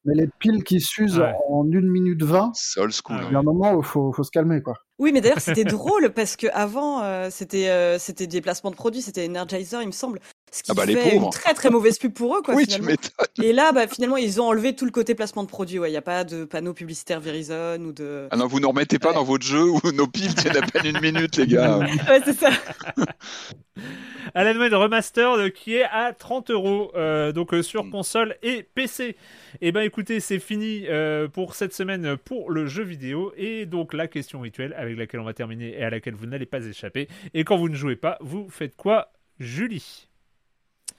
mais 0.04 0.14
les 0.14 0.28
piles 0.38 0.62
qui 0.64 0.80
s'usent 0.80 1.18
Ouais. 1.18 1.32
en 1.48 1.64
1 1.64 1.80
minute 1.90 2.22
20, 2.22 2.50
C'est 2.54 2.80
old 2.80 2.92
school. 2.92 3.16
Ah 3.18 3.22
hein. 3.22 3.26
il 3.30 3.32
y 3.32 3.36
a 3.36 3.38
un 3.38 3.42
moment 3.42 3.72
où 3.74 3.78
il 3.80 3.84
faut, 3.86 4.12
faut 4.12 4.22
se 4.22 4.30
calmer 4.30 4.60
quoi. 4.60 4.74
Oui, 4.98 5.12
mais 5.12 5.20
d'ailleurs, 5.22 5.40
c'était 5.40 5.64
drôle 5.64 6.12
parce 6.14 6.36
que 6.36 6.46
avant, 6.52 7.02
euh, 7.02 7.28
c'était 7.30 7.68
euh, 7.70 7.98
c'était 7.98 8.26
des 8.26 8.40
placements 8.42 8.70
de 8.70 8.76
produits, 8.76 9.00
c'était 9.02 9.26
Energizer, 9.26 9.80
il 9.80 9.86
me 9.86 9.92
semble. 9.92 10.20
Ce 10.52 10.62
qui 10.62 10.70
Ah 10.70 10.74
bah, 10.74 10.86
les 10.86 10.94
fait 10.94 11.16
une 11.16 11.30
très 11.30 11.52
très 11.52 11.68
mauvaise 11.68 11.98
pub 11.98 12.12
pour 12.12 12.36
eux, 12.36 12.42
quoi. 12.42 12.54
oui, 12.56 12.64
tu 12.66 12.74
finalement. 12.74 12.90
m'étonnes. 12.92 13.44
Et 13.44 13.52
là, 13.52 13.72
bah, 13.72 13.88
finalement, 13.88 14.16
ils 14.16 14.40
ont 14.40 14.44
enlevé 14.46 14.76
tout 14.76 14.84
le 14.84 14.92
côté 14.92 15.16
placement 15.16 15.42
de 15.42 15.48
produits. 15.48 15.80
Ouais, 15.80 15.88
il 15.88 15.92
n'y 15.92 15.96
a 15.98 16.02
pas 16.02 16.22
de 16.22 16.44
panneau 16.44 16.72
publicitaire 16.74 17.18
Verizon 17.20 17.80
ou 17.80 17.92
de. 17.92 18.28
Ah 18.30 18.36
non, 18.36 18.46
vous 18.46 18.60
ne 18.60 18.66
remettez 18.66 18.98
pas 19.00 19.08
Ouais. 19.08 19.14
dans 19.14 19.24
votre 19.24 19.44
jeu 19.44 19.64
où 19.64 19.80
nos 19.92 20.06
piles 20.06 20.34
tiennent 20.34 20.56
à 20.56 20.62
peine 20.62 20.86
une 20.86 21.00
minute, 21.00 21.36
les 21.36 21.46
gars. 21.48 21.78
Ouais, 22.08 22.20
c'est 22.24 22.38
ça. 22.38 22.50
Alan 24.34 24.58
Wake 24.58 24.72
Remastered 24.72 25.52
qui 25.52 25.74
est 25.76 25.84
à 25.84 26.12
30 26.12 26.50
euros 26.50 26.90
euh, 26.94 27.32
donc 27.32 27.52
euh, 27.54 27.62
sur 27.62 27.84
Mm. 27.84 27.90
console 27.90 28.36
et 28.42 28.62
PC. 28.62 29.16
Et 29.60 29.72
ben 29.72 29.80
écoutez, 29.82 30.20
c'est 30.20 30.38
fini 30.38 30.84
euh, 30.88 31.28
pour 31.28 31.54
cette 31.54 31.74
semaine 31.74 32.16
pour 32.16 32.50
le 32.50 32.66
jeu 32.66 32.82
vidéo 32.82 33.32
et 33.36 33.66
donc 33.66 33.92
la 33.92 34.06
question 34.08 34.40
rituelle 34.40 34.74
avec 34.78 34.96
laquelle 34.96 35.20
on 35.20 35.24
va 35.24 35.34
terminer 35.34 35.78
et 35.78 35.82
à 35.84 35.90
laquelle 35.90 36.14
vous 36.14 36.26
n'allez 36.26 36.46
pas 36.46 36.64
échapper. 36.64 37.08
Et 37.34 37.44
quand 37.44 37.56
vous 37.56 37.68
ne 37.68 37.74
jouez 37.74 37.96
pas, 37.96 38.16
vous 38.20 38.48
faites 38.48 38.76
quoi, 38.76 39.12
Julie? 39.38 40.08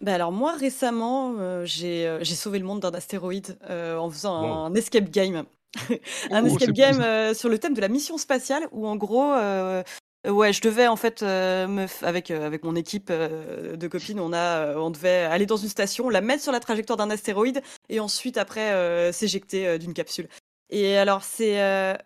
Bah 0.01 0.13
alors 0.15 0.31
moi 0.31 0.53
récemment 0.53 1.35
euh, 1.39 1.65
j'ai 1.65 2.05
euh, 2.07 2.19
j'ai 2.21 2.35
sauvé 2.35 2.59
le 2.59 2.65
monde 2.65 2.81
d'un 2.81 2.93
astéroïde 2.93 3.57
euh, 3.69 3.97
en 3.97 4.09
faisant 4.11 4.35
Wow. 4.41 4.65
un 4.67 4.75
escape 4.75 5.09
game 5.09 5.45
un 6.31 6.43
Oh, 6.43 6.47
escape 6.47 6.71
game 6.71 7.33
sur 7.33 7.49
le 7.49 7.57
thème 7.59 7.73
de 7.73 7.81
la 7.81 7.87
mission 7.87 8.17
spatiale 8.17 8.67
où 8.71 8.87
en 8.87 8.95
gros, 8.95 9.33
ouais, 9.33 10.53
je 10.53 10.61
devais 10.61 10.87
en 10.87 10.95
fait 10.95 11.21
me 11.21 11.85
f- 11.85 12.03
avec 12.05 12.31
avec 12.31 12.63
mon 12.63 12.75
équipe 12.75 13.11
de 13.11 13.87
copines, 13.87 14.19
on 14.21 14.31
a 14.31 14.75
on 14.77 14.89
devait 14.89 15.23
aller 15.23 15.45
dans 15.45 15.57
une 15.57 15.67
station, 15.69 16.09
la 16.09 16.21
mettre 16.21 16.43
sur 16.43 16.51
la 16.53 16.59
trajectoire 16.61 16.95
d'un 16.97 17.09
astéroïde 17.09 17.61
et 17.89 17.99
ensuite 17.99 18.37
après 18.37 19.11
s'éjecter 19.11 19.77
d'une 19.77 19.93
capsule. 19.93 20.29
Et 20.69 20.97
alors 20.97 21.23
c'est, 21.23 21.55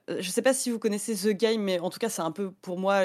je 0.07 0.29
sais 0.29 0.41
pas 0.41 0.53
si 0.55 0.71
vous 0.71 0.79
connaissez 0.79 1.13
The 1.15 1.37
Game, 1.37 1.61
mais 1.61 1.77
en 1.79 1.89
tout 1.91 1.99
cas 1.99 2.09
c'est 2.09 2.23
un 2.23 2.31
peu 2.31 2.51
pour 2.51 2.79
moi. 2.79 3.01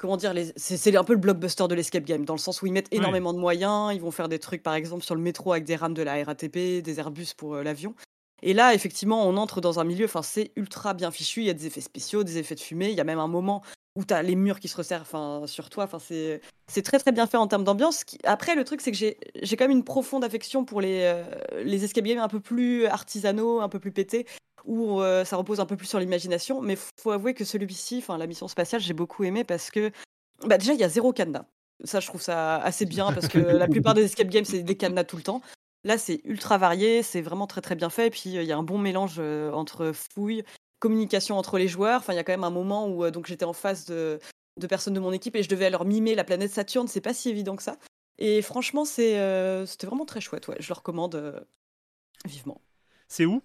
Comment 0.00 0.16
dire, 0.16 0.32
les- 0.32 0.52
c'est 0.56 0.96
un 0.96 1.04
peu 1.04 1.12
le 1.12 1.18
blockbuster 1.18 1.68
de 1.68 1.74
l'escape 1.74 2.04
game, 2.04 2.24
dans 2.24 2.32
le 2.32 2.38
sens 2.38 2.62
où 2.62 2.66
ils 2.66 2.72
mettent 2.72 2.88
énormément 2.90 3.34
de 3.34 3.38
moyens, 3.38 3.92
ils 3.92 4.00
vont 4.00 4.10
faire 4.10 4.30
des 4.30 4.38
trucs 4.38 4.62
par 4.62 4.72
exemple 4.72 5.04
sur 5.04 5.14
le 5.14 5.20
métro 5.20 5.52
avec 5.52 5.64
des 5.64 5.76
rames 5.76 5.92
de 5.92 6.02
la 6.02 6.24
RATP, 6.24 6.80
des 6.80 6.98
Airbus 6.98 7.34
pour 7.36 7.56
euh, 7.56 7.62
l'avion. 7.62 7.94
Et 8.42 8.54
là, 8.54 8.72
effectivement, 8.72 9.28
on 9.28 9.36
entre 9.36 9.60
dans 9.60 9.78
un 9.78 9.84
milieu, 9.84 10.06
enfin, 10.06 10.22
c'est 10.22 10.52
ultra 10.56 10.94
bien 10.94 11.10
fichu. 11.10 11.40
Il 11.42 11.46
y 11.46 11.50
a 11.50 11.52
des 11.54 11.66
effets 11.66 11.82
spéciaux, 11.82 12.24
des 12.24 12.38
effets 12.38 12.54
de 12.54 12.60
fumée. 12.60 12.88
Il 12.88 12.96
y 12.96 13.00
a 13.00 13.04
même 13.04 13.18
un 13.18 13.28
moment 13.28 13.62
où 13.94 14.04
tu 14.06 14.14
as 14.14 14.22
les 14.22 14.36
murs 14.36 14.58
qui 14.60 14.68
se 14.68 14.76
resserrent 14.78 15.04
sur 15.44 15.68
toi. 15.68 15.84
Enfin, 15.84 15.98
c'est 15.98 16.82
très 16.82 16.98
très 16.98 17.12
bien 17.12 17.26
fait 17.26 17.36
en 17.36 17.46
termes 17.46 17.64
d'ambiance. 17.64 18.02
Après, 18.24 18.54
le 18.54 18.64
truc, 18.64 18.80
c'est 18.80 18.92
que 18.92 18.96
j'ai 18.96 19.18
j'ai 19.42 19.56
quand 19.58 19.64
même 19.68 19.76
une 19.76 19.84
profonde 19.84 20.24
affection 20.24 20.64
pour 20.64 20.80
les, 20.80 21.00
euh, 21.02 21.22
les 21.62 21.84
escape 21.84 22.04
games 22.04 22.20
un 22.20 22.28
peu 22.28 22.40
plus 22.40 22.86
artisanaux, 22.86 23.60
un 23.60 23.68
peu 23.68 23.78
plus 23.78 23.92
pétés, 23.92 24.24
où 24.64 25.00
euh, 25.00 25.24
ça 25.24 25.36
repose 25.36 25.60
un 25.60 25.66
peu 25.66 25.76
plus 25.76 25.86
sur 25.86 25.98
l'imagination. 25.98 26.60
Mais 26.60 26.76
faut 26.76 27.10
avouer 27.10 27.34
que 27.34 27.44
celui-ci, 27.44 27.98
enfin, 27.98 28.18
la 28.18 28.26
mission 28.26 28.48
spatiale, 28.48 28.80
j'ai 28.80 28.92
beaucoup 28.92 29.24
aimé 29.24 29.44
parce 29.44 29.70
que 29.70 29.90
bah, 30.46 30.58
déjà, 30.58 30.72
il 30.72 30.80
y 30.80 30.84
a 30.84 30.88
zéro 30.88 31.12
cadenas. 31.12 31.46
Ça, 31.84 32.00
je 32.00 32.06
trouve 32.06 32.20
ça 32.20 32.56
assez 32.56 32.84
bien 32.84 33.12
parce 33.12 33.28
que 33.28 33.38
la 33.38 33.66
plupart 33.68 33.94
des 33.94 34.04
escape 34.04 34.28
games, 34.28 34.44
c'est 34.44 34.62
des 34.62 34.76
cadenas 34.76 35.04
tout 35.04 35.16
le 35.16 35.22
temps. 35.22 35.40
Là, 35.84 35.96
c'est 35.96 36.20
ultra 36.24 36.58
varié, 36.58 37.02
c'est 37.02 37.22
vraiment 37.22 37.46
très 37.46 37.62
très 37.62 37.74
bien 37.74 37.88
fait. 37.88 38.08
Et 38.08 38.10
puis, 38.10 38.36
euh, 38.36 38.42
il 38.42 38.48
y 38.48 38.52
a 38.52 38.56
un 38.56 38.62
bon 38.62 38.78
mélange 38.78 39.16
euh, 39.18 39.50
entre 39.52 39.92
fouilles, 39.92 40.44
communication 40.78 41.38
entre 41.38 41.58
les 41.58 41.68
joueurs. 41.68 42.00
Enfin, 42.00 42.12
il 42.12 42.16
y 42.16 42.18
a 42.18 42.24
quand 42.24 42.32
même 42.32 42.44
un 42.44 42.50
moment 42.50 42.88
où 42.88 43.10
donc 43.10 43.26
j'étais 43.26 43.46
en 43.46 43.54
face 43.54 43.86
de, 43.86 44.20
personnes 44.68 44.94
de 44.94 45.00
mon 45.00 45.12
équipe 45.12 45.36
et 45.36 45.42
je 45.42 45.48
devais 45.48 45.70
leur 45.70 45.84
mimer 45.84 46.14
la 46.14 46.24
planète 46.24 46.50
Saturne. 46.50 46.88
C'est 46.88 47.00
pas 47.00 47.14
si 47.14 47.30
évident 47.30 47.56
que 47.56 47.62
ça. 47.62 47.76
Et 48.18 48.42
franchement, 48.42 48.84
c'est, 48.84 49.16
c'était 49.66 49.86
vraiment 49.86 50.04
très 50.04 50.20
chouette. 50.20 50.46
Ouais. 50.48 50.56
Je 50.60 50.68
le 50.68 50.74
recommande 50.74 51.46
vivement. 52.26 52.60
C'est 53.08 53.24
où? 53.24 53.42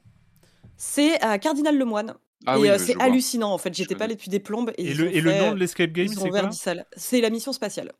C'est 0.78 1.20
à 1.22 1.38
Cardinal 1.40 1.78
Lemoine. 1.78 2.16
Ah 2.46 2.58
et 2.58 2.62
oui, 2.62 2.70
euh, 2.70 2.78
c'est 2.78 3.00
hallucinant 3.02 3.52
en 3.52 3.58
fait. 3.58 3.74
J'étais 3.74 3.96
pas 3.96 4.06
allée 4.06 4.16
depuis 4.16 4.30
des 4.30 4.40
plombes. 4.40 4.72
Et, 4.78 4.94
le, 4.94 5.10
nom 5.22 5.54
de 5.54 5.60
l'escape 5.60 5.92
game, 5.92 6.08
c'est 6.08 6.30
quoi? 6.30 6.44
10 6.44 6.58
salles. 6.58 6.86
C'est 6.96 7.22
la 7.22 7.30
mission 7.30 7.54
spatiale. 7.54 7.92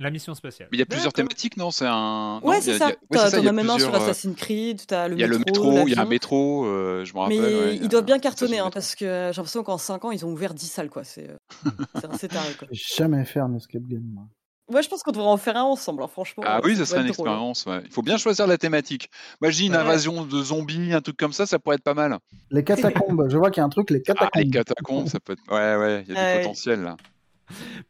La 0.00 0.10
mission 0.10 0.34
spatiale. 0.34 0.68
Mais 0.72 0.76
il 0.76 0.80
y 0.80 0.82
a 0.82 0.86
plusieurs 0.86 1.12
thématiques, 1.12 1.56
non? 1.56 1.70
C'est 1.70 1.86
un. 1.86 2.40
Ouais, 2.42 2.60
c'est 2.60 2.78
ça. 2.78 2.88
ouais, 2.88 2.96
T'en 3.12 3.20
as 3.20 3.34
a 3.36 3.52
même 3.52 3.70
un 3.70 3.78
sur 3.78 3.94
euh, 3.94 3.98
Assassin's 3.98 4.34
Creed, 4.36 4.86
t'as 4.88 5.06
le 5.06 5.14
Il 5.14 5.20
y 5.20 5.24
a 5.24 5.28
le 5.28 5.38
métro, 5.38 5.86
il 5.86 5.94
y 5.94 5.96
a 5.96 6.00
un 6.00 6.04
métro, 6.04 6.64
euh, 6.64 7.04
je 7.04 7.14
me 7.14 7.28
Mais 7.28 7.38
ouais, 7.38 7.76
ils 7.76 7.88
doivent 7.88 8.04
bien 8.04 8.18
cartonner, 8.18 8.58
hein, 8.58 8.70
parce 8.74 8.96
que 8.96 9.04
euh, 9.04 9.32
j'ai 9.32 9.36
l'impression 9.36 9.62
qu'en 9.62 9.78
5 9.78 10.04
ans, 10.04 10.10
ils 10.10 10.26
ont 10.26 10.32
ouvert 10.32 10.52
10 10.52 10.66
salles, 10.66 10.90
quoi. 10.90 11.04
C'est 11.04 11.30
euh, 11.30 11.70
assez 12.10 12.26
taré, 12.26 12.52
quoi. 12.58 12.66
J'ai 12.72 12.96
jamais 12.96 13.24
fait 13.24 13.38
un 13.38 13.54
escape 13.54 13.86
game. 13.86 14.02
moi. 14.02 14.24
Ouais, 14.72 14.82
je 14.82 14.88
pense 14.88 15.02
qu'on 15.02 15.12
devrait 15.12 15.26
en 15.28 15.36
faire 15.36 15.56
un 15.58 15.62
ensemble, 15.62 16.02
hein, 16.02 16.08
franchement. 16.08 16.42
Ah 16.46 16.56
euh, 16.56 16.60
oui, 16.64 16.74
ça 16.76 16.86
serait 16.86 17.02
une 17.02 17.08
drôle, 17.12 17.28
hein. 17.28 17.32
expérience. 17.32 17.66
ouais. 17.66 17.82
Il 17.84 17.90
faut 17.92 18.00
bien 18.02 18.16
choisir 18.16 18.46
la 18.46 18.56
thématique. 18.56 19.10
Moi, 19.42 19.50
je 19.50 19.56
dis 19.58 19.66
une 19.66 19.72
Ouais. 19.72 19.78
invasion 19.78 20.24
de 20.24 20.42
zombies, 20.42 20.94
un 20.94 21.02
truc 21.02 21.18
comme 21.18 21.34
ça, 21.34 21.44
ça 21.44 21.58
pourrait 21.58 21.76
être 21.76 21.82
pas 21.82 21.92
mal. 21.94 22.18
Les 22.50 22.64
catacombes, 22.64 23.26
je 23.28 23.36
vois 23.36 23.50
qu'il 23.50 23.60
y 23.60 23.62
a 23.62 23.66
un 23.66 23.68
truc, 23.68 23.90
les 23.90 24.02
Ah, 24.08 24.12
les 24.36 24.48
catacombes. 24.48 24.52
catacombes, 24.52 25.08
ça 25.08 25.20
peut 25.20 25.34
être. 25.34 25.42
Ouais, 25.52 25.76
ouais, 25.76 26.04
il 26.08 26.14
y 26.14 26.16
a 26.16 26.20
Ouais. 26.22 26.32
du 26.36 26.42
potentiel 26.44 26.82
là. 26.82 26.96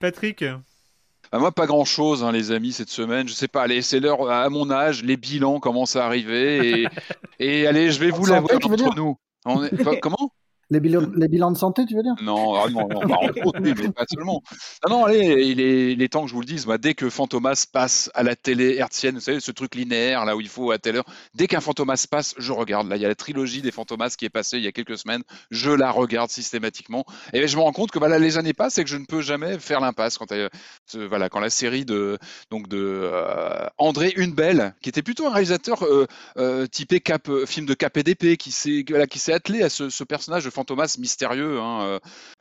Patrick, 0.00 0.44
Bah, 1.32 1.38
moi, 1.38 1.52
pas 1.52 1.66
grand 1.66 1.84
chose, 1.84 2.24
les 2.32 2.50
amis, 2.50 2.72
cette 2.72 2.90
semaine. 2.90 3.28
Je 3.28 3.34
sais 3.34 3.48
pas, 3.48 3.62
allez, 3.62 3.80
c'est 3.82 4.00
l'heure, 4.00 4.28
à 4.30 4.48
mon 4.50 4.70
âge, 4.70 5.02
les 5.04 5.16
bilans 5.16 5.60
commencent 5.60 5.96
à 5.96 6.04
arriver. 6.04 6.82
Et, 6.82 6.86
et 7.38 7.66
allez, 7.68 7.90
je 7.92 7.98
vais 8.00 8.10
vous 8.10 8.26
l'avouer 8.26 8.54
entre 8.56 8.94
nous. 8.96 9.16
On 9.46 9.62
est... 9.64 9.82
pas- 9.84 9.96
Comment? 10.02 10.30
Les, 10.70 10.80
bilans, 10.80 11.06
les 11.16 11.28
bilans 11.28 11.50
de 11.50 11.56
santé, 11.56 11.84
tu 11.86 11.94
veux 11.94 12.02
dire? 12.02 12.14
Non, 12.22 12.54
ah 12.54 12.68
non, 12.70 12.88
non, 12.88 13.00
bah, 13.06 13.18
autres, 13.44 13.60
oui, 13.62 13.74
mais 13.76 13.90
pas 13.92 14.04
seulement. 14.12 14.42
Non, 14.88 14.98
non, 14.98 15.04
allez, 15.04 15.44
il 15.46 15.60
est, 15.60 15.92
il 15.92 16.02
est 16.02 16.08
temps 16.08 16.22
que 16.22 16.28
je 16.28 16.34
vous 16.34 16.40
le 16.40 16.46
dise. 16.46 16.66
Dès 16.80 16.94
que 16.94 17.10
Fantomas 17.10 17.64
passe 17.70 18.10
à 18.14 18.22
la 18.22 18.36
télé 18.36 18.76
hertzienne, 18.76 19.16
vous 19.16 19.20
savez, 19.20 19.40
ce 19.40 19.50
truc 19.52 19.74
linéaire, 19.74 20.24
là 20.24 20.36
où 20.36 20.40
il 20.40 20.48
faut 20.48 20.70
à 20.70 20.78
telle 20.78 20.96
heure, 20.96 21.04
dès 21.34 21.46
qu'un 21.46 21.60
Fantomas 21.60 22.06
passe, 22.10 22.34
je 22.38 22.52
regarde. 22.52 22.88
Là, 22.88 22.96
il 22.96 23.02
y 23.02 23.04
a 23.04 23.08
la 23.08 23.14
trilogie 23.14 23.62
des 23.62 23.70
Fantomas 23.72 24.14
qui 24.18 24.24
est 24.24 24.30
passée 24.30 24.58
il 24.58 24.64
y 24.64 24.68
a 24.68 24.72
quelques 24.72 24.98
semaines. 24.98 25.22
Je 25.50 25.70
la 25.70 25.90
regarde 25.90 26.30
systématiquement. 26.30 27.04
Et 27.32 27.46
je 27.48 27.56
me 27.56 27.62
rends 27.62 27.72
compte 27.72 27.90
que 27.90 27.98
voilà, 27.98 28.18
les 28.18 28.38
années 28.38 28.52
passent 28.54 28.78
et 28.78 28.84
que 28.84 28.90
je 28.90 28.96
ne 28.96 29.04
peux 29.04 29.20
jamais 29.20 29.58
faire 29.58 29.80
l'impasse 29.80 30.18
quand, 30.18 30.32
ce- 30.86 30.98
voilà, 30.98 31.28
quand 31.28 31.40
la 31.40 31.50
série 31.50 31.84
de, 31.84 32.18
donc 32.50 32.68
de 32.68 32.78
euh, 32.80 33.66
André 33.78 34.12
Hunebelle, 34.16 34.74
qui 34.80 34.88
était 34.88 35.02
plutôt 35.02 35.26
un 35.26 35.30
réalisateur 35.32 35.84
euh, 35.84 36.06
euh, 36.38 36.66
typé 36.66 37.00
cap, 37.00 37.28
film 37.46 37.66
de 37.66 37.74
KPDP, 37.74 38.36
qui 38.36 38.50
s'est 38.52 38.84
voilà, 38.88 39.06
qui 39.06 39.18
s'est 39.18 39.32
attelé 39.32 39.62
à 39.62 39.68
ce, 39.68 39.88
ce 39.90 40.04
personnage 40.04 40.46
Fantomas 40.54 40.96
mystérieux, 40.98 41.60
hein, 41.60 41.82
euh, 41.82 41.98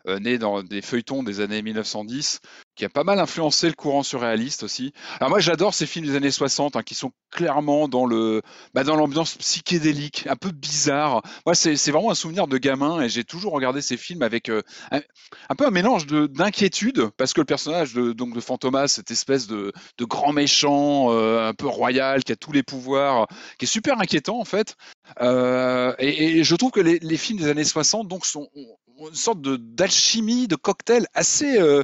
euh, 0.08 0.20
né 0.20 0.38
dans 0.38 0.62
des 0.64 0.82
feuilletons 0.82 1.24
des 1.24 1.40
années 1.40 1.62
1910, 1.62 2.40
qui 2.76 2.86
a 2.86 2.90
pas 2.90 3.04
mal 3.04 3.20
influencé 3.20 3.68
le 3.68 3.74
courant 3.74 4.04
surréaliste 4.04 4.64
aussi. 4.64 4.94
Alors 5.20 5.30
moi 5.30 5.40
j'adore 5.40 5.74
ces 5.74 5.86
films 5.86 6.06
des 6.06 6.16
années 6.16 6.32
60 6.32 6.76
hein, 6.76 6.84
qui 6.84 6.96
sont 6.96 7.12
clairement 7.32 7.88
dans 7.88 8.06
le 8.06 8.42
bah, 8.74 8.84
dans 8.84 8.96
l'ambiance 8.96 9.36
psychédélique, 9.36 10.28
un 10.28 10.36
peu 10.36 10.52
bizarre. 10.52 11.22
Moi 11.46 11.56
c'est 11.56 11.92
vraiment 11.92 12.12
un 12.12 12.16
souvenir 12.16 12.48
de 12.48 12.58
gamin 12.58 13.02
et 13.02 13.10
j'ai 13.10 13.24
toujours 13.24 13.54
regardé 13.54 13.82
ces 13.82 13.98
films 13.98 14.22
avec 14.22 14.50
euh, 14.50 14.62
un, 14.92 15.56
peu 15.56 15.66
un 15.66 15.72
mélange 15.72 16.06
de 16.06 16.28
d'inquiétude 16.28 17.10
parce 17.18 17.34
que 17.34 17.42
le 17.42 17.46
personnage 17.46 17.94
de 17.94 18.14
donc 18.14 18.36
de 18.36 18.42
Fantomas, 18.42 18.88
cette 18.88 19.12
espèce 19.12 19.48
de 19.48 19.74
de 19.98 20.06
grand 20.06 20.34
méchant 20.34 21.12
un 21.12 21.54
peu 21.54 21.68
royal 21.68 22.24
qui 22.24 22.32
a 22.32 22.36
tous 22.36 22.52
les 22.52 22.64
pouvoirs, 22.64 23.28
qui 23.58 23.66
est 23.66 23.68
super 23.68 24.00
inquiétant 24.00 24.40
en 24.40 24.46
fait. 24.46 24.76
Euh, 25.22 25.94
et, 26.00 26.40
et 26.40 26.44
je 26.44 26.56
trouve 26.56 26.72
que 26.72 26.80
les, 26.80 27.00
les 27.00 27.18
films 27.18 27.40
des 27.40 27.48
années 27.48 27.64
60 27.64 28.08
donc 28.08 28.26
sont 28.26 28.50
ont- 28.56 28.78
ont 28.98 29.10
une 29.10 29.16
sorte 29.16 29.42
de 29.42 29.58
d'alchimie, 29.58 30.48
de 30.48 30.56
cocktail 30.56 31.08
assez 31.14 31.60
euh, 31.60 31.82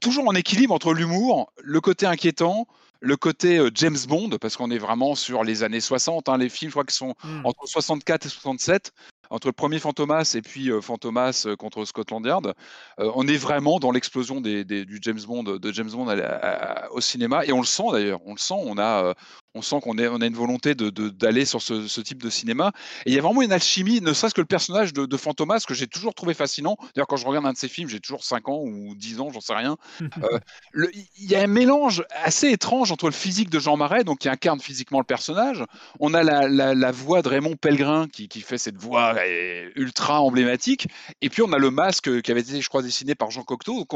toujours 0.00 0.28
en 0.28 0.34
équilibre 0.34 0.74
entre 0.74 0.92
l'humour, 0.94 1.52
le 1.62 1.80
côté 1.80 2.06
inquiétant, 2.06 2.66
le 3.00 3.16
côté 3.16 3.58
euh, 3.58 3.70
James 3.74 3.96
Bond, 4.08 4.30
parce 4.40 4.56
qu'on 4.56 4.70
est 4.70 4.78
vraiment 4.78 5.14
sur 5.14 5.42
les 5.44 5.62
années 5.62 5.80
60. 5.80 6.28
hein, 6.28 6.38
les 6.38 6.48
films, 6.48 6.70
je 6.70 6.74
crois, 6.74 6.84
qui 6.84 6.94
sont 6.94 7.14
Hmm. 7.24 7.44
entre 7.44 7.66
64 7.66 8.26
et 8.26 8.28
67, 8.28 8.92
entre 9.30 9.46
le 9.48 9.52
premier 9.52 9.78
Fantomas 9.78 10.32
et 10.36 10.42
puis 10.42 10.70
euh, 10.70 10.80
Fantomas 10.80 11.44
euh, 11.46 11.56
contre 11.56 11.84
Scotland 11.84 12.24
Yard. 12.26 12.54
Euh, 12.98 13.10
on 13.14 13.26
est 13.28 13.36
vraiment 13.36 13.78
dans 13.78 13.90
l'explosion 13.92 14.40
des, 14.40 14.64
des- 14.64 14.84
du 14.84 14.98
James 15.02 15.20
Bond, 15.26 15.42
de 15.44 15.72
James 15.72 15.90
Bond 15.90 16.08
à 16.08 16.16
la- 16.16 16.84
à- 16.86 16.90
au 16.90 17.00
cinéma, 17.00 17.44
et 17.46 17.52
on 17.52 17.60
le 17.60 17.66
sent 17.66 17.84
d'ailleurs. 17.92 18.20
On 18.26 18.32
le 18.32 18.38
sent. 18.38 18.54
On 18.58 18.76
a, 18.78 19.04
euh, 19.04 19.14
on 19.54 19.62
sent 19.62 19.76
qu'on 19.82 19.98
on 19.98 20.20
a 20.20 20.26
une 20.26 20.34
volonté 20.34 20.74
de- 20.74 20.90
d'aller 20.90 21.44
sur 21.44 21.60
ce, 21.62 21.86
ce 21.88 22.00
type 22.00 22.22
de 22.22 22.30
cinéma. 22.30 22.72
Et 23.06 23.10
il 23.10 23.14
y 23.14 23.18
a 23.18 23.22
vraiment 23.22 23.42
une 23.42 23.52
alchimie, 23.52 24.00
ne 24.00 24.12
serait-ce 24.12 24.34
que 24.34 24.40
le 24.40 24.46
personnage 24.46 24.92
de, 24.92 25.06
de 25.06 25.16
Fantomas 25.16 25.64
que 25.66 25.74
j'ai 25.74 25.86
toujours 25.86 26.14
trouvé 26.14 26.34
fascinant. 26.34 26.76
D'ailleurs, 26.94 27.06
quand 27.08 27.16
je 27.16 27.26
regarde 27.26 27.46
un 27.46 27.52
de 27.52 27.58
ses 27.58 27.68
films, 27.68 27.88
j'ai 27.88 28.00
toujours 28.00 28.24
5 28.24 28.48
ans 28.48 28.60
ou 28.62 28.94
10 28.96 29.20
ans, 29.20 29.30
j'en 29.32 29.40
sais 29.40 29.54
rien. 29.54 29.76
Il 30.74 31.30
y 31.30 31.34
a 31.34 31.42
un 31.42 31.46
mélange 31.46 32.04
assez 32.22 32.48
étrange 32.50 32.92
entre 32.92 33.06
le 33.06 33.12
physique 33.12 33.50
de 33.50 33.58
Jean 33.58 33.76
Marais, 33.76 34.04
donc 34.04 34.18
qui 34.20 34.28
incarne 34.28 34.60
physiquement 34.60 34.98
le 34.98 35.04
personnage. 35.04 35.64
On 35.98 36.14
a 36.14 36.22
la, 36.22 36.48
la- 36.48 36.74
la 36.74 36.92
voix 36.92 37.22
de 37.22 37.28
Raymond 37.28 37.56
Pellegrin 37.56 38.08
qui, 38.08 38.28
qui 38.28 38.40
fait 38.40 38.58
cette 38.58 38.76
voix 38.76 39.14
euh, 39.26 39.70
ultra 39.76 40.20
emblématique. 40.20 40.88
Et 41.20 41.28
puis 41.28 41.42
on 41.42 41.52
a 41.52 41.58
le 41.58 41.70
masque 41.70 42.22
qui 42.22 42.30
avait 42.30 42.40
été, 42.40 42.60
je 42.60 42.68
crois, 42.68 42.82
dessiné 42.82 43.14
par 43.14 43.30
Jean 43.30 43.42
Cocteau. 43.42 43.86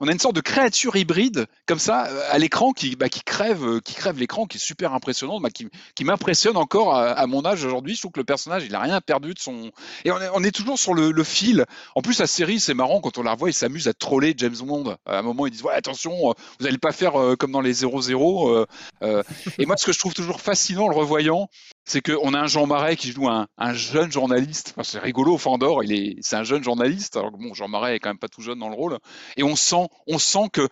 On 0.00 0.08
a 0.08 0.12
une 0.12 0.18
sorte 0.18 0.34
de 0.34 0.40
créature 0.40 0.96
hybride 0.96 1.46
comme 1.66 1.78
ça 1.78 2.06
euh, 2.06 2.22
à 2.30 2.38
l'écran 2.38 2.72
qui, 2.72 2.96
bah, 2.96 3.08
qui 3.08 3.20
crève, 3.22 3.64
euh, 3.64 3.80
qui 3.80 3.94
crève 3.94 4.18
l'écran, 4.18 4.46
qui 4.46 4.56
est 4.56 4.60
super 4.60 4.94
impressionnante, 4.94 5.42
bah, 5.42 5.50
qui, 5.50 5.68
qui 5.94 6.04
m'impressionne 6.04 6.56
encore 6.56 6.94
à, 6.94 7.10
à 7.10 7.26
mon 7.26 7.44
âge 7.44 7.64
aujourd'hui. 7.64 7.94
Je 7.94 8.00
trouve 8.00 8.12
que 8.12 8.20
le 8.20 8.24
personnage, 8.24 8.64
il 8.64 8.74
a 8.74 8.80
rien 8.80 9.00
perdu 9.00 9.34
de 9.34 9.38
son. 9.38 9.70
Et 10.04 10.10
on 10.10 10.42
est, 10.42 10.50
toujours 10.50 10.78
sur 10.78 10.94
le, 10.94 11.24
fil. 11.24 11.66
En 11.94 12.02
plus, 12.02 12.18
la 12.18 12.26
série, 12.26 12.60
c'est 12.60 12.74
marrant 12.74 13.00
quand 13.00 13.18
on 13.18 13.22
la 13.22 13.32
revoit, 13.32 13.50
il 13.50 13.54
s'amuse 13.54 13.88
à 13.88 13.92
troller 13.92 14.34
James 14.36 14.56
Bond. 14.62 14.96
À 15.06 15.18
un 15.18 15.22
moment, 15.22 15.46
ils 15.46 15.50
disent 15.50 15.62
ouais, 15.62 15.74
attention, 15.74 16.30
euh, 16.30 16.32
vous 16.58 16.64
n'allez 16.64 16.78
pas 16.78 16.92
faire 16.92 17.20
euh, 17.20 17.36
comme 17.36 17.52
dans 17.52 17.60
les 17.60 17.74
0-0. 17.84 18.50
euh, 18.50 18.66
euh. 19.02 19.22
Et 19.58 19.66
moi, 19.66 19.76
ce 19.76 19.84
que 19.84 19.92
je 19.92 19.98
trouve 19.98 20.14
toujours 20.14 20.40
fascinant 20.40 20.84
en 20.84 20.88
le 20.88 20.96
revoyant, 20.96 21.48
c'est 21.84 22.00
qu'on 22.00 22.34
a 22.34 22.38
un 22.40 22.46
Jean 22.46 22.66
Marais 22.66 22.96
qui 22.96 23.10
joue 23.12 23.28
un, 23.28 23.48
un 23.58 23.74
jeune 23.74 24.10
journaliste. 24.10 24.74
C'est 24.82 24.98
rigolo, 24.98 25.36
Fandor, 25.38 25.82
il 25.84 25.92
est, 25.92 26.16
c'est 26.20 26.36
un 26.36 26.44
jeune 26.44 26.62
journaliste. 26.62 27.16
Alors 27.16 27.32
que 27.32 27.36
bon, 27.36 27.52
Jean 27.54 27.68
Marais 27.68 27.96
est 27.96 27.98
quand 27.98 28.10
même 28.10 28.18
pas 28.18 28.28
tout 28.28 28.42
jeune 28.42 28.58
dans 28.58 28.68
le 28.68 28.76
rôle. 28.76 28.98
Et 29.36 29.42
on 29.42 29.56
sent, 29.56 29.88
on 30.08 30.18
sent 30.18 30.52
que 30.52 30.68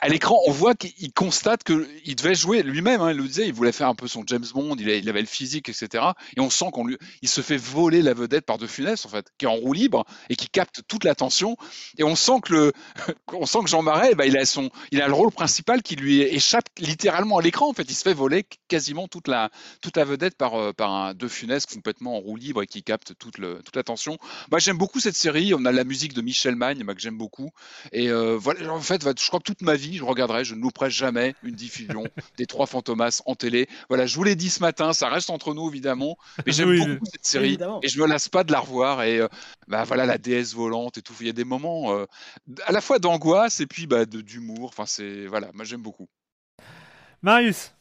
à 0.00 0.08
l'écran, 0.08 0.38
on 0.46 0.50
voit 0.50 0.74
qu'il 0.74 1.12
constate 1.12 1.64
qu'il 1.64 2.16
devait 2.16 2.34
jouer 2.34 2.62
lui-même. 2.62 3.00
hein, 3.00 3.10
il 3.10 3.16
le 3.16 3.24
disait, 3.24 3.46
il 3.46 3.52
voulait 3.52 3.72
faire 3.72 3.88
un 3.88 3.94
peu 3.94 4.08
son 4.08 4.22
James 4.26 4.44
Bond, 4.52 4.76
il, 4.78 5.08
avait 5.08 5.20
le 5.20 5.26
physique, 5.26 5.68
etc. 5.68 6.04
Et 6.36 6.40
on 6.40 6.50
sent 6.50 6.66
qu'on 6.72 6.86
lui, 6.86 6.98
il 7.22 7.28
se 7.28 7.40
fait 7.40 7.56
voler 7.56 8.02
la 8.02 8.12
vedette 8.14 8.44
par 8.44 8.58
De 8.58 8.66
Funès, 8.66 9.06
en 9.06 9.08
fait, 9.08 9.26
qui 9.38 9.46
est 9.46 9.48
en 9.48 9.54
roue 9.54 9.72
libre 9.72 10.04
et 10.28 10.36
qui 10.36 10.48
capte 10.48 10.82
toute 10.88 11.04
l'attention. 11.04 11.56
Et 11.98 12.04
on 12.04 12.16
sent 12.16 12.40
que 12.42 12.52
le, 12.52 12.72
on 13.32 13.46
sent 13.46 13.60
que 13.64 13.68
Jean 13.68 13.82
Marais, 13.82 14.14
bah, 14.14 14.26
il 14.26 14.36
a 14.36 14.44
son, 14.44 14.70
il 14.90 15.00
a 15.00 15.06
le 15.06 15.14
rôle 15.14 15.30
principal 15.30 15.82
qui 15.82 15.96
lui 15.96 16.20
échappe 16.20 16.66
littéralement 16.78 17.38
à 17.38 17.42
l'écran. 17.42 17.70
En 17.70 17.72
fait, 17.72 17.84
il 17.88 17.94
se 17.94 18.02
fait 18.02 18.14
voler 18.14 18.44
quasiment 18.68 19.08
toute 19.08 19.28
la, 19.28 19.50
toute 19.80 19.96
la 19.96 20.04
vedette 20.04 20.36
par, 20.36 20.54
euh, 20.54 20.72
par 20.72 20.92
un 20.92 21.14
De 21.14 21.28
Funès 21.28 21.66
complètement 21.66 22.16
en 22.16 22.20
roue 22.20 22.36
libre 22.36 22.62
et 22.62 22.66
qui 22.66 22.82
capte 22.82 23.14
toute, 23.18 23.38
le, 23.38 23.60
toute 23.62 23.76
l'attention. 23.76 24.18
Moi, 24.50 24.58
j'aime 24.58 24.76
beaucoup 24.76 25.00
cette 25.00 25.16
série. 25.16 25.54
On 25.54 25.64
a 25.64 25.72
la 25.72 25.84
musique 25.84 26.14
de 26.14 26.20
Michel 26.20 26.56
Magne, 26.56 26.84
que 26.84 27.00
j'aime 27.00 27.18
beaucoup. 27.18 27.50
Et 27.92 28.10
euh, 28.10 28.36
voilà, 28.36 28.72
en 28.72 28.80
fait, 28.80 29.02
je 29.02 29.26
crois 29.26 29.40
que 29.40 29.44
toute 29.44 29.62
ma 29.62 29.74
vie, 29.74 29.83
vie, 29.88 29.96
je 29.96 30.04
regarderai, 30.04 30.44
je 30.44 30.54
ne 30.54 30.60
louperai 30.60 30.90
jamais 30.90 31.34
une 31.42 31.54
diffusion 31.54 32.04
des 32.38 32.46
Trois 32.46 32.66
Fantomas 32.66 33.20
en 33.26 33.34
télé. 33.34 33.68
Voilà, 33.88 34.06
je 34.06 34.16
vous 34.16 34.24
l'ai 34.24 34.36
dit 34.36 34.50
ce 34.50 34.60
matin, 34.60 34.92
ça 34.92 35.08
reste 35.08 35.30
entre 35.30 35.54
nous 35.54 35.68
évidemment, 35.68 36.16
mais 36.46 36.52
j'aime 36.52 36.68
Oui, 36.70 36.78
beaucoup 36.86 37.06
cette 37.06 37.26
série 37.26 37.46
évidemment. 37.46 37.80
et 37.82 37.88
je 37.88 38.00
me 38.00 38.06
lasse 38.06 38.28
pas 38.28 38.44
de 38.44 38.52
la 38.52 38.60
revoir. 38.60 39.02
Et 39.02 39.20
euh, 39.20 39.28
bah 39.68 39.84
voilà, 39.84 40.06
la 40.06 40.18
déesse 40.18 40.54
volante 40.54 40.98
et 40.98 41.02
tout. 41.02 41.14
Il 41.20 41.26
y 41.26 41.30
a 41.30 41.32
des 41.32 41.44
moments 41.44 41.94
euh, 41.94 42.06
à 42.66 42.72
la 42.72 42.80
fois 42.80 42.98
d'angoisse 42.98 43.60
et 43.60 43.66
puis 43.66 43.86
bah, 43.86 44.04
d'humour. 44.06 44.68
Enfin, 44.68 44.84
c'est 44.86 45.26
voilà, 45.26 45.48
moi 45.54 45.64
j'aime 45.64 45.82
beaucoup. 45.82 46.08
Marius. 47.22 47.72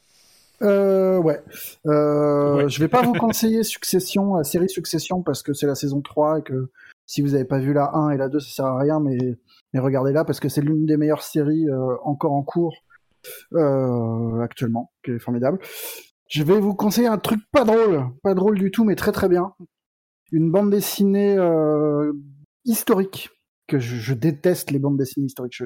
Euh, 0.61 1.17
ouais. 1.17 1.41
Euh, 1.87 2.55
Ouais. 2.55 2.69
Je 2.69 2.79
vais 2.79 2.87
pas 2.87 3.01
vous 3.01 3.13
conseiller 3.13 3.63
Succession, 3.63 4.35
la 4.35 4.43
série 4.43 4.69
Succession, 4.69 5.21
parce 5.23 5.41
que 5.43 5.53
c'est 5.53 5.65
la 5.67 5.75
saison 5.75 6.01
3 6.01 6.39
et 6.39 6.41
que 6.43 6.69
si 7.05 7.21
vous 7.21 7.33
avez 7.35 7.45
pas 7.45 7.59
vu 7.59 7.73
la 7.73 7.89
1 7.95 8.11
et 8.11 8.17
la 8.17 8.29
2, 8.29 8.39
ça 8.39 8.49
sert 8.49 8.65
à 8.65 8.79
rien, 8.79 8.99
mais, 8.99 9.17
mais 9.73 9.79
regardez-la 9.79 10.23
parce 10.23 10.39
que 10.39 10.49
c'est 10.49 10.61
l'une 10.61 10.85
des 10.85 10.97
meilleures 10.97 11.23
séries 11.23 11.67
euh, 11.67 11.95
encore 12.03 12.33
en 12.33 12.43
cours 12.43 12.75
euh, 13.53 14.41
actuellement, 14.41 14.91
qui 15.03 15.11
est 15.11 15.19
formidable. 15.19 15.59
Je 16.29 16.43
vais 16.43 16.59
vous 16.59 16.73
conseiller 16.73 17.07
un 17.07 17.17
truc 17.17 17.39
pas 17.51 17.63
drôle, 17.63 18.05
pas 18.23 18.33
drôle 18.33 18.57
du 18.57 18.71
tout, 18.71 18.83
mais 18.83 18.95
très 18.95 19.11
très 19.11 19.29
bien. 19.29 19.53
Une 20.31 20.51
bande 20.51 20.71
dessinée 20.71 21.37
euh, 21.37 22.11
historique. 22.65 23.29
Que 23.65 23.79
je, 23.79 23.95
je 23.95 24.13
déteste 24.13 24.71
les 24.71 24.79
bandes 24.79 24.97
dessinées 24.97 25.27
historiques. 25.27 25.63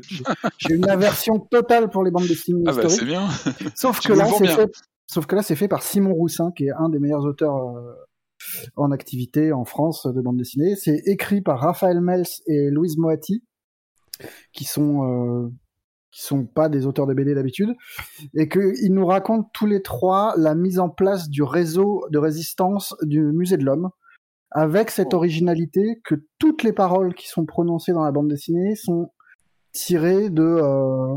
J'ai 0.59 0.75
une 0.75 0.87
aversion 0.87 1.39
totale 1.39 1.89
pour 1.89 2.03
les 2.03 2.11
bandes 2.11 2.27
dessinées 2.27 2.63
Ah 2.67 2.73
bah 2.73 2.83
historiques. 2.85 2.99
c'est 3.49 3.63
bien. 3.63 3.71
Sauf 3.75 3.99
que 4.01 4.13
là, 4.13 4.25
fait. 4.25 4.71
Sauf 5.07 5.25
que 5.25 5.35
là, 5.35 5.41
c'est 5.41 5.55
fait 5.55 5.67
par 5.67 5.81
Simon 5.81 6.13
Roussin, 6.13 6.51
qui 6.51 6.65
est 6.65 6.71
un 6.71 6.89
des 6.89 6.99
meilleurs 6.99 7.25
auteurs 7.25 7.55
euh, 7.55 7.93
en 8.75 8.91
activité 8.91 9.51
en 9.51 9.65
France 9.65 10.05
de 10.05 10.21
bande 10.21 10.37
dessinée. 10.37 10.75
C'est 10.75 11.01
écrit 11.05 11.41
par 11.41 11.59
Raphaël 11.59 12.01
Mels 12.01 12.25
et 12.45 12.69
Louise 12.69 12.97
Moati, 12.97 13.43
qui 14.53 14.65
sont 14.65 15.03
euh, 15.03 15.49
qui 16.11 16.23
sont 16.23 16.45
pas 16.45 16.69
des 16.69 16.85
auteurs 16.87 17.05
de 17.05 17.13
BD 17.13 17.35
d'habitude, 17.35 17.75
et 18.33 18.49
qu'ils 18.49 18.93
nous 18.93 19.05
racontent 19.05 19.49
tous 19.53 19.65
les 19.65 19.81
trois 19.81 20.33
la 20.37 20.55
mise 20.55 20.79
en 20.79 20.89
place 20.89 21.29
du 21.29 21.43
réseau 21.43 22.05
de 22.09 22.17
résistance 22.17 22.95
du 23.03 23.21
Musée 23.21 23.57
de 23.57 23.65
l'Homme, 23.65 23.89
avec 24.51 24.89
cette 24.89 25.13
originalité 25.13 26.01
que 26.03 26.15
toutes 26.39 26.63
les 26.63 26.73
paroles 26.73 27.13
qui 27.13 27.27
sont 27.27 27.45
prononcées 27.45 27.91
dans 27.91 28.03
la 28.03 28.11
bande 28.11 28.29
dessinée 28.29 28.75
sont 28.75 29.11
tirées 29.73 30.29
de 30.29 30.43
euh, 30.43 31.15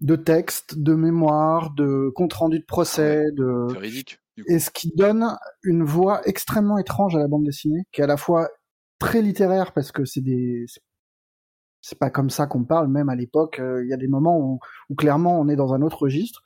de 0.00 0.16
textes, 0.16 0.78
de 0.78 0.94
mémoires, 0.94 1.72
de 1.74 2.10
comptes 2.14 2.34
rendus 2.34 2.58
de 2.58 2.64
procès, 2.64 3.24
de 3.32 3.72
coup. 3.72 4.42
et 4.48 4.58
ce 4.58 4.70
qui 4.70 4.92
donne 4.94 5.24
une 5.62 5.82
voix 5.82 6.20
extrêmement 6.26 6.78
étrange 6.78 7.16
à 7.16 7.20
la 7.20 7.28
bande 7.28 7.44
dessinée, 7.44 7.84
qui 7.92 8.00
est 8.00 8.04
à 8.04 8.08
la 8.08 8.18
fois 8.18 8.50
très 8.98 9.22
littéraire 9.22 9.72
parce 9.72 9.92
que 9.92 10.04
c'est 10.04 10.20
des 10.20 10.66
c'est- 11.86 11.98
pas 11.98 12.10
comme 12.10 12.30
ça 12.30 12.46
qu'on 12.46 12.64
parle 12.64 12.88
même 12.88 13.08
à 13.08 13.14
l'époque. 13.16 13.58
euh, 13.60 13.82
Il 13.84 13.90
y 13.90 13.92
a 13.92 13.96
des 13.96 14.08
moments 14.08 14.38
où, 14.38 14.58
où 14.90 14.94
clairement 14.94 15.38
on 15.40 15.48
est 15.48 15.56
dans 15.56 15.72
un 15.74 15.82
autre 15.82 16.02
registre, 16.02 16.42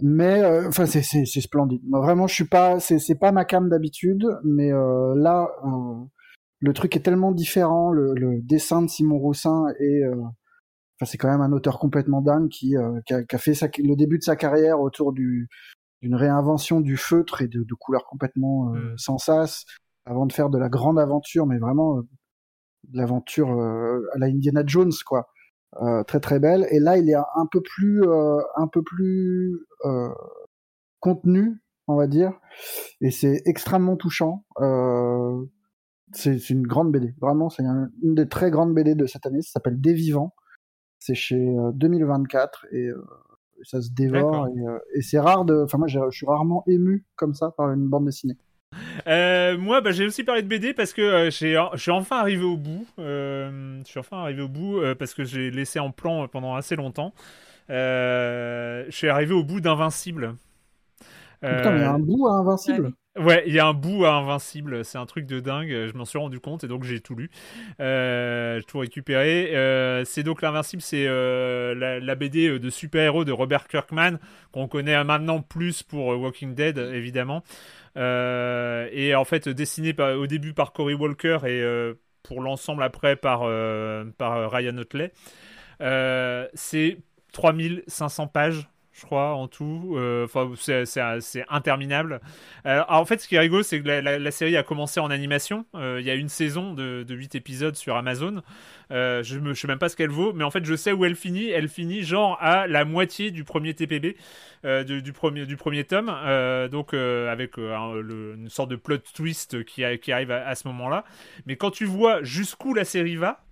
mais 0.00 0.42
euh, 0.42 0.68
enfin 0.68 0.86
c'est 0.86 1.02
c'est 1.02 1.24
c'est 1.24 1.40
splendide. 1.40 1.82
Moi, 1.88 2.00
vraiment, 2.00 2.26
je 2.26 2.34
suis 2.34 2.48
pas 2.48 2.80
c'est 2.80 2.98
c'est 2.98 3.14
pas 3.16 3.32
ma 3.32 3.44
cam 3.44 3.68
d'habitude, 3.68 4.26
mais 4.44 4.72
euh, 4.72 5.14
là 5.16 5.48
le 6.60 6.72
truc 6.72 6.96
est 6.96 7.00
tellement 7.00 7.32
différent. 7.32 7.90
Le, 7.92 8.14
le 8.14 8.40
dessin 8.40 8.82
de 8.82 8.88
Simon 8.88 9.18
Roussin 9.18 9.66
euh, 9.80 10.14
Enfin, 11.00 11.06
c'est 11.10 11.18
quand 11.18 11.28
même 11.28 11.40
un 11.40 11.50
auteur 11.52 11.80
complètement 11.80 12.22
dingue 12.22 12.48
qui, 12.48 12.76
euh, 12.76 13.00
qui, 13.04 13.14
a, 13.14 13.24
qui 13.24 13.34
a 13.34 13.38
fait 13.38 13.54
sa- 13.54 13.66
le 13.78 13.96
début 13.96 14.16
de 14.18 14.22
sa 14.22 14.36
carrière 14.36 14.80
autour 14.80 15.12
du, 15.12 15.48
d'une 16.02 16.14
réinvention 16.14 16.80
du 16.80 16.96
feutre 16.96 17.42
et 17.42 17.48
de, 17.48 17.64
de 17.64 17.74
couleurs 17.74 18.06
complètement 18.06 18.72
euh, 18.74 18.92
Mm. 18.92 18.98
sans 18.98 19.18
sas, 19.18 19.64
avant 20.06 20.24
de 20.26 20.32
faire 20.32 20.50
de 20.50 20.58
la 20.58 20.68
grande 20.68 20.98
aventure, 21.00 21.46
mais 21.46 21.58
vraiment 21.58 21.98
euh, 21.98 22.02
l'aventure 22.92 23.50
euh, 23.50 24.00
à 24.14 24.18
la 24.18 24.26
Indiana 24.26 24.62
Jones, 24.66 24.92
quoi. 25.06 25.28
Euh, 25.82 26.04
très 26.04 26.20
très 26.20 26.38
belle. 26.38 26.66
Et 26.70 26.78
là, 26.78 26.98
il 26.98 27.08
est 27.10 27.14
un 27.16 27.46
peu 27.50 27.60
plus, 27.60 28.02
euh, 28.04 28.40
un 28.56 28.68
peu 28.68 28.82
plus 28.82 29.58
contenu, 31.00 31.60
on 31.88 31.96
va 31.96 32.06
dire, 32.06 32.32
et 33.00 33.10
c'est 33.10 33.42
extrêmement 33.44 33.96
touchant. 33.96 34.44
Euh, 34.60 35.44
c'est 36.12 36.48
une 36.50 36.66
grande 36.66 36.92
BD, 36.92 37.14
vraiment, 37.20 37.50
c'est 37.50 37.64
un- 37.64 37.90
une 38.02 38.14
des 38.14 38.28
très 38.28 38.50
grandes 38.50 38.72
BD 38.74 38.94
de 38.94 39.06
cette 39.06 39.26
année. 39.26 39.42
Ça 39.42 39.52
s'appelle 39.54 39.80
Des 39.80 39.92
Vivants. 39.94 40.34
C'est 41.00 41.14
chez 41.14 41.36
euh, 41.58 41.72
2024 41.72 42.66
et 42.72 42.86
euh, 42.86 43.04
ça 43.62 43.82
se 43.82 43.90
dévore. 43.90 44.46
Et, 44.48 44.98
et 44.98 45.02
c'est 45.02 45.18
rare 45.18 45.44
de. 45.44 45.62
Enfin, 45.64 45.76
moi, 45.78 45.86
je 45.88 45.98
suis 46.10 46.26
rarement 46.26 46.62
ému 46.66 47.04
comme 47.16 47.34
ça 47.34 47.50
par 47.50 47.70
une 47.72 47.88
bande 47.88 48.06
dessinée. 48.06 48.38
Euh, 49.06 49.58
moi, 49.58 49.80
bah, 49.80 49.92
j'ai 49.92 50.06
aussi 50.06 50.24
parlé 50.24 50.42
de 50.42 50.48
BD 50.48 50.72
parce 50.74 50.92
que 50.92 51.02
euh, 51.02 51.30
je 51.30 51.76
suis 51.76 51.90
enfin 51.90 52.18
arrivé 52.18 52.44
au 52.44 52.56
bout. 52.56 52.86
Euh, 52.98 53.80
je 53.84 53.90
suis 53.90 54.00
enfin 54.00 54.18
arrivé 54.18 54.42
au 54.42 54.48
bout 54.48 54.80
parce 54.98 55.14
que 55.14 55.24
j'ai 55.24 55.50
laissé 55.50 55.78
en 55.78 55.90
plan 55.90 56.26
pendant 56.28 56.54
assez 56.54 56.76
longtemps. 56.76 57.12
Je 57.68 58.86
suis 58.90 59.08
arrivé 59.08 59.34
au 59.34 59.44
bout 59.44 59.60
d'Invincible. 59.60 60.34
Putain, 61.48 61.74
il 61.76 61.80
y 61.80 61.84
a 61.84 61.92
un 61.92 61.94
Euh, 61.94 61.98
bout 61.98 62.26
à 62.26 62.32
Invincible. 62.32 62.92
Ouais, 63.16 63.44
il 63.46 63.54
y 63.54 63.60
a 63.60 63.66
un 63.66 63.74
bout 63.74 64.04
à 64.04 64.14
Invincible, 64.14 64.84
c'est 64.84 64.98
un 64.98 65.06
truc 65.06 65.26
de 65.26 65.38
dingue, 65.38 65.68
je 65.70 65.92
m'en 65.96 66.04
suis 66.04 66.18
rendu 66.18 66.40
compte 66.40 66.64
et 66.64 66.68
donc 66.68 66.82
j'ai 66.82 66.98
tout 67.00 67.14
lu, 67.14 67.30
euh, 67.78 68.58
j'ai 68.58 68.64
tout 68.64 68.78
récupéré. 68.80 69.54
Euh, 69.54 70.04
c'est 70.04 70.24
donc 70.24 70.42
l'Invincible, 70.42 70.82
c'est 70.82 71.06
euh, 71.06 72.00
la, 72.00 72.14
BD 72.16 72.58
de 72.58 72.70
super-héros 72.70 73.24
de 73.24 73.30
Robert 73.30 73.68
Kirkman, 73.68 74.18
qu'on 74.50 74.66
connaît 74.66 75.02
maintenant 75.04 75.40
plus 75.40 75.84
pour 75.84 76.12
euh, 76.12 76.16
Walking 76.16 76.54
Dead, 76.56 76.76
évidemment. 76.76 77.44
Euh, 77.96 78.88
et 78.92 79.14
en 79.14 79.24
fait, 79.24 79.48
dessiné 79.48 79.94
au 80.00 80.26
début 80.26 80.52
par 80.52 80.72
Cory 80.72 80.94
Walker 80.94 81.38
et 81.44 81.62
euh, 81.62 81.94
pour 82.24 82.40
l'ensemble 82.40 82.82
après 82.82 83.14
par, 83.16 83.42
euh, 83.44 84.04
par 84.18 84.50
Ryan 84.50 84.76
Otley. 84.78 85.12
Euh, 85.80 86.48
c'est 86.54 86.98
3500 87.32 88.26
pages 88.28 88.68
je 88.94 89.04
crois, 89.04 89.34
en 89.34 89.48
tout. 89.48 89.94
Euh, 89.96 90.26
c'est- 90.54 91.44
interminable. 91.48 92.20
Euh, 92.64 92.82
alors, 92.86 93.00
en 93.00 93.04
fait, 93.04 93.20
ce 93.20 93.26
qui 93.26 93.34
est 93.34 93.40
rigolo, 93.40 93.64
c'est 93.64 93.80
que 93.82 93.88
la, 93.88 94.30
série 94.30 94.56
a 94.56 94.62
commencé 94.62 95.00
en 95.00 95.10
animation. 95.10 95.66
Euh, 95.74 95.98
Il 96.00 96.06
y 96.06 96.10
a 96.10 96.14
une 96.14 96.28
saison 96.28 96.74
de, 96.74 97.02
de 97.02 97.14
8 97.14 97.34
épisodes 97.34 97.74
sur 97.74 97.96
Amazon. 97.96 98.42
Je 98.90 99.38
ne 99.38 99.52
sais 99.54 99.66
même 99.66 99.78
pas 99.78 99.88
ce 99.88 99.96
qu'elle 99.96 100.10
vaut, 100.10 100.32
mais 100.32 100.44
en 100.44 100.50
fait, 100.50 100.64
je 100.64 100.76
sais 100.76 100.92
où 100.92 101.04
elle 101.04 101.16
finit. 101.16 101.48
Elle 101.50 101.68
finit 101.68 102.02
genre 102.02 102.38
à 102.40 102.66
la 102.68 102.84
moitié 102.84 103.30
du 103.32 103.42
premier 103.42 103.74
TPB, 103.74 104.16
du, 104.64 105.12
premier, 105.12 105.46
du 105.46 105.56
premier 105.56 105.84
tome. 105.84 106.14
Donc, 106.70 106.94
avec 106.94 107.56
le- 107.56 108.34
une 108.36 108.48
sorte 108.48 108.70
de 108.70 108.76
plot 108.76 108.98
twist 109.14 109.64
qui, 109.64 109.82
arrive 109.84 110.30
à 110.30 110.54
ce 110.54 110.68
moment-là. 110.68 111.04
Mais 111.46 111.56
quand 111.56 111.72
tu 111.72 111.84
vois 111.84 112.22
jusqu'où 112.22 112.74
la 112.74 112.84
série 112.84 113.16
va, 113.16 113.44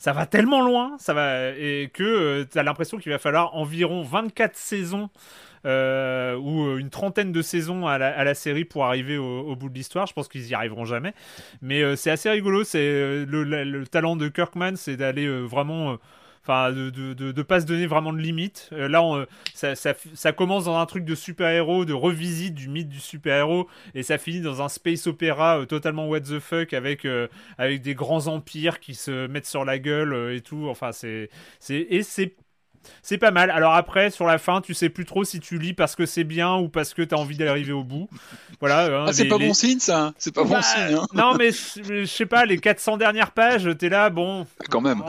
ça 0.00 0.12
va 0.14 0.26
tellement 0.26 0.62
loin, 0.62 0.96
ça 0.98 1.12
va 1.14 1.50
et 1.50 1.90
que 1.92 2.44
tu 2.50 2.58
as 2.58 2.62
l'impression 2.62 2.98
qu'il 2.98 3.12
va 3.12 3.18
falloir 3.18 3.54
environ 3.54 4.02
24 4.02 4.56
saisons 4.56 5.10
euh, 5.66 6.36
ou 6.36 6.64
euh, 6.64 6.78
une 6.78 6.88
trentaine 6.88 7.32
de 7.32 7.42
saisons 7.42 7.86
à 7.86 7.98
la, 7.98 8.34
série 8.34 8.64
pour 8.64 8.86
arriver 8.86 9.18
au, 9.18 9.54
bout 9.56 9.68
de 9.68 9.74
l'histoire. 9.74 10.06
Je 10.06 10.14
pense 10.14 10.26
qu'ils 10.26 10.48
y 10.48 10.54
arriveront 10.54 10.86
jamais, 10.86 11.12
mais 11.60 11.82
euh, 11.82 11.96
c'est 11.96 12.10
assez 12.10 12.30
rigolo. 12.30 12.64
C'est 12.64 12.78
euh, 12.78 13.26
le, 13.28 13.44
le- 13.44 13.64
le 13.64 13.86
talent 13.86 14.16
de 14.16 14.28
Kirkman, 14.28 14.76
c'est 14.76 14.96
d'aller 14.96 15.26
euh, 15.26 15.42
vraiment. 15.42 15.98
Enfin, 16.42 16.72
de, 16.72 16.88
de, 16.90 17.12
de, 17.12 17.42
pas 17.42 17.60
se 17.60 17.66
donner 17.66 17.86
vraiment 17.86 18.14
de 18.14 18.18
limites. 18.18 18.70
Euh, 18.72 18.88
là, 18.88 19.02
on, 19.02 19.18
euh, 19.18 19.26
ça, 19.54 19.74
ça, 19.74 20.32
commence 20.32 20.64
dans 20.64 20.78
un 20.78 20.86
truc 20.86 21.04
de 21.04 21.14
super-héros, 21.14 21.84
de 21.84 21.92
revisite 21.92 22.54
du 22.54 22.68
mythe 22.68 22.88
du 22.88 22.98
super-héros, 22.98 23.68
et 23.94 24.02
ça 24.02 24.16
finit 24.16 24.40
dans 24.40 24.62
un 24.62 24.70
space 24.70 25.06
opéra 25.06 25.60
euh, 25.60 25.66
totalement 25.66 26.08
what 26.08 26.20
the 26.20 26.38
fuck 26.38 26.72
avec 26.72 27.06
avec 27.58 27.82
des 27.82 27.94
grands 27.94 28.26
empires 28.26 28.80
qui 28.80 28.94
se 28.94 29.26
mettent 29.26 29.46
sur 29.46 29.64
la 29.66 29.78
gueule 29.78 30.32
et 30.34 30.40
tout. 30.40 30.66
Enfin, 30.68 30.92
c'est 30.92 31.28
et 31.68 32.02
c'est 32.02 32.34
c'est 33.02 33.18
pas 33.18 33.30
mal. 33.30 33.50
Alors 33.50 33.74
après, 33.74 34.10
sur 34.10 34.26
la 34.26 34.38
fin, 34.38 34.60
tu 34.60 34.74
sais 34.74 34.88
plus 34.88 35.04
trop 35.04 35.24
si 35.24 35.40
tu 35.40 35.58
lis 35.58 35.74
parce 35.74 35.96
que 35.96 36.06
c'est 36.06 36.24
bien 36.24 36.56
ou 36.56 36.68
parce 36.68 36.94
que 36.94 37.02
t'as 37.02 37.16
envie 37.16 37.36
d'arriver 37.36 37.72
au 37.72 37.84
bout. 37.84 38.08
Voilà. 38.60 38.86
hein, 38.86 39.04
Ah, 39.08 39.12
c'est 39.12 39.26
pas 39.28 39.38
les- 39.38 39.48
bon 39.48 39.54
signe 39.54 39.78
ça. 39.78 40.12
C'est 40.18 40.34
pas 40.34 40.44
bon 40.44 40.50
Bah, 40.50 40.62
signe. 40.62 40.96
Hein. 40.96 41.06
Non, 41.14 41.34
mais 41.38 41.50
je 41.52 42.04
sais 42.04 42.26
pas, 42.26 42.44
les 42.44 42.58
400 42.58 42.96
dernières 42.96 43.32
pages, 43.32 43.68
t'es 43.78 43.88
là, 43.88 44.10
bon, 44.10 44.46
Quand 44.70 44.80
même. 44.80 45.02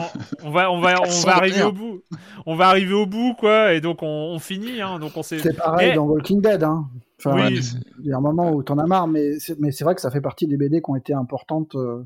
on, 0.43 0.47
on 0.47 0.51
va, 0.51 0.71
on 0.71 0.79
va, 0.79 0.95
on 0.99 1.03
400 1.03 1.27
va 1.27 1.35
arriver 1.37 1.63
au 1.63 1.71
bout. 1.71 2.01
On 2.45 2.55
va 2.55 2.67
arriver 2.69 2.93
au 2.93 3.05
bout, 3.05 3.33
quoi, 3.35 3.73
et 3.73 3.81
donc 3.81 4.03
on, 4.03 4.07
on 4.07 4.39
finit, 4.39 4.81
hein, 4.81 4.99
donc 4.99 5.11
on 5.15 5.23
sait. 5.23 5.39
C'est 5.39 5.55
pareil 5.57 5.93
dans 5.95 6.05
Walking 6.05 6.41
Dead. 6.41 6.63
Hein. 6.63 6.85
Enfin, 7.23 7.35
Oui. 7.47 7.59
Il 8.03 8.07
y 8.09 8.13
a 8.13 8.17
un 8.17 8.21
moment 8.21 8.51
où 8.51 8.63
t'en 8.63 8.77
as 8.79 8.87
marre, 8.87 9.07
mais 9.07 9.37
c'est, 9.39 9.59
mais 9.59 9.71
c'est 9.71 9.83
vrai 9.83 9.93
que 9.95 10.01
ça 10.01 10.09
fait 10.09 10.21
partie 10.21 10.47
des 10.47 10.57
BD 10.57 10.81
qui 10.81 10.89
ont 10.89 10.95
été 10.95 11.13
importantes 11.13 11.75
euh, 11.75 12.03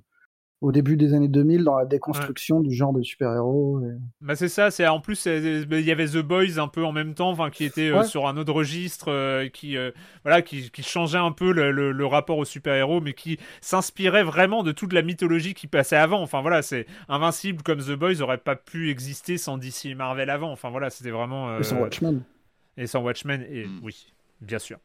au 0.66 0.72
début 0.72 0.98
des 0.98 1.14
années 1.14 1.28
2000 1.28 1.64
dans 1.64 1.78
la 1.78 1.86
déconstruction 1.86 2.60
du 2.60 2.74
genre 2.74 2.92
de 2.92 3.02
super-héros. 3.04 3.82
et- 3.82 3.98
Bah 4.22 4.36
c'est 4.36 4.48
ça, 4.50 4.72
c'est 4.72 4.88
en 4.88 5.00
plus 5.00 5.16
c'est- 5.16 5.62
il 5.70 5.82
y 5.82 5.92
avait 5.92 6.08
The 6.08 6.18
Boys 6.18 6.58
un 6.60 6.68
peu 6.68 6.84
en 6.84 6.92
même 6.92 7.14
temps, 7.14 7.30
enfin 7.30 7.50
qui 7.50 7.66
était 7.66 7.90
euh, 7.90 8.04
sur 8.04 8.28
un 8.28 8.36
autre 8.38 8.52
registre, 8.54 9.10
euh, 9.10 9.48
qui 9.48 9.78
euh, 9.78 9.92
voilà, 10.24 10.42
qui, 10.42 10.72
qui 10.72 10.82
changeait 10.84 11.18
un 11.20 11.32
peu 11.32 11.52
le, 11.52 11.72
le- 11.72 11.92
le 11.92 12.06
rapport 12.06 12.38
aux 12.40 12.46
super-héros, 12.46 13.00
mais 13.02 13.14
qui 13.14 13.38
s'inspirait 13.62 14.24
vraiment 14.24 14.64
de 14.64 14.72
toute 14.72 14.92
la 14.94 15.02
mythologie 15.04 15.54
qui 15.54 15.68
passait 15.68 15.96
avant. 15.98 16.22
Enfin 16.22 16.42
voilà, 16.42 16.62
c'est 16.62 16.88
Invincible 17.10 17.62
comme 17.64 17.80
The 17.80 17.92
Boys 17.94 18.22
aurait 18.22 18.38
pas 18.40 18.56
pu 18.56 18.90
exister 18.90 19.38
sans 19.38 19.58
DC 19.58 19.86
et 19.90 19.96
Marvel 19.96 20.30
avant. 20.30 20.52
Enfin 20.52 20.70
voilà, 20.72 20.90
c'était 20.90 21.12
vraiment 21.12 21.50
euh, 21.50 21.60
et 21.60 21.64
sans 21.64 21.80
Watchmen. 21.80 22.24
et 22.78 22.88
sans 22.88 23.02
Watchmen 23.04 23.46
et 23.50 23.66
Mm. 23.68 23.80
oui. 23.84 24.14
Bien 24.42 24.60
sûr. 24.60 24.78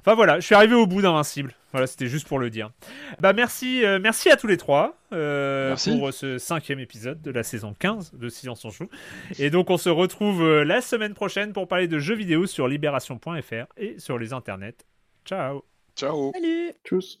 Enfin 0.00 0.14
voilà, 0.14 0.40
je 0.40 0.46
suis 0.46 0.54
arrivé 0.54 0.74
au 0.74 0.86
bout 0.86 1.02
d'Invincible. 1.02 1.54
Voilà, 1.72 1.86
c'était 1.86 2.06
juste 2.06 2.28
pour 2.28 2.38
le 2.38 2.50
dire. 2.50 2.70
Bah 3.18 3.32
merci, 3.32 3.84
euh, 3.84 3.98
merci 4.00 4.30
à 4.30 4.36
tous 4.36 4.46
les 4.46 4.56
trois 4.56 4.96
euh, 5.12 5.70
Merci. 5.70 5.98
pour 5.98 6.12
ce 6.12 6.38
cinquième 6.38 6.78
épisode 6.78 7.20
de 7.20 7.30
la 7.32 7.42
saison 7.42 7.74
15 7.78 8.12
de 8.14 8.28
Silence 8.28 8.64
on 8.64 8.70
joue. 8.70 8.88
Et 9.38 9.50
donc 9.50 9.70
on 9.70 9.76
se 9.76 9.88
retrouve 9.88 10.42
euh, 10.42 10.64
la 10.64 10.80
semaine 10.80 11.14
prochaine 11.14 11.52
pour 11.52 11.66
parler 11.66 11.88
de 11.88 11.98
jeux 11.98 12.14
vidéo 12.14 12.46
sur 12.46 12.68
libération.fr 12.68 13.66
et 13.76 13.98
sur 13.98 14.18
les 14.18 14.32
internets. 14.32 14.86
Ciao 15.24 15.64
Ciao. 15.96 16.32
Salut 16.32 16.72
Tchuss. 16.84 17.20